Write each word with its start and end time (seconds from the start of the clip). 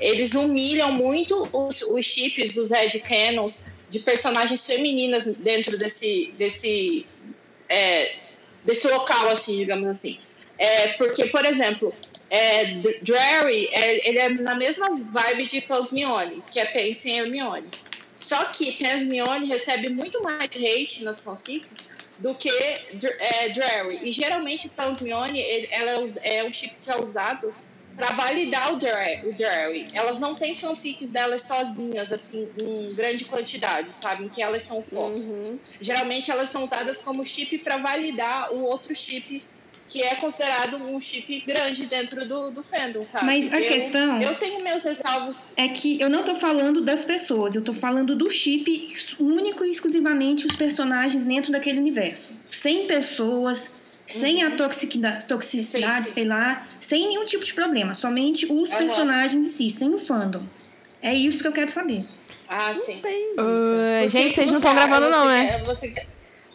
eles 0.00 0.34
humilham 0.34 0.92
muito 0.92 1.34
os, 1.52 1.82
os 1.82 2.06
chips, 2.06 2.56
os 2.56 2.70
headcanons 2.70 3.64
de 3.90 3.98
personagens 4.00 4.64
femininas 4.64 5.26
dentro 5.26 5.76
desse, 5.76 6.32
desse, 6.38 7.04
é, 7.68 8.12
desse 8.64 8.86
local, 8.88 9.28
assim, 9.28 9.56
digamos 9.56 9.88
assim. 9.88 10.20
É, 10.56 10.88
porque, 10.88 11.26
por 11.26 11.44
exemplo, 11.44 11.92
é, 12.30 12.64
Drary, 13.02 13.68
é, 13.72 14.08
ele 14.08 14.18
é 14.18 14.28
na 14.28 14.54
mesma 14.54 14.88
vibe 14.94 15.46
de 15.46 15.62
Pansmione, 15.62 16.44
que 16.50 16.60
é 16.60 16.64
Pense 16.66 17.10
em 17.10 17.18
Hermione. 17.18 17.68
Só 18.16 18.44
que 18.46 18.72
Pansmione 18.72 19.46
recebe 19.46 19.88
muito 19.88 20.22
mais 20.22 20.48
hate 20.54 21.02
nas 21.02 21.24
fanfics 21.24 21.90
do 22.18 22.34
que 22.36 22.50
é, 22.50 23.48
Drary. 23.48 23.98
E 24.02 24.12
geralmente 24.12 24.68
Pansmione, 24.68 25.40
ela 25.70 26.08
é, 26.22 26.38
é 26.38 26.44
um 26.44 26.52
chip 26.52 26.74
que 26.82 26.90
é 26.90 27.00
usado 27.00 27.52
para 27.98 28.12
validar 28.12 28.72
o 28.72 28.76
Drary. 28.78 29.88
Elas 29.92 30.20
não 30.20 30.34
têm 30.36 30.54
fanfics 30.54 31.10
delas 31.10 31.42
sozinhas, 31.42 32.12
assim, 32.12 32.48
em 32.62 32.94
grande 32.94 33.24
quantidade, 33.24 33.90
sabe? 33.90 34.24
Em 34.24 34.28
que 34.28 34.40
elas 34.40 34.62
são 34.62 34.80
foco. 34.82 35.16
Uhum. 35.16 35.58
Geralmente 35.80 36.30
elas 36.30 36.48
são 36.48 36.62
usadas 36.62 37.00
como 37.00 37.26
chip 37.26 37.58
para 37.58 37.76
validar 37.78 38.54
o 38.54 38.62
outro 38.62 38.94
chip 38.94 39.42
que 39.88 40.02
é 40.02 40.14
considerado 40.16 40.76
um 40.76 41.00
chip 41.00 41.40
grande 41.46 41.86
dentro 41.86 42.28
do, 42.28 42.50
do 42.50 42.62
fandom, 42.62 43.06
sabe? 43.06 43.24
Mas 43.24 43.50
a 43.50 43.58
eu, 43.58 43.68
questão. 43.68 44.20
Eu 44.20 44.34
tenho 44.34 44.62
meus 44.62 44.84
ressalvos. 44.84 45.38
É 45.56 45.66
que 45.68 45.98
eu 45.98 46.10
não 46.10 46.22
tô 46.22 46.34
falando 46.34 46.82
das 46.82 47.06
pessoas, 47.06 47.54
eu 47.54 47.64
tô 47.64 47.72
falando 47.72 48.14
do 48.14 48.28
chip 48.28 48.94
único 49.18 49.64
e 49.64 49.70
exclusivamente 49.70 50.46
os 50.46 50.54
personagens 50.54 51.24
dentro 51.24 51.50
daquele 51.50 51.78
universo. 51.78 52.34
Sem 52.52 52.86
pessoas, 52.86 53.72
sem 54.08 54.42
a 54.42 54.50
toxicidade, 54.50 55.26
toxicidade 55.26 56.06
sim, 56.06 56.08
sim. 56.08 56.14
sei 56.14 56.24
lá, 56.24 56.66
sem 56.80 57.06
nenhum 57.08 57.24
tipo 57.24 57.44
de 57.44 57.52
problema. 57.52 57.94
Somente 57.94 58.46
os 58.46 58.70
uhum. 58.70 58.78
personagens 58.78 59.46
em 59.46 59.48
si, 59.48 59.70
sem 59.70 59.92
o 59.92 59.98
fandom. 59.98 60.42
É 61.02 61.14
isso 61.14 61.42
que 61.42 61.48
eu 61.48 61.52
quero 61.52 61.70
saber. 61.70 62.04
Ah, 62.48 62.74
sim. 62.74 63.02
Uh, 63.38 64.08
gente, 64.08 64.34
vocês 64.34 64.50
não 64.50 64.56
estão 64.56 64.74
gravando, 64.74 65.10
não, 65.10 65.26
né? 65.26 65.58
Você... 65.64 65.94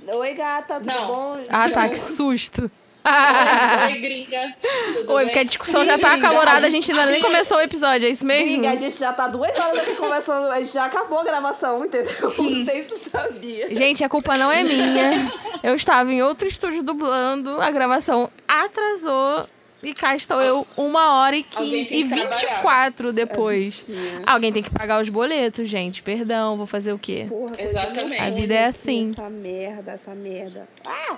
Oi, 0.06 0.34
gata, 0.34 0.80
tudo 0.80 0.88
não. 0.88 1.08
bom? 1.08 1.46
Ah, 1.48 1.70
tá, 1.70 1.88
que 1.88 2.00
susto. 2.00 2.70
Oi, 3.06 4.00
gringa. 4.00 4.56
Tudo 4.96 5.14
Oi, 5.14 5.26
porque 5.26 5.40
a 5.40 5.44
discussão 5.44 5.84
já 5.86 5.98
tá 5.98 6.14
acalorada, 6.14 6.66
a 6.66 6.70
gente 6.70 6.92
ainda 6.92 7.06
nem 7.06 7.22
começou 7.22 7.58
o 7.58 7.62
episódio, 7.62 8.08
é 8.08 8.12
isso 8.12 8.26
mesmo? 8.26 8.46
Gringa, 8.48 8.72
a 8.72 8.76
gente 8.76 8.98
já 8.98 9.12
tá 9.12 9.28
duas 9.28 9.58
horas 9.60 9.80
aqui 9.80 9.96
conversando, 9.96 10.48
a 10.50 10.60
gente 10.60 10.74
já 10.74 10.86
acabou 10.86 11.20
a 11.20 11.24
gravação, 11.24 11.86
entendeu? 11.86 12.30
Sim. 12.32 12.60
Não 12.60 12.66
sei 12.66 12.84
se 12.84 12.88
tu 12.88 13.10
sabia. 13.10 13.76
Gente, 13.76 14.04
a 14.04 14.10
culpa 14.10 14.38
não 14.38 14.52
é 14.52 14.64
minha. 14.64 15.32
Eu 15.62 15.76
estava 15.76 16.12
em 16.12 16.22
outro 16.22 16.48
estúdio 16.48 16.82
dublando, 16.84 17.62
a 17.62 17.70
gravação 17.72 18.30
atrasou. 18.48 19.44
E 19.84 19.94
cá 19.94 20.16
estou 20.16 20.42
eu 20.42 20.66
uma 20.78 21.20
hora 21.20 21.36
e, 21.36 21.44
15, 21.44 21.94
e 21.94 22.04
24 22.04 23.12
depois. 23.12 23.90
É 23.90 24.22
Alguém 24.26 24.54
tem 24.54 24.64
que 24.64 24.70
pagar 24.70 25.02
os 25.02 25.10
boletos, 25.10 25.68
gente. 25.68 26.02
Perdão, 26.02 26.56
vou 26.56 26.66
fazer 26.66 26.94
o 26.94 26.98
quê? 26.98 27.26
Porra, 27.28 27.52
Exatamente. 27.60 28.22
A 28.22 28.30
vida 28.30 28.54
é 28.54 28.66
assim. 28.68 29.12
Essa 29.12 29.30
merda, 29.30 29.92
essa 29.92 30.16
merda. 30.16 30.70
Ah! 30.88 31.18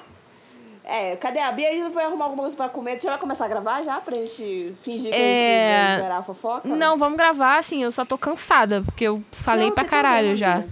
É, 0.88 1.16
cadê 1.16 1.40
a 1.40 1.52
Bia? 1.52 1.70
A 1.70 1.74
gente 1.74 1.92
vai 1.94 2.06
arrumar 2.06 2.26
alguma 2.26 2.44
coisa 2.44 2.56
pra 2.56 2.70
comer. 2.70 3.00
Você 3.00 3.08
vai 3.08 3.18
começar 3.18 3.46
a 3.46 3.48
gravar 3.48 3.82
já? 3.82 4.00
Pra 4.00 4.16
gente 4.16 4.76
fingir 4.84 5.12
que 5.12 5.18
é... 5.18 5.76
a 5.76 5.80
gente 5.80 5.88
vai 5.90 6.02
zerar 6.04 6.20
a 6.20 6.24
fofoca? 6.24 6.68
Não, 6.68 6.96
vamos 6.98 7.18
gravar, 7.18 7.58
assim. 7.58 7.82
Eu 7.82 7.92
só 7.92 8.06
tô 8.06 8.18
cansada, 8.18 8.84
porque 8.84 9.04
eu 9.04 9.24
falei 9.32 9.68
não, 9.68 9.76
pra 9.76 9.84
caralho 9.84 10.36
já. 10.36 10.64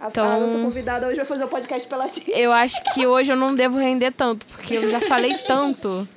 A, 0.00 0.06
então, 0.08 0.24
a 0.24 0.38
nossa 0.38 0.58
convidada 0.58 1.06
hoje 1.08 1.16
vai 1.16 1.24
fazer 1.24 1.42
o 1.42 1.46
um 1.46 1.50
podcast 1.50 1.88
pela 1.88 2.06
gente. 2.06 2.30
Eu 2.30 2.52
acho 2.52 2.80
que 2.94 3.06
hoje 3.06 3.32
eu 3.32 3.36
não 3.36 3.54
devo 3.54 3.76
render 3.76 4.12
tanto, 4.12 4.46
porque 4.46 4.76
eu 4.76 4.90
já 4.90 5.00
falei 5.00 5.34
tanto. 5.38 6.08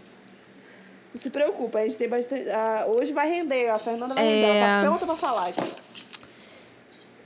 Não 1.11 1.19
se 1.19 1.29
preocupa, 1.31 1.79
a 1.79 1.85
gente 1.85 1.97
tem 1.97 2.07
bastante. 2.07 2.43
Uh, 2.43 2.99
hoje 2.99 3.11
vai 3.11 3.27
render, 3.27 3.69
a 3.69 3.79
Fernanda 3.79 4.13
vai 4.13 4.23
render. 4.23 4.45
Ela 4.45 4.59
tá 4.59 4.67
é. 4.67 4.81
pronta 4.81 5.05
pra 5.07 5.15
falar 5.15 5.47
aqui. 5.47 5.61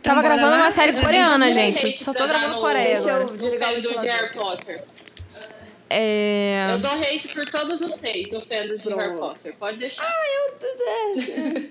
Tava 0.02 0.20
então, 0.20 0.22
gravando 0.22 0.56
uma 0.56 0.72
série 0.72 0.94
coreana, 0.94 1.54
gente. 1.54 1.98
Só 1.98 2.14
tô 2.14 2.28
gravando 2.28 2.60
Coreia. 2.60 2.96
Deixa 2.96 3.10
eu 3.10 3.26
desligar 3.26 3.74
o 3.74 3.82
do 3.82 4.00
Harry 4.00 4.34
Potter. 4.34 4.84
É... 5.96 6.72
Eu 6.72 6.80
dou 6.80 6.92
hate 6.92 7.28
por 7.28 7.46
todos 7.46 7.80
os 7.82 7.96
seis 7.98 8.32
no 8.32 8.42
fandom 8.42 8.78
de 8.78 8.90
Harry 8.96 9.16
Potter. 9.16 9.54
Pode 9.60 9.78
deixar. 9.78 10.08
Ah, 10.08 10.26
eu. 10.36 11.70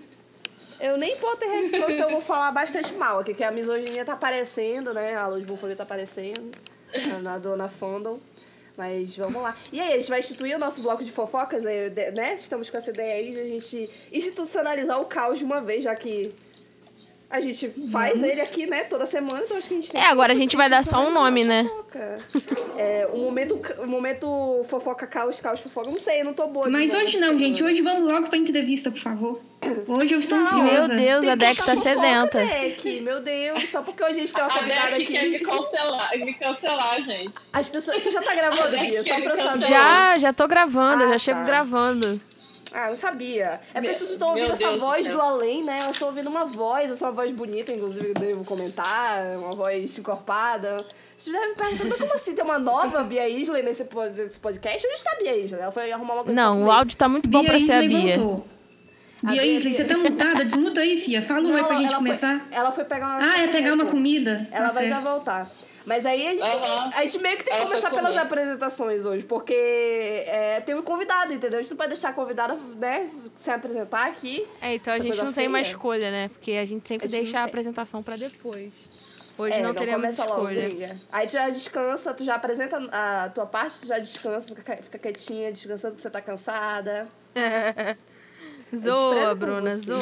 eu 0.92 0.96
nem 0.96 1.16
Potterhead 1.16 1.76
sou, 1.76 1.90
então 1.90 2.08
eu 2.08 2.10
vou 2.10 2.20
falar 2.20 2.52
bastante 2.52 2.92
mal 2.94 3.18
aqui, 3.18 3.34
que 3.34 3.42
a 3.42 3.50
misoginia 3.50 4.04
tá 4.04 4.12
aparecendo, 4.12 4.94
né? 4.94 5.16
A 5.16 5.26
luz 5.26 5.44
búfalo 5.44 5.74
tá 5.74 5.82
aparecendo. 5.82 6.52
Na 7.22 7.36
dona 7.36 7.68
fandom. 7.68 8.20
Mas 8.76 9.16
vamos 9.16 9.42
lá. 9.42 9.56
E 9.72 9.80
aí, 9.80 9.92
a 9.92 9.98
gente 9.98 10.08
vai 10.08 10.20
instituir 10.20 10.54
o 10.54 10.58
nosso 10.58 10.80
bloco 10.80 11.02
de 11.02 11.10
fofocas, 11.10 11.64
né? 11.64 12.34
Estamos 12.34 12.70
com 12.70 12.76
essa 12.76 12.90
ideia 12.90 13.14
aí 13.14 13.32
de 13.32 13.40
a 13.40 13.44
gente 13.44 13.90
institucionalizar 14.12 15.00
o 15.00 15.06
caos 15.06 15.40
de 15.40 15.44
uma 15.44 15.60
vez, 15.60 15.82
já 15.82 15.96
que 15.96 16.32
a 17.32 17.40
gente 17.40 17.66
faz 17.90 18.12
Vamos. 18.12 18.28
ele 18.28 18.40
aqui, 18.42 18.66
né, 18.66 18.84
toda 18.84 19.06
semana, 19.06 19.40
então 19.42 19.56
acho 19.56 19.66
que 19.66 19.72
a 19.72 19.76
gente 19.78 19.90
tem 19.90 19.98
É, 19.98 20.04
agora 20.04 20.34
a 20.34 20.36
gente 20.36 20.54
vai 20.54 20.68
dar 20.68 20.84
só 20.84 21.08
um 21.08 21.10
nome, 21.10 21.42
né? 21.44 21.66
É, 22.76 23.08
o 23.10 23.16
momento, 23.16 23.58
o 23.78 23.86
momento 23.86 24.62
fofoca 24.68 25.06
caos, 25.06 25.40
caos 25.40 25.60
fofoca. 25.60 25.90
Não 25.90 25.98
sei, 25.98 26.20
eu 26.20 26.26
não 26.26 26.34
tô 26.34 26.46
boa. 26.46 26.68
Mas 26.68 26.92
hoje 26.92 27.18
não, 27.18 27.38
gente. 27.38 27.64
Hoje 27.64 27.80
vamos 27.80 28.04
logo 28.04 28.28
pra 28.28 28.36
entrevista, 28.36 28.90
por 28.90 29.00
favor. 29.00 29.40
Hoje 29.88 30.14
eu 30.14 30.18
estou 30.18 30.38
não, 30.38 30.46
ansiosa. 30.46 30.88
Meu 30.88 30.88
Deus, 30.88 31.20
tem 31.22 31.30
a 31.30 31.34
Deck 31.34 31.64
tá 31.64 31.76
sedenta. 31.76 32.38
Deck, 32.38 33.00
meu 33.00 33.20
Deus, 33.20 33.68
só 33.68 33.80
porque 33.80 34.02
hoje 34.02 34.18
a 34.18 34.20
gente 34.20 34.34
tem 34.34 34.44
uma 34.44 34.50
convidada 34.50 34.96
aqui. 34.96 35.06
quer 35.06 35.28
me 35.28 35.38
cancelar, 35.38 36.18
me 36.18 36.34
cancelar, 36.34 37.00
gente. 37.00 37.38
As 37.50 37.68
pessoas. 37.68 38.02
Tu 38.02 38.10
já 38.10 38.20
tá 38.20 38.34
gravando, 38.34 38.78
Bia? 38.78 39.02
Só 39.04 39.20
pra 39.20 39.36
saber. 39.36 39.66
Já, 39.66 40.18
já 40.18 40.32
tô 40.34 40.46
gravando, 40.46 41.04
ah, 41.04 41.08
já 41.08 41.18
chego 41.18 41.40
tá. 41.40 41.46
gravando. 41.46 42.31
Ah, 42.72 42.90
eu 42.90 42.96
sabia. 42.96 43.60
É 43.74 43.74
porque 43.74 43.88
as 43.88 43.92
pessoas 43.92 44.10
estão 44.10 44.28
ouvindo 44.28 44.52
essa 44.52 44.56
Deus 44.56 44.80
voz 44.80 45.06
do, 45.06 45.12
do 45.12 45.20
além, 45.20 45.64
né? 45.64 45.78
Elas 45.80 45.92
estão 45.92 46.08
ouvindo 46.08 46.28
uma 46.28 46.46
voz, 46.46 46.90
essa 46.90 47.04
é 47.04 47.08
uma 47.08 47.14
voz 47.14 47.30
bonita, 47.30 47.72
inclusive, 47.72 48.14
devo 48.14 48.44
comentar, 48.44 49.36
uma 49.36 49.52
voz 49.52 49.98
encorpada. 49.98 50.78
Vocês 51.16 51.34
devem 51.34 51.50
me 51.50 51.54
perguntar, 51.54 51.84
mas 51.84 51.98
como 51.98 52.14
assim? 52.14 52.34
Tem 52.34 52.44
uma 52.44 52.58
nova 52.58 53.04
Bia 53.04 53.28
Isley 53.28 53.62
nesse 53.62 53.84
podcast? 53.84 54.86
Onde 54.86 54.96
está 54.96 55.12
a 55.12 55.16
Bia 55.16 55.36
Isley? 55.36 55.60
Ela 55.60 55.72
foi 55.72 55.92
arrumar 55.92 56.14
uma 56.14 56.24
coisa 56.24 56.40
Não, 56.40 56.64
o 56.64 56.70
áudio 56.70 56.96
tá 56.96 57.08
muito 57.08 57.28
bom 57.28 57.40
Bia 57.40 57.50
pra 57.50 57.60
ser 57.60 57.72
a 57.72 57.80
Bia. 57.80 58.18
Voltou. 58.18 58.46
Bia 59.22 59.44
Isley, 59.44 59.72
você 59.72 59.84
tá 59.84 59.96
mutada? 59.96 60.44
Desmuta 60.44 60.80
aí, 60.80 60.98
fia. 60.98 61.22
Fala 61.22 61.46
um 61.46 61.52
oi 61.52 61.62
pra 61.62 61.76
gente 61.76 61.94
começar. 61.94 62.40
Foi, 62.40 62.56
ela 62.56 62.72
foi 62.72 62.84
pegar 62.84 63.06
uma... 63.06 63.18
Ah, 63.18 63.42
é 63.42 63.46
pegar 63.48 63.74
uma 63.74 63.86
comida? 63.86 64.48
Ela 64.50 64.66
tá 64.66 64.72
vai 64.72 64.84
certo. 64.88 64.88
já 64.88 65.00
voltar. 65.00 65.50
Mas 65.86 66.06
aí 66.06 66.28
a 66.28 66.32
gente, 66.32 66.42
uhum. 66.42 66.90
a 66.94 67.04
gente 67.04 67.18
meio 67.18 67.36
que 67.36 67.44
tem 67.44 67.54
que 67.54 67.60
Ela 67.60 67.68
começar 67.68 67.90
pelas 67.90 68.16
apresentações 68.16 69.04
hoje, 69.04 69.24
porque 69.24 69.54
é, 69.54 70.60
tem 70.60 70.74
um 70.74 70.82
convidado, 70.82 71.32
entendeu? 71.32 71.58
A 71.58 71.62
gente 71.62 71.70
não 71.70 71.76
pode 71.76 71.90
deixar 71.90 72.10
a 72.10 72.12
convidada 72.12 72.56
né, 72.76 73.08
se 73.36 73.50
apresentar 73.50 74.06
aqui. 74.06 74.46
É, 74.60 74.74
então 74.74 74.94
a 74.94 74.98
gente 74.98 75.22
não 75.22 75.32
tem 75.32 75.48
uma 75.48 75.60
escolha, 75.60 76.10
né? 76.10 76.28
Porque 76.28 76.52
a 76.52 76.64
gente 76.64 76.86
sempre 76.86 77.06
a 77.06 77.10
gente 77.10 77.20
deixa 77.20 77.40
a 77.40 77.44
apresentação 77.44 78.02
para 78.02 78.16
depois. 78.16 78.72
Hoje 79.36 79.56
é, 79.56 79.60
não, 79.60 79.68
não 79.68 79.74
teremos 79.74 80.10
escolha. 80.10 80.68
Logo, 80.68 81.00
aí 81.10 81.26
tu 81.26 81.32
já 81.32 81.48
descansa, 81.48 82.14
tu 82.14 82.24
já 82.24 82.34
apresenta 82.34 82.76
a 82.92 83.30
tua 83.30 83.46
parte, 83.46 83.80
tu 83.80 83.86
já 83.86 83.98
descansa, 83.98 84.54
fica, 84.54 84.76
fica 84.76 84.98
quietinha, 84.98 85.50
descansando 85.50 85.96
que 85.96 86.02
você 86.02 86.10
tá 86.10 86.20
cansada. 86.20 87.08
zoa, 88.76 89.34
Bruna, 89.34 89.76
zoa. 89.76 89.98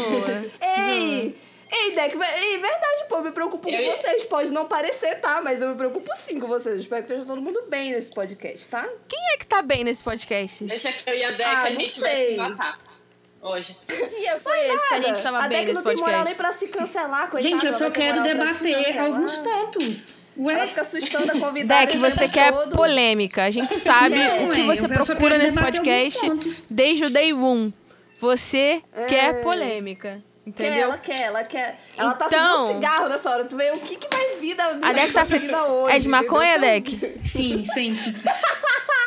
Ei! 0.60 1.36
Ei, 1.72 1.94
Deck, 1.94 2.16
é 2.16 2.58
verdade, 2.58 3.04
pô, 3.08 3.16
eu 3.16 3.22
me 3.22 3.30
preocupo 3.30 3.68
eu... 3.68 3.76
com 3.76 3.96
vocês. 3.96 4.24
Pode 4.24 4.50
não 4.50 4.66
parecer, 4.66 5.20
tá? 5.20 5.40
Mas 5.40 5.62
eu 5.62 5.68
me 5.68 5.76
preocuco 5.76 6.08
sim 6.16 6.40
com 6.40 6.48
vocês. 6.48 6.80
Espero 6.80 7.02
que 7.04 7.12
esteja 7.12 7.26
todo 7.26 7.40
mundo 7.40 7.64
bem 7.68 7.92
nesse 7.92 8.10
podcast, 8.10 8.68
tá? 8.68 8.88
Quem 9.08 9.18
é 9.34 9.36
que 9.38 9.46
tá 9.46 9.62
bem 9.62 9.84
nesse 9.84 10.02
podcast? 10.02 10.64
Deixa 10.64 10.90
que 10.92 11.08
eu 11.08 11.16
e 11.16 11.24
a 11.24 11.30
Deck 11.30 11.44
ah, 11.44 11.62
a 11.62 11.70
gente 11.70 11.92
sei. 11.92 12.02
vai 12.02 12.16
se 12.26 12.36
matar. 12.36 12.80
Hoje. 13.42 13.76
Que 13.86 14.06
dia 14.06 14.38
foi 14.40 14.58
esse 14.66 14.88
que 14.88 14.94
a 14.94 15.02
gente 15.02 15.22
tava 15.22 15.38
a 15.38 15.48
bem 15.48 15.64
nesse 15.64 15.72
podcast? 15.72 15.72
A 15.72 15.72
Deck 15.72 15.72
não 15.72 15.82
tem 15.82 15.96
moral 15.96 16.24
nem 16.24 16.34
pra 16.34 16.52
se 16.52 16.68
cancelar, 16.68 17.30
coitada. 17.30 17.42
Gente, 17.42 17.66
eu 17.66 17.72
só 17.72 17.90
quero 17.90 18.22
debater 18.22 18.98
alguns 18.98 19.38
pontos. 19.38 20.18
Ué? 20.36 20.54
Ela 20.54 20.66
fica 20.66 20.80
assustando 20.80 21.32
a 21.32 21.38
convidada. 21.38 21.86
Deck, 21.86 21.98
você 21.98 22.28
quer 22.28 22.52
todo. 22.52 22.76
polêmica. 22.76 23.44
A 23.44 23.50
gente 23.50 23.74
sabe 23.74 24.16
não, 24.16 24.48
o 24.48 24.52
que 24.52 24.62
você 24.64 24.88
procura 24.88 25.38
nesse 25.38 25.58
podcast 25.58 26.20
desde 26.68 27.04
o 27.04 27.10
day 27.10 27.32
one. 27.32 27.72
Você 28.20 28.82
é. 28.92 29.06
quer 29.06 29.40
polêmica. 29.40 30.22
Entendeu? 30.50 30.72
Quer, 30.72 30.82
ela 30.82 30.98
quer, 30.98 31.20
ela 31.20 31.44
quer. 31.44 31.78
Ela 31.96 32.14
tá 32.14 32.26
então, 32.26 32.56
tá 32.56 32.62
um 32.62 32.74
cigarro 32.74 33.08
nessa 33.08 33.30
hora. 33.30 33.44
Tu 33.44 33.56
vê 33.56 33.70
o 33.70 33.80
que, 33.80 33.96
que 33.96 34.08
vai 34.08 34.36
vir 34.40 34.54
da 34.54 34.66
A 34.82 34.92
Deck 34.92 35.12
tá 35.12 35.22
vida 35.22 35.64
hoje. 35.64 35.96
É 35.96 35.98
de 36.00 36.08
maconha, 36.08 36.58
Deck? 36.58 37.20
Sim, 37.22 37.64
sempre. 37.64 38.14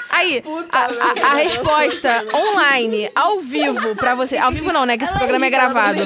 Aí, 0.10 0.44
a, 0.72 0.80
a, 0.80 1.32
a, 1.32 1.34
resposta 1.38 2.08
online, 2.36 3.10
ao 3.16 3.40
vivo, 3.40 3.96
pra 3.96 4.14
você. 4.14 4.38
Ao 4.38 4.52
vivo 4.52 4.72
não, 4.72 4.86
né? 4.86 4.96
Que 4.96 5.06
esse 5.06 5.12
ela 5.12 5.20
programa 5.20 5.46
é, 5.46 5.50
rica, 5.50 5.58
é 5.58 5.60
gravado. 5.60 6.00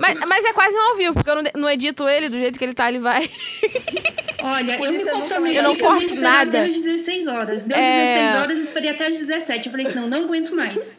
Mas, 0.00 0.20
mas 0.26 0.44
é 0.46 0.52
quase 0.54 0.74
um 0.74 0.80
ao 0.80 0.96
vivo, 0.96 1.12
porque 1.12 1.30
eu 1.30 1.42
não, 1.42 1.50
não 1.54 1.70
edito 1.70 2.08
ele 2.08 2.30
do 2.30 2.38
jeito 2.38 2.58
que 2.58 2.64
ele 2.64 2.72
tá, 2.72 2.88
ele 2.88 2.98
vai. 2.98 3.30
Olha, 4.42 4.82
eu 4.82 4.90
me 4.90 5.04
comprometi 5.04 5.56
eu 5.56 5.62
não 5.64 5.76
corto 5.76 6.14
nada. 6.16 6.60
Até 6.60 6.70
as 6.70 6.76
16 6.76 7.26
horas. 7.26 7.64
Deu 7.66 7.76
é... 7.76 8.26
16 8.26 8.42
horas, 8.42 8.56
eu 8.56 8.62
esperei 8.62 8.90
até 8.90 9.06
as 9.06 9.18
17. 9.18 9.66
Eu 9.66 9.70
falei 9.70 9.86
assim: 9.86 9.96
não, 9.96 10.08
não 10.08 10.24
aguento 10.24 10.56
mais. 10.56 10.96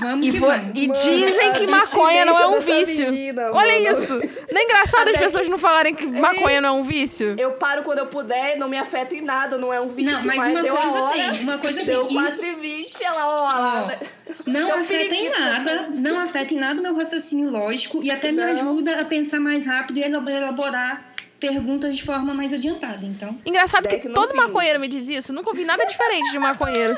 Vamos 0.00 0.26
e, 0.26 0.30
que 0.32 0.38
vo- 0.38 0.46
vamos. 0.46 0.70
e 0.74 0.88
dizem 0.88 1.48
a 1.48 1.52
que 1.52 1.66
maconha 1.66 2.24
não 2.24 2.38
é 2.38 2.46
um 2.46 2.60
vício. 2.60 3.10
menina, 3.10 3.50
Olha 3.52 3.92
mano. 3.92 4.02
isso. 4.02 4.12
Não 4.50 4.60
é 4.60 4.64
engraçado 4.64 5.08
as 5.10 5.16
pessoas 5.18 5.48
não 5.48 5.58
falarem 5.58 5.94
que 5.94 6.06
maconha 6.06 6.60
não 6.60 6.68
é 6.70 6.72
um 6.72 6.82
vício? 6.82 7.34
Eu 7.38 7.52
paro 7.52 7.82
quando 7.82 7.98
eu 7.98 8.06
puder, 8.06 8.56
não 8.56 8.68
me 8.68 8.76
afeta 8.76 9.14
em 9.14 9.20
nada, 9.20 9.56
não 9.58 9.72
é 9.72 9.80
um 9.80 9.88
vício. 9.88 10.12
Não, 10.16 10.24
mas 10.24 10.36
uma 10.46 10.62
deu 10.62 10.76
a 10.76 10.80
coisa 10.80 11.02
hora, 11.02 11.12
tem, 11.14 11.40
uma 11.42 11.58
coisa 11.58 11.84
Deu 11.84 12.04
tem. 12.06 12.16
4h20, 12.18 13.02
ela, 13.04 13.26
ó, 13.28 13.42
lá, 13.42 13.82
Ó, 13.84 13.86
né? 13.86 13.98
Não 14.46 14.70
É 14.70 14.74
um 14.76 14.80
afeta 14.80 15.14
em 15.14 15.28
nada, 15.30 15.88
não 15.94 16.18
afeta 16.18 16.54
em 16.54 16.58
nada 16.58 16.80
o 16.80 16.82
meu 16.82 16.96
raciocínio 16.96 17.50
lógico 17.50 18.00
e 18.02 18.10
até 18.10 18.32
me 18.32 18.38
Não. 18.38 18.52
ajuda 18.52 19.00
a 19.00 19.04
pensar 19.04 19.38
mais 19.40 19.66
rápido 19.66 19.98
e 19.98 20.02
elab- 20.02 20.28
elaborar 20.28 21.04
perguntas 21.38 21.94
de 21.96 22.02
forma 22.02 22.32
mais 22.34 22.52
adiantada. 22.52 23.04
Então, 23.06 23.38
Engraçado 23.44 23.86
que 23.88 24.08
não 24.08 24.14
todo 24.14 24.34
maconheiro 24.34 24.80
me 24.80 24.88
diz 24.88 25.08
isso. 25.08 25.32
Nunca 25.32 25.50
ouvi 25.50 25.64
nada 25.64 25.84
diferente 25.84 26.30
de 26.30 26.38
maconheiro. 26.38 26.96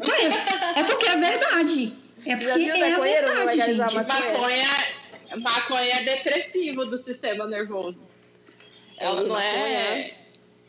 é, 0.00 0.80
é 0.80 0.84
porque 0.84 1.06
é 1.06 1.16
verdade. 1.16 1.92
É 2.26 2.36
porque 2.36 2.64
é 2.70 2.94
a 2.94 2.98
verdade, 3.00 3.60
gente. 3.60 3.78
maconha? 3.94 4.04
Maconha, 4.32 4.68
maconha 5.38 5.94
é 6.00 6.02
depressivo 6.04 6.84
do 6.86 6.98
sistema 6.98 7.46
nervoso. 7.46 8.10
Ela 9.00 9.20
É, 9.20 9.24
não 9.24 9.38
é. 9.38 9.52
maconha. 9.56 10.22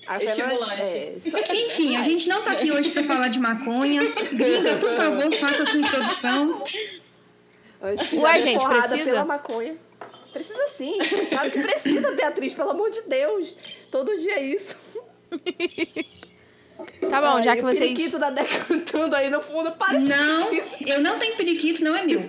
A 0.05 0.19
Fernanda- 0.19 0.41
Estimulante. 0.83 1.51
É. 1.53 1.65
Enfim, 1.65 1.95
a 1.95 2.03
gente 2.03 2.27
não 2.27 2.41
tá 2.41 2.51
aqui 2.51 2.71
hoje 2.71 2.89
para 2.91 3.03
falar 3.05 3.27
de 3.29 3.39
maconha. 3.39 4.01
Gringa, 4.33 4.75
por 4.77 4.91
favor, 4.91 5.31
faça 5.35 5.63
a 5.63 5.65
sua 5.65 5.79
introdução. 5.79 6.63
Ué, 7.81 8.41
gente, 8.41 8.65
precisa? 8.65 9.03
pela 9.03 9.25
maconha. 9.25 9.75
Precisa 10.33 10.67
sim. 10.67 10.97
Claro 11.29 11.51
que 11.51 11.61
precisa, 11.61 12.11
Beatriz, 12.11 12.53
pelo 12.53 12.71
amor 12.71 12.89
de 12.89 13.01
Deus. 13.03 13.55
Todo 13.91 14.17
dia 14.17 14.33
é 14.35 14.43
isso. 14.43 14.75
Tá 17.09 17.21
bom, 17.21 17.41
já 17.41 17.51
Ai, 17.51 17.57
que 17.57 17.63
o 17.63 17.67
vocês. 17.67 17.79
periquito 17.79 18.17
da 18.19 18.29
Deca 18.31 18.59
cantando 18.67 19.15
aí 19.15 19.29
no 19.29 19.41
fundo, 19.41 19.71
para 19.73 19.99
Não, 19.99 20.47
eu 20.85 21.01
não 21.01 21.19
tenho 21.19 21.35
periquito, 21.35 21.83
não 21.83 21.95
é 21.95 22.03
meu. 22.03 22.25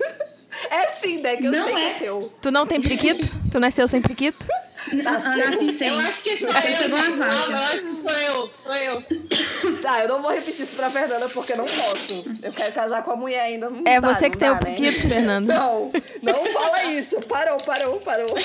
É 0.69 0.87
sim, 0.87 1.21
Deca, 1.21 1.43
eu 1.43 1.51
Não 1.51 1.65
sei 1.65 1.73
que 1.75 1.81
é. 1.81 1.89
é 1.89 1.93
teu. 1.95 2.33
Tu 2.41 2.49
não 2.51 2.65
tem 2.65 2.79
priquito? 2.81 3.27
Tu 3.51 3.59
nasceu 3.59 3.87
sem 3.89 4.01
priquito? 4.01 4.45
N- 4.93 5.03
eu 5.03 5.37
nasci 5.51 5.71
sem. 5.71 5.89
Eu 5.89 5.99
acho 5.99 6.23
que 6.23 6.37
sou 6.37 6.49
Eu 6.49 6.55
eu. 6.55 6.73
chegou 6.77 6.97
a 6.99 7.03
Não, 7.03 7.11
Sasha. 7.11 7.51
eu 7.51 7.57
acho 7.57 7.73
que 7.73 7.81
sou 7.81 8.11
eu. 8.11 8.49
Sou 8.63 8.75
eu. 8.75 9.03
Tá, 9.81 10.03
eu 10.03 10.07
não 10.09 10.21
vou 10.21 10.31
repetir 10.31 10.61
isso 10.63 10.75
pra 10.77 10.89
Fernanda 10.89 11.27
porque 11.29 11.55
não 11.55 11.65
posso. 11.65 12.23
Eu 12.41 12.53
quero 12.53 12.71
casar 12.73 13.03
com 13.03 13.11
a 13.11 13.15
mulher 13.17 13.41
ainda. 13.41 13.69
Não 13.69 13.81
É 13.85 13.99
dá, 13.99 14.13
você 14.13 14.25
não 14.25 14.31
que 14.31 14.37
tem 14.37 14.49
dá, 14.49 14.53
o 14.53 14.63
né? 14.63 14.75
priquito, 14.75 15.07
Fernando. 15.09 15.47
Não, 15.47 15.91
não 16.21 16.45
fala 16.45 16.83
isso. 16.85 17.19
Parou, 17.21 17.57
parou, 17.65 17.99
parou. 17.99 18.27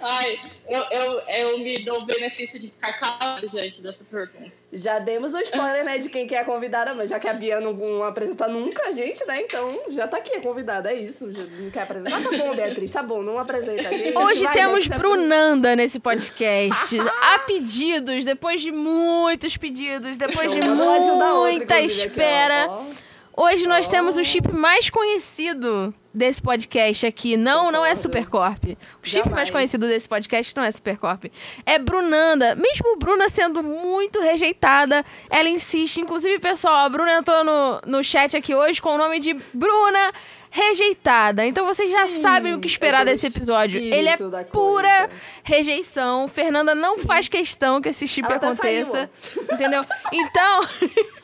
Ai, 0.00 0.38
eu, 0.68 0.82
eu, 0.90 1.20
eu 1.20 1.58
me 1.58 1.78
dou 1.80 1.98
o 1.98 2.04
benefício 2.04 2.60
de 2.60 2.68
ficar 2.68 2.92
calado 2.98 3.48
diante 3.48 3.82
dessa 3.82 4.04
pergunta. 4.04 4.52
Já 4.70 4.98
demos 4.98 5.32
o 5.32 5.40
spoiler, 5.40 5.82
né, 5.82 5.96
de 5.96 6.10
quem 6.10 6.26
que 6.26 6.34
é 6.34 6.40
a 6.40 6.44
convidada, 6.44 6.92
mas 6.92 7.08
já 7.08 7.18
que 7.18 7.26
a 7.26 7.32
Bia 7.32 7.58
não, 7.58 7.72
não 7.72 8.04
apresenta 8.04 8.46
nunca 8.46 8.88
a 8.88 8.92
gente, 8.92 9.24
né? 9.26 9.40
Então 9.42 9.78
já 9.92 10.06
tá 10.06 10.18
aqui 10.18 10.36
a 10.36 10.42
convidada, 10.42 10.92
é 10.92 10.94
isso. 10.94 11.32
Já 11.32 11.42
não 11.44 11.70
quer 11.70 11.82
apresentar? 11.82 12.22
Tá 12.22 12.36
bom, 12.36 12.54
Beatriz, 12.54 12.90
tá 12.90 13.02
bom, 13.02 13.22
não 13.22 13.38
apresenta 13.38 13.88
a 13.88 13.92
gente. 13.92 14.16
Hoje 14.16 14.44
Vai, 14.44 14.52
temos 14.52 14.86
Beatriz, 14.86 14.98
Brunanda 14.98 15.74
nesse 15.74 15.98
podcast. 15.98 16.98
Há 17.00 17.38
pedidos, 17.40 18.24
depois 18.24 18.60
de 18.60 18.70
muitos 18.70 19.56
pedidos, 19.56 20.18
depois 20.18 20.52
de 20.52 20.58
Então, 20.58 20.72
a 20.82 21.34
outra, 21.34 21.56
muita 21.56 21.74
aqui, 21.76 21.84
ó, 21.84 22.04
espera. 22.04 22.66
ó. 22.68 23.07
Hoje 23.40 23.68
nós 23.68 23.86
Oh. 23.86 23.90
temos 23.90 24.16
o 24.16 24.24
chip 24.24 24.50
mais 24.52 24.90
conhecido 24.90 25.94
desse 26.12 26.42
podcast 26.42 27.06
aqui. 27.06 27.36
Não, 27.36 27.70
não 27.70 27.86
é. 27.86 27.94
Supercorp. 27.94 28.64
O 29.00 29.06
chip 29.06 29.18
mais 29.26 29.46
Jamais. 29.46 29.50
conhecido 29.50 29.86
desse 29.86 30.08
podcast 30.08 30.56
não 30.56 30.64
é 30.64 30.72
Supercorp. 30.72 31.26
É 31.64 31.78
Brunanda. 31.78 32.56
Mesmo 32.56 32.96
Bruna 32.96 33.28
sendo 33.28 33.62
muito 33.62 34.20
rejeitada, 34.20 35.04
ela 35.30 35.48
insiste. 35.48 36.00
Inclusive, 36.00 36.40
pessoal, 36.40 36.74
a 36.84 36.88
Bruna 36.88 37.12
entrou 37.18 37.44
no, 37.44 37.80
no 37.86 38.02
chat 38.02 38.36
aqui 38.36 38.56
hoje 38.56 38.82
com 38.82 38.92
o 38.96 38.98
nome 38.98 39.20
de 39.20 39.34
Bruna 39.54 40.12
Rejeitada. 40.50 41.46
Então 41.46 41.64
vocês 41.64 41.92
já 41.92 42.08
Sim, 42.08 42.20
sabem 42.20 42.54
o 42.54 42.60
que 42.60 42.66
esperar 42.66 43.04
desse 43.04 43.28
episódio. 43.28 43.80
Ele 43.80 44.08
é 44.08 44.16
pura 44.50 45.08
rejeição. 45.44 46.26
Fernanda 46.26 46.74
não 46.74 46.98
faz 46.98 47.28
questão 47.28 47.80
que 47.80 47.90
esse 47.90 48.08
chip 48.08 48.26
Ela 48.26 48.34
até 48.36 48.46
aconteça. 48.48 49.08
entendeu? 49.52 49.82
Então. 50.12 50.66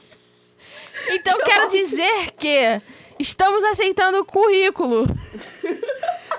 Então 1.10 1.38
quero 1.44 1.68
dizer 1.70 2.30
que 2.38 2.80
estamos 3.18 3.64
aceitando 3.64 4.24
currículo. 4.24 5.06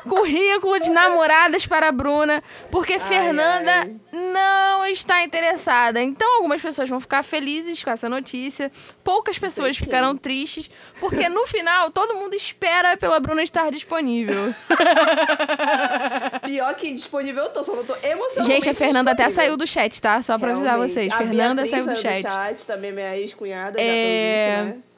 Currículo 0.07 0.79
de 0.79 0.89
namoradas 0.89 1.65
para 1.67 1.89
a 1.89 1.91
Bruna, 1.91 2.43
porque 2.71 2.99
Fernanda 2.99 3.71
ai. 3.81 3.95
não 4.11 4.85
está 4.85 5.23
interessada. 5.23 6.01
Então 6.01 6.35
algumas 6.37 6.61
pessoas 6.61 6.87
vão 6.89 6.99
ficar 6.99 7.23
felizes 7.23 7.83
com 7.83 7.89
essa 7.89 8.07
notícia, 8.07 8.71
poucas 9.03 9.37
pessoas 9.37 9.77
ficarão 9.77 10.15
tristes, 10.15 10.69
porque 10.99 11.27
no 11.29 11.45
final 11.47 11.91
todo 11.91 12.15
mundo 12.15 12.35
espera 12.35 12.95
pela 12.97 13.19
Bruna 13.19 13.43
estar 13.43 13.69
disponível. 13.71 14.53
Pior 16.43 16.73
que 16.75 16.93
disponível 16.93 17.43
eu 17.45 17.49
tô, 17.49 17.63
só 17.63 17.75
não 17.75 17.83
tô 17.83 17.95
emocionalmente 18.03 18.45
Gente, 18.65 18.69
a 18.69 18.73
Fernanda 18.73 19.11
até 19.11 19.29
saiu 19.29 19.57
do 19.57 19.65
chat, 19.67 20.01
tá? 20.01 20.21
Só 20.21 20.37
pra 20.37 20.51
avisar 20.51 20.71
Realmente. 20.73 20.91
vocês. 20.93 21.13
A 21.13 21.17
Fernanda 21.17 21.65
saiu 21.65 21.85
do 21.85 21.95
chat. 21.95 22.25
Também 22.65 22.91
minha 22.91 23.17
ex-cunhada, 23.17 23.79
É. 23.79 23.83
já 23.85 24.63
foi 24.63 24.73
visto, 24.73 24.77
né? 24.77 24.94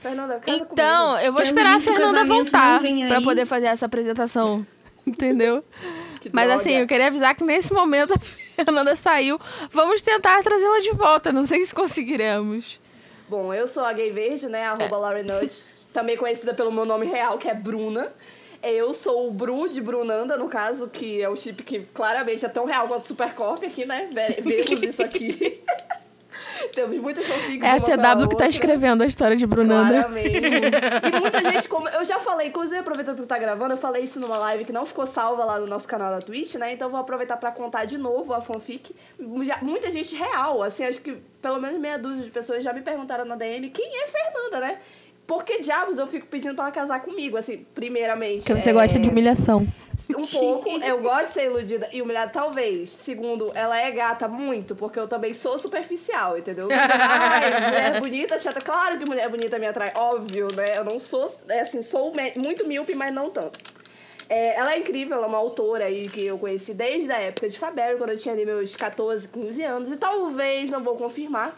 Fernanda, 0.00 0.38
casa 0.40 0.66
Então, 0.72 1.08
comigo. 1.10 1.26
eu 1.26 1.32
vou 1.32 1.42
esperar 1.42 1.76
a 1.76 1.80
Fernanda 1.80 2.24
voltar 2.24 2.80
aí. 2.80 3.24
poder 3.24 3.46
fazer 3.46 3.66
essa 3.66 3.86
apresentação. 3.86 4.66
Entendeu? 5.06 5.64
Que 6.20 6.30
Mas 6.32 6.46
droga. 6.46 6.60
assim, 6.60 6.72
eu 6.72 6.86
queria 6.86 7.06
avisar 7.08 7.34
que 7.34 7.42
nesse 7.44 7.72
momento 7.72 8.12
a 8.14 8.18
Fernanda 8.64 8.94
saiu. 8.96 9.40
Vamos 9.72 10.02
tentar 10.02 10.42
trazê-la 10.42 10.80
de 10.80 10.90
volta. 10.92 11.32
Não 11.32 11.46
sei 11.46 11.64
se 11.64 11.74
conseguiremos. 11.74 12.80
Bom, 13.28 13.52
eu 13.54 13.66
sou 13.68 13.84
a 13.84 13.92
Gay 13.92 14.10
Verde, 14.10 14.46
né? 14.48 14.64
Arroba 14.66 14.96
Laurie 14.98 15.22
Nuts, 15.22 15.74
também 15.92 16.16
conhecida 16.16 16.52
pelo 16.52 16.70
meu 16.72 16.84
nome 16.84 17.06
real, 17.06 17.38
que 17.38 17.48
é 17.48 17.54
Bruna. 17.54 18.12
Eu 18.62 18.92
sou 18.92 19.28
o 19.28 19.30
Bru 19.30 19.68
de 19.70 19.80
Brunanda, 19.80 20.36
no 20.36 20.46
caso, 20.48 20.88
que 20.88 21.22
é 21.22 21.28
o 21.30 21.34
chip 21.36 21.62
que 21.62 21.80
claramente 21.94 22.44
é 22.44 22.48
tão 22.48 22.66
real 22.66 22.86
quanto 22.88 23.04
o 23.04 23.06
Supercorp 23.06 23.62
aqui, 23.64 23.86
né? 23.86 24.06
Ve- 24.12 24.40
Vemos 24.42 24.82
isso 24.82 25.02
aqui. 25.02 25.62
Temos 26.74 26.96
muitas 26.98 27.26
fanfics. 27.26 27.64
É 27.64 27.70
a 27.70 27.80
CW 27.80 28.28
que 28.28 28.36
tá 28.36 28.48
escrevendo 28.48 29.02
a 29.02 29.06
história 29.06 29.36
de 29.36 29.46
Brunanda. 29.46 30.04
Claramente. 30.04 30.30
e 31.16 31.20
muita 31.20 31.42
gente, 31.42 31.68
como 31.68 31.88
eu 31.88 32.04
já 32.04 32.18
falei, 32.18 32.48
inclusive 32.48 32.78
aproveitando 32.78 33.20
que 33.20 33.26
tá 33.26 33.38
gravando, 33.38 33.74
eu 33.74 33.78
falei 33.78 34.04
isso 34.04 34.20
numa 34.20 34.36
live 34.38 34.64
que 34.64 34.72
não 34.72 34.84
ficou 34.86 35.06
salva 35.06 35.44
lá 35.44 35.58
no 35.58 35.66
nosso 35.66 35.86
canal 35.88 36.10
da 36.12 36.20
Twitch, 36.20 36.54
né? 36.56 36.72
Então 36.72 36.90
vou 36.90 37.00
aproveitar 37.00 37.36
pra 37.36 37.50
contar 37.50 37.84
de 37.84 37.98
novo 37.98 38.32
a 38.32 38.40
fanfic. 38.40 38.94
Já- 39.42 39.58
muita 39.62 39.90
gente 39.90 40.14
real, 40.14 40.62
assim, 40.62 40.84
acho 40.84 41.00
que 41.00 41.16
pelo 41.40 41.60
menos 41.60 41.80
meia 41.80 41.98
dúzia 41.98 42.22
de 42.22 42.30
pessoas 42.30 42.62
já 42.62 42.72
me 42.72 42.82
perguntaram 42.82 43.24
na 43.24 43.34
DM 43.34 43.70
quem 43.70 43.90
é 44.02 44.06
Fernanda, 44.06 44.60
né? 44.60 44.78
Por 45.30 45.44
que 45.44 45.60
diabos 45.60 45.96
eu 45.96 46.08
fico 46.08 46.26
pedindo 46.26 46.56
pra 46.56 46.64
ela 46.64 46.72
casar 46.72 47.00
comigo? 47.02 47.36
Assim, 47.36 47.58
primeiramente. 47.72 48.42
Porque 48.42 48.60
você 48.60 48.70
é, 48.70 48.72
gosta 48.72 48.98
de 48.98 49.08
humilhação. 49.08 49.64
um 50.10 50.22
pouco, 50.26 50.68
eu 50.68 51.00
gosto 51.00 51.26
de 51.26 51.32
ser 51.34 51.44
iludida 51.46 51.88
e 51.92 52.02
humilhada, 52.02 52.32
talvez. 52.32 52.90
Segundo, 52.90 53.52
ela 53.54 53.78
é 53.78 53.88
gata 53.92 54.26
muito, 54.26 54.74
porque 54.74 54.98
eu 54.98 55.06
também 55.06 55.32
sou 55.32 55.56
superficial, 55.56 56.36
entendeu? 56.36 56.66
Ai, 56.72 57.60
mulher 57.62 58.00
bonita, 58.00 58.40
chata. 58.40 58.60
Claro 58.60 58.98
que 58.98 59.06
mulher 59.06 59.28
bonita 59.28 59.56
me 59.56 59.68
atrai, 59.68 59.92
óbvio, 59.94 60.48
né? 60.56 60.76
Eu 60.76 60.82
não 60.82 60.98
sou, 60.98 61.32
é 61.48 61.60
assim, 61.60 61.80
sou 61.80 62.12
muito 62.34 62.66
míope, 62.66 62.96
mas 62.96 63.14
não 63.14 63.30
tanto. 63.30 63.56
É, 64.28 64.56
ela 64.56 64.72
é 64.72 64.78
incrível, 64.78 65.16
ela 65.16 65.26
é 65.26 65.28
uma 65.28 65.38
autora 65.38 65.84
aí 65.84 66.08
que 66.08 66.26
eu 66.26 66.38
conheci 66.38 66.74
desde 66.74 67.12
a 67.12 67.20
época 67.20 67.48
de 67.48 67.56
Faberry, 67.56 67.98
quando 67.98 68.10
eu 68.10 68.18
tinha 68.18 68.34
ali 68.34 68.44
meus 68.44 68.74
14, 68.74 69.28
15 69.28 69.62
anos. 69.62 69.92
E 69.92 69.96
talvez, 69.96 70.72
não 70.72 70.82
vou 70.82 70.96
confirmar, 70.96 71.56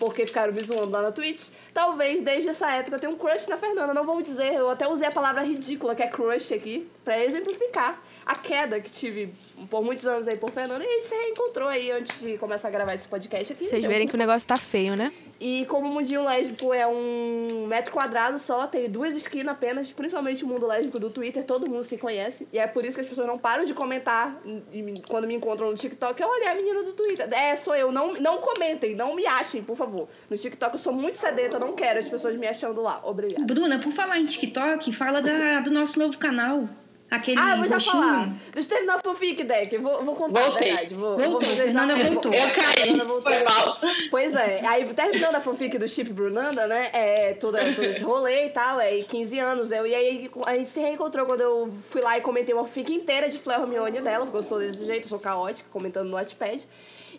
porque 0.00 0.26
ficaram 0.26 0.50
me 0.50 0.60
zoando 0.60 0.90
lá 0.90 1.02
na 1.02 1.12
Twitch. 1.12 1.50
Talvez 1.74 2.22
desde 2.22 2.48
essa 2.48 2.68
época 2.72 2.96
eu 2.96 3.00
tenha 3.00 3.12
um 3.12 3.18
crush 3.18 3.46
na 3.48 3.58
Fernanda. 3.58 3.92
Não 3.92 4.04
vou 4.04 4.22
dizer, 4.22 4.54
eu 4.54 4.70
até 4.70 4.88
usei 4.88 5.06
a 5.06 5.12
palavra 5.12 5.42
ridícula, 5.44 5.94
que 5.94 6.02
é 6.02 6.06
crush 6.06 6.54
aqui, 6.54 6.88
pra 7.04 7.22
exemplificar 7.22 8.02
a 8.24 8.34
queda 8.34 8.80
que 8.80 8.90
tive 8.90 9.32
por 9.68 9.84
muitos 9.84 10.06
anos 10.06 10.26
aí 10.26 10.36
por 10.36 10.50
Fernanda. 10.50 10.82
E 10.82 10.88
a 10.88 10.90
gente 10.92 11.04
se 11.04 11.14
reencontrou 11.14 11.68
aí 11.68 11.92
antes 11.92 12.18
de 12.18 12.38
começar 12.38 12.68
a 12.68 12.70
gravar 12.70 12.94
esse 12.94 13.06
podcast 13.06 13.52
aqui. 13.52 13.64
Vocês 13.64 13.82
Deu 13.82 13.90
verem 13.90 14.08
que 14.08 14.14
o 14.14 14.18
negócio 14.18 14.48
tá 14.48 14.56
feio, 14.56 14.96
né? 14.96 15.12
E 15.40 15.64
como 15.66 15.88
o 15.88 15.90
mundinho 15.94 16.22
lésbico 16.24 16.72
é 16.74 16.86
um 16.86 17.66
metro 17.66 17.92
quadrado 17.92 18.38
só, 18.38 18.66
tem 18.66 18.90
duas 18.90 19.16
esquinas 19.16 19.52
apenas, 19.54 19.90
principalmente 19.90 20.44
o 20.44 20.46
mundo 20.46 20.66
lésbico 20.66 21.00
do 21.00 21.08
Twitter, 21.10 21.42
todo 21.44 21.66
mundo 21.68 21.82
se 21.82 21.96
conhece. 21.96 22.46
E 22.52 22.58
é 22.58 22.66
por 22.66 22.84
isso 22.84 22.96
que 22.96 23.00
as 23.00 23.08
pessoas 23.08 23.26
não 23.26 23.38
param 23.38 23.64
de 23.64 23.72
comentar 23.72 24.38
me- 24.44 24.94
quando 25.08 25.26
me 25.26 25.34
encontram 25.34 25.70
no 25.70 25.74
TikTok. 25.74 26.22
Olha, 26.22 26.44
é 26.44 26.48
a 26.48 26.54
menina 26.54 26.82
do 26.82 26.92
Twitter. 26.92 27.26
É, 27.32 27.56
sou 27.56 27.74
eu. 27.74 27.90
Não, 27.90 28.12
não 28.14 28.38
comentem, 28.38 28.94
não 28.94 29.14
me 29.14 29.26
achem, 29.26 29.62
por 29.62 29.76
favor. 29.76 30.08
No 30.28 30.36
TikTok 30.36 30.74
eu 30.74 30.78
sou 30.78 30.92
muito 30.92 31.16
sedenta, 31.16 31.56
eu 31.56 31.60
não 31.60 31.72
quero 31.72 31.98
as 31.98 32.08
pessoas 32.08 32.36
me 32.36 32.46
achando 32.46 32.82
lá. 32.82 33.00
Obrigada. 33.04 33.42
Bruna, 33.44 33.78
por 33.78 33.92
falar 33.92 34.18
em 34.18 34.24
TikTok, 34.24 34.92
fala 34.92 35.22
da, 35.22 35.60
do 35.60 35.70
nosso 35.70 35.98
novo 35.98 36.18
canal. 36.18 36.68
Aquele 37.10 37.40
Ah, 37.40 37.50
eu 37.52 37.56
vou 37.58 37.66
já 37.66 37.74
roxinho. 37.74 37.92
falar. 37.94 38.28
Deixa 38.54 38.68
eu 38.68 38.72
terminar 38.72 38.96
o 38.96 39.00
fanfic, 39.00 39.42
Deck. 39.42 39.76
Vou, 39.78 40.04
vou 40.04 40.14
contar 40.14 40.40
Voltei. 40.42 40.70
a 40.70 40.74
verdade. 40.76 40.94
Vou, 40.94 41.14
Voltou, 41.14 41.30
vou 41.32 41.40
fazer 41.40 41.62
Fernanda 41.64 41.96
já- 41.96 42.08
voltou. 42.08 42.32
Eu 42.32 42.50
caí, 42.50 42.98
foi 43.22 43.44
mal. 43.44 43.78
Pois 44.10 44.34
é, 44.34 44.64
aí 44.66 44.84
terminando 44.94 45.34
a 45.34 45.40
fanfic 45.40 45.76
do 45.76 45.88
Chip 45.88 46.12
Brunanda, 46.12 46.66
né? 46.68 46.90
É, 46.92 47.32
todo, 47.34 47.58
todo 47.58 47.84
esse 47.84 48.02
rolê 48.04 48.46
e 48.46 48.50
tal, 48.50 48.80
é 48.80 49.02
15 49.02 49.38
anos. 49.40 49.70
Eu, 49.72 49.86
e 49.86 49.94
aí 49.94 50.30
a 50.46 50.54
gente 50.54 50.68
se 50.68 50.78
reencontrou 50.80 51.26
quando 51.26 51.40
eu 51.40 51.72
fui 51.88 52.00
lá 52.00 52.16
e 52.16 52.20
comentei 52.20 52.54
uma 52.54 52.62
fanfic 52.64 52.92
inteira 52.92 53.28
de 53.28 53.38
Fleur 53.38 53.60
Hermione 53.62 54.00
dela, 54.00 54.24
porque 54.24 54.38
eu 54.38 54.42
sou 54.44 54.58
desse 54.60 54.84
jeito, 54.84 55.08
sou 55.08 55.18
caótica, 55.18 55.68
comentando 55.72 56.08
no 56.08 56.14
Wattpad. 56.16 56.64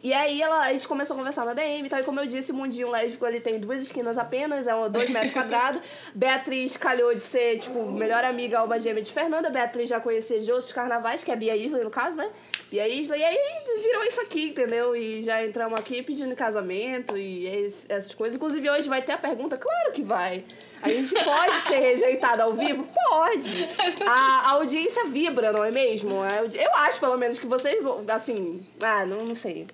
E 0.04 0.14
aí 0.14 0.42
ela, 0.42 0.62
a 0.62 0.74
gente 0.74 0.88
começou 0.88 1.16
a 1.16 1.18
conversar 1.18 1.46
na 1.46 1.54
DM 1.54 1.86
e 1.86 1.90
tal. 1.90 2.00
E 2.00 2.04
como 2.04 2.20
eu 2.20 2.26
disse, 2.26 2.52
o 2.52 2.56
mundinho 2.56 2.90
lésbico 2.90 3.26
ele 3.26 3.40
tem 3.40 3.60
duas 3.60 3.82
esquinas 3.82 4.18
apenas, 4.18 4.66
é 4.66 4.74
um, 4.74 4.90
dois 4.90 5.10
metros 5.10 5.34
quadrados. 5.34 5.82
Beatriz 6.16 6.76
calhou 6.76 7.14
de 7.14 7.22
ser, 7.22 7.60
tipo, 7.60 7.92
melhor 7.92 8.24
amiga 8.24 8.60
alma 8.60 8.80
gêmea 8.80 9.04
de 9.04 9.12
Fernanda. 9.12 9.50
Beatriz 9.50 9.90
já 9.90 10.00
conhecia 10.00 10.40
de 10.40 10.52
outros 10.52 10.72
carnavais, 10.72 11.24
que 11.24 11.32
é 11.32 11.36
Bia 11.36 11.56
Isla, 11.56 11.84
no 11.84 11.92
caso, 11.92 12.18
né? 12.18 12.30
Bia 12.72 12.88
Isla. 12.88 13.16
E 13.16 13.24
aí 13.24 13.38
virou 13.82 14.04
isso 14.06 14.22
aqui, 14.22 14.50
entendeu? 14.50 14.96
E 14.96 15.24
já 15.24 15.46
entramos 15.46 15.80
aqui 15.80 16.02
pedindo 16.02 16.36
casamento 16.36 17.16
e 17.16 17.46
essas 17.88 18.16
coisas. 18.16 18.36
Inclusive, 18.36 18.70
hoje 18.72 18.90
vai 18.90 19.04
ter 19.04 19.12
a 19.12 19.18
pergunta? 19.18 19.56
Claro 19.56 19.92
que 19.92 20.02
vai. 20.02 20.44
A 20.82 20.90
gente 20.90 21.14
pode 21.14 21.56
ser 21.58 21.78
rejeitada 21.78 22.44
ao 22.44 22.56
vivo? 22.56 22.90
Pode. 23.08 23.68
A, 24.04 24.50
a 24.50 24.52
audiência 24.54 25.06
vibra, 25.06 25.52
não 25.52 25.64
é 25.64 25.70
mesmo? 25.70 26.16
Eu 26.56 26.76
acho, 26.78 27.00
pelo 27.00 27.18
menos, 27.18 27.38
que 27.38 27.46
vocês, 27.46 27.86
assim... 28.08 28.66
Ah, 28.82 29.06
não, 29.06 29.26
não 29.26 29.36
sei. 29.36 29.68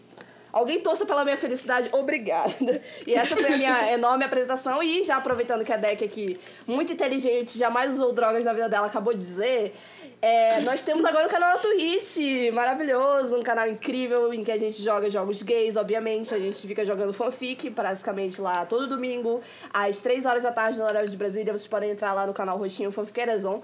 Alguém 0.58 0.80
torça 0.80 1.06
pela 1.06 1.24
minha 1.24 1.38
felicidade, 1.38 1.88
obrigada. 1.92 2.82
E 3.06 3.14
essa 3.14 3.38
foi 3.38 3.54
a 3.54 3.58
minha 3.58 3.94
enorme 3.94 4.24
apresentação. 4.24 4.82
E 4.82 5.04
já 5.04 5.18
aproveitando 5.18 5.64
que 5.64 5.72
a 5.72 5.78
Deck 5.78 6.04
aqui, 6.04 6.40
muito 6.68 6.92
inteligente, 6.92 7.60
jamais 7.60 7.94
usou 7.94 8.12
drogas 8.12 8.44
na 8.44 8.54
vida 8.54 8.68
dela, 8.68 8.88
acabou 8.88 9.14
de 9.14 9.20
dizer, 9.20 9.76
é, 10.20 10.62
nós 10.62 10.82
temos 10.82 11.06
agora 11.06 11.28
um 11.28 11.30
canal 11.30 11.54
na 11.54 11.58
Twitch, 11.58 12.52
maravilhoso, 12.52 13.38
um 13.38 13.42
canal 13.44 13.68
incrível 13.68 14.34
em 14.34 14.44
que 14.44 14.52
a 14.52 14.58
gente 14.58 14.82
joga 14.82 15.10
jogos 15.12 15.44
gays, 15.44 15.76
obviamente. 15.76 16.34
A 16.34 16.40
gente 16.40 16.66
fica 16.68 16.84
jogando 16.84 17.14
fanfic, 17.14 17.70
basicamente 17.70 18.42
lá 18.42 18.66
todo 18.66 18.88
domingo, 18.88 19.42
às 19.72 20.02
3 20.02 20.26
horas 20.26 20.42
da 20.42 20.52
tarde 20.52 20.80
no 20.80 20.86
horário 20.86 21.08
de 21.08 21.16
Brasília. 21.16 21.54
Vocês 21.54 21.68
podem 21.68 21.92
entrar 21.92 22.14
lá 22.14 22.26
no 22.26 22.34
canal 22.34 22.58
Roxinho 22.58 22.92
Fanfiqueirazon. 22.92 23.62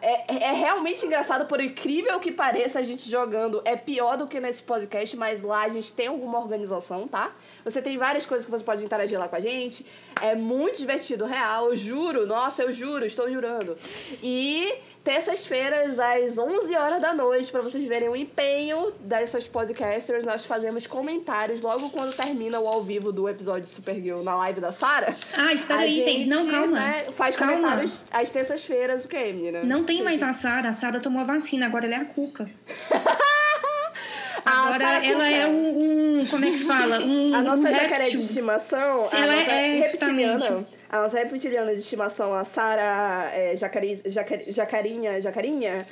É, 0.00 0.34
é, 0.34 0.44
é 0.44 0.52
realmente 0.52 1.04
engraçado, 1.04 1.46
por 1.46 1.60
incrível 1.60 2.18
que 2.18 2.32
pareça, 2.32 2.78
a 2.78 2.82
gente 2.82 3.08
jogando 3.08 3.60
é 3.66 3.76
pior 3.76 4.16
do 4.16 4.26
que 4.26 4.40
nesse 4.40 4.62
podcast, 4.62 5.14
mas 5.18 5.42
lá 5.42 5.64
a 5.64 5.68
gente 5.68 5.92
tem 5.92 6.06
alguma 6.06 6.38
organização, 6.38 7.06
tá? 7.06 7.30
Você 7.64 7.82
tem 7.82 7.96
várias 7.98 8.26
coisas 8.26 8.44
que 8.44 8.50
você 8.50 8.64
pode 8.64 8.84
interagir 8.84 9.18
lá 9.18 9.28
com 9.28 9.36
a 9.36 9.40
gente. 9.40 9.84
É 10.20 10.34
muito 10.34 10.78
divertido, 10.78 11.24
real, 11.24 11.70
eu 11.70 11.76
juro. 11.76 12.26
Nossa, 12.26 12.62
eu 12.62 12.72
juro, 12.72 13.04
estou 13.04 13.30
jurando. 13.30 13.76
E 14.22 14.72
terças-feiras, 15.02 15.98
às 15.98 16.36
11 16.38 16.74
horas 16.76 17.00
da 17.00 17.14
noite, 17.14 17.50
para 17.50 17.62
vocês 17.62 17.88
verem 17.88 18.08
o 18.08 18.16
empenho 18.16 18.92
dessas 19.00 19.46
podcasters. 19.48 20.24
Nós 20.24 20.44
fazemos 20.44 20.86
comentários 20.86 21.60
logo 21.60 21.90
quando 21.90 22.14
termina 22.14 22.60
o 22.60 22.68
ao 22.68 22.82
vivo 22.82 23.12
do 23.12 23.28
episódio 23.28 23.62
de 23.62 23.68
Supergirl 23.68 24.22
na 24.22 24.36
live 24.36 24.60
da 24.60 24.72
Sara. 24.72 25.14
Ah, 25.36 25.52
espera 25.52 25.82
aí, 25.82 25.96
gente, 25.96 26.04
tem. 26.04 26.26
Não, 26.26 26.46
calma. 26.46 26.78
Né, 26.78 27.06
faz 27.12 27.36
calma. 27.36 27.54
comentários 27.54 28.04
às 28.10 28.30
terças-feiras, 28.30 29.04
o 29.04 29.08
que, 29.08 29.32
menina? 29.32 29.62
Não 29.62 29.84
tem 29.84 30.02
mais 30.02 30.22
a 30.22 30.32
Sara. 30.32 30.68
A 30.68 30.72
Sara 30.72 31.00
tomou 31.00 31.22
a 31.22 31.24
vacina, 31.24 31.66
agora 31.66 31.86
ela 31.86 31.94
é 31.94 31.98
a 31.98 32.04
Cuca. 32.04 32.48
Agora 34.44 35.06
ela 35.06 35.30
é 35.30 35.46
um, 35.46 36.20
um, 36.20 36.26
Como 36.26 36.44
é 36.44 36.50
que 36.50 36.58
fala? 36.58 37.00
Um, 37.10 37.34
a 37.34 37.42
nossa 37.42 37.62
um 37.62 37.74
jacaré 37.74 38.08
de 38.08 38.20
estimação. 38.20 39.04
Sim, 39.04 39.16
ela 39.16 39.34
é, 39.34 39.78
é 39.78 39.80
reptiliana. 39.80 40.64
A 40.88 41.02
nossa 41.02 41.18
reptiliana 41.18 41.72
de 41.72 41.80
estimação, 41.80 42.34
a 42.34 42.44
Sara 42.44 43.30
é, 43.32 43.56
Jacari, 43.56 44.00
Jacari, 44.06 44.52
Jacarinha, 44.52 45.20
Jacarinha, 45.20 45.86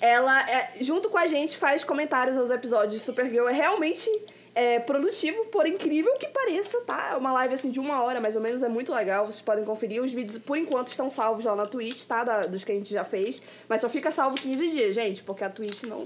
ela, 0.00 0.42
é, 0.50 0.72
junto 0.80 1.08
com 1.08 1.18
a 1.18 1.26
gente, 1.26 1.56
faz 1.56 1.84
comentários 1.84 2.36
aos 2.36 2.50
episódios 2.50 2.94
de 2.94 3.00
Supergirl. 3.00 3.48
É 3.48 3.52
realmente 3.52 4.10
é, 4.54 4.78
produtivo, 4.80 5.46
por 5.46 5.66
incrível 5.66 6.14
que 6.18 6.26
pareça, 6.28 6.80
tá? 6.82 7.10
É 7.12 7.16
uma 7.16 7.32
live 7.32 7.54
assim 7.54 7.70
de 7.70 7.80
uma 7.80 8.02
hora, 8.02 8.20
mais 8.20 8.36
ou 8.36 8.42
menos, 8.42 8.62
é 8.62 8.68
muito 8.68 8.92
legal. 8.92 9.26
Vocês 9.26 9.40
podem 9.40 9.64
conferir. 9.64 10.02
Os 10.02 10.12
vídeos, 10.12 10.38
por 10.38 10.56
enquanto, 10.56 10.88
estão 10.88 11.08
salvos 11.08 11.44
lá 11.44 11.56
na 11.56 11.66
Twitch, 11.66 12.04
tá? 12.04 12.24
Da, 12.24 12.40
dos 12.40 12.64
que 12.64 12.72
a 12.72 12.74
gente 12.74 12.92
já 12.92 13.04
fez. 13.04 13.40
Mas 13.68 13.80
só 13.80 13.88
fica 13.88 14.10
salvo 14.10 14.36
15 14.36 14.70
dias, 14.70 14.94
gente, 14.94 15.22
porque 15.22 15.44
a 15.44 15.50
Twitch 15.50 15.84
não 15.84 16.04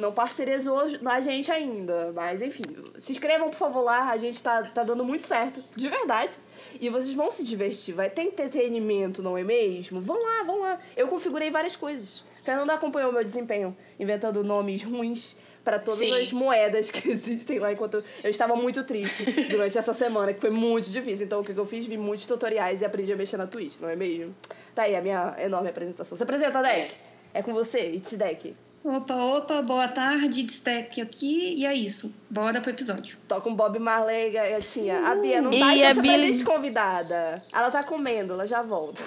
não 0.00 0.12
parcerizou 0.12 0.80
a 1.04 1.20
gente 1.20 1.50
ainda. 1.50 2.12
Mas 2.12 2.42
enfim, 2.42 2.62
se 2.98 3.12
inscrevam 3.12 3.50
por 3.50 3.56
favor 3.56 3.82
lá, 3.82 4.10
a 4.10 4.16
gente 4.16 4.42
tá, 4.42 4.62
tá 4.62 4.82
dando 4.82 5.04
muito 5.04 5.26
certo, 5.26 5.62
de 5.76 5.88
verdade. 5.88 6.38
E 6.80 6.88
vocês 6.88 7.14
vão 7.14 7.30
se 7.30 7.44
divertir, 7.44 7.94
vai 7.94 8.10
ter 8.10 8.22
entretenimento, 8.22 9.22
não 9.22 9.36
é 9.36 9.44
mesmo? 9.44 10.00
Vão 10.00 10.20
lá, 10.20 10.42
vão 10.44 10.60
lá. 10.60 10.78
Eu 10.96 11.08
configurei 11.08 11.50
várias 11.50 11.76
coisas. 11.76 12.24
Fernanda 12.44 12.72
acompanhou 12.74 13.12
meu 13.12 13.22
desempenho, 13.22 13.76
inventando 13.98 14.42
nomes 14.42 14.82
ruins 14.82 15.36
para 15.64 15.78
todas 15.78 15.98
Sim. 16.00 16.20
as 16.20 16.32
moedas 16.32 16.90
que 16.90 17.08
existem 17.10 17.58
lá 17.58 17.72
enquanto 17.72 18.02
eu 18.24 18.30
estava 18.30 18.56
muito 18.56 18.82
triste 18.84 19.48
durante 19.48 19.76
essa 19.76 19.92
semana, 19.92 20.32
que 20.32 20.40
foi 20.40 20.50
muito 20.50 20.90
difícil. 20.90 21.26
Então 21.26 21.40
o 21.40 21.44
que 21.44 21.52
eu 21.52 21.66
fiz? 21.66 21.86
Vi 21.86 21.98
muitos 21.98 22.26
tutoriais 22.26 22.80
e 22.80 22.84
aprendi 22.84 23.12
a 23.12 23.16
mexer 23.16 23.36
na 23.36 23.46
Twitch, 23.46 23.78
não 23.80 23.88
é 23.88 23.96
mesmo? 23.96 24.34
Tá 24.74 24.82
aí 24.82 24.96
a 24.96 25.02
minha 25.02 25.36
enorme 25.38 25.68
apresentação. 25.68 26.16
Você 26.16 26.22
apresenta, 26.22 26.62
Deck? 26.62 26.94
É, 27.34 27.40
é 27.40 27.42
com 27.42 27.52
você, 27.52 27.80
It's 27.80 28.12
Deck. 28.14 28.54
Opa, 28.82 29.14
opa, 29.14 29.60
boa 29.60 29.88
tarde, 29.88 30.42
Destaque 30.42 31.02
aqui, 31.02 31.54
e 31.54 31.66
é 31.66 31.74
isso. 31.74 32.10
Bora 32.30 32.62
pro 32.62 32.70
episódio. 32.70 33.18
Toca 33.28 33.46
um 33.46 33.54
Bob 33.54 33.78
Marley, 33.78 34.30
gatinha. 34.30 35.06
A 35.06 35.14
Bia 35.16 35.42
não 35.42 35.50
tá, 35.50 35.74
e 35.74 35.82
então 35.82 35.90
a 35.90 36.02
Bia... 36.02 36.16
Billy... 36.16 36.44
convidada. 36.44 37.44
Ela 37.52 37.70
tá 37.70 37.84
comendo, 37.84 38.32
ela 38.32 38.46
já 38.46 38.62
volta. 38.62 39.02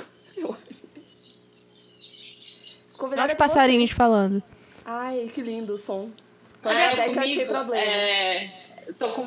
Olha 3.00 3.26
os 3.26 3.34
passarinhos 3.34 3.90
você. 3.90 3.96
falando. 3.96 4.44
Ai, 4.86 5.32
que 5.34 5.42
lindo 5.42 5.74
o 5.74 5.78
som. 5.78 6.12
é, 6.64 7.10
comigo, 7.10 7.42
eu 7.42 7.48
problema. 7.48 7.84
É, 7.84 8.52
tô 9.00 9.10
com... 9.10 9.26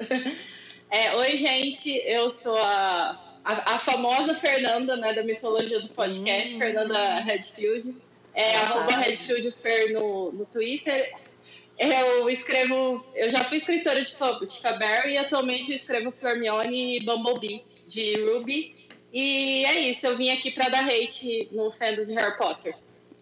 é, 0.90 1.16
oi, 1.16 1.36
gente, 1.36 1.90
eu 2.06 2.30
sou 2.30 2.56
a, 2.56 3.20
a, 3.44 3.74
a, 3.74 3.78
famosa 3.78 4.34
Fernanda, 4.34 4.96
né, 4.96 5.12
da 5.12 5.22
mitologia 5.22 5.80
do 5.80 5.88
podcast, 5.88 6.56
hum. 6.56 6.58
Fernanda 6.58 7.20
Redfield. 7.20 7.94
É 8.34 8.56
arroba 8.56 8.96
RedfieldFair 8.96 9.92
no, 9.92 10.32
no 10.32 10.46
Twitter. 10.46 11.12
Eu 11.78 12.28
escrevo. 12.28 13.04
Eu 13.14 13.30
já 13.30 13.44
fui 13.44 13.58
escritora 13.58 14.00
de, 14.02 14.10
de 14.46 14.60
Faberry 14.60 15.12
e 15.12 15.18
atualmente 15.18 15.70
eu 15.70 15.76
escrevo 15.76 16.10
Fermione 16.10 16.96
e 16.96 17.00
Bumblebee 17.00 17.64
de 17.88 18.20
Ruby. 18.20 18.74
E 19.12 19.64
é 19.64 19.78
isso, 19.78 20.08
eu 20.08 20.16
vim 20.16 20.30
aqui 20.30 20.50
para 20.50 20.68
dar 20.68 20.84
hate 20.88 21.48
no 21.52 21.70
fandom 21.70 22.04
de 22.04 22.14
Harry 22.14 22.36
Potter. 22.36 22.74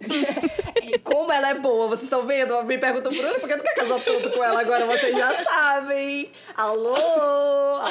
e 0.83 0.99
como 0.99 1.31
ela 1.31 1.51
é 1.51 1.55
boa, 1.55 1.87
vocês 1.87 2.05
estão 2.05 2.27
vendo? 2.27 2.63
Me 2.65 2.79
perguntam, 2.79 3.13
Bruno, 3.13 3.39
por 3.39 3.49
que 3.49 3.57
tu 3.57 3.63
quer 3.63 3.75
casar 3.75 4.01
tudo 4.01 4.31
com 4.33 4.43
ela 4.43 4.61
agora? 4.61 4.87
Vocês 4.87 5.17
já 5.17 5.33
sabem. 5.45 6.31
Alô? 6.57 6.95
Alô? 6.97 7.83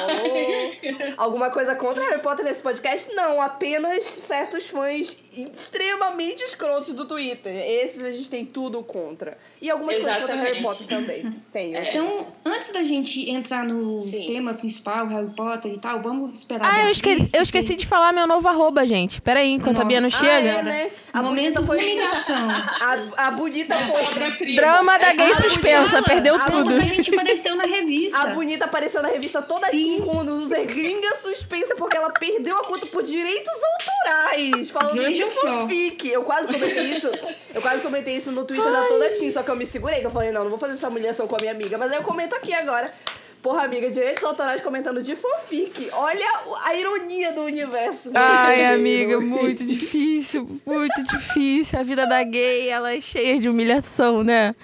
Alguma 1.16 1.50
coisa 1.50 1.74
contra 1.74 2.04
Harry 2.04 2.20
Potter 2.20 2.44
nesse 2.44 2.60
podcast? 2.60 3.14
Não, 3.14 3.40
apenas 3.40 4.04
certos 4.04 4.66
fãs 4.66 5.18
extremamente 5.36 6.42
escrotos 6.42 6.92
do 6.92 7.04
Twitter. 7.04 7.54
Esses 7.54 8.04
a 8.04 8.10
gente 8.10 8.28
tem 8.28 8.44
tudo 8.44 8.82
contra. 8.82 9.38
E 9.60 9.70
algumas 9.70 9.96
Exatamente. 9.96 10.20
coisas 10.20 10.36
contra 10.36 10.52
Harry 10.52 10.62
Potter 10.62 10.86
também. 10.86 11.42
Tenho. 11.52 11.76
É. 11.76 11.88
Então, 11.88 12.26
antes 12.44 12.72
da 12.72 12.82
gente 12.82 13.30
entrar 13.30 13.64
no 13.64 14.02
Sim. 14.02 14.26
tema 14.26 14.54
principal, 14.54 15.06
Harry 15.06 15.30
Potter 15.34 15.72
e 15.72 15.78
tal, 15.78 16.00
vamos 16.00 16.32
esperar. 16.32 16.74
Ah, 16.74 16.84
eu 16.84 16.90
esqueci, 16.90 17.34
eu 17.34 17.42
esqueci 17.42 17.74
de 17.74 17.86
falar 17.86 18.12
meu 18.12 18.26
novo 18.26 18.46
arroba, 18.48 18.86
gente. 18.86 19.20
Peraí, 19.20 19.50
enquanto 19.52 19.76
Nossa. 19.76 19.82
a 19.82 19.88
Bia 19.88 20.00
não 20.00 20.10
chega. 20.10 20.26
Ah, 20.26 20.60
é, 20.60 20.62
né? 20.62 20.90
A 21.12 21.22
Momento 21.22 21.64
foi. 21.66 21.78
A, 22.82 23.26
a 23.26 23.30
bonita 23.32 23.74
foi. 23.76 24.54
Drama 24.54 24.98
da 24.98 25.12
gay 25.12 25.34
suspensa, 25.34 26.02
perdeu 26.02 26.34
a 26.36 26.40
tudo. 26.40 26.74
A 26.74 26.80
gente 26.80 27.12
apareceu 27.12 27.54
na 27.54 27.64
revista. 27.64 28.18
A 28.18 28.26
bonita 28.28 28.64
apareceu 28.64 29.02
na 29.02 29.08
revista 29.08 29.42
toda 29.42 29.68
Sim. 29.68 29.96
aqui 29.96 30.02
com 30.02 30.16
o 30.18 30.64
gringa 30.64 31.16
suspensa 31.16 31.74
porque 31.76 31.96
ela 31.96 32.10
perdeu 32.10 32.56
a 32.56 32.64
conta 32.64 32.86
por 32.86 33.02
direitos 33.02 33.52
autorais. 33.52 34.70
Falando 34.70 34.96
Veja 34.96 35.21
de 35.28 35.40
fanfic. 35.40 36.08
Eu 36.08 36.22
quase 36.22 36.46
comentei 36.46 36.84
isso. 36.84 37.10
Eu 37.54 37.62
quase 37.62 37.82
comentei 37.82 38.16
isso 38.16 38.32
no 38.32 38.44
Twitter 38.44 38.66
Ai. 38.66 38.72
da 38.72 38.88
Toda 38.88 39.08
Team, 39.10 39.32
só 39.32 39.42
que 39.42 39.50
eu 39.50 39.56
me 39.56 39.66
segurei, 39.66 40.00
que 40.00 40.06
eu 40.06 40.10
falei, 40.10 40.30
não, 40.30 40.42
não 40.42 40.50
vou 40.50 40.58
fazer 40.58 40.74
essa 40.74 40.88
humilhação 40.88 41.26
com 41.26 41.36
a 41.36 41.38
minha 41.38 41.52
amiga. 41.52 41.76
Mas 41.78 41.92
aí 41.92 41.98
eu 41.98 42.02
comento 42.02 42.34
aqui 42.34 42.52
agora. 42.52 42.92
Porra, 43.42 43.64
amiga, 43.64 43.90
direitos 43.90 44.22
autorais 44.22 44.62
comentando 44.62 45.02
de 45.02 45.16
fanfic. 45.16 45.90
Olha 45.94 46.26
a 46.64 46.76
ironia 46.76 47.32
do 47.32 47.42
universo. 47.42 48.12
Ai, 48.14 48.66
amiga, 48.66 49.20
muito 49.20 49.66
difícil, 49.66 50.48
muito 50.64 51.02
difícil. 51.02 51.80
A 51.80 51.82
vida 51.82 52.06
da 52.06 52.22
gay, 52.22 52.68
ela 52.68 52.94
é 52.94 53.00
cheia 53.00 53.40
de 53.40 53.48
humilhação, 53.48 54.22
né? 54.22 54.54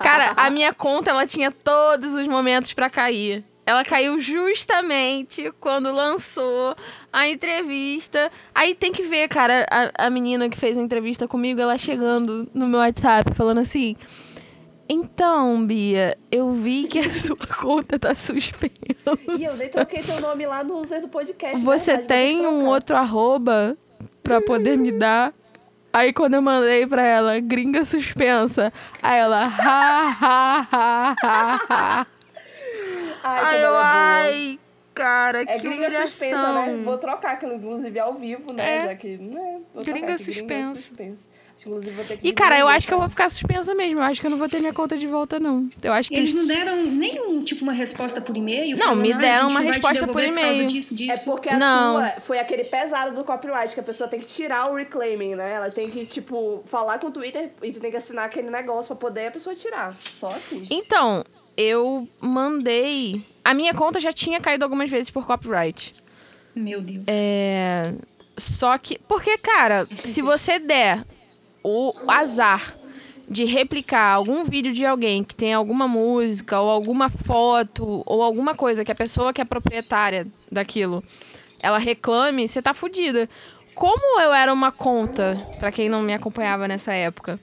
Cara, 0.00 0.32
a 0.36 0.50
minha 0.50 0.74
conta, 0.74 1.10
ela 1.10 1.24
tinha 1.28 1.52
todos 1.52 2.12
os 2.12 2.26
momentos 2.26 2.72
para 2.72 2.90
cair. 2.90 3.44
Ela 3.64 3.84
caiu 3.84 4.18
justamente 4.18 5.52
quando 5.60 5.92
lançou 5.92 6.76
a 7.14 7.28
entrevista. 7.28 8.28
Aí 8.52 8.74
tem 8.74 8.92
que 8.92 9.04
ver, 9.04 9.28
cara, 9.28 9.64
a, 9.70 10.06
a 10.06 10.10
menina 10.10 10.48
que 10.48 10.58
fez 10.58 10.76
a 10.76 10.80
entrevista 10.80 11.28
comigo, 11.28 11.60
ela 11.60 11.78
chegando 11.78 12.50
no 12.52 12.66
meu 12.66 12.80
WhatsApp, 12.80 13.32
falando 13.34 13.58
assim: 13.60 13.94
então, 14.88 15.64
Bia, 15.64 16.18
eu 16.30 16.50
vi 16.50 16.88
que 16.88 16.98
a 16.98 17.08
sua 17.14 17.36
conta 17.36 18.00
tá 18.00 18.16
suspensa. 18.16 18.74
E 19.38 19.44
eu 19.44 19.56
nem 19.56 19.68
troquei 19.68 20.02
teu 20.02 20.20
nome 20.20 20.44
lá 20.44 20.64
no 20.64 20.76
user 20.80 21.00
do 21.00 21.08
podcast. 21.08 21.64
Você 21.64 21.92
verdade, 21.92 22.08
tem 22.08 22.44
um 22.44 22.66
outro 22.66 22.96
arroba 22.96 23.78
pra 24.20 24.40
poder 24.40 24.76
me 24.76 24.90
dar? 24.90 25.32
Aí 25.92 26.12
quando 26.12 26.34
eu 26.34 26.42
mandei 26.42 26.84
pra 26.84 27.04
ela, 27.04 27.38
gringa 27.38 27.84
suspensa, 27.84 28.72
aí 29.00 29.20
ela, 29.20 29.44
ha, 29.44 30.16
ha, 30.20 30.66
ha, 30.72 31.16
ha, 31.22 31.60
ha. 31.68 32.06
Ai, 33.22 33.56
ai, 33.56 33.64
eu, 33.64 33.74
ai, 33.76 34.58
cara, 34.94 35.42
é 35.42 35.46
que 35.46 35.58
gringa 35.58 35.86
humilhação. 35.86 36.06
suspensa, 36.06 36.52
né? 36.52 36.82
Vou 36.84 36.98
trocar 36.98 37.32
aquilo, 37.32 37.54
inclusive, 37.54 37.98
ao 37.98 38.14
vivo, 38.14 38.52
né? 38.52 38.76
É. 38.76 38.82
Já 38.82 38.94
que, 38.94 39.18
né? 39.18 39.60
Vou 39.74 39.84
gringa, 39.84 40.16
suspensa. 40.16 40.44
gringa 40.44 40.76
suspensa. 40.76 41.28
Inclusive, 41.60 41.92
vou 41.92 42.04
ter 42.04 42.16
que 42.18 42.28
E, 42.28 42.32
cara, 42.32 42.58
eu 42.58 42.66
acho 42.66 42.86
que 42.86 42.92
eu 42.92 42.98
vou 42.98 43.08
ficar 43.08 43.28
suspensa 43.28 43.74
mesmo. 43.74 44.00
Eu 44.00 44.02
acho 44.02 44.20
que 44.20 44.26
eu 44.26 44.30
não 44.30 44.38
vou 44.38 44.48
ter 44.48 44.58
minha 44.58 44.74
conta 44.74 44.96
de 44.96 45.06
volta, 45.06 45.38
não. 45.38 45.68
Eu 45.82 45.92
acho 45.92 46.08
que 46.08 46.16
eles, 46.16 46.34
eles... 46.34 46.40
não 46.40 46.46
deram 46.48 46.84
nenhum, 46.84 47.44
tipo, 47.44 47.62
uma 47.62 47.72
resposta 47.72 48.20
por 48.20 48.36
e-mail? 48.36 48.76
Não, 48.76 48.96
me 48.96 49.14
deram 49.14 49.48
uma 49.48 49.60
resposta 49.60 50.06
por 50.06 50.22
e-mail. 50.22 50.66
Disso, 50.66 50.94
disso. 50.96 51.12
É 51.12 51.16
porque 51.18 51.48
a 51.48 51.58
não. 51.58 51.94
tua 51.94 52.20
foi 52.20 52.38
aquele 52.38 52.64
pesado 52.64 53.14
do 53.14 53.24
copyright, 53.24 53.72
que 53.72 53.80
a 53.80 53.84
pessoa 53.84 54.10
tem 54.10 54.20
que 54.20 54.26
tirar 54.26 54.70
o 54.70 54.74
reclaiming, 54.74 55.36
né? 55.36 55.52
Ela 55.52 55.70
tem 55.70 55.88
que, 55.90 56.04
tipo, 56.06 56.62
falar 56.66 56.98
com 56.98 57.06
o 57.06 57.10
Twitter 57.12 57.52
e 57.62 57.70
tu 57.70 57.80
tem 57.80 57.90
que 57.90 57.96
assinar 57.96 58.24
aquele 58.24 58.50
negócio 58.50 58.88
pra 58.88 58.96
poder 58.96 59.28
a 59.28 59.30
pessoa 59.30 59.54
tirar. 59.54 59.94
Só 59.94 60.28
assim. 60.28 60.66
Então, 60.70 61.22
eu 61.56 62.08
mandei. 62.20 63.22
A 63.44 63.54
minha 63.54 63.74
conta 63.74 64.00
já 64.00 64.12
tinha 64.12 64.40
caído 64.40 64.64
algumas 64.64 64.90
vezes 64.90 65.10
por 65.10 65.26
copyright. 65.26 65.94
Meu 66.54 66.80
Deus. 66.80 67.04
É. 67.06 67.94
Só 68.36 68.76
que. 68.78 68.98
Porque, 69.08 69.38
cara, 69.38 69.86
se 69.86 70.22
você 70.22 70.58
der 70.58 71.04
o 71.62 71.92
azar 72.08 72.74
de 73.28 73.44
replicar 73.44 74.14
algum 74.14 74.44
vídeo 74.44 74.72
de 74.72 74.84
alguém 74.84 75.24
que 75.24 75.34
tem 75.34 75.54
alguma 75.54 75.88
música 75.88 76.60
ou 76.60 76.68
alguma 76.68 77.08
foto 77.08 78.02
ou 78.04 78.22
alguma 78.22 78.54
coisa 78.54 78.84
que 78.84 78.92
a 78.92 78.94
pessoa 78.94 79.32
que 79.32 79.40
é 79.40 79.44
proprietária 79.44 80.26
daquilo 80.52 81.02
ela 81.64 81.78
reclame, 81.78 82.46
você 82.46 82.60
tá 82.60 82.74
fudida. 82.74 83.26
Como 83.74 84.20
eu 84.20 84.34
era 84.34 84.52
uma 84.52 84.70
conta, 84.70 85.34
para 85.58 85.72
quem 85.72 85.88
não 85.88 86.02
me 86.02 86.12
acompanhava 86.12 86.68
nessa 86.68 86.92
época, 86.92 87.40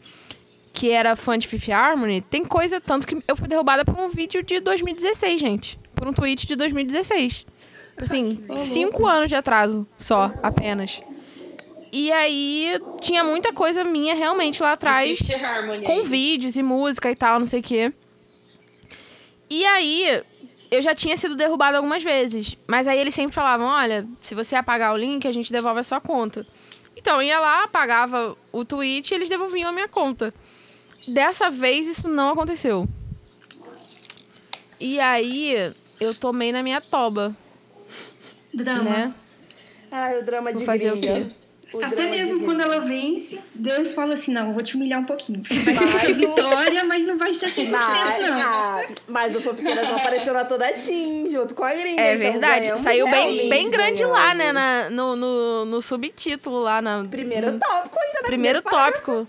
que 0.74 0.92
era 0.92 1.16
fã 1.16 1.38
de 1.38 1.48
Fifth 1.48 1.70
Harmony, 1.70 2.22
tem 2.22 2.46
coisa 2.46 2.80
tanto 2.80 3.06
que 3.06 3.18
eu 3.28 3.36
fui 3.36 3.48
derrubada 3.48 3.84
por 3.84 3.98
um 4.00 4.10
vídeo 4.10 4.42
de 4.44 4.60
2016, 4.60 5.40
gente. 5.40 5.80
Por 5.94 6.08
um 6.08 6.14
tweet 6.14 6.48
de 6.48 6.56
2016. 6.56 7.46
Assim, 7.98 8.44
cinco 8.56 9.06
anos 9.06 9.30
de 9.30 9.36
atraso 9.36 9.88
só, 9.98 10.32
apenas. 10.42 11.02
E 11.92 12.12
aí 12.12 12.80
tinha 13.02 13.24
muita 13.24 13.52
coisa 13.52 13.84
minha 13.84 14.16
realmente 14.16 14.64
lá 14.64 14.74
atrás. 14.74 15.20
Com 15.86 16.04
vídeos 16.04 16.56
e 16.56 16.64
música 16.64 17.12
e 17.12 17.16
tal, 17.16 17.40
não 17.40 17.46
sei 17.46 17.60
o 17.60 17.64
quê. 17.64 17.94
E 19.50 19.66
aí, 19.66 20.24
eu 20.72 20.82
já 20.82 20.96
tinha 20.96 21.18
sido 21.18 21.36
derrubado 21.36 21.76
algumas 21.76 22.02
vezes. 22.02 22.58
Mas 22.66 22.88
aí 22.88 22.98
eles 22.98 23.14
sempre 23.14 23.36
falavam: 23.36 23.68
olha, 23.68 24.08
se 24.22 24.34
você 24.34 24.56
apagar 24.56 24.94
o 24.94 24.98
link, 24.98 25.28
a 25.28 25.32
gente 25.34 25.52
devolve 25.52 25.82
a 25.82 25.84
sua 25.84 26.00
conta. 26.00 26.42
Então 26.96 27.18
eu 27.18 27.28
ia 27.28 27.40
lá, 27.40 27.64
apagava 27.66 28.38
o 28.52 28.64
tweet 28.64 29.12
e 29.12 29.16
eles 29.16 29.28
devolviam 29.28 29.70
a 29.70 29.74
minha 29.74 29.88
conta. 29.90 30.34
Dessa 31.08 31.50
vez 31.50 31.88
isso 31.88 32.08
não 32.08 32.30
aconteceu. 32.30 32.88
E 34.80 35.00
aí 35.00 35.74
eu 36.00 36.14
tomei 36.16 36.52
na 36.52 36.64
minha 36.64 36.82
toba. 36.82 37.36
Drama. 38.54 38.84
Né? 38.84 39.14
Ai, 39.92 40.20
o 40.20 40.24
drama 40.26 40.52
de 40.52 40.58
Vou 40.58 40.66
fazer 40.66 40.92
gringa. 40.92 41.14
o 41.14 41.16
quê? 41.26 41.32
Até 41.86 42.08
mesmo 42.10 42.44
quando 42.44 42.60
ela 42.60 42.80
vence, 42.82 43.40
Deus 43.56 43.94
fala 43.94 44.14
assim: 44.16 44.34
não, 44.34 44.48
eu 44.48 44.54
vou 44.54 44.62
te 44.62 44.76
humilhar 44.76 45.00
um 45.00 45.06
pouquinho. 45.06 45.42
Você 45.46 45.58
vai 45.60 46.00
ter 46.02 46.14
vitória, 46.14 46.84
mas 46.84 47.06
não 47.06 47.18
vai 47.18 47.34
ser 47.34 47.48
100%, 47.48 47.70
Mas, 47.72 48.18
não. 48.20 48.42
ah, 48.42 48.86
mas 49.08 49.36
o 49.38 49.42
Fofiqueiras 49.42 49.90
apareceu 49.90 50.34
na 50.34 50.44
toda 50.44 50.68
Team, 50.74 51.30
junto 51.30 51.56
com 51.56 51.64
a 51.64 51.74
gringa. 51.74 52.02
É 52.02 52.16
então 52.16 52.32
verdade. 52.34 52.78
Saiu 52.78 53.10
bem, 53.10 53.48
bem 53.50 53.70
grande 53.72 54.04
lá, 54.04 54.34
né? 54.34 54.52
na- 54.52 54.90
no, 54.90 55.16
no, 55.16 55.64
no 55.66 55.82
subtítulo 55.82 56.60
lá. 56.60 56.82
Na, 56.82 57.06
Primeiro 57.10 57.54
no 57.54 57.60
tópico 57.60 57.98
ainda, 57.98 58.20
né? 58.22 58.26
primeiro 58.26 58.62
parágrafo. 58.62 59.26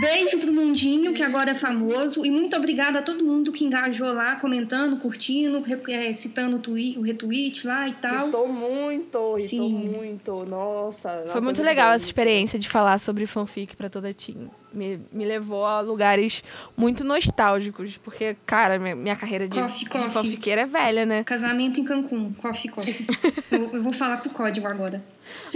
Beijo 0.00 0.38
pro 0.38 0.52
Mundinho, 0.52 1.12
que 1.12 1.22
agora 1.22 1.50
é 1.50 1.54
famoso. 1.54 2.24
E 2.24 2.30
muito 2.30 2.56
obrigada 2.56 2.98
a 3.00 3.02
todo 3.02 3.24
mundo 3.24 3.52
que 3.52 3.64
engajou 3.64 4.12
lá, 4.12 4.36
comentando, 4.36 4.96
curtindo, 4.96 5.62
é, 5.88 6.12
citando 6.12 6.56
o, 6.56 6.60
twi- 6.60 6.96
o 6.98 7.02
retweet 7.02 7.66
lá 7.66 7.88
e 7.88 7.92
tal. 7.92 8.22
Irritou 8.22 8.48
muito, 8.48 9.36
Sim. 9.38 9.88
muito. 9.88 10.44
Nossa. 10.44 11.24
Foi 11.32 11.40
muito 11.40 11.62
legal 11.62 11.92
essa 11.92 12.04
experiência 12.06 12.58
de 12.58 12.68
falar 12.68 12.98
sobre 12.98 13.26
fanfic 13.26 13.74
pra 13.76 13.88
toda 13.90 14.08
a 14.10 14.14
team. 14.14 14.50
Me, 14.72 15.00
me 15.12 15.24
levou 15.24 15.64
a 15.66 15.80
lugares 15.80 16.44
muito 16.76 17.02
nostálgicos, 17.02 17.96
porque, 17.98 18.36
cara, 18.46 18.78
minha, 18.78 18.94
minha 18.94 19.16
carreira 19.16 19.48
de, 19.48 19.60
Coffee, 19.60 19.78
de 19.80 19.90
coffee. 19.90 20.10
fanfiqueira 20.10 20.60
é 20.62 20.66
velha, 20.66 21.04
né? 21.04 21.24
Casamento 21.24 21.80
em 21.80 21.84
Cancún. 21.84 22.32
Coffee, 22.34 22.70
coffee. 22.70 23.06
eu, 23.50 23.70
eu 23.72 23.82
vou 23.82 23.92
falar 23.92 24.18
pro 24.18 24.30
código 24.30 24.66
agora. 24.66 25.02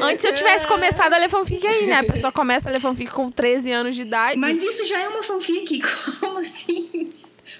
Antes 0.00 0.24
eu 0.24 0.34
tivesse 0.34 0.66
começado 0.66 1.12
a 1.12 1.18
ler 1.18 1.28
fanfic 1.28 1.66
aí, 1.66 1.86
né? 1.86 2.00
A 2.00 2.04
pessoa 2.04 2.32
começa 2.32 2.68
a 2.68 2.72
ler 2.72 2.80
fanfic 2.80 3.10
com 3.12 3.30
13 3.30 3.70
anos 3.72 3.94
de 3.94 4.02
idade. 4.02 4.38
Mas 4.38 4.62
isso 4.62 4.84
já 4.84 5.00
é 5.00 5.08
uma 5.08 5.22
fanfic. 5.22 5.80
Como 6.20 6.38
assim? 6.38 7.12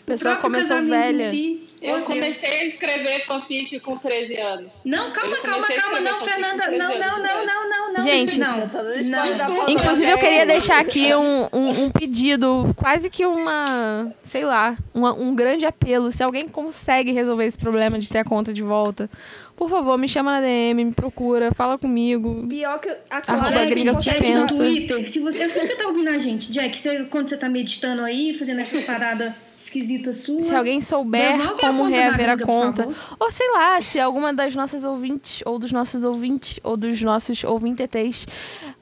A 0.03 0.07
pessoa 0.07 0.37
começou 0.37 0.83
velha. 0.83 1.31
si. 1.31 1.64
Eu 1.85 1.97
Deus. 1.97 2.07
comecei 2.07 2.61
a 2.61 2.65
escrever 2.65 3.21
fanfic 3.25 3.79
com 3.81 3.97
13 3.99 4.37
anos. 4.39 4.83
Não, 4.85 5.13
calma, 5.13 5.37
calma, 5.39 5.67
calma, 5.69 6.01
não, 6.01 6.21
Fernanda. 6.21 6.71
Não, 6.71 6.89
13 6.91 6.99
não, 6.99 7.19
não, 7.23 7.47
não, 7.47 7.69
não, 7.69 7.93
não. 7.93 8.03
Gente, 8.03 8.39
não. 8.41 8.57
Não. 8.59 9.69
Inclusive, 9.69 10.11
eu 10.11 10.17
É. 10.17 10.21
queria 10.21 10.47
deixar 10.47 10.81
aqui 10.81 11.15
um, 11.15 11.49
um, 11.53 11.69
um 11.85 11.91
pedido, 11.93 12.75
quase 12.77 13.11
que 13.11 13.27
uma, 13.27 14.13
sei 14.23 14.45
lá, 14.45 14.77
uma- 14.95 15.13
um 15.15 15.35
grande 15.35 15.67
apelo. 15.67 16.11
Se 16.11 16.23
alguém 16.23 16.49
consegue 16.49 17.13
resolver 17.13 17.45
esse 17.45 17.59
problema 17.59 17.99
de 17.99 18.09
ter 18.09 18.19
a 18.21 18.25
conta 18.25 18.53
de 18.53 18.63
volta, 18.63 19.09
por 19.57 19.69
favor, 19.71 19.97
me 19.99 20.09
chama 20.09 20.33
na 20.33 20.41
DM, 20.41 20.85
me 20.85 20.93
procura, 20.93 21.53
fala 21.55 21.79
comigo. 21.79 22.47
Pior 22.49 22.79
que 22.81 22.89
a 22.89 23.19
Arroba 23.27 23.47
Clara 23.53 23.67
Jack, 24.01 24.31
no 24.33 24.47
Twitter. 24.49 25.09
Se 25.09 25.21
você, 25.21 25.45
eu 25.45 25.51
sei 25.51 25.63
que 25.63 25.69
você 25.69 25.77
tá 25.77 25.87
ouvindo 25.87 26.09
a 26.09 26.19
gente, 26.19 26.51
Jack. 26.51 26.77
Você, 26.77 27.05
quando 27.05 27.29
você 27.29 27.37
tá 27.37 27.49
meditando 27.49 28.03
aí, 28.03 28.35
fazendo 28.35 28.61
essas 28.61 28.83
paradas 28.85 29.33
esquisitas 29.65 30.19
suas. 30.19 30.45
Se 30.45 30.55
alguém 30.55 30.81
souber 30.81 31.39
Devolve 31.39 31.65
a 31.65 31.69
como 31.69 31.83
da 31.85 31.89
reaver 31.89 32.31
a 32.31 32.39
conta, 32.39 32.89
ou 33.19 33.33
sei 33.33 33.51
lá, 33.51 33.81
se 33.81 33.99
alguma 33.99 34.33
das 34.33 34.55
nossas 34.55 34.85
ouvintes, 34.85 35.43
ou 35.45 35.59
dos 35.59 35.73
nossos 35.73 36.05
ouvintes, 36.05 36.61
ou 36.63 36.77
dos 36.77 37.01
nossos 37.03 37.43
ouvintetes 37.45 38.27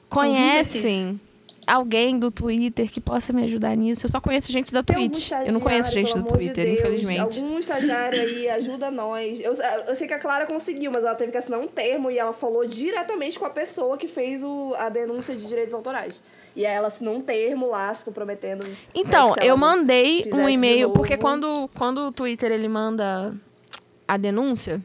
conhecem 0.09 1.19
alguém 1.67 2.17
do 2.17 2.29
Twitter 2.29 2.91
que 2.91 2.99
possa 2.99 3.33
me 3.33 3.43
ajudar 3.43 3.75
nisso. 3.75 4.05
Eu 4.05 4.09
só 4.09 4.19
conheço 4.19 4.51
gente 4.51 4.73
da 4.73 4.83
Twitch. 4.83 5.31
Eu 5.45 5.53
não 5.53 5.59
conheço 5.59 5.91
gente 5.91 6.13
do 6.13 6.23
de 6.23 6.29
Twitter, 6.29 6.65
Deus, 6.65 6.79
infelizmente. 6.79 7.39
Algum 7.39 7.59
estagiário 7.59 8.21
aí, 8.21 8.49
ajuda 8.49 8.91
nós. 8.91 9.39
Eu, 9.39 9.53
eu 9.87 9.95
sei 9.95 10.07
que 10.07 10.13
a 10.13 10.19
Clara 10.19 10.45
conseguiu, 10.45 10.91
mas 10.91 11.03
ela 11.03 11.15
teve 11.15 11.31
que 11.31 11.37
assinar 11.37 11.59
um 11.59 11.67
termo 11.67 12.09
e 12.11 12.17
ela 12.17 12.33
falou 12.33 12.65
diretamente 12.65 13.37
com 13.39 13.45
a 13.45 13.49
pessoa 13.49 13.97
que 13.97 14.07
fez 14.07 14.43
o, 14.43 14.73
a 14.77 14.89
denúncia 14.89 15.35
de 15.35 15.45
direitos 15.45 15.73
autorais. 15.73 16.21
E 16.55 16.65
aí 16.65 16.73
ela 16.73 16.87
assinou 16.87 17.15
um 17.15 17.21
termo 17.21 17.67
lá, 17.69 17.93
se 17.93 18.05
comprometendo. 18.05 18.65
Então, 18.93 19.35
eu 19.41 19.57
mandei 19.57 20.29
um 20.31 20.45
de 20.45 20.51
e-mail, 20.51 20.93
porque 20.93 21.17
quando, 21.17 21.69
quando 21.75 22.07
o 22.07 22.11
Twitter 22.11 22.51
ele 22.51 22.67
manda 22.67 23.33
a 24.07 24.17
denúncia, 24.17 24.79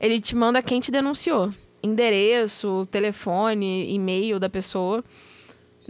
ele 0.00 0.20
te 0.20 0.34
manda 0.34 0.62
quem 0.62 0.80
te 0.80 0.90
denunciou. 0.90 1.50
Endereço, 1.82 2.88
telefone, 2.90 3.92
e-mail 3.92 4.38
da 4.40 4.48
pessoa. 4.48 5.04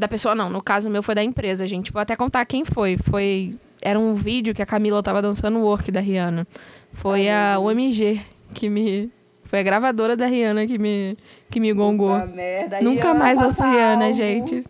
Da 0.01 0.09
pessoa 0.09 0.35
não, 0.35 0.49
no 0.49 0.63
caso 0.63 0.89
meu 0.89 1.03
foi 1.03 1.15
da 1.15 1.23
empresa, 1.23 1.67
gente. 1.67 1.93
Vou 1.93 2.01
até 2.01 2.17
contar 2.17 2.45
quem 2.47 2.65
foi. 2.65 2.97
Foi 2.97 3.55
era 3.83 3.99
um 3.99 4.15
vídeo 4.15 4.55
que 4.55 4.63
a 4.63 4.67
Camila 4.67 5.03
tava 5.03 5.21
dançando 5.21 5.59
o 5.59 5.63
work 5.63 5.93
da 5.93 6.01
Rihanna. 6.01 6.47
Foi 6.93 7.29
a 7.29 7.59
OMG 7.59 8.21
que 8.55 8.69
me 8.71 9.11
foi 9.45 9.61
a 9.61 9.63
gravadora 9.63 10.17
da 10.17 10.27
Rihanna 10.27 10.67
que 10.67 10.79
me 10.79 11.17
que 11.51 11.61
me 11.61 11.71
gongou. 11.75 12.17
Merda, 12.29 12.81
Nunca 12.81 13.13
mais 13.13 13.43
ouço 13.43 13.63
Rihanna, 13.63 14.07
álbum. 14.07 14.17
gente. 14.17 14.65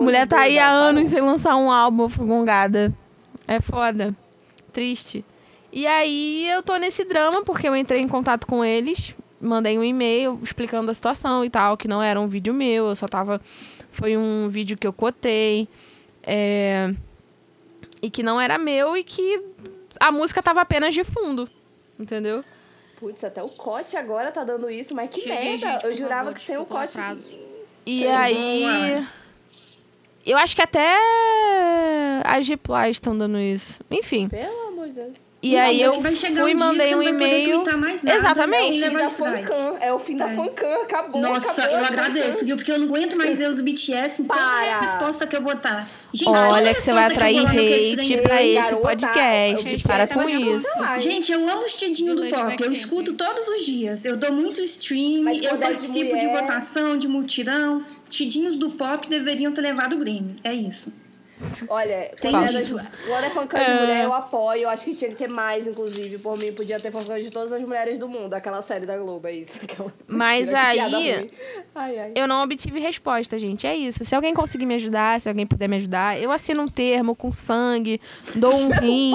Mulher 0.00 0.22
de 0.24 0.30
tá 0.30 0.36
Deus, 0.36 0.48
aí 0.48 0.58
há 0.58 0.68
parou. 0.68 0.82
anos 0.84 1.08
sem 1.10 1.20
lançar 1.20 1.54
um 1.56 1.70
álbum, 1.70 2.04
eu 2.04 2.08
fui 2.08 2.26
gongada. 2.26 2.92
É 3.46 3.60
foda. 3.60 4.14
Triste. 4.72 5.24
E 5.70 5.86
aí 5.86 6.48
eu 6.48 6.62
tô 6.62 6.76
nesse 6.76 7.04
drama 7.04 7.44
porque 7.44 7.68
eu 7.68 7.76
entrei 7.76 8.00
em 8.00 8.08
contato 8.08 8.46
com 8.46 8.64
eles, 8.64 9.14
mandei 9.40 9.78
um 9.78 9.84
e-mail 9.84 10.40
explicando 10.42 10.90
a 10.90 10.94
situação 10.94 11.44
e 11.44 11.50
tal, 11.50 11.76
que 11.76 11.86
não 11.86 12.02
era 12.02 12.18
um 12.18 12.26
vídeo 12.26 12.54
meu, 12.54 12.86
eu 12.88 12.96
só 12.96 13.06
tava. 13.06 13.40
Foi 13.98 14.16
um 14.16 14.48
vídeo 14.48 14.76
que 14.78 14.86
eu 14.86 14.92
cotei. 14.92 15.66
é, 16.22 16.92
E 18.00 18.08
que 18.08 18.22
não 18.22 18.40
era 18.40 18.56
meu 18.58 18.96
e 18.96 19.02
que 19.02 19.42
a 19.98 20.12
música 20.12 20.40
tava 20.42 20.60
apenas 20.60 20.94
de 20.94 21.02
fundo. 21.02 21.48
Entendeu? 21.98 22.44
Putz, 22.98 23.24
até 23.24 23.42
o 23.42 23.48
Cote 23.48 23.96
agora 23.96 24.30
tá 24.30 24.44
dando 24.44 24.70
isso, 24.70 24.94
mas 24.94 25.10
que 25.10 25.20
Cheguei, 25.20 25.58
merda. 25.58 25.72
gente, 25.72 25.84
eu 25.84 25.94
jurava 25.94 26.24
favor, 26.26 26.34
que 26.34 26.40
sem 26.40 26.56
o 26.56 26.64
Cote. 26.64 26.98
E 27.86 28.02
Boa. 28.04 28.18
aí. 28.18 29.06
Eu 30.26 30.36
acho 30.36 30.54
que 30.54 30.62
até 30.62 30.96
as 32.24 32.46
replies 32.48 32.96
estão 32.96 33.16
dando 33.16 33.38
isso. 33.38 33.80
Enfim. 33.90 34.28
Pelo 34.28 34.68
amor 34.68 34.86
de 34.86 34.92
Deus. 34.92 35.16
E 35.40 35.50
Enfim, 35.50 35.56
aí 35.58 35.80
eu 35.80 35.90
daqui 35.92 36.02
vai 36.02 36.16
chegar 36.16 36.42
fui 36.42 36.52
um 36.52 36.56
dia 36.56 36.66
que 36.66 36.72
mandei 36.72 36.86
você 36.88 36.94
um 36.94 36.98
não 36.98 37.04
vai 37.04 37.12
poder 37.12 37.42
e-mail. 37.44 37.58
nada, 37.64 38.16
Exatamente. 38.16 38.82
É 38.82 38.90
o 39.04 39.08
fancam. 39.08 39.76
É 39.80 39.92
o 39.92 39.98
fim 40.00 40.16
da 40.16 40.24
É. 40.28 40.34
fancam. 40.34 40.82
Acabou, 40.82 41.20
Nossa, 41.22 41.62
acabou 41.62 41.78
eu 41.78 41.84
a 41.84 41.86
agradeço, 41.86 42.44
viu? 42.44 42.56
Porque 42.56 42.72
eu 42.72 42.78
não 42.78 42.86
aguento 42.86 43.16
mais 43.16 43.38
ver 43.38 43.48
os 43.48 43.60
BTS 43.60 44.22
em 44.22 44.24
toda 44.24 44.40
Para. 44.40 44.80
resposta 44.80 45.28
que 45.28 45.36
eu 45.36 45.40
vou 45.42 45.54
dar. 45.54 45.88
Gente, 46.12 46.28
Olha 46.30 46.74
que 46.74 46.80
você 46.82 46.92
vai 46.92 47.04
atrair 47.04 47.48
que 47.50 47.56
hate 47.56 48.22
pra 48.22 48.42
esse 48.42 48.54
garota, 48.60 48.76
podcast. 48.82 49.82
Para 49.86 50.08
com 50.08 50.28
isso. 50.28 50.66
Gente, 50.98 51.30
eu 51.30 51.48
amo 51.48 51.62
os 51.62 51.74
tidinhos 51.76 52.16
do 52.20 52.26
pop. 52.28 52.56
Eu 52.60 52.72
escuto 52.72 53.12
todos 53.14 53.46
os 53.46 53.64
dias. 53.64 54.04
Eu 54.04 54.16
dou 54.16 54.32
muito 54.32 54.60
stream, 54.64 55.22
Mas 55.22 55.38
eu 55.40 55.50
é 55.50 55.52
de 55.52 55.58
participo 55.60 56.16
de, 56.16 56.26
mulher- 56.26 56.40
votação, 56.40 56.96
de 56.96 57.06
multirão. 57.06 57.84
Tidinhos 58.08 58.56
do 58.56 58.70
pop 58.70 59.06
deveriam 59.08 59.52
ter 59.52 59.60
levado 59.60 59.92
o 59.94 59.98
Grammy. 59.98 60.34
É 60.42 60.52
isso. 60.52 60.92
Olha, 61.68 62.10
tem 62.20 62.32
isso. 62.44 62.76
Quando 63.06 63.24
é 63.24 63.30
fancam 63.30 63.60
de 63.60 63.70
mulher, 63.70 64.04
eu 64.04 64.12
apoio. 64.12 64.62
Eu 64.62 64.68
acho 64.68 64.84
que 64.84 64.94
tinha 64.94 65.10
que 65.10 65.16
ter 65.16 65.28
mais, 65.28 65.66
inclusive. 65.66 66.18
Por 66.18 66.36
mim, 66.38 66.52
podia 66.52 66.78
ter 66.80 66.90
fancam 66.90 67.18
de 67.20 67.30
todas 67.30 67.52
as 67.52 67.62
mulheres 67.62 67.98
do 67.98 68.08
mundo. 68.08 68.34
Aquela 68.34 68.60
série 68.62 68.86
da 68.86 68.96
Globo, 68.96 69.26
é 69.26 69.32
isso. 69.32 69.58
Aquela... 69.62 69.92
Mas 70.06 70.52
aí, 70.52 70.80
ai, 71.74 71.98
ai. 71.98 72.12
eu 72.14 72.26
não 72.26 72.42
obtive 72.42 72.80
resposta, 72.80 73.38
gente. 73.38 73.66
É 73.66 73.76
isso. 73.76 74.04
Se 74.04 74.14
alguém 74.14 74.34
conseguir 74.34 74.66
me 74.66 74.74
ajudar, 74.74 75.20
se 75.20 75.28
alguém 75.28 75.46
puder 75.46 75.68
me 75.68 75.76
ajudar, 75.76 76.20
eu 76.20 76.30
assino 76.30 76.62
um 76.62 76.68
termo 76.68 77.14
com 77.14 77.32
sangue, 77.32 78.00
dou 78.34 78.54
um 78.54 78.70
rim. 78.80 79.14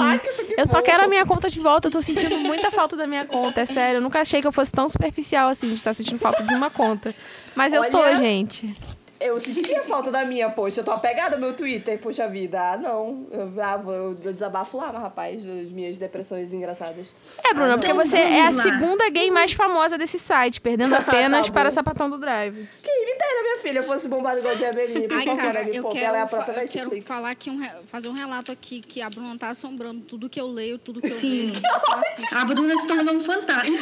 eu 0.58 0.68
só 0.68 0.82
quero 0.82 1.04
a 1.04 1.08
minha 1.08 1.26
conta 1.26 1.50
de 1.50 1.60
volta. 1.60 1.88
Eu 1.88 1.92
tô 1.92 2.02
sentindo 2.02 2.38
muita 2.40 2.72
falta 2.72 2.96
da 2.96 3.06
minha 3.06 3.26
conta, 3.26 3.62
é 3.62 3.66
sério. 3.66 3.98
Eu 3.98 4.02
nunca 4.02 4.22
achei 4.22 4.42
que 4.42 4.48
eu 4.48 4.52
fosse 4.52 4.72
tão 4.72 4.88
superficial 4.88 5.50
assim, 5.50 5.68
de 5.70 5.76
estar 5.76 5.94
sentindo 5.94 6.20
falta 6.20 6.44
de 6.44 6.54
uma 6.54 6.70
conta. 6.70 7.14
Mas 7.56 7.74
eu 7.74 7.90
tô, 7.92 8.16
gente 8.16 8.76
eu 9.24 9.40
senti 9.40 9.74
a 9.76 9.84
falta 9.84 10.12
da 10.12 10.26
minha, 10.26 10.50
poxa. 10.50 10.82
Eu 10.82 10.86
tô 10.86 10.92
apegada 10.92 11.36
ao 11.36 11.42
meu 11.42 11.54
Twitter, 11.54 11.98
poxa 12.00 12.28
vida. 12.28 12.60
Ah, 12.74 12.78
não. 12.78 13.26
Eu, 13.32 13.54
ah, 13.62 13.82
eu 13.86 14.14
desabafo 14.14 14.78
lá, 14.78 14.92
rapaz, 14.92 15.44
das 15.44 15.70
minhas 15.70 15.98
depressões 15.98 16.54
engraçadas. 16.54 17.14
É, 17.46 17.54
Bruna, 17.54 17.76
ah, 17.76 17.78
porque 17.78 17.94
você 17.94 18.18
é 18.18 18.48
a 18.48 18.50
lá. 18.50 18.62
segunda 18.64 19.10
gay 19.10 19.32
mais 19.32 19.54
famosa 19.54 19.98
desse 19.98 20.20
site, 20.20 20.60
perdendo 20.60 20.96
apenas 20.96 21.48
tá 21.48 21.54
para 21.54 21.72
Sapatão 21.72 22.10
do 22.10 22.18
Drive. 22.18 22.68
Quem 22.84 23.06
me 23.06 23.14
dera, 23.18 23.44
minha 23.44 23.58
filha, 23.58 23.84
fosse 23.84 24.08
bombada 24.08 24.40
igual 24.40 24.56
de 24.56 24.66
Abeline. 24.66 25.08
Por 25.08 25.24
favor, 25.24 25.38
cara, 25.38 25.64
me 25.64 25.82
poupa. 25.82 25.98
Ela 25.98 26.18
é 26.18 26.22
a 26.22 26.28
própria 26.28 26.56
Netflix. 26.56 26.84
Eu 26.84 26.90
quero 26.90 27.04
falar 27.06 27.32
aqui 27.32 27.50
um, 27.50 27.62
fazer 27.90 28.10
um 28.10 28.14
relato 28.14 28.52
aqui, 28.52 28.82
que 28.82 29.02
a 29.02 29.10
Bruna 29.10 29.38
tá 29.38 29.50
assombrando 29.50 30.02
tudo 30.02 30.30
que 30.30 30.40
eu 30.40 30.48
leio, 30.48 30.78
tudo 30.78 31.00
que 31.00 31.08
eu 31.08 31.12
Sim. 31.12 31.52
Leio. 31.52 31.64
A 32.32 32.46
Bruna 32.46 32.78
se 32.78 32.88
tornou 32.88 33.16
um 33.16 33.20
fantasma. 33.20 33.76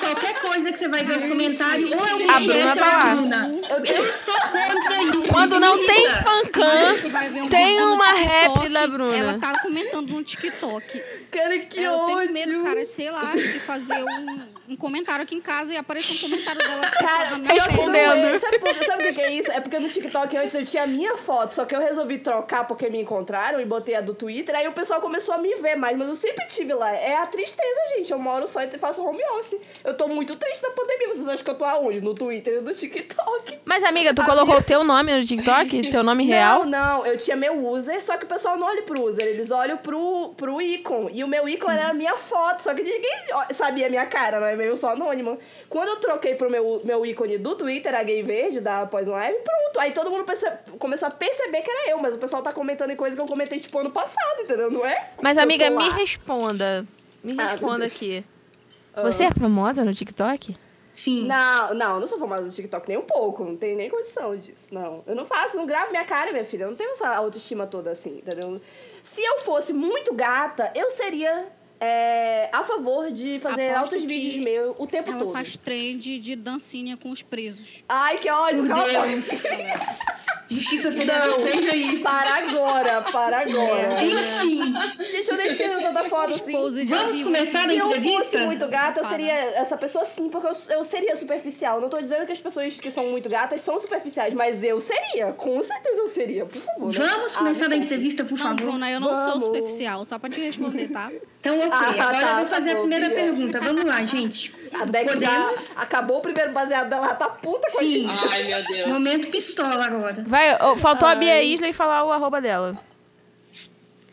Qualquer 0.00 0.40
coisa 0.40 0.72
que 0.72 0.78
você 0.78 0.88
vai 0.88 1.04
ver 1.04 1.14
nos 1.14 1.24
comentários, 1.26 1.90
ou 1.90 2.06
é 2.06 2.14
o 2.14 2.30
a 2.30 2.38
Bruna 2.38 2.76
tá 2.76 3.02
a 3.02 3.14
Bruna. 3.14 3.60
Eu, 3.68 3.84
eu 3.84 4.12
sou 4.12 4.34
contra. 4.34 4.87
Quando 5.30 5.60
não 5.60 5.86
tem 5.86 6.10
fancam, 6.10 7.48
tem 7.48 7.82
uma 7.82 8.12
rap 8.12 8.68
da 8.68 8.86
Bruna. 8.86 9.16
Ela 9.16 9.38
tá 9.38 9.52
comentando 9.60 10.10
no 10.10 10.24
TikTok. 10.24 11.02
Cara, 11.30 11.58
que 11.58 11.80
é, 11.80 11.90
ódio. 11.90 12.10
Eu 12.10 12.18
tenho 12.18 12.32
medo, 12.32 12.64
cara, 12.64 12.86
sei 12.86 13.10
lá, 13.10 13.22
de 13.22 13.60
fazer 13.60 14.02
um, 14.02 14.72
um 14.72 14.76
comentário 14.76 15.24
aqui 15.24 15.34
em 15.34 15.40
casa 15.40 15.72
e 15.72 15.76
aparecer 15.76 16.14
um 16.14 16.30
comentário 16.30 16.60
dela. 16.60 16.82
Cara, 16.82 17.36
respondendo. 17.36 18.38
Sabe, 18.38 18.58
por, 18.58 18.74
sabe 18.84 19.08
o 19.08 19.14
que 19.14 19.20
é 19.20 19.32
isso? 19.32 19.50
É 19.52 19.60
porque 19.60 19.78
no 19.78 19.88
TikTok 19.88 20.36
antes 20.36 20.54
eu 20.54 20.64
tinha 20.64 20.84
a 20.84 20.86
minha 20.86 21.16
foto, 21.16 21.54
só 21.54 21.64
que 21.64 21.74
eu 21.74 21.80
resolvi 21.80 22.18
trocar 22.18 22.66
porque 22.66 22.88
me 22.88 23.00
encontraram 23.00 23.60
e 23.60 23.64
botei 23.64 23.94
a 23.94 24.00
do 24.00 24.14
Twitter. 24.14 24.54
Aí 24.54 24.66
o 24.66 24.72
pessoal 24.72 25.00
começou 25.00 25.34
a 25.34 25.38
me 25.38 25.54
ver 25.56 25.76
mais, 25.76 25.96
mas 25.96 26.08
eu 26.08 26.16
sempre 26.16 26.46
tive 26.46 26.72
lá. 26.74 26.92
É 26.92 27.16
a 27.16 27.26
tristeza, 27.26 27.96
gente. 27.96 28.10
Eu 28.10 28.18
moro 28.18 28.46
só 28.46 28.62
e 28.62 28.78
faço 28.78 29.04
home 29.04 29.22
office. 29.38 29.56
Eu 29.84 29.94
tô 29.94 30.08
muito 30.08 30.36
triste 30.36 30.62
da 30.62 30.70
pandemia. 30.70 31.08
Vocês 31.08 31.28
acham 31.28 31.44
que 31.44 31.50
eu 31.50 31.54
tô 31.54 31.64
aonde? 31.64 32.00
No 32.00 32.14
Twitter 32.14 32.58
e 32.58 32.60
no 32.60 32.72
TikTok. 32.72 33.58
Mas, 33.64 33.84
amiga, 33.84 34.14
tu 34.14 34.24
colocou 34.24 34.56
o 34.56 34.62
teu 34.62 34.77
nome 34.84 35.16
no 35.16 35.24
TikTok? 35.24 35.90
Teu 35.90 36.02
nome 36.02 36.24
real? 36.24 36.64
Não, 36.64 36.98
não. 36.98 37.06
Eu 37.06 37.16
tinha 37.16 37.36
meu 37.36 37.66
user, 37.66 38.02
só 38.02 38.16
que 38.16 38.24
o 38.24 38.28
pessoal 38.28 38.56
não 38.56 38.66
olha 38.66 38.82
pro 38.82 39.02
user. 39.02 39.26
Eles 39.26 39.50
olham 39.50 39.76
pro, 39.76 40.34
pro 40.36 40.60
ícone. 40.60 41.10
E 41.14 41.24
o 41.24 41.28
meu 41.28 41.48
ícone 41.48 41.74
Sim. 41.74 41.80
era 41.80 41.90
a 41.90 41.94
minha 41.94 42.16
foto. 42.16 42.62
Só 42.62 42.74
que 42.74 42.82
ninguém 42.82 43.12
sabia 43.52 43.86
a 43.86 43.90
minha 43.90 44.06
cara, 44.06 44.40
né? 44.40 44.56
Meio 44.56 44.76
só 44.76 44.90
anônimo. 44.90 45.38
Quando 45.68 45.88
eu 45.88 45.96
troquei 45.96 46.34
pro 46.34 46.50
meu, 46.50 46.80
meu 46.84 47.04
ícone 47.04 47.38
do 47.38 47.54
Twitter, 47.54 47.94
a 47.94 48.02
gay 48.02 48.22
verde, 48.22 48.60
da 48.60 48.86
Poison 48.86 49.12
Live, 49.12 49.38
pronto. 49.38 49.80
Aí 49.80 49.92
todo 49.92 50.10
mundo 50.10 50.24
percebe, 50.24 50.58
começou 50.78 51.08
a 51.08 51.10
perceber 51.10 51.62
que 51.62 51.70
era 51.70 51.90
eu. 51.90 51.98
Mas 51.98 52.14
o 52.14 52.18
pessoal 52.18 52.42
tá 52.42 52.52
comentando 52.52 52.90
em 52.90 52.96
coisa 52.96 53.16
que 53.16 53.22
eu 53.22 53.26
comentei, 53.26 53.58
tipo, 53.58 53.78
ano 53.78 53.90
passado, 53.90 54.40
entendeu? 54.40 54.70
Não 54.70 54.84
é? 54.84 55.10
Mas, 55.22 55.38
amiga, 55.38 55.70
me 55.70 55.88
responda. 55.90 56.86
Me 57.22 57.34
ah, 57.38 57.50
responda 57.50 57.84
ah, 57.84 57.86
aqui. 57.86 58.24
Você 59.02 59.24
é 59.24 59.30
famosa 59.30 59.84
no 59.84 59.94
TikTok? 59.94 60.56
Sim. 60.98 61.26
Não, 61.26 61.74
não, 61.74 61.94
eu 61.94 62.00
não 62.00 62.08
sou 62.08 62.18
famosa 62.18 62.42
no 62.42 62.50
TikTok 62.50 62.88
nem 62.88 62.98
um 62.98 63.02
pouco. 63.02 63.44
Não 63.44 63.56
tenho 63.56 63.76
nem 63.76 63.88
condição 63.88 64.34
disso. 64.34 64.66
Não. 64.72 65.04
Eu 65.06 65.14
não 65.14 65.24
faço, 65.24 65.56
não 65.56 65.64
gravo 65.64 65.92
minha 65.92 66.04
cara, 66.04 66.32
minha 66.32 66.44
filha. 66.44 66.64
Eu 66.64 66.70
não 66.70 66.76
tenho 66.76 66.90
essa 66.90 67.08
autoestima 67.14 67.68
toda 67.68 67.92
assim, 67.92 68.18
entendeu? 68.18 68.60
Se 69.00 69.22
eu 69.22 69.38
fosse 69.38 69.72
muito 69.72 70.12
gata, 70.12 70.72
eu 70.74 70.90
seria 70.90 71.46
é, 71.80 72.48
a 72.52 72.64
favor 72.64 73.10
de 73.10 73.38
fazer 73.38 73.70
Aposto 73.70 73.94
altos 73.94 74.04
vídeos 74.04 74.44
meus 74.44 74.74
o 74.78 74.86
tempo 74.86 75.10
ela 75.10 75.18
todo. 75.18 75.30
Ela 75.30 75.44
faz 75.44 75.56
trend 75.56 76.18
de 76.18 76.34
dancinha 76.34 76.96
com 76.96 77.10
os 77.10 77.22
presos. 77.22 77.84
Ai, 77.88 78.18
que 78.18 78.30
ódio! 78.30 78.64
Meu 78.64 78.76
Deus! 78.76 79.44
Justiça 80.50 80.90
Federal, 80.90 81.40
veja 81.42 81.76
isso. 81.76 82.02
Para 82.02 82.36
agora, 82.36 83.02
para 83.02 83.40
agora. 83.40 84.02
Enfim. 84.02 84.72
Gente, 85.04 85.30
eu 85.30 85.36
nem 85.36 85.54
tiro 85.54 85.80
tanta 85.80 86.04
foto 86.08 86.34
assim. 86.34 86.52
Vamos 86.86 87.22
começar 87.22 87.68
a 87.68 87.74
entrevista? 87.74 88.00
Se 88.02 88.08
eu 88.08 88.20
fosse 88.20 88.46
muito 88.46 88.66
gata, 88.66 89.00
eu 89.00 89.04
seria 89.08 89.34
essa 89.34 89.76
pessoa 89.76 90.04
sim, 90.04 90.28
porque 90.30 90.46
eu, 90.46 90.76
eu 90.78 90.84
seria 90.84 91.14
superficial. 91.16 91.80
Não 91.80 91.88
tô 91.88 92.00
dizendo 92.00 92.24
que 92.24 92.32
as 92.32 92.40
pessoas 92.40 92.80
que 92.80 92.90
são 92.90 93.10
muito 93.10 93.28
gatas 93.28 93.60
são 93.60 93.78
superficiais, 93.78 94.32
mas 94.32 94.64
eu 94.64 94.80
seria. 94.80 95.32
Com 95.32 95.62
certeza 95.62 96.00
eu 96.00 96.08
seria, 96.08 96.46
por 96.46 96.60
favor. 96.60 96.92
Né? 96.92 97.06
Vamos 97.06 97.32
né? 97.32 97.38
começar 97.38 97.66
ah, 97.66 97.74
a 97.74 97.76
entrevista, 97.76 98.24
por 98.24 98.38
favor. 98.38 98.48
Não, 98.48 98.56
Bruna, 98.56 98.90
eu 98.90 99.00
não 99.00 99.08
Vamos. 99.08 99.42
sou 99.42 99.54
superficial, 99.54 100.06
só 100.06 100.18
pra 100.18 100.30
te 100.30 100.40
responder, 100.40 100.88
tá? 100.88 101.10
Então, 101.40 101.67
ok. 101.68 101.78
Ah, 101.98 102.08
Agora 102.08 102.20
tá, 102.20 102.30
eu 102.30 102.36
vou 102.38 102.46
fazer 102.46 102.70
tá 102.70 102.76
a 102.76 102.80
primeira 102.80 103.10
pergunta. 103.10 103.60
Vamos 103.60 103.84
lá, 103.84 104.04
gente. 104.04 104.54
A 104.72 104.84
Deck 104.84 105.12
Podemos? 105.12 105.74
já 105.74 105.82
acabou 105.82 106.18
o 106.18 106.20
primeiro 106.20 106.52
baseado 106.52 106.88
dela, 106.88 107.14
tá 107.14 107.28
puta 107.28 107.70
com 107.70 107.78
Sim. 107.78 108.06
Ai, 108.30 108.44
meu 108.44 108.64
Deus. 108.64 108.88
Momento 108.88 109.28
pistola 109.28 109.84
agora. 109.84 110.24
Vai, 110.26 110.56
faltou 110.78 111.08
Ai. 111.08 111.14
a 111.14 111.18
Bia 111.18 111.42
Isla 111.42 111.68
e 111.68 111.72
falar 111.72 112.04
o 112.04 112.12
arroba 112.12 112.40
dela. 112.40 112.78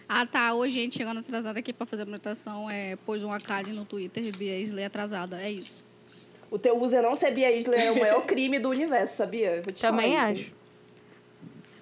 Ah, 0.07 0.25
tá. 0.25 0.53
Hoje, 0.53 0.75
gente, 0.75 0.97
chegando 0.97 1.19
atrasada 1.19 1.59
aqui 1.59 1.73
pra 1.73 1.85
fazer 1.85 2.03
a 2.03 2.05
anotação, 2.05 2.69
é, 2.69 2.95
pôs 3.05 3.23
uma 3.23 3.39
Kali 3.39 3.73
no 3.73 3.85
Twitter, 3.85 4.23
Bia 4.37 4.57
Isla 4.59 4.85
atrasada. 4.85 5.41
É 5.41 5.51
isso. 5.51 5.83
O 6.49 6.59
teu 6.59 6.79
user 6.79 7.01
não 7.01 7.15
ser 7.15 7.31
Bia 7.31 7.51
Isla 7.51 7.75
é 7.75 7.91
o 7.91 7.99
maior 7.99 8.25
crime 8.25 8.59
do 8.59 8.69
universo, 8.69 9.17
sabia? 9.17 9.63
Também 9.79 10.15
acho. 10.15 10.51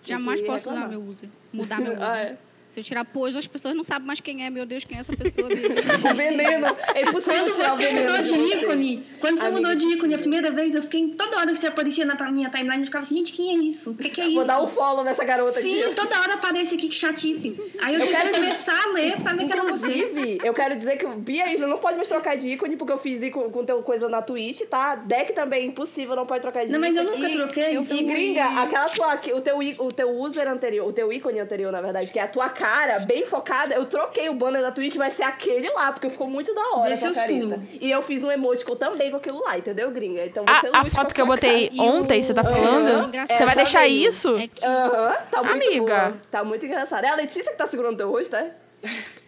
Jamais 0.06 0.42
posso 0.42 0.70
reclamar. 0.70 0.82
usar 0.82 0.90
meu 0.90 1.02
user. 1.02 1.30
Mudar 1.52 1.80
meu 1.80 1.94
user. 1.94 2.04
ah, 2.10 2.18
é. 2.18 2.38
Se 2.74 2.80
eu 2.80 2.84
tirar 2.84 3.06
pôs, 3.06 3.36
as 3.36 3.46
pessoas 3.46 3.76
não 3.76 3.84
sabem 3.84 4.08
mais 4.08 4.20
quem 4.20 4.44
é. 4.44 4.50
Meu 4.50 4.66
Deus, 4.66 4.84
quem 4.84 4.98
é 4.98 5.02
essa 5.02 5.16
pessoa? 5.16 5.48
o 5.48 6.16
veneno. 6.16 6.76
É 6.96 7.04
impossível 7.04 7.46
Quando 7.46 7.54
você 7.54 7.92
mudou 7.92 8.18
de 8.24 8.34
ícone, 8.34 9.04
quando 9.20 9.38
você 9.38 9.46
Amiga, 9.46 9.62
mudou 9.62 9.76
de 9.76 9.94
ícone 9.94 10.16
a 10.16 10.18
primeira 10.18 10.50
vez, 10.50 10.74
eu 10.74 10.82
fiquei 10.82 11.10
toda 11.10 11.38
hora 11.38 11.52
que 11.52 11.56
você 11.56 11.68
aparecia 11.68 12.04
na 12.04 12.16
minha 12.32 12.50
timeline, 12.50 12.80
eu 12.80 12.86
ficava 12.86 13.04
assim, 13.04 13.18
gente, 13.18 13.32
quem 13.32 13.52
é 13.52 13.60
isso? 13.60 13.92
O 13.92 13.96
que, 13.96 14.10
que, 14.10 14.20
é 14.20 14.26
isso? 14.26 14.38
Vou 14.38 14.48
dar 14.48 14.60
um 14.60 14.68
follow 14.68 15.04
nessa 15.04 15.24
garota 15.24 15.62
Sim, 15.62 15.84
aqui. 15.84 15.94
toda 15.94 16.20
hora 16.20 16.34
aparece 16.34 16.74
aqui, 16.74 16.88
que 16.88 16.96
chatice. 16.96 17.56
Aí 17.80 17.94
eu, 17.94 18.00
eu 18.00 18.08
tive 18.08 18.20
que 18.20 18.32
começar 18.32 18.84
a 18.84 18.92
ler 18.92 19.22
pra 19.22 19.34
ver 19.34 19.46
que 19.46 19.52
era 19.52 19.62
você. 19.66 19.86
Inclusive, 19.86 20.40
eu 20.44 20.54
quero 20.56 20.76
dizer 20.76 20.98
que 20.98 21.06
o 21.06 21.10
Bia 21.10 21.54
Isla 21.54 21.68
não 21.68 21.78
pode 21.78 21.98
mais 21.98 22.08
trocar 22.08 22.36
de 22.36 22.48
ícone, 22.48 22.76
porque 22.76 22.92
eu 22.92 22.98
fiz 22.98 23.22
ícone 23.22 23.52
com 23.52 23.64
teu 23.64 23.84
coisa 23.84 24.10
na 24.10 24.24
Twitch, 24.24 24.62
tá? 24.62 24.96
Deck 24.96 25.34
também, 25.34 25.68
impossível, 25.68 26.16
não 26.16 26.26
pode 26.26 26.42
trocar 26.42 26.66
de 26.66 26.72
ícone. 26.72 26.82
Não, 26.82 26.88
mas 26.90 26.98
eu 26.98 27.04
nunca 27.04 27.30
e, 27.30 27.38
troquei. 27.38 27.78
E 27.78 28.04
gringa, 28.04 28.46
aquela 28.64 28.90
tua, 28.90 29.14
o 29.14 29.42
teu, 29.42 29.60
o 29.60 29.92
teu 29.92 30.10
user 30.10 30.48
anterior, 30.48 30.88
o 30.88 30.92
teu 30.92 31.14
ícone 31.14 31.40
anterior, 31.40 31.72
na 31.72 31.82
verdade, 31.82 32.12
que 32.12 32.18
é 32.18 32.24
a 32.24 32.28
tua 32.28 32.50
cara, 32.50 32.63
bem 33.06 33.26
focada 33.26 33.74
eu 33.74 33.86
troquei 33.86 34.30
o 34.30 34.34
banner 34.34 34.62
da 34.62 34.72
Twitch, 34.72 34.96
vai 34.96 35.12
ser 35.12 35.24
aquele 35.24 35.70
lá, 35.72 35.92
porque 35.92 36.10
ficou 36.10 36.28
muito 36.28 36.54
da 36.54 36.62
hora 36.78 36.88
Dê 36.88 36.94
essa 36.94 37.14
careta. 37.14 37.62
E 37.80 37.92
eu 37.92 38.02
fiz 38.02 38.24
um 38.24 38.32
emoticon 38.32 38.76
também 38.76 39.12
com 39.12 39.18
aquilo 39.18 39.44
lá, 39.44 39.58
entendeu, 39.58 39.92
gringa? 39.92 40.26
Então 40.26 40.46
você 40.46 40.68
A, 40.68 40.82
a 40.82 40.86
foto 40.86 41.14
que 41.14 41.22
eu 41.22 41.26
botei 41.26 41.70
cara. 41.70 41.82
ontem, 41.82 42.22
você 42.22 42.34
tá 42.34 42.44
falando? 42.44 43.12
Você 43.28 43.46
vai 43.46 43.56
deixar 43.56 43.82
mesmo. 43.82 44.08
isso? 44.08 44.30
Aham, 44.64 45.10
uhum, 45.10 45.16
tá 45.32 45.44
muito 45.44 45.66
Amiga. 45.66 46.00
Boa. 46.00 46.18
Tá 46.32 46.44
muito 46.44 46.66
engraçado. 46.66 47.04
É 47.04 47.10
a 47.10 47.16
Letícia 47.16 47.52
que 47.52 47.58
tá 47.58 47.68
segurando 47.68 47.98
teu 47.98 48.10
rosto, 48.10 48.36
é? 48.36 48.52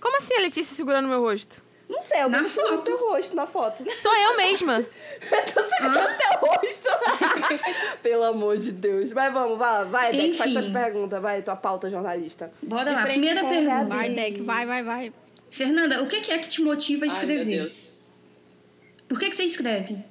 Como 0.02 0.18
assim 0.18 0.36
a 0.36 0.42
Letícia 0.42 0.76
segurando 0.76 1.08
meu 1.08 1.22
rosto? 1.22 1.65
Não 1.88 2.02
sei, 2.02 2.24
eu 2.24 2.30
na 2.30 2.44
foto. 2.44 2.78
teu 2.80 2.98
rosto 2.98 3.36
na 3.36 3.46
foto. 3.46 3.84
Sou 3.92 4.14
eu 4.16 4.38
mesma. 4.38 4.78
eu 5.32 5.46
tô 5.46 5.64
segurando 5.64 6.18
teu 6.18 6.40
rosto. 6.40 6.90
Pelo 8.02 8.24
amor 8.24 8.58
de 8.58 8.72
Deus. 8.72 9.12
Mas 9.12 9.34
vamos, 9.34 9.58
vai, 9.58 9.86
vai, 9.86 10.12
Deck, 10.12 10.38
faz 10.38 10.52
tuas 10.52 10.68
perguntas, 10.68 11.22
vai, 11.22 11.42
tua 11.42 11.56
pauta 11.56 11.90
jornalista. 11.90 12.52
Bora 12.62 12.92
lá, 12.92 13.06
primeira 13.06 13.44
pergunta. 13.44 13.86
Vai, 13.86 14.10
Deck, 14.10 14.42
vai, 14.42 14.66
vai, 14.66 14.84
vai. 14.84 15.14
Fernanda, 15.50 16.02
o 16.02 16.08
que 16.08 16.32
é 16.32 16.38
que 16.38 16.48
te 16.48 16.62
motiva 16.62 17.06
a 17.06 17.08
escrever? 17.08 17.40
Ai, 17.40 17.46
meu 17.46 17.58
Deus. 17.64 17.96
Por 19.08 19.20
que, 19.20 19.30
que 19.30 19.36
você 19.36 19.44
escreve? 19.44 20.04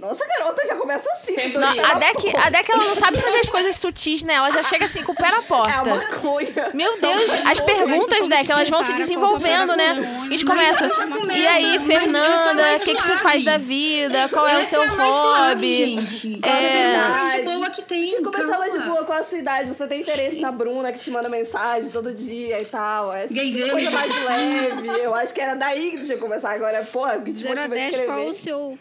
Nossa, 0.00 0.24
garota, 0.26 0.66
já 0.66 0.76
começa 0.76 1.10
assim. 1.12 1.52
Não, 1.52 1.68
a, 1.68 1.94
Deck, 1.94 2.34
a 2.34 2.48
Deck, 2.48 2.72
ela 2.72 2.84
não 2.84 2.94
sabe 2.94 3.18
fazer 3.18 3.40
as 3.40 3.48
coisas 3.50 3.76
sutis, 3.76 4.22
né? 4.22 4.34
Ela 4.34 4.50
já 4.50 4.62
chega 4.62 4.86
assim 4.86 5.02
com 5.02 5.12
o 5.12 5.14
pé 5.14 5.30
na 5.30 5.42
porta. 5.42 5.70
É 5.70 5.74
a 5.74 5.84
maconha. 5.84 6.70
Meu 6.72 6.98
Deus, 6.98 7.30
as 7.44 7.60
perguntas, 7.60 8.26
Deck, 8.26 8.50
elas 8.50 8.70
vão 8.70 8.82
se 8.82 8.94
desenvolvendo, 8.94 9.76
né? 9.76 9.98
A 10.24 10.30
gente 10.30 10.44
começa. 10.44 10.90
E 11.36 11.46
aí, 11.46 11.78
Fernanda, 11.80 12.74
o 12.76 12.80
que, 12.80 12.94
que 12.94 13.02
você 13.02 13.18
faz 13.18 13.44
da 13.44 13.58
vida? 13.58 14.26
Qual 14.30 14.48
é 14.48 14.62
o 14.62 14.64
seu 14.64 14.82
hobby? 14.88 16.00
gente. 16.00 16.40
É. 16.42 17.36
de 17.36 17.42
boa 17.42 17.70
que 17.70 17.82
tem. 17.82 18.10
Você 18.10 18.22
começava 18.22 18.70
de 18.70 18.78
boa 18.78 19.04
com 19.04 19.12
a 19.12 19.22
sua 19.22 19.38
idade. 19.38 19.68
Você 19.68 19.86
tem 19.86 20.00
interesse 20.00 20.40
na 20.40 20.50
Bruna, 20.50 20.92
que 20.92 20.98
te 20.98 21.10
manda 21.10 21.28
mensagem 21.28 21.90
todo 21.90 22.14
dia 22.14 22.60
e 22.60 22.64
tal. 22.64 23.12
É 23.12 23.26
coisa 23.26 23.90
mais 23.90 24.24
leve. 24.24 24.88
Eu 25.02 25.14
acho 25.14 25.34
que 25.34 25.40
era 25.40 25.54
daí 25.54 25.90
que 25.90 26.04
tinha 26.04 26.16
que 26.16 26.22
começar 26.22 26.52
agora. 26.52 26.82
Pô, 26.90 27.06
o 27.06 27.22
que 27.22 27.34
te 27.34 27.44
motiva 27.44 27.74
a 27.74 27.78
escrever? 27.78 28.06
Qual 28.06 28.28
o 28.28 28.34
seu 28.34 28.78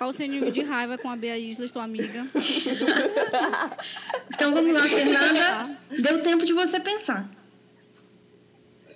qual 0.00 0.08
o 0.08 0.12
seu 0.14 0.26
nível 0.26 0.50
de 0.50 0.62
raiva 0.62 0.96
com 0.96 1.10
a 1.10 1.14
Bea 1.14 1.38
Isla, 1.38 1.66
sua 1.66 1.84
amiga? 1.84 2.26
então 4.32 4.54
vamos 4.54 4.72
lá, 4.72 4.82
Fernanda. 4.82 5.78
Deu 5.90 6.22
tempo 6.22 6.46
de 6.46 6.54
você 6.54 6.80
pensar. 6.80 7.30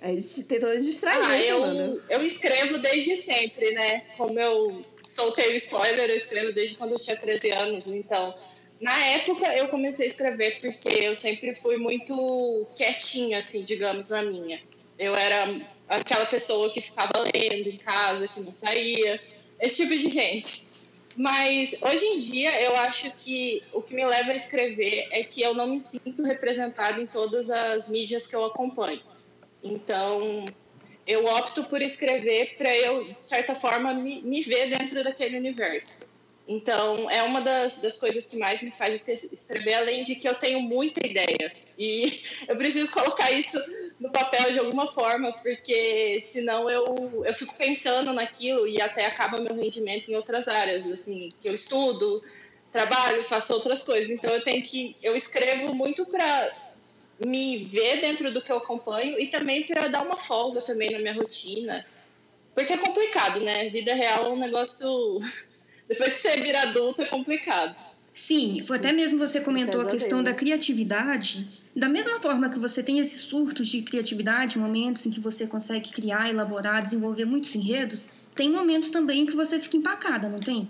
A 0.01 0.07
gente 0.07 0.41
tentou 0.45 0.75
distrair. 0.81 1.21
Ah, 1.21 1.37
eu, 1.43 2.01
eu 2.09 2.25
escrevo 2.25 2.79
desde 2.79 3.15
sempre, 3.17 3.71
né? 3.73 3.99
Como 4.17 4.39
eu 4.39 4.83
soltei 5.03 5.53
o 5.53 5.55
spoiler, 5.57 6.09
eu 6.09 6.17
escrevo 6.17 6.51
desde 6.51 6.75
quando 6.75 6.93
eu 6.93 6.99
tinha 6.99 7.15
13 7.15 7.51
anos. 7.51 7.85
Então, 7.89 8.35
Na 8.81 8.97
época 9.09 9.45
eu 9.57 9.67
comecei 9.67 10.07
a 10.07 10.09
escrever 10.09 10.59
porque 10.59 10.89
eu 10.89 11.15
sempre 11.15 11.53
fui 11.53 11.77
muito 11.77 12.67
quietinha, 12.75 13.37
assim, 13.37 13.63
digamos, 13.63 14.09
na 14.09 14.23
minha. 14.23 14.59
Eu 14.97 15.15
era 15.15 15.53
aquela 15.87 16.25
pessoa 16.25 16.73
que 16.73 16.81
ficava 16.81 17.13
lendo 17.19 17.69
em 17.69 17.77
casa, 17.77 18.27
que 18.27 18.39
não 18.39 18.51
saía, 18.51 19.21
esse 19.59 19.83
tipo 19.83 19.95
de 19.95 20.09
gente. 20.09 20.74
Mas 21.15 21.77
hoje 21.81 22.05
em 22.05 22.19
dia 22.19 22.61
eu 22.63 22.75
acho 22.77 23.09
que 23.17 23.63
o 23.71 23.81
que 23.81 23.95
me 23.95 24.05
leva 24.05 24.31
a 24.31 24.35
escrever 24.35 25.07
é 25.11 25.23
que 25.23 25.41
eu 25.41 25.53
não 25.53 25.67
me 25.67 25.81
sinto 25.81 26.23
representada 26.23 27.01
em 27.01 27.05
todas 27.05 27.49
as 27.49 27.87
mídias 27.87 28.27
que 28.27 28.35
eu 28.35 28.43
acompanho. 28.43 29.01
Então 29.63 30.45
eu 31.07 31.25
opto 31.25 31.63
por 31.65 31.81
escrever 31.81 32.55
para 32.57 32.75
eu, 32.75 33.03
de 33.05 33.21
certa 33.21 33.53
forma, 33.53 33.93
me, 33.93 34.21
me 34.23 34.41
ver 34.41 34.69
dentro 34.69 35.03
daquele 35.03 35.37
universo. 35.37 35.99
Então, 36.47 37.09
é 37.09 37.23
uma 37.23 37.41
das, 37.41 37.77
das 37.77 37.97
coisas 37.97 38.27
que 38.27 38.37
mais 38.37 38.61
me 38.61 38.71
faz 38.71 39.07
escrever, 39.07 39.75
além 39.75 40.03
de 40.03 40.15
que 40.15 40.27
eu 40.27 40.35
tenho 40.35 40.61
muita 40.61 41.05
ideia. 41.05 41.51
E 41.77 42.21
eu 42.47 42.55
preciso 42.55 42.91
colocar 42.91 43.31
isso 43.31 43.59
no 43.99 44.11
papel 44.11 44.51
de 44.51 44.59
alguma 44.59 44.87
forma, 44.87 45.31
porque 45.41 46.19
senão 46.21 46.69
eu, 46.69 47.23
eu 47.25 47.33
fico 47.33 47.55
pensando 47.55 48.11
naquilo 48.13 48.67
e 48.67 48.81
até 48.81 49.05
acaba 49.05 49.39
meu 49.39 49.55
rendimento 49.55 50.09
em 50.09 50.15
outras 50.15 50.47
áreas, 50.47 50.85
assim, 50.91 51.31
que 51.41 51.47
eu 51.47 51.53
estudo, 51.53 52.21
trabalho, 52.71 53.23
faço 53.23 53.53
outras 53.53 53.83
coisas. 53.83 54.09
Então, 54.09 54.31
eu 54.31 54.43
tenho 54.43 54.61
que. 54.61 54.95
Eu 55.01 55.15
escrevo 55.15 55.73
muito 55.73 56.05
para 56.05 56.51
me 57.25 57.57
ver 57.59 58.01
dentro 58.01 58.31
do 58.31 58.41
que 58.41 58.51
eu 58.51 58.57
acompanho 58.57 59.17
e 59.17 59.27
também 59.27 59.63
para 59.63 59.87
dar 59.87 60.03
uma 60.03 60.17
folga 60.17 60.61
também 60.61 60.91
na 60.91 60.99
minha 60.99 61.13
rotina. 61.13 61.85
Porque 62.53 62.73
é 62.73 62.77
complicado, 62.77 63.39
né? 63.39 63.69
Vida 63.69 63.93
real 63.93 64.25
é 64.25 64.29
um 64.29 64.39
negócio 64.39 64.87
depois 65.87 66.15
que 66.15 66.19
você 66.19 66.37
vira 66.37 66.61
adulto 66.63 67.01
é 67.01 67.05
complicado. 67.05 67.75
Sim, 68.11 68.65
até 68.69 68.93
mesmo 68.93 69.19
você 69.19 69.41
comentou 69.41 69.81
a 69.81 69.85
questão 69.85 70.23
da 70.23 70.33
criatividade. 70.33 71.64
Da 71.75 71.89
mesma 71.89 72.21
forma 72.21 72.49
que 72.49 72.57
você 72.57 72.81
tem 72.81 72.99
esses 72.99 73.21
surtos 73.21 73.67
de 73.67 73.81
criatividade, 73.81 74.57
momentos 74.57 75.05
em 75.05 75.09
que 75.09 75.19
você 75.19 75.45
consegue 75.45 75.91
criar, 75.91 76.29
elaborar, 76.29 76.81
desenvolver 76.81 77.25
muitos 77.25 77.53
enredos, 77.53 78.07
tem 78.33 78.49
momentos 78.49 78.91
também 78.91 79.21
em 79.21 79.25
que 79.25 79.35
você 79.35 79.59
fica 79.59 79.75
empacada, 79.75 80.29
não 80.29 80.39
tem? 80.39 80.69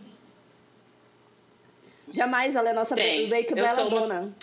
Jamais 2.12 2.56
ela 2.56 2.70
é 2.70 2.74
nossa 2.74 2.96
tem. 2.96 3.28
Blake 3.28 3.54
Belladonna. 3.54 4.36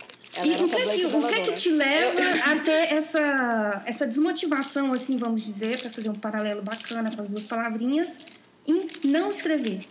E 0.45 0.55
é 0.55 0.57
o 0.57 0.69
que, 0.69 0.87
que, 0.87 1.07
o 1.07 1.29
que, 1.29 1.41
que 1.43 1.53
te 1.55 1.71
leva 1.71 2.53
a 2.53 2.59
ter 2.61 2.95
essa, 2.95 3.83
essa 3.85 4.07
desmotivação, 4.07 4.93
assim, 4.93 5.19
vamos 5.19 5.43
dizer, 5.43 5.79
para 5.79 5.91
fazer 5.91 6.09
um 6.09 6.15
paralelo 6.15 6.63
bacana 6.63 7.11
com 7.15 7.21
as 7.21 7.31
duas 7.31 7.47
palavrinhas, 7.47 8.19
em 8.67 8.87
não 9.05 9.31
escrever? 9.31 9.85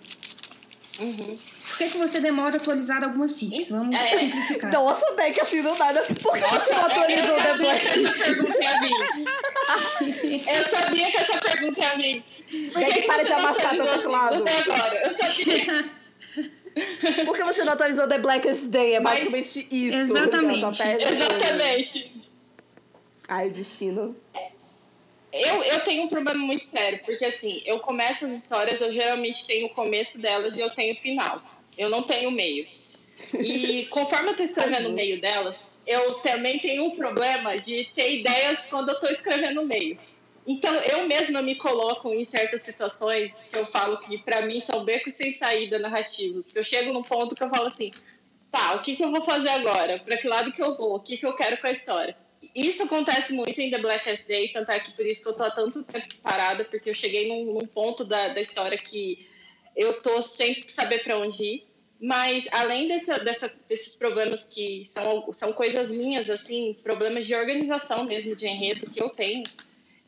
Uhum. 1.00 1.38
Por 1.72 1.78
que, 1.78 1.90
que 1.90 1.98
você 1.98 2.20
demora 2.20 2.58
a 2.58 2.58
atualizar 2.58 3.02
algumas 3.02 3.40
fics? 3.40 3.70
Vamos 3.70 3.96
é. 3.96 4.20
simplificar. 4.20 4.72
Nossa, 4.74 5.16
Deck, 5.16 5.40
assim 5.40 5.62
não 5.62 5.78
nada. 5.78 6.04
Por 6.22 6.34
que 6.34 6.46
você 6.48 6.74
não 6.74 6.86
atualizou 6.86 7.38
o 7.38 7.42
The 7.42 7.58
Black? 7.58 7.88
Essa 7.88 8.12
pergunta 8.12 8.58
é 8.60 8.68
a 8.68 8.82
mim. 8.82 9.26
Eu 10.48 10.64
sabia 10.66 11.12
que 11.12 11.18
essa 11.18 11.40
pergunta 11.40 11.82
é 11.82 11.86
a 11.86 11.98
mim. 11.98 12.24
Por 12.74 12.86
que, 12.86 12.94
que 12.94 13.02
para 13.08 13.24
de 13.24 13.34
amassar 13.34 13.76
do 13.76 13.88
outro 13.88 14.12
lado? 14.12 14.42
Até 14.42 14.58
agora, 14.58 15.02
eu 15.02 15.12
sabia. 15.12 15.86
Por 17.26 17.36
que 17.36 17.44
você 17.44 17.64
não 17.64 17.74
atualizou 17.74 18.08
The 18.08 18.18
Blackest 18.18 18.68
Day? 18.68 18.94
É 18.96 19.02
basicamente 19.02 19.68
Mas, 19.70 19.82
isso. 19.82 19.98
Exatamente. 19.98 20.66
Exatamente. 20.66 22.22
Ai, 23.28 23.48
o 23.48 23.52
destino. 23.52 24.16
Eu, 25.34 25.64
eu 25.64 25.80
tenho 25.82 26.04
um 26.04 26.08
problema 26.10 26.40
muito 26.40 26.66
sério, 26.66 27.00
porque 27.06 27.26
assim, 27.26 27.62
eu 27.66 27.80
começo 27.80 28.26
as 28.26 28.32
histórias, 28.32 28.82
eu 28.82 28.92
geralmente 28.92 29.46
tenho 29.46 29.68
o 29.68 29.70
começo 29.70 30.22
delas 30.22 30.58
e 30.58 30.60
eu 30.60 30.70
tenho 30.70 30.94
o 30.94 30.98
final. 30.98 31.42
Eu 31.82 31.90
não 31.90 32.04
tenho 32.04 32.30
meio. 32.30 32.68
E 33.40 33.88
conforme 33.90 34.30
eu 34.30 34.38
tô 34.38 34.44
escrevendo 34.44 34.90
o 34.90 34.94
meio 34.94 35.20
delas, 35.20 35.72
eu 35.88 36.14
também 36.16 36.60
tenho 36.60 36.86
um 36.86 36.96
problema 36.96 37.58
de 37.58 37.86
ter 37.86 38.20
ideias 38.20 38.68
quando 38.68 38.90
eu 38.90 39.00
tô 39.00 39.08
escrevendo 39.08 39.62
o 39.62 39.66
meio. 39.66 39.98
Então, 40.46 40.72
eu 40.74 41.08
mesma 41.08 41.42
me 41.42 41.56
coloco 41.56 42.14
em 42.14 42.24
certas 42.24 42.62
situações 42.62 43.32
que 43.50 43.58
eu 43.58 43.66
falo 43.66 43.98
que 43.98 44.20
para 44.20 44.44
mim 44.44 44.62
são 44.62 44.84
becos 44.84 45.16
sem 45.16 45.32
saída 45.32 45.80
narrativos. 45.80 46.56
Eu 46.56 46.64
chego 46.64 46.94
num 46.94 47.04
ponto 47.04 47.36
que 47.36 47.44
eu 47.44 47.50
falo 47.50 47.66
assim, 47.66 47.92
tá, 48.52 48.76
o 48.76 48.84
que, 48.84 48.96
que 48.96 49.04
eu 49.04 49.10
vou 49.10 49.24
fazer 49.24 49.50
agora? 49.50 50.00
Para 50.00 50.18
que 50.18 50.28
lado 50.28 50.52
que 50.52 50.62
eu 50.62 50.78
vou? 50.78 50.98
O 50.98 51.00
que, 51.00 51.18
que 51.18 51.26
eu 51.26 51.36
quero 51.36 51.58
com 51.58 51.66
a 51.66 51.72
história? 51.72 52.16
Isso 52.56 52.84
acontece 52.84 53.34
muito 53.34 53.60
em 53.60 53.72
The 53.72 53.80
Blackest 53.80 54.28
Day, 54.28 54.50
tanto 54.50 54.72
é 54.72 54.80
que 54.80 54.92
por 54.92 55.06
isso 55.06 55.24
que 55.24 55.30
eu 55.30 55.34
tô 55.34 55.44
há 55.44 55.52
tanto 55.52 55.84
tempo 55.84 56.16
parada, 56.22 56.64
porque 56.64 56.92
eu 56.92 56.94
cheguei 56.94 57.28
num, 57.28 57.54
num 57.54 57.68
ponto 57.68 58.04
da, 58.04 58.30
da 58.30 58.42
história 58.42 58.78
que 58.78 59.28
eu 59.76 60.02
tô 60.02 60.22
sem 60.22 60.64
saber 60.68 61.04
para 61.04 61.18
onde 61.18 61.44
ir. 61.44 61.71
Mas 62.02 62.48
além 62.52 62.88
dessa, 62.88 63.20
dessa, 63.20 63.54
desses 63.70 63.96
problemas 63.96 64.44
que 64.46 64.84
são, 64.86 65.32
são 65.32 65.54
coisas 65.54 65.92
minhas, 65.92 66.32
assim, 66.32 66.76
problemas 66.82 67.28
de 67.28 67.36
organização 67.36 68.06
mesmo, 68.06 68.36
de 68.36 68.48
enredo 68.48 68.90
que 68.90 69.02
eu 69.02 69.10
tenho, 69.10 69.44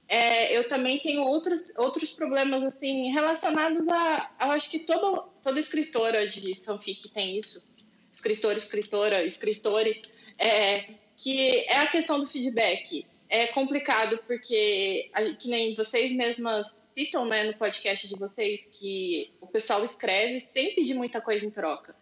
é, 0.08 0.58
eu 0.58 0.68
também 0.68 1.00
tenho 1.00 1.22
outros, 1.22 1.78
outros 1.78 2.12
problemas, 2.12 2.64
assim, 2.64 3.12
relacionados 3.12 3.88
a... 3.88 4.32
Eu 4.42 4.52
acho 4.52 4.72
que 4.72 4.80
todo, 4.80 5.24
toda 5.44 5.60
escritora 5.60 6.28
de 6.28 6.56
fanfic 6.66 7.10
tem 7.10 7.38
isso. 7.38 7.64
Escritor, 8.12 8.58
escritora, 8.58 9.24
escritore. 9.24 10.02
É, 10.40 10.86
que 11.16 11.60
é 11.68 11.78
a 11.78 11.88
questão 11.88 12.20
do 12.20 12.28
feedback. 12.28 13.06
É 13.30 13.48
complicado 13.48 14.20
porque, 14.28 15.10
que 15.40 15.50
nem 15.50 15.74
vocês 15.76 16.12
mesmas 16.14 16.84
citam 16.86 17.26
né, 17.26 17.46
no 17.46 17.56
podcast 17.56 18.08
de 18.08 18.16
vocês, 18.16 18.70
que 18.72 19.32
o 19.42 19.48
pessoal 19.48 19.84
escreve 19.84 20.40
sem 20.40 20.76
pedir 20.76 20.94
muita 20.94 21.20
coisa 21.20 21.46
em 21.46 21.50
troca. 21.50 21.96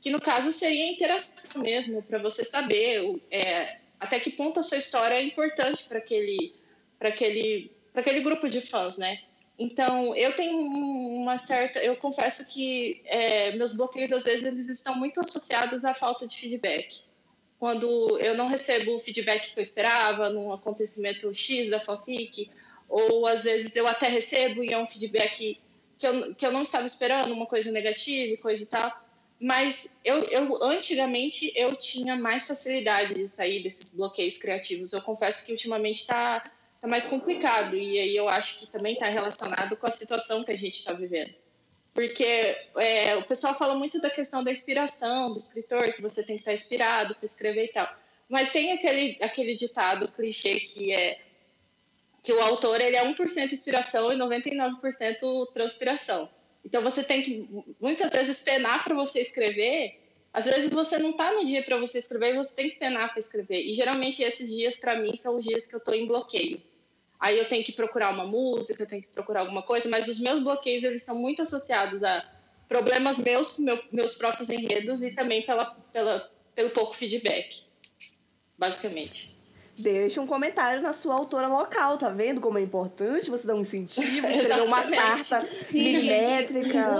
Que 0.00 0.10
no 0.10 0.20
caso 0.20 0.52
seria 0.52 0.90
interação 0.90 1.62
mesmo, 1.62 2.02
para 2.02 2.18
você 2.18 2.44
saber 2.44 3.20
é, 3.30 3.78
até 3.98 4.20
que 4.20 4.30
ponto 4.30 4.60
a 4.60 4.62
sua 4.62 4.78
história 4.78 5.16
é 5.16 5.22
importante 5.22 5.88
para 5.88 5.98
aquele, 5.98 6.54
aquele, 7.00 7.72
aquele 7.94 8.20
grupo 8.20 8.48
de 8.48 8.60
fãs, 8.60 8.98
né? 8.98 9.20
Então, 9.58 10.14
eu 10.14 10.36
tenho 10.36 10.58
uma 10.58 11.38
certa. 11.38 11.78
Eu 11.78 11.96
confesso 11.96 12.46
que 12.46 13.00
é, 13.06 13.52
meus 13.52 13.72
bloqueios, 13.72 14.12
às 14.12 14.24
vezes, 14.24 14.44
eles 14.44 14.68
estão 14.68 14.94
muito 14.94 15.18
associados 15.18 15.84
à 15.84 15.94
falta 15.94 16.26
de 16.26 16.36
feedback 16.36 17.05
quando 17.58 18.18
eu 18.18 18.34
não 18.34 18.48
recebo 18.48 18.94
o 18.94 18.98
feedback 18.98 19.52
que 19.52 19.58
eu 19.58 19.62
esperava 19.62 20.28
num 20.28 20.52
acontecimento 20.52 21.32
X 21.32 21.70
da 21.70 21.80
fanfic, 21.80 22.50
ou 22.88 23.26
às 23.26 23.44
vezes 23.44 23.74
eu 23.76 23.86
até 23.86 24.08
recebo 24.08 24.62
e 24.62 24.72
é 24.72 24.78
um 24.78 24.86
feedback 24.86 25.60
que 25.98 26.06
eu, 26.06 26.34
que 26.34 26.46
eu 26.46 26.52
não 26.52 26.62
estava 26.62 26.86
esperando, 26.86 27.32
uma 27.32 27.46
coisa 27.46 27.72
negativa 27.72 28.40
coisa 28.40 28.62
e 28.62 28.66
tal. 28.66 29.06
Mas 29.40 29.98
eu, 30.04 30.22
eu 30.24 30.62
antigamente 30.64 31.52
eu 31.54 31.74
tinha 31.76 32.16
mais 32.16 32.46
facilidade 32.46 33.14
de 33.14 33.28
sair 33.28 33.62
desses 33.62 33.94
bloqueios 33.94 34.38
criativos. 34.38 34.92
Eu 34.92 35.02
confesso 35.02 35.44
que 35.44 35.52
ultimamente 35.52 36.00
está 36.00 36.40
tá 36.80 36.88
mais 36.88 37.06
complicado 37.06 37.76
e 37.76 37.98
aí 37.98 38.16
eu 38.16 38.28
acho 38.28 38.60
que 38.60 38.66
também 38.66 38.94
está 38.94 39.06
relacionado 39.06 39.76
com 39.76 39.86
a 39.86 39.90
situação 39.90 40.44
que 40.44 40.52
a 40.52 40.56
gente 40.56 40.76
está 40.76 40.92
vivendo 40.92 41.34
porque 41.96 42.54
é, 42.76 43.16
o 43.16 43.22
pessoal 43.22 43.54
fala 43.54 43.74
muito 43.74 43.98
da 44.02 44.10
questão 44.10 44.44
da 44.44 44.52
inspiração, 44.52 45.32
do 45.32 45.38
escritor, 45.38 45.94
que 45.94 46.02
você 46.02 46.22
tem 46.22 46.36
que 46.36 46.42
estar 46.42 46.52
inspirado 46.52 47.14
para 47.14 47.24
escrever 47.24 47.64
e 47.64 47.68
tal. 47.68 47.88
Mas 48.28 48.52
tem 48.52 48.72
aquele, 48.72 49.16
aquele 49.22 49.54
ditado 49.54 50.06
clichê 50.08 50.60
que 50.60 50.92
é 50.92 51.18
que 52.22 52.32
o 52.34 52.42
autor 52.42 52.82
ele 52.82 52.96
é 52.96 53.04
1% 53.04 53.50
inspiração 53.50 54.12
e 54.12 54.16
99% 54.16 55.52
transpiração. 55.54 56.28
Então 56.62 56.82
você 56.82 57.02
tem 57.02 57.22
que 57.22 57.48
muitas 57.80 58.10
vezes 58.10 58.42
penar 58.42 58.84
para 58.84 58.94
você 58.94 59.22
escrever. 59.22 59.98
Às 60.34 60.44
vezes 60.44 60.70
você 60.70 60.98
não 60.98 61.12
está 61.12 61.32
no 61.32 61.46
dia 61.46 61.62
para 61.62 61.78
você 61.78 61.98
escrever 61.98 62.34
e 62.34 62.36
você 62.36 62.56
tem 62.56 62.70
que 62.70 62.76
penar 62.76 63.10
para 63.10 63.20
escrever. 63.20 63.62
E 63.64 63.72
geralmente 63.72 64.22
esses 64.22 64.54
dias 64.54 64.78
para 64.78 65.00
mim 65.00 65.16
são 65.16 65.38
os 65.38 65.44
dias 65.46 65.66
que 65.66 65.74
eu 65.74 65.78
estou 65.78 65.94
em 65.94 66.06
bloqueio 66.06 66.60
aí 67.18 67.38
eu 67.38 67.48
tenho 67.48 67.64
que 67.64 67.72
procurar 67.72 68.10
uma 68.10 68.26
música, 68.26 68.82
eu 68.82 68.88
tenho 68.88 69.02
que 69.02 69.08
procurar 69.08 69.40
alguma 69.40 69.62
coisa, 69.62 69.88
mas 69.88 70.08
os 70.08 70.20
meus 70.20 70.42
bloqueios 70.42 70.84
eles 70.84 71.02
são 71.02 71.18
muito 71.18 71.42
associados 71.42 72.02
a 72.04 72.24
problemas 72.68 73.18
meus, 73.18 73.58
meu, 73.58 73.78
meus 73.92 74.14
próprios 74.14 74.50
enredos 74.50 75.02
e 75.02 75.14
também 75.14 75.42
pela, 75.42 75.64
pela, 75.92 76.30
pelo 76.54 76.70
pouco 76.70 76.94
feedback, 76.94 77.64
basicamente. 78.58 79.36
Deixa 79.78 80.22
um 80.22 80.26
comentário 80.26 80.80
na 80.80 80.94
sua 80.94 81.14
autora 81.14 81.48
local, 81.48 81.98
tá 81.98 82.08
vendo 82.08 82.40
como 82.40 82.56
é 82.56 82.62
importante 82.62 83.28
você 83.28 83.46
dar 83.46 83.54
um 83.54 83.60
incentivo, 83.60 84.26
escrever 84.26 84.62
uma 84.62 84.82
carta 84.90 85.46
Sim, 85.70 85.78
milimétrica, 85.78 86.96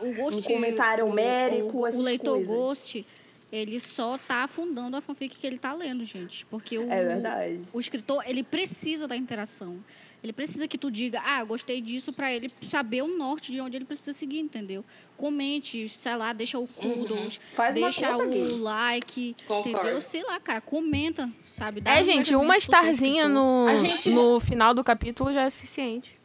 o 0.00 0.06
o 0.06 0.36
um 0.36 0.42
comentário 0.42 1.04
homérico, 1.04 1.78
o, 1.78 1.80
o, 1.80 1.98
o 1.98 2.00
leitor 2.00 2.36
coisas. 2.36 2.56
Ghost 2.56 3.06
ele 3.52 3.78
só 3.78 4.16
tá 4.16 4.44
afundando 4.44 4.96
a 4.96 5.02
fanfic 5.02 5.38
que 5.38 5.46
ele 5.46 5.58
tá 5.58 5.74
lendo, 5.74 6.04
gente. 6.06 6.46
Porque 6.46 6.78
o, 6.78 6.90
é 6.90 7.04
verdade. 7.04 7.60
o 7.72 7.78
escritor, 7.78 8.24
ele 8.26 8.42
precisa 8.42 9.06
da 9.06 9.14
interação. 9.14 9.78
Ele 10.22 10.32
precisa 10.32 10.68
que 10.68 10.78
tu 10.78 10.88
diga, 10.88 11.20
ah, 11.20 11.42
gostei 11.42 11.80
disso, 11.80 12.12
para 12.12 12.32
ele 12.32 12.50
saber 12.70 13.02
o 13.02 13.08
norte 13.08 13.50
de 13.50 13.60
onde 13.60 13.76
ele 13.76 13.84
precisa 13.84 14.12
seguir, 14.12 14.38
entendeu? 14.38 14.84
Comente, 15.16 15.92
sei 16.00 16.14
lá, 16.14 16.32
deixa 16.32 16.58
o 16.58 16.66
kudos, 16.66 17.10
uhum. 17.10 17.42
Faz 17.54 17.74
deixa 17.74 18.16
o 18.16 18.22
aqui. 18.22 18.38
like, 18.54 19.36
Concordo. 19.48 19.70
entendeu? 19.70 20.00
Sei 20.00 20.22
lá, 20.22 20.38
cara, 20.38 20.60
comenta, 20.60 21.28
sabe? 21.56 21.80
Dá 21.80 21.98
é, 21.98 22.04
gente, 22.04 22.36
uma 22.36 22.56
starzinha 22.56 23.28
no, 23.28 23.66
gente... 23.80 24.10
no 24.10 24.38
final 24.38 24.72
do 24.72 24.84
capítulo 24.84 25.32
já 25.32 25.42
é 25.42 25.50
suficiente. 25.50 26.21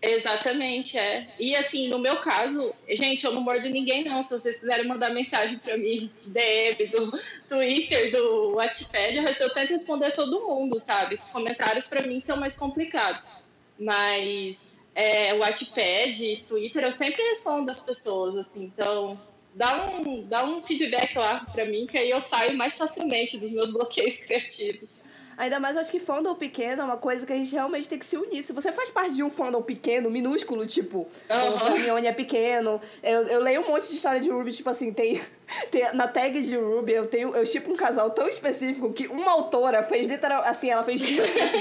Exatamente, 0.00 0.96
é. 0.96 1.26
E 1.40 1.56
assim, 1.56 1.88
no 1.88 1.98
meu 1.98 2.16
caso, 2.18 2.72
gente, 2.88 3.24
eu 3.24 3.32
não 3.32 3.40
mordo 3.40 3.68
ninguém, 3.68 4.04
não. 4.04 4.22
Se 4.22 4.38
vocês 4.38 4.60
quiserem 4.60 4.86
mandar 4.86 5.10
mensagem 5.10 5.58
para 5.58 5.76
mim, 5.76 6.10
DM, 6.26 6.86
do 6.86 7.20
Twitter, 7.48 8.12
do 8.12 8.54
Wattpad, 8.54 9.16
eu 9.40 9.50
tento 9.50 9.70
responder 9.70 10.12
todo 10.12 10.46
mundo, 10.46 10.78
sabe? 10.78 11.16
Os 11.16 11.28
comentários 11.30 11.88
para 11.88 12.06
mim 12.06 12.20
são 12.20 12.36
mais 12.36 12.56
complicados. 12.56 13.30
Mas 13.76 14.72
é, 14.94 15.34
Wattpad, 15.34 16.44
Twitter, 16.48 16.84
eu 16.84 16.92
sempre 16.92 17.22
respondo 17.22 17.68
as 17.68 17.80
pessoas, 17.82 18.36
assim. 18.36 18.64
Então, 18.64 19.18
dá 19.54 19.84
um, 19.86 20.22
dá 20.28 20.44
um 20.44 20.62
feedback 20.62 21.16
lá 21.16 21.44
para 21.52 21.64
mim, 21.64 21.86
que 21.86 21.98
aí 21.98 22.10
eu 22.10 22.20
saio 22.20 22.56
mais 22.56 22.78
facilmente 22.78 23.36
dos 23.36 23.52
meus 23.52 23.72
bloqueios 23.72 24.18
criativos. 24.26 24.88
Ainda 25.38 25.60
mais 25.60 25.76
acho 25.76 25.92
que 25.92 26.00
fandom 26.00 26.34
pequeno 26.34 26.82
é 26.82 26.84
uma 26.84 26.96
coisa 26.96 27.24
que 27.24 27.32
a 27.32 27.36
gente 27.36 27.54
realmente 27.54 27.88
tem 27.88 27.96
que 27.96 28.04
se 28.04 28.16
unir. 28.16 28.42
Se 28.42 28.52
você 28.52 28.72
faz 28.72 28.90
parte 28.90 29.14
de 29.14 29.22
um 29.22 29.30
fandom 29.30 29.62
pequeno, 29.62 30.10
minúsculo, 30.10 30.66
tipo, 30.66 31.06
uhum. 31.30 31.64
o 31.64 31.76
Hermione 31.76 32.08
é 32.08 32.12
pequeno. 32.12 32.80
Eu, 33.00 33.22
eu 33.28 33.40
leio 33.40 33.60
um 33.62 33.68
monte 33.68 33.88
de 33.88 33.94
história 33.94 34.20
de 34.20 34.28
Ruby, 34.28 34.52
tipo 34.52 34.68
assim, 34.68 34.92
tem, 34.92 35.22
tem 35.70 35.94
na 35.94 36.08
tag 36.08 36.42
de 36.42 36.56
Ruby, 36.56 36.92
eu 36.92 37.06
tenho 37.06 37.36
eu 37.36 37.44
tipo 37.46 37.70
um 37.70 37.76
casal 37.76 38.10
tão 38.10 38.26
específico 38.28 38.92
que 38.92 39.06
uma 39.06 39.30
autora 39.30 39.84
fez 39.84 40.08
literal, 40.08 40.42
assim, 40.42 40.70
ela 40.70 40.82
fez 40.82 41.00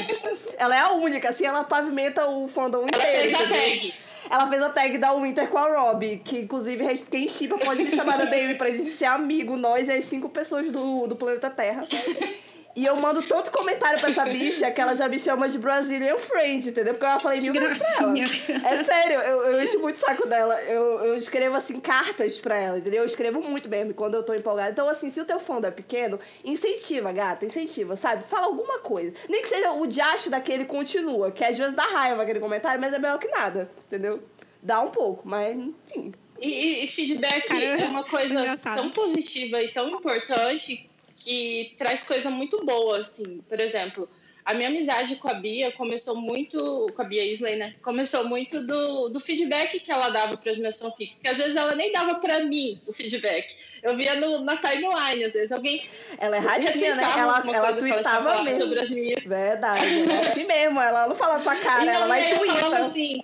Ela 0.58 0.76
é 0.76 0.80
a 0.80 0.94
única, 0.94 1.30
assim, 1.30 1.46
ela 1.46 1.64
pavimenta 1.64 2.26
o 2.26 2.48
fandom 2.48 2.84
inteiro. 2.84 3.06
Ela 3.06 3.22
fez 3.22 3.34
a 3.36 3.48
tag. 3.48 3.94
Ela 4.30 4.48
fez 4.48 4.62
a 4.62 4.70
tag 4.70 4.98
da 4.98 5.14
Winter 5.14 5.48
com 5.50 5.58
a 5.60 5.78
Rob, 5.78 6.18
que 6.26 6.40
inclusive 6.40 6.84
quem 7.12 7.28
chipa 7.28 7.58
pode 7.60 7.84
me 7.84 7.92
chamar 7.92 8.18
da 8.18 8.26
DM 8.26 8.56
pra 8.56 8.72
gente 8.72 8.90
ser 8.90 9.06
amigo, 9.06 9.56
nós 9.56 9.88
e 9.88 9.92
as 9.92 10.06
cinco 10.06 10.28
pessoas 10.30 10.72
do, 10.72 11.06
do 11.08 11.16
planeta 11.16 11.50
Terra. 11.50 11.82
E 12.78 12.86
eu 12.86 12.96
mando 12.98 13.24
tanto 13.24 13.50
comentário 13.50 14.00
pra 14.00 14.08
essa 14.08 14.24
bicha 14.24 14.70
que 14.70 14.80
ela 14.80 14.96
já 14.96 15.10
me 15.10 15.18
chama 15.18 15.50
de 15.50 15.58
Brazilian 15.58 16.20
Friend, 16.20 16.70
entendeu? 16.70 16.94
Porque 16.94 17.08
eu 17.08 17.10
já 17.10 17.20
falei 17.20 17.42
mil 17.42 17.52
vezes 17.52 17.80
pra 17.80 18.04
ela. 18.04 18.14
É 18.20 18.84
sério, 18.84 19.20
eu, 19.20 19.46
eu 19.46 19.64
encho 19.64 19.80
muito 19.80 19.98
saco 19.98 20.28
dela. 20.28 20.62
Eu, 20.62 21.06
eu 21.06 21.18
escrevo, 21.18 21.58
assim, 21.58 21.78
cartas 21.78 22.38
pra 22.38 22.56
ela, 22.56 22.78
entendeu? 22.78 23.00
Eu 23.00 23.06
escrevo 23.08 23.42
muito 23.42 23.68
mesmo 23.68 23.96
quando 23.96 24.14
eu 24.14 24.22
tô 24.22 24.32
empolgada. 24.32 24.70
Então, 24.70 24.88
assim, 24.88 25.10
se 25.10 25.20
o 25.20 25.26
teu 25.26 25.40
fundo 25.40 25.66
é 25.66 25.72
pequeno, 25.72 26.20
incentiva, 26.46 27.12
gata, 27.12 27.48
incentiva, 27.48 27.96
sabe? 27.96 28.24
Fala 28.26 28.46
alguma 28.46 28.78
coisa. 28.78 29.12
Nem 29.28 29.42
que 29.42 29.50
seja 29.50 29.72
o 29.72 29.88
diacho 29.88 30.30
daquele 30.30 30.64
continua, 30.64 31.32
que 31.32 31.44
às 31.44 31.58
vezes 31.58 31.74
dá 31.74 31.84
raiva 31.84 32.22
aquele 32.22 32.40
comentário, 32.40 32.80
mas 32.80 32.94
é 32.94 33.00
melhor 33.00 33.18
que 33.18 33.28
nada, 33.28 33.72
entendeu? 33.88 34.22
Dá 34.62 34.82
um 34.82 34.90
pouco, 34.90 35.28
mas 35.28 35.58
enfim. 35.58 36.14
E, 36.40 36.84
e 36.84 36.88
feedback 36.88 37.48
Cara, 37.48 37.82
é 37.82 37.86
uma 37.88 38.04
coisa 38.04 38.40
é 38.40 38.56
tão 38.56 38.92
positiva 38.92 39.64
e 39.64 39.70
tão 39.70 39.90
importante 39.90 40.87
que 41.18 41.76
traz 41.78 42.04
coisa 42.04 42.30
muito 42.30 42.64
boa, 42.64 43.00
assim. 43.00 43.42
Por 43.50 43.60
exemplo, 43.60 44.08
a 44.48 44.54
minha 44.54 44.70
amizade 44.70 45.18
com 45.18 45.28
a 45.28 45.34
Bia 45.34 45.74
começou 45.74 46.16
muito, 46.16 46.90
com 46.96 47.02
a 47.02 47.06
Bia 47.06 47.26
Isley, 47.26 47.58
né? 47.58 47.76
Começou 47.82 48.24
muito 48.30 48.66
do, 48.66 49.10
do 49.10 49.20
feedback 49.20 49.78
que 49.78 49.92
ela 49.92 50.10
dava 50.10 50.38
para 50.38 50.52
as 50.52 50.58
minhas 50.58 50.80
fanfics, 50.80 51.20
que 51.20 51.28
às 51.28 51.38
vezes 51.38 51.58
ela 51.58 51.76
nem 51.76 51.92
dava 51.92 52.16
para 52.16 52.46
mim 52.46 52.80
o 52.88 52.94
feedback. 52.94 53.54
Eu 53.84 53.94
via 53.98 54.16
no, 54.16 54.46
na 54.46 54.56
timeline, 54.56 55.26
às 55.26 55.34
vezes 55.34 55.52
alguém. 55.52 55.86
Ela 56.22 56.38
é 56.38 56.40
radinha, 56.40 56.96
né? 56.96 57.04
Ela, 57.18 57.44
ela 57.46 57.74
tweetava 57.74 58.44
mesmo. 58.44 58.64
Sobre 58.64 58.80
as 58.80 58.90
minhas. 58.90 59.28
Verdade, 59.28 59.82
é 60.10 60.30
assim 60.30 60.46
mesmo. 60.46 60.80
Ela 60.80 61.10
não 61.10 61.16
fala 61.16 61.42
tua 61.42 61.56
cara, 61.58 61.84
e 61.84 61.90
ela 61.90 62.08
vai 62.08 62.30
tweetar. 62.34 62.82
Assim, 62.86 63.22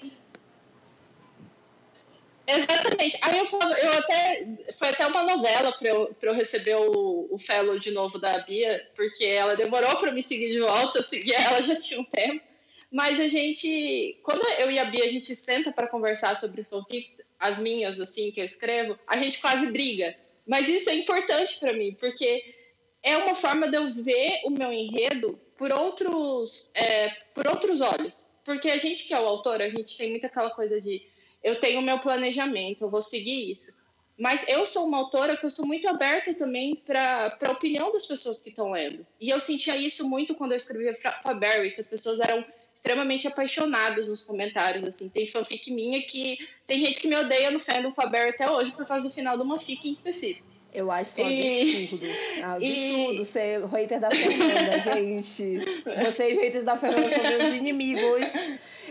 Exatamente. 2.47 3.17
Aí 3.21 3.39
eu 3.39 3.45
falo, 3.47 3.73
eu 3.73 3.93
até. 3.93 4.47
Foi 4.77 4.89
até 4.89 5.07
uma 5.07 5.23
novela 5.23 5.71
para 5.71 5.89
eu, 5.89 6.13
pra 6.15 6.31
eu 6.31 6.35
receber 6.35 6.75
o, 6.75 7.27
o 7.31 7.39
fellow 7.39 7.79
de 7.79 7.91
novo 7.91 8.19
da 8.19 8.39
Bia, 8.39 8.89
porque 8.95 9.25
ela 9.25 9.55
demorou 9.55 9.95
para 9.97 10.11
me 10.11 10.21
seguir 10.21 10.51
de 10.51 10.59
volta, 10.59 10.99
eu 10.99 11.03
segui 11.03 11.33
ela 11.33 11.61
já 11.61 11.75
tinha 11.75 12.01
um 12.01 12.05
tempo. 12.05 12.43
Mas 12.91 13.19
a 13.19 13.27
gente. 13.27 14.19
Quando 14.23 14.45
eu 14.59 14.69
e 14.69 14.77
a 14.77 14.85
Bia 14.85 15.05
a 15.05 15.09
gente 15.09 15.35
senta 15.35 15.71
para 15.71 15.87
conversar 15.87 16.35
sobre 16.35 16.63
fanfics, 16.63 17.23
as 17.39 17.59
minhas, 17.59 17.99
assim, 17.99 18.31
que 18.31 18.41
eu 18.41 18.45
escrevo, 18.45 18.97
a 19.07 19.17
gente 19.17 19.39
quase 19.39 19.65
briga. 19.67 20.15
Mas 20.45 20.67
isso 20.67 20.89
é 20.89 20.95
importante 20.95 21.59
para 21.59 21.73
mim, 21.73 21.95
porque 21.99 22.43
é 23.01 23.17
uma 23.17 23.33
forma 23.33 23.67
de 23.69 23.77
eu 23.77 23.87
ver 23.87 24.41
o 24.43 24.49
meu 24.49 24.71
enredo 24.71 25.39
por 25.57 25.71
outros, 25.71 26.71
é, 26.75 27.09
por 27.33 27.47
outros 27.47 27.81
olhos. 27.81 28.31
Porque 28.43 28.69
a 28.69 28.77
gente 28.77 29.07
que 29.07 29.13
é 29.13 29.19
o 29.19 29.25
autor, 29.25 29.61
a 29.61 29.69
gente 29.69 29.97
tem 29.97 30.09
muito 30.11 30.25
aquela 30.25 30.49
coisa 30.49 30.81
de 30.81 31.01
eu 31.43 31.59
tenho 31.59 31.81
meu 31.81 31.99
planejamento, 31.99 32.83
eu 32.83 32.89
vou 32.89 33.01
seguir 33.01 33.51
isso. 33.51 33.83
Mas 34.17 34.47
eu 34.47 34.65
sou 34.65 34.87
uma 34.87 34.97
autora 34.97 35.35
que 35.35 35.45
eu 35.45 35.51
sou 35.51 35.65
muito 35.65 35.87
aberta 35.87 36.33
também 36.35 36.75
para 36.75 37.37
a 37.41 37.51
opinião 37.51 37.91
das 37.91 38.05
pessoas 38.05 38.39
que 38.39 38.49
estão 38.49 38.71
lendo. 38.71 39.05
E 39.19 39.29
eu 39.29 39.39
sentia 39.39 39.75
isso 39.75 40.07
muito 40.07 40.35
quando 40.35 40.51
eu 40.51 40.57
escrevia 40.57 40.95
Faberry, 41.23 41.71
que 41.71 41.81
as 41.81 41.87
pessoas 41.87 42.19
eram 42.19 42.45
extremamente 42.75 43.27
apaixonadas 43.27 44.09
nos 44.09 44.23
comentários, 44.23 44.83
assim. 44.85 45.09
Tem 45.09 45.27
fanfic 45.27 45.71
minha 45.71 46.01
que 46.03 46.37
tem 46.65 46.85
gente 46.85 46.99
que 46.99 47.07
me 47.07 47.15
odeia 47.15 47.51
no 47.51 47.59
fandom 47.59 47.91
Faberry 47.91 48.29
até 48.29 48.49
hoje 48.49 48.71
por 48.71 48.85
causa 48.85 49.07
do 49.07 49.13
final 49.13 49.35
de 49.35 49.43
uma 49.43 49.59
fic 49.59 49.87
em 49.87 49.93
específico. 49.93 50.53
Eu 50.73 50.89
acho 50.89 51.21
isso 51.21 51.29
e... 51.29 51.83
absurdo. 51.83 52.05
É 52.05 52.43
absurdo 52.43 53.21
e... 53.21 53.25
ser 53.25 53.65
hater 53.65 53.99
da 53.99 54.09
Fernanda, 54.09 54.79
gente. 54.93 55.59
Vocês, 56.03 56.39
haters 56.39 56.63
da 56.63 56.75
Fernanda, 56.75 57.15
são 57.15 57.23
meus 57.23 57.53
inimigos. 57.55 58.33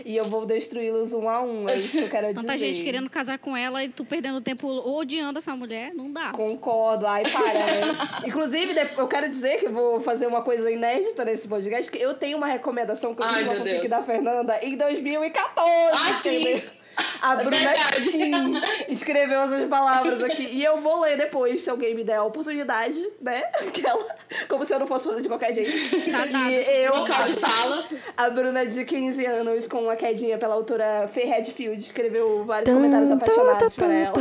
E 0.05 0.15
eu 0.15 0.25
vou 0.25 0.45
destruí-los 0.45 1.13
um 1.13 1.29
a 1.29 1.41
um. 1.41 1.67
É 1.67 1.75
isso 1.75 1.97
que 1.97 2.03
eu 2.03 2.09
quero 2.09 2.27
dizer. 2.27 2.41
Tanta 2.41 2.57
gente 2.57 2.83
querendo 2.83 3.09
casar 3.09 3.37
com 3.39 3.55
ela 3.55 3.83
e 3.83 3.89
tu 3.89 4.03
perdendo 4.05 4.41
tempo 4.41 4.67
odiando 4.67 5.39
essa 5.39 5.55
mulher, 5.55 5.93
não 5.93 6.11
dá. 6.11 6.31
Concordo. 6.31 7.05
Ai, 7.05 7.23
para, 7.23 7.53
né? 7.53 8.25
Inclusive, 8.27 8.73
eu 8.97 9.07
quero 9.07 9.29
dizer 9.29 9.59
que 9.59 9.69
vou 9.69 9.99
fazer 9.99 10.27
uma 10.27 10.41
coisa 10.41 10.69
inédita 10.69 11.23
nesse 11.25 11.47
podcast, 11.47 11.91
que 11.91 11.97
eu 11.97 12.13
tenho 12.13 12.37
uma 12.37 12.47
recomendação 12.47 13.13
que 13.13 13.21
eu 13.21 13.29
fiz 13.29 13.41
uma 13.43 13.55
fanfic 13.55 13.87
da 13.87 14.03
Fernanda 14.03 14.59
em 14.63 14.77
2014. 14.77 15.69
Ah, 15.93 16.11
entendeu? 16.19 16.57
Sim. 16.57 16.82
A 17.21 17.33
é 17.33 17.37
Bruna 17.37 17.73
Tim 18.11 18.91
escreveu 18.91 19.41
essas 19.41 19.67
palavras 19.69 20.21
aqui. 20.23 20.43
E 20.43 20.63
eu 20.63 20.77
vou 20.77 21.01
ler 21.01 21.17
depois, 21.17 21.61
se 21.61 21.69
alguém 21.69 21.95
me 21.95 22.03
der 22.03 22.15
a 22.15 22.23
oportunidade, 22.23 22.99
né? 23.21 23.41
Aquela, 23.67 24.05
como 24.49 24.65
se 24.65 24.73
eu 24.73 24.79
não 24.79 24.87
fosse 24.87 25.07
fazer 25.07 25.21
de 25.21 25.27
qualquer 25.27 25.53
jeito. 25.53 25.71
Tá 26.11 26.25
e 26.49 26.85
eu, 26.85 26.91
de 27.25 27.39
fala. 27.39 27.83
A 28.17 28.29
Bruna 28.29 28.65
de 28.65 28.83
15 28.83 29.25
anos, 29.25 29.67
com 29.67 29.83
uma 29.83 29.95
quedinha 29.95 30.37
pela 30.37 30.55
autora 30.55 31.07
Faye 31.07 31.25
Redfield, 31.25 31.79
escreveu 31.79 32.43
vários 32.45 32.69
comentários 32.69 33.09
apaixonados 33.09 33.75
para 33.75 33.93
ela. 33.93 34.13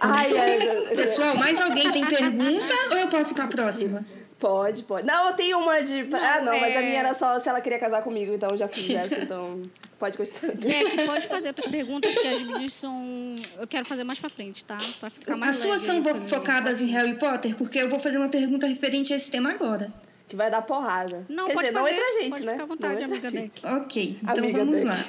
Ai, 0.00 0.38
ai, 0.38 0.96
Pessoal, 0.96 1.36
mais 1.36 1.60
alguém 1.60 1.90
tem 1.90 2.06
pergunta 2.06 2.74
ou 2.90 2.98
eu 2.98 3.08
posso 3.08 3.32
ir 3.32 3.34
pra 3.34 3.46
próxima? 3.46 4.02
Pode, 4.38 4.82
pode. 4.82 5.06
Não, 5.06 5.28
eu 5.28 5.32
tenho 5.34 5.58
uma 5.58 5.80
de. 5.82 6.02
Não, 6.04 6.18
ah, 6.18 6.40
não, 6.40 6.52
é... 6.52 6.60
mas 6.60 6.76
a 6.76 6.80
minha 6.80 6.98
era 6.98 7.14
só 7.14 7.38
se 7.38 7.48
ela 7.48 7.60
queria 7.60 7.78
casar 7.78 8.02
comigo, 8.02 8.34
então 8.34 8.50
eu 8.50 8.56
já 8.56 8.68
fiz 8.68 8.90
essa, 8.90 9.20
então 9.20 9.62
pode 9.98 10.16
continuar. 10.16 10.54
É, 10.64 11.06
pode 11.06 11.26
fazer 11.28 11.48
outras 11.48 11.70
perguntas, 11.70 12.12
que 12.14 12.28
as 12.28 12.40
minhas 12.40 12.74
são. 12.74 13.34
Eu 13.58 13.66
quero 13.66 13.84
fazer 13.84 14.04
mais 14.04 14.18
pra 14.18 14.28
frente, 14.28 14.64
tá? 14.64 14.76
Pra 15.00 15.10
ficar 15.10 15.36
mais 15.36 15.56
As 15.56 15.62
suas 15.62 15.80
são 15.80 16.00
isso, 16.00 16.28
focadas 16.28 16.82
em 16.82 16.86
Harry 16.86 17.14
Potter? 17.14 17.56
Porque 17.56 17.78
eu 17.78 17.88
vou 17.88 17.98
fazer 17.98 18.18
uma 18.18 18.28
pergunta 18.28 18.66
referente 18.66 19.12
a 19.12 19.16
esse 19.16 19.30
tema 19.30 19.50
agora. 19.50 19.92
Que 20.28 20.36
vai 20.36 20.50
dar 20.50 20.62
porrada. 20.62 21.24
Não, 21.28 21.46
Quer 21.46 21.54
pode 21.54 21.68
dizer, 21.68 21.78
fazer, 21.78 21.84
não 21.84 21.88
entre 21.88 22.02
a 22.02 22.22
gente, 22.22 22.30
pode 22.30 22.44
né? 22.44 22.52
Ficar 22.52 22.64
à 22.64 22.66
vontade, 22.66 23.00
não 23.00 23.04
amiga 23.04 23.30
Deck. 23.30 23.66
Ok, 23.66 24.18
então 24.22 24.36
amiga 24.36 24.58
vamos 24.58 24.74
Deck. 24.74 24.86
lá. 24.86 25.04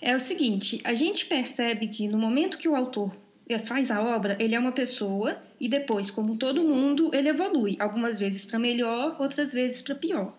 É 0.00 0.16
o 0.16 0.20
seguinte, 0.20 0.80
a 0.84 0.94
gente 0.94 1.26
percebe 1.26 1.88
que 1.88 2.08
no 2.08 2.18
momento 2.18 2.56
que 2.56 2.68
o 2.68 2.74
autor 2.74 3.12
faz 3.58 3.90
a 3.90 4.00
obra, 4.00 4.36
ele 4.40 4.54
é 4.54 4.58
uma 4.58 4.72
pessoa 4.72 5.36
e 5.58 5.68
depois, 5.68 6.10
como 6.10 6.36
todo 6.36 6.62
mundo, 6.62 7.10
ele 7.12 7.28
evolui, 7.28 7.76
algumas 7.78 8.18
vezes 8.18 8.46
para 8.46 8.58
melhor, 8.58 9.16
outras 9.18 9.52
vezes 9.52 9.82
para 9.82 9.94
pior. 9.94 10.32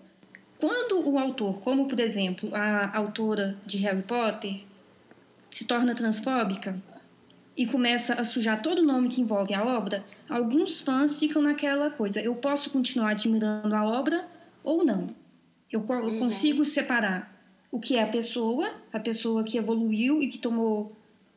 Quando 0.58 1.10
o 1.10 1.17
autor, 1.17 1.60
como 1.60 1.88
por 1.88 2.00
exemplo 2.00 2.50
a 2.54 2.95
autora 2.95 3.58
de 3.65 3.78
Harry 3.80 4.04
Potter, 4.04 4.62
se 5.50 5.65
torna 5.65 5.95
transfóbica 5.95 6.76
e 7.58 7.65
começa 7.65 8.13
a 8.13 8.24
sujar 8.24 8.62
todo 8.62 8.80
o 8.80 8.86
nome 8.86 9.10
que 9.10 9.21
envolve 9.21 9.54
a 9.54 9.65
obra, 9.65 10.06
alguns 10.30 10.80
fãs 10.80 11.19
ficam 11.19 11.41
naquela 11.41 11.89
coisa: 11.89 12.21
eu 12.21 12.36
posso 12.36 12.69
continuar 12.69 13.12
admirando 13.12 13.76
a 13.76 13.84
obra 13.84 14.26
ou 14.63 14.86
não? 14.86 15.10
Eu, 15.71 15.86
eu 15.89 16.19
consigo 16.19 16.63
separar 16.63 17.32
o 17.71 17.80
que 17.80 17.95
é 17.95 18.04
a 18.04 18.08
pessoa, 18.08 18.69
a 18.91 19.00
pessoa 19.00 19.43
que 19.43 19.58
evoluiu 19.58 20.21
e 20.21 20.28
que 20.28 20.38
tomou 20.38 20.91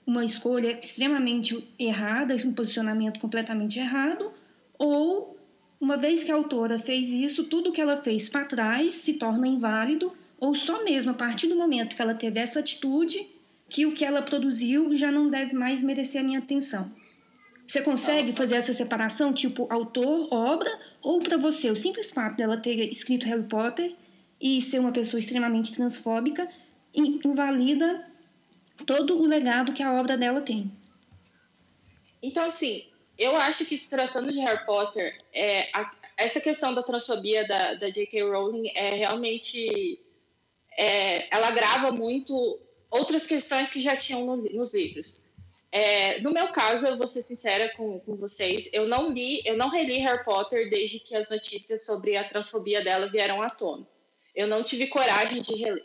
uma 0.07 0.25
escolha 0.25 0.79
extremamente 0.79 1.67
errada, 1.79 2.37
um 2.45 2.53
posicionamento 2.53 3.19
completamente 3.19 3.79
errado, 3.79 4.31
ou 4.79 5.38
uma 5.81 5.97
vez 5.97 6.25
que 6.25 6.31
a 6.31 6.35
autora 6.35 6.79
fez 6.79 7.09
isso, 7.09 7.45
tudo 7.45 7.73
que 7.73 7.81
ela 7.81 7.97
fez 7.97 8.29
para 8.29 8.45
trás 8.45 8.93
se 8.93 9.14
torna 9.14 9.47
inválido, 9.47 10.12
ou 10.38 10.55
só 10.55 10.85
mesmo 10.85 11.11
a 11.11 11.14
partir 11.14 11.47
do 11.47 11.57
momento 11.57 11.97
que 11.97 12.03
ela 12.03 12.14
teve 12.14 12.40
essa 12.40 12.61
atitude, 12.61 13.27
que 13.69 13.87
o 13.87 13.93
que 13.93 14.05
ela 14.05 14.23
produziu 14.23 14.95
já 14.95 15.11
não 15.11 15.29
deve 15.29 15.55
mais 15.55 15.83
merecer 15.83 16.21
a 16.21 16.25
minha 16.25 16.38
atenção. 16.38 16.90
Você 17.67 17.81
consegue 17.81 18.33
fazer 18.35 18.57
essa 18.57 18.75
separação, 18.75 19.33
tipo 19.33 19.67
autor, 19.71 20.29
obra, 20.31 20.71
ou 21.01 21.21
para 21.21 21.38
você 21.38 21.71
o 21.71 21.77
simples 21.77 22.11
fato 22.11 22.37
dela 22.37 22.59
ter 22.59 22.90
escrito 22.90 23.27
Harry 23.27 23.45
Potter 23.45 23.95
e 24.40 24.61
ser 24.61 24.79
uma 24.81 24.93
pessoa 24.93 25.19
extremamente 25.19 25.73
transfóbica 25.73 26.47
invalida 26.95 28.05
todo 28.87 29.18
o 29.18 29.26
legado 29.26 29.72
que 29.72 29.82
a 29.82 29.92
obra 29.92 30.16
dela 30.16 30.40
tem. 30.40 30.70
Então, 32.22 32.44
assim, 32.44 32.87
eu 33.18 33.37
acho 33.37 33.64
que 33.66 33.76
se 33.76 33.90
tratando 33.90 34.32
de 34.32 34.40
Harry 34.40 34.64
Potter, 34.64 35.16
é, 35.32 35.68
a, 35.72 35.92
essa 36.16 36.40
questão 36.40 36.74
da 36.74 36.82
transfobia 36.82 37.46
da, 37.46 37.74
da 37.74 37.90
J.K. 37.90 38.22
Rowling 38.22 38.70
é 38.74 38.90
realmente 38.90 40.00
é, 40.76 41.34
ela 41.34 41.50
grava 41.50 41.92
muito 41.92 42.60
outras 42.90 43.26
questões 43.26 43.70
que 43.70 43.80
já 43.80 43.96
tinham 43.96 44.25
no, 44.25 44.37
nos 44.37 44.75
livros. 44.75 45.25
É, 45.70 46.20
no 46.20 46.31
meu 46.31 46.48
caso, 46.48 46.87
eu 46.87 46.96
vou 46.96 47.08
ser 47.08 47.22
sincera 47.22 47.68
com, 47.77 47.98
com 48.00 48.14
vocês, 48.14 48.70
eu 48.72 48.87
não 48.87 49.10
li, 49.10 49.42
eu 49.44 49.56
não 49.56 49.68
reli 49.68 49.98
Harry 49.98 50.22
Potter 50.22 50.70
desde 50.70 51.00
que 51.00 51.16
as 51.16 51.31
notícias 51.31 51.85
sobre 51.85 52.16
a 52.16 52.22
transfobia 52.22 52.83
dela 52.83 53.08
vieram 53.08 53.42
à 53.42 53.50
tona. 53.50 53.85
Eu 54.35 54.46
não 54.46 54.62
tive 54.62 54.87
coragem 54.87 55.42
de 55.42 55.54
reler. 55.56 55.85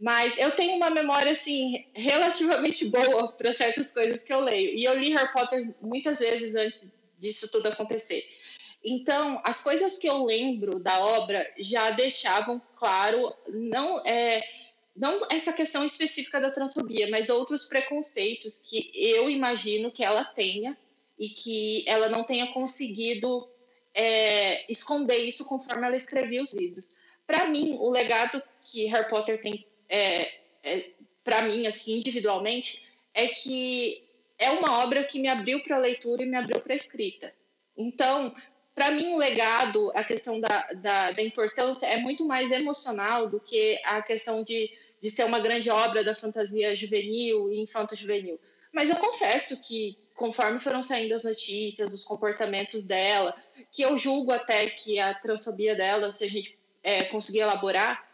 Mas 0.00 0.38
eu 0.38 0.50
tenho 0.52 0.76
uma 0.76 0.88
memória, 0.88 1.32
assim, 1.32 1.84
relativamente 1.92 2.86
boa 2.86 3.32
para 3.32 3.52
certas 3.52 3.92
coisas 3.92 4.24
que 4.24 4.32
eu 4.32 4.40
leio. 4.40 4.74
E 4.74 4.84
eu 4.84 4.98
li 4.98 5.10
Harry 5.10 5.30
Potter 5.32 5.74
muitas 5.82 6.20
vezes 6.20 6.54
antes 6.54 6.96
disso 7.18 7.50
tudo 7.50 7.68
acontecer. 7.68 8.24
Então, 8.82 9.40
as 9.44 9.62
coisas 9.62 9.98
que 9.98 10.08
eu 10.08 10.24
lembro 10.24 10.80
da 10.80 10.98
obra 11.00 11.46
já 11.58 11.90
deixavam 11.90 12.60
claro, 12.74 13.34
não 13.48 14.00
é, 14.06 14.42
não 14.96 15.20
essa 15.30 15.52
questão 15.52 15.84
específica 15.84 16.40
da 16.40 16.50
transfobia, 16.50 17.10
mas 17.10 17.28
outros 17.28 17.66
preconceitos 17.66 18.62
que 18.62 18.90
eu 18.94 19.28
imagino 19.28 19.90
que 19.90 20.02
ela 20.02 20.24
tenha 20.24 20.76
e 21.18 21.28
que 21.28 21.84
ela 21.86 22.08
não 22.08 22.24
tenha 22.24 22.46
conseguido 22.54 23.46
é, 23.94 24.64
esconder 24.72 25.18
isso 25.18 25.44
conforme 25.44 25.86
ela 25.86 25.96
escrevia 25.96 26.42
os 26.42 26.54
livros. 26.54 26.96
Para 27.26 27.48
mim, 27.48 27.76
o 27.78 27.90
legado 27.90 28.42
que 28.62 28.86
Harry 28.86 29.08
Potter 29.10 29.40
tem, 29.40 29.66
é, 29.90 30.32
é 30.62 30.90
para 31.22 31.42
mim, 31.42 31.66
assim, 31.66 31.98
individualmente, 31.98 32.90
é 33.12 33.26
que 33.26 34.02
é 34.38 34.50
uma 34.50 34.82
obra 34.82 35.04
que 35.04 35.18
me 35.18 35.28
abriu 35.28 35.62
para 35.62 35.76
a 35.76 35.80
leitura 35.80 36.22
e 36.22 36.26
me 36.26 36.36
abriu 36.36 36.60
para 36.60 36.72
a 36.72 36.76
escrita. 36.76 37.30
Então, 37.76 38.34
para 38.74 38.92
mim, 38.92 39.12
o 39.12 39.18
legado, 39.18 39.92
a 39.94 40.02
questão 40.02 40.40
da, 40.40 40.68
da, 40.76 41.12
da, 41.12 41.22
importância 41.22 41.86
é 41.86 41.98
muito 41.98 42.24
mais 42.24 42.50
emocional 42.50 43.28
do 43.28 43.38
que 43.38 43.78
a 43.84 44.00
questão 44.02 44.42
de, 44.42 44.70
de 45.00 45.10
ser 45.10 45.24
uma 45.24 45.40
grande 45.40 45.68
obra 45.68 46.02
da 46.02 46.14
fantasia 46.14 46.74
juvenil 46.74 47.52
e 47.52 47.60
infanto-juvenil. 47.60 48.40
Mas 48.72 48.88
eu 48.88 48.96
confesso 48.96 49.60
que, 49.60 49.98
conforme 50.14 50.60
foram 50.60 50.82
saindo 50.82 51.14
as 51.14 51.24
notícias, 51.24 51.92
os 51.92 52.04
comportamentos 52.04 52.86
dela, 52.86 53.34
que 53.70 53.82
eu 53.82 53.98
julgo 53.98 54.32
até 54.32 54.70
que 54.70 54.98
a 54.98 55.12
transfobia 55.12 55.74
dela, 55.74 56.10
se 56.10 56.24
a 56.24 56.28
gente 56.28 56.58
é, 56.82 57.04
conseguir 57.04 57.40
elaborar, 57.40 58.09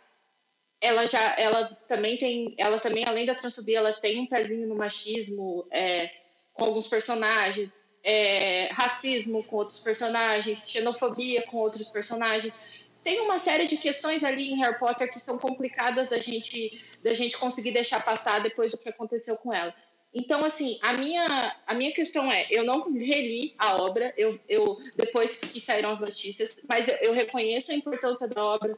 ela 0.81 1.07
já, 1.07 1.35
ela 1.39 1.64
também 1.89 2.16
tem, 2.16 2.55
ela 2.59 2.79
também 2.79 3.05
além 3.05 3.27
da 3.27 3.35
transfobia, 3.35 3.79
ela 3.79 3.93
tem 3.93 4.20
um 4.20 4.27
pezinho 4.27 4.68
no 4.68 4.77
machismo 4.77 5.66
é, 5.70 6.11
com 6.53 6.64
alguns 6.64 6.87
personagens, 6.87 7.85
é, 8.03 8.66
racismo 8.66 9.43
com 9.45 9.57
outros 9.57 9.81
personagens, 9.81 10.70
xenofobia 10.70 11.43
com 11.47 11.59
outros 11.59 11.89
personagens. 11.89 12.55
Tem 13.03 13.20
uma 13.20 13.39
série 13.39 13.66
de 13.66 13.77
questões 13.77 14.24
ali 14.24 14.51
em 14.51 14.59
Harry 14.61 14.79
Potter 14.79 15.11
que 15.11 15.20
são 15.20 15.39
complicadas 15.39 16.09
da 16.09 16.18
gente, 16.18 16.85
da 17.03 17.14
gente 17.14 17.39
conseguir 17.39 17.72
deixar 17.72 18.05
passar 18.05 18.41
depois 18.41 18.72
do 18.72 18.79
que 18.79 18.89
aconteceu 18.89 19.37
com 19.37 19.53
ela. 19.53 19.74
Então, 20.14 20.45
assim, 20.45 20.79
a 20.83 20.95
minha, 20.95 21.57
a 21.66 21.74
minha 21.74 21.93
questão 21.93 22.31
é, 22.31 22.47
eu 22.51 22.64
não 22.64 22.91
reli 22.93 23.55
a 23.59 23.77
obra, 23.77 24.14
eu, 24.16 24.39
eu 24.49 24.79
depois 24.97 25.41
que 25.41 25.61
saíram 25.61 25.91
as 25.91 26.01
notícias, 26.01 26.64
mas 26.68 26.89
eu, 26.89 26.97
eu 26.97 27.12
reconheço 27.12 27.70
a 27.70 27.74
importância 27.74 28.27
da 28.29 28.43
obra 28.43 28.74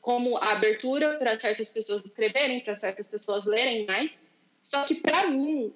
como 0.00 0.36
a 0.38 0.52
abertura 0.52 1.18
para 1.18 1.38
certas 1.38 1.68
pessoas 1.68 2.02
escreverem, 2.04 2.60
para 2.60 2.74
certas 2.74 3.08
pessoas 3.08 3.46
lerem 3.46 3.86
mais. 3.86 4.18
Só 4.62 4.84
que 4.84 4.96
para 4.96 5.28
mim, 5.28 5.72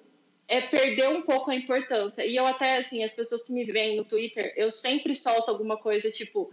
é 0.47 0.61
perder 0.61 1.09
um 1.09 1.21
pouco 1.21 1.51
a 1.51 1.55
importância. 1.55 2.25
E 2.25 2.35
eu 2.35 2.45
até, 2.45 2.77
assim, 2.77 3.03
as 3.03 3.13
pessoas 3.13 3.43
que 3.43 3.53
me 3.53 3.63
veem 3.65 3.97
no 3.97 4.05
Twitter, 4.05 4.53
eu 4.55 4.69
sempre 4.69 5.15
solto 5.15 5.49
alguma 5.49 5.77
coisa 5.77 6.11
tipo. 6.11 6.49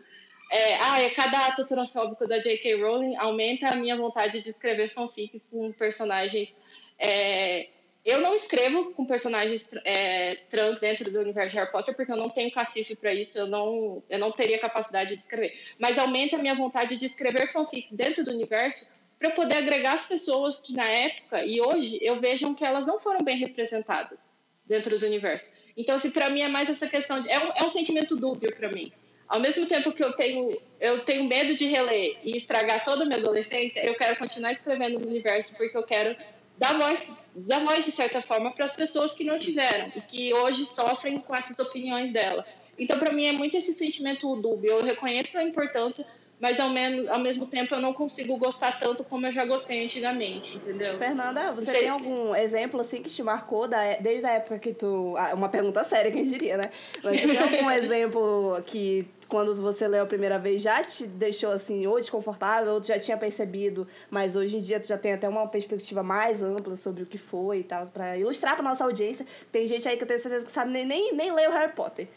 É, 0.51 0.75
ah, 0.83 1.01
é 1.01 1.09
cada 1.09 1.47
ato 1.47 1.66
transfóbico 1.66 2.29
da 2.29 2.39
J.K. 2.39 2.75
Rowling 2.83 3.16
aumenta 3.16 3.68
a 3.68 3.77
minha 3.77 3.97
vontade 3.97 4.39
de 4.39 4.51
escrever 4.51 4.89
fanfics 4.89 5.51
com 5.51 5.73
personagens. 5.73 6.57
É, 6.99 7.68
eu 8.05 8.20
não 8.20 8.34
escrevo 8.34 8.92
com 8.92 9.07
personagens 9.07 9.74
é, 9.84 10.34
trans 10.50 10.80
dentro 10.80 11.11
do 11.11 11.20
universo 11.20 11.50
de 11.50 11.57
Harry 11.59 11.70
Potter 11.70 11.94
porque 11.94 12.11
eu 12.11 12.16
não 12.16 12.28
tenho 12.28 12.50
cacife 12.50 12.96
para 12.96 13.14
isso, 13.14 13.38
eu 13.38 13.46
não, 13.46 14.03
eu 14.11 14.18
não 14.18 14.32
teria 14.32 14.59
capacidade 14.59 15.14
de 15.14 15.22
escrever. 15.22 15.57
Mas 15.78 15.98
aumenta 15.98 16.36
a 16.36 16.38
minha 16.40 16.55
vontade 16.55 16.96
de 16.96 17.07
escrever 17.07 17.53
fanfics 17.53 17.92
dentro 17.92 18.24
do 18.24 18.32
universo 18.32 18.90
para 19.18 19.30
poder 19.30 19.59
agregar 19.59 19.92
as 19.92 20.07
pessoas 20.07 20.61
que 20.61 20.72
na 20.72 20.84
época 20.84 21.44
e 21.44 21.61
hoje 21.61 21.98
eu 22.03 22.20
vejam 22.20 22.55
que 22.55 22.64
elas 22.64 22.88
não 22.88 22.98
foram 22.98 23.22
bem 23.22 23.36
representadas 23.38 24.32
dentro 24.66 24.98
do 24.98 25.07
universo. 25.07 25.62
Então, 25.76 25.94
assim, 25.94 26.11
para 26.11 26.28
mim 26.28 26.40
é 26.40 26.48
mais 26.48 26.68
essa 26.68 26.88
questão 26.88 27.22
de, 27.22 27.30
é, 27.30 27.38
um, 27.38 27.53
é 27.55 27.64
um 27.64 27.68
sentimento 27.68 28.16
dúbio 28.16 28.53
para 28.57 28.68
mim. 28.70 28.92
Ao 29.28 29.38
mesmo 29.38 29.64
tempo 29.66 29.92
que 29.92 30.03
eu 30.03 30.12
tenho 30.12 30.61
eu 30.80 30.98
tenho 31.05 31.24
medo 31.24 31.55
de 31.55 31.66
reler 31.66 32.18
e 32.24 32.36
estragar 32.36 32.82
toda 32.82 33.05
a 33.05 33.07
minha 33.07 33.18
adolescência, 33.18 33.80
eu 33.86 33.94
quero 33.94 34.16
continuar 34.16 34.50
escrevendo 34.50 34.98
no 34.98 35.07
universo 35.07 35.57
porque 35.57 35.76
eu 35.76 35.84
quero 35.84 36.16
dar 36.59 36.76
voz, 36.78 37.12
dar 37.36 37.64
voz 37.64 37.84
de 37.84 37.92
certa 37.92 38.20
forma 38.20 38.53
para 38.53 38.64
as 38.64 38.76
pessoas 38.76 39.14
que 39.14 39.24
não 39.24 39.38
tiveram 39.38 39.88
e 39.96 40.00
que 40.03 40.34
hoje 40.34 40.66
sofrem 40.66 41.18
com 41.18 41.34
essas 41.34 41.59
opiniões 41.59 42.12
dela. 42.12 42.44
Então, 42.78 42.98
para 42.98 43.12
mim 43.12 43.26
é 43.26 43.32
muito 43.32 43.57
esse 43.57 43.72
sentimento 43.74 44.34
dúbio. 44.36 44.70
Eu 44.70 44.82
reconheço 44.82 45.38
a 45.38 45.44
importância 45.44 46.07
mas 46.42 46.59
ao, 46.59 46.70
menos, 46.70 47.09
ao 47.09 47.20
mesmo 47.20 47.46
tempo 47.46 47.72
eu 47.72 47.80
não 47.80 47.92
consigo 47.92 48.36
gostar 48.36 48.76
tanto 48.80 49.05
como 49.05 49.24
eu 49.24 49.30
já 49.30 49.44
gostei 49.44 49.84
antigamente, 49.84 50.57
entendeu? 50.57 50.98
Fernanda, 50.98 51.53
você 51.53 51.72
tem 51.72 51.88
algum 51.88 52.34
exemplo 52.34 52.80
assim 52.80 53.00
que 53.00 53.09
te 53.09 53.22
marcou 53.22 53.68
da, 53.68 53.94
desde 54.00 54.26
a 54.26 54.32
época 54.32 54.59
que 54.59 54.74
tu. 54.74 55.14
Ah, 55.16 55.34
uma 55.34 55.48
pergunta 55.48 55.84
séria, 55.84 56.11
quem 56.11 56.24
diria, 56.24 56.57
né? 56.57 56.70
Mas 57.00 57.20
você 57.20 57.28
tem 57.28 57.38
algum 57.38 57.70
exemplo 57.70 58.61
que 58.66 59.07
quando 59.33 59.55
você 59.55 59.89
leu 59.89 60.03
a 60.03 60.07
primeira 60.07 60.39
vez 60.39 60.61
já 60.61 60.85
te 60.85 61.07
deixou 61.07 61.51
assim, 61.51 61.87
ou 61.87 61.99
desconfortável, 61.99 62.74
ou 62.74 62.83
tu 62.83 62.89
já 62.89 63.01
tinha 63.01 63.16
percebido, 63.16 63.89
mas 64.11 64.37
hoje 64.37 64.59
em 64.59 64.61
dia 64.61 64.78
tu 64.78 64.87
já 64.87 64.99
tem 64.99 65.14
até 65.14 65.26
uma 65.26 65.49
perspectiva 65.49 66.03
mais 66.03 66.43
ampla 66.43 66.76
sobre 66.76 67.03
o 67.03 67.07
que 67.07 67.16
foi 67.16 67.61
e 67.61 67.64
tal, 67.64 67.87
para 67.87 68.18
ilustrar 68.18 68.57
pra 68.57 68.62
nossa 68.62 68.85
audiência. 68.85 69.24
Tem 69.51 69.66
gente 69.66 69.89
aí 69.89 69.97
que 69.97 70.03
eu 70.03 70.07
tenho 70.07 70.20
certeza 70.20 70.45
que 70.45 70.53
sabe 70.53 70.70
nem, 70.70 70.85
nem, 70.85 71.14
nem 71.14 71.33
ler 71.33 71.49
o 71.49 71.53
Harry 71.53 71.72
Potter. 71.72 72.09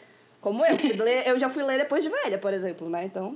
Como 0.42 0.62
eu, 0.62 0.76
eu 1.24 1.38
já 1.38 1.48
fui 1.48 1.62
ler 1.62 1.78
depois 1.78 2.04
de 2.04 2.10
velha, 2.10 2.36
por 2.36 2.52
exemplo, 2.52 2.90
né? 2.90 3.06
Então 3.06 3.34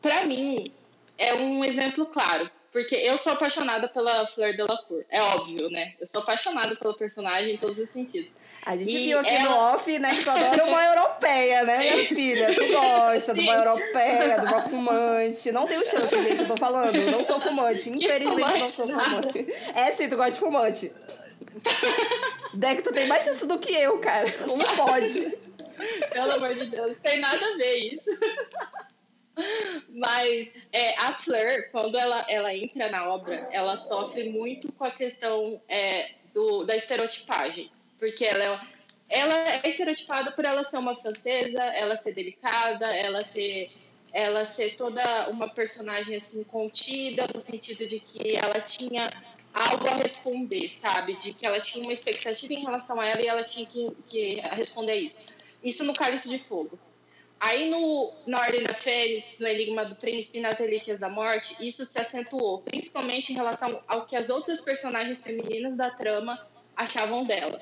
para 0.00 0.24
mim, 0.26 0.72
é 1.18 1.34
um 1.34 1.64
exemplo 1.64 2.06
claro. 2.06 2.48
Porque 2.70 2.94
eu 2.94 3.18
sou 3.18 3.32
apaixonada 3.32 3.88
pela 3.88 4.24
Fleur 4.28 4.54
Delacour. 4.54 5.04
É 5.08 5.20
óbvio, 5.20 5.68
né? 5.68 5.94
Eu 5.98 6.06
sou 6.06 6.22
apaixonada 6.22 6.76
pelo 6.76 6.94
personagem 6.94 7.54
em 7.54 7.56
todos 7.56 7.80
os 7.80 7.88
sentidos. 7.88 8.36
A 8.66 8.76
gente 8.76 8.90
e 8.90 9.06
viu 9.06 9.18
aqui 9.18 9.34
ela... 9.34 9.48
no 9.48 9.56
off, 9.74 9.98
né, 9.98 10.10
que 10.10 10.24
tu 10.24 10.30
adora 10.30 10.64
uma 10.64 10.84
europeia, 10.84 11.64
né, 11.64 11.78
minha 11.78 12.04
filha? 12.04 12.54
Tu 12.54 12.68
gosta 12.68 13.34
Sim. 13.34 13.40
de 13.40 13.48
uma 13.48 13.58
europeia, 13.58 14.40
de 14.40 14.46
uma 14.46 14.62
fumante. 14.62 15.52
Não 15.52 15.66
tenho 15.66 15.86
chance, 15.86 16.22
gente, 16.22 16.42
eu 16.42 16.48
tô 16.48 16.56
falando. 16.56 16.96
Não 17.10 17.24
sou 17.24 17.40
fumante. 17.40 17.88
Infelizmente 17.88 18.34
fumante, 18.34 18.58
não 18.58 18.66
sou 18.66 18.88
fumante. 18.88 19.46
É 19.74 19.90
sim, 19.92 20.08
tu 20.08 20.16
gosta 20.16 20.32
de 20.32 20.38
fumante. 20.38 20.92
Deck, 22.54 22.82
tu 22.82 22.92
tem 22.92 23.06
mais 23.06 23.24
chance 23.24 23.46
do 23.46 23.58
que 23.58 23.72
eu, 23.72 23.98
cara. 23.98 24.30
Como 24.32 24.62
pode? 24.76 25.36
Pelo 26.12 26.32
amor 26.32 26.54
de 26.54 26.66
Deus, 26.66 26.88
não 26.88 26.94
tem 26.96 27.20
nada 27.20 27.46
a 27.46 27.56
ver 27.56 27.76
isso. 27.94 28.10
Mas 29.90 30.50
é, 30.72 30.96
a 30.98 31.12
Fleur, 31.12 31.70
quando 31.70 31.96
ela, 31.96 32.24
ela 32.28 32.54
entra 32.54 32.90
na 32.90 33.08
obra, 33.08 33.48
ela 33.52 33.76
sofre 33.76 34.28
muito 34.28 34.72
com 34.72 34.84
a 34.84 34.90
questão 34.90 35.60
é, 35.68 36.10
do, 36.34 36.64
da 36.64 36.76
estereotipagem. 36.76 37.70
Porque 37.98 38.24
ela 38.24 38.44
é, 38.44 38.60
ela 39.08 39.34
é 39.34 39.68
estereotipada 39.68 40.32
por 40.32 40.44
ela 40.44 40.62
ser 40.64 40.78
uma 40.78 40.94
francesa, 40.94 41.62
ela 41.62 41.96
ser 41.96 42.14
delicada, 42.14 42.86
ela 42.96 43.22
ter 43.24 43.70
ela 44.12 44.44
ser 44.44 44.74
toda 44.74 45.28
uma 45.28 45.48
personagem 45.48 46.16
assim 46.16 46.42
contida, 46.44 47.26
no 47.34 47.40
sentido 47.40 47.86
de 47.86 48.00
que 48.00 48.36
ela 48.36 48.60
tinha 48.60 49.12
algo 49.52 49.86
a 49.86 49.94
responder, 49.94 50.68
sabe? 50.68 51.14
De 51.14 51.32
que 51.32 51.46
ela 51.46 51.60
tinha 51.60 51.84
uma 51.84 51.92
expectativa 51.92 52.52
em 52.54 52.62
relação 52.62 53.00
a 53.00 53.06
ela 53.06 53.20
e 53.20 53.26
ela 53.26 53.44
tinha 53.44 53.66
que, 53.66 53.88
que 54.06 54.34
responder 54.52 54.96
isso. 54.96 55.26
Isso 55.62 55.84
no 55.84 55.94
Cálice 55.94 56.28
de 56.28 56.38
Fogo. 56.38 56.78
Aí 57.40 57.70
no, 57.70 58.12
na 58.26 58.40
Ordem 58.40 58.64
da 58.64 58.74
Fênix, 58.74 59.38
no 59.38 59.46
Enigma 59.46 59.84
do 59.84 59.94
Príncipe 59.94 60.38
e 60.38 60.40
nas 60.40 60.58
Relíquias 60.58 61.00
da 61.00 61.08
Morte, 61.08 61.56
isso 61.60 61.86
se 61.86 62.00
acentuou, 62.00 62.62
principalmente 62.62 63.32
em 63.32 63.36
relação 63.36 63.80
ao 63.86 64.06
que 64.06 64.16
as 64.16 64.28
outras 64.28 64.60
personagens 64.60 65.22
femininas 65.22 65.76
da 65.76 65.90
trama 65.90 66.44
achavam 66.76 67.24
dela. 67.24 67.60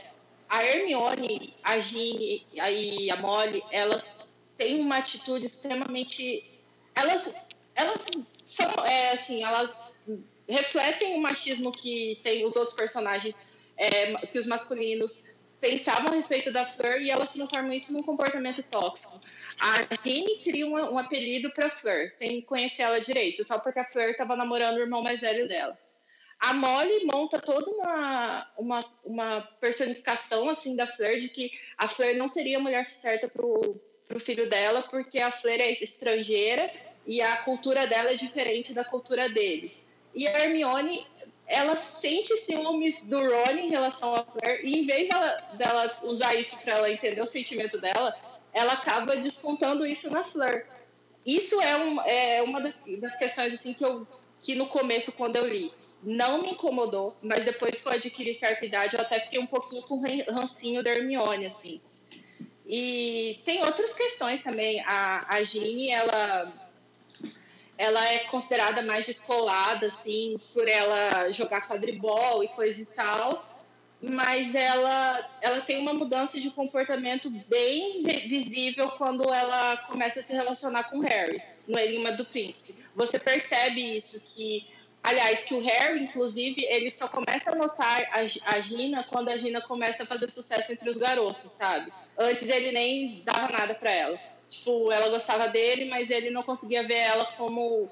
A 0.48 0.64
Hermione, 0.64 1.54
a 1.62 1.78
Ginny 1.78 2.46
e 2.52 3.10
a 3.10 3.16
Molly, 3.16 3.62
elas 3.70 4.46
têm 4.56 4.80
uma 4.80 4.98
atitude 4.98 5.44
extremamente... 5.44 6.60
Elas, 6.94 7.34
elas 7.74 8.06
são, 8.44 8.70
é, 8.84 9.12
assim, 9.12 9.42
elas 9.42 10.08
refletem 10.48 11.16
o 11.16 11.20
machismo 11.20 11.72
que 11.72 12.20
tem 12.22 12.44
os 12.44 12.56
outros 12.56 12.76
personagens, 12.76 13.36
é, 13.76 14.14
que 14.26 14.38
os 14.38 14.46
masculinos 14.46 15.36
pensavam 15.60 16.12
a 16.12 16.14
respeito 16.14 16.52
da 16.52 16.64
Fleur 16.64 17.00
e 17.00 17.10
elas 17.10 17.30
transformam 17.30 17.72
isso 17.72 17.92
num 17.92 18.02
comportamento 18.02 18.62
tóxico. 18.62 19.20
A 19.60 19.86
Ginny 20.04 20.38
cria 20.38 20.66
um, 20.66 20.74
um 20.94 20.98
apelido 20.98 21.50
para 21.50 21.70
Fleur, 21.70 22.10
sem 22.12 22.40
conhecer 22.42 22.82
ela 22.82 23.00
direito, 23.00 23.42
só 23.42 23.58
porque 23.58 23.80
a 23.80 23.88
Fleur 23.88 24.10
estava 24.10 24.36
namorando 24.36 24.76
o 24.76 24.80
irmão 24.80 25.02
mais 25.02 25.20
velho 25.20 25.48
dela. 25.48 25.78
A 26.38 26.52
Molly 26.52 27.04
monta 27.04 27.40
toda 27.40 27.70
uma, 27.70 28.46
uma, 28.58 28.84
uma 29.04 29.40
personificação 29.58 30.48
assim 30.48 30.76
da 30.76 30.86
Fleur 30.86 31.18
de 31.18 31.28
que 31.28 31.50
a 31.78 31.88
Fleur 31.88 32.16
não 32.16 32.28
seria 32.28 32.58
a 32.58 32.60
mulher 32.60 32.86
certa 32.86 33.26
pro, 33.26 33.80
pro 34.06 34.20
filho 34.20 34.48
dela, 34.48 34.82
porque 34.82 35.18
a 35.18 35.30
Fleur 35.30 35.60
é 35.60 35.72
estrangeira 35.72 36.70
e 37.06 37.22
a 37.22 37.36
cultura 37.38 37.86
dela 37.86 38.10
é 38.10 38.14
diferente 38.14 38.74
da 38.74 38.84
cultura 38.84 39.28
deles. 39.28 39.86
E 40.14 40.26
a 40.26 40.44
Hermione, 40.44 41.04
ela 41.46 41.74
sente 41.74 42.36
ciúmes 42.36 43.04
do 43.04 43.18
Ron 43.18 43.52
em 43.52 43.70
relação 43.70 44.14
a 44.14 44.22
Fleur, 44.22 44.60
e 44.62 44.80
em 44.80 44.86
vez 44.86 45.08
dela, 45.08 45.48
dela 45.54 45.98
usar 46.02 46.34
isso 46.34 46.58
para 46.58 46.76
ela 46.76 46.90
entender 46.90 47.20
o 47.20 47.26
sentimento 47.26 47.78
dela, 47.80 48.14
ela 48.52 48.74
acaba 48.74 49.16
descontando 49.16 49.86
isso 49.86 50.10
na 50.10 50.22
Fleur. 50.22 50.66
Isso 51.24 51.60
é, 51.60 51.76
um, 51.76 52.00
é 52.02 52.42
uma 52.42 52.60
das, 52.60 52.84
das 53.00 53.16
questões 53.16 53.54
assim 53.54 53.72
que 53.72 53.84
eu 53.84 54.06
que 54.38 54.54
no 54.54 54.66
começo 54.66 55.12
quando 55.12 55.36
eu 55.36 55.48
li 55.48 55.72
não 56.06 56.40
me 56.40 56.50
incomodou, 56.50 57.16
mas 57.20 57.44
depois 57.44 57.82
que 57.82 57.88
eu 57.88 57.92
adquiri 57.92 58.32
certa 58.32 58.64
idade, 58.64 58.94
eu 58.94 59.00
até 59.00 59.18
fiquei 59.18 59.40
um 59.40 59.46
pouquinho 59.46 59.82
com 59.82 60.00
rancinho 60.30 60.80
da 60.80 60.90
Hermione, 60.90 61.46
assim. 61.46 61.80
E 62.64 63.40
tem 63.44 63.64
outras 63.64 63.92
questões 63.92 64.40
também. 64.40 64.80
A, 64.86 65.34
a 65.34 65.42
Ginny, 65.42 65.90
ela, 65.90 66.52
ela 67.76 68.08
é 68.12 68.18
considerada 68.20 68.82
mais 68.82 69.06
descolada, 69.06 69.88
assim, 69.88 70.40
por 70.54 70.68
ela 70.68 71.28
jogar 71.32 71.66
quadribol 71.66 72.44
e 72.44 72.48
coisa 72.48 72.80
e 72.80 72.86
tal. 72.86 73.44
Mas 74.00 74.54
ela, 74.54 75.30
ela 75.40 75.60
tem 75.62 75.78
uma 75.78 75.92
mudança 75.92 76.40
de 76.40 76.50
comportamento 76.50 77.28
bem 77.48 78.04
visível 78.04 78.88
quando 78.90 79.24
ela 79.24 79.76
começa 79.88 80.20
a 80.20 80.22
se 80.22 80.32
relacionar 80.34 80.84
com 80.84 81.00
Harry, 81.00 81.42
no 81.66 81.76
Enigma 81.76 82.12
do 82.12 82.24
Príncipe. 82.24 82.76
Você 82.94 83.18
percebe 83.18 83.96
isso, 83.96 84.20
que 84.20 84.75
Aliás, 85.02 85.44
que 85.44 85.54
o 85.54 85.60
Harry, 85.62 86.02
inclusive, 86.02 86.64
ele 86.68 86.90
só 86.90 87.08
começa 87.08 87.52
a 87.52 87.54
notar 87.54 88.08
a, 88.10 88.54
a 88.56 88.60
Gina 88.60 89.04
quando 89.04 89.28
a 89.28 89.36
Gina 89.36 89.60
começa 89.60 90.02
a 90.02 90.06
fazer 90.06 90.30
sucesso 90.30 90.72
entre 90.72 90.90
os 90.90 90.96
garotos, 90.96 91.52
sabe? 91.52 91.92
Antes 92.18 92.48
ele 92.48 92.72
nem 92.72 93.22
dava 93.24 93.52
nada 93.52 93.74
para 93.74 93.92
ela. 93.92 94.18
Tipo, 94.48 94.90
ela 94.90 95.08
gostava 95.08 95.48
dele, 95.48 95.86
mas 95.86 96.10
ele 96.10 96.30
não 96.30 96.42
conseguia 96.42 96.82
ver 96.82 96.98
ela 96.98 97.24
como, 97.24 97.88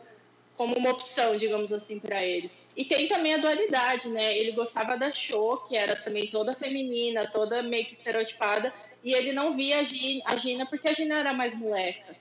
como 0.57 0.77
uma 0.77 0.91
opção, 0.91 1.37
digamos 1.37 1.73
assim, 1.73 2.01
para 2.01 2.23
ele. 2.23 2.51
E 2.77 2.85
tem 2.85 3.07
também 3.07 3.35
a 3.35 3.39
dualidade, 3.39 4.09
né? 4.09 4.37
Ele 4.37 4.53
gostava 4.53 4.99
da 4.99 5.13
Cho, 5.13 5.59
que 5.69 5.77
era 5.77 5.95
também 5.95 6.27
toda 6.29 6.55
feminina, 6.55 7.31
toda 7.31 7.63
meio 7.63 7.85
que 7.85 7.93
estereotipada, 7.93 8.73
e 9.03 9.13
ele 9.15 9.33
não 9.33 9.53
via 9.53 9.79
a 9.79 9.83
Gina, 9.85 10.23
a 10.27 10.37
Gina 10.37 10.67
porque 10.67 10.89
a 10.89 10.93
Gina 10.93 11.21
era 11.21 11.33
mais 11.33 11.55
moleca. 11.55 12.17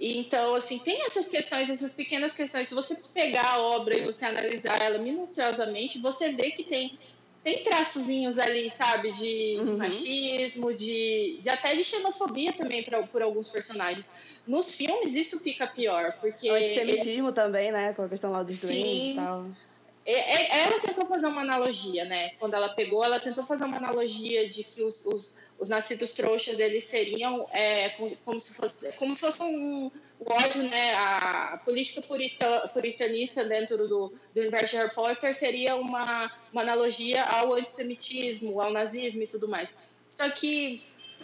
Então, 0.00 0.54
assim, 0.54 0.78
tem 0.78 1.00
essas 1.06 1.26
questões, 1.26 1.68
essas 1.68 1.92
pequenas 1.92 2.32
questões. 2.32 2.68
Se 2.68 2.74
você 2.74 2.96
pegar 3.12 3.44
a 3.44 3.62
obra 3.62 3.98
e 3.98 4.02
você 4.02 4.24
analisar 4.24 4.80
ela 4.80 4.98
minuciosamente, 4.98 5.98
você 5.98 6.30
vê 6.32 6.52
que 6.52 6.62
tem, 6.62 6.96
tem 7.42 7.64
traçozinhos 7.64 8.38
ali, 8.38 8.70
sabe, 8.70 9.10
de, 9.10 9.56
uhum. 9.58 9.64
de 9.64 9.72
machismo, 9.72 10.72
de, 10.72 11.40
de, 11.42 11.48
até 11.50 11.74
de 11.74 11.82
xenofobia 11.82 12.52
também 12.52 12.84
pra, 12.84 13.02
por 13.08 13.22
alguns 13.22 13.48
personagens. 13.48 14.38
Nos 14.46 14.74
filmes 14.74 15.14
isso 15.14 15.40
fica 15.40 15.66
pior, 15.66 16.16
porque. 16.20 16.48
O 16.48 16.54
antissemitismo 16.54 17.26
eles... 17.26 17.34
também, 17.34 17.72
né? 17.72 17.92
Com 17.92 18.02
a 18.02 18.08
questão 18.08 18.30
lá 18.30 18.44
dos 18.44 18.60
doentes 18.60 19.12
e 19.12 19.14
tal. 19.16 19.46
É, 20.06 20.12
é, 20.12 20.62
ela 20.62 20.80
tentou 20.80 21.04
fazer 21.04 21.26
uma 21.26 21.42
analogia, 21.42 22.04
né? 22.06 22.30
Quando 22.38 22.54
ela 22.54 22.70
pegou, 22.70 23.04
ela 23.04 23.20
tentou 23.20 23.44
fazer 23.44 23.64
uma 23.64 23.76
analogia 23.76 24.48
de 24.48 24.64
que 24.64 24.82
os, 24.82 25.04
os 25.04 25.38
os 25.60 25.68
nascidos 25.68 26.12
trouxas 26.12 26.58
eles 26.58 26.84
seriam 26.84 27.46
é, 27.52 27.88
como, 28.24 28.40
se 28.40 28.54
fosse 28.54 28.92
como 28.96 29.14
se 29.14 29.20
fosse 29.22 29.42
um, 29.42 29.90
ódio 30.24 30.62
né 30.64 30.94
a, 30.94 31.54
a 31.54 31.58
política 31.58 32.02
purita, 32.02 32.68
puritanista 32.72 33.44
dentro 33.44 33.88
do, 33.88 34.12
do 34.34 34.40
universo 34.40 34.70
de 34.70 34.76
Harry 34.76 34.94
Potter 34.94 35.34
seria 35.34 35.76
uma, 35.76 36.32
uma 36.52 36.62
analogia 36.62 37.24
ao 37.24 37.54
antissemitismo 37.54 38.60
ao 38.60 38.72
nazismo 38.72 39.22
e 39.22 39.26
tudo 39.26 39.48
mais 39.48 39.74
só 40.06 40.28
que 40.30 40.82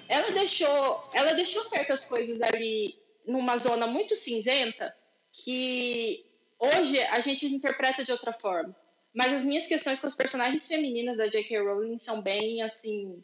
ela 0.09 0.31
deixou 0.33 1.11
ela 1.13 1.35
deixou 1.35 1.63
certas 1.65 2.05
coisas 2.05 2.41
ali 2.41 2.97
numa 3.27 3.57
zona 3.57 3.87
muito 3.87 4.17
cinzenta 4.17 4.95
que 5.33 6.25
hoje 6.59 7.01
a 7.01 7.21
gente 7.21 7.47
interpreta 7.47 8.05
de 8.05 8.13
outra 8.13 8.33
forma 8.33 8.75
mas 9.15 9.33
as 9.33 9.45
minhas 9.45 9.67
questões 9.67 10.01
com 10.01 10.09
as 10.09 10.17
personagens 10.17 10.67
femininas 10.67 11.19
da 11.19 11.29
J.K. 11.29 11.61
Rowling 11.61 11.99
são 11.99 12.21
bem 12.21 12.63
assim 12.63 13.23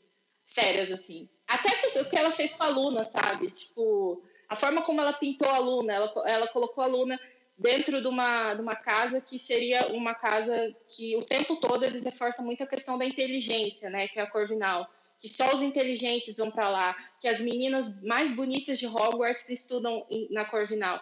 sérias, 0.51 0.91
assim. 0.91 1.29
Até 1.47 1.69
o 2.01 2.11
que 2.11 2.17
ela 2.17 2.31
fez 2.31 2.55
com 2.55 2.65
a 2.65 2.69
Luna, 2.69 3.07
sabe? 3.07 3.51
Tipo, 3.51 4.23
a 4.49 4.57
forma 4.57 4.83
como 4.83 5.01
ela 5.01 5.13
pintou 5.13 5.49
a 5.49 5.59
Luna, 5.59 5.93
ela, 5.93 6.13
ela 6.27 6.49
colocou 6.49 6.83
a 6.83 6.89
Luna 6.89 7.19
dentro 7.57 8.01
de 8.01 8.09
uma, 8.09 8.55
de 8.55 8.61
uma 8.61 8.75
casa 8.75 9.21
que 9.21 9.39
seria 9.39 9.89
uma 9.89 10.15
casa 10.15 10.75
que 10.89 11.17
o 11.17 11.25
tempo 11.25 11.57
todo 11.57 11.85
eles 11.85 12.03
reforçam 12.03 12.45
muito 12.45 12.63
a 12.65 12.67
questão 12.67 12.99
da 12.99 13.05
inteligência, 13.05 13.91
né? 13.91 14.09
Que 14.09 14.19
é 14.19 14.23
a 14.23 14.31
Corvinal. 14.31 14.89
Que 15.21 15.29
só 15.29 15.53
os 15.55 15.63
inteligentes 15.63 16.39
vão 16.39 16.51
para 16.51 16.69
lá, 16.69 16.97
que 17.21 17.29
as 17.29 17.41
meninas 17.41 18.01
mais 18.03 18.33
bonitas 18.33 18.79
de 18.79 18.87
Hogwarts 18.87 19.51
estudam 19.51 20.05
na 20.31 20.45
Corvinal. 20.47 21.01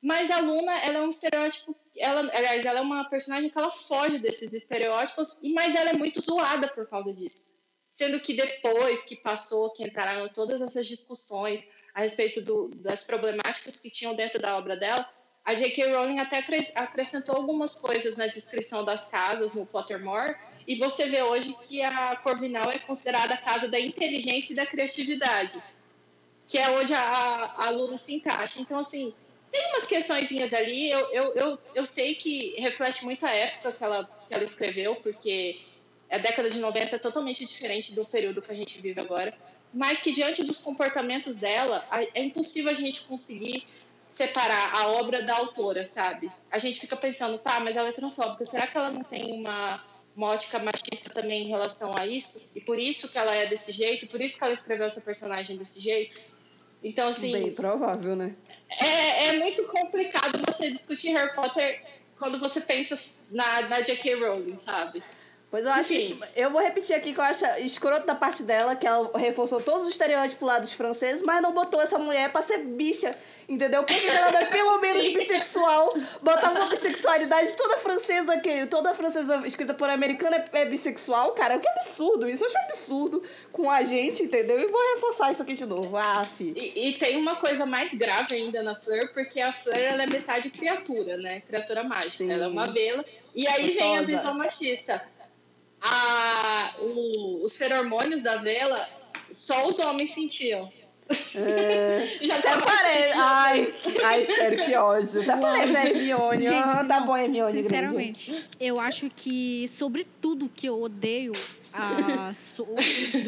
Mas 0.00 0.30
a 0.30 0.40
Luna, 0.40 0.72
ela 0.84 0.98
é 0.98 1.02
um 1.02 1.10
estereótipo, 1.10 1.76
ela, 1.96 2.20
aliás, 2.32 2.64
ela 2.64 2.78
é 2.78 2.82
uma 2.82 3.08
personagem 3.10 3.50
que 3.50 3.58
ela 3.58 3.70
foge 3.70 4.18
desses 4.18 4.52
estereótipos, 4.52 5.38
mas 5.52 5.74
ela 5.74 5.90
é 5.90 5.92
muito 5.94 6.20
zoada 6.20 6.68
por 6.68 6.88
causa 6.88 7.12
disso. 7.12 7.57
Sendo 7.98 8.20
que 8.20 8.32
depois 8.32 9.04
que 9.04 9.16
passou, 9.16 9.72
que 9.72 9.82
entraram 9.82 10.28
todas 10.28 10.62
essas 10.62 10.86
discussões 10.86 11.68
a 11.92 12.02
respeito 12.02 12.40
do, 12.40 12.68
das 12.76 13.02
problemáticas 13.02 13.80
que 13.80 13.90
tinham 13.90 14.14
dentro 14.14 14.40
da 14.40 14.56
obra 14.56 14.76
dela, 14.76 15.04
a 15.44 15.52
J.K. 15.52 15.92
Rowling 15.92 16.20
até 16.20 16.38
acrescentou 16.76 17.34
algumas 17.34 17.74
coisas 17.74 18.14
na 18.14 18.28
descrição 18.28 18.84
das 18.84 19.08
casas 19.08 19.54
no 19.54 19.66
Pottermore, 19.66 20.36
e 20.64 20.76
você 20.76 21.06
vê 21.06 21.22
hoje 21.22 21.52
que 21.66 21.82
a 21.82 22.14
Corvinal 22.14 22.70
é 22.70 22.78
considerada 22.78 23.34
a 23.34 23.36
casa 23.36 23.66
da 23.66 23.80
inteligência 23.80 24.52
e 24.52 24.56
da 24.56 24.64
criatividade, 24.64 25.60
que 26.46 26.56
é 26.56 26.70
onde 26.70 26.94
a, 26.94 27.54
a 27.56 27.70
Luna 27.70 27.98
se 27.98 28.14
encaixa. 28.14 28.60
Então, 28.60 28.78
assim, 28.78 29.12
tem 29.50 29.66
umas 29.70 29.88
questões 29.88 30.30
ali, 30.54 30.88
eu, 30.88 31.12
eu, 31.12 31.34
eu, 31.34 31.58
eu 31.74 31.84
sei 31.84 32.14
que 32.14 32.54
reflete 32.60 33.04
muito 33.04 33.26
a 33.26 33.34
época 33.34 33.72
que 33.72 33.82
ela, 33.82 34.08
que 34.28 34.34
ela 34.34 34.44
escreveu, 34.44 34.94
porque 34.96 35.58
a 36.10 36.18
década 36.18 36.48
de 36.50 36.58
90 36.58 36.96
é 36.96 36.98
totalmente 36.98 37.44
diferente 37.44 37.94
do 37.94 38.04
período 38.04 38.40
que 38.40 38.50
a 38.50 38.54
gente 38.54 38.80
vive 38.80 39.00
agora, 39.00 39.34
mas 39.72 40.00
que 40.00 40.12
diante 40.12 40.42
dos 40.44 40.58
comportamentos 40.58 41.38
dela, 41.38 41.86
é 42.14 42.22
impossível 42.22 42.70
a 42.70 42.74
gente 42.74 43.02
conseguir 43.02 43.66
separar 44.10 44.74
a 44.74 44.88
obra 44.88 45.22
da 45.22 45.36
autora, 45.36 45.84
sabe? 45.84 46.30
A 46.50 46.58
gente 46.58 46.80
fica 46.80 46.96
pensando, 46.96 47.38
tá, 47.38 47.60
mas 47.60 47.76
ela 47.76 47.88
é 47.88 47.92
transfóbica, 47.92 48.46
será 48.46 48.66
que 48.66 48.76
ela 48.76 48.90
não 48.90 49.04
tem 49.04 49.32
uma, 49.32 49.84
uma 50.16 50.28
ótica 50.28 50.58
machista 50.58 51.10
também 51.10 51.44
em 51.44 51.48
relação 51.48 51.96
a 51.96 52.06
isso? 52.06 52.40
E 52.56 52.60
por 52.62 52.78
isso 52.78 53.10
que 53.10 53.18
ela 53.18 53.34
é 53.34 53.46
desse 53.46 53.70
jeito, 53.72 54.06
por 54.06 54.20
isso 54.20 54.38
que 54.38 54.44
ela 54.44 54.54
escreveu 54.54 54.86
essa 54.86 55.02
personagem 55.02 55.58
desse 55.58 55.80
jeito? 55.80 56.16
Então, 56.82 57.08
assim. 57.08 57.32
Bem 57.32 57.52
provável, 57.52 58.16
né? 58.16 58.34
É, 58.70 59.26
é 59.26 59.38
muito 59.38 59.66
complicado 59.68 60.40
você 60.46 60.70
discutir 60.70 61.12
Harry 61.12 61.34
Potter 61.34 61.82
quando 62.18 62.38
você 62.38 62.60
pensa 62.60 62.96
na, 63.32 63.62
na 63.62 63.80
J.K. 63.80 64.14
Rowling, 64.14 64.58
sabe? 64.58 65.02
Pois 65.50 65.64
eu 65.64 65.72
acho. 65.72 65.94
Enfim. 65.94 66.20
Eu 66.36 66.50
vou 66.50 66.60
repetir 66.60 66.94
aqui 66.94 67.14
que 67.14 67.18
eu 67.18 67.24
acho 67.24 67.44
escroto 67.60 68.06
da 68.06 68.14
parte 68.14 68.42
dela, 68.42 68.76
que 68.76 68.86
ela 68.86 69.10
reforçou 69.18 69.60
todos 69.60 69.84
os 69.84 69.88
estereótipos 69.90 70.46
lá 70.46 70.58
dos 70.58 70.74
franceses, 70.74 71.22
mas 71.22 71.40
não 71.40 71.52
botou 71.52 71.80
essa 71.80 71.98
mulher 71.98 72.30
pra 72.30 72.42
ser 72.42 72.58
bicha. 72.58 73.16
Entendeu? 73.48 73.82
Porque 73.82 74.06
ela 74.06 74.42
é 74.42 74.44
pelo 74.52 74.78
menos 74.78 75.08
bissexual. 75.08 75.88
Botar 76.20 76.50
uma 76.50 76.66
bissexualidade 76.66 77.56
toda 77.56 77.78
francesa, 77.78 78.36
que 78.36 78.66
toda 78.66 78.92
francesa 78.92 79.46
escrita 79.46 79.72
por 79.72 79.88
americana 79.88 80.36
é, 80.36 80.60
é 80.60 80.64
bissexual, 80.66 81.32
cara. 81.32 81.58
Que 81.58 81.68
absurdo. 81.70 82.28
Isso 82.28 82.44
eu 82.44 82.48
acho 82.48 82.58
absurdo 82.58 83.22
com 83.50 83.70
a 83.70 83.82
gente, 83.82 84.22
entendeu? 84.22 84.60
E 84.60 84.66
vou 84.66 84.94
reforçar 84.96 85.32
isso 85.32 85.42
aqui 85.42 85.54
de 85.54 85.64
novo. 85.64 85.96
Ah, 85.96 86.26
fi. 86.26 86.52
E, 86.54 86.88
e 86.88 86.92
tem 86.92 87.16
uma 87.16 87.36
coisa 87.36 87.64
mais 87.64 87.94
grave 87.94 88.34
ainda 88.34 88.62
na 88.62 88.74
Fleur, 88.74 89.08
porque 89.14 89.40
a 89.40 89.50
Fleur 89.50 89.78
ela 89.78 90.02
é 90.02 90.06
metade 90.06 90.50
criatura, 90.50 91.16
né? 91.16 91.40
Criatura 91.40 91.82
mágica. 91.82 92.10
Sim. 92.10 92.30
Ela 92.30 92.44
é 92.44 92.48
uma 92.48 92.66
vela. 92.66 93.02
E 93.34 93.48
aí 93.48 93.68
Gostosa. 93.68 93.78
vem 93.78 93.98
a 93.98 94.02
visão 94.02 94.34
machista 94.34 95.02
a, 95.82 96.72
o, 96.78 97.44
os 97.44 97.56
feromônios 97.56 98.22
da 98.22 98.36
vela 98.36 98.88
só 99.30 99.68
os 99.68 99.78
homens 99.78 100.12
sentiam. 100.12 100.68
É, 101.36 102.18
já 102.20 102.36
até 102.36 102.60
parece. 102.60 103.12
Ai, 103.18 103.74
ai, 104.04 104.26
sério, 104.26 104.64
que 104.64 104.74
ódio. 104.74 105.24
Tá 105.24 105.36
parecendo 105.36 105.78
Hermione. 105.78 106.42
Gente, 106.42 106.86
tá 106.86 107.00
bom, 107.00 107.16
Hermione. 107.16 107.62
Sinceramente, 107.62 108.30
grande. 108.30 108.48
eu 108.60 108.78
acho 108.78 109.10
que, 109.10 109.66
sobre 109.68 110.06
tudo 110.20 110.48
que 110.48 110.66
eu 110.66 110.80
odeio 110.80 111.32
a, 111.72 112.34
so, 112.54 112.66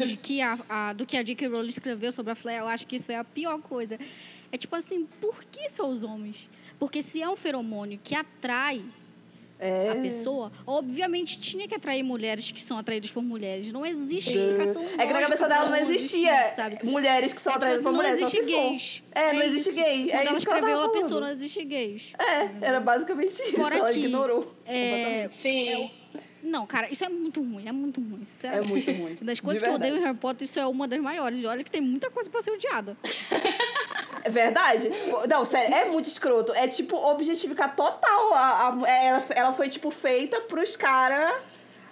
de 0.05 0.15
que 0.17 0.41
a, 0.41 0.57
a, 0.69 0.93
do 0.93 1.05
que 1.05 1.17
a 1.17 1.23
J.K. 1.23 1.47
Rowling 1.47 1.69
escreveu 1.69 2.11
sobre 2.11 2.33
a 2.33 2.35
Flair, 2.35 2.59
eu 2.59 2.67
acho 2.67 2.85
que 2.85 2.97
isso 2.97 3.11
é 3.11 3.17
a 3.17 3.23
pior 3.23 3.59
coisa. 3.61 3.99
É 4.51 4.57
tipo 4.57 4.75
assim, 4.75 5.07
por 5.19 5.43
que 5.45 5.69
são 5.69 5.89
os 5.91 6.03
homens? 6.03 6.37
Porque 6.77 7.01
se 7.01 7.21
é 7.21 7.29
um 7.29 7.35
feromônio 7.35 7.99
que 8.03 8.13
atrai 8.13 8.83
é. 9.61 9.91
a 9.91 9.95
pessoa, 9.95 10.51
obviamente 10.65 11.39
tinha 11.39 11.67
que 11.67 11.75
atrair 11.75 12.03
mulheres 12.03 12.51
que 12.51 12.61
são 12.61 12.77
atraídas 12.77 13.11
por 13.11 13.21
mulheres. 13.21 13.71
Não 13.71 13.85
existe 13.85 14.31
explicação 14.31 14.83
É 14.97 15.05
que 15.05 15.13
na 15.13 15.21
cabeça 15.21 15.47
dela 15.47 15.69
não 15.69 15.77
existia 15.77 16.31
existe, 16.31 16.85
mulheres 16.85 17.33
que 17.33 17.41
são 17.41 17.53
é, 17.53 17.55
tipo 17.55 17.65
atraídas 17.65 17.83
por 17.83 17.89
assim, 17.89 17.97
mulheres. 17.97 18.19
Não 18.19 18.27
existe 18.27 18.45
gays. 18.45 19.03
É, 19.13 19.21
é, 19.21 19.33
não 19.33 19.41
existe 19.43 19.71
gay. 19.71 20.07
Quando 20.07 20.19
é 20.19 20.25
ela 20.25 20.37
escreveu 20.37 20.81
a 20.81 20.89
pessoa, 20.89 21.21
não 21.21 21.27
existe 21.29 21.63
gays. 21.63 22.03
É, 22.17 22.67
era 22.67 22.79
basicamente 22.79 23.29
isso. 23.29 23.55
Fora 23.55 23.77
ela 23.77 23.93
ignorou. 23.93 24.51
É, 24.65 25.27
Sim. 25.29 25.91
É 26.15 26.21
não, 26.43 26.65
cara, 26.65 26.91
isso 26.91 27.03
é 27.03 27.09
muito 27.09 27.39
ruim, 27.41 27.67
é 27.67 27.71
muito 27.71 28.01
ruim. 28.01 28.23
É 28.43 28.61
muito 28.61 28.91
ruim. 28.91 29.15
Das 29.21 29.39
coisas 29.39 29.61
que 29.61 29.69
eu 29.69 29.73
odeio 29.73 29.97
em 29.97 29.99
Harry 29.99 30.17
Potter, 30.17 30.45
isso 30.45 30.59
é 30.59 30.65
uma 30.65 30.87
das 30.87 30.99
maiores. 30.99 31.39
E 31.39 31.45
olha 31.45 31.63
que 31.63 31.69
tem 31.69 31.81
muita 31.81 32.09
coisa 32.09 32.29
pra 32.29 32.41
ser 32.41 32.51
odiada. 32.51 32.97
É 34.23 34.29
verdade? 34.29 34.89
Não, 35.27 35.43
sério, 35.45 35.73
é 35.73 35.85
muito 35.85 36.07
escroto. 36.07 36.53
É 36.53 36.67
tipo 36.67 36.95
objetificar 36.95 37.75
total. 37.75 38.33
A, 38.33 38.69
a, 38.69 38.89
ela, 38.89 39.23
ela 39.29 39.53
foi, 39.53 39.69
tipo, 39.69 39.89
feita 39.91 40.41
pros 40.41 40.75
caras 40.75 41.33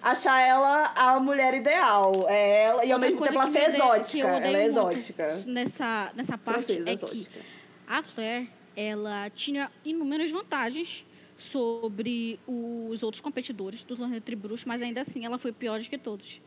achar 0.01 0.41
ela 0.41 0.91
a 0.95 1.19
mulher 1.19 1.53
ideal. 1.53 2.25
É 2.29 2.63
ela, 2.63 2.85
e 2.85 2.91
ao 2.91 2.99
mesmo 2.99 3.21
tempo 3.21 3.35
ela 3.35 3.47
ser 3.47 3.69
exótica. 3.69 4.27
Ela 4.27 4.57
é 4.57 4.65
exótica. 4.65 5.43
Nessa, 5.45 6.11
nessa 6.15 6.37
parte 6.37 6.65
Francesa, 6.65 6.89
é 6.89 6.93
exótica. 6.93 7.39
que 7.39 7.45
a 7.87 8.03
Flair, 8.03 8.47
ela 8.75 9.29
tinha 9.31 9.71
inúmeras 9.83 10.29
vantagens 10.31 11.03
sobre 11.37 12.39
os 12.45 13.01
outros 13.01 13.21
competidores 13.21 13.83
do 13.83 13.95
torneio 13.95 14.21
Tribruxo, 14.21 14.67
mas 14.67 14.81
ainda 14.81 15.01
assim 15.01 15.25
ela 15.25 15.37
foi 15.37 15.51
pior 15.51 15.79
do 15.79 15.89
que 15.89 15.97
todos. 15.97 16.39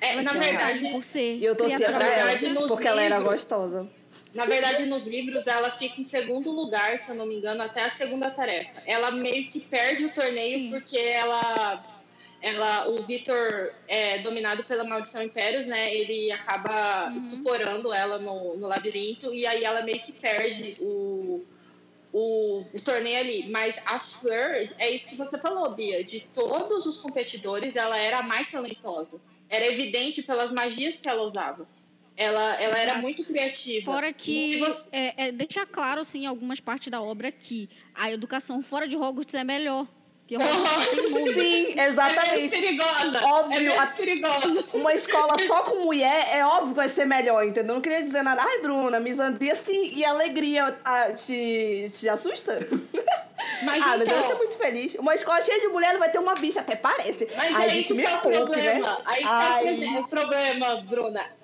É, 0.00 0.22
na 0.22 0.32
verdade, 0.32 0.90
por 0.90 1.04
ser 1.04 1.42
eu 1.42 1.54
torcia 1.54 1.92
pra 1.92 2.06
ela, 2.06 2.30
porque 2.30 2.46
livros, 2.46 2.80
ela 2.80 3.02
era 3.02 3.20
gostosa. 3.20 3.90
Na 4.32 4.44
verdade, 4.46 4.86
nos 4.86 5.06
livros 5.06 5.46
ela 5.46 5.70
fica 5.70 6.00
em 6.00 6.04
segundo 6.04 6.50
lugar, 6.50 6.98
se 6.98 7.10
eu 7.10 7.16
não 7.16 7.26
me 7.26 7.36
engano, 7.36 7.62
até 7.62 7.84
a 7.84 7.90
segunda 7.90 8.30
tarefa. 8.30 8.82
Ela 8.86 9.10
meio 9.10 9.46
que 9.46 9.60
perde 9.60 10.04
o 10.04 10.12
torneio 10.12 10.70
porque 10.70 10.96
ela 10.96 11.84
ela, 12.42 12.88
o 12.88 13.02
Vitor 13.02 13.70
é 13.86 14.18
dominado 14.18 14.64
pela 14.64 14.84
maldição 14.84 15.22
Impérios, 15.22 15.66
né? 15.66 15.94
Ele 15.94 16.32
acaba 16.32 17.08
uhum. 17.08 17.16
estuporando 17.16 17.92
ela 17.92 18.18
no, 18.18 18.56
no 18.56 18.66
labirinto 18.66 19.32
e 19.34 19.46
aí 19.46 19.62
ela 19.62 19.82
meio 19.82 20.00
que 20.00 20.12
perde 20.12 20.76
o, 20.80 21.44
o, 22.10 22.64
o, 22.72 22.80
torneio 22.80 23.18
ali. 23.18 23.50
Mas 23.50 23.82
a 23.86 23.98
Fleur, 23.98 24.66
é 24.78 24.90
isso 24.90 25.10
que 25.10 25.16
você 25.16 25.38
falou, 25.38 25.70
Bia. 25.74 26.02
De 26.02 26.20
todos 26.32 26.86
os 26.86 26.96
competidores, 26.98 27.76
ela 27.76 27.98
era 27.98 28.20
a 28.20 28.22
mais 28.22 28.50
talentosa. 28.50 29.20
Era 29.50 29.66
evidente 29.66 30.22
pelas 30.22 30.50
magias 30.50 30.98
que 30.98 31.08
ela 31.08 31.22
usava. 31.22 31.68
Ela, 32.20 32.62
ela 32.62 32.78
era 32.78 32.98
muito 32.98 33.24
criativa. 33.24 33.90
Fora 33.90 34.12
que 34.12 34.58
você... 34.58 34.94
é, 34.94 35.28
é, 35.28 35.32
deixa 35.32 35.64
claro, 35.64 36.02
assim, 36.02 36.24
em 36.24 36.26
algumas 36.26 36.60
partes 36.60 36.90
da 36.90 37.00
obra 37.00 37.32
que 37.32 37.66
a 37.94 38.12
educação 38.12 38.62
fora 38.62 38.86
de 38.86 38.94
Hogwarts 38.94 39.34
é 39.34 39.42
melhor. 39.42 39.86
Sim, 41.34 41.80
exatamente. 41.80 42.44
É 42.44 42.48
perigosa. 42.48 43.26
Óbvio. 43.26 43.72
É 43.72 43.86
perigosa. 43.96 44.70
Uma 44.76 44.94
escola 44.94 45.36
só 45.38 45.62
com 45.62 45.82
mulher 45.84 46.28
é 46.30 46.44
óbvio 46.44 46.68
que 46.68 46.76
vai 46.76 46.88
ser 46.90 47.06
melhor, 47.06 47.44
entendeu? 47.44 47.74
Não 47.74 47.80
queria 47.80 48.02
dizer 48.02 48.22
nada. 48.22 48.42
Ai, 48.42 48.58
Bruna, 48.58 49.00
misandria 49.00 49.54
sim 49.54 49.90
e 49.94 50.04
alegria 50.04 50.78
ah, 50.84 51.12
te, 51.12 51.90
te 51.90 52.06
assusta? 52.06 52.60
Mas 53.64 53.82
ah, 53.82 53.96
então... 53.96 53.98
mas 53.98 54.08
eu 54.10 54.18
vou 54.18 54.28
ser 54.28 54.34
muito 54.34 54.56
feliz. 54.58 54.94
Uma 54.96 55.14
escola 55.14 55.40
cheia 55.40 55.58
de 55.58 55.68
mulher 55.68 55.96
vai 55.98 56.10
ter 56.10 56.18
uma 56.18 56.34
bicha, 56.34 56.60
até 56.60 56.76
parece. 56.76 57.26
Mas 57.34 57.56
Ai, 57.56 57.70
é 57.70 57.76
isso 57.76 57.94
que 57.94 58.02
é 58.02 58.14
o 58.14 58.20
problema. 58.20 58.90
Né? 58.90 58.98
Aí 59.06 59.22
tá 59.22 59.60
o 59.98 60.08
problema, 60.08 60.76
Bruna. 60.82 61.39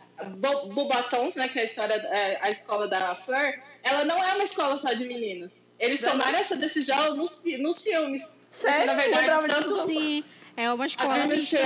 Bubatons, 0.72 1.36
né, 1.36 1.48
que 1.48 1.58
é 1.58 1.62
a 1.62 1.64
história, 1.64 1.94
é, 1.94 2.38
a 2.42 2.50
escola 2.50 2.88
da 2.88 3.14
Fleur, 3.14 3.60
ela 3.82 4.04
não 4.04 4.22
é 4.22 4.34
uma 4.34 4.44
escola 4.44 4.76
só 4.78 4.92
de 4.92 5.04
meninos. 5.04 5.66
Eles 5.78 6.00
tomaram 6.00 6.38
essa 6.38 6.56
decisão 6.56 7.14
nos, 7.16 7.44
nos 7.60 7.82
filmes. 7.82 8.32
Sério? 8.52 8.86
na 8.86 8.94
verdade, 8.94 9.48
tanto... 9.48 9.86
Sim. 9.86 10.24
É 10.56 10.72
uma 10.72 10.86
escola 10.86 11.14
a 11.14 11.26
mista. 11.26 11.58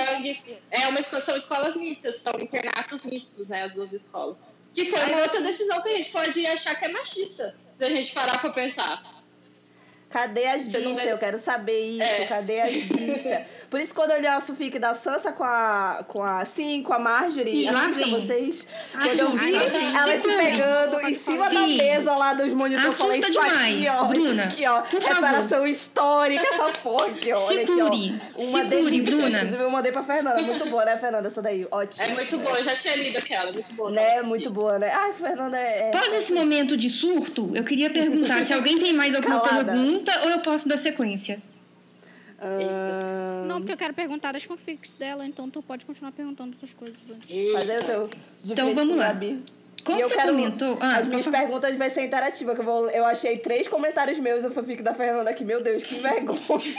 é 0.73 0.89
uma 0.89 0.99
escola, 0.99 1.23
são 1.23 1.37
escolas 1.37 1.77
mistas, 1.77 2.17
são 2.17 2.33
internatos 2.41 3.05
mistos, 3.05 3.49
né, 3.49 3.63
as 3.63 3.75
duas 3.77 3.93
escolas. 3.93 4.53
Que 4.75 4.85
foi 4.87 5.01
uma 5.05 5.23
outra 5.23 5.41
decisão 5.43 5.81
que 5.81 5.91
a 5.91 5.97
gente 5.97 6.11
pode 6.11 6.47
achar 6.47 6.75
que 6.75 6.85
é 6.87 6.89
machista, 6.89 7.55
se 7.79 7.85
a 7.85 7.89
gente 7.89 8.13
parar 8.13 8.41
pra 8.41 8.51
pensar. 8.51 9.01
Cadê 10.11 10.45
as 10.47 10.65
bichas? 10.65 11.07
Eu 11.07 11.19
quero 11.19 11.39
saber 11.39 11.81
isso. 11.81 12.03
É. 12.03 12.27
Cadê 12.27 12.61
as 12.61 12.73
bichas? 12.73 13.45
Por 13.71 13.81
isso, 13.81 13.95
quando 13.95 14.11
eu 14.11 14.17
olhei 14.17 14.29
o 14.29 14.41
fic 14.41 14.77
da 14.81 14.93
Sansa 14.93 15.31
com 15.31 15.45
a. 15.45 16.05
com 16.09 16.21
a. 16.21 16.45
Sim, 16.45 16.83
com 16.83 16.93
a 16.93 16.99
Marjorie. 16.99 17.71
Lá 17.71 17.87
vem. 17.87 18.11
vocês. 18.11 18.67
Quando 18.93 19.21
eu 19.21 19.31
vi 19.31 19.55
ela 19.55 20.19
se 20.19 20.29
pegando 20.37 21.01
em 21.03 21.15
cima 21.15 21.49
Sim. 21.49 21.55
da 21.55 21.85
mesa 21.85 22.17
lá 22.17 22.35
dos 22.35 22.53
monitores. 22.53 22.89
Assusta 22.89 23.07
falei, 23.07 23.31
demais, 23.31 23.87
aqui, 23.87 23.89
ó, 23.89 24.05
Bruna. 24.05 24.43
Aqui, 24.43 24.67
ó. 24.67 24.81
Por 24.83 25.01
reparação 25.01 25.49
favor. 25.49 25.69
histórica, 25.69 26.45
essa 26.45 26.65
porra 26.83 27.07
aqui, 27.07 27.33
ó. 27.33 27.37
Segure. 27.37 27.87
Aqui, 27.87 28.21
ó. 28.37 28.43
Uma 28.43 28.69
Segure, 28.69 29.01
Bruna. 29.03 29.29
Inclusive, 29.29 29.63
eu 29.63 29.71
mandei 29.71 29.93
pra 29.93 30.03
Fernanda. 30.03 30.43
Muito 30.43 30.67
boa, 30.67 30.85
né, 30.85 30.99
Fernanda? 30.99 31.29
Essa 31.29 31.41
daí. 31.41 31.65
Ótimo. 31.71 32.05
É 32.05 32.09
muito 32.09 32.39
boa, 32.39 32.59
eu 32.59 32.65
já 32.65 32.75
tinha 32.75 32.97
lido 32.97 33.19
aquela. 33.19 33.53
Muito 33.53 33.73
boa. 33.75 33.91
Né? 33.93 34.23
Muito 34.23 34.51
boa, 34.51 34.79
né? 34.81 34.91
Ai, 34.93 35.13
Fernanda 35.13 35.57
é. 35.57 35.83
é 35.83 35.97
Após 35.97 36.13
esse 36.13 36.33
momento 36.33 36.77
de 36.77 36.91
surto, 36.91 37.53
eu 37.55 37.63
queria 37.63 37.91
perguntar 37.91 38.45
se 38.45 38.53
alguém 38.53 38.77
tem 38.77 38.93
mais 38.93 39.15
alguma 39.15 39.39
Calada. 39.39 39.73
Pergunta 40.05 40.21
ou 40.25 40.31
eu 40.31 40.41
posso 40.41 40.69
dar 40.69 40.77
sequência. 40.77 41.41
Uh... 42.41 43.47
Não, 43.47 43.59
porque 43.59 43.73
eu 43.73 43.77
quero 43.77 43.93
perguntar 43.93 44.33
das 44.33 44.45
fanfics 44.45 44.93
dela, 44.99 45.27
então 45.27 45.51
tu 45.51 45.63
pode 45.63 45.85
continuar 45.85 46.13
perguntando 46.13 46.53
outras 46.53 46.73
coisas. 46.73 46.97
Mas 47.53 47.69
eu 47.69 48.09
tô 48.09 48.17
então 48.53 48.75
vamos 48.75 48.97
lá. 48.97 49.15
Como 49.85 49.99
e 49.99 50.05
você 50.05 50.15
quero, 50.15 50.35
comentou? 50.35 50.79
Ah, 50.79 50.99
as 50.99 51.09
minhas 51.09 51.27
perguntas 51.27 51.77
vai 51.79 51.89
ser 51.89 52.05
interativa, 52.05 52.55
que 52.55 52.61
eu, 52.61 52.65
vou, 52.65 52.91
eu 52.91 53.05
achei 53.07 53.39
três 53.39 53.67
comentários 53.67 54.19
meus 54.19 54.45
no 54.45 54.51
fanfic 54.51 54.83
da 54.83 54.93
Fernanda 54.93 55.31
aqui. 55.31 55.43
Meu 55.43 55.63
Deus, 55.63 55.83
que 55.83 55.95
vergonha. 56.03 56.75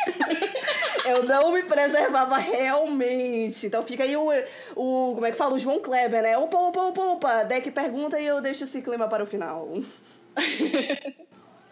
eu 1.05 1.23
não 1.23 1.51
me 1.51 1.63
preservava 1.63 2.37
realmente. 2.37 3.65
Então 3.65 3.81
fica 3.81 4.03
aí 4.03 4.15
o, 4.15 4.29
o 4.75 5.15
como 5.15 5.25
é 5.25 5.31
que 5.31 5.37
fala? 5.37 5.55
O 5.55 5.59
João 5.59 5.79
Kleber, 5.79 6.21
né? 6.21 6.37
Opa, 6.37 6.57
opa, 6.57 6.81
opa, 6.81 7.01
opa. 7.01 7.43
Deck 7.43 7.71
pergunta 7.71 8.19
e 8.19 8.25
eu 8.25 8.39
deixo 8.39 8.63
esse 8.65 8.81
clima 8.83 9.07
para 9.07 9.23
o 9.23 9.27
final. 9.27 9.73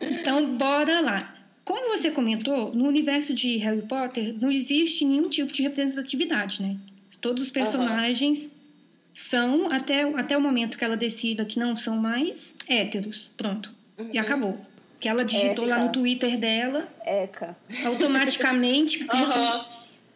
então, 0.02 0.58
bora 0.58 1.00
lá. 1.02 1.39
Como 1.70 1.96
você 1.96 2.10
comentou, 2.10 2.74
no 2.74 2.88
universo 2.88 3.32
de 3.32 3.58
Harry 3.58 3.84
Potter 3.84 4.34
não 4.42 4.50
existe 4.50 5.06
nenhum 5.06 5.30
tipo 5.30 5.54
de 5.54 5.62
representatividade, 5.62 6.64
né? 6.64 6.76
Todos 7.22 7.44
os 7.44 7.52
personagens 7.52 8.46
uhum. 8.46 8.52
são, 9.14 9.72
até, 9.72 10.02
até 10.02 10.36
o 10.36 10.42
momento 10.42 10.80
que 10.80 10.84
ela 10.84 10.98
decida 10.98 11.46
que 11.46 11.60
não 11.60 11.78
são 11.78 11.96
mais, 11.96 12.56
héteros. 12.68 13.30
Pronto. 13.38 13.72
Uhum. 14.00 14.10
E 14.12 14.18
acabou. 14.18 14.58
Que 15.00 15.08
ela 15.08 15.24
digitou 15.24 15.68
lá 15.68 15.78
no 15.78 15.92
Twitter 15.92 16.40
dela. 16.40 16.88
Eca. 17.06 17.56
Automaticamente. 17.86 19.04
uhum. 19.14 19.64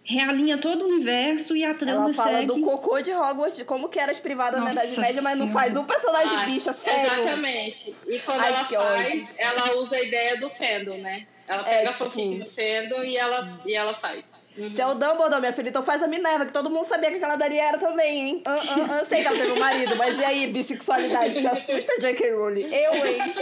realinha 0.04 0.58
todo 0.58 0.86
o 0.86 0.88
universo 0.88 1.56
e 1.56 1.64
a 1.64 1.76
trama 1.76 2.06
Ela 2.06 2.14
fala 2.16 2.32
segue... 2.32 2.48
do 2.48 2.62
cocô 2.62 3.00
de 3.00 3.12
Hogwarts, 3.12 3.58
de 3.58 3.64
como 3.64 3.90
que 3.90 4.00
era 4.00 4.12
as 4.12 4.20
privadas 4.20 4.60
Nossa 4.60 4.74
na 4.74 4.86
Idade 4.86 5.02
Média, 5.02 5.22
mas 5.22 5.38
não 5.38 5.48
faz 5.48 5.78
um 5.78 5.86
personagem 5.86 6.36
Ai, 6.36 6.46
bicha, 6.48 6.74
sério. 6.74 7.12
Exatamente. 7.12 7.96
E 8.08 8.20
quando 8.22 8.40
Ai, 8.40 8.52
ela 8.52 8.66
faz, 8.66 9.14
ódio. 9.14 9.28
ela 9.38 9.78
usa 9.78 9.96
a 9.96 10.02
ideia 10.02 10.40
do 10.40 10.50
fandom, 10.50 10.98
né? 10.98 11.28
Ela 11.48 11.62
é, 11.62 11.64
pega 11.64 11.88
é, 11.88 11.90
a 11.90 11.94
fanfic 11.94 12.40
do 12.40 12.46
fandom 12.46 13.04
e 13.04 13.18
ela, 13.18 13.62
e 13.66 13.76
ela 13.76 13.94
faz. 13.94 14.24
Uhum. 14.58 14.70
Se 14.70 14.82
é 14.82 14.88
o 14.88 14.94
Dumbledore, 14.94 15.40
minha 15.40 15.54
filha, 15.54 15.70
então 15.70 15.82
faz 15.82 16.04
a 16.04 16.08
Minerva, 16.08 16.46
que 16.46 16.54
todo 16.54 16.70
mundo 16.70 16.86
sabia 16.86 17.10
que 17.10 17.18
aquela 17.18 17.36
Dali 17.36 17.58
era 17.58 17.78
também, 17.80 18.22
hein? 18.22 18.44
Uh, 18.46 18.50
uh, 18.50 18.84
uh, 18.84 18.98
eu 19.00 19.06
sei 19.06 19.22
que 19.22 19.28
ela 19.28 19.38
teve 19.38 19.52
um 19.52 19.60
marido, 19.60 19.96
mas 19.96 20.20
e 20.20 20.24
aí, 20.24 20.48
bissexualidade? 20.54 21.42
Te 21.42 21.48
assusta, 21.48 22.00
J.K. 22.00 22.32
Rowling? 22.32 22.72
Eu, 22.72 22.94
hein? 23.06 23.34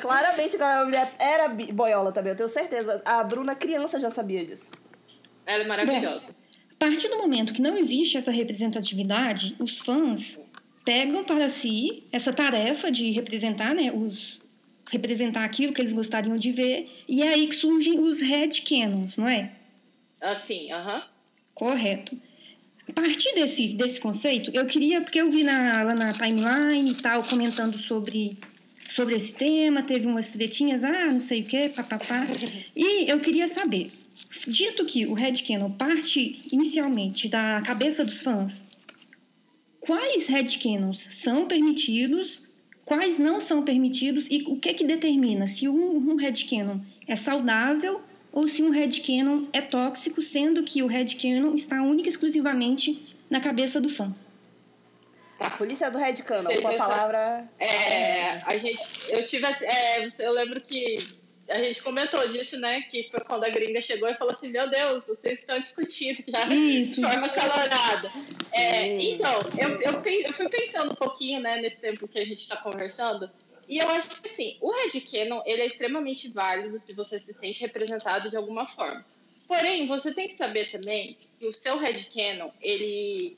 Claramente 0.00 0.54
aquela 0.54 0.84
mulher 0.84 1.10
era 1.18 1.48
boiola 1.48 2.12
também, 2.12 2.30
eu 2.30 2.36
tenho 2.36 2.48
certeza. 2.48 3.02
A 3.04 3.24
Bruna, 3.24 3.56
criança, 3.56 3.98
já 3.98 4.10
sabia 4.10 4.44
disso. 4.44 4.70
Ela 5.46 5.64
é 5.64 5.66
maravilhosa. 5.66 6.32
Bom, 6.32 6.86
a 6.86 6.88
partir 6.90 7.08
do 7.08 7.18
momento 7.18 7.52
que 7.52 7.60
não 7.60 7.76
existe 7.76 8.16
essa 8.16 8.30
representatividade, 8.30 9.56
os 9.58 9.80
fãs 9.80 10.38
pegam 10.84 11.24
para 11.24 11.48
si 11.48 12.04
essa 12.12 12.32
tarefa 12.32 12.90
de 12.90 13.10
representar 13.10 13.74
né, 13.74 13.90
os, 13.92 14.39
representar 14.90 15.44
aquilo 15.44 15.72
que 15.72 15.80
eles 15.80 15.92
gostariam 15.92 16.36
de 16.36 16.52
ver, 16.52 16.90
e 17.08 17.22
é 17.22 17.28
aí 17.28 17.46
que 17.46 17.54
surgem 17.54 17.98
os 18.00 18.20
headcanons, 18.20 19.16
não 19.16 19.28
é? 19.28 19.52
Assim, 20.20 20.70
aham. 20.72 20.96
Uh 20.96 21.00
-huh. 21.00 21.04
Correto. 21.54 22.16
A 22.88 22.92
partir 22.92 23.32
desse, 23.34 23.74
desse 23.74 24.00
conceito, 24.00 24.50
eu 24.52 24.66
queria, 24.66 25.00
porque 25.00 25.20
eu 25.20 25.30
vi 25.30 25.44
na, 25.44 25.82
lá 25.84 25.94
na 25.94 26.12
timeline 26.12 26.90
e 26.90 26.94
tal, 26.94 27.22
comentando 27.22 27.76
sobre, 27.76 28.36
sobre 28.94 29.14
esse 29.14 29.32
tema, 29.32 29.82
teve 29.82 30.06
umas 30.06 30.30
tretinhas, 30.30 30.82
ah, 30.82 31.06
não 31.06 31.20
sei 31.20 31.42
o 31.42 31.44
que, 31.44 31.68
papapá. 31.68 32.26
E 32.74 33.08
eu 33.08 33.20
queria 33.20 33.46
saber, 33.46 33.90
dito 34.48 34.84
que 34.84 35.06
o 35.06 35.14
headcanon 35.14 35.70
parte 35.70 36.42
inicialmente 36.50 37.28
da 37.28 37.62
cabeça 37.62 38.04
dos 38.04 38.22
fãs, 38.22 38.66
quais 39.78 40.26
headcanons 40.26 40.98
são 40.98 41.46
permitidos 41.46 42.42
quais 42.90 43.20
não 43.20 43.40
são 43.40 43.62
permitidos 43.62 44.28
e 44.28 44.42
o 44.48 44.56
que 44.56 44.74
que 44.74 44.84
determina 44.84 45.46
se 45.46 45.68
um, 45.68 46.10
um 46.10 46.16
headcanon 46.16 46.80
é 47.06 47.14
saudável 47.14 48.02
ou 48.32 48.48
se 48.48 48.64
um 48.64 48.70
headcanon 48.70 49.44
é 49.52 49.60
tóxico, 49.60 50.20
sendo 50.20 50.64
que 50.64 50.82
o 50.82 50.88
headcanon 50.88 51.54
está 51.54 51.80
única 51.82 52.08
e 52.08 52.10
exclusivamente 52.10 53.16
na 53.30 53.40
cabeça 53.40 53.80
do 53.80 53.88
fã. 53.88 54.12
A 55.38 55.50
polícia 55.50 55.88
do 55.88 55.98
headcanon, 55.98 56.50
com 56.60 56.66
a 56.66 56.74
palavra... 56.74 57.48
É, 57.60 58.40
a 58.44 58.56
gente... 58.56 58.82
Eu 59.10 59.24
tive... 59.24 59.46
É, 59.46 60.08
eu 60.18 60.32
lembro 60.32 60.60
que 60.60 60.96
a 61.50 61.62
gente 61.62 61.82
comentou 61.82 62.26
disso, 62.28 62.58
né? 62.58 62.82
Que 62.82 63.08
foi 63.10 63.20
quando 63.20 63.44
a 63.44 63.50
gringa 63.50 63.80
chegou 63.80 64.08
e 64.08 64.14
falou 64.14 64.32
assim: 64.32 64.50
Meu 64.50 64.68
Deus, 64.70 65.06
vocês 65.06 65.40
estão 65.40 65.60
discutindo 65.60 66.24
já 66.28 66.46
Isso. 66.46 66.96
de 67.00 67.00
forma 67.02 67.28
calorada. 67.28 68.10
É, 68.52 68.96
então, 69.02 69.38
eu, 69.58 69.68
eu, 69.80 70.02
eu, 70.02 70.32
fui 70.32 70.48
pensando 70.48 70.92
um 70.92 70.94
pouquinho, 70.94 71.40
né, 71.40 71.60
nesse 71.60 71.80
tempo 71.80 72.06
que 72.06 72.18
a 72.18 72.24
gente 72.24 72.40
está 72.40 72.56
conversando. 72.56 73.30
E 73.68 73.78
eu 73.78 73.88
acho 73.90 74.20
que, 74.20 74.28
assim, 74.28 74.56
o 74.60 74.72
Red 74.72 75.00
Canon, 75.00 75.42
ele 75.46 75.62
é 75.62 75.66
extremamente 75.66 76.28
válido 76.28 76.78
se 76.78 76.92
você 76.94 77.20
se 77.20 77.32
sente 77.32 77.60
representado 77.60 78.28
de 78.28 78.36
alguma 78.36 78.66
forma. 78.66 79.04
Porém, 79.46 79.86
você 79.86 80.12
tem 80.12 80.26
que 80.26 80.34
saber 80.34 80.70
também 80.70 81.16
que 81.38 81.46
o 81.46 81.52
seu 81.52 81.78
Red 81.78 82.04
Canon, 82.12 82.50
ele, 82.60 83.36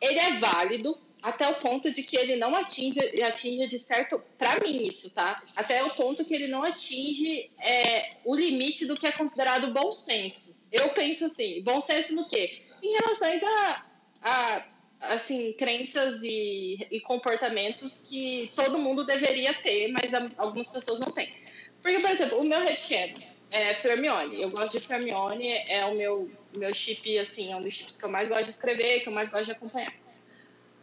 ele 0.00 0.18
é 0.18 0.32
válido 0.38 0.98
até 1.24 1.48
o 1.48 1.54
ponto 1.54 1.90
de 1.90 2.02
que 2.02 2.18
ele 2.18 2.36
não 2.36 2.54
atinge, 2.54 3.00
atinge 3.22 3.66
de 3.66 3.78
certo, 3.78 4.22
para 4.36 4.60
mim 4.60 4.84
isso, 4.84 5.14
tá? 5.14 5.42
Até 5.56 5.82
o 5.82 5.88
ponto 5.88 6.22
que 6.22 6.34
ele 6.34 6.48
não 6.48 6.62
atinge 6.62 7.50
é, 7.58 8.10
o 8.26 8.36
limite 8.36 8.84
do 8.84 8.94
que 8.94 9.06
é 9.06 9.12
considerado 9.12 9.72
bom 9.72 9.90
senso. 9.90 10.54
Eu 10.70 10.90
penso 10.90 11.24
assim, 11.24 11.62
bom 11.62 11.80
senso 11.80 12.14
no 12.14 12.28
quê? 12.28 12.60
Em 12.82 12.92
relação 12.92 13.26
a, 13.26 13.86
a 14.20 14.66
assim, 15.14 15.54
crenças 15.54 16.22
e, 16.22 16.86
e 16.90 17.00
comportamentos 17.00 18.02
que 18.06 18.52
todo 18.54 18.78
mundo 18.78 19.02
deveria 19.06 19.54
ter, 19.54 19.88
mas 19.88 20.12
algumas 20.36 20.70
pessoas 20.70 21.00
não 21.00 21.10
têm. 21.10 21.32
Porque, 21.80 22.00
por 22.00 22.10
exemplo, 22.10 22.38
o 22.38 22.44
meu 22.44 22.60
headcanon 22.60 23.14
é 23.50 23.72
Fermione. 23.72 24.42
Eu 24.42 24.50
gosto 24.50 24.78
de 24.78 24.86
Fermione, 24.86 25.48
é 25.68 25.86
o 25.86 25.94
meu, 25.94 26.30
meu 26.54 26.74
chip, 26.74 27.18
assim, 27.18 27.50
é 27.50 27.56
um 27.56 27.62
dos 27.62 27.72
chips 27.72 27.96
que 27.96 28.04
eu 28.04 28.10
mais 28.10 28.28
gosto 28.28 28.44
de 28.44 28.50
escrever, 28.50 29.00
que 29.00 29.08
eu 29.08 29.12
mais 29.12 29.30
gosto 29.30 29.46
de 29.46 29.52
acompanhar 29.52 30.03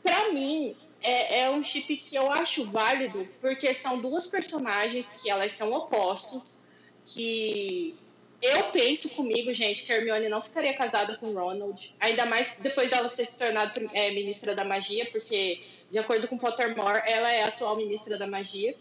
para 0.04 0.32
mim, 0.32 0.76
é, 1.04 1.42
é, 1.42 1.50
um 1.50 1.64
chip 1.64 1.96
que 1.98 2.16
eu 2.16 2.32
acho 2.32 2.66
válido, 2.66 3.28
porque 3.40 3.74
são 3.74 4.00
duas 4.00 4.28
personagens 4.28 5.12
que 5.22 5.30
elas 5.30 5.52
são 5.54 5.72
opostos, 5.74 6.62
que 7.08 7.96
eu 8.42 8.64
penso 8.66 9.10
comigo, 9.10 9.54
gente, 9.54 9.86
que 9.86 9.92
a 9.92 9.98
Hermione 9.98 10.30
não 10.30 10.42
ficaria 10.42 10.74
casada 10.74 11.16
com 11.18 11.34
Ronald, 11.34 11.96
ainda 12.00 12.26
mais 12.26 12.58
depois 12.60 12.90
dela 12.90 13.08
ter 13.10 13.26
se 13.26 13.38
tornado 13.38 13.90
é, 13.94 14.12
ministra 14.12 14.56
da 14.56 14.64
magia, 14.64 15.08
porque, 15.12 15.62
de 15.90 16.00
acordo 16.00 16.28
com 16.28 16.38
Pottermore, 16.38 17.04
ela 17.06 17.32
é 17.32 17.44
a 17.44 17.48
atual 17.48 17.76
ministra 17.78 18.18
da 18.18 18.28
magia. 18.28 18.74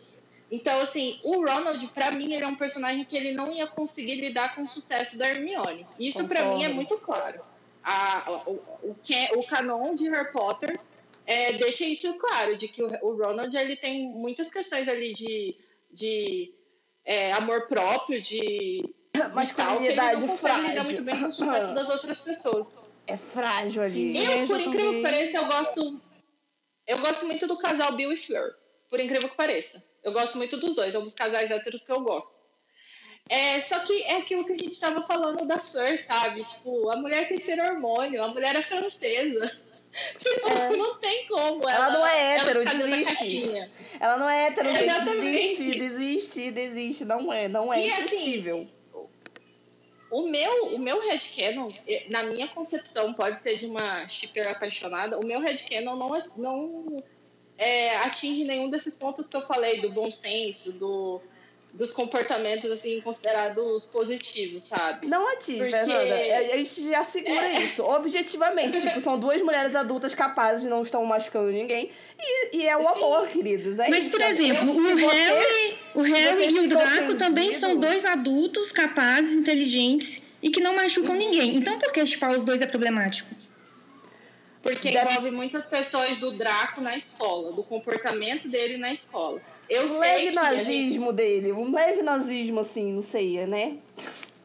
Então, 0.50 0.80
assim, 0.80 1.18
o 1.22 1.44
Ronald, 1.44 1.86
para 1.88 2.10
mim, 2.10 2.32
ele 2.34 2.44
é 2.44 2.46
um 2.46 2.56
personagem 2.56 3.04
que 3.04 3.16
ele 3.16 3.32
não 3.32 3.52
ia 3.52 3.66
conseguir 3.66 4.16
lidar 4.16 4.54
com 4.54 4.64
o 4.64 4.68
sucesso 4.68 5.16
da 5.16 5.28
Hermione. 5.28 5.86
Isso, 5.98 6.26
para 6.26 6.44
mim, 6.46 6.64
é 6.64 6.68
muito 6.68 6.96
claro. 6.98 7.40
A, 7.84 8.42
o, 8.46 8.52
o, 8.82 8.96
o 9.36 9.44
canon 9.44 9.94
de 9.94 10.08
Harry 10.10 10.32
Potter 10.32 10.78
é, 11.26 11.52
deixa 11.54 11.84
isso 11.84 12.18
claro, 12.18 12.56
de 12.56 12.68
que 12.68 12.82
o, 12.82 12.88
o, 13.02 13.16
Ronald 13.16 13.56
ele 13.56 13.76
tem 13.76 14.08
muitas 14.08 14.50
questões 14.50 14.88
ali 14.88 15.12
de, 15.14 15.56
de 15.92 16.52
é, 17.04 17.32
amor 17.32 17.66
próprio, 17.66 18.20
de 18.20 18.82
mas 19.34 19.50
tal, 19.52 19.78
que 19.78 19.86
ele 19.86 19.96
não 19.96 20.28
consegue 20.28 20.54
frágil. 20.54 20.68
lidar 20.68 20.84
muito 20.84 21.02
bem 21.02 21.20
com 21.20 21.26
o 21.26 21.32
sucesso 21.32 21.74
das 21.74 21.88
outras 21.88 22.20
pessoas. 22.20 22.78
É 23.06 23.16
frágil 23.16 23.82
ali. 23.82 24.14
Eu, 24.16 24.46
por 24.46 24.60
incrível 24.60 24.92
que 24.92 25.02
pareça, 25.02 25.36
eu 25.38 25.46
gosto. 25.46 26.00
Eu 26.86 26.98
gosto 26.98 27.26
muito 27.26 27.46
do 27.46 27.58
casal 27.58 27.92
Bill 27.92 28.12
e 28.12 28.16
Fleur. 28.16 28.54
Por 28.88 29.00
incrível 29.00 29.28
que 29.28 29.36
pareça. 29.36 29.84
Eu 30.02 30.12
gosto 30.12 30.36
muito 30.38 30.56
dos 30.56 30.74
dois, 30.74 30.94
é 30.94 30.98
um 30.98 31.02
dos 31.02 31.14
casais 31.14 31.50
héteros 31.50 31.82
que 31.82 31.92
eu 31.92 32.00
gosto. 32.00 32.42
É, 33.28 33.60
só 33.60 33.78
que 33.80 33.92
é 34.04 34.16
aquilo 34.16 34.44
que 34.44 34.52
a 34.52 34.58
gente 34.58 34.72
estava 34.72 35.02
falando 35.02 35.46
da 35.46 35.58
Fleur, 35.58 35.98
sabe? 35.98 36.42
Tipo, 36.44 36.90
a 36.90 36.96
mulher 36.96 37.28
tem 37.28 37.38
ser 37.38 37.60
hormônio, 37.60 38.24
a 38.24 38.28
mulher 38.28 38.56
é 38.56 38.62
francesa. 38.62 39.69
Tipo, 40.18 40.48
é. 40.48 40.76
não 40.76 40.96
tem 40.98 41.26
como. 41.26 41.68
Ela, 41.68 41.86
ela 41.86 41.90
não 41.90 42.06
é 42.06 42.36
hétero, 42.36 42.64
desiste. 42.64 43.68
Ela 43.98 44.18
não 44.18 44.28
é 44.28 44.46
hétero, 44.46 44.68
desiste, 44.72 45.78
desiste, 45.78 46.50
desiste. 46.50 47.04
Não 47.04 47.32
é, 47.32 47.48
não 47.48 47.72
é 47.72 47.84
e, 47.84 47.90
assim, 47.90 48.00
impossível. 48.00 48.56
Assim, 48.58 48.80
o 50.10 50.26
meu, 50.26 50.66
o 50.74 50.78
meu 50.78 51.00
headcanon, 51.08 51.70
na 52.08 52.24
minha 52.24 52.48
concepção, 52.48 53.14
pode 53.14 53.40
ser 53.40 53.56
de 53.56 53.66
uma 53.66 54.08
shipper 54.08 54.50
apaixonada, 54.50 55.18
o 55.18 55.24
meu 55.24 55.40
headcanon 55.40 55.96
não, 55.96 56.22
não 56.36 57.04
é, 57.56 57.96
atinge 57.98 58.44
nenhum 58.44 58.68
desses 58.68 58.96
pontos 58.96 59.28
que 59.28 59.36
eu 59.36 59.42
falei, 59.42 59.80
do 59.80 59.90
bom 59.90 60.10
senso, 60.10 60.72
do 60.72 61.20
dos 61.72 61.92
comportamentos 61.92 62.70
assim 62.70 63.00
considerados 63.00 63.84
positivos, 63.86 64.64
sabe? 64.64 65.06
Não 65.06 65.26
ative, 65.32 65.58
Porque... 65.58 65.78
Fernanda. 65.78 66.14
A 66.54 66.56
gente 66.56 66.90
já 66.90 67.04
segura 67.04 67.46
é. 67.46 67.62
isso. 67.62 67.82
Objetivamente, 67.82 68.80
tipo, 68.80 69.00
são 69.00 69.18
duas 69.18 69.40
mulheres 69.42 69.74
adultas 69.74 70.14
capazes 70.14 70.62
de 70.62 70.68
não 70.68 70.82
estão 70.82 71.04
machucando 71.04 71.50
ninguém. 71.50 71.90
E, 72.18 72.56
e 72.58 72.68
é 72.68 72.76
o 72.76 72.86
amor, 72.86 73.28
queridos. 73.28 73.78
É 73.78 73.88
Mas, 73.88 74.06
isso. 74.06 74.10
por 74.10 74.20
exemplo, 74.20 74.68
o 74.68 74.96
Harry, 74.96 75.78
o 75.94 76.02
Harry 76.02 76.54
e 76.54 76.58
o 76.60 76.68
Draco 76.68 77.14
também 77.14 77.52
são 77.52 77.76
dois 77.76 78.04
adultos 78.04 78.72
capazes, 78.72 79.32
inteligentes 79.32 80.22
e 80.42 80.50
que 80.50 80.60
não 80.60 80.74
machucam 80.74 81.12
uhum. 81.12 81.18
ninguém. 81.18 81.56
Então, 81.56 81.78
por 81.78 81.92
que 81.92 82.04
chipar 82.04 82.30
os 82.30 82.44
dois 82.44 82.60
é 82.62 82.66
problemático? 82.66 83.28
Porque 84.62 84.90
Deve... 84.90 85.10
envolve 85.10 85.30
muitas 85.30 85.68
questões 85.68 86.18
do 86.18 86.32
Draco 86.32 86.80
na 86.80 86.96
escola, 86.96 87.52
do 87.52 87.62
comportamento 87.62 88.48
dele 88.48 88.76
na 88.76 88.92
escola. 88.92 89.40
Eu 89.70 89.86
um 89.86 89.98
leve 90.00 90.30
nazismo 90.32 91.06
gente... 91.06 91.14
dele, 91.14 91.52
um 91.52 91.72
leve 91.72 92.02
nazismo, 92.02 92.60
assim, 92.60 92.92
não 92.92 93.02
sei, 93.02 93.46
né? 93.46 93.78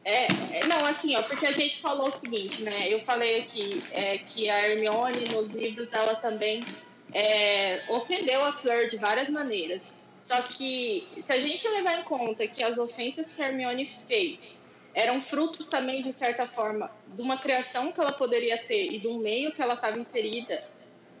É, 0.04 0.26
é, 0.26 0.66
não, 0.68 0.86
assim, 0.86 1.16
ó, 1.16 1.22
porque 1.22 1.46
a 1.46 1.52
gente 1.52 1.78
falou 1.78 2.06
o 2.06 2.12
seguinte, 2.12 2.62
né? 2.62 2.86
Eu 2.88 3.00
falei 3.00 3.40
aqui 3.40 3.82
é, 3.90 4.18
que 4.18 4.48
a 4.48 4.68
Hermione, 4.68 5.28
nos 5.30 5.50
livros, 5.50 5.92
ela 5.92 6.14
também 6.14 6.64
é, 7.12 7.82
ofendeu 7.88 8.44
a 8.44 8.52
Fleur 8.52 8.88
de 8.88 8.98
várias 8.98 9.28
maneiras. 9.28 9.92
Só 10.16 10.40
que, 10.42 11.04
se 11.24 11.32
a 11.32 11.40
gente 11.40 11.68
levar 11.70 11.98
em 11.98 12.04
conta 12.04 12.46
que 12.46 12.62
as 12.62 12.78
ofensas 12.78 13.32
que 13.32 13.42
a 13.42 13.48
Hermione 13.48 13.90
fez 14.06 14.54
eram 14.94 15.20
frutos 15.20 15.66
também, 15.66 16.02
de 16.02 16.12
certa 16.12 16.46
forma, 16.46 16.90
de 17.14 17.20
uma 17.20 17.36
criação 17.36 17.92
que 17.92 18.00
ela 18.00 18.12
poderia 18.12 18.56
ter 18.56 18.92
e 18.92 19.00
do 19.00 19.18
meio 19.18 19.52
que 19.52 19.60
ela 19.60 19.74
estava 19.74 19.98
inserida, 19.98 20.64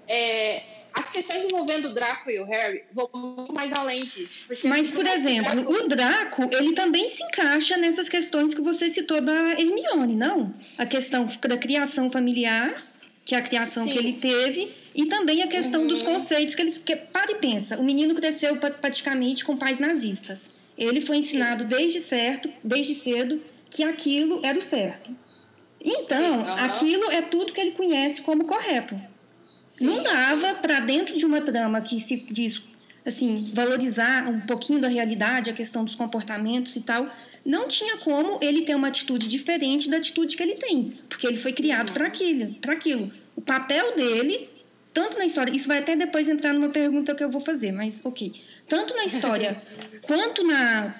é, 0.08 0.62
as 0.96 1.10
questões 1.10 1.44
envolvendo 1.44 1.88
o 1.88 1.94
Draco 1.94 2.30
e 2.30 2.40
o 2.40 2.44
Harry 2.46 2.82
vão 2.90 3.08
muito 3.14 3.52
mais 3.52 3.72
além 3.72 4.02
disso. 4.02 4.48
Mas, 4.64 4.90
por 4.90 5.06
exemplo, 5.06 5.70
o 5.70 5.88
Draco, 5.88 6.48
ele 6.50 6.72
também 6.72 7.06
se 7.08 7.22
encaixa 7.22 7.76
nessas 7.76 8.08
questões 8.08 8.54
que 8.54 8.62
você 8.62 8.88
citou 8.88 9.20
da 9.20 9.52
Hermione, 9.52 10.16
não? 10.16 10.54
A 10.78 10.86
questão 10.86 11.28
da 11.42 11.58
criação 11.58 12.08
familiar, 12.08 12.82
que 13.26 13.34
é 13.34 13.38
a 13.38 13.42
criação 13.42 13.84
Sim. 13.84 13.92
que 13.92 13.98
ele 13.98 14.12
teve, 14.14 14.74
e 14.94 15.04
também 15.04 15.42
a 15.42 15.46
questão 15.46 15.82
uhum. 15.82 15.88
dos 15.88 16.02
conceitos 16.02 16.54
que 16.54 16.62
ele... 16.62 16.72
Que, 16.72 16.96
para 16.96 17.32
e 17.32 17.34
pensa, 17.36 17.76
o 17.76 17.84
menino 17.84 18.14
cresceu 18.14 18.56
praticamente 18.56 19.44
com 19.44 19.54
pais 19.54 19.78
nazistas. 19.78 20.50
Ele 20.78 21.02
foi 21.02 21.18
ensinado 21.18 21.64
Sim. 21.64 21.68
desde 21.68 22.00
certo, 22.00 22.50
desde 22.64 22.94
cedo, 22.94 23.42
que 23.68 23.84
aquilo 23.84 24.40
era 24.42 24.58
o 24.58 24.62
certo. 24.62 25.14
Então, 25.78 26.42
Sim, 26.42 26.50
uhum. 26.50 26.64
aquilo 26.64 27.10
é 27.10 27.20
tudo 27.20 27.52
que 27.52 27.60
ele 27.60 27.72
conhece 27.72 28.22
como 28.22 28.46
correto. 28.46 28.98
Sim. 29.68 29.86
Não 29.86 30.02
dava 30.02 30.54
para 30.54 30.80
dentro 30.80 31.16
de 31.16 31.26
uma 31.26 31.40
trama 31.40 31.80
que 31.80 31.98
se 32.00 32.16
diz 32.16 32.62
assim, 33.04 33.50
valorizar 33.54 34.28
um 34.28 34.40
pouquinho 34.40 34.80
da 34.80 34.88
realidade, 34.88 35.48
a 35.48 35.52
questão 35.52 35.84
dos 35.84 35.94
comportamentos 35.94 36.74
e 36.74 36.80
tal, 36.80 37.08
não 37.44 37.68
tinha 37.68 37.96
como 37.98 38.40
ele 38.42 38.62
ter 38.62 38.74
uma 38.74 38.88
atitude 38.88 39.28
diferente 39.28 39.88
da 39.88 39.98
atitude 39.98 40.36
que 40.36 40.42
ele 40.42 40.54
tem, 40.54 40.92
porque 41.08 41.24
ele 41.24 41.38
foi 41.38 41.52
criado 41.52 41.92
para 41.92 42.08
aquilo, 42.08 42.52
para 42.54 42.72
aquilo. 42.72 43.10
O 43.36 43.40
papel 43.40 43.94
dele, 43.94 44.48
tanto 44.92 45.16
na 45.16 45.24
história, 45.24 45.54
isso 45.54 45.68
vai 45.68 45.78
até 45.78 45.94
depois 45.94 46.28
entrar 46.28 46.52
numa 46.52 46.68
pergunta 46.68 47.14
que 47.14 47.22
eu 47.22 47.30
vou 47.30 47.40
fazer, 47.40 47.70
mas 47.70 48.04
OK. 48.04 48.34
Tanto 48.68 48.92
na 48.96 49.04
história 49.04 49.56
quanto 50.02 50.44
na 50.44 50.92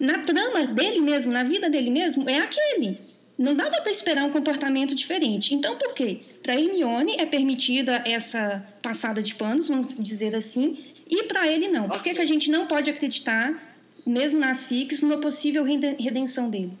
na 0.00 0.18
trama 0.20 0.66
dele 0.66 1.00
mesmo, 1.00 1.32
na 1.32 1.44
vida 1.44 1.70
dele 1.70 1.88
mesmo, 1.88 2.28
é 2.28 2.38
aquele. 2.38 2.98
Não 3.38 3.54
dava 3.54 3.80
para 3.80 3.90
esperar 3.90 4.24
um 4.24 4.30
comportamento 4.30 4.94
diferente. 4.94 5.54
Então, 5.54 5.76
por 5.76 5.94
quê? 5.94 6.20
Para 6.42 6.58
Hermione 6.58 7.16
é 7.18 7.26
permitida 7.26 8.02
essa 8.06 8.66
passada 8.82 9.22
de 9.22 9.34
panos, 9.34 9.68
vamos 9.68 9.94
dizer 9.98 10.34
assim, 10.36 10.78
e 11.08 11.24
para 11.24 11.46
ele 11.46 11.68
não. 11.68 11.88
Por 11.88 12.02
que, 12.02 12.14
que 12.14 12.20
a 12.20 12.26
gente 12.26 12.50
não 12.50 12.66
pode 12.66 12.90
acreditar, 12.90 13.76
mesmo 14.06 14.38
nas 14.38 14.66
fics, 14.66 15.00
numa 15.00 15.18
possível 15.18 15.64
redenção 15.64 16.48
dele? 16.48 16.72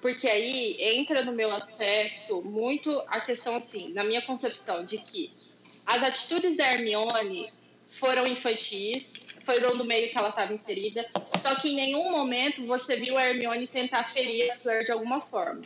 Porque 0.00 0.28
aí 0.28 0.76
entra 0.98 1.24
no 1.24 1.32
meu 1.32 1.54
aspecto 1.54 2.42
muito 2.42 2.90
a 3.08 3.20
questão, 3.20 3.56
assim, 3.56 3.92
na 3.92 4.04
minha 4.04 4.22
concepção, 4.22 4.82
de 4.82 4.98
que 4.98 5.30
as 5.84 6.02
atitudes 6.02 6.56
da 6.56 6.72
Hermione 6.72 7.50
foram 7.84 8.26
infantis, 8.26 9.14
foram 9.46 9.76
do 9.76 9.84
meio 9.84 10.10
que 10.10 10.18
ela 10.18 10.28
estava 10.28 10.52
inserida. 10.52 11.08
Só 11.38 11.54
que 11.54 11.70
em 11.70 11.76
nenhum 11.76 12.10
momento 12.10 12.66
você 12.66 12.96
viu 12.96 13.16
a 13.16 13.26
Hermione 13.26 13.68
tentar 13.68 14.02
ferir 14.02 14.50
a 14.50 14.56
Fleur 14.56 14.84
de 14.84 14.90
alguma 14.90 15.20
forma. 15.20 15.62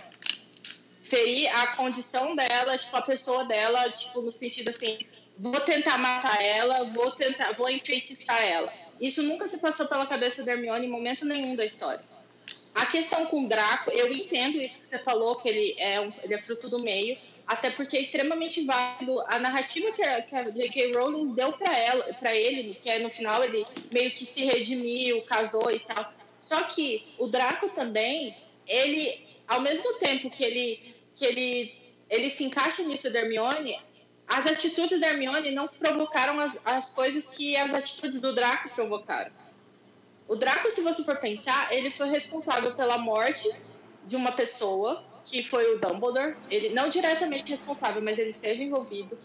Ferir 1.02 1.48
a 1.56 1.68
condição 1.68 2.36
dela, 2.36 2.78
tipo, 2.78 2.94
a 2.96 3.02
pessoa 3.02 3.44
dela, 3.46 3.90
tipo, 3.90 4.20
no 4.20 4.30
sentido 4.30 4.68
assim, 4.68 4.98
vou 5.36 5.58
tentar 5.62 5.98
matar 5.98 6.40
ela, 6.44 6.84
vou 6.84 7.10
tentar, 7.12 7.52
vou 7.52 7.68
enfeitiçar 7.68 8.40
ela. 8.44 8.72
Isso 9.00 9.22
nunca 9.22 9.48
se 9.48 9.58
passou 9.58 9.88
pela 9.88 10.06
cabeça 10.06 10.44
da 10.44 10.52
Hermione 10.52 10.86
em 10.86 10.90
momento 10.90 11.24
nenhum 11.24 11.56
da 11.56 11.64
história. 11.64 12.04
A 12.74 12.86
questão 12.86 13.26
com 13.26 13.44
o 13.44 13.48
Draco, 13.48 13.90
eu 13.90 14.12
entendo 14.12 14.58
isso 14.58 14.80
que 14.80 14.86
você 14.86 14.98
falou, 14.98 15.36
que 15.36 15.48
ele 15.48 15.74
é, 15.78 16.00
um, 16.00 16.12
ele 16.22 16.34
é 16.34 16.38
fruto 16.38 16.68
do 16.68 16.78
meio, 16.78 17.18
até 17.50 17.68
porque 17.68 17.96
é 17.96 18.00
extremamente 18.00 18.64
válido 18.64 19.20
a 19.26 19.36
narrativa 19.40 19.90
que 19.90 20.00
a, 20.00 20.22
que 20.22 20.36
a 20.36 20.44
J.K. 20.50 20.92
Rowling 20.92 21.34
deu 21.34 21.52
para 21.52 21.76
ela, 21.76 22.04
para 22.14 22.32
ele, 22.32 22.78
que 22.80 22.88
é 22.88 23.00
no 23.00 23.10
final 23.10 23.42
ele 23.42 23.66
meio 23.90 24.12
que 24.12 24.24
se 24.24 24.44
redimiu, 24.44 25.20
casou 25.22 25.68
e 25.68 25.80
tal. 25.80 26.12
Só 26.40 26.62
que 26.62 27.04
o 27.18 27.26
Draco 27.26 27.68
também, 27.70 28.36
ele, 28.68 29.20
ao 29.48 29.60
mesmo 29.60 29.94
tempo 29.94 30.30
que 30.30 30.44
ele, 30.44 30.80
que 31.16 31.24
ele, 31.24 31.74
ele 32.08 32.30
se 32.30 32.44
encaixa 32.44 32.84
nisso 32.84 33.12
da 33.12 33.18
Hermione, 33.18 33.76
as 34.28 34.46
atitudes 34.46 35.00
da 35.00 35.08
Hermione 35.08 35.50
não 35.50 35.66
provocaram 35.66 36.38
as, 36.38 36.56
as 36.64 36.92
coisas 36.92 37.30
que 37.30 37.56
as 37.56 37.74
atitudes 37.74 38.20
do 38.20 38.32
Draco 38.32 38.72
provocaram. 38.76 39.32
O 40.28 40.36
Draco, 40.36 40.70
se 40.70 40.82
você 40.82 41.02
for 41.02 41.18
pensar, 41.18 41.72
ele 41.72 41.90
foi 41.90 42.10
responsável 42.10 42.76
pela 42.76 42.96
morte 42.96 43.50
de 44.06 44.14
uma 44.14 44.30
pessoa, 44.30 45.04
que 45.24 45.42
foi 45.42 45.74
o 45.74 45.80
Dumbledore. 45.80 46.36
Ele 46.50 46.70
não 46.70 46.88
diretamente 46.88 47.50
responsável, 47.50 48.02
mas 48.02 48.18
ele 48.18 48.30
esteve 48.30 48.62
envolvido. 48.62 49.18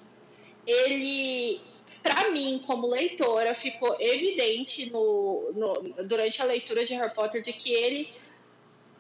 Ele 0.68 1.60
para 2.06 2.30
mim, 2.30 2.62
como 2.68 2.86
leitora, 2.86 3.56
ficou 3.56 3.98
evidente 4.00 4.92
no, 4.92 5.52
no, 5.56 6.08
durante 6.08 6.40
a 6.40 6.46
leitura 6.46 6.86
de 6.86 6.94
Harry 6.94 7.12
Potter 7.12 7.42
de 7.42 7.52
que 7.52 7.74
ele, 7.74 8.08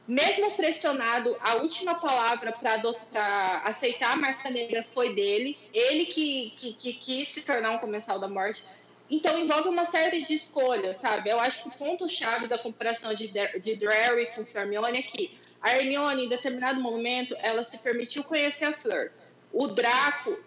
mesmo 0.07 0.49
pressionado, 0.55 1.37
a 1.39 1.57
última 1.57 1.93
palavra 1.93 2.51
para 2.51 3.61
aceitar 3.63 4.13
a 4.13 4.15
marca 4.15 4.49
negra 4.49 4.83
foi 4.91 5.13
dele. 5.13 5.55
Ele 5.71 6.05
que, 6.05 6.51
que, 6.57 6.73
que 6.73 6.93
quis 6.93 7.29
se 7.29 7.43
tornar 7.43 7.69
um 7.69 7.77
comensal 7.77 8.17
da 8.17 8.27
morte. 8.27 8.63
Então 9.07 9.37
envolve 9.37 9.69
uma 9.69 9.85
série 9.85 10.23
de 10.23 10.33
escolhas, 10.33 10.97
sabe? 10.97 11.29
Eu 11.29 11.39
acho 11.39 11.61
que 11.61 11.69
o 11.69 11.71
ponto-chave 11.73 12.47
da 12.47 12.57
comparação 12.57 13.13
de, 13.13 13.27
de 13.59 13.75
Drarry 13.75 14.25
com 14.33 14.43
Hermione 14.57 14.97
é 14.97 15.01
que 15.03 15.31
a 15.65 15.75
Hermione, 15.75 16.25
em 16.25 16.29
determinado 16.29 16.79
momento, 16.79 17.35
ela 17.39 17.63
se 17.63 17.79
permitiu 17.79 18.23
conhecer 18.23 18.65
a 18.65 18.71
Fleur. 18.71 19.11
O 19.51 19.67
Draco, 19.67 20.37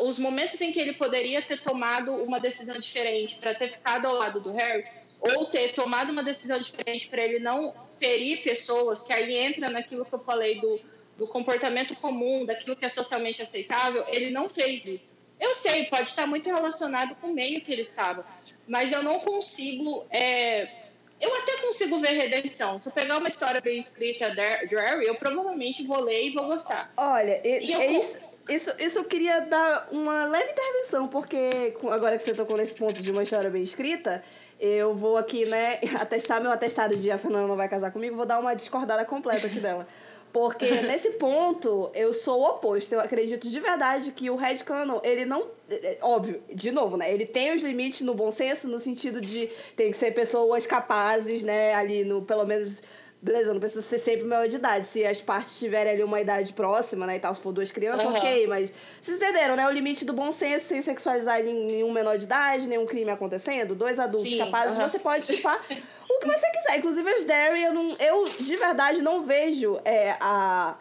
os 0.00 0.18
momentos 0.18 0.60
em 0.60 0.72
que 0.72 0.80
ele 0.80 0.94
poderia 0.94 1.40
ter 1.40 1.60
tomado 1.60 2.12
uma 2.24 2.40
decisão 2.40 2.76
diferente 2.80 3.36
para 3.36 3.54
ter 3.54 3.68
ficado 3.68 4.06
ao 4.06 4.16
lado 4.16 4.40
do 4.40 4.52
Harry, 4.52 4.84
ou 5.20 5.46
ter 5.46 5.72
tomado 5.74 6.10
uma 6.10 6.24
decisão 6.24 6.58
diferente 6.58 7.06
para 7.06 7.22
ele 7.22 7.38
não 7.38 7.72
ferir 7.96 8.42
pessoas, 8.42 9.04
que 9.04 9.12
aí 9.12 9.36
entra 9.36 9.70
naquilo 9.70 10.04
que 10.04 10.12
eu 10.12 10.18
falei 10.18 10.58
do, 10.60 10.80
do 11.16 11.28
comportamento 11.28 11.94
comum, 11.94 12.44
daquilo 12.44 12.74
que 12.74 12.84
é 12.84 12.88
socialmente 12.88 13.40
aceitável, 13.40 14.04
ele 14.08 14.30
não 14.30 14.48
fez 14.48 14.84
isso. 14.86 15.18
Eu 15.40 15.54
sei, 15.54 15.84
pode 15.84 16.08
estar 16.08 16.26
muito 16.26 16.46
relacionado 16.46 17.14
com 17.20 17.28
o 17.28 17.32
meio 17.32 17.60
que 17.60 17.72
ele 17.72 17.82
estava, 17.82 18.26
mas 18.66 18.90
eu 18.90 19.04
não 19.04 19.20
consigo. 19.20 20.04
É... 20.10 20.83
Eu 21.20 21.34
até 21.36 21.56
consigo 21.62 21.98
ver 22.00 22.12
redenção. 22.12 22.78
Se 22.78 22.88
eu 22.88 22.92
pegar 22.92 23.18
uma 23.18 23.28
história 23.28 23.60
bem 23.60 23.78
escrita 23.78 24.30
de 24.30 24.76
Harry, 24.76 25.06
eu 25.06 25.14
provavelmente 25.14 25.86
vou 25.86 26.00
ler 26.00 26.26
e 26.26 26.30
vou 26.30 26.46
gostar. 26.46 26.90
Olha, 26.96 27.40
e, 27.44 27.72
eu, 27.72 28.00
isso, 28.00 28.18
isso, 28.48 28.72
isso 28.78 28.98
eu 28.98 29.04
queria 29.04 29.40
dar 29.40 29.88
uma 29.90 30.26
leve 30.26 30.50
intervenção, 30.50 31.08
porque 31.08 31.74
agora 31.90 32.18
que 32.18 32.24
você 32.24 32.34
tocou 32.34 32.56
nesse 32.56 32.74
ponto 32.74 33.02
de 33.02 33.10
uma 33.10 33.22
história 33.22 33.48
bem 33.48 33.62
escrita, 33.62 34.22
eu 34.60 34.94
vou 34.94 35.16
aqui, 35.16 35.46
né, 35.46 35.78
atestar 36.00 36.40
meu 36.40 36.50
atestado 36.50 36.96
de 36.96 37.10
a 37.10 37.18
Fernanda 37.18 37.48
não 37.48 37.56
vai 37.56 37.68
casar 37.68 37.90
comigo, 37.90 38.16
vou 38.16 38.26
dar 38.26 38.38
uma 38.38 38.54
discordada 38.54 39.04
completa 39.04 39.46
aqui 39.46 39.60
dela. 39.60 39.86
Porque 40.34 40.66
nesse 40.82 41.12
ponto, 41.12 41.92
eu 41.94 42.12
sou 42.12 42.40
o 42.40 42.50
oposto. 42.50 42.92
Eu 42.92 43.00
acredito 43.00 43.48
de 43.48 43.60
verdade 43.60 44.10
que 44.10 44.28
o 44.28 44.34
Red 44.34 44.56
Canon, 44.56 44.98
ele 45.04 45.24
não. 45.24 45.46
É, 45.70 45.92
é, 45.92 45.98
óbvio, 46.02 46.42
de 46.52 46.72
novo, 46.72 46.96
né? 46.96 47.14
Ele 47.14 47.24
tem 47.24 47.54
os 47.54 47.62
limites 47.62 48.00
no 48.00 48.14
bom 48.14 48.32
senso, 48.32 48.66
no 48.66 48.80
sentido 48.80 49.20
de 49.20 49.48
tem 49.76 49.92
que 49.92 49.96
ser 49.96 50.10
pessoas 50.10 50.66
capazes, 50.66 51.44
né? 51.44 51.72
Ali 51.72 52.04
no, 52.04 52.20
pelo 52.22 52.44
menos 52.44 52.82
beleza, 53.24 53.54
não 53.54 53.60
precisa 53.60 53.80
ser 53.80 53.98
sempre 53.98 54.24
maior 54.26 54.46
de 54.46 54.56
idade. 54.56 54.86
Se 54.86 55.02
as 55.04 55.20
partes 55.22 55.58
tiverem 55.58 55.94
ali 55.94 56.02
uma 56.02 56.20
idade 56.20 56.52
próxima, 56.52 57.06
né, 57.06 57.16
e 57.16 57.18
tal, 57.18 57.34
se 57.34 57.40
for 57.40 57.52
duas 57.52 57.70
crianças, 57.70 58.04
uhum. 58.04 58.12
ok, 58.12 58.46
mas 58.46 58.70
vocês 59.00 59.16
entenderam, 59.16 59.56
né? 59.56 59.66
O 59.66 59.70
limite 59.70 60.04
do 60.04 60.12
bom 60.12 60.30
senso 60.30 60.66
sem 60.66 60.82
sexualizar 60.82 61.42
nenhum 61.42 61.90
menor 61.90 62.18
de 62.18 62.24
idade, 62.24 62.68
nenhum 62.68 62.84
crime 62.84 63.10
acontecendo, 63.10 63.74
dois 63.74 63.98
adultos 63.98 64.28
Sim, 64.28 64.38
capazes, 64.38 64.76
uhum. 64.76 64.82
você 64.88 64.98
pode 64.98 65.26
chupar 65.26 65.56
o 65.58 66.18
que 66.20 66.26
você 66.26 66.50
quiser. 66.50 66.78
Inclusive 66.78 67.08
as 67.08 67.24
Derry, 67.24 67.62
eu, 67.64 67.72
não, 67.72 67.96
eu 67.98 68.28
de 68.28 68.56
verdade 68.56 69.00
não 69.00 69.22
vejo 69.22 69.80
é, 69.86 70.16
a 70.20 70.74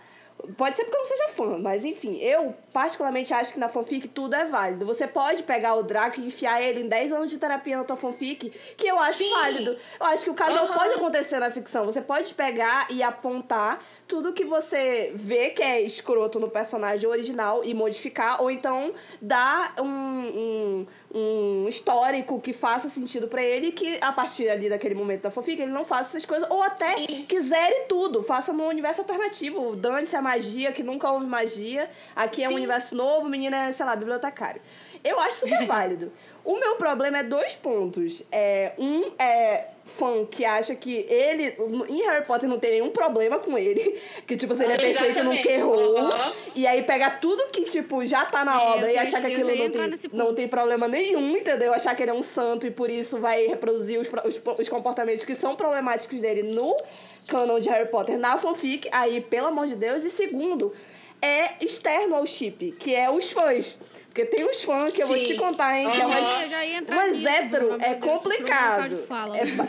Pode 0.58 0.76
ser 0.76 0.84
porque 0.84 0.98
eu 0.98 1.00
não 1.00 1.06
seja 1.06 1.28
fã, 1.30 1.58
mas 1.58 1.86
enfim, 1.86 2.20
eu 2.20 2.54
particularmente 2.74 3.34
acho 3.34 3.54
que 3.54 3.60
na 3.60 3.70
fanfic 3.70 4.10
tudo 4.10 4.36
é 4.36 4.44
válido. 4.44 4.86
Você 4.86 5.08
pode 5.08 5.42
pegar 5.44 5.76
o 5.76 5.84
Draco 5.84 6.20
e 6.20 6.28
enfiar 6.28 6.62
ele 6.62 6.82
em 6.82 6.90
10 6.90 7.14
anos 7.14 7.30
de 7.30 7.38
terapia 7.38 7.78
na 7.78 7.86
tua 7.86 7.96
fanfic, 7.96 8.50
que 8.78 8.86
eu 8.86 9.00
acho 9.00 9.20
Sim. 9.20 9.30
válido. 9.30 9.78
Eu 10.00 10.06
acho 10.08 10.26
que 10.26 10.30
o 10.30 10.34
casal 10.34 10.66
uhum. 10.66 10.74
pode 10.74 10.94
acontecer 10.96 11.40
na 11.40 11.50
ficção. 11.50 11.86
Você 11.86 12.02
pode 12.02 12.34
pegar 12.34 12.88
e 12.90 13.02
apontar 13.02 13.80
tudo 14.14 14.32
que 14.32 14.46
você 14.46 15.12
vê 15.16 15.50
que 15.50 15.64
é 15.64 15.82
escroto 15.82 16.40
no 16.40 16.48
personagem 16.48 17.10
original 17.10 17.64
e 17.66 17.74
modificar, 17.74 18.44
ou 18.44 18.52
então 18.52 18.94
dar 19.20 19.74
um, 19.82 19.88
um, 19.88 20.88
um 21.12 21.68
histórico 21.68 22.40
que 22.40 22.54
faça 22.54 22.90
sentido 22.90 23.28
para 23.28 23.42
ele 23.42 23.72
que 23.72 23.98
a 24.02 24.12
partir 24.12 24.48
ali 24.50 24.70
daquele 24.70 24.94
momento 24.94 25.24
da 25.24 25.32
fanfic 25.32 25.60
ele 25.60 25.72
não 25.72 25.84
faça 25.84 26.12
essas 26.12 26.28
coisas, 26.28 26.48
ou 26.48 26.62
até 26.62 26.96
Sim. 26.96 27.26
quiser 27.28 27.88
tudo, 27.88 28.22
faça 28.22 28.54
no 28.54 28.68
universo 28.68 29.02
alternativo, 29.02 29.76
dane-se 29.76 30.16
a 30.16 30.22
magia, 30.22 30.72
que 30.72 30.84
nunca 30.84 31.12
houve 31.12 31.26
magia, 31.26 31.90
aqui 32.16 32.42
Sim. 32.42 32.44
é 32.44 32.50
um 32.50 32.54
universo 32.54 32.96
novo, 32.96 33.28
menina 33.28 33.70
é, 33.70 33.72
sei 33.72 33.84
lá, 33.84 33.96
bibliotecário. 33.96 34.62
Eu 35.04 35.20
acho 35.20 35.40
super 35.40 35.66
válido. 35.66 36.12
O 36.46 36.60
meu 36.60 36.76
problema 36.76 37.20
é 37.20 37.24
dois 37.24 37.54
pontos. 37.56 38.22
É, 38.32 38.74
um 38.78 39.12
é 39.18 39.68
fã 39.86 40.26
que 40.26 40.44
acha 40.44 40.76
que 40.76 41.06
ele. 41.10 41.56
Em 41.90 42.02
Harry 42.04 42.26
Potter 42.26 42.50
não 42.50 42.60
tem 42.60 42.72
nenhum 42.72 42.90
problema 42.90 43.40
com 43.40 43.58
ele. 43.58 43.84
Que, 44.26 44.38
tipo, 44.38 44.56
se 44.56 44.64
ele 44.64 44.74
é 44.74 44.78
perfeito, 44.78 45.24
nunca 45.24 45.52
errou. 45.52 46.00
Uhum. 46.00 46.32
E 46.56 46.66
aí 46.66 46.82
pega 46.84 47.10
tudo 47.10 47.48
que, 47.52 47.64
tipo, 47.64 48.06
já 48.06 48.26
tá 48.26 48.46
na 48.46 48.54
é, 48.54 48.66
obra 48.74 48.92
e 48.92 48.98
achar 48.98 49.20
que 49.20 49.28
aquilo 49.28 49.54
não 49.54 49.70
tem, 49.70 50.00
não 50.14 50.34
tem 50.34 50.48
problema 50.48 50.88
nenhum, 50.88 51.36
entendeu? 51.36 51.74
Achar 51.74 51.94
que 51.94 52.04
ele 52.04 52.12
é 52.12 52.14
um 52.14 52.24
santo 52.24 52.66
e 52.66 52.72
por 52.72 52.90
isso 52.90 53.20
vai 53.20 53.48
reproduzir 53.48 54.00
os, 54.00 54.08
os, 54.08 54.42
os 54.60 54.70
comportamentos 54.70 55.26
que 55.26 55.36
são 55.36 55.56
problemáticos 55.56 56.22
dele 56.22 56.44
no 56.44 56.76
canon 57.28 57.60
de 57.60 57.70
Harry 57.70 57.90
Potter 57.90 58.18
na 58.18 58.38
fanfic. 58.38 58.88
Aí, 58.92 59.20
pelo 59.20 59.48
amor 59.48 59.68
de 59.68 59.76
Deus. 59.76 60.06
E 60.06 60.10
segundo, 60.10 60.74
é 61.24 61.56
externo 61.62 62.16
ao 62.16 62.26
chip, 62.28 62.74
que 62.74 62.94
é 62.94 63.10
os 63.10 63.32
fãs. 63.32 63.80
Porque 64.08 64.26
tem 64.26 64.46
uns 64.46 64.62
fãs 64.62 64.94
que 64.94 65.02
eu 65.02 65.08
Sim. 65.08 65.14
vou 65.14 65.26
te 65.26 65.36
contar, 65.38 65.76
hein? 65.76 65.88
Uhum. 65.88 65.94
Que 65.94 66.02
é 66.02 66.06
umas, 66.06 66.22
umas 66.88 67.26
hétero 67.26 67.78
é 67.82 67.96
complicado. 67.96 69.04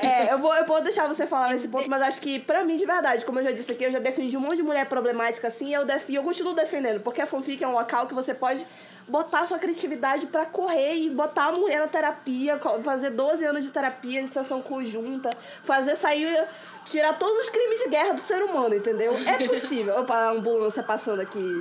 É, 0.03 0.07
é, 0.07 0.33
eu, 0.33 0.39
vou, 0.39 0.53
eu 0.55 0.67
vou 0.67 0.83
deixar 0.83 1.07
você 1.07 1.27
falar 1.29 1.51
nesse 1.51 1.69
ponto, 1.69 1.89
mas 1.89 2.03
acho 2.03 2.21
que, 2.21 2.41
pra 2.41 2.65
mim, 2.65 2.77
de 2.77 2.85
verdade, 2.85 3.25
como 3.25 3.39
eu 3.39 3.45
já 3.45 3.53
disse 3.53 3.71
aqui, 3.71 3.85
eu 3.85 3.93
já 3.93 4.01
defendi 4.01 4.37
um 4.37 4.41
monte 4.41 4.57
de 4.57 4.63
mulher 4.65 4.87
problemática 4.87 5.47
assim, 5.47 5.69
e 5.69 5.73
eu, 5.73 5.87
def, 5.87 6.11
eu 6.11 6.25
continuo 6.25 6.53
defendendo, 6.55 7.01
porque 7.01 7.23
a 7.23 7.27
fanfic 7.27 7.63
é 7.63 7.69
um 7.69 7.73
local 7.73 8.09
que 8.09 8.15
você 8.15 8.35
pode 8.35 8.67
botar 9.07 9.47
sua 9.47 9.59
criatividade 9.59 10.27
para 10.27 10.45
correr 10.45 10.97
e 10.97 11.11
botar 11.11 11.47
a 11.47 11.53
mulher 11.53 11.79
na 11.79 11.89
terapia, 11.89 12.59
fazer 12.83 13.11
12 13.11 13.45
anos 13.45 13.65
de 13.65 13.71
terapia, 13.71 14.23
de 14.23 14.29
sessão 14.29 14.61
conjunta, 14.61 15.31
fazer 15.63 15.95
sair 15.95 16.47
tirar 16.85 17.19
todos 17.19 17.47
os 17.47 17.51
crimes 17.51 17.83
de 17.83 17.89
guerra 17.89 18.13
do 18.13 18.21
ser 18.21 18.43
humano, 18.43 18.75
entendeu? 18.75 19.13
É 19.27 19.47
possível. 19.47 20.01
Opa, 20.01 20.15
a 20.15 20.31
ambulância 20.31 20.83
passando 20.83 21.21
aqui. 21.21 21.59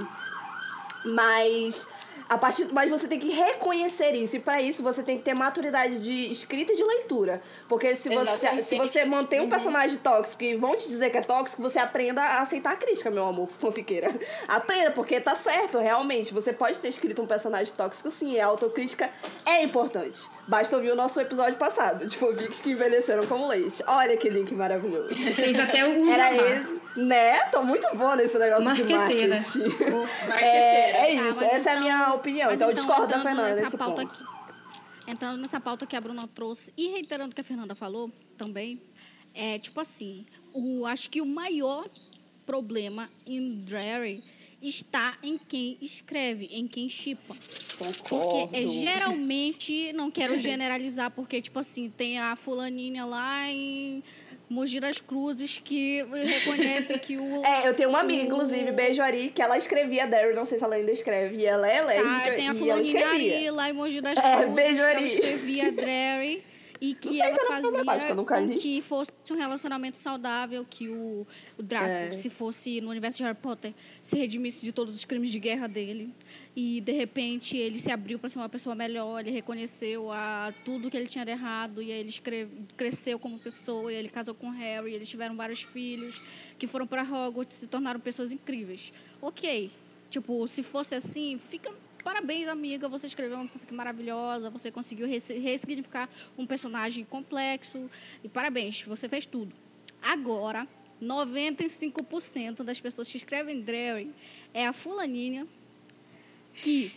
Mas 1.05 1.88
a 2.34 2.38
partir, 2.38 2.67
mas 2.71 2.89
você 2.89 3.07
tem 3.07 3.19
que 3.19 3.30
reconhecer 3.30 4.11
isso. 4.13 4.36
E 4.36 4.39
para 4.39 4.61
isso 4.61 4.82
você 4.82 5.03
tem 5.03 5.17
que 5.17 5.24
ter 5.24 5.34
maturidade 5.34 5.99
de 5.99 6.32
escrita 6.32 6.74
e 6.74 6.76
de 6.76 6.84
leitura. 6.84 7.41
Porque 7.67 7.95
se 7.95 8.09
você, 8.09 8.63
se 8.63 8.78
você 8.78 9.05
mantém 9.05 9.39
um 9.39 9.43
uhum. 9.43 9.49
personagem 9.49 9.97
tóxico 9.97 10.43
e 10.43 10.55
vão 10.55 10.76
te 10.76 10.88
dizer 10.88 11.09
que 11.09 11.17
é 11.17 11.21
tóxico, 11.21 11.61
você 11.61 11.80
aprenda 11.80 12.21
a 12.21 12.41
aceitar 12.41 12.74
a 12.74 12.76
crítica, 12.76 13.09
meu 13.11 13.26
amor, 13.26 13.47
fanfiqueira. 13.47 14.13
Aprenda, 14.47 14.91
porque 14.91 15.19
tá 15.19 15.36
certo, 15.36 15.78
realmente. 15.78 16.34
Você 16.34 16.53
pode 16.53 16.80
ter 16.80 16.88
escrito 16.88 17.21
um 17.21 17.28
personagem 17.28 17.74
tóxico, 17.74 18.09
sim. 18.09 18.39
A 18.39 18.47
autocrítica 18.47 19.09
é 19.45 19.63
importante. 19.63 20.21
Basta 20.48 20.76
ouvir 20.76 20.91
o 20.91 20.96
nosso 20.96 21.20
episódio 21.22 21.58
passado, 21.58 22.06
de 22.06 22.18
fanfics 22.18 22.60
que 22.60 22.72
envelheceram 22.72 23.26
como 23.26 23.48
leite. 23.48 23.82
Olha 23.88 24.18
que 24.18 24.30
link 24.30 24.54
maravilhoso. 24.54 25.16
Fez 25.16 25.58
até 25.58 25.82
algum 25.82 26.12
Era 26.12 26.36
esse. 26.36 27.00
Né? 27.00 27.39
Tô 27.46 27.64
muito 27.64 27.88
boa 27.96 28.16
nesse 28.16 28.38
negócio 28.38 28.66
Marqueteira. 28.66 29.39
de 29.39 29.60
marketing. 29.60 30.44
É, 30.44 31.06
é 31.06 31.14
isso. 31.14 31.44
Ah, 31.44 31.48
Essa 31.48 31.58
então, 31.58 31.74
é 31.74 31.76
a 31.76 31.80
minha 31.80 32.02
então, 32.02 32.16
opinião. 32.16 32.52
Então, 32.52 32.68
eu 32.68 32.74
então, 32.74 32.86
discordo 32.86 33.08
da 33.08 33.22
Fernanda 33.22 33.56
nesse 33.56 33.78
ponto. 33.78 34.02
Aqui, 34.02 34.24
entrando 35.08 35.41
nessa 35.41 35.62
pauta 35.62 35.86
que 35.86 35.96
a 35.96 36.02
Bruna 36.02 36.28
trouxe 36.28 36.74
e 36.76 36.89
reiterando 36.89 37.32
o 37.32 37.36
que 37.36 37.41
a 37.41 37.44
Fernanda 37.44 37.74
falou 37.74 38.12
também, 38.38 38.82
é 39.34 39.58
tipo 39.60 39.80
assim, 39.80 40.26
o, 40.54 40.86
acho 40.86 41.10
que 41.10 41.22
o 41.22 41.26
maior 41.26 41.88
problema 42.46 43.10
em 43.26 43.62
Drary 43.62 44.24
está 44.64 45.14
em 45.22 45.38
quem 45.38 45.78
escreve, 45.82 46.49
em 46.51 46.68
quem 46.68 46.89
chipa. 46.89 47.34
Concordo. 47.78 48.47
Porque 48.47 48.55
é, 48.55 48.68
geralmente, 48.68 49.93
não 49.93 50.09
quero 50.09 50.38
generalizar, 50.39 51.11
porque, 51.11 51.41
tipo 51.41 51.59
assim, 51.59 51.89
tem 51.89 52.20
a 52.20 52.36
fulaninha 52.36 53.05
lá 53.05 53.49
em 53.49 54.03
Mogi 54.49 54.80
das 54.80 54.99
Cruzes 54.99 55.59
que 55.64 56.03
reconhece 56.03 56.99
que 56.99 57.18
o. 57.18 57.43
É, 57.45 57.68
eu 57.68 57.74
tenho 57.74 57.89
uma 57.89 57.99
amiga, 57.99 58.24
o... 58.24 58.26
inclusive, 58.26 58.72
Beijo 58.72 59.01
Ari, 59.01 59.32
que 59.34 59.41
ela 59.41 59.57
escrevia 59.57 60.07
Daryl, 60.07 60.36
não 60.36 60.45
sei 60.45 60.57
se 60.57 60.64
ela 60.64 60.76
ainda 60.76 60.91
escreve, 60.91 61.38
e 61.38 61.45
ela 61.45 61.70
é 61.70 61.82
lésbica. 61.82 62.16
Ah, 62.16 62.36
tem 62.36 62.49
a 62.49 62.55
fulaninha 62.55 63.07
Ari 63.07 63.51
lá 63.51 63.70
em 63.70 63.74
Mogi 63.74 64.01
das 64.01 64.18
Cruzes. 64.18 64.39
É, 64.39 64.47
Beijo 64.47 64.82
Ari. 64.82 65.03
Ela 65.03 65.14
escrevia 65.14 65.72
Drary 65.72 66.43
e 66.84 66.94
que 66.94 67.22
ela 67.22 67.46
fazia 67.46 68.14
com 68.14 68.26
que 68.60 68.82
fosse 68.82 69.10
um 69.32 69.38
relacionamento 69.38 69.98
saudável, 69.98 70.66
que 70.70 70.90
o, 70.90 71.26
o 71.58 71.64
Draco, 71.64 71.88
é. 71.88 72.12
se 72.12 72.30
fosse 72.30 72.82
no 72.82 72.90
universo 72.90 73.20
de 73.20 73.24
Harry 73.24 73.38
Potter, 73.38 73.74
se 74.02 74.18
redimisse 74.18 74.66
de 74.66 74.74
todos 74.74 74.94
os 74.94 75.06
crimes 75.06 75.32
de 75.32 75.40
guerra 75.40 75.66
dele. 75.66 76.14
E 76.54 76.82
de 76.82 76.92
repente 76.92 77.56
ele 77.56 77.80
se 77.80 77.90
abriu 77.90 78.20
para 78.20 78.28
ser 78.28 78.38
uma 78.38 78.50
pessoa 78.50 78.76
melhor, 78.76 79.22
ele 79.22 79.32
reconheceu 79.32 80.12
a 80.12 80.54
tudo 80.66 80.92
que 80.92 80.98
ele 80.98 81.08
tinha 81.08 81.24
de 81.24 81.32
errado 81.32 81.82
e 81.82 81.90
aí 81.90 82.00
ele 82.02 82.10
escreve, 82.10 82.52
cresceu 82.76 83.18
como 83.18 83.40
pessoa, 83.40 83.92
e 83.92 83.96
ele 83.96 84.10
casou 84.10 84.36
com 84.36 84.50
Harry, 84.50 84.94
eles 84.94 85.08
tiveram 85.08 85.38
vários 85.38 85.62
filhos 85.62 86.22
que 86.60 86.68
foram 86.68 86.86
para 86.86 87.02
Hogwarts 87.02 87.56
e 87.56 87.60
se 87.62 87.68
tornaram 87.68 88.02
pessoas 88.02 88.30
incríveis. 88.30 88.92
OK. 89.22 89.72
Tipo, 90.10 90.46
se 90.50 90.62
fosse 90.62 90.96
assim, 90.96 91.40
fica 91.50 91.72
Parabéns, 92.04 92.47
amiga, 92.47 92.89
você 92.89 93.08
escreveu 93.08 93.38
uma 93.38 93.47
fanfic 93.47 93.74
maravilhosa, 93.74 94.49
você 94.49 94.70
conseguiu 94.70 95.08
ressignificar 95.08 96.10
um 96.38 96.45
personagem 96.45 97.06
complexo. 97.06 97.89
E 98.24 98.28
parabéns, 98.28 98.82
você 98.84 99.08
fez 99.08 99.26
tudo. 99.26 99.56
Agora, 100.01 100.68
95% 101.01 102.64
das 102.64 102.80
pessoas 102.80 103.08
que 103.08 103.18
escrevem 103.18 103.62
Drary 103.62 104.12
é 104.54 104.68
a 104.68 104.74
fulaninha 104.74 105.47
que 106.51 106.91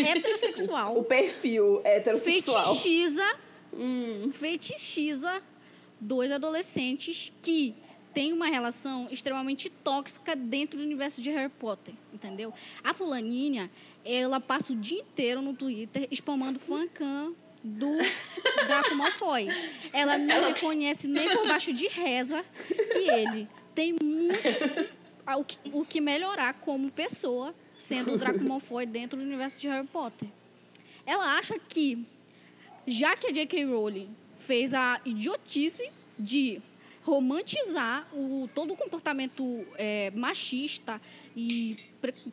heterossexual. 0.00 0.96
o 0.98 1.04
perfil 1.04 1.80
heterossexual. 1.84 2.76
Fetichiza. 2.76 3.36
Hum. 3.72 4.32
Fetichiza 4.32 5.42
dois 6.00 6.30
adolescentes 6.30 7.32
que 7.42 7.74
têm 8.14 8.32
uma 8.32 8.46
relação 8.46 9.08
extremamente 9.10 9.68
tóxica 9.68 10.34
dentro 10.34 10.78
do 10.78 10.84
universo 10.84 11.20
de 11.20 11.30
Harry 11.30 11.50
Potter, 11.50 11.94
entendeu? 12.12 12.52
A 12.82 12.94
fulaninha, 12.94 13.70
ela 14.04 14.40
passa 14.40 14.72
o 14.72 14.76
dia 14.76 15.00
inteiro 15.00 15.42
no 15.42 15.54
Twitter 15.54 16.08
spamando 16.12 16.58
fancam 16.58 17.34
do 17.62 17.96
Draco 18.66 18.94
Malfoy. 18.94 19.46
Ela 19.92 20.16
não 20.16 20.48
reconhece 20.48 21.06
nem 21.06 21.28
por 21.30 21.46
baixo 21.46 21.72
de 21.72 21.88
reza 21.88 22.44
que 22.66 23.10
ele 23.10 23.48
tem 23.74 23.94
muito 24.02 24.38
o 25.72 25.84
que, 25.84 26.00
melhorar 26.00 26.54
como 26.54 26.90
pessoa 26.90 27.54
sendo 27.78 28.14
o 28.14 28.18
Draco 28.18 28.42
Malfoy 28.42 28.86
dentro 28.86 29.18
do 29.18 29.22
universo 29.22 29.60
de 29.60 29.68
Harry 29.68 29.86
Potter. 29.86 30.28
Ela 31.04 31.38
acha 31.38 31.58
que, 31.58 32.04
já 32.86 33.16
que 33.16 33.28
a 33.28 33.32
J.K. 33.32 33.64
Rowling 33.66 34.14
fez 34.40 34.74
a 34.74 35.00
idiotice 35.04 35.90
de 36.18 36.60
romantizar 37.04 38.06
o, 38.12 38.48
todo 38.54 38.74
o 38.74 38.76
comportamento 38.76 39.64
é, 39.76 40.10
machista 40.10 41.00
e, 41.40 41.76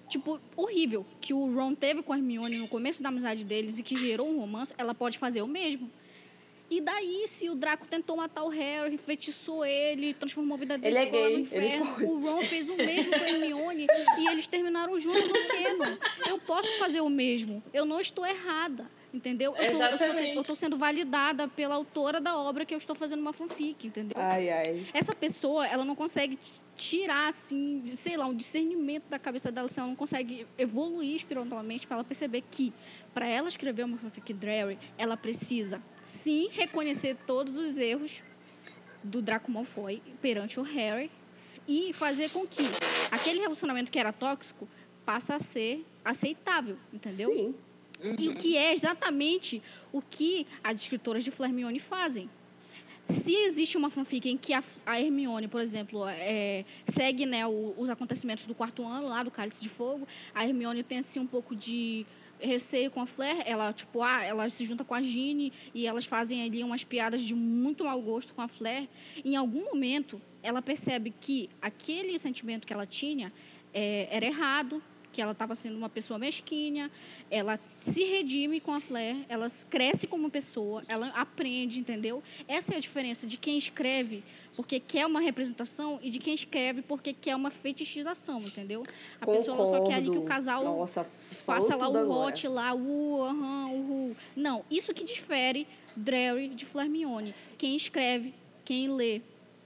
tipo, 0.10 0.42
horrível 0.56 1.06
que 1.22 1.32
o 1.32 1.54
Ron 1.54 1.76
teve 1.76 2.02
com 2.02 2.12
a 2.12 2.18
Hermione 2.18 2.58
no 2.58 2.68
começo 2.68 3.04
da 3.04 3.10
amizade 3.10 3.44
deles 3.44 3.78
e 3.78 3.84
que 3.84 3.94
gerou 3.94 4.28
um 4.28 4.40
romance, 4.40 4.74
ela 4.80 4.96
pode 4.96 5.20
fazer 5.20 5.44
o 5.44 5.48
mesmo. 5.48 5.92
E 6.72 6.82
daí, 6.82 7.28
se 7.28 7.48
o 7.48 7.54
Draco 7.54 7.86
tentou 7.86 8.18
matar 8.18 8.44
o 8.44 8.48
Harry, 8.48 8.98
feitiçou 8.98 9.64
ele, 9.64 10.16
transformou 10.16 10.56
a 10.56 10.60
vida 10.60 10.78
dele 10.80 10.98
ele 10.98 11.08
é 11.08 11.12
gay, 11.12 11.34
no 11.34 11.40
inferno, 11.42 11.86
o 12.10 12.20
Ron 12.20 12.42
fez 12.42 12.68
o 12.68 12.76
mesmo 12.76 13.12
com 13.12 13.24
a 13.24 13.30
Hermione 13.30 13.88
e 14.18 14.28
eles 14.32 14.48
terminaram 14.48 15.00
juntos 15.00 15.28
no 15.28 15.34
canon. 15.34 15.98
Eu 16.28 16.40
posso 16.40 16.80
fazer 16.80 17.02
o 17.02 17.10
mesmo. 17.10 17.62
Eu 17.72 17.86
não 17.86 18.00
estou 18.00 18.26
errada. 18.26 18.90
Entendeu? 19.14 19.56
Eu 19.56 19.72
tô, 19.72 19.84
eu, 20.40 20.44
tô, 20.44 20.56
sendo 20.56 20.76
validada 20.76 21.48
pela 21.48 21.74
autora 21.76 22.20
da 22.20 22.38
obra 22.38 22.66
que 22.66 22.74
eu 22.74 22.78
estou 22.78 22.94
fazendo 22.94 23.22
uma 23.22 23.32
fanfic, 23.32 23.88
entendeu? 23.88 24.18
Ai, 24.22 24.50
ai. 24.50 24.86
Essa 24.94 25.14
pessoa, 25.14 25.66
ela 25.66 25.86
não 25.86 25.96
consegue 25.96 26.38
tirar, 26.76 27.30
assim, 27.30 27.94
sei 27.96 28.18
lá, 28.18 28.26
um 28.28 28.36
discernimento 28.36 29.08
da 29.10 29.18
cabeça 29.18 29.52
dela, 29.52 29.70
se 29.70 29.80
ela 29.80 29.88
não 29.88 29.96
consegue 29.96 30.46
evoluir 30.58 31.16
espiritualmente 31.16 31.88
para 31.88 31.98
ela 31.98 32.04
perceber 32.04 32.44
que, 32.52 32.74
para 33.14 33.28
ela 33.28 33.48
escrever 33.48 33.84
uma 33.84 33.98
fanfic 33.98 34.34
Drary, 34.34 34.78
ela 34.98 35.16
precisa, 35.16 35.80
sim, 35.88 36.48
reconhecer 36.52 37.16
todos 37.26 37.56
os 37.56 37.78
erros 37.78 38.22
do 39.04 39.22
Draco 39.22 39.52
Malfoy 39.52 40.02
perante 40.22 40.60
o 40.60 40.64
Harry 40.64 41.10
e 41.68 41.94
fazer 41.94 42.30
com 42.32 42.46
que 42.46 42.64
aquele 43.12 43.40
relacionamento 43.40 43.92
que 43.92 44.00
era 44.00 44.12
tóxico 44.12 44.68
passe 45.06 45.32
a 45.32 45.40
ser 45.40 45.86
aceitável, 46.04 46.78
entendeu? 46.92 47.32
Sim. 47.32 47.56
Uhum. 48.04 48.16
E 48.20 48.30
o 48.30 48.36
que 48.36 48.58
é 48.58 48.74
exatamente 48.74 49.64
o 49.92 50.02
que 50.02 50.46
as 50.64 50.82
escritoras 50.82 51.24
de 51.24 51.32
Hermione 51.40 51.80
fazem. 51.80 52.30
Se 53.10 53.34
existe 53.34 53.78
uma 53.78 53.90
fanfic 53.90 54.28
em 54.28 54.38
que 54.38 54.54
a, 54.54 54.64
a 54.86 55.00
Hermione, 55.00 55.48
por 55.48 55.62
exemplo, 55.62 56.08
é, 56.08 56.66
segue 56.88 57.26
né, 57.26 57.46
o, 57.46 57.74
os 57.78 57.90
acontecimentos 57.90 58.46
do 58.48 58.56
quarto 58.56 58.84
ano 58.86 59.08
lá 59.08 59.22
do 59.22 59.30
Cálice 59.30 59.62
de 59.62 59.70
Fogo, 59.70 60.08
a 60.34 60.46
Hermione 60.46 60.84
tem 60.84 61.00
assim 61.00 61.20
um 61.20 61.28
pouco 61.28 61.56
de 61.56 62.06
receio 62.40 62.92
com 62.92 63.02
a 63.02 63.06
Flair, 63.06 63.44
ela 63.46 63.72
tipo, 63.74 64.02
ah, 64.02 64.24
ela 64.24 64.50
se 64.50 64.66
junta 64.66 64.84
com 64.84 64.94
a 64.94 65.02
Ginny 65.02 65.54
e 65.74 65.88
elas 65.88 66.06
fazem 66.06 66.44
ali 66.44 66.64
umas 66.64 66.84
piadas 66.84 67.22
de 67.22 67.34
muito 67.34 67.86
mau 67.86 68.02
gosto 68.02 68.34
com 68.34 68.42
a 68.42 68.48
Flair. 68.48 68.88
Em 69.24 69.36
algum 69.36 69.64
momento, 69.66 70.22
ela 70.44 70.62
percebe 70.62 71.14
que 71.20 71.50
aquele 71.62 72.18
sentimento 72.20 72.66
que 72.66 72.74
ela 72.74 72.86
tinha 72.86 73.32
é, 73.74 74.08
era 74.10 74.26
errado, 74.26 74.82
que 75.16 75.22
ela 75.22 75.32
estava 75.32 75.56
sendo 75.56 75.78
uma 75.78 75.88
pessoa 75.88 76.20
mesquinha, 76.20 76.92
ela 77.32 77.56
se 77.80 78.04
redime 78.04 78.60
com 78.60 78.74
a 78.74 78.82
Flair, 78.82 79.16
ela 79.30 79.50
cresce 79.70 80.06
como 80.06 80.30
pessoa, 80.30 80.82
ela 80.90 81.08
aprende, 81.16 81.80
entendeu? 81.80 82.22
Essa 82.50 82.74
é 82.74 82.78
a 82.78 82.82
diferença 82.82 83.26
de 83.26 83.38
quem 83.38 83.58
escreve 83.58 84.22
porque 84.58 84.78
quer 84.78 85.06
uma 85.06 85.22
representação 85.22 86.00
e 86.02 86.10
de 86.10 86.20
quem 86.20 86.34
escreve 86.34 86.82
porque 86.82 87.14
quer 87.14 87.34
uma 87.34 87.50
fetichização, 87.50 88.38
entendeu? 88.40 88.84
A 89.22 89.26
Concordo. 89.26 89.52
pessoa 89.52 89.80
só 89.80 89.88
quer 89.88 89.94
ali 89.96 90.10
que 90.10 90.18
o 90.18 90.24
casal 90.24 90.66
Nossa, 90.66 91.06
faça 91.46 91.78
lá 91.78 91.88
o 91.88 92.12
hot, 92.12 92.48
lá 92.50 92.74
o 92.74 92.78
uhum, 92.78 93.72
o 93.72 94.12
uh. 94.12 94.18
Não, 94.36 94.66
isso 94.70 94.94
que 94.94 95.06
difere 95.06 95.66
Drary 95.96 96.50
de 96.50 96.66
Flermione. 96.66 97.34
Quem 97.58 97.78
escreve, 97.78 98.34
quem 98.66 98.90
lê, 98.90 99.22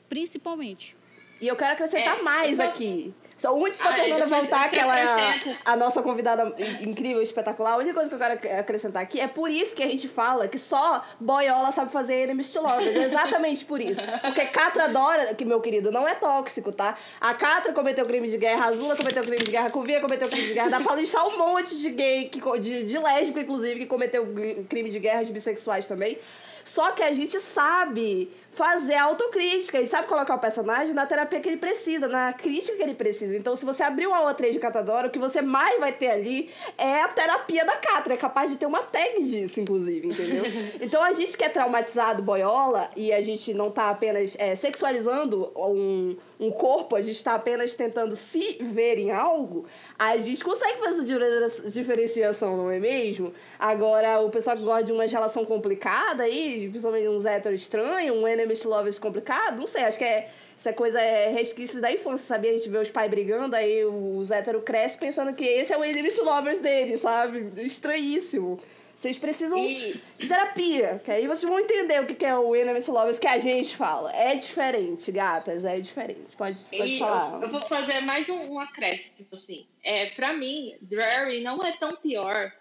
principalmente. 0.07 0.95
E 1.41 1.47
eu 1.47 1.55
quero 1.55 1.73
acrescentar 1.73 2.19
é, 2.19 2.21
mais 2.21 2.59
aqui. 2.59 3.13
Só 3.39 3.57
antes 3.65 3.79
da 3.79 3.93
Fernanda 3.93 4.25
voltar, 4.25 4.69
que 4.69 4.77
ela 4.77 4.99
é 4.99 5.03
a, 5.05 5.71
a, 5.71 5.75
nossa 5.77 6.01
convidada 6.01 6.53
incrível, 6.81 7.21
espetacular, 7.21 7.71
a 7.71 7.77
única 7.77 7.93
coisa 7.93 8.09
que 8.09 8.15
eu 8.15 8.19
quero 8.19 8.59
acrescentar 8.59 9.01
aqui 9.01 9.17
é 9.17 9.29
por 9.29 9.49
isso 9.49 9.73
que 9.73 9.81
a 9.81 9.87
gente 9.87 10.09
fala 10.09 10.45
que 10.49 10.59
só 10.59 11.01
boiola 11.17 11.71
sabe 11.71 11.89
fazer 11.89 12.23
enemies 12.23 12.51
to 12.51 12.61
lovers. 12.61 12.97
É 12.97 13.05
exatamente 13.05 13.63
por 13.63 13.79
isso. 13.79 14.01
Porque 14.21 14.45
Catra 14.47 14.89
Dora, 14.89 15.33
que 15.33 15.45
meu 15.45 15.61
querido, 15.61 15.89
não 15.89 16.05
é 16.05 16.15
tóxico, 16.15 16.73
tá? 16.73 16.97
A 17.21 17.33
Catra 17.33 17.71
cometeu 17.71 18.05
crime 18.05 18.29
de 18.29 18.37
guerra, 18.37 18.65
a 18.65 18.67
Azula 18.67 18.97
cometeu 18.97 19.23
crime 19.23 19.41
de 19.41 19.51
guerra, 19.51 19.67
a 19.67 19.71
Cuvia 19.71 20.01
cometeu 20.01 20.27
crime 20.27 20.47
de 20.47 20.53
guerra, 20.53 20.69
dá 20.69 20.81
pra 20.81 20.95
listar 20.95 21.25
um 21.25 21.37
monte 21.37 21.77
de 21.77 21.91
gay, 21.91 22.27
que, 22.27 22.41
de, 22.59 22.83
de 22.83 22.97
lésbico, 22.97 23.39
inclusive, 23.39 23.79
que 23.79 23.85
cometeu 23.85 24.27
crime 24.67 24.89
de 24.89 24.99
guerra, 24.99 25.23
de 25.23 25.31
bissexuais 25.31 25.87
também. 25.87 26.17
Só 26.65 26.91
que 26.91 27.01
a 27.01 27.11
gente 27.11 27.39
sabe 27.39 28.29
fazer 28.59 28.95
autocrítica. 28.95 29.77
Ele 29.77 29.87
sabe 29.87 30.05
colocar 30.05 30.35
o 30.35 30.37
personagem 30.37 30.93
na 30.93 31.05
terapia 31.05 31.39
que 31.39 31.47
ele 31.47 31.55
precisa, 31.55 32.09
na 32.09 32.33
crítica 32.33 32.75
que 32.75 32.83
ele 32.83 32.93
precisa. 32.93 33.37
Então, 33.37 33.55
se 33.55 33.63
você 33.63 33.83
abrir 33.83 34.05
o 34.05 34.13
aula 34.13 34.33
3 34.33 34.53
de 34.53 34.59
Catadora, 34.59 35.07
o 35.07 35.09
que 35.09 35.17
você 35.17 35.41
mais 35.41 35.79
vai 35.79 35.93
ter 35.93 36.09
ali 36.09 36.49
é 36.77 37.01
a 37.01 37.07
terapia 37.07 37.63
da 37.63 37.77
Catra. 37.77 38.15
É 38.15 38.17
capaz 38.17 38.51
de 38.51 38.57
ter 38.57 38.65
uma 38.65 38.83
tag 38.83 39.23
disso, 39.23 39.61
inclusive, 39.61 40.09
entendeu? 40.09 40.43
então, 40.81 41.01
a 41.01 41.13
gente 41.13 41.37
que 41.37 41.43
é 41.45 41.47
traumatizado 41.47 42.21
boiola 42.21 42.91
e 42.97 43.13
a 43.13 43.21
gente 43.21 43.53
não 43.53 43.71
tá 43.71 43.89
apenas 43.89 44.35
é, 44.37 44.53
sexualizando 44.57 45.49
um, 45.55 46.17
um 46.39 46.49
corpo, 46.49 46.95
a 46.95 47.01
gente 47.01 47.17
está 47.17 47.35
apenas 47.35 47.75
tentando 47.75 48.15
se 48.15 48.57
ver 48.61 48.97
em 48.97 49.11
algo, 49.11 49.65
a 49.97 50.17
gente 50.17 50.41
consegue 50.43 50.79
fazer 50.79 51.21
essa 51.43 51.69
diferenciação, 51.69 52.55
não 52.55 52.71
é 52.71 52.79
mesmo? 52.79 53.33
Agora, 53.57 54.21
o 54.21 54.29
pessoal 54.29 54.55
que 54.55 54.63
gosta 54.63 54.83
de 54.83 54.93
uma 54.93 55.05
relação 55.05 55.43
complicada 55.43 56.23
aí, 56.23 56.69
principalmente 56.69 57.09
uns 57.09 57.25
héteros 57.25 57.61
estranhos, 57.61 58.15
um 58.15 58.25
enemies 58.25 58.63
lovers 58.63 58.97
complicado, 58.97 59.59
não 59.59 59.67
sei, 59.67 59.83
acho 59.83 59.97
que 59.97 60.05
é 60.05 60.29
essa 60.57 60.73
coisa 60.73 60.99
é 60.99 61.29
resquício 61.29 61.79
da 61.79 61.91
infância, 61.91 62.25
sabia? 62.25 62.51
A 62.51 62.57
gente 62.57 62.69
vê 62.69 62.77
os 62.77 62.89
pais 62.89 63.09
brigando, 63.09 63.55
aí 63.55 63.85
os 63.85 64.29
héteros 64.29 64.61
crescem 64.63 64.99
pensando 64.99 65.33
que 65.33 65.45
esse 65.45 65.71
é 65.71 65.77
o 65.77 65.83
enemies 65.83 66.17
lovers 66.17 66.59
dele, 66.59 66.97
sabe? 66.97 67.39
Estranhíssimo. 67.65 68.59
Vocês 68.99 69.17
precisam 69.17 69.57
e... 69.57 69.93
de 70.17 70.27
terapia, 70.27 71.01
que 71.05 71.09
aí 71.09 71.25
vocês 71.25 71.49
vão 71.49 71.57
entender 71.57 72.01
o 72.01 72.05
que 72.05 72.25
é 72.25 72.37
o 72.37 72.53
Enemies 72.53 72.85
Lovers 72.87 73.17
que 73.17 73.27
a 73.27 73.37
gente 73.37 73.77
fala. 73.77 74.13
É 74.13 74.35
diferente, 74.35 75.09
gatas, 75.09 75.63
é 75.63 75.79
diferente. 75.79 76.35
Pode, 76.37 76.59
pode 76.63 76.95
e 76.95 76.99
falar. 76.99 77.35
Eu, 77.35 77.43
eu, 77.43 77.49
vou 77.49 77.61
fazer 77.61 78.01
mais 78.01 78.27
um, 78.27 78.55
um 78.55 78.59
acréscimo, 78.59 79.29
assim. 79.31 79.65
É, 79.81 80.07
pra 80.07 80.33
mim, 80.33 80.75
Drary 80.81 81.39
não 81.39 81.63
é 81.63 81.71
tão 81.77 81.95
pior 81.95 82.53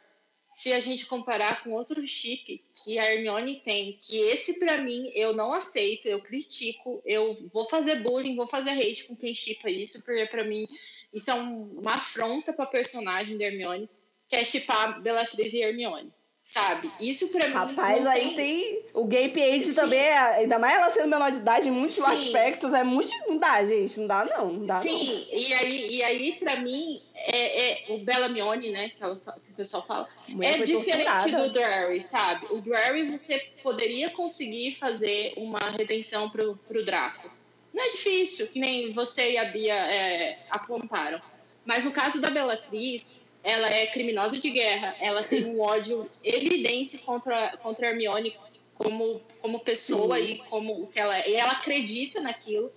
se 0.53 0.73
a 0.73 0.79
gente 0.79 1.07
comparar 1.07 1.65
com 1.65 1.73
outro 1.73 2.01
chip 2.07 2.65
que 2.85 3.01
a 3.01 3.13
Hermione 3.13 3.57
tem, 3.57 3.99
que 4.01 4.17
esse 4.17 4.61
para 4.61 4.79
mim 4.81 5.11
eu 5.17 5.35
não 5.35 5.53
aceito, 5.53 6.07
eu 6.07 6.23
critico, 6.23 7.03
eu 7.05 7.35
vou 7.53 7.65
fazer 7.65 7.97
bullying, 7.97 8.37
vou 8.37 8.47
fazer 8.47 8.71
hate 8.71 9.09
com 9.09 9.17
quem 9.17 9.35
chipa 9.35 9.69
isso, 9.69 10.05
porque 10.05 10.25
para 10.27 10.45
mim 10.45 10.69
isso 11.13 11.33
é 11.33 11.35
um, 11.35 11.81
uma 11.81 11.95
afronta 11.95 12.53
pra 12.53 12.65
personagem 12.65 13.37
da 13.37 13.47
Hermione, 13.47 13.91
que 14.29 14.37
é 14.37 14.45
chipar 14.45 15.03
Bellatrix 15.03 15.53
e 15.53 15.63
Hermione 15.63 16.17
sabe? 16.41 16.91
Isso 17.01 17.29
pra 17.29 17.47
mim. 17.47 17.53
Rapaz, 17.53 18.07
aí 18.07 18.21
tem... 18.21 18.37
tem... 18.37 18.89
O 18.95 19.07
gay 19.07 19.33
age 19.55 19.75
também, 19.75 20.01
é, 20.01 20.19
ainda 20.19 20.59
mais 20.59 20.75
ela 20.75 20.91
sendo 20.91 21.09
menor 21.09 21.31
de 21.31 21.39
idade 21.39 21.69
em 21.69 21.71
muitos 21.71 21.97
Sim. 21.97 22.03
aspectos, 22.03 22.73
é 22.73 22.83
muito. 22.83 23.11
Não 23.29 23.39
dá, 23.39 23.65
gente. 23.65 24.01
Não 24.01 24.07
dá, 24.07 24.25
não. 24.25 24.53
Não 24.53 24.67
dá, 24.67 24.81
Sim, 24.81 24.91
não. 24.91 25.39
E, 25.39 25.55
aí, 25.55 25.97
e 25.97 26.03
aí, 26.03 26.33
pra 26.33 26.57
mim, 26.57 27.01
é, 27.15 27.71
é 27.71 27.85
o 27.91 27.99
Bella 27.99 28.29
Mione, 28.29 28.71
né? 28.71 28.89
Que, 28.89 29.03
ela, 29.05 29.15
que 29.15 29.53
o 29.53 29.55
pessoal 29.55 29.87
fala. 29.87 30.09
É 30.41 30.59
diferente 30.59 31.05
torturada. 31.05 31.49
do 31.49 31.53
Drary, 31.53 32.03
sabe? 32.03 32.47
O 32.51 32.61
Drary 32.61 33.05
você 33.05 33.39
poderia 33.63 34.11
conseguir 34.11 34.75
fazer 34.75 35.35
uma 35.37 35.61
redenção 35.71 36.29
pro, 36.29 36.57
pro 36.67 36.85
Draco. 36.85 37.31
Não 37.73 37.85
é 37.85 37.89
difícil, 37.91 38.49
que 38.49 38.59
nem 38.59 38.93
você 38.93 39.33
e 39.33 39.39
a 39.39 39.45
Bia 39.45 39.75
é, 39.75 40.39
apontaram. 40.51 41.21
Mas 41.65 41.85
no 41.85 41.93
caso 41.93 42.21
da 42.21 42.31
Bellatrix, 42.31 43.18
ela 43.49 43.71
é 43.71 43.87
criminosa 43.87 44.39
de 44.39 44.51
guerra, 44.51 44.95
ela 45.01 45.23
tem 45.23 45.47
um 45.47 45.61
ódio 45.61 46.09
evidente 46.23 46.99
contra, 46.99 47.57
contra 47.63 47.87
Hermione 47.87 48.37
como, 48.75 49.23
como 49.41 49.61
pessoa 49.61 50.17
Sim. 50.17 50.33
e 50.33 50.39
como 50.51 50.87
que 50.89 51.01
ela 51.01 51.19
é. 51.19 51.31
E 51.31 51.35
ela 51.35 51.53
acredita 51.53 52.21
naquilo. 52.21 52.71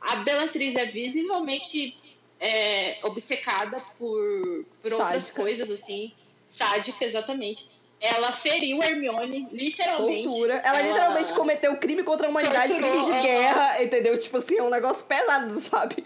A 0.00 0.16
Bellatrix 0.16 0.76
é 0.76 0.86
visivelmente 0.86 1.94
é, 2.38 2.98
obcecada 3.02 3.80
por, 3.98 4.64
por 4.80 4.92
outras 4.92 5.30
coisas, 5.30 5.68
assim. 5.70 6.12
Sádica, 6.48 7.04
exatamente. 7.04 7.68
Ela 8.00 8.30
feriu 8.30 8.80
Hermione, 8.80 9.48
literalmente. 9.52 10.28
Tortura. 10.28 10.54
Ela, 10.54 10.78
ela 10.78 10.88
literalmente 10.88 11.32
cometeu 11.32 11.76
crime 11.78 12.04
contra 12.04 12.28
a 12.28 12.30
humanidade, 12.30 12.74
crime 12.74 13.04
de 13.06 13.22
guerra, 13.22 13.82
entendeu? 13.82 14.16
Tipo 14.18 14.38
assim, 14.38 14.58
é 14.58 14.62
um 14.62 14.70
negócio 14.70 15.04
pesado, 15.04 15.58
sabe? 15.60 16.04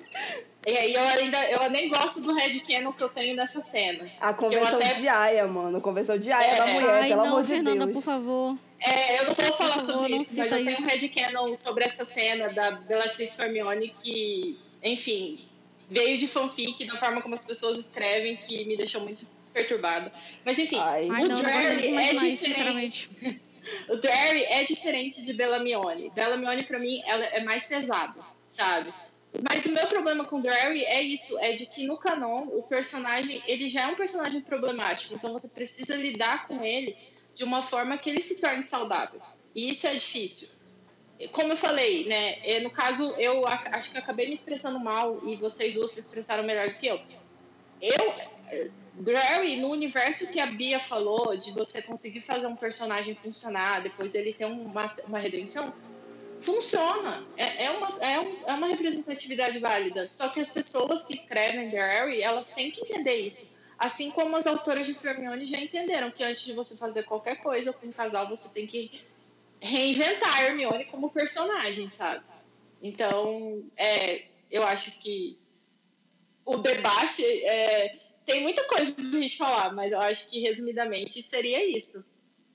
E 0.67 0.77
aí 0.77 0.95
eu 0.95 1.01
ainda 1.01 1.51
eu 1.51 1.71
nem 1.71 1.89
gosto 1.89 2.23
do 2.23 2.35
Red 2.35 2.59
Cannon 2.61 2.93
que 2.93 3.01
eu 3.01 3.09
tenho 3.09 3.37
nessa 3.37 3.63
cena. 3.63 4.11
A 4.21 4.35
convenção 4.35 4.79
até... 4.81 4.95
de 4.95 5.07
Aya, 5.07 5.47
mano. 5.47 5.79
A 5.79 5.81
convenção 5.81 6.19
de 6.19 6.33
Aya 6.33 6.45
é, 6.45 6.57
da 6.57 6.67
mulher, 6.67 6.91
Ai, 6.91 7.09
pelo 7.09 7.23
não, 7.23 7.29
amor 7.29 7.43
de 7.45 7.49
Fernanda, 7.49 7.85
Deus. 7.85 7.95
por 7.95 8.03
favor. 8.03 8.59
É, 8.81 9.21
eu 9.21 9.27
não 9.27 9.35
vou 9.35 9.53
falar 9.53 9.71
favor, 9.71 9.85
sobre 9.85 10.17
isso, 10.17 10.37
mas 10.37 10.51
eu 10.51 10.65
tenho 10.65 10.81
um 10.81 10.85
Red 10.85 11.09
Cannon 11.09 11.55
sobre 11.55 11.85
essa 11.85 12.05
cena 12.05 12.49
da 12.49 12.73
Bellatrix 12.73 13.35
Fermione 13.35 13.91
que, 13.91 14.59
enfim, 14.83 15.39
veio 15.89 16.19
de 16.19 16.27
fanfic, 16.27 16.85
da 16.85 16.97
forma 16.97 17.23
como 17.23 17.37
as 17.37 17.45
pessoas 17.45 17.79
escrevem, 17.79 18.35
que 18.35 18.65
me 18.65 18.77
deixou 18.77 19.03
muito 19.03 19.25
perturbada. 19.53 20.13
Mas 20.45 20.59
enfim, 20.59 20.81
Ai. 20.81 21.09
o 21.09 21.13
Ai, 21.13 21.25
não, 21.27 21.37
Drarry 21.43 21.91
não 21.91 22.01
é 22.01 22.13
mais, 22.13 22.41
diferente. 22.41 23.09
o 23.89 23.97
Drarry 23.99 24.43
é 24.47 24.65
diferente 24.65 25.25
de 25.25 25.33
Bellamione. 25.33 26.11
Bellamione, 26.13 26.65
pra 26.65 26.81
mim, 26.81 27.01
ela 27.07 27.25
é 27.25 27.45
mais 27.45 27.69
pesada, 27.69 28.21
sabe? 28.49 28.93
Mas 29.43 29.67
o 29.67 29.73
meu 29.73 29.87
problema 29.87 30.25
com 30.25 30.41
Drarry 30.41 30.85
é 30.85 31.03
isso, 31.03 31.39
é 31.39 31.53
de 31.53 31.67
que 31.67 31.85
no 31.85 31.97
canon 31.97 32.47
o 32.49 32.63
personagem, 32.63 33.43
ele 33.47 33.69
já 33.69 33.83
é 33.83 33.87
um 33.89 33.95
personagem 33.95 34.41
problemático, 34.41 35.15
então 35.15 35.33
você 35.33 35.49
precisa 35.49 35.97
lidar 35.97 36.47
com 36.47 36.65
ele 36.65 36.97
de 37.35 37.45
uma 37.45 37.63
forma 37.63 37.99
que 37.99 38.09
ele 38.09 38.23
se 38.23 38.41
torne 38.41 38.65
saudável. 38.65 39.21
E 39.55 39.71
isso 39.71 39.87
é 39.87 39.93
difícil. 39.93 40.49
Como 41.33 41.53
eu 41.53 41.57
falei, 41.57 42.05
né, 42.07 42.39
é, 42.45 42.61
no 42.61 42.71
caso 42.71 43.03
eu 43.19 43.47
acho 43.47 43.93
que 43.93 43.99
acabei 43.99 44.27
me 44.27 44.35
expressando 44.35 44.79
mal 44.79 45.21
e 45.27 45.37
vocês 45.37 45.75
duas 45.75 45.91
se 45.91 46.01
expressaram 46.01 46.45
melhor 46.45 46.69
do 46.69 46.75
que 46.75 46.87
eu. 46.87 47.01
Eu 47.81 48.15
Drarry, 48.95 49.57
no 49.57 49.69
universo 49.69 50.27
que 50.29 50.41
a 50.41 50.47
Bia 50.47 50.79
falou, 50.79 51.37
de 51.37 51.53
você 51.53 51.83
conseguir 51.83 52.23
fazer 52.23 52.47
um 52.47 52.57
personagem 52.57 53.15
funcionar, 53.15 53.83
depois 53.83 54.13
dele 54.13 54.33
ter 54.33 54.47
uma, 54.47 54.87
uma 55.07 55.19
redenção, 55.19 55.73
funciona. 56.41 57.27
É, 57.37 57.65
é, 57.65 57.71
uma, 57.71 58.05
é, 58.05 58.21
um, 58.21 58.47
é 58.47 58.53
uma 58.53 58.67
representatividade 58.69 59.59
válida. 59.59 60.07
Só 60.07 60.29
que 60.29 60.41
as 60.41 60.49
pessoas 60.49 61.05
que 61.05 61.15
escrevem 61.15 61.69
Harry, 61.69 62.23
elas 62.23 62.51
têm 62.51 62.71
que 62.71 62.83
entender 62.83 63.15
isso. 63.15 63.55
Assim 63.79 64.11
como 64.11 64.37
as 64.37 64.47
autoras 64.47 64.87
de 64.87 64.95
Fermione 64.95 65.47
já 65.47 65.59
entenderam 65.59 66.11
que 66.11 66.25
antes 66.25 66.45
de 66.45 66.53
você 66.55 66.77
fazer 66.77 67.03
qualquer 67.03 67.37
coisa 67.37 67.73
com 67.73 67.87
um 67.87 67.93
casal, 67.93 68.29
você 68.29 68.49
tem 68.49 68.67
que 68.67 68.91
reinventar 69.61 70.45
Hermione 70.45 70.87
como 70.87 71.11
personagem, 71.11 71.91
sabe? 71.91 72.25
Então, 72.83 73.65
é, 73.77 74.25
eu 74.51 74.63
acho 74.65 74.93
que 74.99 75.37
o 76.45 76.57
debate 76.57 77.23
é, 77.45 77.97
tem 78.25 78.43
muita 78.43 78.65
coisa 78.65 78.93
pra 78.93 79.05
gente 79.05 79.37
falar, 79.37 79.75
mas 79.75 79.93
eu 79.93 80.01
acho 80.01 80.31
que 80.31 80.41
resumidamente 80.41 81.23
seria 81.23 81.65
isso 81.77 82.05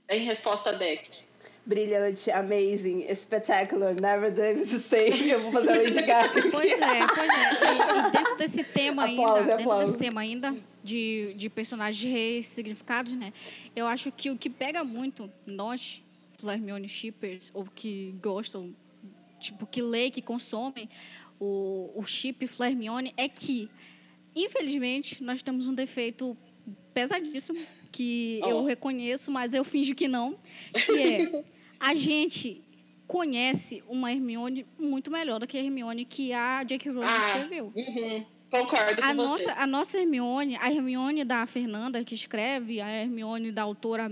em 0.10 0.20
resposta 0.20 0.72
a 0.72 0.74
Deck 0.74 1.31
brilhante, 1.66 2.32
amazing, 2.32 3.14
spectacular, 3.14 3.94
never 3.94 4.34
the 4.34 4.66
same. 4.66 5.30
Eu 5.30 5.40
vou 5.42 5.52
fazer 5.52 5.72
a 5.72 5.78
Lady 5.78 6.02
Gaga. 6.06 6.30
Pois 6.52 6.72
é, 6.72 7.08
pois 7.08 7.30
é. 7.30 8.08
E, 8.08 8.12
dentro 8.12 8.38
desse 8.38 8.64
tema 8.64 9.04
ainda, 9.04 9.22
aplauso. 9.22 9.58
dentro 9.58 9.86
desse 9.86 9.98
tema 9.98 10.22
ainda 10.22 10.56
de, 10.84 11.34
de 11.36 11.50
personagens 11.50 12.12
ressignificados, 12.12 13.14
né? 13.14 13.32
Eu 13.76 13.88
acho 13.88 14.12
que 14.12 14.30
o 14.30 14.38
que 14.38 14.50
pega 14.50 14.84
muito 14.84 15.32
nós, 15.46 16.02
Hermione 16.44 16.90
Shippers, 16.90 17.52
ou 17.54 17.66
que 17.66 18.16
gostam, 18.22 18.76
tipo, 19.40 19.66
que 19.68 19.82
lê, 19.82 20.10
que 20.10 20.22
consomem 20.22 20.90
o, 21.40 21.92
o 21.96 22.06
chip 22.06 22.50
Hermione, 22.60 23.14
é 23.16 23.30
que, 23.30 23.70
infelizmente, 24.36 25.24
nós 25.24 25.44
temos 25.44 25.68
um 25.68 25.74
defeito 25.74 26.36
pesadíssimo 26.94 27.60
que 27.92 28.40
oh. 28.44 28.50
eu 28.50 28.64
reconheço, 28.66 29.32
mas 29.32 29.54
eu 29.54 29.64
finjo 29.64 29.96
que 29.96 30.08
não, 30.08 30.38
que 30.74 30.92
é 30.92 31.44
a 31.80 31.96
gente 31.96 32.62
conhece 33.08 33.84
uma 33.88 34.12
Hermione 34.12 34.66
muito 34.80 35.12
melhor 35.12 35.40
do 35.40 35.48
que 35.48 35.58
a 35.58 35.64
Hermione 35.64 36.06
que 36.06 36.32
a 36.32 36.64
J.K. 36.64 36.92
Rowling 36.92 37.08
ah, 37.08 37.28
escreveu. 37.28 37.74
Uhum. 37.76 38.26
Concordo 38.50 39.02
a 39.02 39.08
com 39.08 39.14
nossa, 39.14 39.44
você. 39.44 39.50
A 39.50 39.68
nossa 39.68 39.98
Hermione, 40.00 40.58
a 40.58 40.72
Hermione 40.72 41.24
da 41.24 41.46
Fernanda 41.46 42.04
que 42.04 42.16
escreve, 42.16 42.82
a 42.82 42.90
Hermione 42.90 43.52
da 43.52 43.64
autora, 43.64 44.10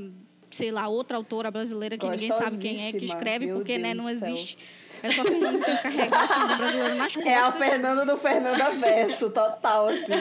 sei 0.52 0.72
lá, 0.72 0.88
outra 0.88 1.18
autora 1.18 1.52
brasileira 1.52 1.98
que 1.98 2.08
ninguém 2.08 2.30
sabe 2.30 2.58
quem 2.58 2.88
é 2.88 2.92
que 2.92 3.06
escreve, 3.06 3.46
Meu 3.46 3.58
porque 3.58 3.78
né, 3.78 3.94
não 3.94 4.10
existe. 4.10 4.58
É 5.04 5.08
só 5.10 5.22
a 5.22 5.26
Fernanda 5.26 5.66
que 5.66 5.78
carrega 5.84 6.16
o 6.16 6.58
brasileiro 6.58 6.96
nas 6.96 7.14
costas. 7.14 7.32
É 7.32 7.36
a 7.36 7.52
Fernanda 7.52 8.06
do 8.06 8.18
Fernanda 8.18 8.70
Verso, 8.72 9.30
total, 9.30 9.88
assim. 9.88 10.12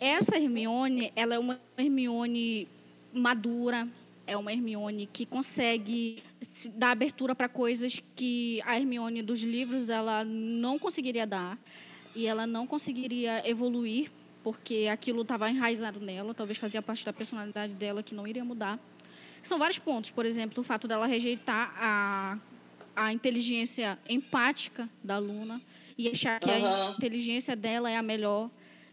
Essa 0.00 0.36
Hermione, 0.36 1.12
ela 1.16 1.34
é 1.34 1.38
uma 1.38 1.58
Hermione 1.78 2.68
madura, 3.12 3.88
é 4.26 4.36
uma 4.36 4.52
Hermione 4.52 5.08
que 5.10 5.24
consegue 5.24 6.22
dar 6.74 6.90
abertura 6.90 7.34
para 7.34 7.48
coisas 7.48 8.02
que 8.14 8.62
a 8.66 8.76
Hermione 8.76 9.22
dos 9.22 9.40
livros 9.40 9.88
ela 9.88 10.24
não 10.24 10.78
conseguiria 10.78 11.26
dar 11.26 11.58
e 12.14 12.26
ela 12.26 12.46
não 12.46 12.66
conseguiria 12.66 13.48
evoluir 13.48 14.10
porque 14.48 14.88
aquilo 14.90 15.20
estava 15.20 15.50
enraizado 15.50 16.00
nela, 16.00 16.32
talvez 16.32 16.56
fazia 16.56 16.80
parte 16.80 17.04
da 17.04 17.12
personalidade 17.12 17.74
dela 17.74 18.02
que 18.02 18.14
não 18.14 18.26
iria 18.26 18.42
mudar. 18.42 18.78
São 19.42 19.58
vários 19.58 19.78
pontos, 19.78 20.10
por 20.10 20.24
exemplo, 20.24 20.62
o 20.62 20.64
fato 20.64 20.88
dela 20.88 21.06
rejeitar 21.06 21.74
a, 21.76 22.38
a 22.96 23.12
inteligência 23.12 23.98
empática 24.08 24.88
da 25.04 25.18
Luna 25.18 25.60
e 25.98 26.08
achar 26.08 26.40
que 26.40 26.50
Aham. 26.50 26.88
a 26.88 26.94
inteligência 26.96 27.54
dela 27.54 27.90
é 27.90 27.96
a 27.98 28.02
melhor, 28.02 28.50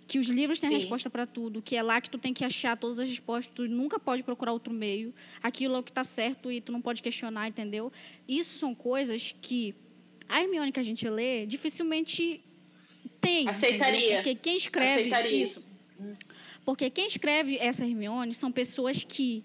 que 0.09 0.19
os 0.19 0.27
livros 0.27 0.59
têm 0.59 0.67
Sim. 0.67 0.75
resposta 0.75 1.09
para 1.09 1.25
tudo, 1.25 1.61
que 1.61 1.77
é 1.77 1.81
lá 1.81 2.01
que 2.01 2.09
tu 2.09 2.17
tem 2.17 2.33
que 2.33 2.43
achar 2.43 2.75
todas 2.75 2.99
as 2.99 3.07
respostas, 3.07 3.53
tu 3.55 3.65
nunca 3.65 3.97
pode 3.97 4.23
procurar 4.23 4.51
outro 4.51 4.73
meio, 4.73 5.13
aquilo 5.41 5.75
é 5.75 5.79
o 5.79 5.83
que 5.83 5.91
está 5.91 6.03
certo 6.03 6.51
e 6.51 6.59
tu 6.59 6.73
não 6.73 6.81
pode 6.81 7.01
questionar, 7.01 7.47
entendeu? 7.47 7.93
Isso 8.27 8.59
são 8.59 8.75
coisas 8.75 9.33
que 9.41 9.73
a 10.27 10.41
Hermione 10.41 10.73
que 10.73 10.81
a 10.81 10.83
gente 10.83 11.07
lê 11.09 11.45
dificilmente 11.45 12.44
tem. 13.25 13.49
Aceitaria. 13.49 14.15
Porque 14.15 14.35
quem 14.35 14.57
escreve 14.57 14.93
Aceitaria 14.93 15.45
isso, 15.45 15.81
porque 16.65 16.89
quem 16.89 17.07
escreve 17.07 17.57
essa 17.57 17.85
Hermione 17.85 18.33
são 18.33 18.51
pessoas 18.51 19.03
que, 19.03 19.43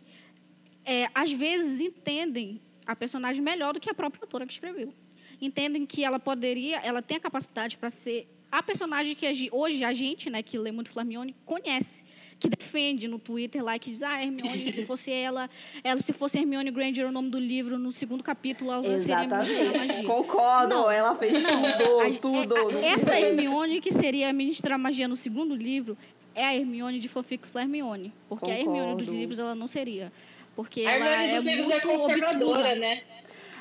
é, 0.85 1.09
às 1.15 1.31
vezes, 1.31 1.81
entendem 1.81 2.61
a 2.87 2.97
personagem 2.97 3.43
melhor 3.43 3.75
do 3.75 3.81
que 3.81 3.91
a 3.91 3.95
própria 3.95 4.25
autora 4.25 4.47
que 4.47 4.53
escreveu. 4.53 4.93
Entendem 5.41 5.85
que 5.87 6.03
ela 6.03 6.19
poderia, 6.19 6.79
ela 6.79 7.03
tem 7.03 7.19
a 7.19 7.21
capacidade 7.21 7.77
para 7.77 7.91
ser 7.91 8.27
a 8.51 8.63
personagem 8.63 9.15
que 9.15 9.49
hoje 9.53 9.85
a 9.85 9.93
gente, 9.93 10.29
né, 10.29 10.43
que 10.43 10.59
lê 10.59 10.73
muito 10.73 10.99
Hermione, 10.99 11.37
conhece. 11.45 12.03
Que 12.41 12.49
defende 12.49 13.07
no 13.07 13.19
Twitter 13.19 13.63
lá, 13.63 13.79
que 13.79 13.91
diz, 13.91 14.03
ah, 14.03 14.19
Hermione, 14.23 14.73
se 14.73 14.87
fosse 14.87 15.11
ela, 15.13 15.51
ela, 15.85 16.01
se 16.01 16.11
fosse 16.15 16.39
Hermione 16.39 16.71
Granger 16.71 17.07
o 17.07 17.13
nome 17.13 17.29
do 17.29 17.39
livro, 17.39 17.79
no 17.79 17.93
segundo 17.93 18.25
capítulo, 18.25 18.73
ela 18.73 18.83
seria 18.83 18.97
ministra 19.19 19.27
da 19.29 19.39
Exatamente. 19.41 19.79
magia. 19.79 20.05
Concordo, 20.09 20.75
Não, 20.75 20.91
ela 20.91 21.15
fez 21.15 21.43
Não, 21.43 21.51
tudo, 21.63 22.01
a- 22.01 22.19
tudo. 22.19 22.57
é- 22.57 22.73
não 22.73 22.79
a- 22.81 22.87
essa. 22.87 23.21
Hermione 23.21 23.81
que 23.83 23.93
seria 23.93 24.31
a 24.31 24.33
ministra 24.33 24.71
da 24.71 24.79
magia 24.79 25.07
no 25.07 25.17
segundo 25.17 25.55
livro 25.55 25.99
é 26.35 26.43
a 26.47 26.55
Hermione 26.57 26.99
de 26.99 27.09
fanfics 27.09 27.51
da 27.51 27.61
Hermione. 27.61 28.11
Porque 28.27 28.51
a 28.51 28.59
Hermione 28.59 28.81
dos 28.95 29.01
Concordo. 29.01 29.13
livros 29.13 29.39
ela 29.39 29.55
não 29.55 29.67
seria. 29.67 30.11
Porque 30.57 30.81
A 30.87 30.91
ela 30.93 31.07
Hermione 31.11 31.29
é 31.33 31.37
dos 31.37 31.45
livros 31.45 31.67
é 31.67 31.73
muito 31.75 31.89
conservadora, 31.89 32.59
obtusa. 32.61 32.75
né? 32.77 33.03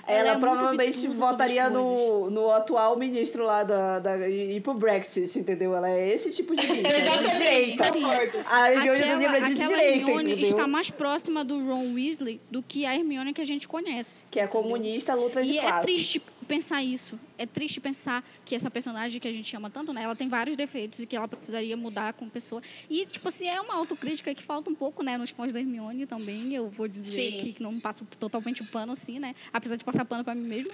Ela, 0.09 0.19
Ela 0.29 0.31
é 0.31 0.39
provavelmente 0.39 1.07
votaria 1.09 1.69
no, 1.69 2.29
no 2.29 2.49
atual 2.51 2.97
ministro 2.97 3.43
lá 3.45 3.63
da, 3.63 3.99
da. 3.99 4.27
ir 4.27 4.59
pro 4.61 4.73
Brexit, 4.73 5.37
entendeu? 5.37 5.75
Ela 5.75 5.89
é 5.89 6.13
esse 6.13 6.31
tipo 6.31 6.55
de 6.55 6.65
bicha, 6.67 6.87
é 6.87 6.91
de 6.91 6.97
Exatamente, 6.99 7.37
direita. 7.37 8.45
A 8.49 8.71
Hermione 8.71 8.99
do 8.99 9.03
Aquela, 9.05 9.17
livro 9.19 9.35
é 9.35 9.41
de 9.41 9.55
direita, 9.55 9.99
Hermione 10.11 10.31
entendeu? 10.31 10.49
está 10.51 10.67
mais 10.67 10.89
próxima 10.89 11.43
do 11.45 11.57
Ron 11.63 11.93
Weasley 11.93 12.41
do 12.49 12.61
que 12.63 12.85
a 12.85 12.95
Hermione 12.95 13.33
que 13.33 13.41
a 13.41 13.45
gente 13.45 13.67
conhece. 13.67 14.19
Que 14.31 14.39
é 14.39 14.47
comunista, 14.47 15.13
luta 15.13 15.43
de 15.43 15.53
E 15.53 15.57
é 15.57 15.61
classes. 15.61 15.81
triste 15.83 16.21
pensar 16.49 16.83
isso. 16.83 17.17
É 17.37 17.45
triste 17.45 17.79
pensar 17.79 18.27
que 18.43 18.55
essa 18.55 18.69
personagem 18.71 19.21
que 19.21 19.27
a 19.27 19.31
gente 19.31 19.55
ama 19.55 19.69
tanto, 19.69 19.93
né? 19.93 20.01
Ela 20.01 20.15
tem 20.15 20.27
vários 20.27 20.57
defeitos 20.57 20.99
e 20.99 21.05
que 21.05 21.15
ela 21.15 21.27
precisaria 21.27 21.77
mudar 21.77 22.13
como 22.13 22.29
pessoa. 22.31 22.61
E, 22.89 23.05
tipo 23.05 23.29
assim, 23.29 23.47
é 23.47 23.61
uma 23.61 23.75
autocrítica 23.75 24.33
que 24.33 24.43
falta 24.43 24.69
um 24.69 24.75
pouco, 24.75 25.03
né? 25.03 25.17
Nos 25.17 25.29
fãs 25.29 25.53
da 25.53 25.59
Hermione 25.59 26.07
também. 26.07 26.53
Eu 26.53 26.67
vou 26.67 26.87
dizer 26.87 27.31
Sim. 27.31 27.53
que 27.53 27.63
não 27.63 27.79
passo 27.79 28.03
totalmente 28.19 28.63
o 28.63 28.65
pano, 28.65 28.93
assim, 28.93 29.19
né? 29.19 29.35
Apesar 29.53 29.75
de 29.75 29.83
passar 29.85 30.03
pano 30.03 30.23
pra 30.23 30.33
mim 30.33 30.47
mesmo. 30.47 30.73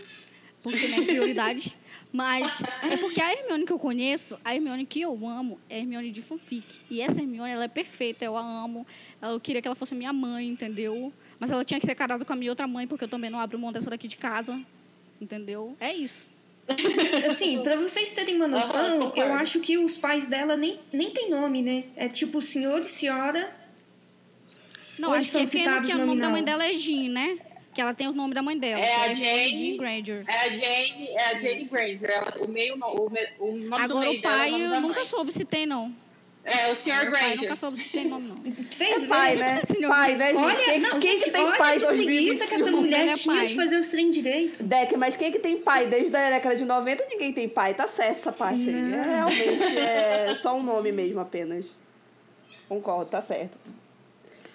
Porque, 0.63 0.88
né? 0.88 1.01
Prioridades. 1.05 1.69
Mas 2.13 2.47
é 2.89 2.95
porque 2.95 3.19
a 3.19 3.34
Hermione 3.34 3.65
que 3.65 3.73
eu 3.73 3.80
conheço, 3.80 4.39
a 4.43 4.55
Hermione 4.55 4.86
que 4.86 5.01
eu 5.01 5.28
amo, 5.28 5.59
é 5.69 5.76
a 5.76 5.80
Hermione 5.80 6.11
de 6.11 6.21
fanfic. 6.21 6.65
E 6.89 7.01
essa 7.01 7.19
Hermione, 7.19 7.51
ela 7.51 7.65
é 7.65 7.67
perfeita, 7.67 8.23
eu 8.23 8.38
a 8.38 8.41
amo. 8.41 8.88
Eu 9.21 9.38
queria 9.39 9.61
que 9.61 9.67
ela 9.67 9.76
fosse 9.76 9.93
minha 9.93 10.13
mãe, 10.13 10.47
entendeu? 10.47 11.11
Mas 11.38 11.51
ela 11.51 11.65
tinha 11.65 11.80
que 11.80 11.86
ser 11.86 11.95
casada 11.95 12.23
com 12.23 12.32
a 12.32 12.36
minha 12.36 12.51
outra 12.51 12.65
mãe, 12.65 12.88
porque 12.88 13.03
eu 13.03 13.09
também 13.09 13.30
não 13.30 13.39
abro 13.39 13.59
mão 13.59 13.73
dessa 13.73 13.89
daqui 13.89 14.07
de 14.07 14.15
casa. 14.15 14.57
Entendeu? 15.20 15.76
É 15.80 15.93
isso. 15.93 16.26
Assim, 17.30 17.61
pra 17.61 17.76
vocês 17.76 18.11
terem 18.11 18.35
uma 18.38 18.48
noção, 18.48 19.14
eu 19.15 19.34
acho 19.34 19.60
que 19.60 19.77
os 19.77 19.98
pais 19.98 20.27
dela 20.27 20.57
nem, 20.57 20.80
nem 20.91 21.11
tem 21.11 21.30
nome, 21.30 21.61
né? 21.61 21.84
É 21.95 22.07
tipo 22.07 22.41
senhor 22.41 22.80
e 22.80 22.84
senhora. 22.84 23.53
Não, 24.98 25.10
acho 25.10 25.18
eles 25.19 25.27
são 25.27 25.41
que, 25.41 25.48
é 25.48 25.49
citados 25.52 25.89
que 25.89 25.95
o 25.95 26.06
nome 26.06 26.19
da 26.19 26.30
mãe 26.30 26.44
dela 26.44 26.65
é 26.65 26.73
Jean, 26.76 27.10
né? 27.10 27.38
Que 27.73 27.81
ela 27.81 27.94
tem 27.94 28.07
o 28.07 28.14
nome 28.14 28.34
da 28.34 28.41
mãe 28.41 28.57
dela. 28.57 28.80
É 28.80 28.85
que 28.85 29.11
a 29.11 29.14
Jane. 29.14 29.72
Jean 29.72 29.77
Granger. 29.77 30.23
É 30.27 30.38
a 30.38 30.49
Jane, 30.49 31.07
é 31.10 31.26
a 31.26 31.39
Jane 31.39 31.64
Granger. 31.65 32.10
Ela, 32.10 32.34
o, 32.39 32.48
meio, 32.48 32.76
o, 32.76 33.11
o 33.39 33.57
nome 33.57 33.68
do 33.68 33.76
Agora 33.76 34.07
meio 34.07 34.19
o 34.19 34.22
dela 34.22 34.35
é 34.35 34.39
pai 34.39 34.48
o 34.48 34.52
nome 34.52 34.64
eu 34.64 34.69
da 34.69 34.80
nunca 34.80 34.99
mãe. 35.02 35.06
soube 35.10 35.31
se 35.34 35.45
tem, 35.45 35.65
não. 35.65 35.94
É, 36.45 36.72
o 36.72 36.76
Sr. 36.76 37.09
Granger. 37.09 37.41
nunca 37.41 37.55
soube 37.55 37.80
se 37.81 37.91
tem 37.91 38.07
nome, 38.07 38.27
não. 38.27 38.38
Vocês 38.69 39.03
É 39.03 39.07
pai, 39.07 39.35
né? 39.35 39.61
Pai, 39.88 40.15
né, 40.15 40.27
gente? 40.27 40.38
Olha, 40.38 40.55
quem 40.55 40.80
não, 40.80 40.99
quem 40.99 41.11
gente, 41.13 41.23
que 41.26 41.31
tem 41.31 41.43
olha 41.43 41.57
pai 41.57 41.80
que 41.80 41.85
preguiça 41.88 42.45
que 42.45 42.53
essa 42.53 42.63
2021? 42.65 42.81
mulher 42.81 43.07
é 43.09 43.13
tinha 43.13 43.35
pai. 43.35 43.45
de 43.47 43.55
fazer 43.55 43.77
os 43.80 43.88
trem 43.88 44.11
direito. 44.11 44.63
Deck, 44.63 44.95
mas 44.95 45.15
quem 45.15 45.31
que 45.31 45.39
tem 45.39 45.57
pai? 45.57 45.88
Desde 45.88 46.15
a 46.15 46.30
década 46.30 46.55
de 46.55 46.63
90 46.65 47.03
ninguém 47.09 47.34
tem 47.34 47.49
pai. 47.49 47.73
Tá 47.73 47.88
certo 47.88 48.17
essa 48.17 48.31
parte 48.31 48.69
aí. 48.69 48.76
É, 48.93 49.01
realmente 49.01 49.80
é 49.80 50.35
só 50.35 50.55
um 50.55 50.61
nome 50.61 50.91
mesmo 50.91 51.19
apenas. 51.19 51.80
Concordo, 52.69 53.09
tá 53.09 53.22
certo. 53.22 53.57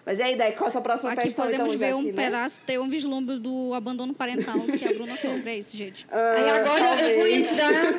Mas 0.07 0.19
e 0.19 0.23
aí, 0.23 0.35
Deck, 0.37 0.57
qual 0.57 0.67
é 0.67 0.69
a 0.69 0.71
sua 0.73 0.81
próxima 0.81 1.13
Aqui 1.13 1.23
questão 1.23 1.45
podemos 1.45 1.75
então, 1.75 1.79
ver 1.79 1.95
um 1.95 1.99
aqui, 2.01 2.13
né? 2.17 2.25
pedaço, 2.25 2.59
ter 2.67 2.81
um 2.81 2.89
vislumbre 2.89 3.39
do 3.39 3.75
abandono 3.75 4.15
parental 4.15 4.59
que 4.61 4.85
a 4.87 4.93
Bruna 4.95 5.13
soube. 5.13 5.49
É 5.49 5.59
isso, 5.59 5.77
gente. 5.77 6.07
Ah, 6.11 6.33
Aí 6.37 6.51
agora 6.51 6.81
eu 6.81 7.17
vou 7.19 7.27
talvez. 7.27 7.53
entrar. 7.53 7.93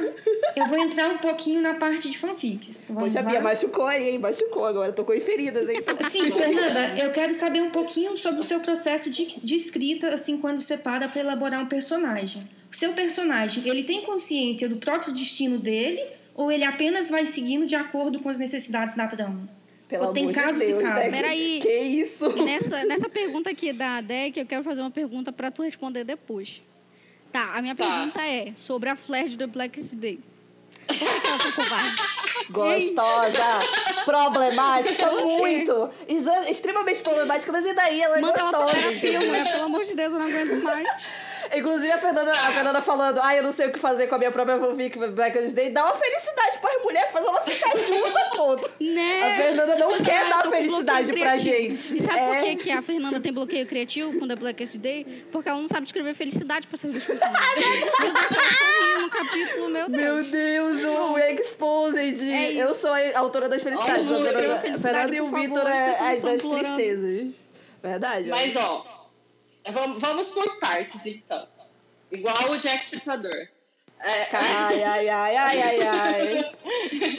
Eu 0.56 0.66
vou 0.68 0.78
entrar 0.78 1.10
um 1.10 1.18
pouquinho 1.18 1.62
na 1.62 1.76
parte 1.76 2.10
de 2.10 2.18
fanfics. 2.18 2.88
Vamos 2.90 3.14
Poxa, 3.14 3.24
lá? 3.24 3.30
Bia, 3.32 3.42
machucou 3.42 3.86
aí, 3.86 4.10
hein? 4.10 4.20
Machucou 4.20 4.66
agora. 4.66 4.92
Tocou 4.92 5.16
em 5.16 5.20
feridas, 5.20 5.68
hein? 5.70 5.82
Sim, 6.10 6.32
Fernanda, 6.32 6.96
eu 6.98 7.12
quero 7.12 7.34
saber 7.34 7.62
um 7.62 7.70
pouquinho 7.70 8.16
sobre 8.18 8.42
o 8.42 8.44
seu 8.44 8.60
processo 8.60 9.10
de, 9.10 9.26
de 9.26 9.56
escrita, 9.56 10.14
assim, 10.14 10.38
quando 10.38 10.62
você 10.62 10.78
para 10.78 11.08
para 11.08 11.20
elaborar 11.22 11.62
um 11.62 11.68
personagem. 11.68 12.48
O 12.72 12.76
seu 12.76 12.94
personagem, 12.94 13.68
ele 13.68 13.84
tem 13.84 14.02
consciência 14.02 14.68
do 14.68 14.78
próprio 14.78 15.14
destino 15.14 15.58
dele 15.58 16.02
ou 16.34 16.52
ele 16.52 16.64
apenas 16.64 17.10
vai 17.10 17.26
seguindo 17.26 17.66
de 17.66 17.76
acordo 17.76 18.20
com 18.20 18.30
as 18.30 18.40
necessidades 18.40 18.96
da 18.96 19.08
trama? 19.08 19.50
Pelo 19.88 20.06
ou 20.06 20.14
tem 20.14 20.24
amor 20.24 20.34
de 20.34 20.40
casos 20.40 20.68
Deus, 20.68 20.82
e 20.82 20.86
casos? 20.86 21.12
Peraí. 21.12 21.60
Que 21.62 21.80
isso? 21.80 22.30
Nessa, 22.44 22.86
nessa 22.86 23.10
pergunta 23.10 23.50
aqui 23.50 23.74
da 23.74 24.00
Deck, 24.00 24.40
eu 24.40 24.46
quero 24.46 24.64
fazer 24.64 24.80
uma 24.82 24.92
pergunta 24.92 25.32
pra 25.34 25.52
tu 25.52 25.62
responder 25.64 26.06
depois. 26.06 26.62
Tá, 27.32 27.56
a 27.56 27.62
minha 27.62 27.76
Tá. 27.76 27.86
pergunta 27.86 28.22
é 28.22 28.54
sobre 28.56 28.90
a 28.90 28.96
Flash 28.96 29.36
do 29.36 29.48
Blackest 29.48 29.96
Day. 29.96 30.20
Gostosa, 32.50 33.60
problemática, 34.06 35.12
muito. 35.12 35.90
Extremamente 36.50 37.02
problemática, 37.02 37.52
mas 37.52 37.66
e 37.66 37.74
daí? 37.74 38.02
Ela 38.02 38.18
é 38.18 38.22
Manda 38.22 38.40
ela 38.40 38.52
gostosa. 38.52 38.74
terapia, 38.74 39.10
entendeu? 39.10 39.28
mulher, 39.28 39.52
pelo 39.52 39.64
amor 39.66 39.86
de 39.86 39.96
Deus, 39.96 40.14
eu 40.14 40.20
não 40.20 40.28
aguento 40.28 40.64
mais. 40.64 40.88
Inclusive 41.54 41.92
a 41.92 41.98
Fernanda, 41.98 42.32
a 42.32 42.36
Fernanda 42.36 42.82
falando, 42.82 43.20
ai, 43.22 43.40
eu 43.40 43.44
não 43.44 43.52
sei 43.52 43.68
o 43.68 43.72
que 43.72 43.80
fazer 43.80 44.08
com 44.08 44.16
a 44.16 44.18
minha 44.18 44.32
própria 44.32 44.58
fanfic 44.60 44.98
Black 45.12 45.38
Ops 45.38 45.54
Day, 45.54 45.70
dá 45.70 45.84
uma 45.86 45.94
felicidade 45.96 46.60
pra 46.60 46.72
mulher, 46.84 47.12
faz 47.12 47.26
ela 47.26 47.42
ficar 47.42 47.78
junta, 47.78 48.20
ponto. 48.36 48.70
Né? 48.80 49.24
A 49.24 49.38
Fernanda 49.38 49.76
não 49.76 49.90
quer 50.04 50.30
dar 50.30 50.48
felicidade 50.48 51.14
pra 51.14 51.38
gente. 51.38 51.98
E 51.98 52.02
sabe 52.02 52.20
É. 52.20 52.26
por 52.28 52.44
que, 52.44 52.56
que 52.58 52.72
a 52.72 52.82
Fernanda 52.82 53.20
tem 53.20 53.34
bloqueio 53.34 53.66
criativo 53.68 54.18
com 54.20 54.28
The 54.28 54.36
Blackest 54.36 54.78
Day? 54.78 55.26
Porque 55.32 55.50
ela 55.50 55.60
não 55.60 55.68
sabe 55.68 55.86
escrever 55.86 56.14
felicidade 56.16 56.68
pra 56.68 56.78
seus 56.78 56.98
sorriu 57.04 59.02
no 59.02 59.10
capítulo, 59.10 59.70
meu 59.70 59.90
Deus. 59.90 60.02
Meu 60.02 60.24
Deus, 60.24 60.84
o 60.84 61.18
Exposed. 61.18 62.22
É 62.32 62.54
eu 62.54 62.74
sou 62.74 62.92
a 62.92 63.20
autora 63.20 63.48
das 63.50 63.62
felicidades. 63.62 64.10
Olha, 64.10 64.30
a 64.30 64.34
Fernanda, 64.34 64.60
felicidade, 64.60 64.82
Fernanda 64.82 65.16
e 65.16 65.22
o 65.22 65.30
Vitor 65.30 65.68
é 65.68 66.16
estão 66.16 66.32
das 66.32 66.42
tristezas. 66.42 67.36
Verdade. 67.82 68.30
Mas, 68.30 68.56
ó, 68.56 69.01
vamos, 69.70 70.00
vamos 70.00 70.30
por 70.30 70.60
partes, 70.60 71.06
então. 71.06 71.48
Igual 72.12 72.52
o 72.52 72.58
Jack 72.58 72.84
Stripador. 72.84 73.48
É, 74.04 74.28
Ai, 74.36 74.84
ai, 74.84 75.10
ai, 75.10 75.38
ai, 75.38 75.62
ai, 75.62 75.82
ai. 75.88 76.56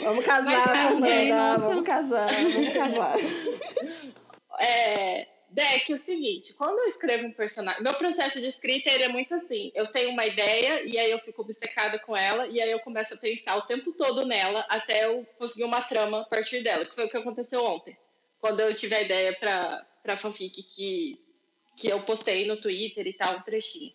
Vamos 0.03 0.25
casar, 0.25 0.67
Mas, 0.67 0.77
Fernanda. 0.79 1.07
é. 1.07 1.57
Vamos 1.57 1.85
casar, 1.85 2.27
vamos 2.27 2.69
casar. 2.69 3.15
É, 4.59 5.27
Deck, 5.49 5.91
é 5.91 5.95
o 5.95 5.99
seguinte, 5.99 6.53
quando 6.53 6.79
eu 6.79 6.87
escrevo 6.87 7.27
um 7.27 7.31
personagem, 7.31 7.81
meu 7.83 7.93
processo 7.95 8.39
de 8.39 8.47
escrita 8.47 8.89
ele 8.91 9.03
é 9.03 9.07
muito 9.07 9.33
assim, 9.33 9.71
eu 9.75 9.91
tenho 9.91 10.11
uma 10.11 10.25
ideia 10.25 10.83
e 10.83 10.97
aí 10.97 11.11
eu 11.11 11.19
fico 11.19 11.41
obcecada 11.41 11.97
com 11.99 12.15
ela 12.15 12.47
e 12.47 12.61
aí 12.61 12.71
eu 12.71 12.79
começo 12.79 13.13
a 13.13 13.17
pensar 13.17 13.55
o 13.57 13.61
tempo 13.63 13.91
todo 13.93 14.25
nela 14.25 14.65
até 14.69 15.05
eu 15.05 15.25
conseguir 15.37 15.63
uma 15.63 15.81
trama 15.81 16.21
a 16.21 16.25
partir 16.25 16.61
dela, 16.61 16.85
que 16.85 16.95
foi 16.95 17.05
o 17.05 17.09
que 17.09 17.17
aconteceu 17.17 17.63
ontem, 17.65 17.97
quando 18.39 18.59
eu 18.61 18.73
tive 18.75 18.95
a 18.95 19.01
ideia 19.01 19.35
pra, 19.39 19.85
pra 20.03 20.17
fanfic 20.17 20.61
que, 20.63 21.19
que 21.75 21.87
eu 21.87 22.01
postei 22.01 22.45
no 22.45 22.59
Twitter 22.59 23.07
e 23.07 23.13
tal, 23.13 23.37
um 23.37 23.41
trechinho. 23.41 23.93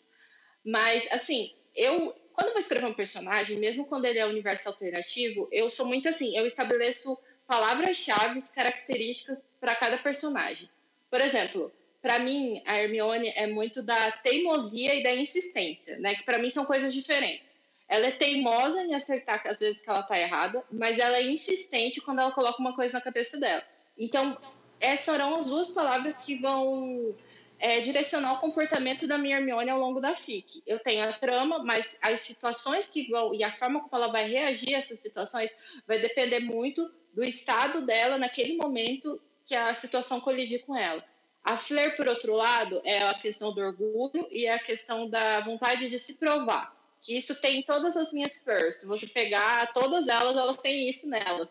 Mas, 0.65 1.11
assim, 1.13 1.53
eu, 1.75 2.15
quando 2.33 2.49
eu 2.49 2.53
vou 2.53 2.61
escrever 2.61 2.87
um 2.87 2.95
personagem, 2.95 3.57
mesmo 3.59 3.87
quando 3.87 4.05
ele 4.05 4.19
é 4.19 4.27
universo 4.27 4.69
alternativo, 4.69 5.49
eu 5.51 5.71
sou 5.71 5.87
muito 5.87 6.09
assim, 6.09 6.37
eu 6.37 6.47
estabeleço 6.47 7.17
palavras-chave, 7.47 8.43
características 8.55 9.49
para 9.59 9.75
cada 9.75 9.97
personagem. 9.97 10.69
Por 11.11 11.21
exemplo, 11.21 11.73
para 12.03 12.19
mim, 12.19 12.63
a 12.67 12.79
Hermione 12.79 13.33
é 13.35 13.47
muito 13.47 13.83
da 13.83 14.13
teimosia 14.13 14.95
e 14.95 15.03
da 15.03 15.15
insistência, 15.15 15.99
né? 15.99 16.15
Que 16.15 16.25
para 16.25 16.39
mim 16.39 16.51
são 16.51 16.65
coisas 16.65 16.93
diferentes. 16.93 17.57
Ela 17.89 18.09
é 18.09 18.11
teimosa 18.11 18.83
em 18.83 18.95
acertar 18.95 19.43
às 19.47 19.61
vezes 19.61 19.81
que 19.81 19.89
ela 19.89 20.03
tá 20.03 20.19
errada, 20.19 20.63
mas 20.71 20.99
ela 20.99 21.17
é 21.17 21.23
insistente 21.23 22.03
quando 22.03 22.21
ela 22.21 22.33
coloca 22.33 22.61
uma 22.61 22.75
coisa 22.75 22.95
na 22.95 23.01
cabeça 23.01 23.39
dela. 23.39 23.65
Então, 23.97 24.37
essas 24.79 25.01
serão 25.07 25.37
as 25.37 25.47
duas 25.47 25.71
palavras 25.71 26.19
que 26.19 26.37
vão 26.37 27.15
é, 27.59 27.81
direcionar 27.81 28.35
o 28.35 28.41
comportamento 28.41 29.07
da 29.07 29.19
minha 29.19 29.37
Hermione 29.37 29.71
ao 29.71 29.81
longo 29.81 30.01
da 30.01 30.15
FIC. 30.15 30.63
Eu 30.67 30.79
tenho 30.79 31.09
a 31.09 31.13
trama, 31.13 31.59
mas 31.65 31.99
as 32.03 32.21
situações 32.21 32.87
que 32.87 33.11
vão 33.11 33.35
e 33.35 33.43
a 33.43 33.51
forma 33.51 33.81
como 33.81 34.03
ela 34.03 34.13
vai 34.13 34.29
reagir 34.29 34.75
a 34.75 34.79
essas 34.79 35.01
situações 35.01 35.51
vai 35.87 35.99
depender 35.99 36.41
muito 36.41 36.91
do 37.15 37.25
estado 37.25 37.83
dela 37.83 38.19
naquele 38.19 38.57
momento 38.57 39.21
que 39.45 39.55
a 39.55 39.75
situação 39.75 40.21
colidir 40.21 40.65
com 40.65 40.77
ela. 40.77 41.03
A 41.43 41.57
Flair, 41.57 41.97
por 41.97 42.07
outro 42.07 42.35
lado, 42.35 42.81
é 42.85 43.03
a 43.05 43.15
questão 43.15 43.53
do 43.53 43.61
orgulho 43.61 44.29
e 44.31 44.47
a 44.47 44.59
questão 44.59 45.09
da 45.09 45.41
vontade 45.41 45.89
de 45.89 45.99
se 45.99 46.15
provar. 46.15 46.77
Que 47.01 47.17
isso 47.17 47.41
tem 47.41 47.61
em 47.61 47.63
todas 47.63 47.97
as 47.97 48.13
minhas 48.13 48.43
Flairs. 48.43 48.79
Se 48.79 48.87
você 48.87 49.07
pegar 49.07 49.73
todas 49.73 50.09
elas, 50.09 50.37
elas 50.37 50.57
têm 50.57 50.89
isso 50.89 51.09
nelas. 51.09 51.49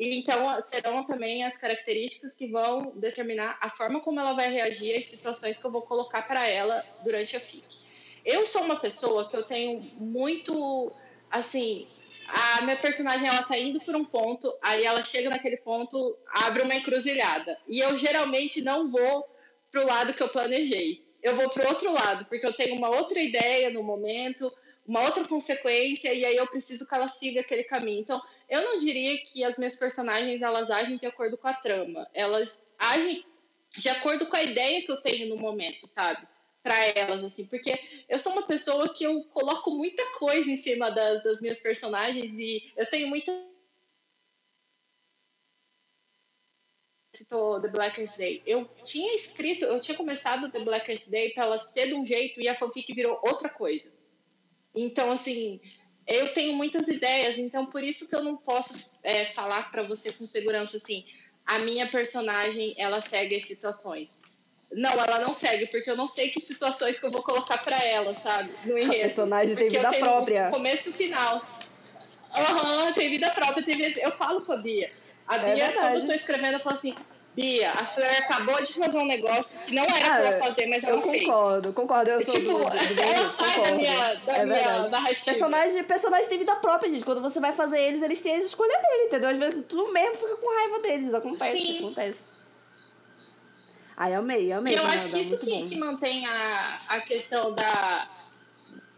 E 0.00 0.18
então 0.18 0.58
serão 0.62 1.04
também 1.04 1.44
as 1.44 1.58
características 1.58 2.34
que 2.34 2.48
vão 2.48 2.90
determinar 2.94 3.58
a 3.60 3.68
forma 3.68 4.00
como 4.00 4.18
ela 4.18 4.32
vai 4.32 4.50
reagir 4.50 4.96
às 4.96 5.04
situações 5.04 5.58
que 5.58 5.66
eu 5.66 5.70
vou 5.70 5.82
colocar 5.82 6.22
para 6.22 6.46
ela 6.48 6.82
durante 7.04 7.36
a 7.36 7.40
FIC. 7.40 7.62
Eu 8.24 8.46
sou 8.46 8.62
uma 8.62 8.76
pessoa 8.76 9.28
que 9.28 9.36
eu 9.36 9.42
tenho 9.42 9.78
muito, 9.98 10.90
assim, 11.30 11.86
a 12.26 12.62
minha 12.62 12.76
personagem 12.76 13.28
ela 13.28 13.42
tá 13.42 13.58
indo 13.58 13.78
por 13.80 13.94
um 13.94 14.04
ponto, 14.04 14.50
aí 14.62 14.86
ela 14.86 15.02
chega 15.02 15.28
naquele 15.28 15.58
ponto, 15.58 16.16
abre 16.44 16.62
uma 16.62 16.74
encruzilhada. 16.74 17.58
E 17.68 17.80
eu 17.80 17.94
geralmente 17.98 18.62
não 18.62 18.90
vou 18.90 19.28
pro 19.70 19.86
lado 19.86 20.14
que 20.14 20.22
eu 20.22 20.30
planejei. 20.30 21.04
Eu 21.22 21.36
vou 21.36 21.50
pro 21.50 21.68
outro 21.68 21.92
lado, 21.92 22.24
porque 22.24 22.46
eu 22.46 22.56
tenho 22.56 22.74
uma 22.74 22.88
outra 22.88 23.20
ideia 23.20 23.68
no 23.68 23.82
momento, 23.82 24.50
uma 24.86 25.02
outra 25.02 25.24
consequência, 25.24 26.12
e 26.14 26.24
aí 26.24 26.36
eu 26.36 26.46
preciso 26.46 26.88
que 26.88 26.94
ela 26.94 27.08
siga 27.08 27.42
aquele 27.42 27.64
caminho. 27.64 28.00
Então, 28.00 28.20
eu 28.50 28.62
não 28.62 28.76
diria 28.78 29.16
que 29.18 29.44
as 29.44 29.56
minhas 29.56 29.76
personagens 29.76 30.42
elas 30.42 30.68
agem 30.70 30.96
de 30.96 31.06
acordo 31.06 31.38
com 31.38 31.46
a 31.46 31.54
trama. 31.54 32.06
Elas 32.12 32.74
agem 32.80 33.24
de 33.70 33.88
acordo 33.88 34.26
com 34.26 34.34
a 34.34 34.42
ideia 34.42 34.84
que 34.84 34.90
eu 34.90 35.00
tenho 35.00 35.28
no 35.28 35.36
momento, 35.36 35.86
sabe? 35.86 36.26
Para 36.60 36.76
elas, 36.88 37.22
assim, 37.22 37.46
porque 37.46 37.78
eu 38.08 38.18
sou 38.18 38.32
uma 38.32 38.46
pessoa 38.46 38.92
que 38.92 39.04
eu 39.04 39.22
coloco 39.26 39.70
muita 39.70 40.04
coisa 40.18 40.50
em 40.50 40.56
cima 40.56 40.90
das, 40.90 41.22
das 41.22 41.40
minhas 41.40 41.60
personagens 41.60 42.36
e 42.38 42.72
eu 42.76 42.84
tenho 42.90 43.06
muita. 43.06 43.32
Citou 47.14 47.60
The 47.62 47.68
Blackest 47.68 48.18
Day. 48.18 48.42
Eu 48.44 48.64
tinha 48.84 49.14
escrito, 49.14 49.64
eu 49.64 49.80
tinha 49.80 49.96
começado 49.96 50.50
The 50.50 50.60
Blackest 50.60 51.10
Day 51.10 51.32
para 51.32 51.44
ela 51.44 51.58
ser 51.58 51.86
de 51.86 51.94
um 51.94 52.04
jeito 52.04 52.40
e 52.40 52.48
a 52.48 52.56
fanfic 52.56 52.92
virou 52.92 53.20
outra 53.22 53.48
coisa. 53.48 54.00
Então, 54.74 55.10
assim, 55.10 55.60
eu 56.10 56.34
tenho 56.34 56.54
muitas 56.56 56.88
ideias, 56.88 57.38
então 57.38 57.64
por 57.66 57.82
isso 57.82 58.08
que 58.08 58.16
eu 58.16 58.22
não 58.22 58.36
posso 58.36 58.90
é, 59.02 59.24
falar 59.24 59.70
para 59.70 59.82
você 59.84 60.12
com 60.12 60.26
segurança 60.26 60.76
assim, 60.76 61.04
a 61.46 61.60
minha 61.60 61.86
personagem 61.86 62.74
ela 62.76 63.00
segue 63.00 63.36
as 63.36 63.44
situações. 63.44 64.22
Não, 64.72 64.90
ela 64.92 65.18
não 65.18 65.32
segue, 65.32 65.66
porque 65.66 65.90
eu 65.90 65.96
não 65.96 66.06
sei 66.06 66.30
que 66.30 66.40
situações 66.40 66.98
que 67.00 67.06
eu 67.06 67.10
vou 67.10 67.22
colocar 67.22 67.58
para 67.58 67.76
ela, 67.84 68.14
sabe? 68.14 68.50
No 68.64 68.78
enredo. 68.78 68.94
A 68.94 69.00
personagem 69.00 69.56
tem 69.56 69.68
vida 69.68 69.90
própria. 69.92 70.48
começo 70.50 70.90
e 70.90 70.92
final. 70.92 71.44
Aham, 72.36 72.92
tem 72.92 73.10
vida 73.10 73.30
própria. 73.30 73.64
Tem 73.64 73.76
vezes, 73.76 73.96
eu 73.96 74.12
falo 74.12 74.42
com 74.42 74.52
a 74.52 74.56
Bia. 74.58 74.92
A 75.26 75.36
É 75.36 75.38
Bia, 75.54 75.66
verdade. 75.66 75.88
quando 75.88 75.96
eu 76.02 76.06
tô 76.06 76.12
escrevendo, 76.12 76.54
eu 76.54 76.60
falo 76.60 76.76
assim, 76.76 76.94
Bia, 77.40 77.70
a 77.70 77.86
Fleur 77.86 78.18
acabou 78.18 78.62
de 78.62 78.72
fazer 78.74 78.98
um 78.98 79.06
negócio 79.06 79.60
que 79.60 79.74
não 79.74 79.84
era 79.84 79.98
pra 79.98 80.18
ela 80.20 80.38
fazer, 80.44 80.66
mas 80.66 80.82
eu 80.84 80.90
ela 80.90 81.02
fez. 81.02 81.24
concordo, 81.24 81.72
concordo. 81.72 82.10
Eu 82.10 82.24
sou 82.24 82.34
Tipo, 82.34 82.52
do, 82.52 82.58
do, 82.58 82.94
do 82.94 83.00
ela 83.02 83.26
sai 83.28 83.62
da 83.62 83.72
minha, 83.72 84.14
da 84.14 84.36
é 84.36 84.44
minha 84.44 84.88
narrativa. 84.88 85.24
Personagem, 85.24 85.84
personagem 85.84 86.28
tem 86.28 86.38
vida 86.38 86.56
própria, 86.56 86.92
gente. 86.92 87.04
Quando 87.04 87.22
você 87.22 87.40
vai 87.40 87.52
fazer 87.52 87.80
eles, 87.80 88.02
eles 88.02 88.20
têm 88.20 88.34
a 88.34 88.38
escolha 88.38 88.78
dele, 88.78 89.04
entendeu? 89.04 89.30
Às 89.30 89.38
vezes 89.38 89.64
tu 89.66 89.92
mesmo 89.92 90.16
fica 90.16 90.36
com 90.36 90.56
raiva 90.56 90.78
deles. 90.80 91.14
Acontece, 91.14 91.58
Sim. 91.58 91.78
acontece. 91.78 92.20
Ai, 93.96 94.14
amei, 94.14 94.52
amei. 94.52 94.76
Eu 94.78 94.86
acho 94.86 95.10
que 95.10 95.20
isso 95.20 95.38
que, 95.40 95.66
que 95.66 95.76
mantém 95.76 96.26
a, 96.26 96.80
a 96.88 97.00
questão 97.00 97.54
da. 97.54 98.08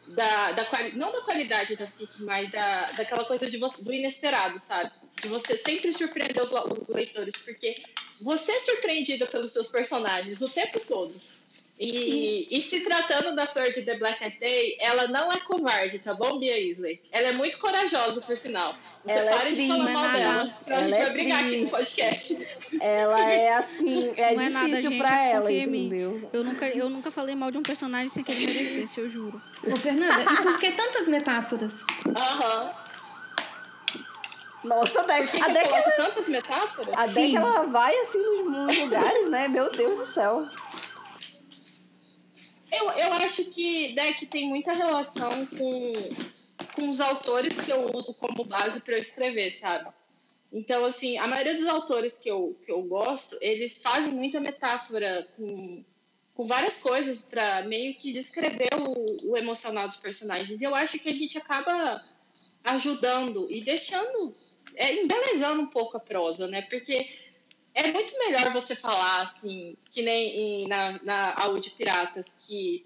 da, 0.08 0.52
da 0.52 0.66
não 0.94 1.10
da 1.10 1.20
qualidade 1.22 1.76
da 1.76 1.86
FIC, 1.86 2.22
mas 2.22 2.50
da, 2.50 2.92
daquela 2.92 3.24
coisa 3.24 3.50
de 3.50 3.58
você, 3.58 3.82
do 3.82 3.92
inesperado, 3.92 4.60
sabe? 4.60 4.90
De 5.20 5.28
você 5.28 5.56
sempre 5.56 5.92
surpreender 5.92 6.42
os, 6.42 6.52
os 6.52 6.88
leitores, 6.88 7.36
porque 7.36 7.82
você 8.22 8.52
é 8.52 8.60
surpreendida 8.60 9.26
pelos 9.26 9.52
seus 9.52 9.68
personagens 9.68 10.40
o 10.40 10.48
tempo 10.48 10.80
todo. 10.80 11.14
E, 11.84 12.46
e, 12.48 12.62
se 12.62 12.80
tratando 12.80 13.34
da 13.34 13.44
Flor 13.44 13.68
de 13.72 13.82
The 13.82 13.96
Blackest 13.96 14.38
Day, 14.38 14.76
ela 14.78 15.08
não 15.08 15.32
é 15.32 15.40
covarde, 15.40 15.98
tá 15.98 16.14
bom, 16.14 16.38
Bia 16.38 16.56
Isley? 16.56 17.00
Ela 17.10 17.30
é 17.30 17.32
muito 17.32 17.58
corajosa, 17.58 18.20
por 18.20 18.36
sinal. 18.36 18.76
Você 19.04 19.18
ela 19.18 19.30
pare 19.32 19.48
é 19.48 19.52
de 19.52 19.66
falar 19.66 19.90
mal 19.90 20.12
dela, 20.12 20.56
senão 20.60 20.76
ela 20.76 20.84
a 20.84 20.88
gente 20.88 21.00
é 21.00 21.04
vai 21.04 21.12
brigar 21.12 21.44
aqui 21.44 21.56
no 21.56 21.70
podcast. 21.70 22.58
Ela 22.80 23.32
é 23.32 23.54
assim, 23.54 24.12
é 24.16 24.34
não 24.34 24.42
é 24.42 24.48
difícil 24.50 24.92
é 24.92 24.96
nada, 24.96 24.96
pra 24.98 25.22
ela, 25.22 25.52
entendeu? 25.52 26.30
Eu 26.32 26.44
nunca, 26.44 26.68
eu 26.68 26.88
nunca 26.88 27.10
falei 27.10 27.34
mal 27.34 27.50
de 27.50 27.58
um 27.58 27.62
personagem 27.62 28.10
sem 28.10 28.22
que 28.22 28.30
ele 28.30 28.46
merecesse, 28.46 29.00
eu 29.00 29.10
juro. 29.10 29.42
Ô, 29.66 29.76
Fernanda, 29.76 30.22
e 30.22 30.36
por 30.42 30.60
que 30.60 30.70
tantas 30.70 31.08
metáforas? 31.08 31.84
Aham. 32.14 32.91
Nossa, 34.64 35.02
Deck. 35.04 35.28
Por 35.28 35.30
que 35.30 35.42
a 35.42 35.48
Deck 35.48 35.68
ela... 35.68 35.90
tantas 35.92 36.28
metáforas? 36.28 36.94
A 36.94 37.06
Deck 37.06 37.36
ela 37.36 37.62
vai 37.62 37.96
assim 37.98 38.44
nos 38.44 38.78
lugares, 38.78 39.28
né? 39.28 39.48
Meu 39.48 39.70
Deus 39.70 40.00
do 40.00 40.06
céu. 40.06 40.46
Eu, 42.70 42.90
eu 42.90 43.12
acho 43.14 43.44
que 43.50 43.92
Deck 43.92 44.26
tem 44.26 44.48
muita 44.48 44.72
relação 44.72 45.46
com, 45.46 45.92
com 46.74 46.90
os 46.90 47.00
autores 47.00 47.60
que 47.60 47.70
eu 47.70 47.86
uso 47.94 48.14
como 48.14 48.44
base 48.44 48.80
para 48.80 48.94
eu 48.94 49.00
escrever, 49.00 49.50
sabe? 49.50 49.90
Então, 50.52 50.84
assim, 50.84 51.16
a 51.18 51.26
maioria 51.26 51.54
dos 51.54 51.66
autores 51.66 52.18
que 52.18 52.30
eu, 52.30 52.56
que 52.64 52.70
eu 52.70 52.82
gosto, 52.82 53.38
eles 53.40 53.82
fazem 53.82 54.12
muita 54.12 54.38
metáfora 54.38 55.26
com, 55.36 55.82
com 56.34 56.46
várias 56.46 56.78
coisas 56.78 57.22
para 57.22 57.62
meio 57.62 57.94
que 57.96 58.12
descrever 58.12 58.70
o, 58.74 59.30
o 59.30 59.36
emocional 59.36 59.86
dos 59.86 59.96
personagens. 59.96 60.60
E 60.60 60.64
eu 60.64 60.74
acho 60.74 60.98
que 60.98 61.08
a 61.08 61.14
gente 61.14 61.38
acaba 61.38 62.04
ajudando 62.64 63.48
e 63.50 63.62
deixando, 63.62 64.34
é, 64.76 64.94
embelezando 64.94 65.62
um 65.62 65.66
pouco 65.66 65.96
a 65.96 66.00
prosa, 66.00 66.46
né? 66.46 66.62
Porque 66.62 67.08
é 67.74 67.90
muito 67.90 68.18
melhor 68.18 68.52
você 68.52 68.74
falar, 68.74 69.22
assim, 69.22 69.76
que 69.90 70.02
nem 70.02 70.66
na, 70.68 71.00
na 71.02 71.34
Aula 71.40 71.58
de 71.58 71.70
Piratas, 71.70 72.36
que 72.46 72.84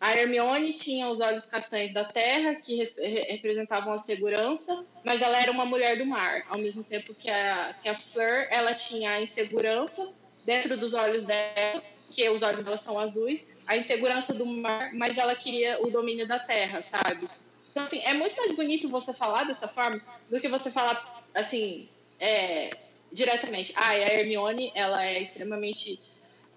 a 0.00 0.14
Hermione 0.14 0.72
tinha 0.74 1.08
os 1.08 1.20
olhos 1.20 1.46
castanhos 1.46 1.94
da 1.94 2.04
terra, 2.04 2.56
que 2.56 2.84
representavam 3.30 3.92
a 3.94 3.98
segurança, 3.98 4.84
mas 5.02 5.22
ela 5.22 5.40
era 5.40 5.50
uma 5.50 5.64
mulher 5.64 5.96
do 5.96 6.04
mar, 6.04 6.44
ao 6.50 6.58
mesmo 6.58 6.84
tempo 6.84 7.14
que 7.14 7.30
a, 7.30 7.74
que 7.82 7.88
a 7.88 7.94
Fleur, 7.94 8.46
ela 8.50 8.74
tinha 8.74 9.12
a 9.12 9.22
insegurança 9.22 10.12
dentro 10.44 10.76
dos 10.76 10.92
olhos 10.92 11.24
dela, 11.24 11.82
que 12.10 12.28
os 12.28 12.42
olhos 12.42 12.64
dela 12.64 12.76
são 12.76 13.00
azuis, 13.00 13.54
a 13.66 13.78
insegurança 13.78 14.34
do 14.34 14.44
mar, 14.44 14.92
mas 14.92 15.16
ela 15.16 15.34
queria 15.34 15.82
o 15.82 15.90
domínio 15.90 16.28
da 16.28 16.38
terra, 16.38 16.82
sabe? 16.82 17.26
Então, 17.74 17.82
assim, 17.82 18.00
é 18.04 18.14
muito 18.14 18.36
mais 18.36 18.52
bonito 18.54 18.88
você 18.88 19.12
falar 19.12 19.42
dessa 19.42 19.66
forma 19.66 20.00
do 20.30 20.40
que 20.40 20.46
você 20.46 20.70
falar, 20.70 21.24
assim, 21.34 21.88
é, 22.20 22.70
diretamente. 23.12 23.72
Ah, 23.74 23.88
a 23.88 24.14
Hermione, 24.14 24.70
ela 24.76 25.04
é 25.04 25.20
extremamente 25.20 25.98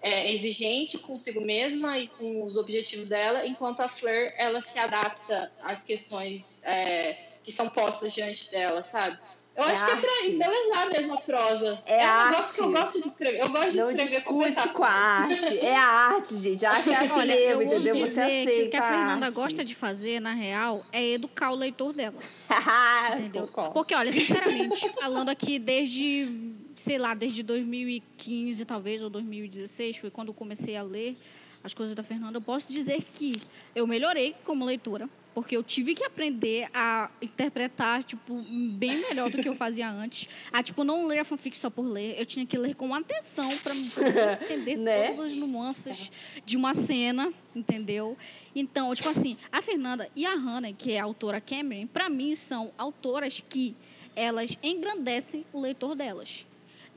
é, 0.00 0.32
exigente 0.32 0.96
consigo 0.98 1.40
mesma 1.40 1.98
e 1.98 2.06
com 2.06 2.44
os 2.44 2.56
objetivos 2.56 3.08
dela, 3.08 3.44
enquanto 3.44 3.80
a 3.80 3.88
Fleur, 3.88 4.32
ela 4.36 4.60
se 4.60 4.78
adapta 4.78 5.50
às 5.62 5.82
questões 5.82 6.60
é, 6.62 7.16
que 7.42 7.50
são 7.50 7.68
postas 7.68 8.14
diante 8.14 8.52
dela, 8.52 8.84
sabe? 8.84 9.18
Eu 9.58 9.64
é 9.64 9.72
acho 9.72 9.82
arte. 9.82 10.00
que 10.00 10.06
é 10.06 10.08
pra 10.08 10.26
embelezar 10.28 10.88
mesmo 10.88 11.14
a 11.14 11.16
prosa. 11.20 11.82
É, 11.84 12.00
é 12.00 12.06
um 12.06 12.10
arte. 12.10 12.30
negócio 12.30 12.54
que 12.54 12.60
eu 12.60 12.72
gosto 12.72 13.02
de 13.02 13.08
escrever. 13.08 13.40
Eu 13.40 13.48
gosto 13.50 13.70
de 13.70 13.76
Não 13.78 13.90
escrever 13.90 14.20
com 14.22 14.38
metáfora. 14.38 14.74
com 14.74 14.84
a 14.84 14.88
arte. 14.88 15.58
É 15.58 15.76
a 15.76 15.86
arte, 15.88 16.36
gente. 16.36 16.64
A 16.64 16.70
arte 16.70 16.90
é 16.90 16.94
assim 16.96 17.26
mesmo, 17.26 17.62
entendeu? 17.62 17.96
Você 17.96 18.20
aceita 18.20 18.50
que 18.52 18.66
o 18.66 18.70
que 18.70 18.76
a 18.76 18.88
Fernanda 18.88 19.26
a 19.26 19.30
gosta 19.30 19.64
de 19.64 19.74
fazer, 19.74 20.20
na 20.20 20.32
real, 20.32 20.86
é 20.92 21.04
educar 21.10 21.50
o 21.50 21.56
leitor 21.56 21.92
dela. 21.92 22.14
entendeu? 23.18 23.50
Porque, 23.72 23.96
olha, 23.96 24.12
sinceramente, 24.12 24.88
falando 25.00 25.28
aqui 25.28 25.58
desde 25.58 26.28
sei 26.76 26.96
lá, 26.96 27.12
desde 27.12 27.42
2015 27.42 28.64
talvez, 28.64 29.02
ou 29.02 29.10
2016, 29.10 29.96
foi 29.96 30.10
quando 30.10 30.28
eu 30.28 30.34
comecei 30.34 30.76
a 30.76 30.82
ler 30.82 31.18
as 31.64 31.74
coisas 31.74 31.94
da 31.96 32.04
Fernanda, 32.04 32.36
eu 32.36 32.42
posso 32.42 32.72
dizer 32.72 33.02
que 33.02 33.32
eu 33.74 33.86
melhorei 33.86 34.36
como 34.44 34.64
leitora, 34.64 35.08
porque 35.34 35.56
eu 35.56 35.62
tive 35.62 35.94
que 35.94 36.04
aprender 36.04 36.68
a 36.74 37.10
interpretar, 37.22 38.02
tipo, 38.02 38.42
bem 38.72 38.96
melhor 39.08 39.30
do 39.30 39.42
que 39.42 39.48
eu 39.48 39.54
fazia 39.54 39.90
antes. 39.90 40.28
A, 40.52 40.62
tipo, 40.62 40.84
não 40.84 41.06
ler 41.06 41.20
a 41.20 41.24
fanfic 41.24 41.56
só 41.56 41.70
por 41.70 41.82
ler, 41.82 42.18
eu 42.18 42.26
tinha 42.26 42.44
que 42.44 42.56
ler 42.56 42.74
com 42.74 42.94
atenção 42.94 43.48
para 43.58 43.74
entender 44.44 44.76
né? 44.76 45.12
todas 45.12 45.32
as 45.32 45.38
nuances 45.38 46.12
de 46.44 46.56
uma 46.56 46.74
cena, 46.74 47.32
entendeu? 47.54 48.16
Então, 48.54 48.94
tipo 48.94 49.08
assim, 49.08 49.36
a 49.52 49.62
Fernanda 49.62 50.08
e 50.16 50.26
a 50.26 50.34
Hannah, 50.34 50.72
que 50.72 50.92
é 50.92 51.00
a 51.00 51.04
autora 51.04 51.40
Cameron, 51.40 51.86
para 51.86 52.08
mim 52.08 52.34
são 52.34 52.72
autoras 52.76 53.42
que 53.48 53.76
elas 54.16 54.58
engrandecem 54.62 55.44
o 55.52 55.60
leitor 55.60 55.94
delas 55.94 56.44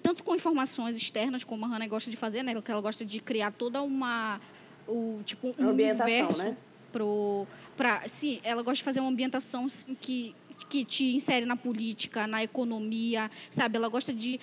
tanto 0.02 0.24
com 0.24 0.36
informações 0.36 0.96
externas, 0.96 1.44
como 1.44 1.66
a 1.66 1.68
Hannah 1.68 1.88
gosta 1.88 2.10
de 2.10 2.18
fazer, 2.18 2.44
né? 2.44 2.60
Que 2.60 2.72
ela 2.72 2.82
gosta 2.82 3.06
de 3.06 3.20
criar 3.20 3.52
toda 3.52 3.82
uma. 3.82 4.42
O, 4.88 5.22
tipo, 5.24 5.56
um 5.58 5.70
ambientação, 5.70 6.38
né? 6.38 6.58
Pro, 6.92 7.48
pra, 7.82 8.08
sim, 8.08 8.40
ela 8.44 8.62
gosta 8.62 8.76
de 8.76 8.84
fazer 8.84 9.00
uma 9.00 9.10
ambientação 9.10 9.66
assim, 9.66 9.96
que, 9.96 10.36
que 10.70 10.86
te 10.86 11.16
insere 11.16 11.48
na 11.48 11.56
política, 11.56 12.28
na 12.28 12.44
economia, 12.44 13.32
sabe? 13.50 13.76
Ela 13.76 13.90
gosta 13.90 14.14
de 14.14 14.40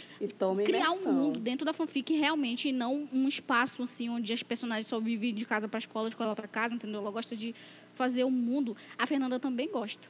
criar 0.65 0.91
um 0.91 1.13
mundo 1.13 1.39
dentro 1.39 1.65
da 1.65 1.73
fanfic 1.73 2.13
realmente, 2.15 2.71
e 2.71 2.73
não 2.73 3.09
um 3.13 3.29
espaço 3.29 3.81
assim 3.85 4.09
onde 4.09 4.33
as 4.33 4.43
personagens 4.43 4.89
só 4.89 4.99
vivem 4.99 5.33
de 5.33 5.45
casa 5.45 5.69
para 5.69 5.79
escola, 5.79 6.09
de 6.09 6.17
escola 6.17 6.35
para 6.35 6.49
casa, 6.49 6.75
entendeu? 6.75 7.01
Ela 7.01 7.13
gosta 7.13 7.37
de 7.37 7.55
fazer 7.95 8.25
o 8.25 8.27
um 8.27 8.33
mundo. 8.33 8.77
A 8.99 9.07
Fernanda 9.07 9.39
também 9.39 9.71
gosta. 9.71 10.09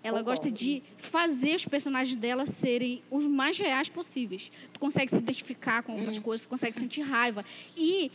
Ela 0.00 0.20
Concordo. 0.20 0.42
gosta 0.42 0.48
de 0.48 0.80
fazer 0.98 1.56
os 1.56 1.64
personagens 1.64 2.16
dela 2.16 2.46
serem 2.46 3.02
os 3.10 3.26
mais 3.26 3.58
reais 3.58 3.88
possíveis. 3.88 4.52
Tu 4.72 4.78
consegue 4.78 5.10
se 5.10 5.18
identificar 5.18 5.82
com 5.82 5.96
outras 5.96 6.18
uhum. 6.18 6.22
coisas, 6.22 6.46
tu 6.46 6.50
consegue 6.50 6.78
sentir 6.78 7.00
raiva. 7.00 7.42
E, 7.76 8.12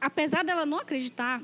apesar 0.00 0.44
dela 0.44 0.64
não 0.64 0.78
acreditar, 0.78 1.42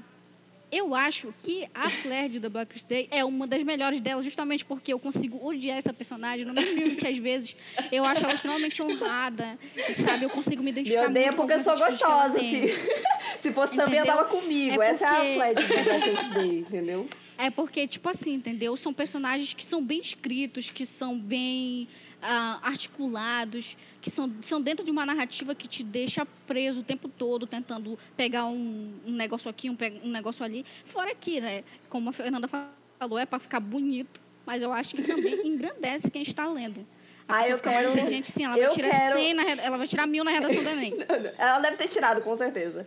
eu 0.70 0.94
acho 0.94 1.34
que 1.42 1.68
a 1.74 1.90
Claire 1.90 2.28
de 2.28 2.40
The 2.40 2.48
Black 2.48 2.84
Day 2.84 3.08
é 3.10 3.24
uma 3.24 3.46
das 3.46 3.62
melhores 3.62 4.00
dela, 4.00 4.22
justamente 4.22 4.64
porque 4.64 4.92
eu 4.92 4.98
consigo 4.98 5.44
odiar 5.44 5.78
essa 5.78 5.92
personagem. 5.92 6.44
No 6.44 6.54
mesmo 6.54 6.76
nível 6.76 6.96
que 6.96 7.06
às 7.06 7.18
vezes 7.18 7.56
eu 7.90 8.04
acho 8.04 8.24
ela 8.24 8.34
extremamente 8.34 8.82
honrada, 8.82 9.58
sabe? 10.06 10.24
Eu 10.24 10.30
consigo 10.30 10.62
me 10.62 10.70
identificar. 10.70 11.02
Me 11.02 11.08
odeia 11.08 11.32
porque 11.32 11.54
eu 11.54 11.60
sou 11.60 11.76
gostosa. 11.76 12.38
Se, 12.38 12.68
se 13.38 13.52
fosse 13.52 13.74
Entendeu? 13.74 13.84
também, 13.86 14.00
andava 14.00 14.24
comigo. 14.24 14.80
É 14.80 14.90
Essa 14.90 15.06
é 15.06 15.08
a 15.08 15.34
Claire 15.34 15.54
de 15.60 15.68
The 15.68 15.82
Black 15.82 16.34
Day, 16.34 16.58
entendeu? 16.58 17.08
É 17.36 17.50
porque, 17.50 17.86
tipo 17.88 18.08
assim, 18.08 18.34
entendeu? 18.34 18.76
São 18.76 18.92
personagens 18.92 19.54
que 19.54 19.64
são 19.64 19.82
bem 19.82 19.98
escritos, 19.98 20.70
que 20.70 20.84
são 20.84 21.18
bem 21.18 21.88
uh, 22.22 22.60
articulados, 22.62 23.76
que 24.00 24.10
são, 24.10 24.30
são 24.42 24.60
dentro 24.60 24.84
de 24.84 24.90
uma 24.90 25.04
narrativa 25.04 25.54
que 25.54 25.68
te 25.68 25.82
deixa 25.82 26.26
preso 26.46 26.80
o 26.80 26.82
tempo 26.82 27.08
todo, 27.08 27.46
tentando 27.46 27.98
pegar 28.16 28.46
um, 28.46 28.94
um 29.06 29.12
negócio 29.12 29.50
aqui, 29.50 29.68
um, 29.68 29.76
um 30.02 30.10
negócio 30.10 30.44
ali. 30.44 30.64
Fora 30.86 31.14
que, 31.14 31.40
né, 31.40 31.64
como 31.88 32.10
a 32.10 32.12
Fernanda 32.12 32.48
falou, 32.48 33.18
é 33.18 33.26
para 33.26 33.38
ficar 33.38 33.60
bonito, 33.60 34.20
mas 34.46 34.62
eu 34.62 34.72
acho 34.72 34.94
que 34.94 35.02
também 35.02 35.34
engrandece 35.46 36.10
quem 36.10 36.22
está 36.22 36.48
lendo. 36.48 36.86
Ah, 37.32 37.48
eu 37.48 37.58
quero. 37.60 37.94
Gente, 37.94 38.32
sim, 38.32 38.44
ela 38.44 38.58
eu 38.58 38.66
vai 38.66 38.74
tirar 38.74 38.90
quero... 38.90 39.16
100 39.16 39.34
na, 39.34 39.42
ela 39.62 39.76
vai 39.76 39.86
tirar 39.86 40.06
mil 40.06 40.24
na 40.24 40.32
redação 40.32 40.64
do 40.64 40.68
Enem. 40.68 40.94
ela 41.38 41.60
deve 41.60 41.76
ter 41.76 41.86
tirado, 41.86 42.22
com 42.22 42.34
certeza. 42.36 42.84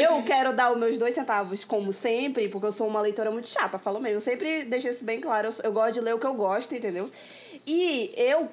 eu 0.00 0.20
quero 0.24 0.52
dar 0.52 0.72
os 0.72 0.78
meus 0.78 0.98
dois 0.98 1.14
centavos, 1.14 1.64
como 1.64 1.92
sempre, 1.92 2.48
porque 2.48 2.66
eu 2.66 2.72
sou 2.72 2.88
uma 2.88 3.00
leitora 3.00 3.30
muito 3.30 3.46
chata, 3.48 3.78
falo 3.78 4.00
mesmo. 4.00 4.16
Eu 4.16 4.20
sempre 4.20 4.64
deixo 4.64 4.88
isso 4.88 5.04
bem 5.04 5.20
claro. 5.20 5.46
Eu, 5.46 5.54
eu 5.62 5.72
gosto 5.72 5.94
de 5.94 6.00
ler 6.00 6.12
o 6.12 6.18
que 6.18 6.26
eu 6.26 6.34
gosto, 6.34 6.74
entendeu? 6.74 7.08
E 7.64 8.10
eu 8.16 8.48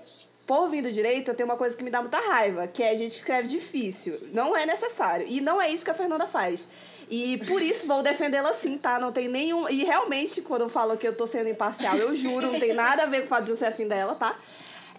por 0.52 0.68
vir 0.68 0.84
direito, 0.91 1.32
eu 1.32 1.34
tenho 1.34 1.48
uma 1.48 1.56
coisa 1.56 1.78
que 1.78 1.82
me 1.82 1.90
dá 1.90 2.02
muita 2.02 2.19
raiva, 2.19 2.68
que 2.68 2.84
é 2.84 2.90
a 2.90 2.94
gente 2.94 3.11
escreve 3.11 3.48
difícil. 3.48 4.19
Não 4.34 4.53
é 4.53 4.65
necessário. 4.65 5.26
E 5.30 5.40
não 5.40 5.61
é 5.61 5.72
isso 5.72 5.86
que 5.86 5.91
a 5.91 5.94
Fernanda 5.94 6.28
faz. 6.28 6.68
E 7.10 7.38
por 7.48 7.61
isso 7.61 7.88
vou 7.88 8.03
defendê-la 8.03 8.52
sim, 8.52 8.78
tá? 8.78 8.99
Não 8.99 9.14
tem 9.14 9.30
nenhum. 9.30 9.69
E 9.69 9.86
realmente, 9.86 10.41
quando 10.41 10.64
eu 10.64 10.69
falo 10.69 10.98
que 10.98 11.07
eu 11.07 11.15
tô 11.15 11.26
sendo 11.26 11.48
imparcial, 11.48 11.95
eu 11.95 12.14
juro, 12.18 12.52
não 12.52 12.60
tem 12.60 12.73
nada 12.73 13.03
a 13.03 13.06
ver 13.06 13.19
com 13.19 13.28
o 13.28 13.30
fato 13.30 13.45
de 13.45 13.52
eu 13.52 13.56
ser 13.56 13.68
afim 13.68 13.88
dela, 13.88 14.14
tá? 14.14 14.36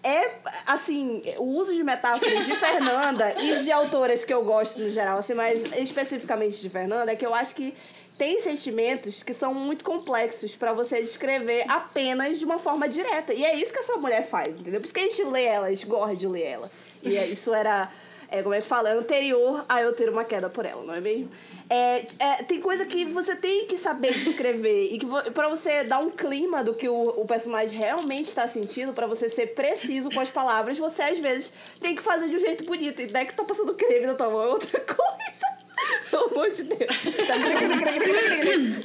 é, 0.03 0.31
assim, 0.67 1.23
o 1.37 1.45
uso 1.45 1.73
de 1.73 1.81
metáforas 1.81 2.45
de 2.45 2.51
Fernanda 2.57 3.33
e 3.41 3.63
de 3.63 3.71
autoras 3.71 4.25
que 4.25 4.33
eu 4.33 4.43
gosto 4.43 4.81
no 4.81 4.91
geral, 4.91 5.17
assim, 5.17 5.33
mas 5.33 5.63
especificamente 5.77 6.59
de 6.59 6.69
Fernanda, 6.69 7.13
é 7.13 7.15
que 7.15 7.25
eu 7.25 7.33
acho 7.33 7.55
que 7.55 7.73
tem 8.17 8.39
sentimentos 8.39 9.23
que 9.23 9.33
são 9.33 9.53
muito 9.53 9.83
complexos 9.83 10.55
para 10.55 10.73
você 10.73 11.01
descrever 11.01 11.65
apenas 11.67 12.39
de 12.39 12.45
uma 12.45 12.59
forma 12.59 12.87
direta. 12.87 13.33
E 13.33 13.43
é 13.43 13.55
isso 13.55 13.73
que 13.73 13.79
essa 13.79 13.97
mulher 13.97 14.27
faz, 14.27 14.59
entendeu? 14.59 14.79
Por 14.79 14.85
isso 14.85 14.93
que 14.93 14.99
a 14.99 15.03
gente 15.03 15.23
lê 15.23 15.43
ela, 15.45 15.67
a 15.67 15.69
gente 15.69 15.85
gosta 15.85 16.15
de 16.15 16.27
ler 16.27 16.43
ela. 16.43 16.71
E 17.01 17.17
é, 17.17 17.25
isso 17.25 17.53
era, 17.53 17.89
é, 18.29 18.41
como 18.41 18.53
é 18.53 18.61
que 18.61 18.67
fala, 18.67 18.91
anterior 18.91 19.65
a 19.67 19.81
eu 19.81 19.93
ter 19.93 20.09
uma 20.09 20.23
queda 20.23 20.49
por 20.49 20.65
ela, 20.65 20.83
não 20.83 20.93
é 20.93 21.01
mesmo? 21.01 21.31
É, 21.69 22.05
é, 22.19 22.43
tem 22.43 22.61
coisa 22.61 22.85
que 22.85 23.05
você 23.05 23.35
tem 23.35 23.65
que 23.65 23.77
saber 23.77 24.13
descrever 24.13 24.93
e 24.93 24.99
que 24.99 25.31
para 25.31 25.47
você 25.47 25.83
dar 25.83 25.99
um 25.99 26.09
clima 26.09 26.63
do 26.63 26.75
que 26.75 26.87
o, 26.87 27.01
o 27.01 27.25
personagem 27.25 27.79
realmente 27.79 28.27
está 28.27 28.47
sentindo, 28.47 28.93
para 28.93 29.07
você 29.07 29.29
ser 29.29 29.55
preciso 29.55 30.11
com 30.11 30.19
as 30.19 30.29
palavras, 30.29 30.77
você 30.77 31.01
às 31.01 31.19
vezes 31.19 31.51
tem 31.79 31.95
que 31.95 32.03
fazer 32.03 32.29
de 32.29 32.35
um 32.35 32.39
jeito 32.39 32.65
bonito. 32.65 33.01
E 33.01 33.07
daí 33.07 33.25
que 33.25 33.33
tá 33.33 33.43
passando 33.43 33.73
creme 33.73 34.05
na 34.05 34.13
tua 34.13 34.29
mão 34.29 34.43
é 34.43 34.47
outra 34.47 34.79
coisa. 34.85 35.62
Pelo 36.09 36.25
amor 36.31 36.51
de 36.51 36.63
Deus. 36.63 36.79
Tá 37.27 37.33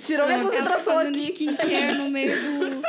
Tirou 0.02 0.26
minha 0.26 0.42
concentração 0.42 0.98
aqui. 0.98 1.32
skincare 1.32 1.94
no 1.94 2.10
meio 2.10 2.34
do. 2.34 2.82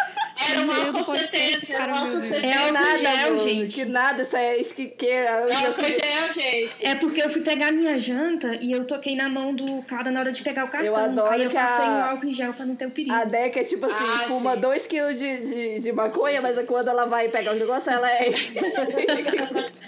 Era 0.50 0.62
uma 0.62 1.04
70, 1.04 1.74
é 1.74 1.82
álcool 1.92 2.22
70. 2.22 2.48
É 2.48 2.54
álcool 2.54 2.74
nada, 2.74 2.98
gel, 2.98 3.38
gente. 3.38 3.74
Que 3.74 3.86
nada, 3.86 4.24
isso 4.24 4.36
é 4.38 4.58
skincare. 4.60 5.12
É 5.12 5.28
álcool 5.28 5.84
gel, 5.84 6.34
gente. 6.34 6.86
É 6.86 6.96
porque 6.96 7.22
eu 7.22 7.30
fui 7.30 7.42
pegar 7.42 7.72
minha 7.74 8.00
janta 8.00 8.58
e 8.62 8.72
eu 8.72 8.86
toquei 8.86 9.16
na 9.18 9.28
mão 9.28 9.54
do 9.54 9.84
cara 9.84 10.10
na 10.10 10.22
hora 10.22 10.32
de 10.32 10.42
pegar 10.42 10.64
o 10.66 10.70
cartão. 10.70 10.96
adoro 10.96 11.30
Aí 11.32 11.44
eu 11.44 11.50
que 11.50 11.56
passei 11.56 11.86
a- 11.86 11.90
um 11.90 12.04
álcool 12.12 12.26
em 12.28 12.32
gel 12.32 12.54
pra 12.54 12.66
não 12.66 12.76
ter 12.76 12.86
o 12.86 12.92
perigo. 12.92 13.14
A 13.14 13.26
Deca 13.26 13.60
é 13.60 13.64
tipo 13.66 13.86
assim, 13.86 13.96
Ah, 14.08 14.24
fuma 14.28 14.54
sim. 14.56 14.62
2kg 14.62 15.14
de, 15.14 15.38
de, 15.38 15.80
de 15.82 15.92
maconha, 15.92 16.42
mas 16.42 16.58
quando 16.66 16.88
ela 16.88 17.06
vai 17.06 17.28
pegar 17.28 17.52
os 17.54 17.60
negócios, 17.60 17.88
ela 17.94 18.10
é. 18.10 18.30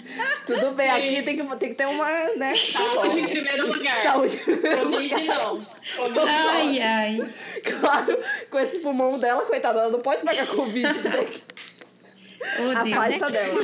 Tudo 0.46 0.72
bem, 0.72 0.90
aqui 0.90 1.22
tem 1.22 1.36
que, 1.36 1.56
tem 1.56 1.68
que 1.70 1.74
ter 1.74 1.86
uma, 1.86 2.08
né? 2.36 2.52
Saúde 2.54 3.20
em 3.20 3.28
primeiro 3.28 3.66
lugar. 3.72 4.02
Saúde. 4.02 4.36
Covid 4.38 5.24
não. 5.26 5.60
Covid 5.96 6.14
não. 6.16 6.26
Ai, 6.26 6.80
ai. 6.80 7.26
Claro, 7.62 8.18
com 8.50 8.58
esse 8.58 8.78
pulmão 8.80 9.18
dela, 9.18 9.42
coitada, 9.42 9.80
ela 9.80 9.90
não 9.90 10.00
pode 10.00 10.22
pegar 10.26 10.46
Covid. 10.46 10.88
Tem 10.98 11.24
que 11.26 11.42
Ô, 12.60 12.82
Deus. 12.84 12.98
Afasta 12.98 13.30
dela. 13.30 13.60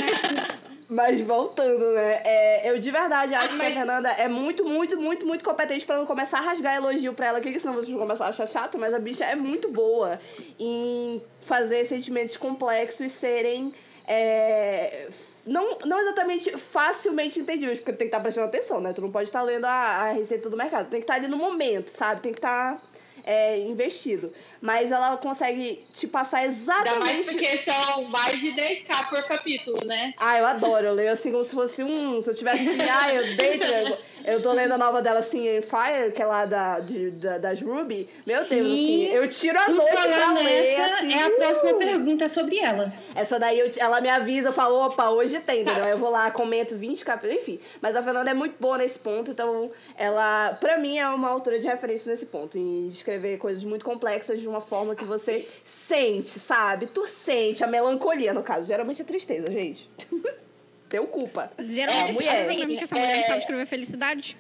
Mas 0.91 1.21
voltando, 1.21 1.93
né? 1.93 2.23
é, 2.25 2.71
eu 2.71 2.79
de 2.79 2.91
verdade 2.91 3.35
acho 3.35 3.53
mas- 3.57 3.67
que 3.67 3.73
a 3.73 3.77
Fernanda 3.77 4.09
é 4.11 4.27
muito, 4.27 4.65
muito, 4.65 4.97
muito, 4.97 5.27
muito 5.27 5.45
competente 5.45 5.85
pra 5.85 5.99
não 5.99 6.07
começar 6.07 6.39
a 6.39 6.41
rasgar 6.41 6.77
elogio 6.77 7.13
pra 7.13 7.27
ela, 7.27 7.41
que 7.41 7.61
senão 7.61 7.75
vocês 7.75 7.91
vão 7.91 7.99
começar 8.01 8.25
a 8.25 8.29
achar 8.29 8.47
chato, 8.49 8.79
mas 8.79 8.95
a 8.95 8.99
bicha 8.99 9.23
é 9.25 9.37
muito 9.37 9.69
boa 9.69 10.19
em 10.59 11.21
fazer 11.45 11.85
sentimentos 11.85 12.39
complexos 12.39 13.13
serem. 13.13 13.75
é, 14.07 15.09
não, 15.49 15.79
não 15.85 16.01
exatamente 16.01 16.51
facilmente 16.59 17.41
entendidos, 17.41 17.79
porque 17.79 17.93
tu 17.93 17.99
tem 17.99 18.07
que 18.07 18.15
estar 18.15 18.21
prestando 18.21 18.47
atenção, 18.47 18.81
né? 18.81 18.93
Tu 18.93 19.01
não 19.01 19.11
pode 19.11 19.29
estar 19.29 19.43
lendo 19.43 19.65
a, 19.65 19.71
a 19.71 20.13
receita 20.13 20.49
do 20.49 20.57
mercado. 20.57 20.89
Tem 20.89 21.01
que 21.01 21.05
estar 21.05 21.15
ali 21.15 21.27
no 21.27 21.37
momento, 21.37 21.89
sabe? 21.89 22.21
Tem 22.21 22.33
que 22.33 22.39
estar 22.39 22.81
é, 23.25 23.59
investido. 23.59 24.33
Mas 24.61 24.91
ela 24.91 25.17
consegue 25.17 25.87
te 25.93 26.07
passar 26.07 26.39
Ainda 26.39 26.53
exatamente. 26.53 26.99
mais 26.99 27.21
porque 27.23 27.57
são 27.59 28.05
mais 28.05 28.41
de 28.41 28.53
10k 28.53 29.09
por 29.09 29.23
capítulo, 29.25 29.85
né? 29.85 30.15
Ah, 30.17 30.39
eu 30.39 30.47
adoro. 30.47 30.87
Eu 30.87 30.95
leio 30.95 31.13
assim 31.13 31.31
como 31.31 31.45
se 31.45 31.55
fosse 31.55 31.83
um. 31.83 32.23
Se 32.23 32.31
eu 32.31 32.35
tivesse 32.35 32.69
ah, 32.91 33.15
eu 33.15 33.37
deito. 33.37 33.65
Eu, 34.33 34.43
tô 34.43 34.53
lendo 34.53 34.73
a 34.73 34.79
nova 34.79 35.01
dela 35.01 35.21
assim, 35.21 35.49
em 35.49 35.63
Fire, 35.63 36.13
que 36.15 36.21
é 36.23 36.27
lá 36.27 36.45
da, 36.45 36.81
de, 36.81 37.11
da- 37.13 37.39
das 37.39 37.61
Ruby. 37.63 38.09
Meu 38.27 38.37
Deus, 38.37 38.47
assim, 38.47 38.63
Sim. 38.65 39.05
eu 39.07 39.29
tiro 39.29 39.59
a 39.59 39.69
noite 39.69 39.91
pra 39.91 40.33
ler. 40.33 40.45
nessa, 40.45 40.95
assim, 40.97 41.13
é 41.15 41.23
a 41.23 41.27
uh! 41.29 41.31
próxima 41.37 41.75
pergunta 41.75 42.29
sobre 42.29 42.59
ela. 42.59 42.93
Essa 43.15 43.39
daí 43.39 43.59
eu- 43.59 43.71
ela 43.79 44.01
me 44.01 44.09
avisa, 44.09 44.49
eu 44.49 44.53
falo, 44.53 44.87
opa, 44.87 45.11
hoje 45.11 45.41
tem, 45.41 45.63
entendeu? 45.63 45.85
Aí 45.85 45.91
Eu 45.91 45.99
vou 45.99 46.11
lá, 46.11 46.31
comento 46.31 46.77
20 46.77 47.05
capítulos, 47.05 47.43
enfim. 47.43 47.59
Mas 47.81 47.97
a 47.97 48.03
Fernanda 48.03 48.31
é 48.31 48.35
muito 48.35 48.57
boa 48.61 48.77
nesse 48.79 48.99
ponto, 48.99 49.31
então 49.31 49.71
ela, 49.97 50.55
pra 50.55 50.79
mim, 50.79 50.99
é 50.99 51.09
uma 51.09 51.29
autora 51.31 51.59
de 51.59 51.67
referência 51.67 52.11
nesse 52.11 52.27
ponto, 52.27 52.59
em 52.59 52.87
escrever 52.89 53.39
coisas 53.39 53.65
muito 53.65 53.85
complexas 53.85 54.41
de 54.41 54.49
uma 54.49 54.61
forma 54.61 54.95
que 54.95 55.05
você 55.05 55.49
sente, 55.65 56.39
sabe? 56.39 56.87
Tu 56.87 57.07
sente 57.07 57.65
a 57.65 57.67
melancolia, 57.67 58.33
no 58.33 58.43
caso. 58.43 58.67
Geralmente 58.69 59.03
é 59.03 59.05
tristeza, 59.05 59.51
gente. 59.51 59.89
Teu 60.89 61.07
culpa. 61.07 61.51
Geralmente, 61.59 62.11
É, 62.11 62.13
mulher. 62.13 62.47
pra 62.47 62.67
mim 62.67 62.77
que 62.77 62.85
essa 62.85 62.95
mulher 62.95 63.17
não 63.19 63.25
sabe 63.27 63.39
escrever 63.41 63.67
felicidade. 63.67 64.37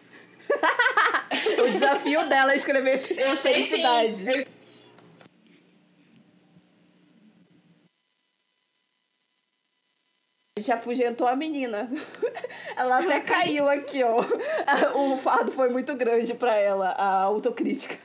O 1.62 1.70
desafio 1.70 2.26
dela 2.26 2.52
é 2.52 2.56
escrever 2.56 3.00
Eu 3.18 3.36
sei 3.36 3.52
sim. 3.54 3.64
felicidade. 3.64 4.26
Eu 4.26 4.44
A 10.56 10.60
gente 10.60 10.72
afugentou 10.72 11.26
a 11.28 11.36
menina. 11.36 11.88
Ela 12.76 12.98
até 12.98 13.20
caiu 13.20 13.68
aqui, 13.68 14.02
ó. 14.02 14.24
O 14.98 15.16
fardo 15.16 15.52
foi 15.52 15.68
muito 15.68 15.94
grande 15.94 16.34
pra 16.34 16.56
ela, 16.56 16.88
a 16.90 17.22
autocrítica. 17.22 17.96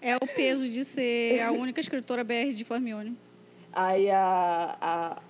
É 0.00 0.16
o 0.16 0.20
peso 0.20 0.66
de 0.68 0.84
ser 0.84 1.40
a 1.42 1.50
única 1.52 1.80
escritora 1.80 2.24
BR 2.24 2.52
de 2.54 2.64
Fermione. 2.64 3.16
Aí 3.72 4.10
a, 4.10 4.76
a- 4.80 5.22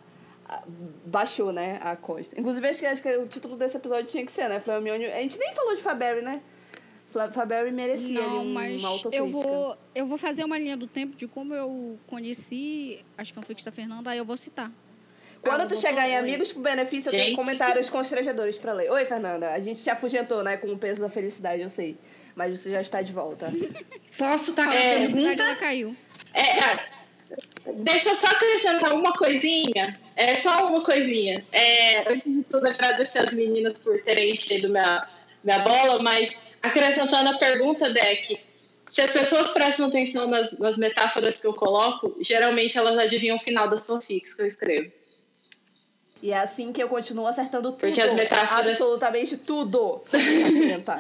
Baixou, 1.06 1.52
né? 1.52 1.78
A 1.82 1.96
Costa. 1.96 2.38
Inclusive, 2.38 2.66
acho 2.68 2.80
que, 2.80 2.86
acho 2.86 3.02
que 3.02 3.16
o 3.16 3.26
título 3.26 3.56
desse 3.56 3.76
episódio 3.76 4.06
tinha 4.06 4.24
que 4.24 4.32
ser, 4.32 4.48
né? 4.48 4.60
Flammarion. 4.60 5.10
A 5.12 5.20
gente 5.22 5.38
nem 5.38 5.52
falou 5.54 5.74
de 5.74 5.82
Faberry, 5.82 6.22
né? 6.22 6.40
Faberry 7.32 7.70
merecia 7.70 8.18
ali 8.20 8.28
Não, 8.28 8.42
um- 8.44 8.52
mas 8.52 8.80
uma 8.80 8.88
autocrítica. 8.88 9.16
eu 9.24 9.30
vou, 9.30 9.76
eu 9.94 10.06
vou 10.06 10.18
fazer 10.18 10.42
uma 10.44 10.58
linha 10.58 10.76
do 10.76 10.88
tempo 10.88 11.16
de 11.16 11.28
como 11.28 11.54
eu 11.54 11.96
conheci 12.08 13.04
as 13.16 13.30
fanfics 13.30 13.62
da 13.64 13.70
Fernanda, 13.70 14.10
aí 14.10 14.18
eu 14.18 14.24
vou 14.24 14.36
citar. 14.36 14.70
Quando 15.40 15.60
Ah, 15.60 15.66
tu 15.66 15.76
chegar 15.76 16.08
em 16.08 16.16
Amigos 16.16 16.52
pro 16.52 16.62
Benefício, 16.62 17.08
eu 17.08 17.12
tenho 17.12 17.24
Gente. 17.26 17.36
comentários 17.36 17.88
constrangedores 17.90 18.56
pra 18.58 18.72
ler. 18.72 18.90
Oi, 18.90 19.04
Fernanda. 19.04 19.52
A 19.52 19.60
gente 19.60 19.80
te 19.82 19.90
afugentou, 19.90 20.42
né? 20.42 20.56
Com 20.56 20.68
o 20.72 20.78
peso 20.78 21.02
da 21.02 21.08
felicidade, 21.08 21.60
eu 21.62 21.68
sei. 21.68 21.96
Mas 22.34 22.58
você 22.58 22.70
já 22.70 22.80
está 22.80 23.00
de 23.02 23.12
volta. 23.12 23.52
Posso 24.18 24.52
tacar 24.54 24.74
É, 24.74 24.96
a 24.96 24.98
pergunta? 25.10 25.36
já 25.44 25.54
caiu. 25.56 25.94
É, 26.32 26.40
é, 26.40 26.76
deixa 27.72 28.10
eu 28.10 28.14
só 28.14 28.26
acrescentar 28.28 28.92
uma 28.92 29.12
coisinha. 29.12 29.98
É 30.16 30.34
só 30.36 30.68
uma 30.68 30.82
coisinha. 30.82 31.44
É, 31.52 32.12
antes 32.12 32.32
de 32.32 32.44
tudo, 32.44 32.66
agradecer 32.68 33.20
as 33.20 33.32
meninas 33.34 33.80
por 33.80 34.00
terem 34.02 34.30
enchido 34.32 34.68
minha, 34.68 35.08
minha 35.42 35.58
bola, 35.60 36.02
mas 36.02 36.44
acrescentando 36.62 37.30
a 37.30 37.38
pergunta, 37.38 37.90
Deck, 37.90 38.38
se 38.86 39.00
as 39.00 39.12
pessoas 39.12 39.50
prestam 39.50 39.86
atenção 39.88 40.26
nas, 40.28 40.58
nas 40.58 40.76
metáforas 40.76 41.40
que 41.40 41.46
eu 41.46 41.54
coloco, 41.54 42.16
geralmente 42.20 42.76
elas 42.78 42.98
adivinham 42.98 43.36
o 43.36 43.40
final 43.40 43.68
das 43.68 43.86
fanfics 43.86 44.34
que 44.34 44.42
eu 44.42 44.46
escrevo. 44.46 44.92
E 46.22 46.30
é 46.32 46.38
assim 46.38 46.72
que 46.72 46.82
eu 46.82 46.88
continuo 46.88 47.26
acertando 47.26 47.70
tudo. 47.72 47.80
Porque 47.80 48.00
as 48.00 48.14
metáforas- 48.14 48.66
Absolutamente 48.68 49.36
tudo. 49.36 50.00
Sobre. 50.04 50.94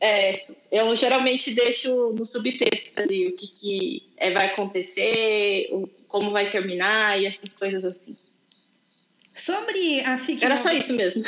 É, 0.00 0.44
eu 0.70 0.94
geralmente 0.96 1.52
deixo 1.54 2.12
no 2.12 2.26
subtexto 2.26 3.00
ali 3.00 3.28
o 3.28 3.36
que, 3.36 3.46
que 3.46 4.02
é, 4.18 4.30
vai 4.32 4.46
acontecer, 4.46 5.68
o- 5.72 5.88
como 6.08 6.30
vai 6.30 6.50
terminar 6.50 7.18
e 7.20 7.24
essas 7.26 7.56
coisas 7.58 7.84
assim. 7.84 8.16
Sobre 9.34 10.00
a 10.02 10.16
fic 10.16 10.44
Era 10.44 10.54
nova, 10.54 10.68
só 10.68 10.74
isso 10.76 10.94
mesmo. 10.94 11.24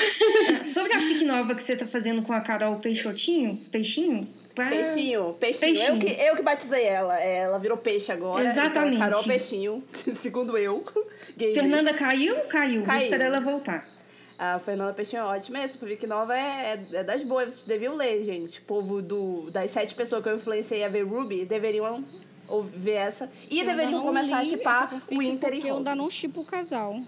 Sobre 0.65 0.93
a 0.93 1.01
fic 1.01 1.25
nova 1.25 1.55
que 1.55 1.63
você 1.63 1.75
tá 1.75 1.87
fazendo 1.87 2.23
com 2.23 2.33
a 2.33 2.41
Carol 2.41 2.77
Peixotinho, 2.79 3.57
Peixinho, 3.73 4.29
pra- 4.55 4.69
Peixinho, 4.69 5.35
peixinho. 5.41 5.75
Peixinho. 5.75 5.95
Eu, 5.95 5.99
que, 5.99 6.23
eu 6.23 6.37
que 6.37 6.43
batizei 6.43 6.85
ela. 6.85 7.21
É, 7.21 7.39
Ela 7.39 7.59
virou 7.59 7.77
peixe 7.77 8.13
agora. 8.13 8.45
Exatamente. 8.49 8.95
Então, 8.97 9.09
Carol 9.09 9.25
Peixinho, 9.25 9.85
segundo 10.23 10.57
eu. 10.57 10.85
Gay 11.37 11.53
Fernanda 11.53 11.93
caiu? 11.95 12.37
Caiu. 12.43 12.77
Vou 12.79 12.87
Caiu. 12.87 13.03
esperar 13.03 13.27
ela 13.27 13.41
voltar. 13.41 13.89
A 14.39 14.59
Fernanda 14.59 14.93
Peixinho 14.93 15.21
é 15.21 15.25
ótima. 15.25 15.59
Essa 15.61 15.79
Fic 15.79 16.07
Nova 16.07 16.37
é, 16.37 16.85
é, 16.93 16.97
é 16.99 17.05
das 17.05 17.23
boas. 17.23 17.55
Vocês 17.55 17.65
deviam 17.65 17.95
ler, 17.95 18.23
gente. 18.23 18.59
O 18.61 18.63
povo 18.63 19.01
do, 19.01 19.51
das 19.51 19.71
sete 19.71 19.95
pessoas 19.95 20.23
que 20.23 20.29
eu 20.29 20.37
influenciei 20.37 20.85
a 20.85 20.89
ver 20.89 21.05
Ruby 21.05 21.45
deveriam 21.45 22.05
ver 22.75 22.93
essa. 22.93 23.31
E 23.51 23.61
Eu 23.61 23.67
deveriam 23.67 23.93
não 23.93 24.03
começar 24.03 24.39
a 24.39 24.45
chipar 24.45 25.03
o 25.11 25.23
Inter 25.23 25.51
e 25.51 25.57
Porque 25.57 25.71
eu 25.71 25.77
ainda 25.79 25.95
não 25.95 26.11
chipo 26.11 26.43
o 26.43 26.45
casal. 26.45 27.01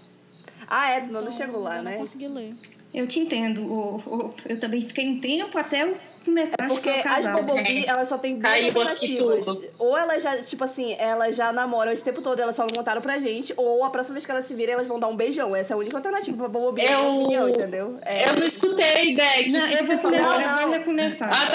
Ah, 0.67 0.89
é, 0.89 1.01
tu 1.01 1.11
não 1.11 1.21
Então, 1.21 1.31
chegou 1.31 1.61
lá, 1.61 1.77
eu 1.77 1.83
né? 1.83 1.91
Não 1.91 1.99
consegui 1.99 2.27
ler. 2.27 2.55
Eu 2.91 3.05
te 3.05 3.19
entendo. 3.19 3.61
o- 3.71 3.97
o- 3.97 4.33
Eu 4.49 4.59
também 4.59 4.81
fiquei 4.81 5.07
um 5.07 5.19
tempo 5.19 5.55
até 5.59 5.83
eu 5.83 5.95
começar 6.25 6.55
a 6.59 6.65
É 6.65 6.67
Porque 6.67 6.91
chupar 6.91 7.05
o 7.05 7.15
as 7.19 7.23
casal. 7.25 7.43
Bobobi, 7.43 7.63
Gente, 7.65 7.89
elas 7.89 8.09
só 8.09 8.17
tem 8.17 8.39
duas 8.39 8.63
alternativas. 8.63 9.45
Ou 9.77 9.95
elas 9.95 10.23
já, 10.23 10.37
tipo 10.41 10.63
assim, 10.63 10.95
elas 10.97 11.35
já 11.35 11.53
namoram 11.53 11.91
esse 11.91 12.03
tempo 12.03 12.19
todo, 12.21 12.39
elas 12.39 12.55
só 12.55 12.63
não 12.63 12.73
contaram 12.73 12.99
pra 12.99 13.19
gente, 13.19 13.53
ou 13.55 13.83
a 13.83 13.91
próxima 13.91 14.15
vez 14.15 14.25
que 14.25 14.31
elas 14.31 14.45
se 14.45 14.55
virem, 14.55 14.73
elas 14.73 14.87
vão 14.87 14.99
dar 14.99 15.07
um 15.07 15.15
beijão. 15.15 15.55
Essa 15.55 15.73
é 15.73 15.75
a 15.75 15.77
única 15.77 15.95
alternativa 15.97 16.35
pra 16.35 16.47
Bobobi, 16.47 16.83
na 16.83 16.91
Eu- 16.91 17.15
opinião, 17.21 17.49
entendeu? 17.49 17.99
É. 18.01 18.27
Eu 18.29 18.35
não 18.37 18.47
escutei, 18.47 19.15
Deck. 19.15 19.51
Não, 19.51 19.67
eu 19.69 19.83
vou 19.85 19.97
começar, 19.99 20.33
eu 20.33 20.39
Não, 20.39 20.57
vou 20.57 20.65
não. 20.65 20.71
recomeçar. 20.71 21.29
Ah, 21.31 21.45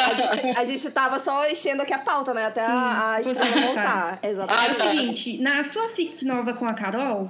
tá. 0.55 0.61
A 0.61 0.65
gente 0.65 0.89
tava 0.90 1.19
só 1.19 1.48
enchendo 1.51 1.82
aqui 1.82 1.93
a 1.93 1.98
pauta, 1.98 2.32
né? 2.32 2.47
Até 2.47 2.61
a, 2.65 3.16
a 3.16 3.23
Sim, 3.24 3.32
história 3.32 3.52
voltar. 3.61 4.19
É 4.23 4.31
Exatamente. 4.31 4.70
o 4.70 4.74
tá. 4.78 4.90
seguinte, 4.90 5.39
na 5.43 5.65
sua 5.65 5.89
fic 5.89 6.24
nova 6.24 6.52
com 6.55 6.65
a 6.65 6.74
Carol, 6.74 7.28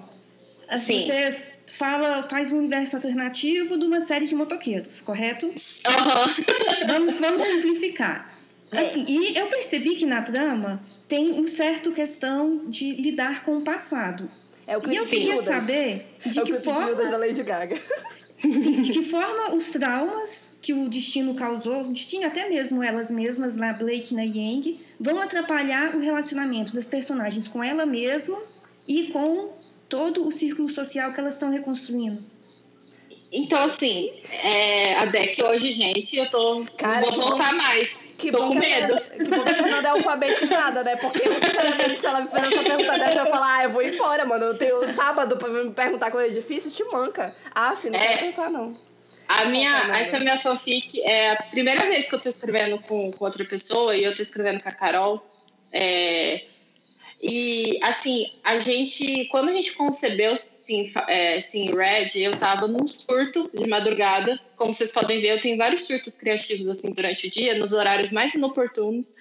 assim, 0.68 1.00
Sim. 1.00 1.06
você 1.06 1.52
fala, 1.76 2.22
faz 2.22 2.52
um 2.52 2.58
universo 2.58 2.96
alternativo 2.96 3.78
de 3.78 3.84
uma 3.84 4.00
série 4.00 4.26
de 4.26 4.34
motoqueiros, 4.34 5.00
correto? 5.00 5.52
Aham. 5.86 6.26
Vamos, 6.86 7.18
vamos 7.18 7.42
simplificar. 7.42 8.32
Assim, 8.72 9.04
e 9.08 9.36
eu 9.38 9.46
percebi 9.46 9.94
que 9.94 10.06
na 10.06 10.22
trama 10.22 10.80
tem 11.06 11.32
um 11.32 11.46
certo 11.46 11.92
questão 11.92 12.62
de 12.66 12.92
lidar 12.92 13.42
com 13.44 13.58
o 13.58 13.62
passado. 13.62 14.30
É 14.66 14.76
o 14.76 14.80
E 14.80 14.82
clipe 14.82 14.96
eu 14.96 15.06
queria 15.06 15.30
Judas. 15.36 15.44
saber 15.44 16.06
de 16.24 16.38
é 16.38 16.42
que 16.42 16.52
de 16.52 16.60
forma 16.60 16.94
da 16.94 17.16
Lady 17.16 17.42
Gaga. 17.42 17.80
Sim, 18.36 18.80
de 18.80 18.92
que 18.92 19.02
forma 19.02 19.54
os 19.54 19.70
traumas 19.70 20.54
que 20.60 20.72
o 20.72 20.88
destino 20.88 21.34
causou, 21.34 21.82
o 21.82 21.92
destino 21.92 22.26
até 22.26 22.48
mesmo 22.48 22.82
elas 22.82 23.10
mesmas, 23.10 23.54
lá 23.56 23.72
Blake 23.72 24.12
e 24.12 24.16
na 24.16 24.22
Yang, 24.22 24.80
vão 24.98 25.20
atrapalhar 25.20 25.94
o 25.94 26.00
relacionamento 26.00 26.74
das 26.74 26.88
personagens 26.88 27.46
com 27.46 27.62
ela 27.62 27.86
mesma 27.86 28.38
e 28.88 29.08
com 29.08 29.53
todo 29.96 30.26
o 30.26 30.32
círculo 30.32 30.68
social 30.68 31.12
que 31.12 31.20
elas 31.20 31.34
estão 31.34 31.50
reconstruindo. 31.50 32.18
Então, 33.36 33.60
assim, 33.64 34.12
é, 34.44 34.94
a 34.96 35.04
Deck 35.06 35.42
hoje, 35.42 35.72
gente, 35.72 36.16
eu 36.16 36.26
tô. 36.30 36.64
Cara, 36.76 37.00
vou 37.00 37.12
bom- 37.12 37.20
voltar 37.30 37.52
mais. 37.54 38.08
Que 38.16 38.30
tô 38.30 38.38
bom 38.38 38.48
com 38.48 38.52
que 38.54 38.58
medo. 38.60 38.96
Fernanda- 39.00 39.24
Que 39.24 39.30
bom 39.30 39.42
que 39.44 39.50
a 39.50 39.54
Fernanda 39.54 39.88
é 39.88 39.90
alfabetizada, 39.90 40.84
né? 40.84 40.96
Porque, 40.96 41.28
eu, 41.28 41.34
sinceramente, 41.34 41.96
se 42.00 42.06
ela 42.06 42.20
me 42.20 42.28
fazer 42.28 42.46
essa 42.54 42.62
pergunta 42.62 42.98
dessa, 42.98 43.18
eu 43.18 43.26
falar, 43.26 43.56
ah, 43.58 43.64
eu 43.64 43.70
vou 43.70 43.82
embora, 43.82 44.24
mano. 44.24 44.44
Eu 44.46 44.58
tenho 44.58 44.94
sábado 44.94 45.36
pra 45.36 45.48
me 45.48 45.70
perguntar 45.70 46.10
coisa 46.12 46.32
difícil, 46.32 46.70
te 46.70 46.84
manca. 46.84 47.34
Ah, 47.52 47.74
filho, 47.74 47.92
não 47.94 48.00
É. 48.00 48.06
quero 48.08 48.20
pensar, 48.26 48.50
não. 48.50 48.78
A 49.28 49.44
minha, 49.46 49.70
essa 50.00 50.20
minha 50.20 50.38
fanfic 50.38 51.00
é 51.02 51.30
a 51.32 51.36
primeira 51.44 51.82
vez 51.86 52.08
que 52.08 52.14
eu 52.14 52.20
tô 52.20 52.28
escrevendo 52.28 52.78
com, 52.82 53.10
com 53.10 53.24
outra 53.24 53.44
pessoa 53.46 53.96
e 53.96 54.04
eu 54.04 54.14
tô 54.14 54.22
escrevendo 54.22 54.60
com 54.62 54.68
a 54.68 54.72
Carol. 54.72 55.24
É, 55.72 56.44
E, 57.26 57.78
assim, 57.82 58.26
a 58.44 58.58
gente, 58.58 59.24
quando 59.28 59.48
a 59.48 59.54
gente 59.54 59.72
concebeu 59.72 60.36
Sim, 60.36 60.92
é, 61.08 61.40
Sim 61.40 61.70
Red, 61.74 62.10
eu 62.16 62.36
tava 62.36 62.68
num 62.68 62.86
surto 62.86 63.50
de 63.54 63.66
madrugada. 63.66 64.38
Como 64.56 64.74
vocês 64.74 64.92
podem 64.92 65.20
ver, 65.20 65.30
eu 65.30 65.40
tenho 65.40 65.56
vários 65.56 65.86
surtos 65.86 66.18
criativos, 66.18 66.68
assim, 66.68 66.90
durante 66.90 67.26
o 67.26 67.30
dia, 67.30 67.58
nos 67.58 67.72
horários 67.72 68.12
mais 68.12 68.34
inoportunos. 68.34 69.16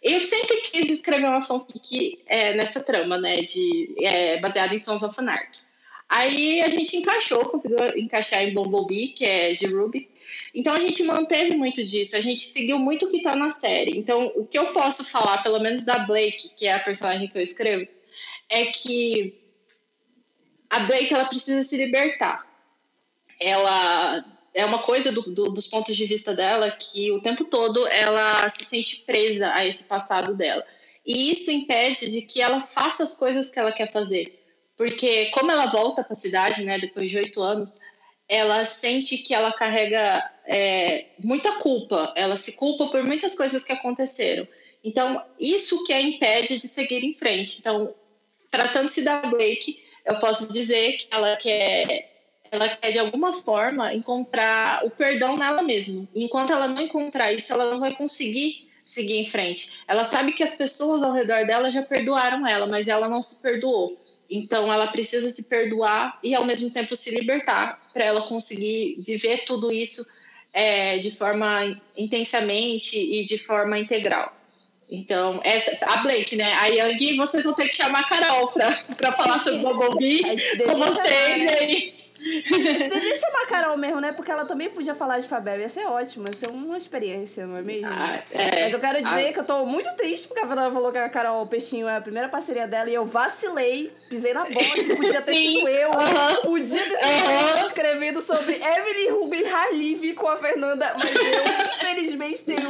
Eu 0.00 0.20
sempre 0.20 0.58
quis 0.70 0.90
escrever 0.90 1.26
uma 1.26 1.42
fanfic 1.42 2.22
é, 2.26 2.54
nessa 2.54 2.84
trama, 2.84 3.18
né, 3.18 3.38
de, 3.38 3.96
é, 4.00 4.38
baseada 4.38 4.72
em 4.72 4.78
Sons 4.78 5.02
of 5.02 5.18
Anarchy. 5.18 5.69
Aí 6.10 6.60
a 6.62 6.68
gente 6.68 6.96
encaixou, 6.96 7.44
conseguiu 7.44 7.78
encaixar 7.96 8.42
em 8.42 8.52
Bumblebee, 8.52 9.08
que 9.08 9.24
é 9.24 9.54
de 9.54 9.66
Ruby. 9.66 10.10
Então 10.52 10.74
a 10.74 10.80
gente 10.80 11.04
manteve 11.04 11.56
muito 11.56 11.80
disso, 11.84 12.16
a 12.16 12.20
gente 12.20 12.42
seguiu 12.42 12.80
muito 12.80 13.06
o 13.06 13.10
que 13.12 13.18
está 13.18 13.36
na 13.36 13.52
série. 13.52 13.96
Então 13.96 14.26
o 14.34 14.44
que 14.44 14.58
eu 14.58 14.66
posso 14.72 15.04
falar, 15.04 15.40
pelo 15.44 15.60
menos 15.60 15.84
da 15.84 16.00
Blake, 16.00 16.50
que 16.56 16.66
é 16.66 16.74
a 16.74 16.80
personagem 16.80 17.28
que 17.28 17.38
eu 17.38 17.42
escrevo, 17.42 17.86
é 18.48 18.66
que 18.66 19.40
a 20.68 20.80
Blake 20.80 21.14
ela 21.14 21.26
precisa 21.26 21.62
se 21.62 21.76
libertar. 21.76 22.44
Ela 23.40 24.24
é 24.52 24.64
uma 24.64 24.80
coisa 24.80 25.12
do, 25.12 25.22
do, 25.22 25.50
dos 25.50 25.68
pontos 25.68 25.96
de 25.96 26.06
vista 26.06 26.34
dela 26.34 26.72
que 26.72 27.12
o 27.12 27.22
tempo 27.22 27.44
todo 27.44 27.86
ela 27.86 28.48
se 28.48 28.64
sente 28.64 29.02
presa 29.02 29.52
a 29.54 29.64
esse 29.64 29.84
passado 29.84 30.34
dela. 30.34 30.66
E 31.06 31.30
isso 31.30 31.52
impede 31.52 32.10
de 32.10 32.22
que 32.22 32.42
ela 32.42 32.60
faça 32.60 33.04
as 33.04 33.16
coisas 33.16 33.48
que 33.48 33.60
ela 33.60 33.70
quer 33.70 33.92
fazer. 33.92 34.39
Porque 34.80 35.26
como 35.26 35.52
ela 35.52 35.66
volta 35.66 36.02
para 36.02 36.14
a 36.14 36.16
cidade, 36.16 36.64
né, 36.64 36.78
depois 36.78 37.10
de 37.10 37.18
oito 37.18 37.42
anos, 37.42 37.82
ela 38.26 38.64
sente 38.64 39.18
que 39.18 39.34
ela 39.34 39.52
carrega 39.52 40.32
é, 40.46 41.04
muita 41.22 41.52
culpa. 41.56 42.14
Ela 42.16 42.34
se 42.34 42.52
culpa 42.52 42.86
por 42.86 43.04
muitas 43.04 43.34
coisas 43.34 43.62
que 43.62 43.72
aconteceram. 43.72 44.48
Então, 44.82 45.22
isso 45.38 45.84
que 45.84 45.92
a 45.92 46.00
impede 46.00 46.56
de 46.56 46.66
seguir 46.66 47.04
em 47.04 47.12
frente. 47.12 47.58
Então, 47.58 47.94
tratando-se 48.50 49.02
da 49.02 49.18
Blake, 49.18 49.84
eu 50.06 50.18
posso 50.18 50.50
dizer 50.50 50.96
que 50.96 51.08
ela 51.14 51.36
quer, 51.36 52.40
ela 52.50 52.66
quer 52.66 52.90
de 52.90 53.00
alguma 53.00 53.34
forma 53.34 53.92
encontrar 53.92 54.82
o 54.86 54.90
perdão 54.90 55.36
nela 55.36 55.60
mesma. 55.60 56.08
Enquanto 56.14 56.54
ela 56.54 56.68
não 56.68 56.80
encontrar 56.80 57.30
isso, 57.34 57.52
ela 57.52 57.70
não 57.70 57.80
vai 57.80 57.94
conseguir 57.94 58.66
seguir 58.86 59.18
em 59.18 59.26
frente. 59.26 59.82
Ela 59.86 60.06
sabe 60.06 60.32
que 60.32 60.42
as 60.42 60.54
pessoas 60.54 61.02
ao 61.02 61.12
redor 61.12 61.44
dela 61.44 61.70
já 61.70 61.82
perdoaram 61.82 62.46
ela, 62.46 62.66
mas 62.66 62.88
ela 62.88 63.10
não 63.10 63.22
se 63.22 63.42
perdoou. 63.42 64.08
Então 64.30 64.72
ela 64.72 64.86
precisa 64.86 65.28
se 65.30 65.44
perdoar 65.44 66.18
e 66.22 66.34
ao 66.34 66.44
mesmo 66.44 66.70
tempo 66.70 66.94
se 66.94 67.10
libertar 67.10 67.90
para 67.92 68.04
ela 68.04 68.22
conseguir 68.22 68.96
viver 69.00 69.44
tudo 69.44 69.72
isso 69.72 70.06
é, 70.52 70.98
de 70.98 71.10
forma 71.10 71.80
intensamente 71.96 72.96
e 72.96 73.24
de 73.24 73.38
forma 73.38 73.78
integral. 73.78 74.32
Então, 74.90 75.40
essa, 75.44 75.78
a 75.86 75.98
Blake, 75.98 76.34
né? 76.34 76.52
A 76.54 76.66
Yang, 76.66 77.16
vocês 77.16 77.44
vão 77.44 77.54
ter 77.54 77.68
que 77.68 77.76
chamar 77.76 78.00
a 78.00 78.04
Carol 78.04 78.48
para 78.48 79.12
falar 79.12 79.38
sobre 79.38 79.64
o 79.64 79.74
Bobby 79.74 80.20
com 80.64 80.78
vocês 80.78 81.48
aí. 81.58 81.99
Você 82.20 82.88
devia 82.88 83.16
chamar 83.16 83.42
a 83.42 83.46
Carol 83.46 83.76
mesmo, 83.76 84.00
né? 84.00 84.12
Porque 84.12 84.30
ela 84.30 84.44
também 84.44 84.68
podia 84.68 84.94
falar 84.94 85.18
de 85.18 85.28
Fabel. 85.28 85.60
Ia 85.60 85.68
ser 85.68 85.86
ótimo, 85.86 86.26
ia 86.28 86.34
ser 86.34 86.48
uma 86.48 86.76
experiência, 86.76 87.46
não 87.46 87.56
é 87.56 87.62
mesmo? 87.62 87.88
Ah, 87.88 88.22
é. 88.30 88.64
Mas 88.64 88.72
eu 88.72 88.80
quero 88.80 89.02
dizer 89.02 89.28
ah. 89.28 89.32
que 89.32 89.40
eu 89.40 89.46
tô 89.46 89.64
muito 89.64 89.90
triste 89.96 90.28
porque 90.28 90.40
a 90.40 90.46
Fernanda 90.46 90.70
falou 90.70 90.92
que 90.92 90.98
a 90.98 91.08
Carol 91.08 91.46
Peixinho 91.46 91.88
é 91.88 91.96
a 91.96 92.00
primeira 92.00 92.28
parceria 92.28 92.66
dela 92.66 92.90
e 92.90 92.94
eu 92.94 93.06
vacilei, 93.06 93.90
pisei 94.08 94.34
na 94.34 94.42
bola, 94.42 94.96
podia 94.96 95.22
ter 95.22 95.34
sido 95.34 95.68
eu. 95.68 95.90
Podia 96.42 96.78
ter 96.78 96.98
sido 96.98 97.58
eu 97.58 97.66
escrevendo 97.66 98.20
sobre 98.20 98.54
Evelyn 98.56 99.10
Rubin 99.12 99.44
Halive 99.44 100.14
com 100.14 100.28
a 100.28 100.36
Fernanda, 100.36 100.94
mas 100.98 101.14
eu, 101.14 101.22
infelizmente, 101.74 102.44
tenho. 102.44 102.60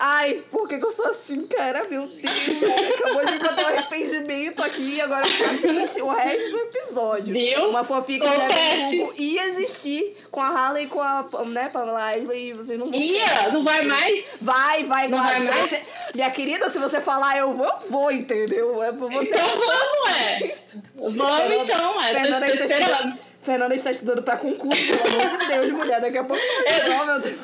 Ai, 0.00 0.42
por 0.50 0.68
que, 0.68 0.78
que 0.78 0.84
eu 0.84 0.92
sou 0.92 1.06
assim, 1.06 1.46
cara? 1.48 1.84
Meu 1.88 2.06
Deus, 2.06 2.62
acabou 2.94 3.24
de 3.24 3.38
botar 3.38 3.62
um 3.62 3.66
arrependimento 3.66 4.62
aqui 4.62 5.00
agora 5.00 5.26
eu 5.26 5.60
triste 5.60 6.00
o 6.00 6.08
resto 6.08 6.50
do 6.50 6.58
episódio. 6.58 7.32
Viu? 7.32 7.70
Uma 7.70 7.84
fofica 7.84 8.28
de 8.28 8.34
Evelyn 8.34 8.77
Hugo 8.78 9.14
ia 9.16 9.48
existir 9.48 10.16
com 10.30 10.40
a 10.40 10.48
Harley 10.48 10.84
e 10.84 10.88
com 10.88 11.00
a 11.00 11.24
né, 11.46 11.68
Pamela 11.68 12.10
Ashley 12.10 12.50
e 12.50 12.52
vocês 12.52 12.78
não 12.78 12.90
vão. 12.90 13.00
Ia? 13.00 13.52
Não 13.52 13.64
vai 13.64 13.82
mais? 13.82 14.38
Vai, 14.40 14.84
vai, 14.84 15.08
não 15.08 15.22
vai. 15.22 15.40
mais? 15.40 15.70
Você, 15.70 15.82
minha 16.14 16.30
querida, 16.30 16.68
se 16.70 16.78
você 16.78 17.00
falar 17.00 17.38
eu 17.38 17.54
vou, 17.54 17.66
eu 17.66 17.90
vou, 17.90 18.10
entendeu? 18.10 18.82
É 18.82 18.92
você. 18.92 19.30
Então 19.30 19.48
vamos, 19.48 20.18
é. 20.20 20.56
Vamos 20.94 21.62
então, 21.62 22.02
é. 22.02 22.14
Fernanda, 22.14 22.50
esperando. 22.52 23.27
Fernanda 23.48 23.74
está 23.74 23.90
estudando 23.90 24.22
para 24.22 24.36
concurso, 24.36 24.98
pelo 24.98 25.22
amor 25.22 25.38
de 25.38 25.46
Deus, 25.46 25.72
mulher. 25.72 26.00
Daqui 26.02 26.18
a 26.18 26.24
pouco. 26.24 26.42
Eu, 26.42 27.06
meu 27.06 27.18
Deus. 27.18 27.38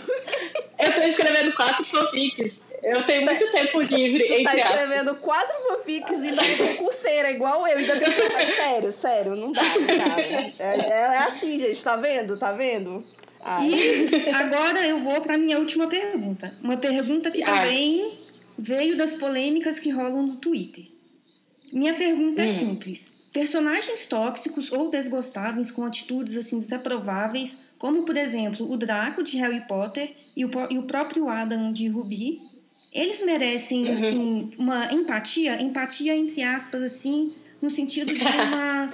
eu 0.79 0.93
tô 0.93 1.01
escrevendo 1.01 1.55
quatro 1.55 1.83
fanfics. 1.83 2.67
Eu 2.83 3.03
tenho 3.05 3.25
muito 3.25 3.51
tempo 3.51 3.81
livre, 3.81 4.27
tu 4.27 4.33
entre 4.35 4.45
tá 4.45 4.55
escrevendo 4.55 5.11
aspas. 5.11 5.19
quatro 5.23 5.55
fanfics 5.67 6.23
e 6.23 6.29
ainda 6.29 6.43
é 6.43 6.75
concurseira, 6.75 7.31
igual 7.31 7.67
eu. 7.67 7.79
Ainda 7.79 7.97
tenho 7.97 8.13
que... 8.13 8.53
Sério, 8.53 8.93
sério, 8.93 9.35
não 9.35 9.51
dá, 9.51 9.63
não 9.63 9.99
dá. 9.99 10.21
É, 10.59 10.91
é 10.91 11.19
assim, 11.21 11.59
gente, 11.59 11.83
tá 11.83 11.97
vendo? 11.97 12.37
Tá 12.37 12.53
vendo? 12.53 13.03
Ai. 13.41 13.71
E 13.71 14.31
agora 14.35 14.87
eu 14.87 14.99
vou 14.99 15.23
para 15.23 15.39
minha 15.39 15.59
última 15.59 15.87
pergunta. 15.89 16.55
Uma 16.63 16.77
pergunta 16.77 17.31
que 17.31 17.43
também 17.43 18.19
veio 18.59 18.95
das 18.95 19.15
polêmicas 19.15 19.81
que 19.81 19.89
rolam 19.89 20.23
no 20.27 20.37
Twitter. 20.37 20.85
Minha 21.73 21.95
pergunta 21.95 22.43
é 22.43 22.45
hum. 22.45 22.51
é 22.51 22.59
simples. 22.59 23.15
Personagens 23.35 24.06
tóxicos 24.06 24.70
ou 24.70 24.89
desgostáveis 24.89 25.73
com 25.73 25.85
atitudes 25.85 26.36
assim 26.36 26.56
desaprováveis, 26.56 27.59
como 27.77 28.05
por 28.05 28.16
exemplo 28.16 28.70
o 28.70 28.77
Draco 28.77 29.24
de 29.24 29.36
Harry 29.39 29.66
Potter 29.66 30.15
e 30.36 30.44
o, 30.44 30.51
e 30.70 30.78
o 30.78 30.85
próprio 30.85 31.28
Adam 31.28 31.73
de 31.73 31.89
Ruby, 31.89 32.40
eles 32.93 33.20
merecem, 33.23 33.86
uhum. 33.86 33.93
assim, 33.93 34.51
uma 34.56 34.93
empatia, 34.93 35.61
empatia 35.61 36.15
entre 36.15 36.44
aspas, 36.44 36.81
assim, 36.81 37.35
no 37.61 37.69
sentido 37.69 38.15
de 38.15 38.23
uma 38.23 38.90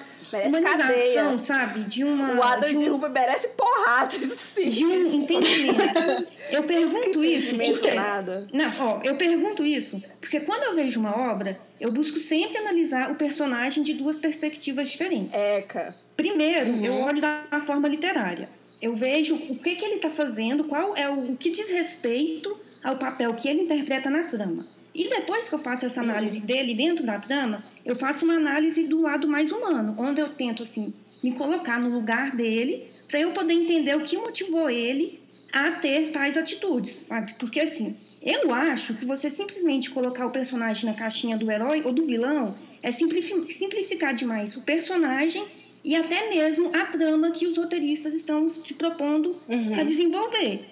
humanização, 0.47 1.39
sabe? 1.39 1.81
De 1.85 2.05
uma. 2.05 2.35
O 2.35 2.43
Adam 2.43 2.69
de, 2.69 2.91
um, 2.91 2.99
de 2.99 3.09
merece 3.09 3.49
porrada, 3.49 4.17
sim. 4.37 4.69
De 4.69 4.87
um 4.87 5.07
entendimento. 5.07 6.27
Eu 6.51 6.63
pergunto 6.65 7.23
isso. 7.25 7.57
Porque, 7.57 7.91
nada. 7.93 8.47
Não, 8.53 8.71
ó, 8.81 9.01
eu 9.03 9.17
pergunto 9.17 9.65
isso 9.65 10.01
porque 10.21 10.41
quando 10.41 10.65
eu 10.65 10.75
vejo 10.75 11.01
uma 11.01 11.33
obra, 11.33 11.59
eu 11.81 11.91
busco 11.91 12.19
sempre 12.19 12.59
analisar 12.59 13.11
o 13.11 13.17
personagem 13.17 13.83
de 13.83 13.95
duas 13.95 14.19
perspectivas 14.19 14.91
diferentes. 14.91 15.35
Eca. 15.35 15.95
Primeiro, 16.17 16.71
uhum. 16.71 16.85
eu 16.85 16.93
olho 16.95 17.21
da 17.21 17.61
forma 17.65 17.89
literária. 17.89 18.49
Eu 18.81 18.95
vejo 18.95 19.35
o 19.35 19.59
que, 19.59 19.75
que 19.75 19.85
ele 19.85 19.97
está 19.97 20.11
fazendo, 20.11 20.65
qual 20.65 20.97
é 20.97 21.09
o, 21.09 21.33
o 21.33 21.37
que 21.37 21.51
diz 21.51 21.69
respeito 21.71 22.57
ao 22.83 22.97
papel 22.97 23.35
que 23.35 23.49
ele 23.49 23.63
interpreta 23.63 24.09
na 24.09 24.25
trama. 24.25 24.67
E 24.95 25.09
depois 25.09 25.49
que 25.49 25.55
eu 25.55 25.59
faço 25.59 25.87
essa 25.87 26.01
análise 26.01 26.43
dele 26.43 26.75
dentro 26.75 27.05
da 27.05 27.19
trama, 27.19 27.65
eu 27.85 27.95
faço 27.95 28.25
uma 28.25 28.35
análise 28.35 28.85
do 28.85 29.01
lado 29.01 29.29
mais 29.29 29.53
humano, 29.53 29.95
onde 29.99 30.21
eu 30.21 30.29
tento 30.29 30.63
assim 30.63 30.93
me 31.23 31.33
colocar 31.33 31.79
no 31.79 31.91
lugar 31.91 32.35
dele 32.35 32.85
para 33.07 33.21
eu 33.21 33.33
poder 33.33 33.55
entender 33.55 33.95
o 33.97 34.01
que 34.01 34.17
motivou 34.17 34.71
ele 34.71 35.21
a 35.53 35.73
ter 35.73 36.11
tais 36.11 36.37
atitudes, 36.37 36.93
sabe? 36.93 37.35
Porque 37.39 37.61
assim, 37.61 37.95
eu 38.23 38.53
acho 38.53 38.95
que 38.95 39.05
você 39.05 39.29
simplesmente 39.29 39.91
colocar 39.91 40.27
o 40.27 40.31
personagem 40.31 40.85
na 40.87 40.95
caixinha 40.95 41.37
do 41.37 41.51
herói 41.51 41.83
ou 41.85 41.93
do 41.93 42.07
vilão 42.07 42.55
é 42.83 42.91
simplificar 42.93 44.15
demais 44.15 44.57
o 44.57 44.63
personagem 44.63 45.45
e 45.83 45.97
até 45.97 46.29
mesmo 46.29 46.71
a 46.75 46.87
trama 46.87 47.31
que 47.31 47.47
os 47.47 47.57
roteiristas 47.57 48.15
estão 48.15 48.49
se 48.51 48.75
propondo 48.75 49.37
uhum. 49.49 49.81
a 49.81 49.83
desenvolver. 49.83 50.67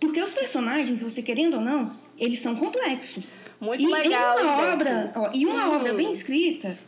Porque 0.00 0.20
os 0.20 0.32
personagens, 0.32 1.02
você 1.02 1.22
querendo 1.22 1.54
ou 1.54 1.60
não, 1.60 1.96
eles 2.18 2.38
são 2.38 2.54
complexos. 2.54 3.38
Muito 3.60 3.82
e 3.82 3.86
legal. 3.86 4.38
Em 4.38 4.42
uma 4.42 4.72
obra, 4.72 5.12
ó, 5.14 5.30
e 5.32 5.46
uma 5.46 5.68
hum. 5.68 5.76
obra 5.76 5.94
bem 5.94 6.10
escrita, 6.10 6.78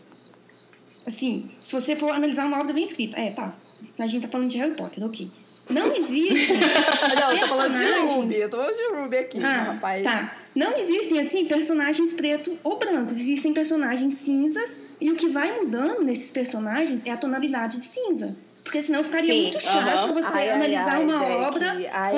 assim, 1.07 1.51
se 1.61 1.73
você 1.73 1.97
for 1.97 2.11
analisar 2.11 2.47
uma 2.47 2.61
obra 2.61 2.73
bem 2.73 2.85
escrita, 2.85 3.19
é, 3.19 3.31
tá, 3.31 3.55
a 3.99 4.07
gente 4.07 4.23
tá 4.23 4.29
falando 4.29 4.51
de 4.51 4.59
Harry 4.59 4.75
Potter, 4.75 5.05
ok. 5.05 5.31
Não 5.69 5.95
existe. 5.95 6.53
não, 7.19 7.33
eu 7.33 7.39
tô 7.41 7.47
falando 7.47 7.79
de 7.79 8.13
Ruby. 8.13 8.37
Eu 8.37 8.51
tô 8.51 8.57
falando 8.59 8.77
de 8.77 8.97
Ruby 8.97 9.17
aqui, 9.17 9.43
ah, 9.43 9.63
rapaz. 9.63 10.03
Tá. 10.03 10.37
Não 10.55 10.77
existem, 10.77 11.19
assim, 11.19 11.47
personagens 11.47 12.13
preto 12.13 12.57
ou 12.63 12.79
brancos. 12.79 13.19
Existem 13.19 13.55
personagens 13.55 14.15
cinzas. 14.15 14.77
E 15.01 15.11
o 15.11 15.17
que 15.17 15.29
vai 15.29 15.59
mudando 15.59 16.03
nesses 16.03 16.31
personagens 16.31 17.07
é 17.07 17.11
a 17.11 17.17
tonalidade 17.17 17.79
de 17.79 17.85
cinza. 17.85 18.37
Porque 18.63 18.81
senão 18.81 19.05
ficaria 19.05 19.33
Sim, 19.33 19.43
muito 19.43 19.63
chato 19.63 20.07
uh 20.07 20.11
-huh. 20.11 20.15
você 20.15 20.39
ai, 20.39 20.51
analisar 20.51 20.97
ai, 20.97 21.03
uma 21.03 21.19
ai, 21.19 21.33
obra 21.33 21.77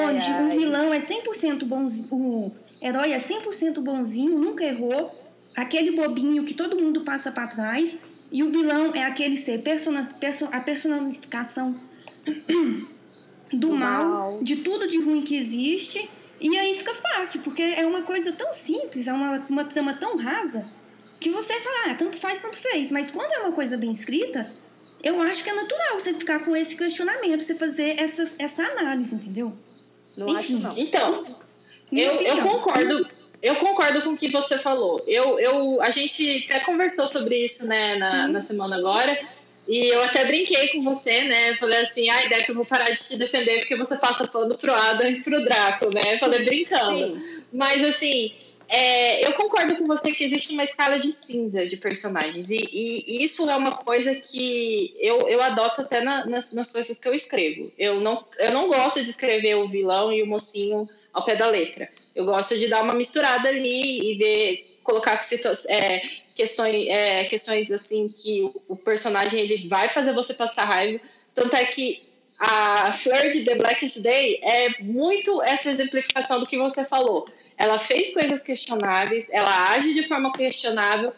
onde 0.09 0.31
o 0.31 0.59
vilão 0.59 0.95
é 0.95 0.99
100% 0.99 1.65
bonzinho, 1.65 2.07
o 2.11 2.53
herói 2.81 3.13
é 3.13 3.19
100% 3.19 3.81
bonzinho, 3.81 4.39
nunca 4.39 4.65
errou, 4.65 5.15
aquele 5.55 5.93
bobinho 5.93 6.45
que 6.45 6.55
todo 6.55 6.77
mundo 6.77 7.03
passa 7.03 7.31
para 7.31 7.47
trás, 7.47 7.99
e 8.31 8.43
o 8.43 8.51
vilão 8.51 8.95
é 8.95 9.05
aquele 9.05 9.37
ser, 9.37 9.63
persona, 9.63 10.07
perso, 10.21 10.49
a 10.53 10.61
personificação 10.61 11.75
do 13.53 13.73
mal, 13.73 14.09
mal, 14.09 14.39
de 14.43 14.57
tudo 14.57 14.87
de 14.87 15.01
ruim 15.01 15.23
que 15.23 15.37
existe, 15.37 16.09
e 16.41 16.57
aí 16.59 16.75
fica 16.75 16.95
fácil, 16.95 17.41
porque 17.41 17.63
é 17.63 17.87
uma 17.87 18.03
coisa 18.03 18.33
tão 18.33 18.53
simples, 18.53 19.09
é 19.09 19.13
uma, 19.13 19.45
uma 19.49 19.65
trama 19.65 19.95
tão 19.95 20.17
rasa, 20.17 20.67
que 21.19 21.31
você 21.31 21.55
fala, 21.61 21.91
ah, 21.91 21.95
tanto 21.95 22.17
faz, 22.17 22.41
tanto 22.41 22.57
fez. 22.57 22.93
Mas 22.93 23.11
quando 23.11 23.33
é 23.33 23.39
uma 23.41 23.53
coisa 23.53 23.77
bem 23.77 23.91
escrita, 23.91 24.53
eu 25.03 25.21
acho 25.23 25.43
que 25.43 25.51
é 25.51 25.55
natural 25.55 25.99
você 25.99 26.13
ficar 26.13 26.41
com 26.45 26.55
esse 26.55 26.77
questionamento, 26.77 27.43
você 27.43 27.55
fazer 27.55 27.99
essas, 27.99 28.37
essa 28.39 28.63
análise, 28.63 29.15
entendeu? 29.15 29.53
Não 30.17 30.29
Enfim. 30.29 30.57
acho 30.57 30.59
não. 30.59 30.79
Então, 30.79 31.25
eu, 31.93 32.21
eu 32.23 32.43
concordo 32.43 33.07
eu 33.43 33.55
concordo 33.57 34.03
com 34.03 34.11
o 34.11 34.17
que 34.17 34.29
você 34.29 34.59
falou. 34.59 35.03
Eu, 35.07 35.39
eu, 35.39 35.81
a 35.83 35.91
gente 35.91 36.47
até 36.49 36.65
conversou 36.65 37.07
sobre 37.07 37.37
isso, 37.37 37.67
né, 37.67 37.97
na, 37.97 38.29
na 38.29 38.41
semana 38.41 38.77
agora. 38.77 39.17
E 39.69 39.89
eu 39.89 40.03
até 40.03 40.25
brinquei 40.25 40.69
com 40.69 40.83
você, 40.83 41.23
né? 41.23 41.55
Falei 41.57 41.81
assim, 41.81 42.09
ai, 42.09 42.29
Deck, 42.29 42.49
eu 42.49 42.55
vou 42.55 42.65
parar 42.65 42.89
de 42.91 43.03
te 43.03 43.17
defender 43.17 43.61
porque 43.61 43.77
você 43.77 43.97
passa 43.99 44.27
pano 44.27 44.57
pro 44.57 44.73
Adam 44.73 45.09
e 45.09 45.23
pro 45.23 45.45
Draco, 45.45 45.93
né? 45.93 46.17
Falei 46.19 46.45
brincando. 46.45 47.01
Sim. 47.01 47.45
Mas 47.53 47.85
assim, 47.85 48.33
é, 48.69 49.27
eu 49.27 49.33
concordo 49.33 49.77
com 49.77 49.87
você 49.87 50.13
que 50.13 50.25
existe 50.25 50.55
uma 50.55 50.65
escala 50.65 50.99
de 50.99 51.11
cinza 51.11 51.67
de 51.67 51.77
personagens. 51.77 52.51
E, 52.51 52.69
e, 52.73 53.25
isso 53.25 53.49
é 53.49 53.57
uma 53.57 53.73
coisa 53.73 54.15
que 54.15 54.95
eu, 55.01 55.29
eu 55.29 55.43
adoto 55.43 55.83
até 55.83 56.01
na, 56.01 56.27
nas, 56.27 56.53
nas 56.53 56.71
coisas 56.71 56.99
que 56.99 57.09
eu 57.09 57.15
escrevo. 57.15 57.73
Eu 57.77 58.01
não, 58.01 58.25
eu 58.39 58.53
não 58.53 58.69
gosto 58.69 59.03
de 59.03 59.11
escrever 59.11 59.57
o 59.57 59.69
vilão 59.69 60.13
e 60.13 60.23
o 60.23 60.27
mocinho 60.27 60.89
ao 61.17 61.25
pé 61.25 61.35
da 61.35 61.47
letra. 61.47 61.89
Eu 62.15 62.27
gosto 62.27 62.59
de 62.59 62.69
dar 62.69 62.83
uma 62.83 62.95
misturada 62.95 63.49
ali 63.49 64.13
e 64.13 64.19
ver, 64.19 64.81
colocar 64.85 65.19
é, 65.69 66.03
questões, 66.35 66.87
é, 66.89 67.25
questões 67.25 67.73
assim 67.73 68.13
que 68.15 68.53
o 68.69 68.77
personagem 68.77 69.41
ele 69.41 69.67
vai 69.67 69.89
fazer 69.89 70.13
você 70.13 70.35
passar 70.35 70.67
raiva. 70.67 71.01
Tanto 71.35 71.57
é 71.57 71.65
que 71.65 72.07
a 72.39 72.93
Fleur 72.93 73.31
de 73.31 73.47
The 73.47 73.55
Blackest 73.55 74.03
Day 74.03 74.39
é 74.43 74.83
muito 74.83 75.43
essa 75.43 75.71
exemplificação 75.71 76.39
do 76.39 76.47
que 76.47 76.59
você 76.59 76.85
falou. 76.85 77.27
Ela 77.57 77.79
fez 77.79 78.13
coisas 78.13 78.43
questionáveis, 78.43 79.31
ela 79.31 79.71
age 79.71 79.95
de 79.95 80.03
forma 80.03 80.31
questionável, 80.35 81.15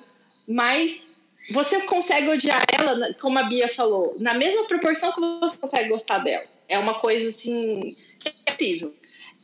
mas 0.47 1.15
você 1.51 1.81
consegue 1.83 2.29
odiar 2.29 2.65
ela, 2.73 3.13
como 3.15 3.37
a 3.41 3.43
Bia 3.43 3.69
falou, 3.69 4.15
na 4.21 4.35
mesma 4.35 4.65
proporção 4.69 5.11
que 5.11 5.21
você 5.41 5.57
consegue 5.57 5.89
gostar 5.89 6.19
dela. 6.19 6.45
É 6.69 6.79
uma 6.79 7.01
coisa 7.01 7.29
assim 7.29 7.97
que 8.21 8.29
é 8.47 8.53
possível. 8.53 8.95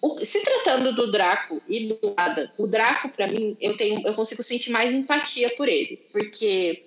O, 0.05 0.21
se 0.21 0.43
tratando 0.43 0.95
do 0.95 1.11
Draco 1.11 1.63
e 1.67 1.87
do 1.87 2.13
Ada, 2.15 2.53
o 2.59 2.67
Draco, 2.67 3.09
para 3.09 3.27
mim, 3.27 3.57
eu, 3.59 3.75
tenho, 3.75 4.07
eu 4.07 4.13
consigo 4.13 4.43
sentir 4.43 4.71
mais 4.71 4.93
empatia 4.93 5.49
por 5.57 5.67
ele, 5.67 5.97
porque, 6.13 6.85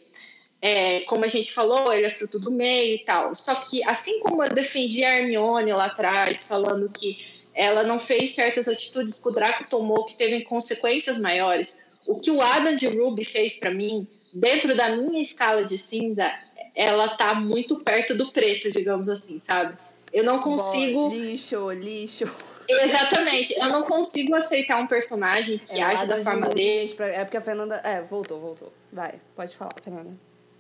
é, 0.62 1.00
como 1.00 1.26
a 1.26 1.28
gente 1.28 1.52
falou, 1.52 1.92
ele 1.92 2.06
é 2.06 2.12
fruto 2.12 2.38
do 2.38 2.52
meio 2.52 2.94
e 2.94 3.00
tal. 3.00 3.34
Só 3.34 3.56
que, 3.56 3.84
assim 3.86 4.20
como 4.20 4.44
eu 4.44 4.54
defendi 4.54 5.04
a 5.04 5.18
Hermione 5.18 5.74
lá 5.74 5.86
atrás, 5.86 6.48
falando 6.48 6.88
que 6.90 7.18
ela 7.56 7.82
não 7.82 8.00
fez 8.00 8.36
certas 8.36 8.68
atitudes 8.68 9.20
que 9.20 9.28
o 9.28 9.32
Draco 9.32 9.64
tomou 9.68 10.06
que 10.06 10.16
teve 10.16 10.42
consequências 10.42 11.18
maiores, 11.18 11.88
o 12.06 12.20
que 12.20 12.30
o 12.30 12.40
Adam 12.40 12.76
de 12.76 12.86
Ruby 12.86 13.26
fez 13.26 13.60
para 13.60 13.72
mim, 13.72 14.08
dentro 14.32 14.76
da 14.76 14.90
minha 14.96 15.24
escala 15.24 15.66
de 15.66 15.80
cinza, 15.80 16.32
ela 16.76 17.08
tá 17.08 17.34
muito 17.34 17.84
perto 17.84 18.14
do 18.14 18.32
preto, 18.32 18.72
digamos 18.72 19.10
assim, 19.10 19.40
sabe? 19.40 19.76
Eu 20.14 20.24
não 20.24 20.38
consigo. 20.38 21.10
lixo, 21.10 21.72
lixo. 21.72 22.57
Exatamente. 22.70 23.58
Eu 23.58 23.70
não 23.70 23.84
consigo 23.84 24.36
aceitar 24.36 24.78
um 24.78 24.88
personagem 24.88 25.58
que 25.58 25.80
é, 25.80 25.84
age 25.84 26.08
da 26.08 26.22
forma 26.22 26.48
dele. 26.50 26.96
É 27.00 27.24
porque 27.24 27.38
a 27.38 27.42
Fernanda. 27.42 27.76
É, 27.84 28.02
voltou, 28.02 28.40
voltou. 28.40 28.74
Vai, 28.92 29.16
pode 29.36 29.56
falar, 29.56 29.74
Fernanda. 29.84 30.12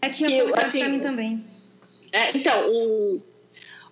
É, 0.02 0.10
tinha 0.10 0.30
que, 0.30 0.54
assim, 0.60 0.80
pra 0.80 0.90
mim 0.90 1.00
também. 1.00 1.46
É, 2.12 2.38
então, 2.38 2.70
o, 2.72 3.22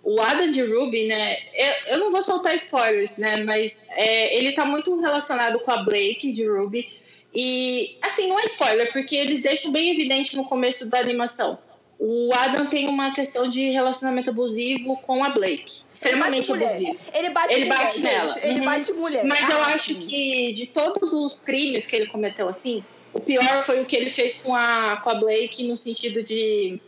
o 0.03 0.21
Adam 0.21 0.51
de 0.51 0.63
Ruby, 0.63 1.07
né? 1.07 1.37
Eu, 1.53 1.93
eu 1.93 1.99
não 1.99 2.11
vou 2.11 2.21
soltar 2.21 2.55
spoilers, 2.55 3.17
né? 3.17 3.43
Mas 3.43 3.87
é, 3.91 4.37
ele 4.37 4.53
tá 4.53 4.65
muito 4.65 4.95
relacionado 4.99 5.59
com 5.59 5.71
a 5.71 5.83
Blake 5.83 6.31
de 6.31 6.47
Ruby. 6.47 6.87
E, 7.33 7.97
assim, 8.01 8.29
não 8.29 8.39
é 8.39 8.45
spoiler, 8.45 8.91
porque 8.93 9.15
eles 9.15 9.41
deixam 9.41 9.71
bem 9.71 9.91
evidente 9.91 10.37
no 10.37 10.45
começo 10.45 10.89
da 10.89 10.99
animação 10.99 11.59
o 11.97 12.33
Adam 12.33 12.65
tem 12.67 12.87
uma 12.87 13.13
questão 13.13 13.49
de 13.49 13.69
relacionamento 13.69 14.29
abusivo 14.29 14.97
com 15.01 15.23
a 15.23 15.29
Blake. 15.29 15.65
Extremamente 15.93 16.51
ele 16.51 16.65
abusivo. 16.65 16.99
Ele 17.13 17.29
bate, 17.29 17.53
ele 17.53 17.65
mulher, 17.65 17.77
bate 17.77 17.99
nela. 18.01 18.33
Gente, 18.33 18.45
ele 18.45 18.59
uhum. 18.59 18.65
bate 18.65 18.93
mulher. 18.93 19.25
Mas 19.25 19.49
ah, 19.49 19.53
eu 19.53 19.61
acho 19.63 19.95
que 19.95 20.53
de 20.53 20.67
todos 20.67 21.13
os 21.13 21.39
crimes 21.39 21.87
que 21.87 21.95
ele 21.95 22.07
cometeu 22.07 22.49
assim, 22.49 22.83
o 23.13 23.19
pior 23.19 23.63
foi 23.63 23.81
o 23.81 23.85
que 23.85 23.95
ele 23.95 24.09
fez 24.09 24.43
com 24.43 24.53
a, 24.53 24.99
com 25.03 25.09
a 25.09 25.15
Blake 25.15 25.67
no 25.67 25.77
sentido 25.77 26.21
de 26.21 26.79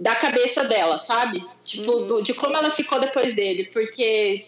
da 0.00 0.14
cabeça 0.16 0.64
dela, 0.64 0.98
sabe? 0.98 1.44
Tipo, 1.62 1.92
uhum. 1.92 2.06
do, 2.06 2.22
de 2.22 2.34
como 2.34 2.56
ela 2.56 2.70
ficou 2.70 2.98
depois 2.98 3.34
dele. 3.34 3.64
Porque 3.72 4.42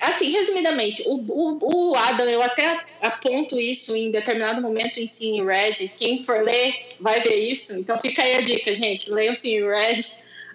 Assim, 0.00 0.32
resumidamente, 0.32 1.04
o, 1.06 1.14
o, 1.14 1.90
o, 1.90 1.94
Adam, 1.94 2.28
eu 2.28 2.42
até 2.42 2.80
aponto 3.00 3.60
isso 3.60 3.94
em 3.94 4.10
determinado 4.10 4.60
momento 4.60 4.98
em 4.98 5.06
Sim 5.06 5.44
Red. 5.44 5.88
Quem 5.96 6.20
for 6.22 6.42
ler 6.42 6.74
vai 6.98 7.20
ver 7.20 7.36
isso. 7.36 7.78
Então 7.78 7.96
fica 7.96 8.22
aí 8.22 8.34
a 8.34 8.40
dica, 8.40 8.74
gente. 8.74 9.08
Leiam 9.10 9.36
Sim 9.36 9.62
Red. 9.64 10.02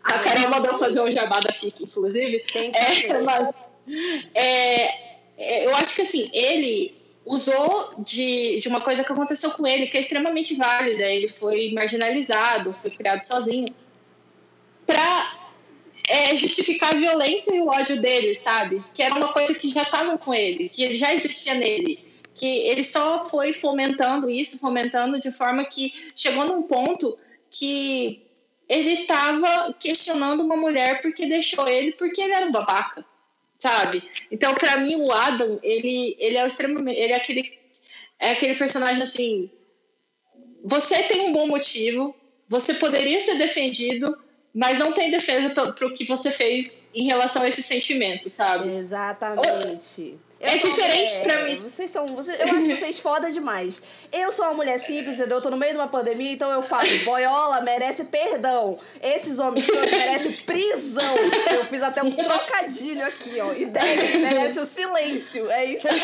A 0.03 0.19
Carol 0.19 0.49
mandou 0.49 0.77
fazer 0.77 0.99
um 0.99 1.09
jabá 1.09 1.39
da 1.39 1.53
FIC, 1.53 1.83
inclusive. 1.83 2.43
É, 2.53 3.21
mas, 3.21 3.49
é, 4.35 4.83
é, 5.37 5.65
eu 5.67 5.75
acho 5.75 5.95
que 5.95 6.01
assim, 6.01 6.29
ele 6.33 6.93
usou 7.25 7.93
de, 7.99 8.59
de 8.59 8.67
uma 8.67 8.81
coisa 8.81 9.05
que 9.05 9.11
aconteceu 9.13 9.51
com 9.51 9.65
ele, 9.65 9.87
que 9.87 9.97
é 9.97 10.01
extremamente 10.01 10.55
válida. 10.55 11.03
Ele 11.03 11.29
foi 11.29 11.71
marginalizado, 11.71 12.73
foi 12.73 12.91
criado 12.91 13.21
sozinho, 13.21 13.73
para 14.85 15.42
é, 16.07 16.35
justificar 16.35 16.93
a 16.93 16.97
violência 16.97 17.55
e 17.55 17.61
o 17.61 17.67
ódio 17.67 18.01
dele, 18.01 18.35
sabe? 18.35 18.83
Que 18.93 19.03
era 19.03 19.15
uma 19.15 19.31
coisa 19.31 19.53
que 19.55 19.69
já 19.69 19.83
estava 19.83 20.17
com 20.17 20.33
ele, 20.33 20.69
que 20.69 20.97
já 20.97 21.13
existia 21.13 21.55
nele. 21.55 21.99
Que 22.35 22.47
ele 22.67 22.83
só 22.83 23.29
foi 23.29 23.53
fomentando 23.53 24.29
isso, 24.29 24.59
fomentando 24.59 25.19
de 25.19 25.31
forma 25.31 25.63
que 25.63 25.93
chegou 26.15 26.45
num 26.45 26.63
ponto 26.63 27.17
que 27.49 28.21
ele 28.67 28.93
estava 28.93 29.73
questionando 29.73 30.41
uma 30.41 30.57
mulher 30.57 31.01
porque 31.01 31.27
deixou 31.27 31.67
ele, 31.67 31.91
porque 31.91 32.21
ele 32.21 32.33
era 32.33 32.45
um 32.45 32.51
babaca, 32.51 33.05
sabe? 33.59 34.03
Então, 34.31 34.53
para 34.55 34.77
mim, 34.77 34.95
o 34.95 35.11
Adam, 35.11 35.59
ele, 35.61 36.15
ele 36.19 36.37
é 36.37 36.47
extremamente. 36.47 36.99
Ele 36.99 37.13
é 37.13 37.15
aquele, 37.15 37.59
é 38.19 38.31
aquele 38.31 38.55
personagem 38.55 39.03
assim. 39.03 39.49
Você 40.65 41.03
tem 41.03 41.21
um 41.21 41.33
bom 41.33 41.45
motivo, 41.47 42.15
você 42.47 42.73
poderia 42.73 43.21
ser 43.21 43.35
defendido, 43.35 44.17
mas 44.53 44.77
não 44.77 44.91
tem 44.91 45.09
defesa 45.09 45.49
para 45.49 45.87
o 45.87 45.93
que 45.93 46.05
você 46.05 46.29
fez 46.29 46.83
em 46.93 47.05
relação 47.05 47.41
a 47.41 47.49
esse 47.49 47.63
sentimento, 47.63 48.29
sabe? 48.29 48.69
Exatamente. 48.69 50.19
é 50.39 50.57
diferente 50.57 51.23
para 51.23 51.43
mim. 51.45 51.55
Vocês 51.55 51.89
são. 51.89 52.05
Vocês, 52.05 52.39
eu 52.39 52.45
acho 52.45 52.65
vocês 52.67 52.99
foda 53.01 53.31
demais. 53.31 53.81
Eu 54.11 54.31
sou 54.31 54.45
uma 54.45 54.53
mulher 54.53 54.77
simples, 54.79 55.17
entendeu? 55.17 55.37
Eu 55.37 55.41
tô 55.41 55.49
no 55.49 55.57
meio 55.57 55.71
de 55.71 55.79
uma 55.79 55.87
pandemia, 55.87 56.33
então 56.33 56.51
eu 56.51 56.61
falo, 56.61 56.87
boiola 57.03 57.61
merece 57.61 58.03
perdão. 58.03 58.77
Esses 59.01 59.39
homens 59.39 59.65
merecem 59.65 60.33
prisão. 60.45 61.15
Eu 61.51 61.65
fiz 61.65 61.81
até 61.81 62.03
um 62.03 62.11
trocadilho 62.11 63.03
aqui, 63.07 63.39
ó. 63.39 63.53
Ideia 63.53 64.17
merece 64.19 64.59
o 64.59 64.65
silêncio. 64.65 65.49
É 65.49 65.65
isso 65.65 65.87
aí. 65.87 65.99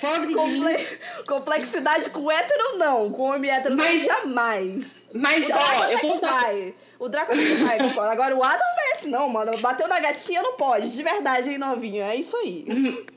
Pobre 0.00 0.32
Comple 0.32 0.76
de 0.76 1.24
Complexidade 1.26 2.10
com 2.10 2.30
hétero, 2.30 2.78
não. 2.78 3.10
Com 3.10 3.22
homem 3.24 3.50
hétero, 3.50 3.76
mas, 3.76 4.04
jamais. 4.04 5.02
Mas, 5.12 5.50
ó, 5.50 5.84
eu 5.86 5.98
vou 5.98 6.14
usar. 6.14 6.42
Vai. 6.42 6.74
O 6.98 7.08
Draco 7.08 7.32
vai. 7.34 7.78
Agora 8.10 8.36
o 8.36 8.42
Adam 8.42 8.66
merece, 8.76 9.08
não, 9.08 9.28
mano. 9.28 9.52
Bateu 9.60 9.86
na 9.86 10.00
gatinha, 10.00 10.42
não 10.42 10.56
pode. 10.56 10.90
De 10.90 11.02
verdade, 11.02 11.50
hein, 11.50 11.58
novinha. 11.58 12.06
É 12.06 12.16
isso 12.16 12.36
aí. 12.36 12.66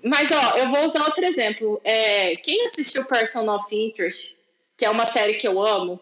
Mas, 0.04 0.32
ó, 0.32 0.58
eu 0.58 0.70
vou 0.70 0.86
usar 0.86 1.04
outro 1.04 1.26
exemplo. 1.26 1.82
É, 1.84 2.36
quem 2.38 2.66
assistiu 2.66 3.06
Person 3.06 3.50
of 3.54 3.76
Interest, 3.76 4.38
que 4.78 4.86
é 4.86 4.90
uma 4.90 5.06
série 5.06 5.34
que 5.34 5.48
eu 5.48 5.60
amo, 5.60 6.00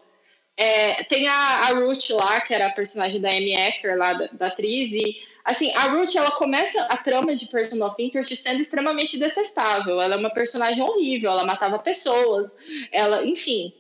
é, 0.58 1.04
tem 1.06 1.26
a, 1.26 1.34
a 1.34 1.68
Ruth 1.68 2.10
lá, 2.10 2.42
que 2.42 2.54
era 2.54 2.68
a 2.68 2.72
personagem 2.72 3.22
da 3.22 3.30
Amy 3.30 3.56
Acker, 3.56 3.98
lá, 3.98 4.12
da, 4.12 4.28
da 4.28 4.48
atriz, 4.48 4.92
e 4.92 5.18
assim, 5.46 5.74
a 5.74 5.84
Ruth, 5.84 6.16
ela 6.16 6.32
começa 6.32 6.82
a 6.84 6.98
trama 6.98 7.34
de 7.34 7.48
Person 7.48 7.82
of 7.86 7.96
Interest 8.04 8.36
sendo 8.36 8.62
extremamente 8.62 9.18
detestável. 9.18 10.02
Ela 10.02 10.16
é 10.16 10.18
uma 10.18 10.30
personagem 10.30 10.84
horrível, 10.84 11.32
ela 11.32 11.46
matava 11.46 11.80
pessoas, 11.80 12.58
ela, 12.92 13.26
enfim. 13.26 13.74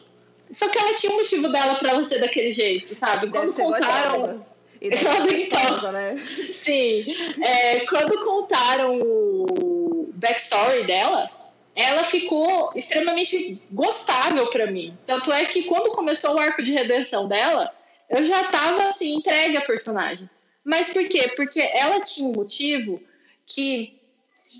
Só 0.49 0.67
que 0.69 0.77
ela 0.77 0.93
tinha 0.93 1.11
um 1.13 1.17
motivo 1.17 1.49
dela 1.49 1.75
pra 1.75 1.91
ela 1.91 2.03
ser 2.03 2.19
daquele 2.19 2.51
jeito, 2.51 2.93
sabe? 2.95 3.29
Quando 3.29 3.53
contaram. 3.53 4.45
Quando, 4.79 5.33
então, 5.33 5.91
né? 5.91 6.25
Sim. 6.53 7.13
É, 7.43 7.81
quando 7.81 8.23
contaram 8.23 8.97
o 9.01 10.09
backstory 10.15 10.85
dela, 10.85 11.29
ela 11.75 12.01
ficou 12.01 12.71
extremamente 12.75 13.61
gostável 13.71 14.47
para 14.47 14.67
mim. 14.67 14.97
Tanto 15.05 15.33
é 15.33 15.43
que 15.43 15.63
quando 15.63 15.91
começou 15.91 16.33
o 16.33 16.39
arco 16.39 16.63
de 16.63 16.71
redenção 16.71 17.27
dela, 17.27 17.69
eu 18.09 18.23
já 18.23 18.41
tava 18.45 18.83
assim, 18.87 19.15
entregue 19.15 19.57
a 19.57 19.61
personagem. 19.61 20.29
Mas 20.63 20.93
por 20.93 21.07
quê? 21.09 21.31
Porque 21.35 21.59
ela 21.59 22.01
tinha 22.01 22.27
um 22.27 22.33
motivo 22.33 23.01
que, 23.45 23.97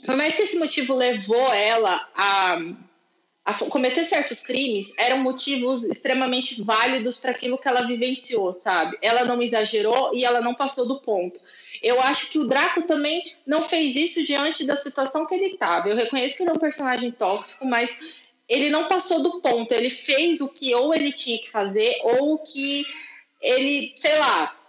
por 0.06 0.16
mais 0.16 0.36
que 0.36 0.42
esse 0.44 0.58
motivo 0.58 0.96
levou 0.96 1.54
ela 1.54 2.08
a 2.16 2.58
cometer 3.54 4.06
certos 4.06 4.42
crimes 4.42 4.94
eram 4.98 5.20
motivos 5.20 5.84
extremamente 5.84 6.62
válidos 6.62 7.20
para 7.20 7.32
aquilo 7.32 7.58
que 7.58 7.68
ela 7.68 7.82
vivenciou, 7.82 8.52
sabe? 8.54 8.98
Ela 9.02 9.26
não 9.26 9.42
exagerou 9.42 10.16
e 10.16 10.26
ela 10.26 10.42
não 10.42 10.54
passou 10.56 10.88
do 10.88 11.00
ponto. 11.02 11.40
Eu 11.82 12.02
acho 12.02 12.30
que 12.30 12.40
o 12.40 12.46
Draco 12.46 12.84
também 12.84 13.22
não 13.46 13.62
fez 13.62 13.96
isso 13.96 14.24
diante 14.26 14.66
da 14.66 14.76
situação 14.76 15.26
que 15.26 15.36
ele 15.36 15.54
estava. 15.54 15.90
Eu 15.90 15.96
reconheço 15.96 16.38
que 16.38 16.44
ele 16.44 16.50
é 16.50 16.54
um 16.54 16.60
personagem 16.60 17.12
tóxico, 17.12 17.66
mas 17.66 18.00
ele 18.48 18.70
não 18.70 18.86
passou 18.86 19.22
do 19.24 19.40
ponto. 19.40 19.72
Ele 19.72 19.90
fez 19.90 20.42
o 20.42 20.50
que 20.50 20.74
ou 20.76 20.94
ele 20.94 21.12
tinha 21.12 21.38
que 21.40 21.50
fazer 21.50 21.96
ou 22.04 22.34
o 22.34 22.44
que 22.44 22.86
ele, 23.42 23.94
sei 23.96 24.18
lá, 24.18 24.60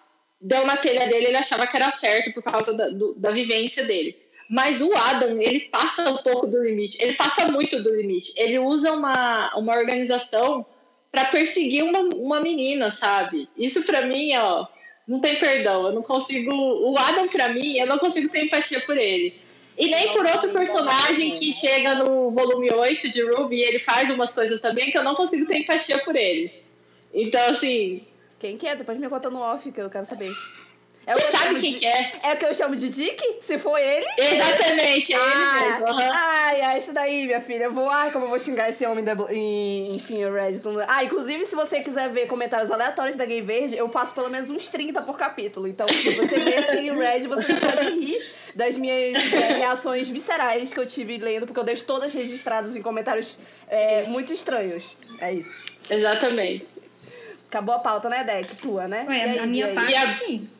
deu 0.40 0.64
na 0.64 0.76
telha 0.76 1.06
dele, 1.06 1.26
ele 1.26 1.36
achava 1.36 1.66
que 1.66 1.76
era 1.76 1.90
certo 1.90 2.32
por 2.32 2.42
causa 2.42 2.72
da, 2.72 2.88
do, 2.88 3.14
da 3.14 3.30
vivência 3.30 3.84
dele. 3.84 4.16
Mas 4.50 4.80
o 4.80 4.92
Adam, 4.92 5.40
ele 5.40 5.60
passa 5.60 6.10
um 6.10 6.16
pouco 6.16 6.48
do 6.48 6.60
limite. 6.60 6.98
Ele 7.00 7.12
passa 7.12 7.46
muito 7.46 7.80
do 7.84 7.94
limite. 7.94 8.32
Ele 8.36 8.58
usa 8.58 8.90
uma, 8.90 9.56
uma 9.56 9.76
organização 9.76 10.66
para 11.12 11.26
perseguir 11.26 11.84
uma, 11.84 12.00
uma 12.16 12.40
menina, 12.40 12.90
sabe? 12.90 13.48
Isso 13.56 13.84
para 13.84 14.02
mim, 14.06 14.34
ó, 14.34 14.66
não 15.06 15.20
tem 15.20 15.36
perdão. 15.36 15.86
Eu 15.86 15.92
não 15.92 16.02
consigo. 16.02 16.52
O 16.52 16.98
Adam, 16.98 17.28
para 17.28 17.50
mim, 17.50 17.78
eu 17.78 17.86
não 17.86 17.96
consigo 17.96 18.28
ter 18.28 18.46
empatia 18.46 18.80
por 18.80 18.98
ele. 18.98 19.40
E 19.78 19.86
nem 19.86 20.12
por 20.12 20.26
outro 20.26 20.50
personagem 20.50 21.36
que 21.36 21.52
chega 21.52 21.94
no 21.94 22.32
volume 22.32 22.72
8 22.72 23.08
de 23.08 23.22
Ruby 23.22 23.56
e 23.56 23.62
ele 23.62 23.78
faz 23.78 24.10
umas 24.10 24.34
coisas 24.34 24.60
também 24.60 24.90
que 24.90 24.98
eu 24.98 25.04
não 25.04 25.14
consigo 25.14 25.46
ter 25.46 25.58
empatia 25.58 25.98
por 25.98 26.16
ele. 26.16 26.52
Então, 27.14 27.50
assim. 27.50 28.04
Quem 28.40 28.56
que 28.56 28.66
é? 28.66 28.74
Depois 28.74 28.98
me 28.98 29.08
conta 29.08 29.30
no 29.30 29.38
off 29.38 29.70
que 29.70 29.80
eu 29.80 29.88
quero 29.88 30.06
saber. 30.06 30.32
É 31.06 31.14
Você 31.14 31.32
sabe 31.32 31.60
quem 31.60 31.72
de... 31.72 31.78
que 31.78 31.86
é? 31.86 32.12
É 32.24 32.34
o 32.34 32.36
que 32.36 32.44
eu 32.44 32.54
chamo 32.54 32.76
de 32.76 32.88
Dick? 32.88 33.38
Se 33.40 33.58
for 33.58 33.78
ele? 33.78 34.06
Exatamente, 34.18 35.12
é 35.12 35.16
ah, 35.16 35.22
ele 35.24 35.70
mesmo. 35.70 35.86
Uhum. 35.86 36.12
Ai, 36.12 36.60
ai, 36.60 36.78
isso 36.78 36.92
daí, 36.92 37.26
minha 37.26 37.40
filha. 37.40 37.64
Eu 37.64 37.72
vou. 37.72 37.88
Ai, 37.88 38.12
como 38.12 38.26
eu 38.26 38.28
vou 38.28 38.38
xingar 38.38 38.68
esse 38.68 38.84
homem 38.86 39.02
da, 39.02 39.14
em, 39.30 39.94
em 39.94 39.98
Senior 39.98 40.32
Red. 40.32 40.60
Ah, 40.86 41.02
inclusive, 41.02 41.46
se 41.46 41.56
você 41.56 41.80
quiser 41.80 42.10
ver 42.10 42.26
comentários 42.26 42.70
aleatórios 42.70 43.16
da 43.16 43.24
Gay 43.24 43.40
Verde, 43.40 43.76
eu 43.76 43.88
faço 43.88 44.14
pelo 44.14 44.28
menos 44.28 44.50
uns 44.50 44.68
30 44.68 45.00
por 45.02 45.16
capítulo. 45.16 45.66
Então, 45.66 45.88
se 45.88 46.10
você 46.10 46.38
ver 46.44 46.62
Senior 46.64 46.98
Red, 46.98 47.26
você 47.26 47.54
pode 47.54 47.90
rir 47.90 48.22
das 48.54 48.76
minhas 48.76 49.32
é, 49.32 49.54
reações 49.54 50.08
viscerais 50.08 50.72
que 50.72 50.78
eu 50.78 50.86
tive 50.86 51.16
lendo, 51.18 51.46
porque 51.46 51.58
eu 51.58 51.64
deixo 51.64 51.84
todas 51.84 52.12
registradas 52.12 52.76
em 52.76 52.82
comentários 52.82 53.38
é, 53.68 54.04
muito 54.04 54.32
estranhos. 54.32 54.96
É 55.18 55.32
isso. 55.32 55.64
Exatamente. 55.88 56.68
Acabou 57.48 57.74
a 57.74 57.80
pauta, 57.80 58.08
né, 58.08 58.22
Deck? 58.22 58.54
Tua, 58.54 58.86
né? 58.86 59.04
Ué, 59.08 59.22
aí, 59.22 59.38
a 59.38 59.46
minha 59.46 59.72
parte, 59.72 60.06
sim. 60.12 60.50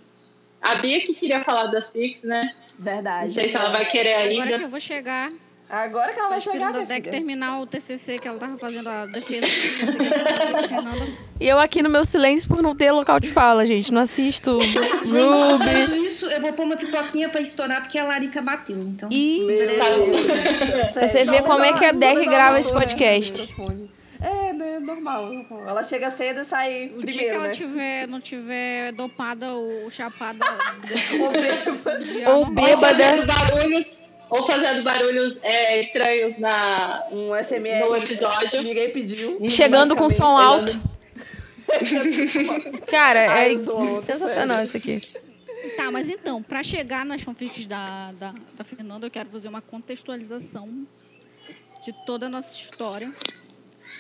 A 0.61 0.75
Bia 0.77 1.01
que 1.01 1.15
queria 1.15 1.43
falar 1.43 1.67
da 1.67 1.81
Six, 1.81 2.25
né? 2.25 2.55
Verdade. 2.79 3.25
Não 3.25 3.31
sei 3.31 3.49
se 3.49 3.57
ela 3.57 3.71
vai 3.71 3.85
querer 3.87 4.15
ainda. 4.15 4.43
Agora 4.43 4.59
que 4.59 4.65
eu 4.65 4.69
vou 4.69 4.81
chegar. 4.81 5.31
Agora 5.69 6.13
que 6.13 6.19
ela 6.19 6.29
vai 6.31 6.41
chegar, 6.41 6.73
minha 6.73 6.85
filha. 6.85 7.03
terminar 7.13 7.61
o 7.61 7.67
TCC 7.67 8.19
que 8.19 8.27
ela 8.27 8.39
tava 8.41 8.59
fazendo 8.59 8.89
a 8.89 9.07
defesa. 9.15 9.47
e 11.39 11.47
eu 11.47 11.61
aqui 11.61 11.81
no 11.81 11.89
meu 11.89 12.05
silêncio 12.05 12.49
por 12.49 12.61
não 12.61 12.75
ter 12.75 12.91
local 12.91 13.21
de 13.21 13.29
fala, 13.31 13.65
gente. 13.65 13.93
Não 13.93 14.03
assisto 14.03 14.59
Ruby. 14.59 16.07
isso, 16.07 16.27
eu 16.27 16.41
vou 16.41 16.53
pôr 16.53 16.65
uma 16.65 16.77
pipoquinha 16.77 17.29
pra 17.29 17.41
estourar 17.41 17.83
porque 17.83 17.99
a 17.99 18.05
Larica 18.05 18.43
bateu. 18.43 18.79
Então. 18.79 19.09
E... 19.13 19.47
Você 20.93 21.25
vê 21.25 21.41
como 21.43 21.63
é 21.63 21.73
que 21.73 21.85
a 21.85 21.93
DR 21.93 22.25
grava 22.29 22.59
esse 22.59 22.73
podcast. 22.73 23.49
É, 24.21 24.53
né? 24.53 24.79
Normal. 24.81 25.31
Ela 25.67 25.83
chega 25.83 26.11
cedo 26.11 26.41
e 26.41 26.45
sai 26.45 26.87
o 26.87 26.99
primeiro, 26.99 27.13
dia 27.13 27.23
que 27.23 27.35
ela 27.35 27.49
né? 27.49 27.55
tiver, 27.55 28.07
não 28.09 28.21
tiver 28.21 28.93
dopada 28.93 29.53
ou 29.53 29.91
chapada... 29.91 30.45
ou 31.21 31.33
bêbada. 31.33 32.31
Ou 32.31 32.47
bêbada. 32.47 33.27
barulhos... 33.27 34.11
Ou 34.31 34.47
fazendo 34.47 34.85
barulhos 34.85 35.43
é, 35.43 35.81
estranhos 35.81 36.39
na, 36.39 37.05
um 37.11 37.35
SMR 37.35 37.81
no 37.81 37.97
episódio. 37.97 38.63
Ninguém 38.63 38.91
pediu. 38.93 39.51
Chegando 39.51 39.97
com 39.97 40.09
som 40.09 40.37
alto. 40.37 40.81
Cara, 42.87 43.33
Ai, 43.33 43.55
é 43.55 44.01
sensacional 44.03 44.63
isso 44.63 44.77
aqui. 44.77 45.01
Tá, 45.77 45.91
mas 45.91 46.09
então, 46.09 46.43
para 46.43 46.63
chegar 46.63 47.05
nas 47.05 47.23
fanfics 47.23 47.67
da, 47.67 48.07
da, 48.19 48.33
da 48.57 48.65
Fernanda, 48.65 49.07
eu 49.07 49.11
quero 49.11 49.29
fazer 49.29 49.49
uma 49.49 49.61
contextualização 49.61 50.87
de 51.85 51.93
toda 52.07 52.27
a 52.27 52.29
nossa 52.29 52.55
história. 52.55 53.13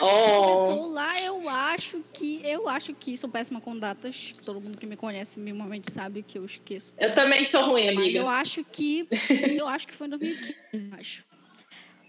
Oh. 0.00 0.92
lá, 0.92 1.10
eu 1.22 1.48
acho 1.48 2.02
que 2.12 2.40
eu 2.42 2.68
acho 2.68 2.94
que 2.94 3.16
sou 3.16 3.28
péssima 3.28 3.60
com 3.60 3.76
datas. 3.76 4.32
Todo 4.44 4.60
mundo 4.60 4.78
que 4.78 4.86
me 4.86 4.96
conhece 4.96 5.38
minimamente 5.38 5.92
sabe 5.92 6.22
que 6.22 6.38
eu 6.38 6.44
esqueço. 6.44 6.92
Eu 6.98 7.14
também 7.14 7.44
sou 7.44 7.62
ruim, 7.62 7.88
amiga. 7.88 8.00
Mas 8.00 8.14
eu 8.14 8.28
acho 8.28 8.64
que 8.64 9.06
eu 9.56 9.68
acho 9.68 9.86
que 9.86 9.94
foi 9.94 10.06
em 10.06 10.10
2015, 10.10 10.94
acho. 10.98 11.24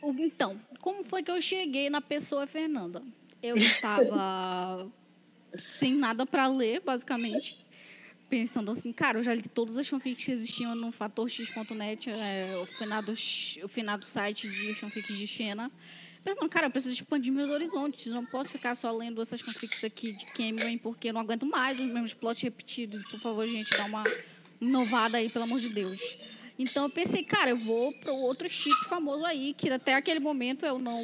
Então, 0.03 0.59
como 0.79 1.03
foi 1.03 1.21
que 1.21 1.29
eu 1.29 1.41
cheguei 1.41 1.89
na 1.89 2.01
pessoa 2.01 2.47
Fernanda? 2.47 3.03
Eu 3.43 3.55
estava 3.57 4.89
sem 5.79 5.93
nada 5.93 6.25
para 6.25 6.47
ler, 6.47 6.81
basicamente. 6.81 7.65
Pensando 8.29 8.71
assim, 8.71 8.93
cara, 8.93 9.19
eu 9.19 9.23
já 9.23 9.33
li 9.33 9.43
todas 9.43 9.77
as 9.77 9.87
fanfics 9.87 10.23
que 10.23 10.31
existiam 10.31 10.73
no 10.73 10.91
fatorx.net, 10.91 12.09
é, 12.09 12.57
o, 12.57 12.65
finado, 12.65 13.11
o 13.11 13.67
finado 13.67 14.05
site 14.05 14.47
de 14.47 14.73
fanfics 14.75 15.17
de 15.17 15.27
Xena 15.27 15.69
pensando, 16.23 16.49
cara, 16.49 16.67
eu 16.67 16.71
preciso 16.71 16.93
expandir 16.93 17.31
meus 17.31 17.49
horizontes. 17.49 18.11
Não 18.11 18.25
posso 18.25 18.51
ficar 18.51 18.75
só 18.75 18.91
lendo 18.91 19.21
essas 19.21 19.41
fanfics 19.41 19.83
aqui 19.83 20.13
de 20.13 20.25
Cameron, 20.27 20.77
porque 20.77 21.09
eu 21.09 21.13
não 21.13 21.21
aguento 21.21 21.45
mais 21.45 21.79
os 21.79 21.87
mesmos 21.87 22.13
plots 22.13 22.41
repetidos. 22.41 23.03
Por 23.09 23.19
favor, 23.19 23.47
gente, 23.47 23.69
dá 23.77 23.85
uma 23.85 24.03
inovada 24.59 25.17
aí, 25.17 25.29
pelo 25.29 25.45
amor 25.45 25.59
de 25.59 25.69
Deus. 25.69 26.31
Então 26.59 26.83
eu 26.83 26.89
pensei, 26.91 27.23
cara, 27.23 27.49
eu 27.49 27.57
vou 27.57 27.91
pro 27.93 28.13
outro 28.13 28.47
chip 28.47 28.85
famoso 28.85 29.25
aí, 29.25 29.53
que 29.55 29.67
até 29.69 29.95
aquele 29.95 30.19
momento 30.19 30.63
eu 30.63 30.77
não 30.77 31.03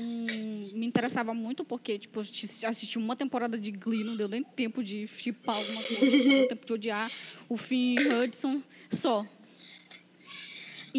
me 0.74 0.86
interessava 0.86 1.34
muito, 1.34 1.66
porque, 1.66 1.98
tipo, 1.98 2.20
assisti 2.20 2.98
uma 2.98 3.16
temporada 3.16 3.58
de 3.58 3.72
Glee, 3.72 4.04
não 4.04 4.16
deu 4.16 4.28
nem 4.28 4.44
tempo 4.44 4.84
de 4.84 5.10
chipar 5.18 5.56
alguma 5.56 5.84
coisa, 5.84 6.18
não 6.18 6.28
deu 6.28 6.48
tempo 6.50 6.66
de 6.66 6.74
odiar 6.74 7.10
o 7.50 7.58
Finn 7.58 7.96
Hudson 7.98 8.62
só. 8.92 9.26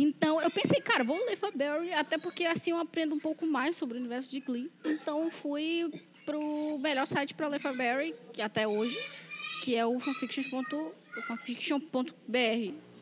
Então 0.01 0.41
eu 0.41 0.51
pensei, 0.51 0.81
cara, 0.81 1.05
vou 1.05 1.17
ler 1.27 1.37
Fabberry, 1.37 1.93
até 1.93 2.19
porque 2.19 2.45
assim 2.45 2.71
eu 2.71 2.79
aprendo 2.79 3.15
um 3.15 3.19
pouco 3.19 3.47
mais 3.47 3.77
sobre 3.77 3.97
o 3.97 4.01
universo 4.01 4.31
de 4.31 4.41
Glee. 4.41 4.71
Então 4.85 5.31
fui 5.31 5.91
pro 6.25 6.79
melhor 6.79 7.07
site 7.07 7.35
para 7.35 7.49
ler 7.49 7.61
Fabberry, 7.61 8.15
que 8.33 8.41
até 8.41 8.67
hoje, 8.67 8.97
que 9.65 9.75
é 9.75 9.85
o 9.85 9.99
fanfiction.br. 9.99 11.27
Fanfiction 11.27 11.81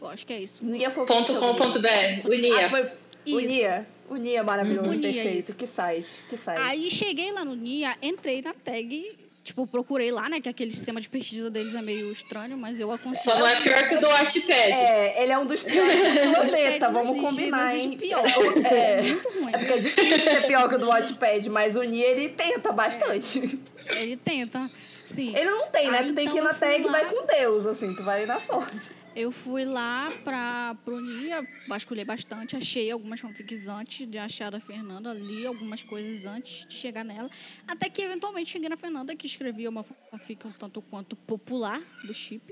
eu 0.00 0.08
acho 0.08 0.26
que 0.26 0.32
é 0.32 0.40
isso. 0.42 0.60
.com.br, 0.60 2.28
Unia. 2.28 2.66
Ah, 2.66 2.68
foi 2.68 2.90
Unia. 3.34 3.86
Unia 4.08 4.44
maravilhoso, 4.44 4.90
Unia, 4.90 5.12
perfeito. 5.12 5.38
Isso. 5.38 5.54
Que 5.54 5.66
site, 5.66 6.24
que 6.28 6.36
site. 6.36 6.60
Aí 6.60 6.90
cheguei 6.90 7.32
lá 7.32 7.44
no 7.44 7.56
Nia, 7.56 7.96
entrei 8.00 8.40
na 8.40 8.54
tag, 8.54 9.00
tipo, 9.44 9.66
procurei 9.68 10.12
lá, 10.12 10.28
né? 10.28 10.40
Que 10.40 10.48
aquele 10.48 10.70
sistema 10.70 11.00
de 11.00 11.08
pesquisa 11.08 11.50
deles 11.50 11.74
é 11.74 11.82
meio 11.82 12.12
estranho, 12.12 12.56
mas 12.56 12.78
eu 12.78 12.92
aconselho. 12.92 13.36
Só 13.36 13.38
não 13.38 13.46
é 13.46 13.60
pior 13.60 13.88
que 13.88 13.96
o 13.96 14.00
do 14.00 14.06
Wattpad. 14.06 14.72
É, 14.72 15.22
ele 15.22 15.32
é 15.32 15.38
um 15.38 15.44
dos 15.44 15.60
piores 15.60 15.96
do 15.96 16.34
planeta, 16.34 16.88
vamos 16.88 17.20
combinar, 17.20 17.76
hein? 17.76 17.98
Pior. 17.98 18.22
É, 18.70 18.98
é, 18.98 19.02
muito 19.02 19.28
ruim. 19.28 19.52
É 19.52 19.58
porque 19.58 19.72
é 19.72 19.78
difícil 19.78 20.18
ser 20.20 20.46
pior 20.46 20.68
que 20.68 20.76
o 20.76 20.78
do 20.78 20.86
Wattpad, 20.86 21.50
mas 21.50 21.74
o 21.74 21.82
Nia, 21.82 22.06
ele 22.06 22.28
tenta 22.28 22.70
bastante. 22.70 23.60
Ele 23.96 24.16
tenta, 24.16 24.60
sim. 24.60 25.34
Ele 25.34 25.50
não 25.50 25.68
tem, 25.70 25.90
né? 25.90 25.98
Aí, 25.98 26.06
tu 26.06 26.14
tem 26.14 26.26
então 26.26 26.36
que 26.36 26.40
ir 26.40 26.44
na 26.44 26.54
tag 26.54 26.80
e 26.80 26.88
vai 26.88 27.04
com 27.06 27.26
Deus, 27.26 27.66
assim, 27.66 27.92
tu 27.94 28.04
vai 28.04 28.24
na 28.24 28.38
sorte. 28.38 29.05
Eu 29.16 29.32
fui 29.32 29.64
lá 29.64 30.12
para 30.22 30.76
pro 30.84 31.00
NIA, 31.00 31.42
vasculhei 31.66 32.04
bastante, 32.04 32.54
achei 32.54 32.90
algumas 32.90 33.18
fanfics 33.18 33.66
antes 33.66 34.06
de 34.06 34.18
achar 34.18 34.54
a 34.54 34.60
Fernanda, 34.60 35.14
li 35.14 35.46
algumas 35.46 35.82
coisas 35.82 36.26
antes 36.26 36.68
de 36.68 36.74
chegar 36.74 37.02
nela, 37.02 37.30
até 37.66 37.88
que 37.88 38.02
eventualmente 38.02 38.52
cheguei 38.52 38.68
na 38.68 38.76
Fernanda, 38.76 39.16
que 39.16 39.26
escrevia 39.26 39.70
uma 39.70 39.86
fanfic 40.10 40.46
um 40.46 40.52
tanto 40.52 40.82
quanto 40.82 41.16
popular 41.16 41.80
do 42.04 42.12
chip. 42.12 42.44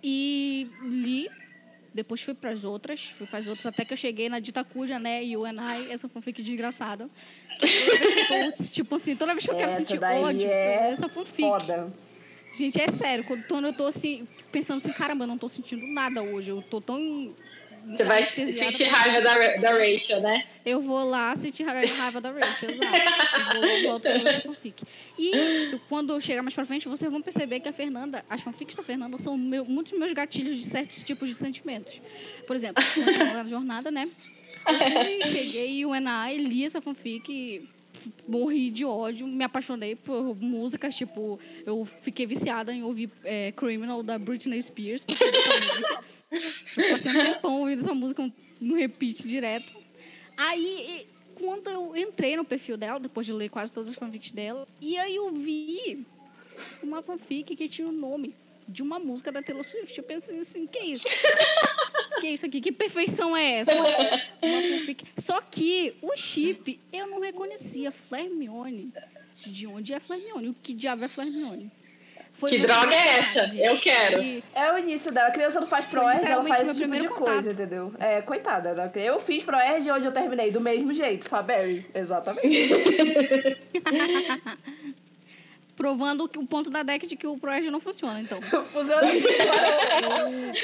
E 0.00 0.68
li, 0.84 1.28
depois 1.92 2.20
fui 2.20 2.34
para 2.34 2.50
as 2.50 2.62
outras, 2.62 3.02
fui 3.18 3.26
para 3.26 3.40
as 3.40 3.48
outras, 3.48 3.66
até 3.66 3.84
que 3.84 3.92
eu 3.92 3.96
cheguei 3.96 4.28
na 4.28 4.38
Dita 4.38 4.62
Cuja, 4.62 5.00
né, 5.00 5.24
e 5.24 5.36
o 5.36 5.44
Enai, 5.44 5.90
essa 5.90 6.08
fanfic 6.08 6.40
desgraçada. 6.40 7.10
tipo 8.72 8.94
assim, 8.94 9.16
toda 9.16 9.34
vez 9.34 9.44
que 9.44 9.50
eu 9.50 9.56
quero 9.56 9.72
essa 9.72 9.80
sentir 9.80 10.04
ódio, 10.04 10.46
é 10.46 10.92
essa 10.92 11.08
fanfic. 11.08 11.42
Foda. 11.42 11.92
Gente, 12.58 12.80
é 12.80 12.90
sério, 12.90 13.24
quando 13.24 13.68
eu 13.68 13.72
tô 13.72 13.86
assim, 13.86 14.26
pensando 14.50 14.78
assim, 14.78 14.92
caramba, 14.92 15.22
eu 15.22 15.28
não 15.28 15.38
tô 15.38 15.48
sentindo 15.48 15.86
nada 15.86 16.20
hoje. 16.22 16.48
Eu 16.48 16.60
tô 16.60 16.80
tão. 16.80 17.32
Você 17.86 18.02
vai 18.02 18.24
sentir 18.24 18.82
raiva 18.84 19.20
da, 19.20 19.56
da 19.58 19.78
Rachel, 19.78 20.20
né? 20.20 20.44
Eu 20.66 20.82
vou 20.82 21.08
lá 21.08 21.36
sentir 21.36 21.62
raiva 21.62 22.20
da 22.20 22.32
Rachel, 22.32 22.70
exato. 22.70 24.08
Eu 24.08 24.20
vou, 24.22 24.42
fanfic. 24.42 24.82
E 25.16 25.78
quando 25.88 26.20
chegar 26.20 26.42
mais 26.42 26.52
pra 26.52 26.66
frente, 26.66 26.88
vocês 26.88 27.10
vão 27.10 27.22
perceber 27.22 27.60
que 27.60 27.68
a 27.68 27.72
Fernanda, 27.72 28.24
as 28.28 28.40
fanfics 28.40 28.74
da 28.74 28.82
Fernanda 28.82 29.16
são 29.18 29.38
meu, 29.38 29.64
muitos 29.64 29.96
meus 29.96 30.12
gatilhos 30.12 30.60
de 30.60 30.64
certos 30.64 31.04
tipos 31.04 31.28
de 31.28 31.36
sentimentos. 31.36 31.94
Por 32.44 32.56
exemplo, 32.56 32.82
na 33.32 33.44
jornada, 33.44 33.88
né? 33.92 34.02
Eu 34.02 35.32
cheguei 35.32 35.78
e 35.78 35.86
o 35.86 35.94
Enai 35.94 36.36
li 36.36 36.64
essa 36.64 36.80
fanfic 36.80 37.68
morri 38.26 38.70
de 38.70 38.84
ódio, 38.84 39.26
me 39.26 39.44
apaixonei 39.44 39.96
por 39.96 40.36
músicas, 40.36 40.94
tipo, 40.96 41.38
eu 41.64 41.84
fiquei 42.02 42.26
viciada 42.26 42.72
em 42.72 42.82
ouvir 42.82 43.10
é, 43.24 43.52
Criminal 43.52 44.02
da 44.02 44.18
Britney 44.18 44.62
Spears. 44.62 45.04
Eu 46.30 46.90
passei 46.90 47.10
um 47.10 47.24
tempão 47.24 47.60
ouvindo 47.60 47.80
essa 47.80 47.94
música 47.94 48.30
no 48.60 48.74
repeat 48.74 49.26
direto. 49.26 49.78
Aí, 50.36 51.06
quando 51.34 51.68
eu 51.70 51.96
entrei 51.96 52.36
no 52.36 52.44
perfil 52.44 52.76
dela, 52.76 53.00
depois 53.00 53.26
de 53.26 53.32
ler 53.32 53.48
quase 53.48 53.72
todas 53.72 53.90
as 53.90 53.96
fanfics 53.96 54.30
dela, 54.30 54.66
e 54.80 54.96
aí 54.98 55.16
eu 55.16 55.32
vi 55.32 56.06
uma 56.82 57.02
fanfic 57.02 57.56
que 57.56 57.68
tinha 57.68 57.88
o 57.88 57.90
um 57.90 57.94
nome 57.94 58.34
de 58.68 58.82
uma 58.82 58.98
música 58.98 59.32
da 59.32 59.42
Taylor 59.42 59.64
Swift. 59.64 59.96
Eu 59.96 60.04
pensei 60.04 60.38
assim, 60.40 60.66
que 60.66 60.78
isso? 60.78 61.04
que 62.20 62.28
isso 62.28 62.46
aqui? 62.46 62.60
Que 62.60 62.70
perfeição 62.70 63.36
é 63.36 63.60
essa? 63.60 63.72
Só 65.18 65.40
que 65.40 65.96
o 66.02 66.16
chip 66.16 66.78
eu 66.92 67.06
não 67.06 67.20
reconhecia. 67.20 67.90
Flermione. 67.90 68.92
De 69.46 69.66
onde 69.66 69.92
é 69.92 70.00
Flermione? 70.00 70.48
O 70.48 70.54
que 70.54 70.74
diabo 70.74 71.04
é 71.04 71.08
Flermione? 71.08 71.70
Foi 72.38 72.50
que 72.50 72.58
droga 72.58 72.94
é 72.94 73.18
essa? 73.18 73.52
Eu 73.54 73.76
quero. 73.78 74.22
É 74.54 74.72
o 74.72 74.78
início 74.78 75.10
dela. 75.10 75.28
A 75.28 75.32
criança 75.32 75.58
não 75.58 75.66
faz 75.66 75.86
ProErd, 75.86 76.24
ela 76.24 76.44
faz 76.44 76.68
esse 76.68 76.78
tipo 76.78 76.94
de 76.94 77.08
contato. 77.08 77.18
coisa, 77.18 77.50
entendeu? 77.50 77.92
É, 77.98 78.22
coitada. 78.22 78.74
Né? 78.74 78.92
Eu 78.94 79.18
fiz 79.18 79.42
ProErd 79.42 79.88
e 79.88 79.90
hoje 79.90 80.06
eu 80.06 80.12
terminei 80.12 80.52
do 80.52 80.60
mesmo 80.60 80.92
jeito. 80.92 81.28
Faberry. 81.28 81.84
Exatamente. 81.92 82.48
Provando 85.78 86.24
o 86.24 86.46
ponto 86.46 86.68
da 86.68 86.82
deck 86.82 87.06
de 87.06 87.14
que 87.14 87.26
o 87.26 87.38
ProErd 87.38 87.70
não 87.70 87.80
funciona, 87.80 88.20
então. 88.20 88.42
funciona 88.42 89.00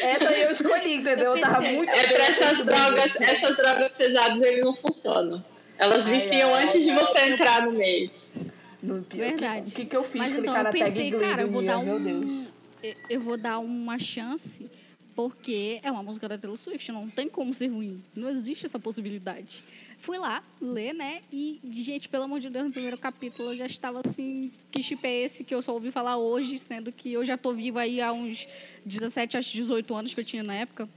Essa 0.02 0.28
aí 0.28 0.42
eu 0.42 0.50
escolhi, 0.50 0.94
entendeu? 0.94 1.36
Eu 1.36 1.40
tava 1.40 1.60
muito... 1.60 1.88
É 1.88 2.06
pra 2.08 2.24
essas 2.24 2.66
drogas, 2.66 3.20
essas 3.20 3.56
drogas 3.56 3.94
pesadas, 3.94 4.42
ele 4.42 4.62
não 4.62 4.74
funcionam. 4.74 5.42
Elas 5.78 6.08
viciam 6.08 6.52
ai, 6.52 6.64
antes 6.64 6.76
ai, 6.76 6.82
de 6.82 7.00
você 7.00 7.18
ai, 7.18 7.32
entrar 7.32 7.62
no 7.62 7.72
meio. 7.72 8.10
No 8.82 9.02
pior. 9.04 9.28
Verdade. 9.28 9.68
O 9.68 9.70
que, 9.70 9.84
que 9.84 9.96
eu 9.96 10.02
fiz? 10.02 10.20
Mas, 10.20 10.32
Clicar 10.32 10.50
então, 10.50 10.62
na 10.64 10.72
pensei, 10.72 11.10
tag 11.12 11.24
cara, 11.24 11.42
eu 11.42 11.50
vou 11.50 11.62
dar 11.62 11.78
um, 11.78 11.84
meu 11.84 12.00
Deus. 12.00 12.46
Eu 13.08 13.20
vou 13.20 13.36
dar 13.36 13.58
uma 13.60 13.98
chance, 14.00 14.68
porque 15.14 15.78
é 15.84 15.92
uma 15.92 16.02
música 16.02 16.28
da 16.28 16.36
Taylor 16.36 16.58
Swift, 16.58 16.90
não 16.90 17.08
tem 17.08 17.28
como 17.28 17.54
ser 17.54 17.68
ruim. 17.68 18.02
Não 18.16 18.28
existe 18.28 18.66
essa 18.66 18.80
possibilidade. 18.80 19.62
Fui 20.04 20.18
lá 20.18 20.42
ler, 20.60 20.92
né? 20.92 21.22
E, 21.32 21.60
gente, 21.82 22.08
pelo 22.08 22.24
amor 22.24 22.40
de 22.40 22.50
Deus, 22.50 22.66
no 22.66 22.72
primeiro 22.72 22.98
capítulo 22.98 23.52
eu 23.52 23.56
já 23.56 23.66
estava 23.66 24.02
assim, 24.04 24.52
que 24.70 24.82
chip 24.82 25.06
é 25.06 25.24
esse 25.24 25.44
que 25.44 25.54
eu 25.54 25.62
só 25.62 25.72
ouvi 25.72 25.90
falar 25.90 26.18
hoje, 26.18 26.58
sendo 26.58 26.92
que 26.92 27.12
eu 27.12 27.24
já 27.24 27.38
tô 27.38 27.52
viva 27.52 27.80
aí 27.80 28.00
há 28.00 28.12
uns 28.12 28.46
17 28.84 29.36
a 29.36 29.40
18 29.40 29.94
anos 29.94 30.12
que 30.12 30.20
eu 30.20 30.24
tinha 30.24 30.42
na 30.42 30.54
época 30.54 30.88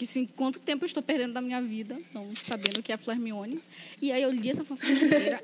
que 0.00 0.04
assim, 0.04 0.24
quanto 0.24 0.58
tempo 0.58 0.82
eu 0.82 0.86
estou 0.86 1.02
perdendo 1.02 1.34
da 1.34 1.42
minha 1.42 1.60
vida, 1.60 1.94
não 2.14 2.22
sabendo 2.34 2.82
que 2.82 2.90
é 2.90 2.94
a 2.94 2.98
Flermione. 2.98 3.60
E 4.00 4.10
aí 4.10 4.22
eu 4.22 4.30
li 4.30 4.48
essa 4.48 4.64
fanfic 4.64 4.96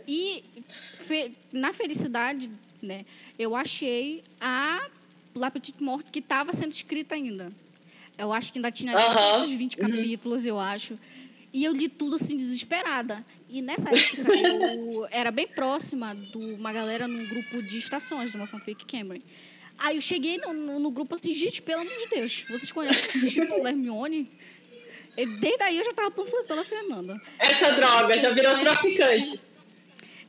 e 0.09 0.43
fe, 0.67 1.31
na 1.53 1.75
felicidade, 1.75 2.49
né, 2.81 3.05
eu 3.39 3.55
achei 3.55 4.25
a 4.41 4.89
La 5.35 5.51
Petite 5.51 5.83
Morte 5.83 6.11
que 6.11 6.21
estava 6.21 6.55
sendo 6.55 6.73
escrita 6.73 7.15
ainda. 7.15 7.53
Eu 8.17 8.33
acho 8.33 8.51
que 8.51 8.59
ainda 8.59 8.73
tinha 8.73 8.95
uhum. 8.97 9.59
20 9.59 9.77
capítulos, 9.77 10.47
eu 10.47 10.59
acho. 10.59 10.99
E 11.57 11.65
eu 11.65 11.73
li 11.73 11.89
tudo 11.89 12.17
assim, 12.17 12.37
desesperada. 12.37 13.25
E 13.49 13.63
nessa 13.63 13.89
época 13.89 14.31
eu 14.31 15.09
era 15.11 15.31
bem 15.31 15.47
próxima 15.49 16.15
de 16.15 16.37
uma 16.37 16.71
galera 16.71 17.09
num 17.09 17.27
grupo 17.27 17.63
de 17.63 17.79
estações, 17.79 18.31
de 18.31 18.37
uma 18.37 18.47
fanfic 18.47 18.85
Cameron. 18.85 19.23
Aí 19.79 19.97
eu 19.97 20.03
cheguei 20.03 20.37
no, 20.37 20.53
no, 20.53 20.79
no, 20.79 20.91
grupo 20.91 21.15
assim, 21.15 21.33
gente, 21.33 21.63
pelo 21.63 21.81
amor 21.81 21.93
de 21.95 22.09
Deus, 22.11 22.45
vocês 22.51 22.71
conhecem 22.71 23.23
o 23.23 23.31
Chico 23.31 23.55
Hermione? 23.67 24.31
Desde 25.17 25.63
aí 25.63 25.79
eu 25.79 25.85
já 25.87 25.95
tava 25.95 26.11
panfletando 26.11 26.61
a 26.61 26.65
Fernanda. 26.65 27.23
Essa 27.39 27.73
droga, 27.73 28.19
já 28.19 28.29
virou 28.33 28.59
traficante. 28.59 29.41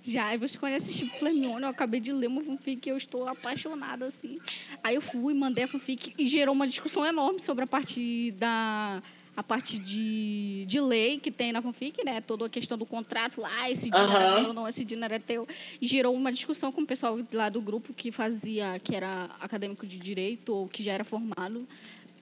Já, 0.07 0.33
e 0.33 0.37
você 0.37 0.57
conhece 0.57 0.93
Chico 0.93 1.27
Hermione, 1.27 1.63
eu 1.63 1.69
acabei 1.69 1.99
de 1.99 2.13
ler 2.13 2.27
uma 2.27 2.41
fanfic 2.41 2.79
que 2.79 2.89
eu 2.89 2.95
estou 2.95 3.27
apaixonada, 3.27 4.05
assim. 4.05 4.39
Aí 4.81 4.95
eu 4.95 5.01
fui, 5.01 5.33
mandei 5.33 5.65
a 5.65 5.67
fanfic 5.67 6.13
e 6.17 6.29
gerou 6.29 6.55
uma 6.55 6.65
discussão 6.65 7.05
enorme 7.05 7.41
sobre 7.41 7.65
a 7.65 7.67
parte 7.67 8.31
da 8.37 9.03
a 9.37 9.43
parte 9.43 9.77
de, 9.77 10.65
de 10.65 10.81
lei 10.81 11.19
que 11.19 11.29
tem 11.29 11.53
na 11.53 11.61
fanfic, 11.61 12.03
né? 12.03 12.19
Toda 12.21 12.47
a 12.47 12.49
questão 12.49 12.75
do 12.75 12.87
contrato 12.87 13.39
lá, 13.39 13.69
esse 13.69 13.87
dinheiro 13.87 14.11
uhum. 14.11 14.17
é 14.17 14.43
teu, 14.43 14.53
não, 14.53 14.67
esse 14.67 14.83
dinheiro 14.83 15.13
é 15.13 15.19
teu. 15.19 15.47
E 15.79 15.85
gerou 15.85 16.15
uma 16.15 16.33
discussão 16.33 16.71
com 16.71 16.81
o 16.81 16.87
pessoal 16.87 17.19
lá 17.31 17.47
do 17.47 17.61
grupo 17.61 17.93
que 17.93 18.09
fazia, 18.09 18.79
que 18.83 18.95
era 18.95 19.29
acadêmico 19.39 19.85
de 19.85 19.99
direito 19.99 20.55
ou 20.55 20.67
que 20.67 20.81
já 20.81 20.93
era 20.93 21.03
formado. 21.03 21.67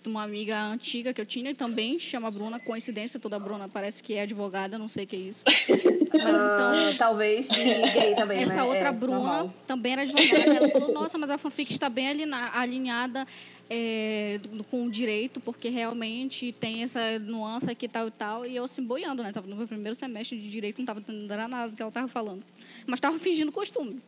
Uma 0.06 0.24
amiga 0.24 0.62
antiga 0.66 1.14
que 1.14 1.22
eu 1.22 1.26
tinha 1.26 1.52
e 1.52 1.56
também 1.56 1.98
chama 1.98 2.30
Bruna, 2.30 2.60
coincidência, 2.60 3.20
toda 3.20 3.40
Bruna 3.40 3.68
parece 3.68 4.04
que 4.04 4.14
é 4.14 4.22
advogada, 4.22 4.78
não 4.78 4.90
sei 4.90 5.06
o 5.06 5.08
que 5.08 5.16
é 5.16 5.20
isso. 5.20 5.42
Mas, 5.46 5.70
então, 6.14 6.90
uh, 6.90 6.98
talvez 6.98 7.48
gay 7.48 8.14
também, 8.14 8.44
Essa 8.44 8.56
né? 8.56 8.64
outra 8.64 8.90
é, 8.90 8.92
Bruna 8.92 9.18
normal. 9.18 9.54
também 9.66 9.94
era 9.94 10.02
advogada. 10.02 10.54
Ela 10.54 10.70
falou, 10.70 10.94
nossa, 10.94 11.18
mas 11.18 11.30
a 11.32 11.38
fanfic 11.38 11.72
está 11.72 11.90
bem 11.90 12.08
alinhada 12.54 13.26
é, 13.70 14.40
com 14.70 14.86
o 14.86 14.92
direito, 14.92 15.40
porque 15.40 15.70
realmente 15.70 16.54
tem 16.60 16.84
essa 16.84 17.20
nuance 17.20 17.70
aqui 17.70 17.88
tal 17.88 18.08
e 18.08 18.12
tal, 18.12 18.46
e 18.46 18.56
eu 18.56 18.64
assim 18.64 18.84
boiando, 18.84 19.24
né? 19.24 19.32
Tava 19.32 19.48
no 19.48 19.56
meu 19.56 19.68
primeiro 19.68 19.98
semestre 19.98 20.38
de 20.38 20.50
direito, 20.50 20.78
não 20.78 20.84
estava 20.84 21.00
entendendo 21.00 21.48
nada 21.48 21.70
do 21.70 21.76
que 21.76 21.82
ela 21.82 21.90
estava 21.90 22.08
falando. 22.08 22.44
Mas 22.86 22.98
estava 22.98 23.18
fingindo 23.20 23.52
costume. 23.52 24.00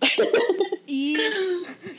e. 0.88 1.14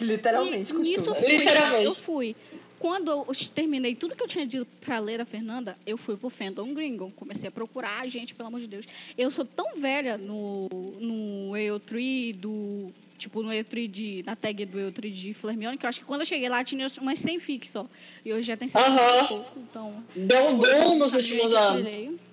Literalmente, 0.01 0.71
e, 0.71 0.75
costume. 0.75 0.91
Isso 0.91 1.15
fui, 1.15 1.37
Literalmente. 1.37 1.85
Eu 1.85 1.93
fui. 1.93 2.35
Quando 2.83 3.11
eu 3.11 3.25
terminei 3.55 3.95
tudo 3.95 4.13
que 4.13 4.21
eu 4.21 4.27
tinha 4.27 4.45
dito 4.45 4.67
para 4.81 4.99
ler 4.99 5.21
a 5.21 5.25
Fernanda, 5.25 5.77
eu 5.87 5.97
fui 5.97 6.17
pro 6.17 6.29
Fandom 6.29 6.73
Gringo. 6.73 7.09
Comecei 7.15 7.47
a 7.47 7.51
procurar, 7.51 8.05
gente, 8.09 8.35
pelo 8.35 8.49
amor 8.49 8.59
de 8.59 8.67
Deus. 8.67 8.85
Eu 9.17 9.31
sou 9.31 9.45
tão 9.45 9.79
velha 9.79 10.17
no, 10.17 10.67
no 10.99 11.53
EU3 11.53 12.35
do 12.35 12.91
tipo, 13.17 13.41
no 13.41 13.51
E3 13.51 13.89
de, 13.89 14.23
na 14.25 14.35
tag 14.35 14.65
do 14.65 14.77
E3 14.79 15.13
de 15.13 15.33
Flermione, 15.33 15.77
que 15.77 15.85
eu 15.85 15.89
acho 15.89 16.01
que 16.01 16.05
quando 16.05 16.23
eu 16.23 16.25
cheguei 16.25 16.49
lá 16.49 16.61
tinha 16.61 16.85
umas 16.99 17.19
100 17.19 17.39
fix 17.39 17.69
só. 17.69 17.87
E 18.25 18.33
hoje 18.33 18.47
já 18.47 18.57
tem 18.57 18.67
100 18.67 18.81
uhum. 18.81 19.27
pouco, 19.27 19.59
então... 19.59 20.03
Deu 20.13 20.49
um 20.49 20.57
boom 20.57 20.97
nos 20.99 21.13
últimos 21.13 21.53
anos. 21.53 22.32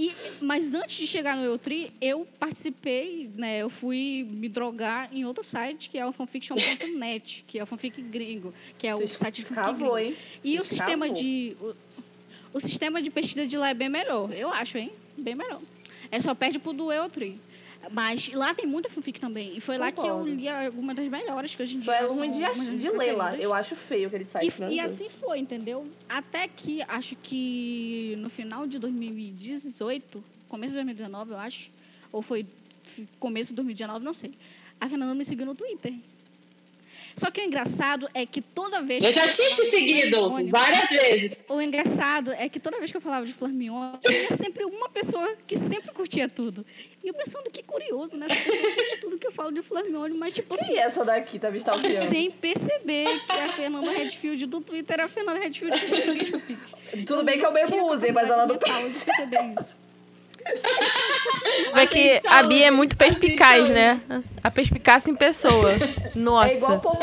E, 0.00 0.10
mas 0.40 0.72
antes 0.72 0.96
de 0.96 1.06
chegar 1.06 1.36
no 1.36 1.44
Eutri, 1.44 1.92
eu 2.00 2.26
participei, 2.38 3.30
né? 3.34 3.58
Eu 3.58 3.68
fui 3.68 4.26
me 4.30 4.48
drogar 4.48 5.14
em 5.14 5.26
outro 5.26 5.44
site, 5.44 5.90
que 5.90 5.98
é 5.98 6.06
o 6.06 6.10
fanfiction.net, 6.10 7.44
que 7.46 7.58
é 7.58 7.62
o 7.62 7.66
fanfic 7.66 8.00
gringo, 8.00 8.54
que 8.78 8.86
é 8.86 8.94
o 8.94 9.06
site 9.06 9.42
de 9.42 9.54
fanfic 9.54 9.84
Hein? 10.00 10.16
E 10.42 10.58
o 10.58 10.64
sistema 10.64 11.10
de... 11.10 11.54
O, 11.60 11.74
o, 12.54 12.60
sistema 12.60 13.02
de 13.02 13.10
pesquisa 13.10 13.46
de 13.46 13.58
lá 13.58 13.68
é 13.68 13.74
bem 13.74 13.90
melhor, 13.90 14.32
eu 14.32 14.50
acho, 14.50 14.78
hein? 14.78 14.90
Bem 15.18 15.34
melhor. 15.34 15.60
É 16.10 16.18
só 16.18 16.34
perde 16.34 16.58
pro 16.58 16.72
do 16.72 16.90
Eutri. 16.90 17.38
Mas 17.92 18.28
lá 18.32 18.54
tem 18.54 18.66
muita 18.66 18.88
fanfic 18.88 19.18
também. 19.18 19.56
E 19.56 19.60
foi 19.60 19.76
Concordo. 19.76 20.00
lá 20.00 20.22
que 20.22 20.28
eu 20.30 20.34
li 20.34 20.48
algumas 20.48 20.96
das 20.96 21.08
melhores 21.08 21.54
que 21.54 21.62
a 21.62 21.66
gente 21.66 21.82
Só 21.82 21.92
é 21.92 22.06
uma 22.06 22.28
de, 22.28 22.78
de 22.78 22.90
ler 22.90 23.12
lá. 23.12 23.36
Eu 23.36 23.52
acho 23.52 23.74
feio 23.74 24.06
aquele 24.06 24.24
site. 24.24 24.54
E, 24.68 24.74
e 24.74 24.80
assim 24.80 25.08
foi, 25.08 25.38
entendeu? 25.38 25.86
Até 26.08 26.46
que, 26.46 26.82
acho 26.82 27.16
que 27.16 28.14
no 28.18 28.30
final 28.30 28.66
de 28.66 28.78
2018, 28.78 30.22
começo 30.48 30.70
de 30.70 30.76
2019, 30.76 31.32
eu 31.32 31.38
acho, 31.38 31.70
ou 32.12 32.22
foi 32.22 32.46
começo 33.18 33.50
de 33.50 33.56
2019, 33.56 34.04
não 34.04 34.14
sei. 34.14 34.32
A 34.80 34.88
Fernanda 34.88 35.14
me 35.14 35.24
seguiu 35.24 35.46
no 35.46 35.54
Twitter. 35.54 35.92
Só 37.20 37.30
que 37.30 37.38
o 37.38 37.44
engraçado 37.44 38.08
é 38.14 38.24
que 38.24 38.40
toda 38.40 38.80
vez. 38.80 39.04
Eu 39.04 39.12
já 39.12 39.28
tinha 39.28 39.50
te 39.50 39.64
seguido 39.66 40.30
várias 40.46 40.88
vezes. 40.88 41.46
O 41.50 41.60
engraçado 41.60 42.32
é 42.32 42.48
que 42.48 42.58
toda 42.58 42.78
vez 42.78 42.90
que 42.90 42.96
eu 42.96 43.00
falava 43.00 43.26
de 43.26 43.34
Flarmione, 43.34 43.98
tinha 44.02 44.38
sempre 44.38 44.64
uma 44.64 44.88
pessoa 44.88 45.36
que 45.46 45.58
sempre 45.58 45.92
curtia 45.92 46.30
tudo. 46.30 46.64
E 47.04 47.08
eu 47.08 47.12
pensando 47.12 47.50
que 47.50 47.62
curioso, 47.62 48.16
né? 48.16 48.26
tudo 49.02 49.18
que 49.18 49.26
eu 49.26 49.32
falo 49.32 49.52
de 49.52 49.60
Flarmione, 49.60 50.16
mas 50.16 50.32
tipo 50.32 50.56
Quem 50.56 50.64
assim. 50.64 50.78
é 50.78 50.80
essa 50.80 51.04
daqui 51.04 51.38
tá 51.38 51.50
me 51.50 51.58
stalkeando? 51.58 52.08
Sem 52.08 52.30
perceber 52.30 53.04
que 53.04 53.38
a 53.38 53.48
Fernanda 53.48 53.90
Redfield 53.90 54.46
do 54.46 54.62
Twitter 54.62 55.00
é 55.00 55.02
a 55.02 55.08
Fernanda 55.08 55.40
Redfield 55.40 55.76
do 55.78 57.04
Tudo 57.04 57.22
bem 57.22 57.38
que 57.38 57.44
eu 57.44 57.52
mesmo 57.52 57.86
usei, 57.92 58.12
mas 58.12 58.30
ela 58.30 58.46
não. 58.46 58.56
De 58.56 58.64
perceber 58.64 59.54
isso. 59.60 59.79
Vê 61.74 61.86
que 61.86 62.20
a 62.28 62.42
Bia 62.42 62.66
é 62.66 62.70
muito 62.70 62.96
perspicaz, 62.98 63.68
né? 63.68 64.00
A 64.42 64.50
perspicácia 64.50 65.10
em 65.10 65.14
pessoa. 65.14 65.70
Nossa. 66.14 66.52
É 66.52 66.56
igual 66.56 66.76
o 66.76 66.80
povo 66.80 66.98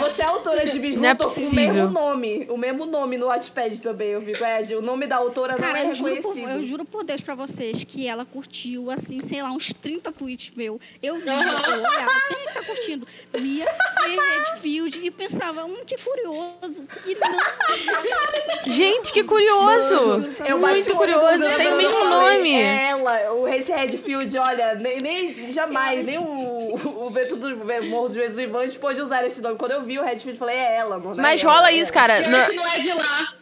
Você 0.00 0.22
é 0.22 0.26
autora 0.26 0.66
de 0.66 0.78
Bisluto 0.78 1.06
é 1.06 1.14
com 1.14 1.24
o 1.24 1.54
mesmo 1.54 1.88
nome. 1.88 2.46
O 2.50 2.56
mesmo 2.56 2.86
nome 2.86 3.16
no 3.16 3.26
Wattpad 3.26 3.80
também, 3.82 4.10
eu 4.10 4.20
vi. 4.20 4.32
É, 4.42 4.76
o 4.76 4.82
nome 4.82 5.06
da 5.06 5.16
autora 5.16 5.54
Cara, 5.54 5.72
não 5.72 5.76
é 5.76 5.84
reconhecido. 5.92 6.34
Juro 6.34 6.46
por, 6.46 6.50
eu 6.50 6.66
juro 6.66 6.84
por 6.84 7.04
Deus 7.04 7.20
pra 7.20 7.34
vocês 7.34 7.84
que 7.84 8.06
ela 8.06 8.24
curtiu, 8.24 8.90
assim, 8.90 9.20
sei 9.20 9.42
lá, 9.42 9.50
uns 9.50 9.72
30 9.72 10.12
tweets 10.12 10.52
meu. 10.54 10.80
Eu 11.02 11.16
vi, 11.16 11.28
eu 11.28 11.34
olhava, 11.34 12.20
quem 12.28 12.46
é 12.46 12.52
tá 12.52 12.62
curtindo? 12.62 13.08
Via 13.32 13.66
Redfield 14.06 15.06
e 15.06 15.10
pensava, 15.10 15.64
hum, 15.64 15.78
que 15.86 15.96
curioso. 15.96 16.84
E 17.06 17.14
não... 17.14 18.74
Gente, 18.74 19.12
que 19.12 19.24
curioso! 19.24 20.28
Eu 20.46 20.58
muito 20.58 20.94
curioso, 20.94 21.44
tem 21.56 21.72
o 21.72 21.76
mesmo 21.76 22.04
nome. 22.04 22.67
Ela, 22.68 23.32
o 23.32 23.46
Race 23.46 23.70
Redfield, 23.70 24.38
olha, 24.38 24.74
nem, 24.74 25.00
nem 25.00 25.52
jamais, 25.52 26.04
nem 26.04 26.18
o, 26.18 26.74
o 26.74 27.10
Vento 27.10 27.36
do 27.36 27.56
Morro 27.88 28.08
do 28.08 28.14
Jesus 28.14 28.38
Ivan 28.38 28.68
pôde 28.80 29.00
usar 29.00 29.26
esse 29.26 29.40
nome. 29.40 29.56
Quando 29.56 29.72
eu 29.72 29.82
vi 29.82 29.98
o 29.98 30.04
Redfield, 30.04 30.38
falei, 30.38 30.56
é 30.56 30.76
ela, 30.76 30.98
mano. 30.98 31.14
Mas 31.16 31.42
é 31.42 31.44
rola 31.44 31.68
ela, 31.68 31.72
isso, 31.72 31.92
cara. 31.92 32.20
No... 32.20 32.54
não 32.54 32.66
é 32.66 32.78
de 32.80 32.92
lá. 32.92 33.34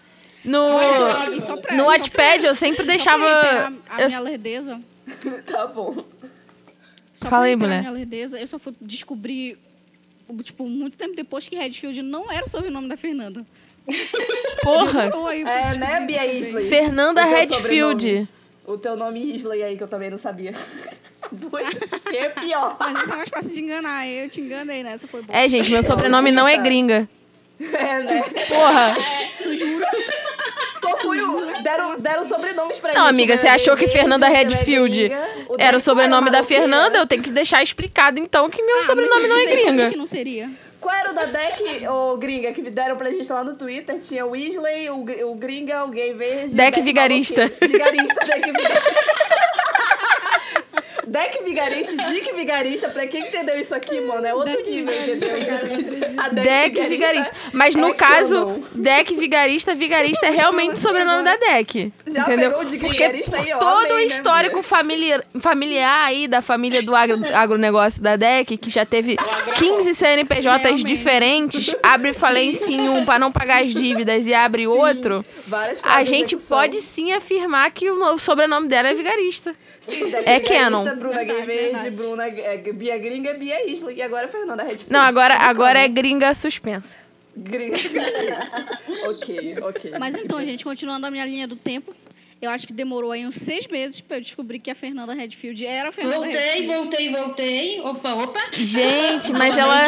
No, 0.45 0.69
no 1.77 1.85
Wattpad 1.87 2.47
eu 2.47 2.55
sempre 2.55 2.85
deixava. 2.85 3.27
A, 3.27 3.97
a 3.97 4.03
eu... 4.03 4.07
minha 4.07 4.21
lerdeza. 4.21 4.81
tá 5.47 5.67
bom. 5.67 5.95
Só 7.17 7.27
Fala 7.27 7.47
aí, 7.47 7.57
mulher. 7.57 7.81
Minha 7.81 7.93
lerdeza, 7.93 8.39
eu 8.39 8.47
só 8.47 8.59
fui 8.59 8.73
descobrir, 8.81 9.59
tipo, 10.43 10.69
muito 10.69 10.97
tempo 10.97 11.17
depois 11.17 11.49
que 11.49 11.57
Redfield 11.57 12.03
não 12.03 12.31
era 12.31 12.45
o 12.45 12.49
sobrenome 12.49 12.89
da 12.89 12.97
Fernanda. 12.97 13.45
Porra! 14.63 15.11
É, 15.49 15.75
né, 15.77 16.01
Bia 16.07 16.27
Isley? 16.27 16.69
Fernanda 16.69 17.25
Redfield. 17.25 18.29
O 18.67 18.77
teu 18.77 18.97
nome 18.97 19.21
Isley 19.33 19.63
aí, 19.63 19.77
que 19.77 19.83
eu 19.83 19.89
também 19.89 20.11
não 20.11 20.19
sabia. 20.19 20.53
que 22.11 22.17
é 22.17 22.29
pior. 22.31 22.77
Mas 22.79 23.03
é 23.03 23.07
mais 23.07 23.29
fácil 23.29 23.51
de 23.51 23.61
enganar. 23.61 24.09
Eu 24.09 24.29
te 24.29 24.41
enganei 24.41 24.83
nessa, 24.83 25.07
foi 25.07 25.23
bom. 25.23 25.33
É, 25.33 25.49
gente, 25.49 25.71
meu 25.71 25.83
sobrenome 25.83 26.33
não 26.33 26.49
é 26.49 26.57
gringa. 26.57 27.09
É, 27.61 28.03
né? 28.03 28.23
Porra. 28.49 28.95
O... 31.05 31.63
Deram, 31.63 31.97
deram 31.99 32.25
sobrenomes 32.25 32.79
pra 32.79 32.93
Não, 32.93 33.07
gente, 33.07 33.15
amiga, 33.15 33.37
você 33.37 33.49
achou 33.49 33.77
que 33.77 33.87
Fernanda 33.87 34.29
Redfield 34.29 35.11
era 35.59 35.77
o 35.77 35.81
sobrenome 35.81 36.31
da 36.31 36.43
Fernanda? 36.43 36.99
Eu 36.99 37.07
tenho 37.07 37.23
que 37.23 37.31
deixar 37.31 37.63
explicado, 37.63 38.19
então, 38.19 38.51
que 38.51 38.63
meu 38.63 38.83
sobrenome 38.83 39.27
não 39.29 39.37
é 39.37 39.47
gringa. 39.47 39.91
não 39.97 40.07
seria? 40.07 40.51
Qual 40.87 40.95
era 40.95 41.11
o 41.11 41.15
da 41.15 41.25
deck, 41.25 41.89
ô 41.89 42.17
gringa, 42.17 42.53
que 42.53 42.63
deram 42.71 42.95
pra 42.97 43.11
gente 43.11 43.29
lá 43.33 43.43
no 43.43 43.57
Twitter? 43.57 43.99
Tinha 43.99 44.25
o 44.25 44.31
Weasley, 44.31 44.89
o, 44.89 45.01
o 45.33 45.35
gringa, 45.35 45.85
o 45.85 45.89
gay 45.89 46.15
verde. 46.15 46.55
Deck 46.55 46.81
vigarista. 46.81 47.51
Vigarista, 47.61 48.25
deck 48.25 48.53
vigarista. 48.53 49.27
Deck 51.07 51.45
vigarista, 51.45 51.97
Dick 52.11 52.35
vigarista, 52.35 52.89
pra 52.89 53.07
quem 53.07 53.21
entendeu 53.21 53.59
isso 53.61 53.75
aqui, 53.75 54.01
mano, 54.01 54.27
é 54.27 54.35
outro 54.35 54.57
deck 54.57 54.71
nível, 54.71 54.95
entendeu? 54.95 55.29
A 56.17 56.29
deck, 56.29 56.75
deck 56.75 56.89
vigarista. 56.89 57.35
Mas 57.53 57.75
no 57.77 57.89
é 57.89 57.95
caso, 57.95 58.61
deck 58.75 59.15
vigarista, 59.15 59.75
vigarista 59.75 60.27
é 60.27 60.31
realmente 60.31 60.81
sobrenome 60.81 61.23
da 61.23 61.37
deck. 61.37 61.93
Já 62.07 62.23
entendeu? 62.23 62.51
Pegou 62.51 62.65
o 62.65 62.65
Dick 62.65 62.81
Porque 62.81 62.93
vigarista 62.99 63.37
aí, 63.37 63.53
ó, 63.53 63.59
todo 63.59 63.93
o 63.93 63.97
né, 63.97 64.05
histórico 64.05 64.57
né, 64.57 64.63
familiar, 64.63 65.25
familiar 65.39 66.05
aí 66.07 66.27
da 66.27 66.43
família 66.43 66.83
do 66.83 66.95
agro, 66.95 67.21
agronegócio 67.35 68.03
da 68.03 68.17
deck, 68.17 68.57
que 68.57 68.71
já 68.71 68.85
teve 68.85 69.17
15 69.59 69.95
CNPJs 69.95 70.45
realmente. 70.45 70.85
diferentes, 70.85 71.75
abre 71.83 72.13
falência 72.15 72.73
em 72.73 72.89
um 72.89 73.05
pra 73.05 73.19
não 73.19 73.31
pagar 73.31 73.63
as 73.63 73.73
dívidas 73.73 74.27
e 74.27 74.35
abre 74.35 74.63
sim. 74.63 74.67
outro, 74.67 75.25
a 75.83 76.05
gente 76.05 76.37
pode 76.37 76.81
sim 76.81 77.13
afirmar 77.13 77.71
que 77.71 77.91
o 77.91 78.19
sobrenome 78.19 78.69
dela 78.69 78.89
é 78.89 78.95
vigarista. 78.95 79.55
Sim, 79.81 80.13
é 80.25 80.41
canon. 80.41 80.85
Bruna 80.97 81.23
Gay 81.23 81.43
Verde, 81.43 81.91
Bruna 81.91 82.27
é, 82.27 82.59
Bia 82.59 82.99
Gringa, 82.99 83.35
Bia 83.35 83.71
Isla. 83.71 83.93
E 83.93 84.03
agora 84.03 84.29
Fernanda 84.29 84.63
Redfield. 84.63 84.93
Não, 84.93 85.01
agora, 85.01 85.35
agora 85.35 85.79
é 85.79 85.89
Gringa 85.89 86.35
Suspensa. 86.35 86.97
Gringa 87.37 87.77
Ok, 89.09 89.57
ok. 89.63 89.93
Mas 89.99 90.15
então, 90.17 90.45
gente, 90.45 90.65
continuando 90.65 91.07
a 91.07 91.11
minha 91.11 91.25
linha 91.25 91.47
do 91.47 91.57
tempo, 91.57 91.95
eu 92.41 92.51
acho 92.51 92.67
que 92.67 92.73
demorou 92.73 93.13
aí 93.13 93.27
uns 93.27 93.37
seis 93.37 93.67
meses 93.67 94.01
pra 94.01 94.19
eu 94.19 94.21
descobrir 94.21 94.59
que 94.59 94.71
a 94.71 94.75
Fernanda 94.75 95.15
Redfield 95.15 95.67
era 95.67 95.89
a 95.89 95.93
Fernanda 95.93 96.17
voltei, 96.17 96.41
Redfield. 96.41 96.67
Voltei, 96.67 97.11
voltei, 97.11 97.77
voltei. 97.77 97.81
Opa, 97.81 98.15
opa. 98.15 98.41
Gente, 98.53 99.33
mas 99.37 99.57
ela. 99.57 99.83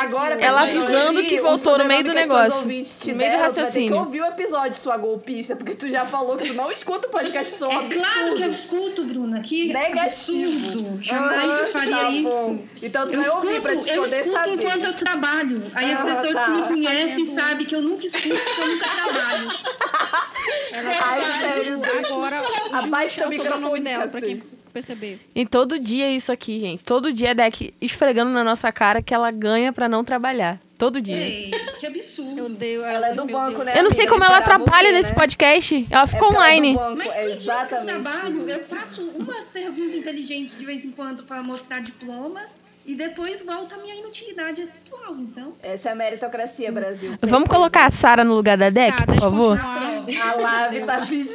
Agora, 0.00 0.34
ela 0.40 0.62
avisando 0.62 1.22
que 1.22 1.38
voltou 1.40 1.76
no 1.76 1.84
meio 1.84 2.02
do 2.02 2.14
negócio. 2.14 2.60
No 2.62 2.66
meio 3.14 3.32
do 3.32 3.38
raciocínio. 3.38 3.94
Eu 3.94 3.98
ouvi 3.98 4.20
o 4.20 4.24
episódio, 4.24 4.78
sua 4.78 4.96
golpista, 4.96 5.54
porque 5.54 5.74
tu 5.74 5.88
já 5.90 6.06
falou 6.06 6.38
que 6.38 6.46
tu 6.46 6.54
não 6.54 6.72
escuta 6.72 7.08
o 7.08 7.10
podcast 7.10 7.58
só. 7.58 7.70
É 7.70 7.88
claro 7.88 8.36
que 8.36 8.42
eu 8.42 8.50
escuto, 8.50 9.04
Bruna. 9.04 9.40
Que 9.40 9.70
Negativo. 9.72 10.50
absurdo. 10.50 11.02
Jamais 11.02 11.50
ah, 11.50 11.66
faria 11.66 11.96
tá 11.96 12.10
isso. 12.10 12.58
Então 12.82 13.06
tu 13.06 13.14
eu 13.14 13.20
vai 13.20 13.28
escuto, 13.28 13.46
ouvir 13.46 13.60
pra 13.60 13.76
te 13.76 13.90
Eu 13.90 14.04
escuto 14.04 14.32
saber. 14.32 14.52
enquanto 14.54 14.84
eu 14.84 14.92
trabalho. 14.94 15.62
Aí 15.74 15.90
ah, 15.90 15.92
as 15.92 16.00
pessoas 16.00 16.34
tá. 16.34 16.44
que 16.44 16.50
me 16.52 16.62
conhecem 16.62 17.24
sabem 17.26 17.66
que 17.66 17.74
eu 17.74 17.82
nunca 17.82 18.06
escuto, 18.06 18.28
porque 18.34 18.60
eu 18.60 18.68
nunca 18.68 18.88
trabalho. 18.88 19.48
Ai, 20.72 21.20
sério, 21.20 21.81
agora. 21.84 22.42
Abaixa 22.72 23.22
teu 23.22 23.30
microfone 23.30 23.80
dela, 23.80 24.08
pra 24.08 24.20
quem 24.20 24.40
perceber. 24.72 25.20
E 25.34 25.46
todo 25.46 25.78
dia 25.78 26.06
é 26.06 26.12
isso 26.12 26.32
aqui, 26.32 26.58
gente. 26.60 26.84
Todo 26.84 27.12
dia 27.12 27.30
é 27.30 27.34
deck 27.34 27.74
esfregando 27.80 28.30
na 28.30 28.42
nossa 28.42 28.72
cara 28.72 29.02
que 29.02 29.14
ela 29.14 29.30
ganha 29.30 29.72
pra 29.72 29.88
não 29.88 30.02
trabalhar. 30.02 30.58
Todo 30.78 31.00
dia. 31.00 31.16
Ei, 31.16 31.50
que 31.78 31.86
absurdo. 31.86 32.46
Odeio 32.46 32.80
ela. 32.80 32.92
Ela 32.92 33.08
é 33.10 33.14
do 33.14 33.24
banco, 33.24 33.62
né? 33.62 33.74
Eu 33.76 33.84
não 33.84 33.90
sei 33.90 34.06
como 34.08 34.24
ela 34.24 34.38
atrapalha 34.38 34.88
você, 34.88 34.92
nesse 34.92 35.10
né? 35.10 35.16
podcast. 35.16 35.86
Ela 35.88 36.06
ficou 36.08 36.28
é 36.28 36.30
online. 36.32 36.74
Ela 36.74 36.92
é 36.92 36.94
Mas 36.96 37.14
é 37.14 37.24
exatamente. 37.30 37.86
Que 37.86 37.92
eu 37.92 38.02
trabalho, 38.02 38.50
eu 38.50 38.58
faço 38.58 39.02
umas 39.14 39.48
perguntas 39.48 39.94
inteligentes 39.94 40.58
de 40.58 40.66
vez 40.66 40.84
em 40.84 40.90
quando 40.90 41.22
pra 41.22 41.40
mostrar 41.40 41.80
diploma. 41.80 42.40
E 42.84 42.94
depois 42.94 43.42
volta 43.42 43.76
a 43.76 43.78
minha 43.78 43.94
inutilidade 43.94 44.62
atual, 44.62 45.14
então. 45.14 45.54
Essa 45.62 45.90
é 45.90 45.92
a 45.92 45.94
meritocracia, 45.94 46.72
Brasil. 46.72 47.12
Vamos 47.20 47.48
colocar 47.48 47.86
a 47.86 47.90
Sara 47.90 48.24
no 48.24 48.34
lugar 48.34 48.56
da 48.56 48.70
Deck, 48.70 48.96
ah, 49.00 49.06
por 49.06 49.20
favor? 49.20 49.60
A 49.60 50.34
Lave 50.34 50.80
tá 50.80 51.00
pedindo. 51.06 51.30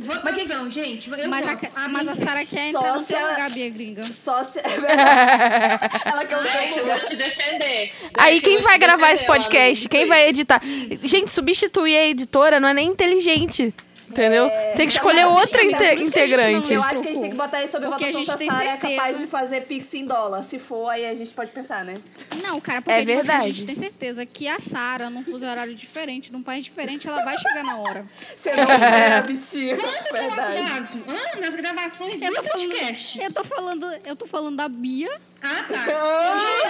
Votação, 0.00 0.70
gente. 0.70 1.10
Eu 1.10 1.28
mas, 1.28 1.46
a, 1.46 1.88
mas 1.88 2.08
a 2.08 2.14
Sara 2.14 2.44
quer 2.46 2.68
entrar 2.68 2.94
no 2.94 3.04
seu 3.04 3.18
lugar, 3.18 3.50
Bia 3.50 3.68
Gringa. 3.68 4.02
Só 4.04 4.42
se... 4.42 4.58
É 4.58 4.62
verdade. 4.62 6.00
Ela 6.04 6.24
quer 6.24 6.42
Deck, 6.42 6.78
eu 6.78 6.86
vou 6.86 6.98
te 6.98 7.16
defender. 7.16 7.92
Aí 8.14 8.40
quem 8.40 8.56
vai 8.58 8.78
gravar 8.78 9.12
esse 9.12 9.26
podcast? 9.26 9.88
Quem 9.88 10.06
vai 10.06 10.28
editar? 10.28 10.62
Gente, 11.04 11.30
substituir 11.30 11.96
a 11.96 12.06
editora 12.06 12.58
não 12.58 12.68
é 12.68 12.74
nem 12.74 12.88
inteligente. 12.88 13.74
Entendeu? 14.08 14.46
É, 14.46 14.72
tem 14.72 14.86
que 14.86 14.92
escolher 14.92 15.26
outra 15.26 15.64
inte 15.64 16.02
integrante. 16.02 16.72
Eu 16.72 16.82
acho 16.82 17.02
que 17.02 17.08
a 17.08 17.10
gente 17.10 17.20
tem 17.20 17.30
que 17.30 17.36
botar 17.36 17.62
isso 17.62 17.72
sobre 17.72 17.88
Porque 17.88 18.12
votação 18.12 18.36
se 18.36 18.44
a 18.44 18.52
Sara 18.52 18.70
é 18.70 18.76
capaz 18.76 19.18
de 19.18 19.26
fazer 19.26 19.62
pix 19.62 19.92
em 19.94 20.06
dólar. 20.06 20.42
Se 20.42 20.58
for, 20.58 20.88
aí 20.88 21.06
a 21.06 21.14
gente 21.14 21.32
pode 21.32 21.50
pensar, 21.50 21.84
né? 21.84 21.98
Não, 22.42 22.60
cara, 22.60 22.80
porque 22.80 22.92
é 22.92 23.02
verdade. 23.02 23.46
a 23.46 23.48
gente 23.48 23.66
tem 23.66 23.74
certeza 23.74 24.24
que 24.24 24.46
a 24.46 24.58
Sara, 24.58 25.10
num 25.10 25.22
fuso 25.22 25.44
horário 25.44 25.74
diferente, 25.74 26.32
num 26.32 26.42
país 26.42 26.64
diferente, 26.64 27.08
ela 27.08 27.24
vai 27.24 27.36
chegar 27.38 27.64
na 27.64 27.78
hora. 27.78 28.06
Você 28.36 28.54
não 28.54 28.62
é, 28.64 29.22
bichinha. 29.22 29.76
Verdade. 29.76 31.02
Ah, 31.08 31.40
nas 31.40 31.56
gravações 31.56 32.20
do 32.20 32.42
podcast. 32.42 33.20
Eu 33.20 33.32
tô 33.32 33.44
falando, 33.44 33.86
eu 34.04 34.16
tô 34.16 34.26
falando 34.26 34.56
da 34.56 34.68
Bia. 34.68 35.10
Ah, 35.42 35.64
tá. 35.68 35.84
Ah, 35.88 36.66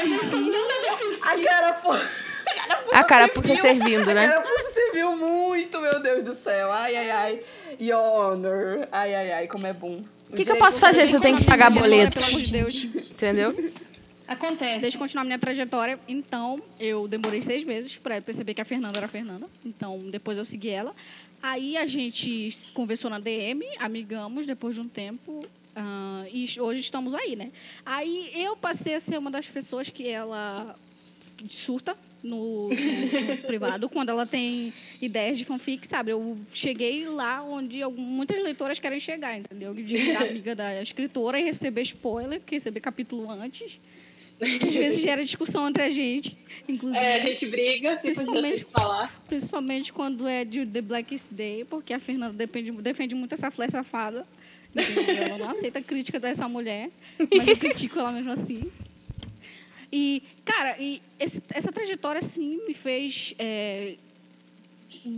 a 1.32 1.44
cara, 1.44 1.72
pô. 1.74 1.92
A 2.92 3.04
carapuça 3.04 3.54
servindo, 3.56 4.06
né? 4.06 4.26
A 4.26 4.28
carapuça 4.28 4.72
serviu 4.72 5.16
muito, 5.16 5.80
meu 5.80 6.00
Deus 6.00 6.24
do 6.24 6.34
céu. 6.34 6.72
Ai, 6.72 6.96
ai, 6.96 7.10
ai. 7.10 7.40
E 7.78 7.92
honor. 7.92 8.88
Ai, 8.90 9.14
ai, 9.14 9.32
ai, 9.32 9.46
como 9.46 9.66
é 9.66 9.72
bom. 9.72 10.02
O 10.30 10.36
que, 10.36 10.44
que 10.44 10.50
eu 10.50 10.56
posso 10.56 10.80
fazer 10.80 11.06
se 11.06 11.14
eu 11.14 11.20
tenho 11.20 11.36
que 11.36 11.44
pagar 11.44 11.70
boletos? 11.70 12.22
Pelo 12.22 12.36
amor 12.36 12.46
de 12.46 12.52
Deus. 12.52 12.84
Entendeu? 12.84 13.54
Acontece. 14.26 14.80
Deixa 14.80 14.96
eu 14.96 15.00
continuar 15.00 15.24
minha 15.24 15.38
trajetória. 15.38 15.98
Então, 16.08 16.60
eu 16.80 17.06
demorei 17.06 17.42
seis 17.42 17.64
meses 17.64 17.96
para 17.96 18.20
perceber 18.20 18.54
que 18.54 18.60
a 18.60 18.64
Fernanda 18.64 18.98
era 18.98 19.06
a 19.06 19.08
Fernanda. 19.08 19.46
Então, 19.64 19.98
depois 20.10 20.36
eu 20.36 20.44
segui 20.44 20.70
ela. 20.70 20.92
Aí 21.42 21.76
a 21.76 21.86
gente 21.86 22.56
conversou 22.74 23.08
na 23.08 23.20
DM, 23.20 23.64
amigamos 23.78 24.46
depois 24.46 24.74
de 24.74 24.80
um 24.80 24.88
tempo. 24.88 25.46
Uh, 25.76 26.26
e 26.32 26.60
hoje 26.60 26.80
estamos 26.80 27.14
aí, 27.14 27.36
né? 27.36 27.52
Aí 27.84 28.32
eu 28.34 28.56
passei 28.56 28.94
a 28.94 29.00
ser 29.00 29.18
uma 29.18 29.30
das 29.30 29.46
pessoas 29.46 29.90
que 29.90 30.08
ela 30.08 30.74
surta 31.50 31.96
no, 32.26 32.68
no 32.68 33.36
privado 33.46 33.88
quando 33.88 34.10
ela 34.10 34.26
tem 34.26 34.72
ideias 35.00 35.38
de 35.38 35.44
fanfic, 35.44 35.86
sabe? 35.86 36.10
Eu 36.12 36.36
cheguei 36.52 37.08
lá 37.08 37.42
onde 37.42 37.84
muitas 37.96 38.42
leitoras 38.42 38.78
querem 38.78 39.00
chegar, 39.00 39.38
entendeu? 39.38 39.72
De 39.72 39.82
virar 39.96 40.22
amiga 40.22 40.54
da 40.54 40.82
escritora 40.82 41.38
e 41.38 41.44
receber 41.44 41.82
spoiler, 41.82 42.40
receber 42.46 42.80
capítulo 42.80 43.30
antes. 43.30 43.78
Às 44.40 44.74
vezes 44.74 45.00
gera 45.00 45.24
discussão 45.24 45.66
entre 45.66 45.82
a 45.82 45.90
gente. 45.90 46.36
Inclusive, 46.68 47.02
é, 47.02 47.16
a 47.16 47.20
gente 47.20 47.46
briga, 47.46 47.96
se 47.96 48.12
de 48.12 48.64
falar. 48.70 49.22
Principalmente 49.26 49.92
quando 49.92 50.28
é 50.28 50.44
de 50.44 50.66
The 50.66 50.82
Blackest 50.82 51.32
Day, 51.32 51.64
porque 51.64 51.94
a 51.94 51.98
Fernanda 51.98 52.34
defende, 52.34 52.70
defende 52.72 53.14
muito 53.14 53.32
essa 53.32 53.50
flecha 53.50 53.72
safada. 53.72 54.26
Ela 55.22 55.38
não 55.38 55.50
aceita 55.50 55.80
crítica 55.80 56.20
dessa 56.20 56.46
mulher, 56.48 56.90
mas 57.18 57.48
eu 57.48 57.56
critico 57.56 57.98
ela 57.98 58.12
mesmo 58.12 58.32
assim. 58.32 58.70
E, 59.92 60.22
cara, 60.44 60.76
e 60.78 61.00
esse, 61.18 61.42
essa 61.50 61.72
trajetória, 61.72 62.18
assim, 62.18 62.60
me 62.66 62.74
fez 62.74 63.34
é, 63.38 63.96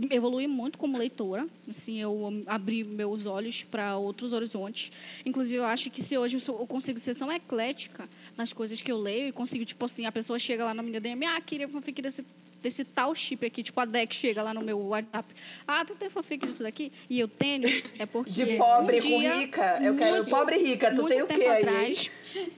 evoluir 0.09 0.47
muito 0.47 0.77
como 0.77 0.97
leitora. 0.97 1.45
Assim, 1.69 1.99
eu 1.99 2.43
abri 2.45 2.83
meus 2.83 3.25
olhos 3.25 3.63
para 3.63 3.97
outros 3.97 4.33
horizontes. 4.33 4.91
Inclusive, 5.25 5.55
eu 5.57 5.65
acho 5.65 5.89
que 5.89 6.03
se 6.03 6.17
hoje 6.17 6.37
eu 6.47 6.67
consigo 6.67 6.99
ser 6.99 7.15
tão 7.15 7.31
eclética 7.31 8.07
nas 8.37 8.53
coisas 8.53 8.81
que 8.81 8.91
eu 8.91 8.97
leio 8.97 9.27
e 9.27 9.31
consigo, 9.31 9.65
tipo 9.65 9.83
assim, 9.85 10.05
a 10.05 10.11
pessoa 10.11 10.39
chega 10.39 10.65
lá 10.65 10.73
na 10.73 10.83
minha 10.83 10.99
DM, 10.99 11.25
ah, 11.25 11.41
queria 11.41 11.67
fanfic 11.67 12.01
desse, 12.01 12.25
desse 12.61 12.85
tal 12.85 13.13
chip 13.13 13.45
aqui, 13.45 13.63
tipo 13.63 13.79
a 13.79 13.85
Deck 13.85 14.15
chega 14.15 14.41
lá 14.41 14.53
no 14.53 14.61
meu 14.61 14.79
WhatsApp, 14.79 15.27
ah, 15.67 15.83
tu 15.83 15.95
tem 15.95 16.09
fanfic 16.09 16.45
disso 16.45 16.63
daqui? 16.63 16.91
E 17.09 17.19
eu 17.19 17.27
tenho, 17.27 17.67
é 17.99 18.05
porque... 18.05 18.31
De 18.31 18.57
pobre 18.57 19.01
um 19.01 19.01
com 19.01 19.39
rica? 19.39 19.79
Eu 19.81 19.95
quero 19.95 20.25
pobre 20.25 20.55
e 20.55 20.63
rica, 20.63 20.95
tu 20.95 21.05
tem 21.05 21.21
o 21.21 21.27
quê 21.27 21.45
atrás, 21.45 22.09
aí? 22.35 22.51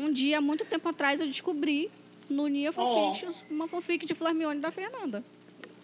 Um 0.00 0.10
dia, 0.10 0.40
muito 0.40 0.64
tempo 0.64 0.88
atrás, 0.88 1.20
eu 1.20 1.26
descobri 1.26 1.90
no 2.26 2.46
Nia 2.46 2.72
Fanfiction 2.72 3.30
oh. 3.30 3.54
uma 3.54 3.68
fanfic 3.68 4.06
de 4.06 4.14
Flarmione 4.14 4.58
da 4.58 4.70
Fernanda. 4.70 5.22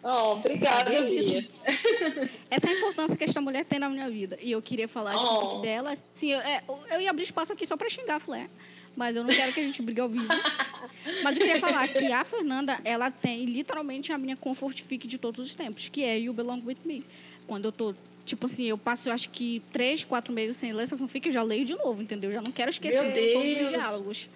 Oh, 0.02 0.32
obrigada, 0.32 1.02
Bia. 1.02 1.46
Essa 2.50 2.66
é 2.66 2.70
a 2.70 2.76
importância 2.78 3.14
que 3.14 3.24
esta 3.24 3.40
mulher 3.42 3.66
tem 3.66 3.78
na 3.78 3.90
minha 3.90 4.08
vida. 4.08 4.38
E 4.40 4.52
eu 4.52 4.62
queria 4.62 4.88
falar 4.88 5.14
oh. 5.16 5.60
dela. 5.60 5.94
Sim, 6.14 6.30
eu, 6.30 6.40
é, 6.40 6.60
eu 6.92 7.00
ia 7.00 7.10
abrir 7.10 7.24
espaço 7.24 7.52
aqui 7.52 7.66
só 7.66 7.76
pra 7.76 7.90
xingar 7.90 8.16
a 8.16 8.20
Flair. 8.20 8.48
Mas 8.96 9.16
eu 9.16 9.22
não 9.22 9.28
quero 9.28 9.52
que 9.52 9.60
a 9.60 9.62
gente 9.64 9.82
brigue 9.82 10.00
ao 10.00 10.08
vivo. 10.08 10.26
mas 11.22 11.36
eu 11.36 11.42
queria 11.42 11.60
falar 11.60 11.86
que 11.86 12.10
a 12.10 12.24
Fernanda, 12.24 12.78
ela 12.84 13.10
tem 13.10 13.44
literalmente 13.44 14.12
a 14.12 14.16
minha 14.16 14.36
comfort 14.36 14.80
fic 14.82 15.06
de 15.06 15.18
todos 15.18 15.44
os 15.44 15.54
tempos, 15.54 15.90
que 15.90 16.02
é 16.02 16.18
You 16.18 16.32
Belong 16.32 16.62
With 16.64 16.78
Me. 16.86 17.04
Quando 17.46 17.66
eu 17.66 17.72
tô 17.72 17.94
Tipo 18.26 18.46
assim, 18.46 18.64
eu 18.64 18.76
passo, 18.76 19.08
eu 19.08 19.12
acho 19.12 19.30
que 19.30 19.62
três, 19.72 20.02
quatro 20.02 20.32
meses 20.32 20.56
sem 20.56 20.72
ler 20.72 20.82
essa 20.82 20.98
fanfic 20.98 21.28
e 21.28 21.32
já 21.32 21.42
leio 21.42 21.64
de 21.64 21.74
novo, 21.74 22.02
entendeu? 22.02 22.30
Já 22.32 22.42
não 22.42 22.50
quero 22.50 22.70
esquecer 22.70 23.12
todos 23.12 23.60
os 23.62 23.68
diálogos. 23.70 24.26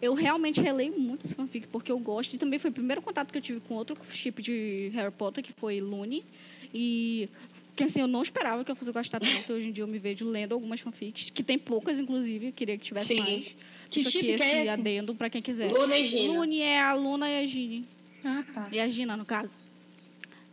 Eu 0.00 0.14
realmente 0.14 0.60
releio 0.60 0.98
muito 0.98 1.26
essa 1.26 1.34
fanfic 1.34 1.68
porque 1.68 1.92
eu 1.92 1.98
gosto. 1.98 2.34
E 2.34 2.38
também 2.38 2.58
foi 2.58 2.70
o 2.70 2.72
primeiro 2.72 3.02
contato 3.02 3.30
que 3.30 3.36
eu 3.36 3.42
tive 3.42 3.60
com 3.60 3.74
outro 3.74 3.96
chip 4.10 4.40
de 4.42 4.90
Harry 4.94 5.12
Potter, 5.12 5.44
que 5.44 5.52
foi 5.52 5.80
Lune. 5.80 6.24
E 6.72 7.28
que 7.76 7.84
assim, 7.84 8.00
eu 8.00 8.08
não 8.08 8.22
esperava 8.22 8.64
que 8.64 8.70
eu 8.70 8.76
fosse 8.76 8.90
gostar 8.90 9.20
tanto. 9.20 9.52
Hoje 9.52 9.68
em 9.68 9.72
dia 9.72 9.84
eu 9.84 9.88
me 9.88 9.98
vejo 9.98 10.28
lendo 10.28 10.52
algumas 10.52 10.80
fanfics, 10.80 11.30
que 11.30 11.42
tem 11.42 11.58
poucas, 11.58 11.98
inclusive, 11.98 12.46
eu 12.46 12.52
queria 12.52 12.78
que 12.78 12.84
tivesse 12.84 13.14
Sim. 13.14 13.20
mais. 13.20 13.44
Que 13.90 14.00
Isso 14.00 14.10
chip 14.10 14.24
que 14.24 14.42
é 14.42 14.62
esse? 14.62 14.68
adendo 14.70 15.14
pra 15.14 15.28
quem 15.30 15.42
quiser. 15.42 15.70
Luna 15.70 15.96
e 15.96 16.06
Gina. 16.06 16.34
Lune 16.34 16.60
é 16.60 16.80
a 16.80 16.94
Luna 16.94 17.28
e 17.28 17.44
a 17.44 17.46
Gine. 17.46 17.86
Ah, 18.24 18.44
tá. 18.52 18.68
E 18.72 18.80
a 18.80 18.88
Gina, 18.88 19.16
no 19.16 19.24
caso. 19.24 19.50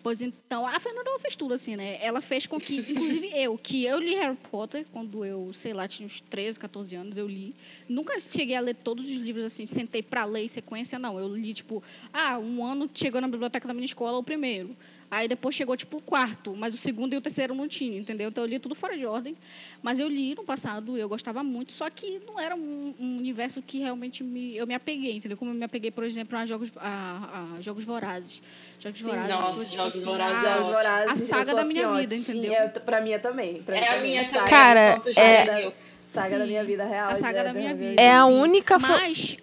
Pois 0.05 0.21
então, 0.21 0.67
a 0.67 0.79
Fernanda 0.79 1.09
ela 1.09 1.17
fez 1.17 1.35
tudo 1.35 1.55
assim, 1.55 1.75
né? 1.75 1.97
Ela 1.99 2.21
fez 2.21 2.45
com 2.45 2.59
que, 2.59 2.75
inclusive 2.75 3.31
eu, 3.33 3.57
que 3.57 3.85
eu 3.85 3.97
li 3.97 4.13
Harry 4.13 4.37
Potter 4.51 4.85
quando 4.91 5.25
eu, 5.25 5.51
sei 5.55 5.73
lá, 5.73 5.87
tinha 5.87 6.05
uns 6.05 6.21
13, 6.21 6.59
14 6.59 6.95
anos, 6.95 7.17
eu 7.17 7.27
li. 7.27 7.55
Nunca 7.89 8.19
cheguei 8.19 8.55
a 8.55 8.59
ler 8.59 8.75
todos 8.75 9.03
os 9.03 9.11
livros 9.11 9.43
assim, 9.45 9.65
sentei 9.65 10.03
para 10.03 10.23
ler 10.25 10.43
em 10.43 10.47
sequência, 10.47 10.99
não. 10.99 11.17
Eu 11.17 11.35
li, 11.35 11.55
tipo, 11.55 11.81
ah, 12.13 12.37
um 12.37 12.63
ano 12.63 12.87
chegou 12.93 13.19
na 13.19 13.27
biblioteca 13.27 13.67
da 13.67 13.73
minha 13.73 13.87
escola 13.87 14.19
o 14.19 14.23
primeiro. 14.23 14.69
Aí 15.09 15.27
depois 15.27 15.55
chegou, 15.55 15.75
tipo, 15.75 15.97
o 15.97 16.01
quarto, 16.01 16.55
mas 16.55 16.75
o 16.75 16.77
segundo 16.77 17.13
e 17.13 17.17
o 17.17 17.21
terceiro 17.21 17.55
não 17.55 17.67
tinha, 17.67 17.97
entendeu? 17.97 18.29
Então 18.29 18.43
eu 18.43 18.49
li 18.49 18.59
tudo 18.59 18.75
fora 18.75 18.95
de 18.95 19.07
ordem. 19.07 19.35
Mas 19.81 19.97
eu 19.97 20.07
li 20.07 20.35
no 20.35 20.43
passado, 20.43 20.95
eu 20.95 21.09
gostava 21.09 21.43
muito, 21.43 21.71
só 21.71 21.89
que 21.89 22.19
não 22.27 22.39
era 22.39 22.55
um, 22.55 22.93
um 22.99 23.17
universo 23.17 23.59
que 23.59 23.79
realmente 23.79 24.23
me, 24.23 24.55
eu 24.55 24.67
me 24.67 24.75
apeguei, 24.75 25.15
entendeu? 25.15 25.35
Como 25.35 25.49
eu 25.49 25.55
me 25.55 25.63
apeguei, 25.63 25.89
por 25.89 26.03
exemplo, 26.03 26.37
a 26.37 26.45
Jogos, 26.45 26.69
a, 26.77 27.55
a 27.57 27.61
jogos 27.61 27.83
Vorazes. 27.83 28.39
Jogos 28.85 28.97
Sim, 28.97 29.03
Vorazes. 29.03 29.37
Nossa, 29.37 29.65
tipo, 29.65 29.77
Jogos 29.77 29.95
assim, 29.95 30.05
Vorazes 30.05 30.43
é 30.43 30.53
Jogos 30.53 30.67
Vorazes. 30.67 31.31
A 31.31 31.35
saga 31.35 31.55
da 31.55 31.63
minha 31.63 31.89
assim, 31.89 31.99
vida, 31.99 32.15
entendeu? 32.15 32.53
É, 32.53 32.67
pra 32.67 33.01
mim 33.01 33.11
é 33.11 33.19
também. 33.19 33.63
Pra 33.63 33.75
é 33.75 33.87
a 33.87 33.97
minha 33.97 34.25
saga. 34.25 34.49
Cara, 34.49 35.01
é... 35.17 35.71
Saga 36.01 36.29
Sim, 36.29 36.37
da 36.37 36.45
minha 36.45 36.63
vida 36.63 36.85
real. 36.85 37.11
A 37.11 37.15
saga 37.15 37.43
da 37.43 37.53
minha 37.53 37.73
vida. 37.73 38.01
É 38.01 38.13
a 38.13 38.25
única... 38.25 38.77
Mas... 38.79 39.37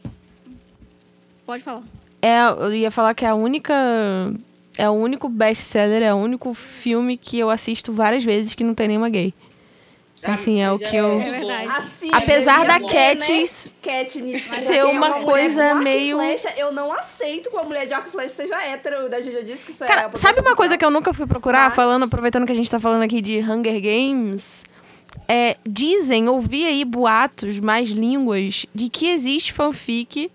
Pode 1.45 1.63
falar. 1.63 1.83
É, 2.23 2.39
eu 2.41 2.73
ia 2.73 2.91
falar 2.91 3.15
que 3.15 3.25
é 3.25 3.29
a 3.29 3.35
única 3.35 3.75
é 4.79 4.89
o 4.89 4.93
único 4.93 5.29
best-seller, 5.29 6.03
é 6.03 6.15
o 6.15 6.17
único 6.17 6.55
filme 6.55 7.17
que 7.17 7.39
eu 7.39 7.51
assisto 7.51 7.93
várias 7.93 8.25
vezes 8.25 8.55
que 8.55 8.65
não 8.65 8.75
tem 8.75 8.89
nenhuma 8.89 9.11
gay. 9.11 9.35
Assim, 10.25 10.63
é 10.63 10.71
o 10.71 10.79
que 10.79 10.95
eu. 10.95 11.21
É 11.21 11.67
assim, 11.67 12.09
Apesar 12.13 12.65
da 12.65 12.79
Katniss, 12.79 13.73
né? 13.85 14.03
Katniss 14.03 14.43
ser 14.43 14.85
uma, 14.85 15.17
uma 15.17 15.25
coisa 15.25 15.75
meio. 15.75 16.17
Flecha, 16.17 16.53
eu 16.57 16.73
não 16.73 16.93
aceito 16.93 17.51
que 17.51 17.57
uma 17.57 17.65
mulher 17.65 17.87
de 17.87 17.95
arco 17.95 18.09
e 18.09 18.13
flecha 18.13 18.35
seja 18.35 18.63
hétero. 18.63 19.09
Da 19.09 19.21
já 19.21 19.41
disse 19.41 19.65
que 19.65 19.73
isso 19.73 19.85
Cara, 19.85 20.11
é. 20.13 20.17
Sabe 20.17 20.41
uma 20.41 20.55
coisa 20.55 20.79
que 20.79 20.85
eu 20.85 20.91
nunca 20.91 21.13
fui 21.13 21.27
procurar, 21.27 21.67
Mas... 21.67 21.75
falando, 21.75 22.05
aproveitando 22.05 22.47
que 22.47 22.53
a 22.53 22.55
gente 22.55 22.71
tá 22.71 22.79
falando 22.79 23.03
aqui 23.03 23.21
de 23.21 23.39
Hunger 23.39 23.81
Games? 23.81 24.65
É, 25.27 25.57
dizem, 25.67 26.29
ouvi 26.29 26.65
aí 26.67 26.85
boatos, 26.85 27.59
mais 27.59 27.89
línguas, 27.91 28.65
de 28.73 28.89
que 28.89 29.09
existe 29.09 29.53
fanfic 29.53 30.31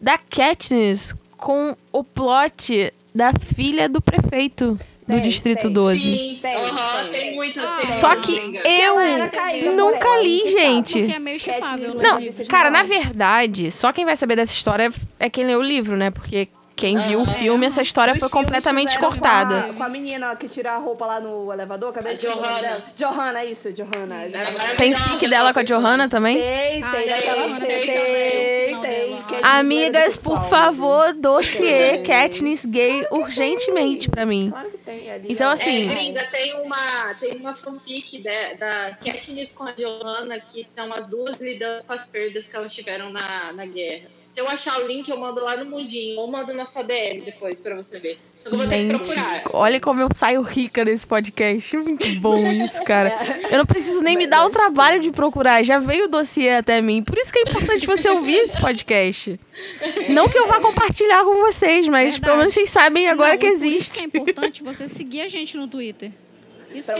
da 0.00 0.18
Katniss 0.18 1.14
com 1.36 1.76
o 1.92 2.04
plot 2.04 2.92
da 3.14 3.32
filha 3.32 3.88
do 3.88 4.00
prefeito 4.00 4.78
do 5.06 5.12
tem, 5.14 5.22
Distrito 5.22 5.62
tem. 5.62 5.72
12. 5.72 6.00
Sim, 6.00 6.38
tem. 6.42 6.56
Uhum, 6.56 7.10
tem 7.12 7.34
muitos. 7.36 7.62
Ah, 7.62 7.86
Só 7.86 8.16
que 8.16 8.60
eu 8.64 9.72
nunca 9.72 10.20
li, 10.20 10.42
gente. 10.50 11.00
É 11.00 11.18
meio 11.18 11.38
chupável, 11.38 11.94
não, 11.94 12.18
cara, 12.48 12.70
na 12.70 12.82
verdade, 12.82 13.70
só 13.70 13.92
quem 13.92 14.04
vai 14.04 14.16
saber 14.16 14.36
dessa 14.36 14.52
história 14.52 14.92
é 15.18 15.30
quem 15.30 15.46
leu 15.46 15.60
o 15.60 15.62
livro, 15.62 15.96
né? 15.96 16.10
Porque 16.10 16.48
quem 16.76 16.98
viu 16.98 17.22
o 17.22 17.26
filme, 17.26 17.64
essa 17.64 17.80
história 17.80 18.12
Os 18.12 18.20
foi 18.20 18.28
completamente 18.28 18.98
cortada. 18.98 19.62
Com 19.62 19.70
a, 19.70 19.74
com 19.74 19.82
a, 19.84 19.88
menina 19.88 20.36
que 20.36 20.46
tira 20.46 20.72
a 20.72 20.76
roupa 20.76 21.06
lá 21.06 21.20
no 21.20 21.50
elevador, 21.50 21.88
acabei 21.88 22.14
de 22.14 22.26
Johanna. 22.26 22.82
Johanna, 22.94 23.44
isso, 23.46 23.72
Johanna. 23.72 24.26
Tem 24.76 24.94
fic 24.94 25.26
dela 25.26 25.54
com 25.54 25.60
a 25.60 25.62
Johanna 25.62 26.06
também? 26.06 26.36
Tem, 26.36 26.84
tem, 26.84 27.06
tem, 27.60 28.80
tem, 28.80 28.80
tem. 28.82 29.40
Amigas, 29.42 30.18
por 30.18 30.44
favor, 30.44 31.14
dossiê 31.14 32.02
Katniss 32.02 32.66
gay 32.66 33.06
urgentemente 33.10 34.10
pra 34.10 34.26
mim. 34.26 34.50
Claro 34.50 34.70
que 34.70 34.78
tem. 34.78 35.06
Então, 35.30 35.50
assim... 35.50 35.88
É, 35.88 35.94
gringa, 35.94 36.24
tem 36.24 36.60
uma, 36.60 37.14
tem 37.18 37.36
uma 37.36 37.54
fanfic 37.54 38.22
da, 38.22 38.54
da 38.58 38.94
Katniss 38.96 39.52
com 39.52 39.64
a 39.64 39.72
Johanna, 39.72 40.38
que 40.40 40.62
são 40.62 40.92
as 40.92 41.08
duas 41.08 41.36
lidando 41.38 41.84
com 41.84 41.92
as 41.94 42.08
perdas 42.08 42.48
que 42.48 42.56
elas 42.56 42.74
tiveram 42.74 43.08
na, 43.08 43.54
na 43.54 43.64
guerra. 43.64 44.08
Se 44.36 44.42
eu 44.42 44.48
achar 44.50 44.78
o 44.82 44.86
link, 44.86 45.08
eu 45.08 45.18
mando 45.18 45.42
lá 45.42 45.56
no 45.56 45.64
mundinho. 45.64 46.20
Ou 46.20 46.30
mando 46.30 46.52
na 46.52 46.66
sua 46.66 46.82
DM 46.82 47.22
depois 47.22 47.58
pra 47.58 47.74
você 47.74 47.98
ver. 47.98 48.18
Só 48.42 48.50
que 48.50 48.54
eu 48.54 48.58
vou 48.58 48.68
ter 48.68 48.82
que 48.82 48.88
procurar. 48.94 49.42
Olha 49.50 49.80
como 49.80 50.02
eu 50.02 50.08
saio 50.14 50.42
rica 50.42 50.84
nesse 50.84 51.06
podcast. 51.06 51.74
Muito 51.78 52.20
bom 52.20 52.46
isso, 52.46 52.84
cara. 52.84 53.18
Eu 53.50 53.56
não 53.56 53.64
preciso 53.64 54.02
nem 54.02 54.14
me 54.14 54.26
dar 54.26 54.44
o 54.44 54.50
trabalho 54.50 55.00
de 55.00 55.10
procurar. 55.10 55.62
Já 55.62 55.78
veio 55.78 56.04
o 56.04 56.08
dossiê 56.08 56.50
até 56.50 56.82
mim. 56.82 57.02
Por 57.02 57.16
isso 57.16 57.32
que 57.32 57.38
é 57.38 57.42
importante 57.48 57.86
você 57.86 58.10
ouvir 58.10 58.34
esse 58.34 58.60
podcast. 58.60 59.40
Não 60.10 60.28
que 60.28 60.36
eu 60.36 60.46
vá 60.46 60.60
compartilhar 60.60 61.24
com 61.24 61.36
vocês, 61.36 61.88
mas 61.88 62.12
Verdade. 62.12 62.20
pelo 62.20 62.36
menos 62.36 62.52
vocês 62.52 62.68
sabem 62.68 63.08
agora 63.08 63.32
não, 63.32 63.38
que 63.38 63.46
existe. 63.46 64.02
é 64.02 64.04
importante 64.04 64.62
você 64.62 64.86
seguir 64.86 65.22
a 65.22 65.28
gente 65.28 65.56
no 65.56 65.66
Twitter. 65.66 66.10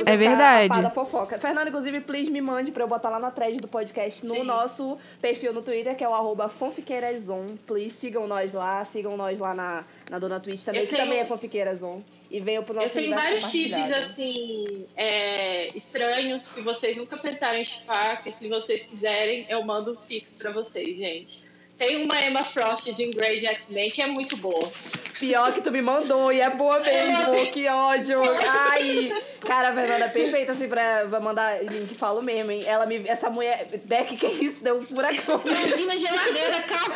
É 0.07 0.17
verdade. 0.17 0.95
fofoca. 0.95 1.39
Fernando, 1.39 1.69
inclusive, 1.69 2.01
please 2.01 2.31
me 2.31 2.41
mande 2.41 2.71
pra 2.71 2.85
eu 2.85 2.89
botar 2.89 3.11
lá 3.11 3.19
na 3.19 3.31
thread 3.31 3.61
do 3.61 3.69
podcast 3.69 4.25
no 4.25 4.37
Sim. 4.37 4.45
nosso 4.45 4.99
perfil 5.21 5.53
no 5.53 5.63
Twitter, 5.63 5.97
que 5.97 6.05
é 6.05 6.09
o 6.09 6.15
arroba 6.15 6.49
fanfiqueirazon. 6.49 7.57
Please 7.67 7.91
sigam 7.91 8.27
nós 8.27 8.53
lá, 8.53 8.85
sigam 8.85 9.17
nós 9.17 9.39
lá 9.39 9.55
na, 9.55 9.85
na 10.11 10.19
Dona 10.19 10.41
Twitch 10.41 10.65
também, 10.65 10.83
eu 10.83 10.87
que 10.87 10.95
tenho... 10.95 11.07
também 11.07 11.21
é 11.21 11.25
fanfiqueirazon. 11.25 12.03
E 12.31 12.41
venham 12.41 12.65
pro 12.65 12.75
nosso 12.75 12.87
Eu 12.87 12.91
tenho 12.91 13.15
vários 13.15 13.51
chips, 13.51 13.91
assim, 13.93 14.85
é, 14.97 15.77
estranhos, 15.77 16.53
que 16.53 16.61
vocês 16.61 16.97
nunca 16.97 17.17
pensaram 17.17 17.59
em 17.59 17.65
chipar, 17.65 18.23
que 18.23 18.31
se 18.31 18.49
vocês 18.49 18.83
quiserem, 18.83 19.47
eu 19.49 19.65
mando 19.65 19.97
fixo 19.97 20.37
pra 20.37 20.51
vocês, 20.51 20.97
gente. 20.97 21.46
Tem 21.79 22.05
uma 22.05 22.19
Emma 22.23 22.43
Frost 22.43 22.95
de 22.95 23.07
Grey 23.11 23.39
de 23.39 23.47
X-Men 23.47 23.91
que 23.91 24.01
é 24.01 24.07
muito 24.07 24.37
boa. 24.39 24.71
Pior 25.19 25.53
que 25.53 25.63
tu 25.63 25.71
me 25.71 25.81
mandou, 25.81 26.31
e 26.31 26.41
é 26.41 26.51
boa 26.51 26.81
mesmo, 26.81 27.53
que 27.53 27.67
ódio. 27.69 28.21
Ai, 28.69 29.11
cara, 29.41 29.71
a 29.71 29.75
Fernanda 29.75 30.05
é 30.05 30.09
perfeita, 30.09 30.53
assim, 30.53 30.69
pra, 30.69 31.07
pra 31.09 31.21
mandar 31.21 31.65
link, 31.65 31.95
falo 31.95 32.23
mesmo, 32.23 32.51
hein. 32.51 32.63
Ela 32.67 32.85
me, 32.85 33.03
essa 33.09 33.31
mulher, 33.31 33.67
Deck, 33.85 34.15
que 34.17 34.27
é 34.27 34.31
isso? 34.31 34.63
Deu 34.63 34.79
um 34.79 34.85
furacão. 34.85 35.41
na 35.87 35.97
geladeira, 35.97 36.63
calma. 36.63 36.95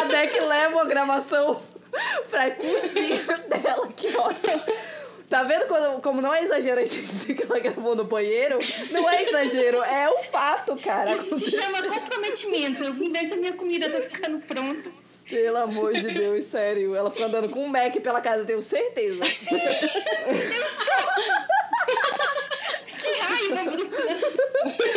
A 0.00 0.04
Deck 0.06 0.40
leva 0.40 0.80
a 0.80 0.84
gravação 0.86 1.60
pra 2.30 2.50
cozinha 2.52 3.38
dela, 3.48 3.88
que 3.94 4.16
ódio. 4.16 4.40
Tá 5.28 5.42
vendo 5.42 5.66
como, 5.66 6.02
como 6.02 6.20
não 6.20 6.34
é 6.34 6.42
exagero 6.42 6.80
a 6.80 6.84
gente 6.84 7.00
dizer 7.02 7.34
que 7.34 7.42
ela 7.44 7.58
gravou 7.58 7.96
no 7.96 8.04
banheiro? 8.04 8.58
Não 8.90 9.08
é 9.08 9.22
exagero, 9.22 9.82
é 9.82 10.08
um 10.10 10.22
fato, 10.24 10.76
cara. 10.76 11.14
Isso 11.14 11.38
se 11.38 11.50
chama 11.50 11.82
comprometimento. 11.82 12.84
Eu 12.84 12.94
se 12.94 13.32
a 13.32 13.36
minha 13.36 13.52
comida 13.54 13.90
tá 13.90 14.00
ficando 14.00 14.38
pronta. 14.40 14.90
Pelo 15.28 15.56
amor 15.56 15.94
de 15.94 16.10
Deus, 16.10 16.44
sério. 16.44 16.94
Ela 16.94 17.10
fica 17.10 17.26
andando 17.26 17.48
com 17.48 17.64
um 17.64 17.68
Mac 17.68 17.94
pela 17.96 18.20
casa, 18.20 18.44
tenho 18.44 18.60
certeza. 18.60 19.24
Sim, 19.24 19.56
eu 19.56 20.62
estou. 20.62 20.94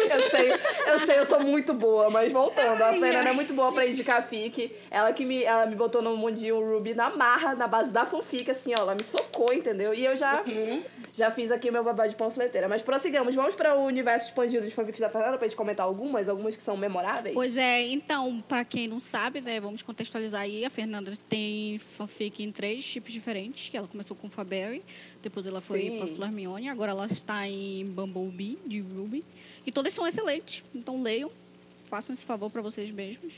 Eu 0.09 0.19
sei, 0.19 0.53
eu 0.87 0.99
sei, 0.99 1.19
eu 1.19 1.25
sou 1.25 1.39
muito 1.39 1.73
boa, 1.73 2.09
mas 2.09 2.31
voltando, 2.31 2.81
a 2.81 2.93
Fernanda 2.93 3.29
é 3.29 3.33
muito 3.33 3.53
boa 3.53 3.71
pra 3.71 3.85
indicar 3.87 4.25
fic. 4.25 4.71
Ela 4.89 5.11
que 5.13 5.25
me, 5.25 5.43
ela 5.43 5.65
me 5.65 5.75
botou 5.75 6.01
no 6.01 6.15
mundinho 6.15 6.59
Ruby 6.59 6.93
na 6.93 7.09
marra, 7.09 7.55
na 7.55 7.67
base 7.67 7.91
da 7.91 8.05
fanfic, 8.05 8.49
assim, 8.49 8.73
ó, 8.77 8.81
ela 8.81 8.95
me 8.95 9.03
socou, 9.03 9.53
entendeu? 9.53 9.93
E 9.93 10.05
eu 10.05 10.15
já, 10.15 10.43
uhum. 10.47 10.83
já 11.13 11.31
fiz 11.31 11.51
aqui 11.51 11.69
o 11.69 11.73
meu 11.73 11.83
babado 11.83 12.09
de 12.09 12.15
panfleteira. 12.15 12.67
Mas 12.67 12.81
prosseguimos, 12.81 13.35
vamos 13.35 13.55
para 13.55 13.75
o 13.75 13.85
universo 13.85 14.27
expandido 14.27 14.65
de 14.65 14.71
fanfics 14.71 15.01
da 15.01 15.09
Fernanda 15.09 15.37
pra 15.37 15.47
gente 15.47 15.57
comentar 15.57 15.85
algumas, 15.85 16.29
algumas 16.29 16.55
que 16.55 16.63
são 16.63 16.77
memoráveis. 16.77 17.33
Pois 17.33 17.57
é, 17.57 17.87
então, 17.87 18.39
pra 18.47 18.63
quem 18.63 18.87
não 18.87 18.99
sabe, 18.99 19.41
né, 19.41 19.59
vamos 19.59 19.81
contextualizar 19.81 20.41
aí, 20.41 20.65
a 20.65 20.69
Fernanda 20.69 21.17
tem 21.29 21.79
fanfic 21.97 22.43
em 22.43 22.51
três 22.51 22.85
tipos 22.85 23.11
diferentes, 23.11 23.69
que 23.69 23.77
ela 23.77 23.87
começou 23.87 24.15
com 24.15 24.29
Faberry, 24.29 24.83
depois 25.21 25.45
ela 25.45 25.59
foi 25.59 25.81
Sim. 25.81 25.97
pra 25.99 26.07
Flarmione, 26.07 26.69
agora 26.69 26.91
ela 26.91 27.07
está 27.11 27.47
em 27.47 27.85
Bumblebee, 28.27 28.57
de 28.65 28.79
Ruby. 28.81 29.23
E 29.65 29.71
todas 29.71 29.93
são 29.93 30.07
excelentes. 30.07 30.63
Então 30.73 31.01
leiam, 31.01 31.29
façam 31.89 32.13
esse 32.15 32.23
favor 32.25 32.49
para 32.49 32.61
vocês 32.61 32.89
mesmos. 32.93 33.33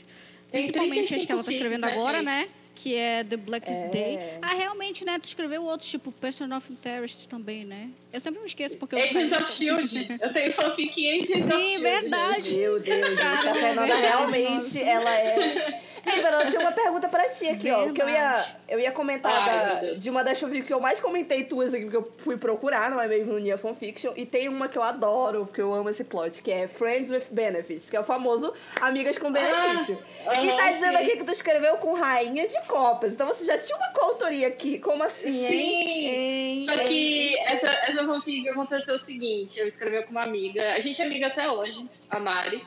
Tem 0.50 0.64
Principalmente 0.64 1.14
as 1.14 1.24
que 1.26 1.32
ela 1.32 1.44
tá 1.44 1.52
escrevendo 1.52 1.80
né, 1.82 1.92
agora, 1.92 2.18
gente? 2.18 2.24
né? 2.26 2.48
Que 2.74 2.94
é 2.96 3.22
The 3.22 3.36
Blackest 3.36 3.84
É. 3.84 3.88
Day. 3.88 4.18
Ah, 4.42 4.54
realmente, 4.56 5.04
né? 5.04 5.18
Tu 5.20 5.26
escreveu 5.28 5.62
outros, 5.64 5.88
tipo 5.88 6.10
Person 6.10 6.52
of 6.56 6.72
Interest 6.72 7.28
também, 7.28 7.64
né? 7.64 7.88
Eu 8.12 8.20
sempre 8.20 8.40
me 8.40 8.46
esqueço 8.48 8.74
porque 8.76 8.96
eu. 8.96 8.98
Agents 8.98 9.32
of 9.32 9.52
Shield. 9.52 10.08
Eu 10.20 10.32
tenho 10.32 10.50
fanfic 10.52 11.08
Agents 11.08 11.30
of 11.30 11.52
Sim, 11.52 11.64
Shield. 11.68 11.82
verdade. 11.82 12.40
gente. 12.40 12.56
Meu 12.58 12.80
Deus, 12.80 13.06
gente, 13.08 13.22
a 13.22 13.54
Fernanda 13.54 13.94
realmente, 13.94 14.80
ela 14.82 15.14
é... 15.14 15.82
Ei, 16.12 16.24
eu 16.24 16.50
tenho 16.50 16.60
uma 16.60 16.72
pergunta 16.72 17.08
pra 17.08 17.28
ti 17.28 17.48
aqui, 17.48 17.70
ó. 17.70 17.90
Que 17.92 18.02
eu 18.02 18.08
ia, 18.08 18.44
eu 18.68 18.78
ia 18.80 18.92
comentar 18.92 19.32
Ai, 19.32 19.80
da- 19.88 19.92
de 19.94 20.10
uma 20.10 20.22
das 20.24 20.38
fanfics 20.38 20.66
que 20.66 20.72
eu 20.74 20.80
mais 20.80 21.00
comentei 21.00 21.44
tuas 21.44 21.72
aqui, 21.74 21.84
porque 21.84 21.96
eu 21.96 22.12
fui 22.18 22.36
procurar, 22.36 22.90
não 22.90 23.00
é 23.00 23.06
mesmo 23.08 23.32
no 23.32 23.38
Nia 23.38 23.56
Fanfiction. 23.58 24.12
E 24.16 24.24
tem 24.26 24.48
uma 24.48 24.68
que 24.68 24.76
eu 24.78 24.82
adoro, 24.82 25.46
porque 25.46 25.60
eu 25.60 25.72
amo 25.74 25.88
esse 25.90 26.04
plot, 26.04 26.42
que 26.42 26.50
é 26.50 26.66
Friends 26.68 27.10
with 27.10 27.24
Benefits, 27.30 27.88
que 27.90 27.96
é 27.96 28.00
o 28.00 28.04
famoso 28.04 28.52
Amigas 28.80 29.18
com 29.18 29.30
Benefício. 29.32 29.98
Ah, 30.26 30.42
e 30.42 30.50
tá 30.56 30.70
dizendo 30.70 30.96
aqui 30.98 31.16
que 31.16 31.24
tu 31.24 31.32
escreveu 31.32 31.76
com 31.76 31.94
Rainha 31.94 32.46
de 32.46 32.60
Copas. 32.66 33.12
Então 33.12 33.26
você 33.26 33.44
já 33.44 33.58
tinha 33.58 33.76
uma 33.76 33.90
coautoria 33.92 34.48
aqui. 34.48 34.78
Como 34.78 35.02
assim, 35.02 35.28
hein? 35.28 35.46
Sim. 35.46 36.06
Hein? 36.10 36.64
Só 36.64 36.76
que 36.84 37.36
essa, 37.46 37.66
essa 37.66 38.04
fanfic 38.04 38.48
aconteceu 38.48 38.94
o 38.94 38.98
seguinte, 38.98 39.58
eu 39.60 39.66
escrevi 39.66 40.02
com 40.04 40.10
uma 40.12 40.22
amiga, 40.22 40.62
a 40.74 40.80
gente 40.80 41.00
é 41.00 41.04
amiga 41.04 41.26
até 41.26 41.48
hoje, 41.50 41.88
a 42.10 42.18
Mari. 42.18 42.62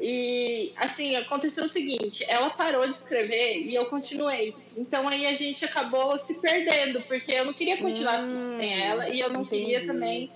E 0.00 0.72
assim, 0.76 1.16
aconteceu 1.16 1.64
o 1.64 1.68
seguinte, 1.68 2.24
ela 2.28 2.50
parou 2.50 2.84
de 2.84 2.94
escrever 2.94 3.62
e 3.62 3.74
eu 3.74 3.86
continuei. 3.86 4.54
Então 4.76 5.08
aí 5.08 5.26
a 5.26 5.34
gente 5.34 5.64
acabou 5.64 6.16
se 6.18 6.40
perdendo, 6.40 7.00
porque 7.02 7.32
eu 7.32 7.44
não 7.44 7.52
queria 7.52 7.76
continuar 7.78 8.22
Hum, 8.22 8.56
sem 8.56 8.80
ela 8.80 9.08
e 9.08 9.18
eu 9.18 9.28
não 9.30 9.44
queria 9.44 9.78
entendi. 9.78 9.86
também 9.86 10.30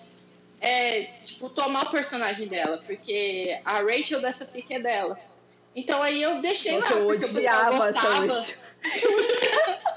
é, 0.60 1.02
tipo, 1.22 1.48
tomar 1.50 1.86
o 1.86 1.90
personagem 1.90 2.46
dela, 2.46 2.78
porque 2.86 3.60
a 3.64 3.80
Rachel 3.82 4.20
dessa 4.20 4.46
fic 4.46 4.72
é 4.72 4.80
dela. 4.80 5.18
Então 5.74 6.02
aí 6.02 6.22
eu 6.22 6.40
deixei 6.40 6.78
Nossa, 6.78 6.94
lá, 6.94 7.00
eu 7.00 7.06
porque 7.06 7.24
o 7.24 7.32
pessoal 7.34 7.72
essa 7.72 7.78
gostava. 7.78 8.46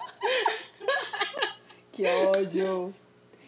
Que 1.92 2.06
ódio. 2.06 2.94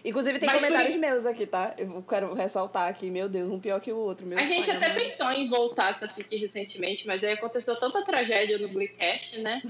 Inclusive 0.07 0.39
tem 0.39 0.47
Mas 0.47 0.61
comentários 0.61 0.91
foi... 0.91 0.99
meus 0.99 1.25
aqui, 1.25 1.45
tá? 1.45 1.75
Eu 1.77 2.01
quero 2.01 2.33
ressaltar 2.33 2.89
aqui, 2.89 3.09
meu 3.09 3.27
Deus, 3.27 3.51
um 3.51 3.59
pior 3.59 3.81
que 3.81 3.91
o 3.91 3.97
outro. 3.97 4.25
Meu 4.25 4.39
a 4.39 4.43
gente 4.43 4.71
até 4.71 4.89
pensou 4.89 5.29
em 5.33 5.49
voltar 5.49 5.89
essa 5.89 6.07
FIC 6.07 6.37
recentemente, 6.37 7.05
mas 7.05 7.25
aí 7.25 7.33
aconteceu 7.33 7.77
tanta 7.77 8.01
tragédia 8.05 8.57
no 8.57 8.69
Bleakcast, 8.69 9.41
né? 9.41 9.61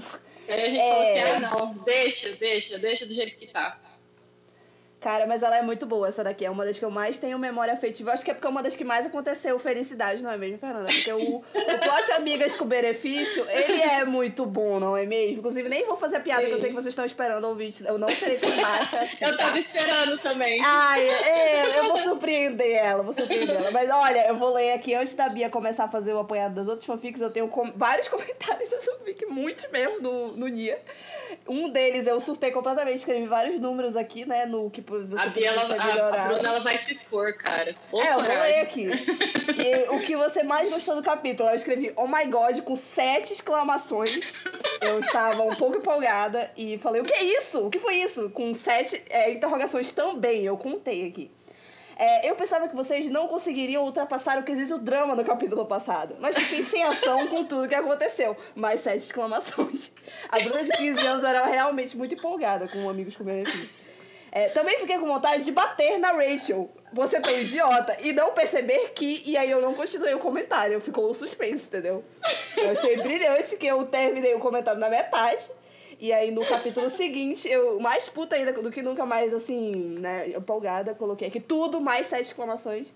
Aí 0.48 0.62
a 0.62 0.66
gente 0.66 0.78
é... 0.78 0.88
falou 0.88 1.02
assim, 1.02 1.20
ah 1.20 1.40
não, 1.40 1.74
deixa, 1.84 2.30
deixa, 2.36 2.78
deixa 2.78 3.04
do 3.04 3.14
jeito 3.14 3.36
que 3.36 3.48
tá. 3.48 3.76
Cara, 5.00 5.28
mas 5.28 5.44
ela 5.44 5.56
é 5.56 5.62
muito 5.62 5.86
boa, 5.86 6.08
essa 6.08 6.24
daqui. 6.24 6.44
É 6.44 6.50
uma 6.50 6.64
das 6.64 6.76
que 6.76 6.84
eu 6.84 6.90
mais 6.90 7.18
tenho 7.18 7.38
memória 7.38 7.72
afetiva. 7.72 8.12
Acho 8.12 8.24
que 8.24 8.32
é 8.32 8.34
porque 8.34 8.46
é 8.46 8.50
uma 8.50 8.62
das 8.62 8.74
que 8.74 8.84
mais 8.84 9.06
aconteceu 9.06 9.56
felicidade, 9.58 10.22
não 10.22 10.30
é 10.30 10.36
mesmo, 10.36 10.58
Fernanda? 10.58 10.86
Porque 10.86 11.12
o, 11.12 11.36
o 11.36 11.42
plot 11.42 12.12
Amigas 12.16 12.56
com 12.56 12.64
Benefício, 12.64 13.46
ele 13.48 13.80
é 13.80 14.04
muito 14.04 14.44
bom, 14.44 14.80
não 14.80 14.96
é 14.96 15.06
mesmo? 15.06 15.38
Inclusive, 15.38 15.68
nem 15.68 15.86
vou 15.86 15.96
fazer 15.96 16.20
piada, 16.20 16.42
Sim. 16.42 16.48
que 16.48 16.54
eu 16.54 16.60
sei 16.60 16.68
que 16.70 16.74
vocês 16.74 16.92
estão 16.92 17.04
esperando 17.04 17.44
ouvir. 17.44 17.72
Eu 17.84 17.96
não 17.96 18.08
serei 18.08 18.38
tão 18.38 18.50
baixa 18.56 19.00
assim. 19.00 19.24
Eu 19.24 19.36
tava 19.36 19.56
esperando 19.56 20.18
também. 20.18 20.60
Ai, 20.64 21.08
é, 21.08 21.78
eu 21.78 21.84
vou 21.84 21.98
surpreender 21.98 22.76
ela, 22.76 23.02
vou 23.04 23.14
surpreender 23.14 23.54
ela. 23.54 23.70
Mas 23.70 23.88
olha, 23.90 24.26
eu 24.26 24.34
vou 24.34 24.52
ler 24.52 24.72
aqui, 24.72 24.94
antes 24.94 25.14
da 25.14 25.28
Bia 25.28 25.48
começar 25.48 25.84
a 25.84 25.88
fazer 25.88 26.12
o 26.12 26.18
apanhado 26.18 26.56
das 26.56 26.66
outras 26.66 26.84
fanfics, 26.84 27.20
eu 27.20 27.30
tenho 27.30 27.46
com, 27.46 27.70
vários 27.72 28.08
comentários 28.08 28.68
dessa 28.68 28.92
fanfic, 28.96 29.26
muitos 29.26 29.70
mesmo, 29.70 30.00
no, 30.00 30.32
no 30.32 30.48
Nia. 30.48 30.80
Um 31.46 31.70
deles 31.70 32.06
eu 32.06 32.18
surtei 32.18 32.50
completamente, 32.50 32.96
escrevi 32.96 33.26
vários 33.26 33.60
números 33.60 33.94
aqui, 33.94 34.24
né, 34.24 34.44
no 34.44 34.70
que 34.70 34.82
você 34.88 35.22
a 35.22 35.26
Bia, 35.26 35.48
ela, 35.48 35.62
a, 35.62 36.24
a, 36.24 36.28
Bruna 36.28 36.48
ela 36.48 36.60
vai 36.60 36.78
se 36.78 36.92
expor, 36.92 37.34
cara. 37.34 37.74
Ô, 37.92 38.00
é, 38.00 38.14
eu 38.14 38.20
vou 38.20 38.28
ler 38.28 38.60
aqui. 38.60 38.86
E 38.86 39.94
o 39.94 40.00
que 40.00 40.16
você 40.16 40.42
mais 40.42 40.70
gostou 40.70 40.96
do 40.96 41.02
capítulo? 41.02 41.48
Eu 41.48 41.54
escrevi 41.54 41.92
Oh 41.96 42.06
my 42.06 42.24
God 42.26 42.60
com 42.60 42.74
sete 42.76 43.32
exclamações. 43.32 44.44
Eu 44.80 45.00
estava 45.00 45.42
um 45.42 45.54
pouco 45.56 45.76
empolgada 45.76 46.50
e 46.56 46.78
falei: 46.78 47.02
O 47.02 47.04
que 47.04 47.12
é 47.12 47.22
isso? 47.22 47.66
O 47.66 47.70
que 47.70 47.78
foi 47.78 47.96
isso? 47.96 48.30
Com 48.30 48.54
sete 48.54 49.02
é, 49.10 49.32
interrogações 49.32 49.90
também. 49.90 50.44
Eu 50.44 50.56
contei 50.56 51.08
aqui. 51.08 51.30
É, 51.98 52.30
eu 52.30 52.36
pensava 52.36 52.68
que 52.68 52.76
vocês 52.76 53.10
não 53.10 53.26
conseguiriam 53.26 53.82
ultrapassar 53.82 54.38
o 54.38 54.44
quesito 54.44 54.78
drama 54.78 55.16
no 55.16 55.24
capítulo 55.24 55.66
passado, 55.66 56.14
mas 56.20 56.38
fiquei 56.38 56.62
sem 56.62 56.84
ação 56.84 57.26
com 57.26 57.44
tudo 57.44 57.68
que 57.68 57.74
aconteceu. 57.74 58.36
Mais 58.54 58.80
sete 58.80 58.98
exclamações. 58.98 59.90
A 60.28 60.38
Bruna 60.38 60.62
de 60.62 60.70
15 60.70 61.06
anos 61.06 61.24
era 61.24 61.44
realmente 61.44 61.96
muito 61.96 62.14
empolgada 62.14 62.68
com 62.68 62.88
Amigos 62.88 63.16
com 63.16 63.24
Benefício. 63.24 63.87
É, 64.30 64.48
também 64.48 64.78
fiquei 64.78 64.98
com 64.98 65.06
vontade 65.06 65.44
de 65.44 65.52
bater 65.52 65.98
na 65.98 66.12
Rachel. 66.12 66.68
Você 66.92 67.16
é 67.16 67.20
tão 67.20 67.32
idiota. 67.38 67.96
E 68.00 68.12
não 68.12 68.32
perceber 68.32 68.90
que. 68.90 69.22
E 69.26 69.36
aí 69.36 69.50
eu 69.50 69.60
não 69.60 69.74
continuei 69.74 70.14
o 70.14 70.18
comentário. 70.18 70.80
Ficou 70.80 71.10
o 71.10 71.14
suspense, 71.14 71.66
entendeu? 71.66 72.04
Eu 72.56 72.70
achei 72.70 72.96
brilhante 72.96 73.56
que 73.56 73.66
eu 73.66 73.86
terminei 73.86 74.34
o 74.34 74.38
comentário 74.38 74.80
na 74.80 74.88
metade. 74.88 75.44
E 76.00 76.12
aí 76.12 76.30
no 76.30 76.44
capítulo 76.44 76.88
seguinte, 76.88 77.48
eu, 77.48 77.80
mais 77.80 78.08
puta 78.08 78.36
ainda 78.36 78.52
do 78.52 78.70
que 78.70 78.82
nunca 78.82 79.04
mais, 79.04 79.34
assim, 79.34 79.72
né, 79.98 80.28
empolgada, 80.28 80.94
coloquei 80.94 81.26
aqui 81.26 81.40
tudo, 81.40 81.80
mais 81.80 82.06
sete 82.06 82.26
exclamações. 82.26 82.92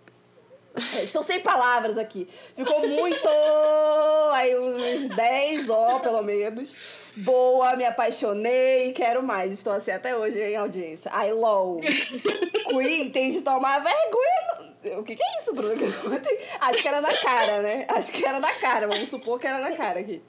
É, 0.74 1.04
estou 1.04 1.22
sem 1.22 1.40
palavras 1.40 1.98
aqui. 1.98 2.26
Ficou 2.56 2.88
muito. 2.88 3.28
Aí 4.32 4.58
uns 4.58 5.14
10 5.14 5.70
ó, 5.70 5.98
pelo 5.98 6.22
menos. 6.22 7.12
Boa, 7.16 7.76
me 7.76 7.84
apaixonei, 7.84 8.92
quero 8.92 9.22
mais. 9.22 9.52
Estou 9.52 9.72
assim 9.72 9.90
até 9.90 10.16
hoje 10.16 10.40
em 10.40 10.56
audiência. 10.56 11.10
Ai, 11.12 11.32
lol. 11.32 11.80
Queen 12.68 13.10
tem 13.10 13.30
de 13.30 13.42
tomar 13.42 13.80
vergonha. 13.80 14.98
O 14.98 15.02
que, 15.04 15.14
que 15.14 15.22
é 15.22 15.38
isso, 15.40 15.52
Bruno? 15.52 15.74
Acho 16.60 16.82
que 16.82 16.88
era 16.88 17.00
na 17.00 17.16
cara, 17.18 17.62
né? 17.62 17.86
Acho 17.88 18.10
que 18.10 18.24
era 18.24 18.40
na 18.40 18.52
cara. 18.54 18.88
Vamos 18.88 19.08
supor 19.08 19.38
que 19.38 19.46
era 19.46 19.58
na 19.58 19.76
cara 19.76 20.00
aqui. 20.00 20.22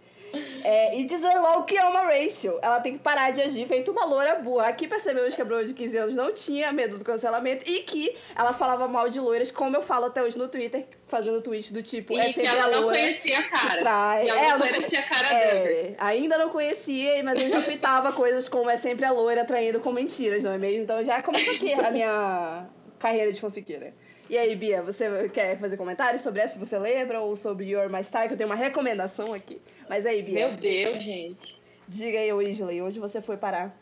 É, 0.64 0.97
e 0.99 1.05
dizer 1.05 1.34
logo 1.39 1.64
que 1.64 1.77
ama 1.77 2.01
Rachel. 2.01 2.60
Ela 2.61 2.80
tem 2.80 2.93
que 2.93 2.99
parar 2.99 3.31
de 3.31 3.41
agir 3.41 3.68
feito 3.68 3.91
uma 3.91 4.05
loira 4.05 4.35
boa. 4.35 4.65
Aqui 4.68 4.88
percebemos 4.88 5.35
que 5.35 5.41
a 5.41 5.45
Bruna 5.45 5.64
de 5.65 5.73
15 5.73 5.97
anos 5.97 6.15
não 6.15 6.34
tinha 6.34 6.72
medo 6.72 6.97
do 6.97 7.05
cancelamento 7.05 7.69
e 7.69 7.81
que 7.81 8.15
ela 8.35 8.53
falava 8.53 8.88
mal 8.88 9.10
de 9.10 9.19
loiras, 9.19 9.51
como 9.51 9.76
eu 9.76 9.81
falo 9.81 10.05
até 10.05 10.23
hoje 10.23 10.38
no 10.38 10.47
Twitter, 10.47 10.85
fazendo 11.07 11.41
tweet 11.41 11.73
do 11.73 11.84
tipo. 11.84 12.14
E 12.14 12.19
é 12.19 12.34
que 12.34 12.45
ela 12.45 12.68
não 12.69 12.84
conhecia 12.84 13.39
a 13.39 13.43
cara. 13.43 13.80
Trai. 13.80 14.30
Ela 14.30 14.41
é, 14.41 14.49
não 14.49 14.60
conhecia 14.60 14.99
a 14.99 15.03
cara 15.03 15.27
é, 15.34 15.95
Ainda 15.99 16.38
não 16.38 16.49
conhecia, 16.49 17.23
mas 17.23 17.39
eu 17.39 17.49
já 17.49 17.61
tweetava 17.61 18.14
coisas 18.14 18.47
como 18.49 18.69
é 18.69 18.77
sempre 18.77 19.05
a 19.05 19.11
loira 19.11 19.45
traindo 19.45 19.80
com 19.80 19.91
mentiras, 19.91 20.43
não 20.43 20.51
é 20.51 20.57
mesmo? 20.57 20.84
Então 20.84 21.03
já 21.03 21.22
começa 21.22 21.51
aqui 21.51 21.73
a 21.73 21.91
minha 21.91 22.65
carreira 22.99 23.31
de 23.31 23.39
fanfiqueira. 23.39 23.93
E 24.29 24.37
aí, 24.37 24.55
Bia, 24.55 24.81
você 24.81 25.29
quer 25.29 25.59
fazer 25.59 25.77
comentários 25.77 26.21
sobre 26.21 26.41
essa, 26.41 26.53
se 26.53 26.59
você 26.59 26.77
lembra, 26.79 27.19
ou 27.19 27.35
sobre 27.35 27.65
Your 27.65 27.89
My 27.91 28.03
Star, 28.03 28.27
que 28.27 28.33
eu 28.33 28.37
tenho 28.37 28.49
uma 28.49 28.55
recomendação 28.55 29.33
aqui. 29.33 29.61
Mas 29.89 30.05
aí, 30.05 30.21
Bia. 30.21 30.47
Meu 30.47 30.57
Deus, 30.57 31.03
gente. 31.03 31.61
Diga 31.87 32.17
aí, 32.17 32.31
Weasley, 32.31 32.81
onde 32.81 32.99
você 32.99 33.21
foi 33.21 33.37
parar? 33.37 33.75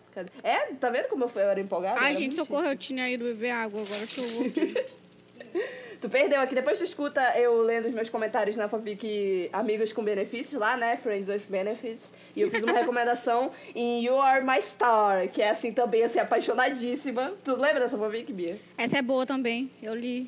É, 0.43 0.73
tá 0.73 0.89
vendo 0.89 1.07
como 1.07 1.23
eu, 1.23 1.29
fui, 1.29 1.41
eu 1.41 1.49
era 1.49 1.59
empolgada? 1.59 1.99
Ai, 2.01 2.15
gente, 2.17 2.35
socorro, 2.35 2.65
eu 2.65 2.75
tinha 2.75 3.09
ido 3.09 3.23
beber 3.23 3.51
água, 3.51 3.81
agora 3.81 4.07
que 4.07 4.19
eu 4.19 4.27
vou 4.27 4.43
Tu 6.01 6.09
perdeu 6.09 6.41
aqui, 6.41 6.55
depois 6.55 6.79
tu 6.79 6.83
escuta 6.83 7.21
eu 7.37 7.61
lendo 7.61 7.87
os 7.87 7.93
meus 7.93 8.09
comentários 8.09 8.57
na 8.57 8.67
fanfic 8.67 9.51
Amigos 9.53 9.93
com 9.93 10.03
Benefícios 10.03 10.59
lá, 10.59 10.75
né? 10.75 10.97
Friends 10.97 11.29
with 11.29 11.43
Benefits. 11.47 12.11
E 12.35 12.41
eu 12.41 12.49
fiz 12.49 12.63
uma 12.63 12.73
recomendação 12.73 13.51
em 13.75 14.03
You 14.03 14.19
Are 14.19 14.43
My 14.43 14.59
Star, 14.59 15.27
que 15.27 15.43
é 15.43 15.51
assim 15.51 15.71
também, 15.71 16.03
assim, 16.03 16.17
apaixonadíssima. 16.17 17.31
Tu 17.43 17.55
lembra 17.55 17.81
dessa 17.81 17.99
fanfic, 17.99 18.33
Bia? 18.33 18.59
Essa 18.79 18.97
é 18.97 19.01
boa 19.03 19.27
também, 19.27 19.69
eu 19.83 19.93
li. 19.93 20.27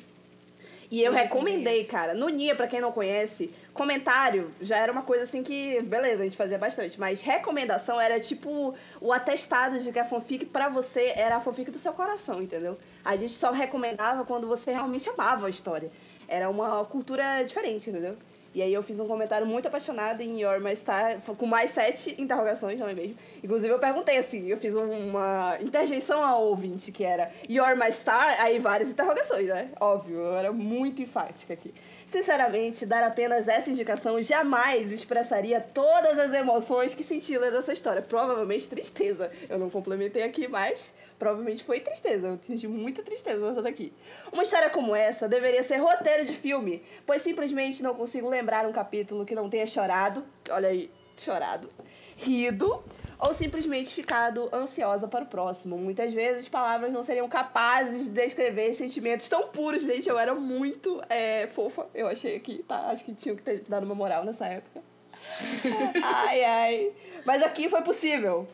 E 0.94 1.02
eu 1.02 1.12
recomendei, 1.12 1.82
cara. 1.82 2.14
No 2.14 2.28
Nia, 2.28 2.54
pra 2.54 2.68
quem 2.68 2.80
não 2.80 2.92
conhece, 2.92 3.52
comentário 3.72 4.52
já 4.60 4.76
era 4.76 4.92
uma 4.92 5.02
coisa 5.02 5.24
assim 5.24 5.42
que, 5.42 5.82
beleza, 5.82 6.22
a 6.22 6.24
gente 6.24 6.36
fazia 6.36 6.56
bastante. 6.56 7.00
Mas 7.00 7.20
recomendação 7.20 8.00
era 8.00 8.20
tipo 8.20 8.72
o 9.00 9.12
atestado 9.12 9.80
de 9.80 9.90
que 9.90 9.98
a 9.98 10.04
fanfic 10.04 10.44
pra 10.46 10.68
você 10.68 11.12
era 11.16 11.34
a 11.34 11.40
fanfic 11.40 11.72
do 11.72 11.80
seu 11.80 11.92
coração, 11.92 12.40
entendeu? 12.40 12.78
A 13.04 13.16
gente 13.16 13.32
só 13.32 13.50
recomendava 13.50 14.24
quando 14.24 14.46
você 14.46 14.70
realmente 14.70 15.10
amava 15.10 15.48
a 15.48 15.50
história. 15.50 15.90
Era 16.28 16.48
uma 16.48 16.84
cultura 16.84 17.42
diferente, 17.42 17.90
entendeu? 17.90 18.16
E 18.54 18.62
aí 18.62 18.72
eu 18.72 18.82
fiz 18.82 19.00
um 19.00 19.06
comentário 19.06 19.44
muito 19.44 19.66
apaixonado 19.66 20.20
em 20.20 20.40
Your 20.40 20.60
My 20.60 20.74
Star, 20.76 21.18
com 21.36 21.46
mais 21.46 21.72
sete 21.72 22.14
interrogações, 22.20 22.80
é 22.80 22.94
mesmo? 22.94 23.16
Inclusive 23.42 23.72
eu 23.72 23.78
perguntei 23.80 24.16
assim, 24.16 24.46
eu 24.46 24.56
fiz 24.56 24.76
uma 24.76 25.58
interjeição 25.60 26.24
ao 26.24 26.44
ouvinte, 26.44 26.92
que 26.92 27.02
era 27.02 27.30
Your 27.50 27.76
My 27.76 27.90
Star, 27.90 28.40
aí 28.40 28.60
várias 28.60 28.90
interrogações, 28.90 29.48
né? 29.48 29.70
Óbvio, 29.80 30.18
eu 30.18 30.36
era 30.36 30.52
muito 30.52 31.02
enfática 31.02 31.52
aqui. 31.52 31.74
Sinceramente, 32.06 32.86
dar 32.86 33.02
apenas 33.02 33.48
essa 33.48 33.70
indicação 33.70 34.22
jamais 34.22 34.92
expressaria 34.92 35.60
todas 35.60 36.16
as 36.16 36.32
emoções 36.32 36.94
que 36.94 37.02
senti 37.02 37.36
lendo 37.36 37.56
essa 37.56 37.72
história. 37.72 38.02
Provavelmente 38.02 38.68
tristeza. 38.68 39.32
Eu 39.48 39.58
não 39.58 39.68
complementei 39.68 40.22
aqui, 40.22 40.46
mas 40.46 40.94
provavelmente 41.18 41.64
foi 41.64 41.80
tristeza. 41.80 42.28
Eu 42.28 42.38
senti 42.42 42.66
muita 42.66 43.02
tristeza 43.02 43.48
nessa 43.48 43.62
daqui. 43.62 43.92
Uma 44.32 44.42
história 44.42 44.70
como 44.70 44.94
essa 44.94 45.28
deveria 45.28 45.62
ser 45.62 45.76
roteiro 45.76 46.24
de 46.24 46.32
filme, 46.32 46.82
pois 47.06 47.22
simplesmente 47.22 47.82
não 47.82 47.94
consigo 47.94 48.28
lembrar 48.28 48.66
um 48.66 48.72
capítulo 48.72 49.24
que 49.24 49.34
não 49.34 49.48
tenha 49.48 49.66
chorado, 49.66 50.24
olha 50.50 50.68
aí, 50.68 50.90
chorado, 51.16 51.68
rido 52.16 52.82
ou 53.18 53.32
simplesmente 53.32 53.94
ficado 53.94 54.48
ansiosa 54.52 55.08
para 55.08 55.24
o 55.24 55.26
próximo. 55.26 55.78
Muitas 55.78 56.12
vezes 56.12 56.48
palavras 56.48 56.92
não 56.92 57.02
seriam 57.02 57.28
capazes 57.28 58.04
de 58.04 58.10
descrever 58.10 58.74
sentimentos 58.74 59.28
tão 59.28 59.48
puros, 59.48 59.82
gente. 59.82 60.08
Eu 60.08 60.18
era 60.18 60.34
muito 60.34 61.00
é, 61.08 61.46
fofa, 61.46 61.86
eu 61.94 62.06
achei 62.06 62.36
aqui, 62.36 62.64
tá? 62.66 62.88
Acho 62.88 63.04
que 63.04 63.14
tinha 63.14 63.34
que 63.34 63.42
ter 63.42 63.60
dado 63.68 63.84
uma 63.84 63.94
moral 63.94 64.24
nessa 64.24 64.46
época. 64.46 64.82
ai, 66.02 66.44
ai. 66.44 66.92
Mas 67.24 67.42
aqui 67.42 67.68
foi 67.68 67.82
possível 67.82 68.48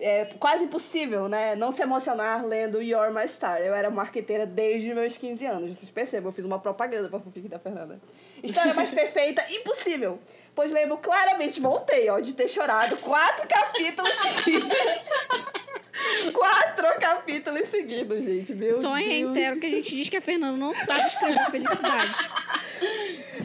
é 0.00 0.24
quase 0.38 0.64
impossível, 0.64 1.28
né? 1.28 1.54
Não 1.54 1.70
se 1.70 1.82
emocionar 1.82 2.44
lendo 2.44 2.82
You're 2.82 3.12
My 3.12 3.28
Star. 3.28 3.60
Eu 3.60 3.74
era 3.74 3.90
marqueteira 3.90 4.46
desde 4.46 4.94
meus 4.94 5.16
15 5.16 5.46
anos. 5.46 5.76
Vocês 5.76 5.90
percebam, 5.90 6.30
eu 6.30 6.34
fiz 6.34 6.44
uma 6.44 6.58
propaganda 6.58 7.08
pra 7.08 7.20
fanfic 7.20 7.48
da 7.48 7.58
Fernanda. 7.58 8.00
História 8.42 8.72
mais 8.74 8.90
perfeita, 8.90 9.44
impossível. 9.52 10.18
Pois 10.54 10.72
lembro 10.72 10.98
claramente, 10.98 11.60
voltei, 11.60 12.08
ó, 12.08 12.18
de 12.18 12.34
ter 12.34 12.48
chorado 12.48 12.96
quatro 12.98 13.46
capítulos 13.46 14.10
seguidos. 14.22 14.70
quatro 16.32 16.86
capítulos 16.98 17.68
seguidos, 17.68 18.24
gente. 18.24 18.54
Meu 18.54 18.80
Só 18.80 18.96
Deus. 18.96 19.06
reitero 19.06 19.60
que 19.60 19.66
a 19.66 19.70
gente 19.70 19.96
diz 19.96 20.08
que 20.08 20.16
a 20.16 20.20
Fernanda 20.20 20.56
não 20.56 20.74
sabe 20.74 21.00
escrever 21.00 21.50
felicidade. 21.50 22.14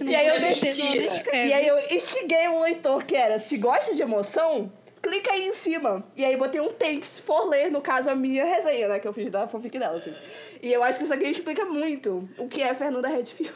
E 0.02 0.16
aí, 0.16 0.28
eu 0.28 0.40
deixei, 0.40 1.10
e 1.34 1.54
aí 1.54 1.68
eu 1.68 1.80
instiguei 1.92 2.48
um 2.48 2.62
leitor 2.62 3.04
que 3.04 3.16
era, 3.16 3.40
se 3.40 3.58
gosta 3.58 3.94
de 3.94 4.02
emoção, 4.02 4.72
clica 5.06 5.32
aí 5.32 5.46
em 5.48 5.54
cima. 5.54 6.04
E 6.16 6.26
aí 6.26 6.36
botei 6.36 6.60
um 6.60 6.72
thanks 6.72 7.20
for 7.20 7.48
ler, 7.48 7.72
no 7.72 7.80
caso, 7.80 8.10
a 8.10 8.16
minha 8.16 8.44
resenha, 8.44 8.88
né? 8.88 9.00
Que 9.00 9.08
eu 9.08 9.14
fiz 9.14 9.30
da 9.30 9.48
fanfic 9.48 9.78
dela, 9.78 9.98
assim. 9.98 10.14
E 10.62 10.74
eu 10.74 10.84
acho 10.84 10.98
que 10.98 11.04
isso 11.06 11.14
aqui 11.14 11.26
explica 11.26 11.64
muito 11.66 12.28
o 12.38 12.48
que 12.48 12.64
é 12.64 12.74
Fernanda 12.74 13.08
Redfield. 13.08 13.54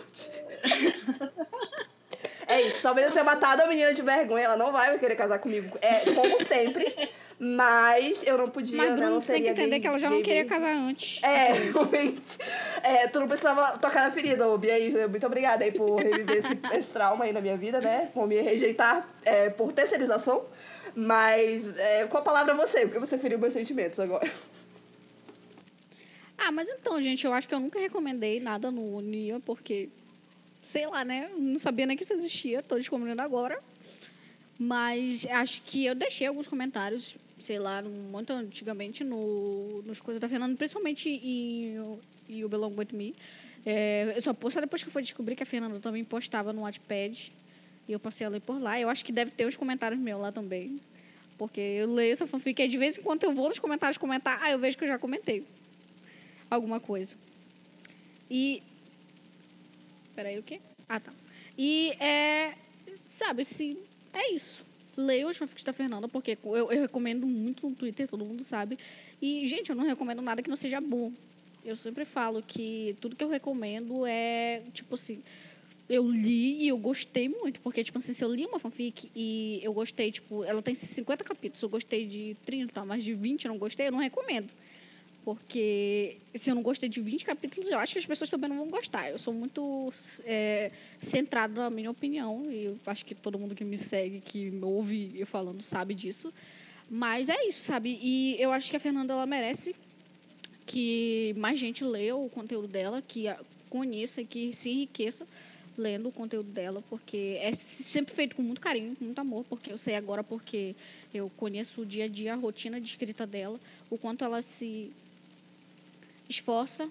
é 2.48 2.62
isso. 2.62 2.82
Talvez 2.84 3.08
eu 3.08 3.14
tenha 3.14 3.26
matado 3.26 3.64
a 3.64 3.68
menina 3.68 3.94
de 3.94 4.02
vergonha. 4.02 4.46
Ela 4.46 4.58
não 4.58 4.72
vai 4.72 4.98
querer 5.00 5.16
casar 5.16 5.40
comigo. 5.40 5.68
É, 5.82 5.92
como 6.14 6.46
sempre. 6.46 6.96
Mas 7.42 8.22
eu 8.28 8.38
não 8.38 8.50
podia, 8.50 8.78
Mas, 8.78 8.96
Bruno, 8.96 9.12
não 9.12 9.20
seria 9.20 9.46
tem 9.46 9.56
que 9.56 9.62
entender 9.62 9.76
gay, 9.76 9.82
que 9.82 9.88
ela 9.88 9.98
já 9.98 10.10
não 10.10 10.22
queria 10.22 10.46
casar 10.46 10.76
antes. 10.76 11.24
É, 11.24 11.54
realmente. 11.72 12.38
É, 12.84 13.08
tu 13.08 13.22
não 13.22 13.28
precisava 13.28 13.78
tocar 13.80 14.04
na 14.04 14.12
ferida, 14.12 14.48
Obi. 14.48 14.70
Aí, 14.70 14.92
muito 15.08 15.26
obrigada 15.26 15.64
aí 15.64 15.72
por 15.72 16.00
reviver 16.00 16.38
esse, 16.38 16.60
esse 16.74 16.92
trauma 16.92 17.24
aí 17.24 17.32
na 17.32 17.40
minha 17.40 17.56
vida, 17.56 17.80
né? 17.80 18.10
Por 18.14 18.28
me 18.28 18.40
rejeitar 18.42 19.08
é, 19.26 19.50
por 19.50 19.72
terceirização. 19.72 20.44
Mas, 20.96 21.78
é, 21.78 22.06
qual 22.08 22.22
a 22.22 22.26
palavra 22.26 22.54
você? 22.56 22.82
Porque 22.82 23.00
você 23.00 23.18
feriu 23.18 23.40
meus 23.40 23.54
sentimentos 23.54 24.00
agora. 24.00 24.32
Ah, 26.38 26.52
mas 26.52 26.70
então, 26.70 27.02
gente, 27.02 27.26
eu 27.26 27.34
acho 27.34 27.48
que 27.48 27.54
eu 27.54 27.60
nunca 27.60 27.80
recomendei 27.80 28.40
nada 28.40 28.72
no 28.72 29.02
Nia, 29.02 29.40
porque, 29.42 29.90
sei 30.66 30.88
lá, 30.88 31.04
né? 31.04 31.30
Não 31.38 31.60
sabia 31.60 31.86
nem 31.86 31.98
que 31.98 32.04
isso 32.04 32.14
existia, 32.14 32.64
tô 32.64 32.76
descobrindo 32.76 33.22
agora. 33.22 33.60
Mas 34.58 35.26
acho 35.30 35.62
que 35.62 35.86
eu 35.86 35.96
deixei 35.96 36.28
alguns 36.28 36.48
comentários, 36.48 37.16
sei 37.44 37.60
lá, 37.60 37.82
muito 37.82 38.32
antigamente 38.34 39.04
no, 39.04 39.82
nos 39.86 40.00
coisas 40.00 40.20
da 40.20 40.28
Fernanda, 40.28 40.56
principalmente 40.56 41.10
em, 41.10 41.78
em 42.30 42.44
o 42.44 42.50
Belong 42.50 42.74
With 42.78 42.90
Me. 42.94 43.16
É, 43.66 44.14
eu 44.16 44.22
só 44.22 44.34
postei 44.34 44.62
depois 44.62 44.82
que 44.82 44.90
eu 44.90 44.94
fui 44.94 45.02
descobrir 45.02 45.36
que 45.36 45.44
a 45.44 45.46
Fernanda 45.46 45.80
também 45.80 46.04
postava 46.04 46.52
no 46.52 46.62
Wattpad. 46.62 47.32
E 47.90 47.92
eu 47.92 48.00
passei 48.00 48.28
a 48.28 48.30
ler 48.30 48.40
por 48.40 48.62
lá. 48.62 48.80
Eu 48.80 48.88
acho 48.88 49.04
que 49.04 49.12
deve 49.12 49.32
ter 49.32 49.48
os 49.48 49.56
comentários 49.58 50.00
meus 50.00 50.22
lá 50.22 50.32
também. 50.32 50.80
Porque 51.40 51.60
eu 51.60 51.92
leio 51.92 52.14
essa 52.14 52.28
fanfic 52.28 52.62
e 52.62 52.68
de 52.68 52.78
vez 52.78 52.96
em 52.96 53.02
quando 53.02 53.24
eu 53.24 53.34
vou 53.34 53.50
nos 53.50 53.58
comentários 53.58 53.98
comentar, 53.98 54.38
ah, 54.44 54.52
eu 54.52 54.60
vejo 54.60 54.78
que 54.78 54.84
eu 54.84 54.88
já 54.88 55.00
comentei 55.00 55.44
alguma 56.52 56.80
coisa. 56.80 57.16
E. 58.30 58.62
Peraí, 60.16 60.38
o 60.38 60.44
quê? 60.44 60.62
Ah, 60.88 61.00
tá. 61.00 61.12
E 61.58 61.90
é. 62.00 62.54
Sabe, 63.06 63.44
se. 63.44 63.76
É 64.14 64.34
isso. 64.34 64.64
Leio 64.96 65.28
as 65.28 65.38
fanfics 65.38 65.64
da 65.64 65.74
Fernanda, 65.74 66.08
porque 66.08 66.38
eu, 66.44 66.72
eu 66.72 66.82
recomendo 66.82 67.26
muito 67.26 67.68
no 67.68 67.76
Twitter, 67.76 68.08
todo 68.08 68.24
mundo 68.24 68.44
sabe. 68.44 68.78
E, 69.20 69.48
gente, 69.48 69.72
eu 69.72 69.76
não 69.76 69.86
recomendo 69.86 70.22
nada 70.22 70.44
que 70.44 70.50
não 70.50 70.58
seja 70.58 70.80
bom. 70.80 71.12
Eu 71.66 71.76
sempre 71.76 72.06
falo 72.06 72.44
que 72.44 72.96
tudo 73.02 73.16
que 73.16 73.24
eu 73.24 73.30
recomendo 73.30 74.06
é, 74.06 74.62
tipo 74.74 74.94
assim, 74.94 75.24
eu 75.90 76.08
li 76.08 76.64
e 76.64 76.68
eu 76.68 76.78
gostei 76.78 77.28
muito, 77.28 77.60
porque, 77.62 77.84
tipo 77.84 77.98
assim, 77.98 78.14
se 78.14 78.24
eu 78.24 78.34
li 78.34 78.46
uma 78.46 78.60
fanfic 78.60 79.10
e 79.16 79.60
eu 79.64 79.74
gostei, 79.74 80.12
tipo, 80.12 80.44
ela 80.44 80.62
tem 80.62 80.76
50 80.76 81.24
capítulos, 81.24 81.62
eu 81.64 81.70
gostei 81.70 82.06
de 82.06 82.38
30, 82.46 82.86
mas 82.86 83.04
de 83.04 83.16
20 83.16 83.46
eu 83.46 83.52
não 83.52 83.58
gostei, 83.58 83.88
eu 83.88 83.92
não 83.92 84.00
recomendo. 84.00 84.50
Porque 85.26 86.18
se 86.36 86.50
eu 86.50 86.56
não 86.56 86.62
gostei 86.62 86.88
de 86.88 87.02
20 87.02 87.26
capítulos, 87.26 87.70
eu 87.70 87.80
acho 87.80 87.94
que 87.94 88.00
as 88.00 88.06
pessoas 88.06 88.30
também 88.30 88.50
não 88.50 88.58
vão 88.58 88.70
gostar. 88.70 89.10
Eu 89.10 89.18
sou 89.18 89.34
muito 89.34 89.92
é, 90.26 90.72
centrada 91.02 91.64
na 91.64 91.70
minha 91.72 91.90
opinião, 91.90 92.46
e 92.52 92.66
eu 92.66 92.78
acho 92.86 93.04
que 93.04 93.16
todo 93.16 93.40
mundo 93.40 93.56
que 93.56 93.66
me 93.66 93.78
segue, 93.78 94.22
que 94.22 94.52
me 94.52 94.64
ouve 94.64 95.12
eu 95.16 95.26
falando, 95.26 95.64
sabe 95.64 95.96
disso. 95.96 96.32
Mas 96.88 97.30
é 97.30 97.48
isso, 97.48 97.64
sabe? 97.64 98.00
E 98.02 98.36
eu 98.40 98.52
acho 98.52 98.70
que 98.70 98.78
a 98.78 98.80
Fernanda, 98.80 99.14
ela 99.14 99.26
merece 99.26 99.76
que 100.68 101.34
mais 101.36 101.60
gente 101.60 101.84
leia 101.84 102.16
o 102.16 102.30
conteúdo 102.30 102.68
dela, 102.68 103.02
que 103.02 103.26
conheça 103.70 104.24
que 104.24 104.54
se 104.54 104.70
enriqueça 104.70 105.26
lendo 105.80 106.10
o 106.10 106.12
conteúdo 106.12 106.52
dela, 106.52 106.84
porque 106.90 107.38
é 107.42 107.54
sempre 107.56 108.14
feito 108.14 108.36
com 108.36 108.42
muito 108.42 108.62
carinho, 108.62 108.96
com 108.96 109.06
muito 109.06 109.20
amor, 109.20 109.46
porque 109.50 109.72
eu 109.72 109.78
sei 109.78 109.96
agora 109.96 110.24
porque 110.24 110.76
eu 111.14 111.32
conheço 111.38 111.82
o 111.82 111.86
dia 111.86 112.06
a 112.06 112.08
dia, 112.08 112.34
a 112.34 112.38
rotina 112.38 112.80
de 112.80 112.88
escrita 112.88 113.26
dela, 113.26 113.60
o 113.90 113.98
quanto 113.98 114.24
ela 114.24 114.42
se 114.42 114.92
esforça, 116.30 116.90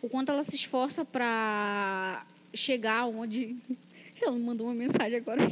o 0.00 0.08
quanto 0.08 0.30
ela 0.30 0.42
se 0.42 0.56
esforça 0.56 1.04
para 1.04 2.24
chegar 2.54 3.06
onde 3.06 3.56
ela 4.22 4.32
mandou 4.38 4.66
uma 4.66 4.74
mensagem 4.74 5.18
agora. 5.18 5.42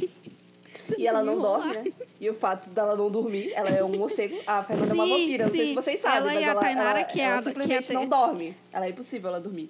E 0.97 1.07
ela 1.07 1.23
não 1.23 1.39
dorme, 1.39 1.73
né? 1.73 1.83
E 2.19 2.29
o 2.29 2.33
fato 2.33 2.69
dela 2.69 2.95
não 2.95 3.11
dormir, 3.11 3.51
ela 3.53 3.69
é 3.69 3.83
um 3.83 3.97
morcego. 3.97 4.37
A 4.45 4.63
Fernanda 4.63 4.93
sim, 4.93 4.99
é 4.99 5.03
uma 5.03 5.17
vampira, 5.17 5.45
não 5.45 5.51
sim. 5.51 5.57
sei 5.57 5.67
se 5.67 5.73
vocês 5.73 5.99
sabem, 5.99 6.19
ela 6.19 6.33
mas 6.33 6.43
ela, 6.47 6.61
Tainara, 6.61 6.99
ela, 6.99 7.03
que 7.03 7.19
é 7.19 7.23
ela, 7.23 7.33
ela 7.33 7.43
simplesmente 7.43 7.91
é 7.91 7.93
não 7.93 8.07
dorme. 8.07 8.55
Ela 8.71 8.85
é 8.85 8.89
impossível 8.89 9.29
ela 9.29 9.39
dormir. 9.39 9.69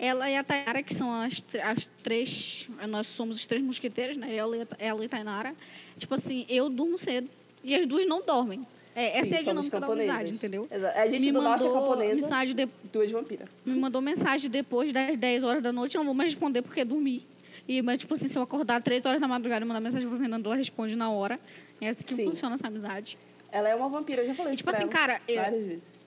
Ela 0.00 0.30
e 0.30 0.36
a 0.36 0.42
Tainara, 0.42 0.82
que 0.82 0.94
são 0.94 1.12
as, 1.12 1.44
as 1.62 1.86
três. 2.02 2.66
Nós 2.88 3.06
somos 3.06 3.36
os 3.36 3.46
três 3.46 3.62
mosqueteiros, 3.62 4.16
né? 4.16 4.34
Ela 4.34 4.56
e, 4.56 4.66
ela 4.78 5.04
e 5.04 5.08
Tainara. 5.08 5.54
Tipo 5.98 6.14
assim, 6.14 6.46
eu 6.48 6.70
durmo 6.70 6.96
cedo 6.96 7.28
e 7.62 7.74
as 7.74 7.86
duas 7.86 8.08
não 8.08 8.22
dormem. 8.24 8.66
É, 8.96 9.18
essa 9.18 9.28
Sim, 9.28 9.34
é 9.34 9.38
a 9.38 9.42
dinâmica 9.42 9.78
da 9.78 9.86
amizade, 9.86 10.30
entendeu? 10.30 10.66
A 10.96 11.06
gente 11.06 11.26
me 11.26 11.32
do 11.32 11.42
norte 11.42 11.66
é 11.66 11.70
camponesa, 11.70 12.14
mensagem 12.22 12.56
de... 12.56 12.68
duas 12.90 13.12
vampiras. 13.12 13.48
Me 13.64 13.78
mandou 13.78 14.00
mensagem 14.00 14.50
depois 14.50 14.90
das 14.92 15.16
10 15.18 15.44
horas 15.44 15.62
da 15.62 15.70
noite, 15.70 15.96
eu 15.96 16.00
não 16.00 16.06
vou 16.06 16.14
mais 16.14 16.32
responder 16.32 16.62
porque 16.62 16.82
dormi. 16.84 17.22
E, 17.68 17.82
mas, 17.82 17.98
tipo 17.98 18.14
assim, 18.14 18.26
se 18.26 18.36
eu 18.36 18.42
acordar 18.42 18.82
3 18.82 19.04
horas 19.04 19.20
da 19.20 19.28
madrugada 19.28 19.64
e 19.64 19.68
mandar 19.68 19.80
mensagem 19.80 20.08
pra 20.08 20.18
Fernanda, 20.18 20.48
ela 20.48 20.56
responde 20.56 20.96
na 20.96 21.10
hora. 21.10 21.38
É 21.80 21.88
assim 21.90 22.02
que 22.02 22.14
Sim. 22.14 22.30
funciona 22.30 22.56
essa 22.56 22.66
amizade. 22.66 23.16
Ela 23.52 23.68
é 23.68 23.74
uma 23.74 23.88
vampira, 23.88 24.22
eu 24.22 24.26
já 24.26 24.34
falei 24.34 24.52
e, 24.52 24.54
isso 24.54 24.64
tipo 24.64 24.70
assim, 24.74 24.88
cara, 24.88 25.20
várias 25.28 25.68
eu... 25.70 25.99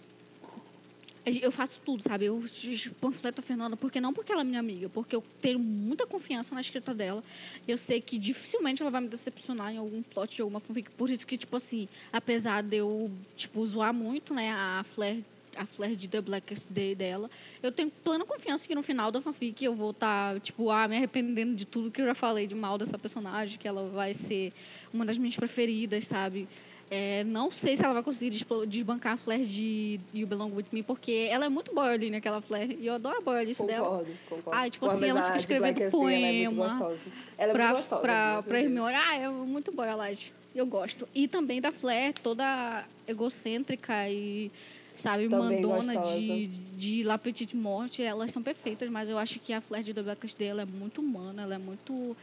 Eu 1.26 1.52
faço 1.54 1.80
tudo, 1.86 2.04
sabe? 2.04 2.26
Eu 2.26 2.44
panfleto 3.00 3.40
a 3.40 3.44
Fernanda, 3.44 3.78
porque 3.78 4.02
não 4.02 4.14
porque 4.14 4.32
ela 4.32 4.42
é 4.42 4.44
minha 4.44 4.60
amiga, 4.60 4.90
porque 4.90 5.16
eu 5.16 5.24
tenho 5.42 5.58
muita 5.58 6.06
confiança 6.06 6.54
na 6.54 6.60
escrita 6.60 6.94
dela. 6.94 7.24
Eu 7.66 7.78
sei 7.78 8.02
que 8.02 8.20
dificilmente 8.20 8.82
ela 8.82 8.92
vai 8.92 9.00
me 9.00 9.08
decepcionar 9.08 9.74
em 9.74 9.78
algum 9.78 10.04
plot 10.04 10.36
de 10.36 10.42
alguma 10.42 10.60
fanfic. 10.60 10.92
Por 10.92 11.10
isso 11.10 11.26
que, 11.26 11.38
tipo 11.38 11.56
assim, 11.56 11.88
apesar 12.12 12.62
de 12.62 12.76
eu, 12.76 13.10
tipo, 13.38 13.66
zoar 13.66 13.94
muito, 13.94 14.34
né, 14.34 14.52
a 14.52 14.84
Flair, 14.94 15.24
a 15.56 15.66
Flair 15.66 15.96
de 15.96 16.10
The 16.10 16.20
Blackest 16.20 16.70
Day 16.70 16.94
dela, 16.94 17.30
eu 17.62 17.72
tenho 17.72 17.90
plena 17.90 18.26
confiança 18.26 18.68
que 18.68 18.76
no 18.76 18.84
final 18.84 19.10
da 19.10 19.22
fanfic 19.22 19.64
eu 19.64 19.74
vou 19.74 19.92
estar, 19.92 20.34
tá, 20.34 20.40
tipo, 20.42 20.70
ah, 20.70 20.90
me 20.90 20.98
arrependendo 20.98 21.56
de 21.56 21.64
tudo 21.64 21.90
que 21.90 22.02
eu 22.02 22.06
já 22.06 22.16
falei 22.16 22.48
de 22.48 22.56
mal 22.56 22.78
dessa 22.78 23.00
personagem, 23.00 23.58
que 23.58 23.68
ela 23.68 23.86
vai 23.86 24.14
ser 24.14 24.52
uma 24.94 25.06
das 25.06 25.18
minhas 25.18 25.38
preferidas, 25.38 26.06
sabe? 26.06 26.50
É, 26.92 27.24
não 27.24 27.52
sei 27.52 27.76
se 27.76 27.84
ela 27.84 27.94
vai 27.94 28.04
conseguir 28.04 28.46
desbancar 28.68 29.14
a 29.14 29.18
Flair 29.18 29.46
de 29.46 30.00
You 30.14 30.28
Belong 30.28 30.52
With 30.54 30.66
Me, 30.72 30.84
porque 30.84 31.28
ela 31.30 31.46
é 31.46 31.50
muito 31.50 31.74
boioline, 31.74 32.18
aquela 32.18 32.40
Flair. 32.40 32.78
E 32.80 32.86
eu 32.86 32.94
adoro 32.94 33.18
a 33.18 33.22
boiolice 33.22 33.66
dela. 33.66 33.88
Concordo, 33.88 34.12
concordo. 34.30 34.60
Ah, 34.60 34.70
tipo 34.70 34.86
assim, 34.86 35.08
ela 35.08 35.24
fica 35.24 35.38
escrevendo 35.38 35.92
poema. 35.92 36.28
Ela 36.28 36.28
é 36.28 36.50
muito 36.50 36.56
gostosa. 36.56 37.02
Ela 37.38 37.52
é 37.52 37.54
pra, 37.54 37.66
muito 37.66 37.78
gostosa. 37.78 38.02
Pra, 38.02 38.44
pra 38.44 38.60
Hermione. 38.60 38.96
Ah, 38.96 39.16
é 39.16 39.30
muito 39.30 39.72
boiolagem. 39.72 40.32
Eu 40.54 40.68
gosto. 40.68 41.08
E 41.16 41.28
também 41.28 41.60
da 41.60 41.72
Flair, 41.72 42.14
toda 42.22 42.86
egocêntrica 43.08 44.08
e, 44.08 44.52
sabe, 44.96 45.28
também 45.28 45.62
mandona 45.62 45.98
de, 45.98 46.48
de 46.48 47.04
La 47.04 47.18
Petite 47.18 47.56
Morte. 47.56 48.04
Elas 48.04 48.32
são 48.32 48.44
perfeitas, 48.44 48.88
mas 48.90 49.10
eu 49.10 49.18
acho 49.18 49.40
que 49.40 49.52
a 49.52 49.62
Flair 49.62 49.84
de 49.84 49.96
The 49.96 50.04
Blackest 50.04 50.38
dela 50.38 50.62
é 50.62 50.66
muito 50.66 51.02
humana, 51.02 51.42
ela 51.42 51.56
é 51.56 51.58
muito 51.58 52.16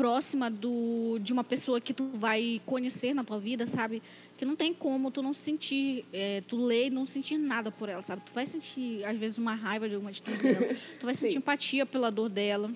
próxima 0.00 0.50
do, 0.50 1.18
de 1.20 1.30
uma 1.30 1.44
pessoa 1.44 1.78
que 1.78 1.92
tu 1.92 2.08
vai 2.14 2.58
conhecer 2.64 3.12
na 3.12 3.22
tua 3.22 3.38
vida, 3.38 3.66
sabe? 3.66 4.02
Que 4.38 4.46
não 4.46 4.56
tem 4.56 4.72
como 4.72 5.10
tu 5.10 5.20
não 5.20 5.34
sentir, 5.34 6.06
é, 6.10 6.42
tu 6.48 6.56
ler 6.56 6.86
e 6.86 6.90
não 6.90 7.06
sentir 7.06 7.36
nada 7.36 7.70
por 7.70 7.86
ela, 7.86 8.02
sabe? 8.02 8.22
Tu 8.24 8.32
vai 8.32 8.46
sentir, 8.46 9.04
às 9.04 9.18
vezes, 9.18 9.36
uma 9.36 9.54
raiva 9.54 9.86
de 9.90 9.94
alguma 9.96 10.10
atitude 10.10 10.38
dela. 10.38 10.74
Tu 10.98 11.04
vai 11.04 11.14
sentir 11.14 11.36
empatia 11.36 11.84
pela 11.84 12.10
dor 12.10 12.30
dela. 12.30 12.70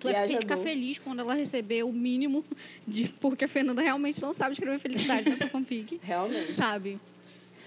Tu 0.00 0.10
vai 0.10 0.26
ficar 0.26 0.56
feliz 0.56 0.98
quando 0.98 1.20
ela 1.20 1.32
receber 1.32 1.84
o 1.84 1.92
mínimo 1.92 2.44
de... 2.88 3.06
Porque 3.20 3.44
a 3.44 3.48
Fernanda 3.48 3.80
realmente 3.80 4.20
não 4.20 4.34
sabe 4.34 4.54
escrever 4.54 4.80
felicidade 4.80 5.30
nessa 5.30 5.46
fanfic. 5.46 6.00
Realmente. 6.02 6.34
Sabe? 6.34 6.98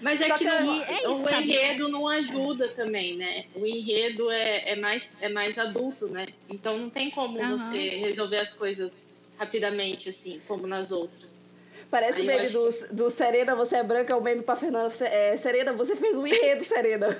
Mas 0.00 0.20
é 0.20 0.28
Só 0.28 0.34
que, 0.34 0.44
que 0.44 0.50
não, 0.50 0.82
é 0.82 1.02
isso, 1.02 1.12
o 1.12 1.28
sabe? 1.28 1.42
enredo 1.44 1.88
não 1.88 2.06
ajuda 2.06 2.68
também, 2.68 3.16
né? 3.16 3.44
O 3.54 3.64
enredo 3.64 4.30
é, 4.30 4.70
é, 4.70 4.76
mais, 4.76 5.16
é 5.22 5.28
mais 5.28 5.58
adulto, 5.58 6.08
né? 6.08 6.26
Então 6.50 6.76
não 6.76 6.90
tem 6.90 7.10
como 7.10 7.38
uhum. 7.38 7.56
você 7.56 7.88
resolver 7.96 8.38
as 8.38 8.52
coisas 8.52 9.02
rapidamente, 9.38 10.08
assim, 10.10 10.40
como 10.46 10.66
nas 10.66 10.92
outras. 10.92 11.46
Parece 11.90 12.20
o 12.20 12.24
meme 12.24 12.48
do, 12.48 12.72
que... 12.72 12.94
do 12.94 13.10
Serena, 13.10 13.54
você 13.54 13.76
é 13.76 13.82
branca, 13.82 14.12
é 14.12 14.16
o 14.16 14.20
meme 14.20 14.42
pra 14.42 14.56
Fernanda. 14.56 14.90
Você, 14.90 15.04
é, 15.04 15.36
Serena, 15.36 15.72
você 15.72 15.94
fez 15.94 16.18
um 16.18 16.26
enredo, 16.26 16.64
Serena. 16.64 17.06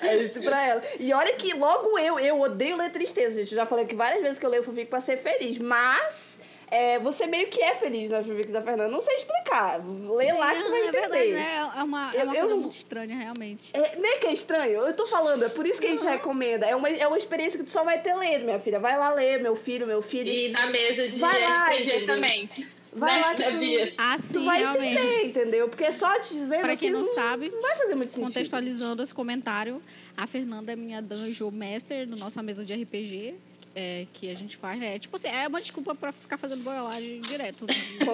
é 0.00 0.16
isso 0.16 0.40
pra 0.40 0.66
ela. 0.66 0.82
E 0.98 1.12
olha 1.12 1.34
que 1.34 1.52
logo 1.52 1.98
eu, 1.98 2.18
eu 2.18 2.40
odeio 2.40 2.76
ler 2.76 2.90
tristeza, 2.90 3.36
gente. 3.36 3.52
Eu 3.52 3.56
já 3.56 3.66
falei 3.66 3.84
que 3.84 3.94
várias 3.94 4.22
vezes 4.22 4.38
que 4.38 4.46
eu 4.46 4.50
leio 4.50 4.62
o 4.62 4.64
Fanfic 4.64 4.88
pra 4.88 5.02
ser 5.02 5.18
feliz, 5.18 5.58
mas 5.58 6.25
é, 6.68 6.98
você 6.98 7.26
meio 7.26 7.48
que 7.48 7.62
é 7.62 7.74
feliz 7.74 8.10
nas 8.10 8.26
fanfics 8.26 8.52
da 8.52 8.60
Fernanda. 8.60 8.90
Não 8.90 9.00
sei 9.00 9.14
explicar. 9.16 9.80
Lê 9.86 10.32
lá 10.32 10.54
que 10.54 10.68
vai 10.68 10.80
é 10.80 10.88
entender. 10.88 11.00
Verdade, 11.00 11.32
né? 11.32 11.70
É 11.76 11.82
uma, 11.82 12.14
é 12.14 12.24
uma 12.24 12.34
eu, 12.34 12.40
coisa 12.40 12.54
eu, 12.54 12.60
muito 12.60 12.76
estranha, 12.76 13.16
realmente. 13.16 13.70
É, 13.72 13.96
nem 13.96 14.18
que 14.18 14.26
é 14.26 14.32
estranho. 14.32 14.80
Eu 14.80 14.92
tô 14.94 15.06
falando, 15.06 15.44
é 15.44 15.48
por 15.48 15.64
isso 15.64 15.80
que 15.80 15.86
a 15.86 15.90
gente 15.90 16.02
uhum. 16.02 16.10
recomenda. 16.10 16.66
É 16.66 16.74
uma, 16.74 16.88
é 16.88 17.06
uma 17.06 17.18
experiência 17.18 17.58
que 17.58 17.64
tu 17.64 17.70
só 17.70 17.84
vai 17.84 18.00
ter 18.00 18.14
lendo, 18.14 18.44
minha 18.44 18.58
filha. 18.58 18.80
Vai 18.80 18.98
lá 18.98 19.12
ler, 19.12 19.40
meu 19.40 19.54
filho, 19.54 19.86
meu 19.86 20.02
filho. 20.02 20.28
E 20.28 20.48
na 20.48 20.66
mesa 20.66 21.08
de 21.08 21.20
vai 21.20 21.40
lá, 21.40 21.68
RPG 21.68 22.06
também. 22.06 22.50
Vai 22.94 23.20
lá 23.20 23.34
que 23.34 23.42
tu, 23.42 23.94
ah, 23.98 24.16
sim, 24.18 24.32
tu 24.32 24.44
vai 24.44 24.58
realmente. 24.60 24.92
entender, 24.92 25.24
entendeu? 25.26 25.68
Porque 25.68 25.92
só 25.92 26.18
te 26.18 26.32
dizendo 26.32 26.62
pra 26.62 26.76
quem 26.76 26.90
assim, 26.90 26.98
não, 26.98 27.14
sabe, 27.14 27.50
não 27.50 27.60
vai 27.60 27.76
fazer 27.76 27.94
muito 27.94 28.08
sentido. 28.08 28.24
Contextualizando 28.26 29.02
esse 29.02 29.12
comentário, 29.12 29.80
a 30.16 30.26
Fernanda 30.26 30.72
é 30.72 30.76
minha 30.76 31.02
Dungeon 31.02 31.50
Master 31.50 32.08
na 32.08 32.16
nossa 32.16 32.42
mesa 32.42 32.64
de 32.64 32.72
RPG 32.74 33.34
é, 33.78 34.06
que 34.14 34.30
a 34.30 34.34
gente 34.34 34.56
faz 34.56 34.80
é 34.80 34.98
tipo 34.98 35.14
assim, 35.16 35.28
é 35.28 35.46
uma 35.46 35.60
desculpa 35.60 35.94
pra 35.94 36.10
ficar 36.10 36.38
fazendo 36.38 36.64
boiolagem 36.64 37.20
direto. 37.20 37.66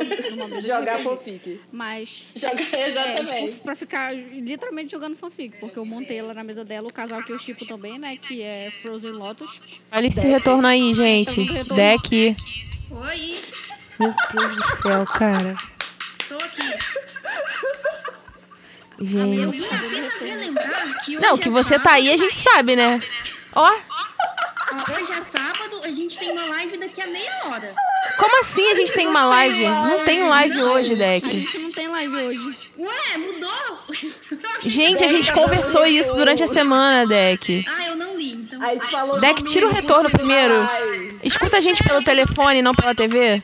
Jogar 0.60 0.98
fanfic. 0.98 1.60
Mas. 1.70 2.34
Jogar, 2.36 2.88
exatamente. 2.88 3.30
É, 3.30 3.46
tipo, 3.46 3.62
pra 3.62 3.76
ficar 3.76 4.12
literalmente 4.12 4.90
jogando 4.90 5.16
fanfic. 5.16 5.60
Porque 5.60 5.78
eu 5.78 5.84
montei 5.84 6.18
ela 6.18 6.34
na 6.34 6.42
mesa 6.42 6.64
dela, 6.64 6.88
o 6.88 6.92
casal 6.92 7.22
que 7.22 7.32
eu 7.32 7.38
chipo 7.38 7.64
também, 7.64 7.96
né? 7.96 8.16
Que 8.16 8.42
é 8.42 8.72
Frozen 8.82 9.12
Lotus. 9.12 9.50
Olha 9.92 10.06
esse 10.08 10.26
retorno 10.26 10.66
aí, 10.66 10.92
gente. 10.94 11.46
Deck. 11.74 12.36
Oi. 12.90 13.38
Meu 14.00 14.14
Deus 14.32 14.56
do 14.56 14.76
céu, 14.82 15.06
cara. 15.06 15.56
Estou 16.20 16.38
aqui. 16.38 16.92
Gente. 19.00 19.42
Eu 19.42 19.50
vim 19.52 19.64
apenas 19.66 20.14
relembrar 20.20 21.04
que 21.04 21.20
Não, 21.20 21.38
que 21.38 21.48
você 21.48 21.78
tá 21.78 21.92
aí 21.92 22.10
a 22.10 22.16
gente 22.16 22.34
sabe, 22.34 22.74
né? 22.74 23.00
Ó. 23.54 23.72
Hoje 24.72 25.12
é 25.12 25.20
sábado, 25.20 25.80
a 25.84 25.90
gente 25.90 26.18
tem 26.18 26.32
uma 26.32 26.46
live 26.46 26.76
daqui 26.78 27.00
a 27.00 27.06
meia 27.06 27.32
hora. 27.44 27.74
Como 28.18 28.40
assim 28.40 28.70
a 28.70 28.74
gente 28.74 28.92
tem 28.92 29.06
uma 29.06 29.24
live? 29.24 29.66
Não 29.66 30.04
tem 30.04 30.28
live 30.28 30.62
hoje, 30.62 30.96
Deck. 30.96 31.26
A 31.26 31.30
gente 31.30 31.58
não 31.58 31.72
tem 31.72 31.88
live 31.88 32.02
live 32.02 32.38
hoje. 32.38 32.70
Ué, 32.78 33.18
mudou? 33.18 33.78
Gente, 34.62 35.04
a 35.04 35.08
gente 35.08 35.32
conversou 35.32 35.86
isso 35.86 36.14
durante 36.14 36.42
a 36.42 36.48
semana, 36.48 37.06
Deck. 37.06 37.64
Ah, 37.68 37.86
eu 37.88 37.96
não 37.96 38.16
li, 38.16 38.32
então. 38.32 38.62
Aí 38.62 38.78
falou 38.80 39.20
Deck, 39.20 39.42
tira 39.44 39.66
o 39.66 39.72
retorno 39.72 40.10
primeiro. 40.10 40.54
Escuta 41.22 41.58
a 41.58 41.60
gente 41.60 41.82
pelo 41.82 42.02
telefone, 42.02 42.62
não 42.62 42.74
pela 42.74 42.94
TV. 42.94 43.42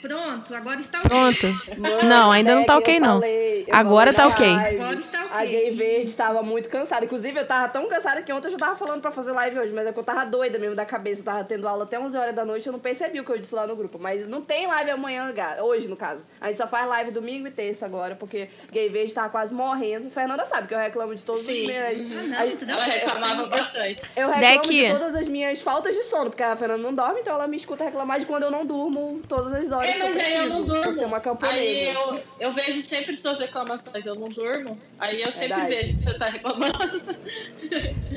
Pronto, 0.00 0.54
agora 0.54 0.78
está 0.80 0.98
ok. 0.98 1.08
Pronto. 1.10 1.80
Mano, 1.80 2.02
Não, 2.08 2.30
ainda 2.30 2.54
não 2.54 2.64
tá 2.64 2.76
ok, 2.78 2.96
eu 2.96 3.00
não. 3.00 3.14
falei- 3.14 3.64
eu 3.66 3.74
Agora 3.74 4.14
tá 4.14 4.26
ok. 4.28 4.46
live. 4.54 4.80
Agora 4.80 4.98
está 5.00 5.18
ok. 5.22 5.28
A 5.32 5.44
gay 5.44 5.70
verde 5.70 6.04
estava 6.10 6.42
muito 6.42 6.68
cansada. 6.68 7.04
Inclusive, 7.04 7.38
eu 7.40 7.46
tava 7.46 7.68
tão 7.68 7.86
cansada 7.88 8.22
que 8.22 8.32
ontem 8.32 8.46
eu 8.48 8.52
já 8.52 8.56
tava 8.58 8.76
falando 8.76 9.00
pra 9.02 9.10
fazer 9.10 9.32
live 9.32 9.58
hoje, 9.58 9.72
mas 9.72 9.86
é 9.86 9.92
que 9.92 9.98
eu 9.98 10.04
tava 10.04 10.24
doida 10.24 10.58
mesmo 10.58 10.74
da 10.76 10.84
cabeça. 10.86 11.20
Eu 11.20 11.24
tava 11.24 11.44
tendo 11.44 11.66
aula 11.68 11.84
até 11.84 11.98
11 11.98 12.16
horas 12.16 12.34
da 12.34 12.44
noite, 12.44 12.66
eu 12.66 12.72
não 12.72 12.78
percebi 12.80 13.20
o 13.20 13.24
que 13.24 13.30
eu 13.32 13.36
disse 13.36 13.54
lá 13.54 13.66
no 13.66 13.74
grupo. 13.76 13.98
Mas 14.00 14.26
não 14.28 14.40
tem 14.40 14.66
live 14.66 14.90
amanhã, 14.90 15.32
hoje 15.62 15.88
no 15.88 15.96
caso. 15.96 16.22
A 16.40 16.46
gente 16.48 16.56
só 16.56 16.66
faz 16.66 16.88
live 16.88 17.10
domingo 17.10 17.46
e 17.48 17.50
terça 17.50 17.84
agora, 17.84 18.14
porque 18.14 18.48
gay 18.72 18.88
verde 18.88 19.12
tava 19.12 19.28
quase 19.30 19.52
morrendo. 19.52 20.10
Fernanda 20.10 20.46
sabe 20.46 20.68
que 20.68 20.74
eu 20.74 20.78
reclamo 20.78 21.14
de 21.14 21.24
todos 21.24 21.42
Sim. 21.42 21.62
os 21.62 21.66
meus. 21.66 22.12
Ah, 22.18 22.22
não, 22.22 22.38
a- 22.52 22.56
tudo 22.56 22.70
Ela 22.70 22.84
reclamava 22.84 23.46
bastante. 23.46 24.00
Eu 24.16 24.28
reclamo 24.30 24.62
Deck. 24.62 24.68
de 24.68 24.92
todas 24.92 25.16
as 25.16 25.28
minhas 25.28 25.60
faltas 25.60 25.94
de 25.94 26.04
sono, 26.04 26.30
porque 26.30 26.42
a 26.42 26.56
Fernanda 26.56 26.82
não 26.82 26.94
dorme, 26.94 27.20
então 27.20 27.34
ela 27.34 27.46
me 27.46 27.56
escuta 27.56 27.84
reclamar 27.84 28.18
de 28.20 28.26
quando 28.26 28.44
eu 28.44 28.50
não 28.50 28.64
durmo 28.64 29.20
todas 29.28 29.52
as 29.52 29.70
horas. 29.72 29.87
É, 29.88 30.00
eu 30.00 30.14
mas 30.14 30.24
aí 30.24 30.34
eu 30.34 30.48
não 30.48 30.64
preciso, 30.64 30.82
por 30.82 30.84
ser 30.84 30.90
durmo. 30.92 31.06
uma 31.06 31.20
camponesa. 31.20 31.58
Aí 31.58 31.88
eu, 31.94 32.20
eu 32.40 32.52
vejo 32.52 32.82
sempre 32.82 33.16
suas 33.16 33.38
reclamações, 33.38 34.06
eu 34.06 34.14
não 34.14 34.28
durmo. 34.28 34.78
Aí 34.98 35.22
eu 35.22 35.32
sempre 35.32 35.56
Verdade. 35.60 35.74
vejo 35.74 35.94
que 35.94 36.02
você 36.02 36.14
tá 36.14 36.26
reclamando. 36.26 36.78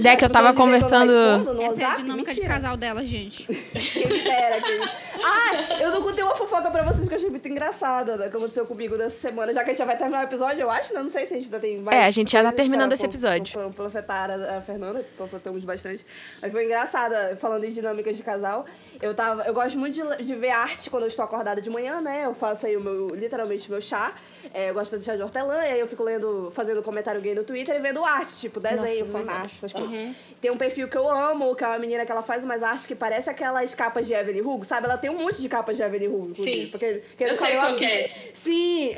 Deck, 0.01 0.23
eu 0.23 0.29
tava 0.29 0.53
conversando. 0.53 1.11
Essa 1.11 1.51
é 1.51 1.51
a 1.51 1.69
WhatsApp? 1.69 2.01
dinâmica 2.01 2.33
de 2.33 2.41
Mentira. 2.41 2.53
casal 2.55 2.77
dela, 2.77 3.05
gente. 3.05 3.43
Quem 4.01 4.23
dera, 4.23 4.61
quem... 4.61 4.79
Ah, 5.23 5.81
eu 5.81 5.91
não 5.91 6.01
contei 6.01 6.23
uma 6.23 6.35
fofoca 6.35 6.71
pra 6.71 6.83
vocês 6.83 7.07
que 7.07 7.13
eu 7.13 7.17
achei 7.17 7.29
muito 7.29 7.47
engraçada, 7.47 8.17
né, 8.17 8.29
que 8.29 8.35
aconteceu 8.37 8.65
comigo 8.65 8.95
nessa 8.95 9.17
semana. 9.17 9.53
Já 9.53 9.63
que 9.63 9.69
a 9.69 9.73
gente 9.73 9.79
já 9.79 9.85
vai 9.85 9.97
terminar 9.97 10.21
o 10.21 10.23
episódio, 10.23 10.61
eu 10.61 10.71
acho, 10.71 10.93
né? 10.93 11.01
Não 11.01 11.09
sei 11.09 11.25
se 11.25 11.33
a 11.33 11.37
gente 11.37 11.45
ainda 11.45 11.59
tem 11.59 11.79
mais. 11.79 11.97
É, 11.97 12.05
a 12.05 12.11
gente 12.11 12.31
já 12.31 12.43
tá 12.43 12.51
terminando 12.51 12.91
esse 12.93 13.05
episódio. 13.05 13.71
Profetar 13.71 14.29
a, 14.31 14.61
Fernanda, 14.61 15.05
profetamos 15.15 15.63
bastante. 15.63 16.05
Mas 16.41 16.51
foi 16.51 16.65
engraçada, 16.65 17.37
falando 17.39 17.63
em 17.63 17.71
dinâmicas 17.71 18.17
de 18.17 18.23
casal. 18.23 18.65
Eu, 19.01 19.13
tava, 19.13 19.43
eu 19.43 19.53
gosto 19.53 19.77
muito 19.77 19.93
de, 19.93 20.23
de 20.23 20.35
ver 20.35 20.49
arte 20.49 20.89
quando 20.89 21.03
eu 21.03 21.07
estou 21.07 21.25
acordada 21.25 21.60
de 21.61 21.69
manhã, 21.69 22.01
né? 22.01 22.25
Eu 22.25 22.33
faço 22.33 22.65
aí 22.65 22.75
o 22.75 22.81
meu, 22.81 23.07
literalmente 23.09 23.69
meu 23.69 23.79
chá. 23.79 24.13
É, 24.53 24.69
eu 24.69 24.73
gosto 24.73 24.85
de 24.85 24.91
fazer 24.91 25.05
chá 25.05 25.15
de 25.15 25.21
hortelã, 25.21 25.57
e 25.65 25.71
aí 25.71 25.79
eu 25.79 25.87
fico 25.87 26.03
lendo, 26.03 26.51
fazendo 26.53 26.81
comentário 26.83 27.21
gay 27.21 27.33
no 27.33 27.43
Twitter 27.43 27.75
e 27.75 27.79
vendo 27.79 28.03
arte, 28.03 28.35
tipo 28.37 28.59
desenho, 28.59 29.05
fanart, 29.05 29.51
essas 29.51 29.71
coisas. 29.71 30.15
Tem 30.41 30.49
um 30.51 30.57
perfil 30.57 30.87
que 30.87 30.97
eu 30.97 31.09
amo, 31.09 31.55
que 31.55 31.63
é 31.63 31.67
uma 31.67 31.79
menina 31.79 32.05
que 32.05 32.11
ela 32.11 32.23
faz 32.23 32.43
umas 32.43 32.63
artes 32.63 32.85
que 32.85 32.95
parece 32.95 33.29
aquelas 33.29 33.73
capas 33.75 34.07
de 34.07 34.13
Evelyn 34.13 34.41
Hugo, 34.41 34.65
sabe? 34.65 34.85
Ela 34.87 34.97
tem 34.97 35.09
um 35.09 35.17
monte 35.17 35.41
de 35.41 35.47
capas 35.47 35.77
de 35.77 35.83
Evelyn 35.83 36.07
Hugo, 36.07 36.29
inclusive. 36.31 36.65
Sim. 36.65 36.71
Porque, 36.71 37.03
quem 37.17 37.27
Eu 37.27 37.33
nunca 37.33 37.45
sei 37.45 37.53
leu 37.53 37.61
a 37.61 37.65
qual 37.67 37.77
que 37.77 37.85
é. 37.85 38.07
Sim, 38.07 38.95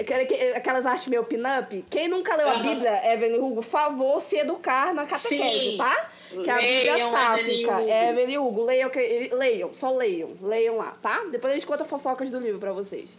aquelas 0.56 0.85
artes 0.85 1.07
meio 1.07 1.23
pin-up. 1.23 1.85
Quem 1.90 2.07
nunca 2.07 2.35
leu 2.35 2.48
a 2.48 2.52
Aham. 2.53 2.61
Bíblia, 2.64 3.14
Evelyn 3.14 3.40
Hugo, 3.40 3.61
favor 3.61 4.22
se 4.22 4.38
educar 4.38 4.94
na 4.94 5.06
catequese, 5.06 5.72
Sim. 5.72 5.77
tá? 5.77 6.10
Que 6.42 6.50
a 6.50 6.58
Bíblia 6.58 6.98
sáfica. 7.12 7.82
É 7.82 8.10
Evelyn 8.10 8.38
Hugo. 8.40 8.64
Leiam, 8.66 8.90
que- 8.90 9.30
leiam, 9.34 9.72
só 9.74 9.92
leiam. 9.96 10.32
Leiam 10.42 10.78
lá, 10.78 10.98
tá? 11.02 11.24
Depois 11.32 11.52
a 11.52 11.56
gente 11.56 11.68
conta 11.68 11.86
fofocas 11.86 12.32
do 12.32 12.40
livro 12.40 12.60
pra 12.60 12.72
vocês. 12.72 13.18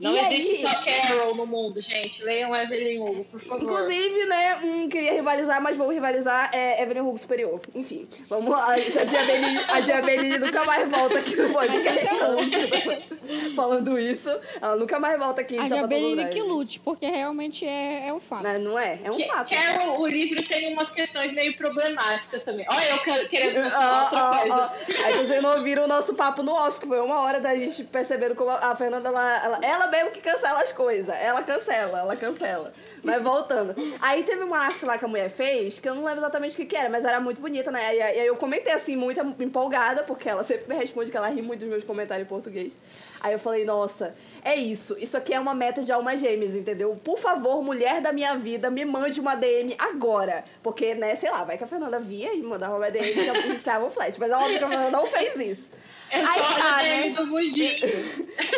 Não 0.00 0.16
E 0.16 0.18
existe 0.34 0.66
aí- 0.66 0.72
só 0.72 0.82
Carol 1.08 1.34
no 1.34 1.46
mundo, 1.46 1.80
gente. 1.80 2.22
Leiam 2.24 2.54
Evelyn 2.56 3.00
Hugo, 3.00 3.24
por 3.24 3.40
favor. 3.40 3.62
Inclusive, 3.62 4.26
né, 4.26 4.56
um 4.62 4.88
queria 4.88 5.12
rivalizar, 5.12 5.60
mas 5.62 5.76
vou 5.76 5.88
rivalizar 5.90 6.50
é 6.54 6.82
Evelyn 6.82 7.02
Hugo 7.02 7.18
Superior. 7.18 7.60
Enfim, 7.74 8.08
vamos 8.28 8.50
lá. 8.50 8.72
A 8.72 9.80
Diabeli 9.80 10.38
nunca 10.38 10.64
mais 10.64 10.88
volta 10.88 11.18
aqui 11.18 11.36
no 11.36 11.52
podcast. 11.52 12.08
Falando 13.54 13.98
isso, 13.98 14.28
ela 14.60 14.76
nunca 14.76 14.98
mais 14.98 15.18
volta 15.18 15.40
aqui 15.40 15.56
em 15.56 15.60
A 15.60 15.68
Drive. 15.68 16.30
que 16.30 16.42
lute, 16.42 16.80
porque 16.80 17.06
realmente 17.06 17.66
é, 17.66 18.08
é 18.08 18.12
um 18.12 18.20
fato. 18.20 18.42
Mas 18.42 18.60
não 18.62 18.78
é? 18.78 18.98
É 19.04 19.10
um 19.10 19.16
Que- 19.16 19.24
fato. 19.26 19.54
Carol, 19.54 20.00
o 20.00 20.06
livro 20.06 20.42
tem 20.42 20.72
umas 20.72 20.90
questões 20.90 21.32
meio 21.34 21.54
problemáticas 21.56 22.42
também. 22.44 22.64
Olha, 22.68 22.90
eu 22.90 22.98
quero- 23.00 23.28
querendo 23.28 23.58
Ah, 23.74 24.02
outra 24.04 24.20
ah, 24.30 24.38
coisa. 24.40 24.62
ah. 24.62 24.74
Aí 25.06 25.12
vocês 25.26 25.42
não 25.42 25.50
ouviram 25.52 25.84
o 25.84 25.88
nosso 25.88 26.14
papo 26.14 26.42
no 26.42 26.52
off, 26.52 26.80
que 26.80 26.86
foi 26.86 27.00
uma 27.00 27.20
hora 27.20 27.40
da 27.40 27.54
gente 27.54 27.84
percebendo 27.84 28.34
como 28.34 28.50
a 28.50 28.74
Fernanda, 28.76 29.08
ela, 29.08 29.44
ela, 29.44 29.60
ela 29.62 29.86
mesmo 29.90 30.10
que 30.10 30.20
cancela 30.20 30.62
as 30.62 30.72
coisas. 30.72 31.14
Ela 31.14 31.42
cancela, 31.42 31.98
ela 31.98 32.16
cancela. 32.16 32.72
Mas 33.02 33.22
voltando. 33.22 33.74
Aí 34.00 34.22
teve 34.22 34.42
uma 34.42 34.58
arte 34.58 34.84
lá 34.84 34.98
que 34.98 35.04
a 35.04 35.08
mulher 35.08 35.30
fez, 35.30 35.78
que 35.80 35.88
eu 35.88 35.94
não 35.94 36.04
lembro 36.04 36.20
exatamente 36.20 36.54
o 36.54 36.56
que, 36.56 36.66
que 36.66 36.76
era, 36.76 36.88
mas 36.88 37.04
era 37.04 37.20
muito 37.20 37.40
bonita, 37.40 37.70
né? 37.70 37.96
E 37.96 38.02
aí 38.02 38.26
eu 38.26 38.36
comentei 38.36 38.72
assim, 38.72 38.96
muito 38.96 39.20
empolgada, 39.40 40.02
porque 40.04 40.28
ela 40.28 40.44
sempre 40.44 40.68
me 40.68 40.78
responde 40.78 41.10
que 41.10 41.16
ela 41.16 41.28
ri 41.28 41.42
muito 41.42 41.60
dos 41.60 41.68
meus 41.68 41.84
comentários 41.84 42.26
em 42.26 42.28
português. 42.28 42.72
Aí 43.20 43.34
eu 43.34 43.38
falei, 43.38 43.64
nossa, 43.64 44.14
é 44.42 44.54
isso. 44.54 44.96
Isso 44.98 45.16
aqui 45.16 45.34
é 45.34 45.40
uma 45.40 45.54
meta 45.54 45.82
de 45.82 45.92
almas 45.92 46.20
gêmeas, 46.20 46.54
entendeu? 46.54 46.98
Por 47.04 47.18
favor, 47.18 47.62
mulher 47.62 48.00
da 48.00 48.12
minha 48.12 48.34
vida, 48.36 48.70
me 48.70 48.84
mande 48.84 49.20
uma 49.20 49.34
DM 49.34 49.74
agora. 49.78 50.44
Porque, 50.62 50.94
né, 50.94 51.14
sei 51.14 51.30
lá, 51.30 51.44
vai 51.44 51.58
que 51.58 51.64
a 51.64 51.66
Fernanda 51.66 51.98
via 51.98 52.34
e 52.34 52.42
mandava 52.42 52.76
uma 52.76 52.90
DM 52.90 53.06
e 53.06 53.44
iniciava 53.46 53.84
o 53.84 53.90
flat. 53.90 54.18
Mas 54.18 54.32
óbvio 54.32 54.58
que 54.58 54.64
a 54.64 54.68
Fernanda 54.68 54.90
não 54.90 55.06
fez 55.06 55.36
isso. 55.36 55.70
É 56.10 56.26
só 56.26 56.42
tá, 56.42 56.76
a? 56.76 56.82
DM 56.82 57.14
do 57.14 57.26
mundinho. 57.26 57.88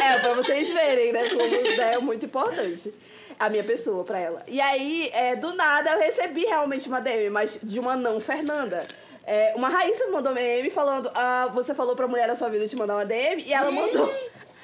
É, 0.01 0.19
pra 0.19 0.35
vocês 0.35 0.71
verem, 0.71 1.13
né? 1.13 1.29
Como 1.29 1.77
né, 1.77 1.95
é 1.95 1.99
muito 1.99 2.27
importante 2.27 2.93
a 3.39 3.49
minha 3.51 3.65
pessoa 3.65 4.05
pra 4.05 4.19
ela. 4.19 4.43
E 4.47 4.61
aí, 4.61 5.11
é, 5.13 5.37
do 5.37 5.55
nada, 5.55 5.91
eu 5.91 5.99
recebi 5.99 6.45
realmente 6.45 6.89
uma 6.89 7.01
DM, 7.01 7.31
mas 7.31 7.61
de 7.63 7.79
uma 7.81 7.97
não 7.97 8.21
Fernanda. 8.21 8.81
É, 9.25 9.53
uma 9.57 9.69
Raíssa 9.69 10.07
me 10.07 10.13
mandou 10.13 10.35
DM 10.35 10.71
falando: 10.71 11.11
ah, 11.15 11.51
você 11.53 11.75
falou 11.75 11.95
pra 11.95 12.09
mulher 12.09 12.27
da 12.27 12.35
sua 12.35 12.49
vida 12.49 12.67
te 12.67 12.77
mandar 12.77 12.95
uma 12.95 13.05
DM 13.05 13.43
e 13.43 13.53
ela 13.53 13.71
mandou. 13.71 14.09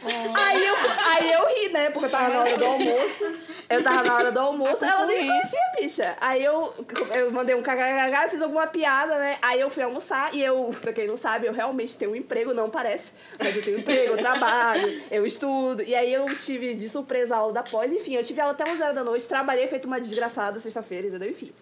Aí 0.04 0.66
eu, 0.66 0.74
aí 1.06 1.32
eu 1.32 1.46
ri, 1.48 1.68
né? 1.70 1.90
Porque 1.90 2.06
eu 2.06 2.10
tava 2.10 2.28
na 2.28 2.40
hora 2.40 2.56
do 2.56 2.64
almoço. 2.64 3.36
Eu 3.68 3.82
tava 3.82 4.02
na 4.04 4.14
hora 4.14 4.32
do 4.32 4.38
almoço, 4.40 4.84
ela 4.84 5.04
nem 5.06 5.22
me 5.22 5.26
conhecia, 5.26 5.60
bicha. 5.78 6.16
Aí 6.20 6.42
eu, 6.42 6.72
eu 7.16 7.32
mandei 7.32 7.54
um 7.54 7.62
kkkk, 7.62 8.30
fiz 8.30 8.40
alguma 8.40 8.66
piada, 8.68 9.18
né? 9.18 9.36
Aí 9.42 9.60
eu 9.60 9.68
fui 9.68 9.82
almoçar 9.82 10.34
e 10.34 10.42
eu, 10.42 10.74
pra 10.80 10.92
quem 10.92 11.06
não 11.06 11.16
sabe, 11.16 11.46
eu 11.46 11.52
realmente 11.52 11.96
tenho 11.98 12.12
um 12.12 12.16
emprego, 12.16 12.54
não 12.54 12.70
parece. 12.70 13.10
Mas 13.38 13.56
eu 13.56 13.64
tenho 13.64 13.78
emprego, 13.78 14.12
eu 14.12 14.16
trabalho, 14.16 15.02
eu 15.10 15.26
estudo. 15.26 15.82
E 15.82 15.94
aí 15.94 16.12
eu 16.12 16.24
tive 16.38 16.74
de 16.74 16.88
surpresa 16.88 17.34
a 17.34 17.38
aula 17.38 17.52
da 17.52 17.62
pós. 17.62 17.92
Enfim, 17.92 18.14
eu 18.14 18.24
tive 18.24 18.40
aula 18.40 18.52
até 18.52 18.64
11 18.64 18.82
horas 18.82 18.94
da 18.94 19.04
noite, 19.04 19.28
trabalhei 19.28 19.66
feito 19.66 19.86
uma 19.86 20.00
desgraçada 20.00 20.60
sexta-feira, 20.60 21.08
entendeu? 21.08 21.30
Enfim. 21.30 21.52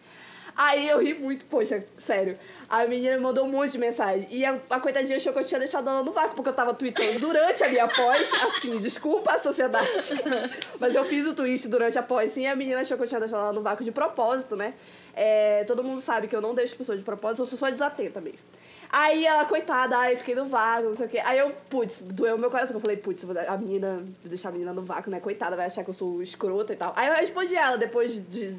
Aí 0.56 0.88
eu 0.88 0.98
ri 0.98 1.12
muito, 1.12 1.44
poxa, 1.44 1.84
sério. 1.98 2.38
A 2.68 2.86
menina 2.86 3.16
me 3.16 3.22
mandou 3.22 3.44
um 3.44 3.50
monte 3.50 3.72
de 3.72 3.78
mensagem. 3.78 4.26
E 4.30 4.44
a, 4.44 4.58
a 4.70 4.80
coitadinha 4.80 5.16
achou 5.16 5.32
que 5.32 5.38
eu 5.38 5.44
tinha 5.44 5.58
deixado 5.60 5.88
ela 5.88 6.02
no 6.02 6.12
vácuo, 6.12 6.34
porque 6.34 6.48
eu 6.48 6.54
tava 6.54 6.74
tweetando 6.74 7.20
durante 7.20 7.62
a 7.62 7.68
minha 7.68 7.86
pós, 7.86 8.32
assim, 8.42 8.78
desculpa 8.78 9.32
a 9.32 9.38
sociedade. 9.38 9.88
Mas 10.80 10.94
eu 10.94 11.04
fiz 11.04 11.26
o 11.26 11.34
tweet 11.34 11.68
durante 11.68 11.98
a 11.98 12.02
pós, 12.02 12.32
sim, 12.32 12.42
e 12.42 12.46
a 12.46 12.56
menina 12.56 12.80
achou 12.80 12.96
que 12.96 13.04
eu 13.04 13.08
tinha 13.08 13.20
deixado 13.20 13.40
ela 13.40 13.52
no 13.52 13.62
vácuo 13.62 13.84
de 13.84 13.92
propósito, 13.92 14.56
né? 14.56 14.74
É, 15.14 15.64
todo 15.64 15.82
mundo 15.82 16.00
sabe 16.00 16.28
que 16.28 16.36
eu 16.36 16.40
não 16.40 16.54
deixo 16.54 16.76
pessoas 16.76 16.98
de 16.98 17.04
propósito, 17.04 17.42
eu 17.42 17.46
sou 17.46 17.58
só 17.58 17.70
desatenta 17.70 18.20
mesmo. 18.20 18.38
Aí 18.90 19.26
ela, 19.26 19.44
coitada, 19.44 20.10
eu 20.10 20.16
fiquei 20.16 20.34
no 20.34 20.44
vácuo, 20.44 20.88
não 20.88 20.94
sei 20.94 21.06
o 21.06 21.08
quê. 21.08 21.18
Aí 21.18 21.38
eu, 21.38 21.50
putz, 21.68 22.02
doeu 22.02 22.38
meu 22.38 22.50
coração. 22.50 22.76
Eu 22.76 22.80
falei, 22.80 22.96
putz, 22.96 23.24
a 23.48 23.56
menina, 23.56 23.96
vou 23.96 24.28
deixar 24.28 24.50
a 24.50 24.52
menina 24.52 24.72
no 24.72 24.82
vácuo, 24.82 25.10
né? 25.10 25.20
Coitada, 25.20 25.56
vai 25.56 25.66
achar 25.66 25.82
que 25.82 25.90
eu 25.90 25.94
sou 25.94 26.22
escrota 26.22 26.72
e 26.72 26.76
tal. 26.76 26.92
Aí 26.94 27.08
eu 27.08 27.14
respondi 27.14 27.56
ela 27.56 27.76
depois 27.76 28.14
de 28.30 28.54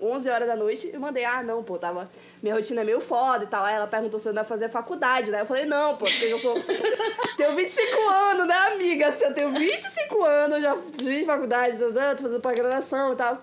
11 0.00 0.28
horas 0.28 0.48
da 0.48 0.56
noite 0.56 0.90
e 0.92 0.98
mandei, 0.98 1.24
ah, 1.24 1.42
não, 1.42 1.62
pô, 1.62 1.78
tava. 1.78 2.08
Minha 2.42 2.54
rotina 2.54 2.80
é 2.80 2.84
meio 2.84 3.00
foda 3.00 3.44
e 3.44 3.46
tal. 3.46 3.64
Aí 3.64 3.74
ela 3.74 3.86
perguntou 3.86 4.18
se 4.18 4.26
eu 4.26 4.30
ainda 4.30 4.44
fazer 4.44 4.68
faculdade, 4.70 5.30
né? 5.30 5.42
Eu 5.42 5.46
falei, 5.46 5.66
não, 5.66 5.96
pô, 5.96 6.06
porque 6.06 6.24
eu 6.24 6.38
sou. 6.38 6.54
tenho 7.36 7.54
25 7.54 8.08
anos, 8.08 8.46
né, 8.46 8.54
amiga? 8.72 9.08
Assim, 9.08 9.24
eu 9.24 9.34
tenho 9.34 9.50
25 9.50 10.24
anos, 10.24 10.62
já 10.62 10.76
fiz 10.98 11.26
faculdade, 11.26 11.78
tô 11.78 11.86
tô 11.92 12.22
fazendo 12.22 12.40
pós-graduação 12.40 13.12
e 13.12 13.16
tal. 13.16 13.38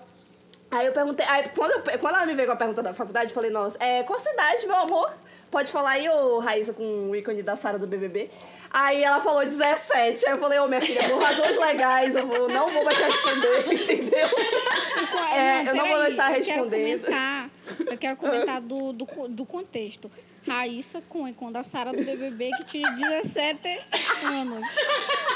Aí 0.72 0.86
eu 0.86 0.92
perguntei, 0.92 1.26
aí 1.28 1.50
quando, 1.56 1.72
eu- 1.72 2.00
quando 2.00 2.16
ela 2.16 2.26
me 2.26 2.34
veio 2.34 2.48
com 2.48 2.54
a 2.54 2.58
pergunta 2.58 2.84
da 2.84 2.94
faculdade, 2.94 3.30
eu 3.30 3.34
falei, 3.34 3.50
nossa, 3.50 3.78
é, 3.80 4.04
qual 4.04 4.20
cidade, 4.20 4.66
meu 4.68 4.76
amor? 4.76 5.10
Pode 5.50 5.72
falar 5.72 5.92
aí, 5.92 6.10
ô 6.10 6.40
Raíssa, 6.40 6.74
com 6.74 7.10
o 7.10 7.16
ícone 7.16 7.42
da 7.42 7.56
Sara 7.56 7.80
do 7.80 7.88
BBB. 7.88 8.30
Aí 8.70 9.04
ela 9.04 9.20
falou 9.20 9.44
17. 9.44 10.26
Aí 10.26 10.32
eu 10.34 10.38
falei, 10.38 10.60
ô 10.60 10.68
minha 10.68 10.82
filha, 10.82 11.02
por 11.04 11.22
razões 11.22 11.58
legais, 11.58 12.16
eu 12.16 12.28
vou, 12.28 12.50
não 12.50 12.68
vou 12.68 12.84
mais 12.84 12.98
responder, 12.98 13.74
entendeu? 13.74 14.28
É, 15.34 15.70
eu 15.70 15.76
não 15.76 15.88
vou 15.88 16.06
estar 16.06 16.38
eu. 16.38 16.44
Quero 16.44 16.64
comentar, 16.64 17.50
eu 17.92 17.98
quero 17.98 18.18
comentar 18.18 18.62
do, 18.62 18.94
do, 18.94 19.06
do 19.30 19.46
contexto. 19.46 20.12
Raíssa 20.48 21.02
Cunha, 21.10 21.34
quando 21.38 21.58
a 21.58 21.64
Sara 21.64 21.92
do 21.92 22.04
BBB, 22.04 22.52
que 22.58 22.64
tinha 22.66 22.90
17 22.92 23.80
anos. 24.26 24.66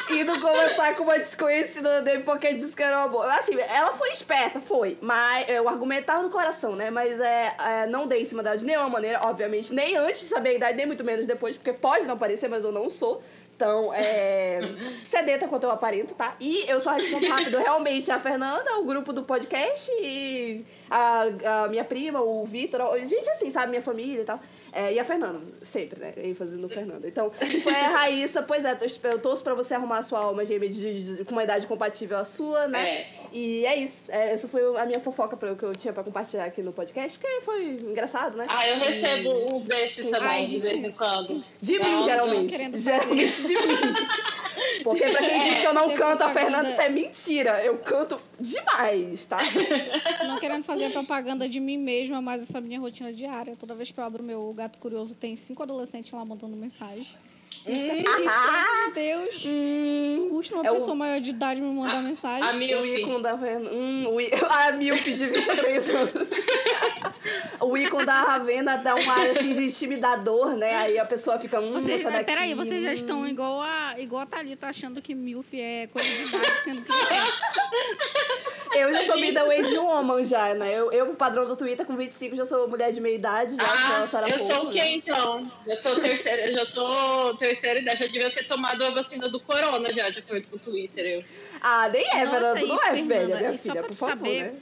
Indo 0.10 0.40
conversar 0.40 0.96
com 0.96 1.04
uma 1.04 1.20
desconhecida 1.20 2.02
dele 2.02 2.24
porque 2.24 2.54
disse 2.54 2.76
que 2.76 2.82
era 2.82 3.00
uma 3.00 3.08
boa. 3.08 3.34
Assim, 3.34 3.56
ela 3.60 3.92
foi 3.92 4.10
esperta, 4.12 4.60
foi. 4.60 4.98
Mas 5.02 5.50
é, 5.50 5.62
o 5.62 5.68
argumento 5.68 6.06
tava 6.06 6.24
no 6.24 6.30
coração, 6.30 6.76
né? 6.76 6.90
Mas 6.90 7.20
é, 7.20 7.56
é, 7.60 7.88
não 7.88 8.08
dei 8.08 8.22
em 8.22 8.26
cima 8.26 8.42
dela 8.42 8.58
de 8.58 8.66
nenhuma 8.66 8.90
maneira, 8.90 9.20
obviamente. 9.24 9.74
Nem 9.74 9.98
antes 9.98 10.22
de 10.22 10.28
saber 10.28 10.50
a 10.50 10.54
idade, 10.54 10.78
nem 10.78 10.86
muito 10.86 11.04
menos 11.04 11.28
depois, 11.28 11.58
porque 11.58 11.74
pode 11.74 12.06
não 12.06 12.18
parecer, 12.18 12.48
mas 12.48 12.64
eu 12.64 12.72
não 12.72 12.90
sou. 12.90 13.22
Então, 13.56 13.94
é. 13.94 14.60
sedenta 15.06 15.48
quanto 15.48 15.66
eu 15.66 15.72
aparento, 15.72 16.16
tá? 16.16 16.36
E 16.40 16.66
eu 16.68 16.80
só 16.80 16.92
respondo 16.92 17.28
rápido. 17.28 17.58
Realmente, 17.60 18.10
a 18.12 18.20
Fernanda, 18.20 18.80
o 18.80 18.86
grupo 18.86 19.14
do 19.14 19.24
podcast 19.24 19.92
e 20.02 20.66
a, 20.90 21.64
a 21.64 21.68
minha 21.68 21.84
prima, 21.84 22.22
o 22.22 22.44
Vitor, 22.46 22.98
gente 23.00 23.30
assim, 23.30 23.52
sabe? 23.52 23.70
Minha 23.70 23.82
família 23.82 24.22
e 24.22 24.26
tal. 24.26 24.40
É, 24.74 24.94
e 24.94 25.00
a 25.00 25.04
Fernanda, 25.04 25.40
sempre, 25.64 26.00
né? 26.00 26.14
ênfase 26.18 26.56
no 26.56 26.70
Fernando. 26.70 27.06
Então, 27.06 27.32
foi 27.64 27.76
a 27.76 27.90
Raíssa, 27.90 28.42
pois 28.42 28.64
é, 28.64 28.78
eu 29.04 29.20
torço 29.20 29.44
pra 29.44 29.54
você 29.54 29.74
arrumar 29.74 29.98
a 29.98 30.04
sua 30.04 30.20
alma 30.20 30.46
gêmea 30.46 30.70
de, 30.70 31.18
de, 31.18 31.26
com 31.26 31.34
uma 31.34 31.44
idade 31.44 31.68
compatível 31.68 32.18
à 32.18 32.26
sua, 32.26 32.68
né? 32.68 32.88
É. 32.88 33.08
E 33.34 33.66
é 33.66 33.76
isso. 33.78 34.10
É, 34.12 34.34
essa 34.34 34.48
foi 34.48 34.62
a 34.78 34.86
minha 34.86 35.00
fofoca 35.00 35.36
pra, 35.36 35.56
que 35.56 35.64
eu 35.64 35.76
tinha 35.76 35.94
pra 35.94 36.04
compartilhar 36.04 36.46
aqui 36.46 36.62
no 36.62 36.72
podcast, 36.72 37.18
porque 37.20 37.42
foi 37.42 37.66
engraçado, 37.66 38.38
né? 38.38 38.46
Ah, 38.50 38.68
eu 38.68 38.80
recebo 38.80 39.30
e... 39.30 39.54
uns 39.54 39.66
desses 39.66 40.10
também, 40.10 40.30
Ai, 40.30 40.46
de 40.46 40.60
vez 40.60 40.84
em 40.84 40.92
quando. 40.92 41.44
De 41.62 41.80
mim, 41.80 42.04
geralmente. 42.06 42.80
Geralmente 42.80 43.42
de 43.42 43.54
mim. 43.54 43.78
Porque 44.84 45.06
pra 45.06 45.20
quem 45.20 45.42
é, 45.42 45.44
diz 45.44 45.60
que 45.60 45.68
eu 45.68 45.74
não 45.74 45.92
canto 45.96 46.24
a 46.24 46.30
Fernanda, 46.30 46.70
isso 46.70 46.82
é 46.82 46.90
mentira. 46.90 47.64
Eu 47.64 47.78
canto 47.78 48.18
demais, 48.40 49.26
tá? 49.26 49.38
Não 50.28 50.40
querendo 50.40 50.64
fazer 50.64 50.90
propaganda 50.92 51.48
de 51.48 51.60
mim 51.60 51.78
mesma, 51.78 52.22
mas 52.22 52.44
essa 52.44 52.60
minha 52.60 52.80
rotina 52.80 53.14
diária. 53.14 53.56
Toda 53.60 53.76
vez 53.76 53.92
que 53.92 54.00
eu 54.00 54.04
abro 54.04 54.24
meu 54.24 54.54
gato 54.62 54.78
curioso, 54.80 55.16
tem 55.16 55.36
cinco 55.36 55.64
adolescentes 55.64 56.12
lá 56.12 56.24
mandando 56.24 56.56
mensagem. 56.56 57.08
Hum, 57.68 57.74
meu 58.92 58.94
Deus. 58.94 59.44
Hum, 59.46 60.28
Puxa, 60.30 60.56
uma 60.56 60.66
é 60.68 60.72
pessoa 60.72 60.94
o... 60.94 60.96
maior 60.96 61.22
de 61.22 61.30
idade 61.30 61.62
me 61.62 61.74
mandar 61.74 62.00
a, 62.00 62.02
mensagem. 62.02 62.50
A 62.50 62.54
Milf. 62.54 62.82
O 62.82 62.98
ícone 62.98 63.24
da 63.24 63.32
Ravena. 63.32 63.70
Hum, 63.70 64.08
o 64.08 64.22
I... 64.22 64.32
A 64.50 64.72
Milf 64.72 65.04
de 65.04 65.28
23 65.28 65.90
anos. 65.90 66.12
o 67.62 67.78
ícone 67.78 68.06
da 68.06 68.22
Ravena 68.24 68.78
dá 68.78 68.96
um 68.96 69.12
ar 69.12 69.30
assim 69.30 69.54
de 69.54 69.66
intimidador, 69.66 70.56
né? 70.56 70.76
Aí 70.78 70.98
a 70.98 71.06
pessoa 71.06 71.38
fica. 71.38 71.60
Hum, 71.60 71.74
vocês, 71.74 72.02
essa 72.02 72.10
daqui. 72.10 72.26
Peraí, 72.26 72.56
vocês 72.56 72.84
já 72.84 72.94
estão 72.94 73.28
igual 73.28 73.62
a, 73.62 73.96
igual 74.00 74.24
a 74.24 74.26
Thalita 74.26 74.68
achando 74.68 75.02
que 75.02 75.14
Milf 75.14 75.54
é 75.54 75.88
coisa 75.88 76.10
de 76.10 76.36
idade, 76.36 76.64
sendo 76.64 76.82
que. 76.84 76.92
Eu 78.74 78.94
já 78.94 79.06
sou 79.06 79.18
middle 79.18 79.52
age 79.52 79.78
woman 79.78 80.24
já, 80.24 80.54
né? 80.54 80.74
Eu, 80.74 80.92
eu, 80.92 81.14
padrão 81.14 81.46
do 81.46 81.56
Twitter, 81.56 81.86
com 81.86 81.96
25, 81.96 82.36
já 82.36 82.46
sou 82.46 82.70
mulher 82.70 82.92
de 82.92 83.02
meia 83.02 83.16
idade, 83.16 83.56
já 83.56 83.64
ah, 83.64 84.08
sou 84.08 84.20
a 84.20 84.30
Eu 84.30 84.40
sou 84.40 84.68
o 84.68 84.72
que 84.72 84.80
né? 84.80 84.92
então? 84.94 85.52
Eu 85.68 85.82
sou 85.82 86.00
terceira, 86.00 86.48
eu 86.48 86.54
já 86.54 86.66
tô 86.68 87.36
terceira 87.42 87.80
idade, 87.80 88.00
já 88.00 88.08
devia 88.08 88.30
ter 88.30 88.44
tomado 88.44 88.84
a 88.84 88.92
vacina 88.92 89.28
do 89.28 89.40
corona 89.40 89.92
já, 89.92 90.10
de 90.10 90.20
acordo 90.20 90.48
com 90.48 90.56
o 90.58 90.60
Twitter. 90.60 91.06
Eu. 91.06 91.26
Ah, 91.60 91.90
nem 91.90 92.06
é, 92.06 92.12
Fernanda, 92.12 92.62
não 92.62 92.84
é 92.84 93.02
velha, 93.02 93.38
minha 93.38 93.58
filha, 93.58 93.84
por 93.84 93.96
favor, 93.96 94.18
saber, 94.18 94.44
né? 94.44 94.58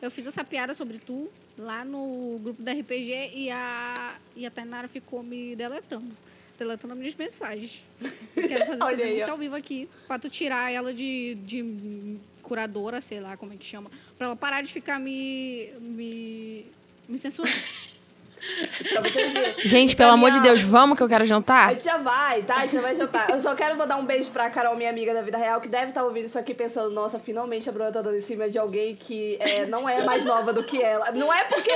Eu 0.00 0.10
fiz 0.10 0.26
essa 0.26 0.42
piada 0.42 0.74
sobre 0.74 0.98
tu 0.98 1.30
lá 1.58 1.84
no 1.84 2.38
grupo 2.42 2.62
da 2.62 2.72
RPG 2.72 3.30
e 3.34 3.50
a, 3.50 4.16
e 4.34 4.46
a 4.46 4.50
Tainara 4.50 4.88
ficou 4.88 5.22
me 5.22 5.54
deletando. 5.54 6.12
Deletando 6.58 6.92
as 6.92 6.98
minhas 6.98 7.14
mensagens. 7.14 7.82
Eu 8.36 8.48
quero 8.48 8.66
fazer 8.66 8.82
Olha 8.84 9.04
aí, 9.04 9.22
ao 9.22 9.36
vivo 9.36 9.56
aqui 9.56 9.88
pra 10.06 10.18
tu 10.18 10.28
tirar 10.28 10.72
ela 10.72 10.92
de, 10.94 11.34
de 11.36 12.18
curadora, 12.42 13.00
sei 13.00 13.20
lá 13.20 13.36
como 13.36 13.52
é 13.52 13.56
que 13.56 13.64
chama, 13.64 13.90
pra 14.16 14.26
ela 14.26 14.36
parar 14.36 14.62
de 14.62 14.72
ficar 14.72 15.00
me, 15.00 15.72
me, 15.80 16.66
me 17.08 17.18
censurando. 17.18 17.93
Gente, 19.58 19.96
pelo 19.96 20.12
amor 20.12 20.30
de 20.30 20.40
Deus, 20.40 20.60
vamos 20.60 20.96
que 20.96 21.02
eu 21.02 21.08
quero 21.08 21.24
jantar? 21.26 21.68
A 21.68 21.72
gente 21.72 21.84
já 21.84 21.96
vai, 21.96 22.42
tá? 22.42 22.56
A 22.56 22.60
gente 22.62 22.74
já 22.74 22.80
vai 22.80 22.94
jantar. 22.94 23.30
Eu 23.30 23.40
só 23.40 23.54
quero 23.54 23.76
mandar 23.76 23.96
um 23.96 24.04
beijo 24.04 24.30
pra 24.30 24.50
Carol, 24.50 24.76
minha 24.76 24.90
amiga 24.90 25.14
da 25.14 25.22
vida 25.22 25.38
real, 25.38 25.60
que 25.60 25.68
deve 25.68 25.88
estar 25.88 26.00
tá 26.00 26.06
ouvindo 26.06 26.26
isso 26.26 26.38
aqui 26.38 26.52
pensando, 26.52 26.90
nossa, 26.90 27.18
finalmente 27.18 27.68
a 27.68 27.72
Bruna 27.72 27.90
tá 27.90 28.02
dando 28.02 28.16
em 28.16 28.20
cima 28.20 28.48
de 28.48 28.58
alguém 28.58 28.94
que 28.94 29.38
é, 29.40 29.66
não 29.66 29.88
é 29.88 30.04
mais 30.04 30.24
nova 30.24 30.52
do 30.52 30.62
que 30.62 30.82
ela. 30.82 31.10
Não 31.12 31.32
é 31.32 31.44
porque 31.44 31.72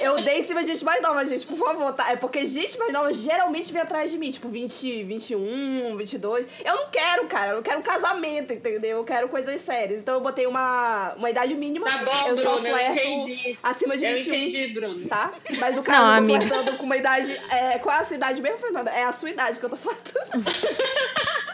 eu 0.00 0.20
dei 0.22 0.40
em 0.40 0.42
cima 0.42 0.62
de 0.62 0.72
gente 0.72 0.84
mais 0.84 1.02
nova, 1.02 1.24
gente, 1.24 1.46
por 1.46 1.56
favor, 1.56 1.92
tá? 1.92 2.12
É 2.12 2.16
porque 2.16 2.44
gente 2.46 2.78
mais 2.78 2.92
nova 2.92 3.12
geralmente 3.12 3.72
vem 3.72 3.82
atrás 3.82 4.10
de 4.10 4.18
mim, 4.18 4.30
tipo, 4.30 4.48
20, 4.48 5.04
21, 5.04 5.96
22. 5.96 6.46
Eu 6.64 6.74
não 6.74 6.90
quero, 6.90 7.26
cara, 7.26 7.50
eu 7.50 7.56
não 7.56 7.62
quero 7.62 7.80
um 7.80 7.82
casamento, 7.82 8.52
entendeu? 8.52 8.98
Eu 8.98 9.04
quero 9.04 9.28
coisas 9.28 9.60
sérias. 9.60 10.00
Então 10.00 10.14
eu 10.14 10.20
botei 10.20 10.46
uma, 10.46 11.14
uma 11.16 11.30
idade 11.30 11.54
mínima. 11.54 11.86
Tá 11.86 11.98
bom, 11.98 12.28
eu 12.28 12.36
Bruno, 12.36 12.66
eu 12.66 12.92
entendi. 12.92 13.58
Acima 13.62 13.96
de 13.96 14.04
21. 14.04 14.34
Eu 14.34 14.38
entendi, 14.38 14.66
Bruno. 14.74 15.08
Tá? 15.08 15.32
Mas 15.58 15.76
o 15.76 15.82
cara 15.82 16.01
não, 16.02 16.16
amiga. 16.16 16.40
flertando 16.40 16.76
com 16.76 16.84
uma 16.84 16.96
idade. 16.96 17.32
É, 17.50 17.78
qual 17.78 17.96
é 17.96 18.00
a 18.00 18.04
sua 18.04 18.16
idade 18.16 18.40
mesmo, 18.40 18.58
Fernanda? 18.58 18.90
É 18.90 19.04
a 19.04 19.12
sua 19.12 19.30
idade 19.30 19.58
que 19.58 19.64
eu 19.64 19.70
tô 19.70 19.76
falando. 19.76 20.00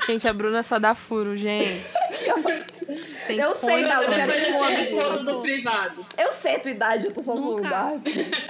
Gente, 0.06 0.26
a 0.26 0.32
Bruna 0.32 0.62
só 0.62 0.78
dá 0.78 0.94
furo, 0.94 1.36
gente. 1.36 1.84
Sem 2.97 3.39
eu 3.39 3.55
sei, 3.55 3.85
eu 3.85 4.10
quero 4.10 4.32
respondo 4.70 5.24
do 5.24 5.40
privado. 5.40 6.06
Eu 6.16 6.32
sei 6.32 6.56
a 6.56 6.60
tua 6.60 6.70
idade, 6.70 7.06
eu 7.06 7.12
tô 7.12 7.23
só 7.23 7.36
zoando. 7.36 7.66
Ah, 7.66 7.98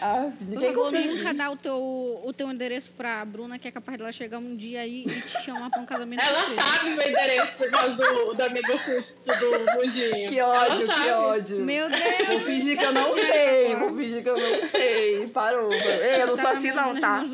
ah, 0.01 0.31
ninguém 0.41 0.73
confia. 0.73 1.07
nunca 1.07 1.35
dar 1.35 1.51
o 1.51 1.57
teu, 1.57 2.21
o 2.25 2.33
teu 2.33 2.51
endereço 2.51 2.91
pra 2.97 3.25
Bruna, 3.25 3.59
que 3.59 3.67
é 3.67 3.71
capaz 3.71 3.99
dela 3.99 4.13
chegar 4.13 4.39
um 4.39 4.55
dia 4.55 4.81
aí 4.81 5.05
e 5.07 5.21
te 5.21 5.45
chamar 5.45 5.71
pra 5.71 5.81
um 5.81 5.87
casamento. 5.87 6.23
Ela 6.23 6.43
sabe 6.43 6.91
meu 6.91 7.09
endereço 7.09 7.59
por 7.59 7.71
causa 7.71 8.05
do, 8.05 8.35
do 8.35 8.43
amigo 8.43 8.79
curto 8.79 9.23
do 9.25 9.81
Mundinho. 9.81 10.29
Que 10.29 10.41
ódio, 10.41 10.89
que 10.89 11.11
ódio. 11.11 11.61
Meu 11.61 11.89
Deus. 11.89 12.29
Vou 12.29 12.41
fingir 12.41 12.79
que 12.79 12.85
eu 12.85 12.93
não 12.93 13.15
sei, 13.15 13.77
vou 13.77 13.97
fingir 13.97 14.23
que 14.23 14.29
eu 14.29 14.39
não 14.39 14.69
sei. 14.69 15.27
Parou. 15.29 15.73
Ei, 15.73 16.23
eu 16.23 16.27
não 16.27 16.37
sou 16.37 16.51
assim 16.51 16.73
não, 16.73 16.99
tá? 17.01 17.25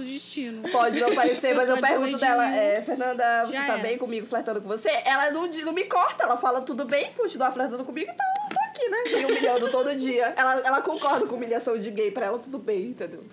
Pode 0.72 1.00
não 1.00 1.14
parecer, 1.14 1.54
mas 1.54 1.68
eu 1.68 1.80
pergunto 1.80 2.18
dela, 2.18 2.48
é, 2.54 2.80
Fernanda, 2.82 3.46
você 3.46 3.60
tá 3.62 3.76
bem 3.78 3.98
comigo, 3.98 4.26
flertando 4.26 4.60
com 4.60 4.68
você? 4.68 4.90
Ela 5.04 5.30
não, 5.30 5.46
não 5.46 5.72
me 5.72 5.84
corta, 5.84 6.24
ela 6.24 6.36
fala 6.36 6.60
tudo 6.62 6.84
bem, 6.84 6.93
continua 7.16 7.50
flertando 7.50 7.84
comigo, 7.84 8.10
então 8.12 8.26
eu 8.44 8.56
tô 8.56 8.62
aqui, 8.62 8.88
né? 8.88 9.02
Me 9.18 9.24
humilhando 9.32 9.70
todo 9.70 9.94
dia. 9.96 10.32
Ela, 10.36 10.60
ela 10.64 10.82
concorda 10.82 11.26
com 11.26 11.36
humilhação 11.36 11.78
de 11.78 11.90
gay, 11.90 12.10
pra 12.10 12.26
ela 12.26 12.38
tudo 12.38 12.58
bem, 12.58 12.88
entendeu? 12.88 13.24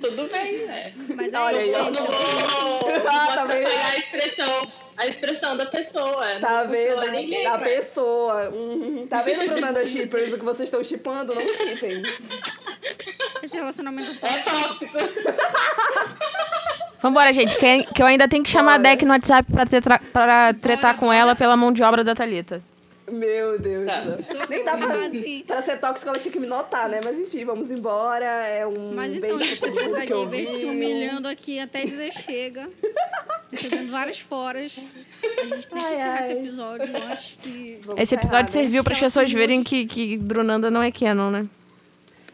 Tudo 0.00 0.28
bem, 0.30 0.58
né? 0.66 0.92
Mas 1.16 1.34
Olha 1.34 1.58
aí, 1.58 1.72
eu 1.72 1.90
não 1.90 2.06
vou, 2.06 2.86
ah, 3.10 3.32
tá 3.34 3.44
vendo? 3.46 3.66
a 3.66 3.98
expressão, 3.98 4.68
a 4.96 5.06
expressão 5.06 5.56
da 5.56 5.66
pessoa. 5.66 6.24
Tá 6.40 6.62
vendo? 6.62 7.10
Ninguém, 7.10 7.42
da 7.42 7.58
pessoa. 7.58 8.48
Uhum. 8.50 9.08
Tá 9.08 9.22
vendo, 9.22 9.48
Brunanda 9.48 9.84
Shippers, 9.84 10.32
o 10.32 10.38
que 10.38 10.44
vocês 10.44 10.68
estão 10.68 10.84
chipando? 10.84 11.34
Não 11.34 11.42
shippem. 11.42 12.00
Esse 13.42 13.54
relacionamento 13.56 14.12
é 14.22 14.38
tóxico. 14.42 14.96
Vambora, 17.02 17.32
gente, 17.32 17.56
que, 17.56 17.84
que 17.92 18.02
eu 18.02 18.06
ainda 18.06 18.28
tenho 18.28 18.42
que 18.42 18.50
chamar 18.50 18.78
Bora. 18.78 18.88
a 18.88 18.92
Deck 18.92 19.04
no 19.04 19.12
WhatsApp 19.12 19.52
pra, 19.52 19.66
tetra, 19.66 20.00
pra 20.12 20.54
tretar 20.54 20.94
Bora. 20.94 20.98
com 21.06 21.12
ela 21.12 21.36
pela 21.36 21.56
mão 21.56 21.72
de 21.72 21.82
obra 21.82 22.02
da 22.02 22.14
Thalita. 22.14 22.60
Meu 23.10 23.58
Deus. 23.58 23.86
Tá. 23.86 24.46
Nem 24.48 24.64
dá 24.64 24.76
pra, 24.76 25.06
assim. 25.06 25.44
pra 25.46 25.62
ser 25.62 25.78
tóxico, 25.78 26.10
ela 26.10 26.18
tinha 26.18 26.32
que 26.32 26.38
me 26.38 26.46
notar, 26.46 26.88
né? 26.88 27.00
Mas 27.04 27.18
enfim, 27.18 27.44
vamos 27.44 27.70
embora. 27.70 28.24
É 28.24 28.66
um 28.66 28.94
Mas, 28.94 29.14
então, 29.14 29.36
beijo 29.36 29.58
pra 29.58 29.68
todo 29.68 29.84
mundo 29.84 30.06
que 30.06 30.14
ouviu. 30.14 30.54
se 30.54 30.64
humilhando 30.64 31.28
aqui 31.28 31.58
até 31.58 31.82
dizer 31.82 32.12
chega. 32.12 32.68
Recebendo 33.50 33.90
várias 33.90 34.18
foras. 34.18 34.72
A 34.76 35.44
gente 35.44 35.68
tem 35.68 35.78
que 35.78 35.84
encerrar 35.84 36.22
esse 36.22 36.32
episódio. 36.32 36.86
Eu 36.86 37.08
acho 37.08 37.38
que... 37.38 37.80
Vamos 37.82 38.02
esse 38.02 38.14
episódio 38.14 38.54
né? 38.54 38.60
serviu 38.60 38.84
para 38.84 38.92
as 38.92 39.00
pessoas 39.00 39.32
verem 39.32 39.64
que, 39.64 39.86
que 39.86 40.18
Brunanda 40.18 40.70
não 40.70 40.82
é 40.82 40.90
canon, 40.90 41.30
né? 41.30 41.46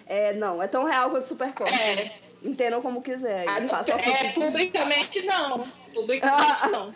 É, 0.06 0.34
não. 0.34 0.62
É 0.62 0.66
tão 0.66 0.84
real 0.84 1.10
quanto 1.10 1.28
Supercore. 1.28 1.70
É. 1.70 2.10
Entendam 2.44 2.82
como 2.82 3.00
quiser. 3.00 3.46
Ah, 3.48 3.58
é, 3.58 4.28
publicamente 4.32 5.24
não. 5.24 5.66
Publicamente 5.94 6.68
não. 6.70 6.92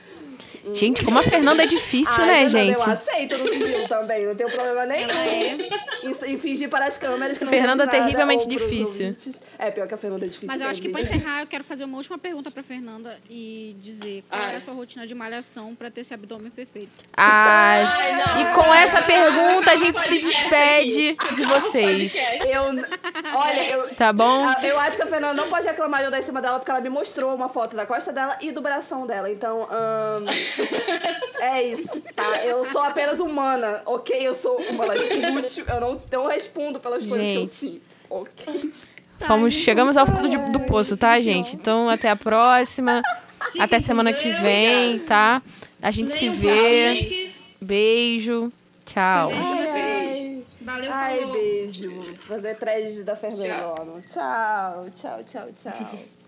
Gente, 0.74 1.04
como 1.04 1.18
a 1.18 1.22
Fernanda 1.22 1.62
é 1.62 1.66
difícil, 1.66 2.14
Ai, 2.18 2.26
né, 2.26 2.50
Fernanda, 2.50 2.58
gente? 2.58 2.80
Eu 2.80 2.92
aceito 2.92 3.38
no 3.38 3.48
civil 3.48 3.88
também, 3.88 4.26
não 4.26 4.34
tenho 4.34 4.50
problema 4.50 4.86
nenhum. 4.86 5.08
É. 5.08 6.30
E, 6.30 6.36
fingir 6.38 6.68
para 6.68 6.86
as 6.86 6.96
câmeras 6.96 7.38
que 7.38 7.44
não 7.44 7.50
Fernanda 7.50 7.84
é 7.84 7.86
terrivelmente 7.86 8.46
difícil. 8.48 9.16
É, 9.58 9.70
pior 9.70 9.88
que 9.88 9.94
a 9.94 9.96
Fernanda 9.96 10.24
é 10.24 10.28
difícil. 10.28 10.48
Mas 10.48 10.60
eu 10.60 10.68
acho 10.68 10.80
que 10.80 10.88
para 10.88 11.00
encerrar, 11.00 11.40
eu 11.40 11.46
quero 11.46 11.64
fazer 11.64 11.84
uma 11.84 11.96
última 11.96 12.18
pergunta 12.18 12.50
para 12.50 12.62
Fernanda 12.62 13.18
e 13.28 13.76
dizer 13.82 14.24
qual 14.28 14.42
Ai. 14.42 14.54
é 14.54 14.56
a 14.56 14.60
sua 14.60 14.74
rotina 14.74 15.06
de 15.06 15.14
malhação 15.14 15.74
para 15.74 15.90
ter 15.90 16.02
esse 16.02 16.14
abdômen 16.14 16.50
perfeito. 16.50 16.90
Ai, 17.16 17.82
Ai 17.82 18.42
e 18.42 18.54
com 18.54 18.74
essa 18.74 19.02
pergunta 19.02 19.70
a 19.72 19.76
gente 19.76 20.00
se 20.00 20.18
despede 20.18 21.16
de 21.34 21.42
vocês. 21.44 22.14
Eu, 22.46 22.62
olha, 22.62 23.70
eu, 23.70 23.94
tá 23.94 24.12
bom? 24.12 24.46
Eu 24.62 24.78
acho 24.80 24.96
que 24.96 25.02
a 25.02 25.06
Fernanda 25.06 25.34
não 25.34 25.48
pode 25.48 25.66
reclamar 25.66 26.00
de 26.00 26.06
eu 26.06 26.10
dar 26.10 26.18
em 26.20 26.22
cima 26.22 26.40
dela 26.40 26.58
porque 26.58 26.70
ela 26.70 26.80
me 26.80 26.88
mostrou 26.88 27.34
uma 27.34 27.48
foto 27.48 27.76
da 27.76 27.86
costa 27.86 28.12
dela 28.12 28.36
e 28.40 28.52
do 28.52 28.60
bração 28.60 29.06
dela. 29.06 29.30
Então, 29.30 29.62
um, 29.62 30.47
é 31.40 31.62
isso, 31.62 32.00
tá? 32.14 32.44
Eu 32.44 32.64
sou 32.64 32.80
apenas 32.82 33.20
humana, 33.20 33.82
ok? 33.86 34.16
Eu 34.26 34.34
sou 34.34 34.60
humana 34.60 34.94
inútil, 34.96 35.64
eu 35.66 35.80
não, 35.80 36.02
não 36.10 36.26
respondo 36.26 36.80
pelas 36.80 37.02
gente. 37.02 37.10
coisas 37.10 37.28
que 37.28 37.36
eu 37.36 37.46
sinto, 37.46 37.82
ok? 38.10 38.72
Fomos, 39.26 39.52
chegamos 39.52 39.96
ao 39.96 40.06
fundo 40.06 40.28
de, 40.28 40.36
do 40.52 40.60
poço, 40.60 40.96
tá, 40.96 41.20
gente? 41.20 41.56
Então, 41.56 41.88
até 41.88 42.08
a 42.10 42.16
próxima. 42.16 43.02
até 43.58 43.80
semana 43.80 44.12
que 44.12 44.30
vem, 44.30 44.98
tá? 45.00 45.42
A 45.82 45.90
gente 45.90 46.12
se 46.12 46.28
vê. 46.28 47.28
Beijo. 47.60 48.52
Tchau. 48.86 49.30
Valeu, 50.62 50.92
Ai, 50.92 51.26
beijo. 51.32 51.90
Fazer 52.26 52.56
thread 52.56 53.02
da 53.02 53.16
Fernanda. 53.16 54.02
Tchau, 54.06 54.86
tchau, 54.94 55.24
tchau, 55.24 55.48
tchau. 55.56 56.18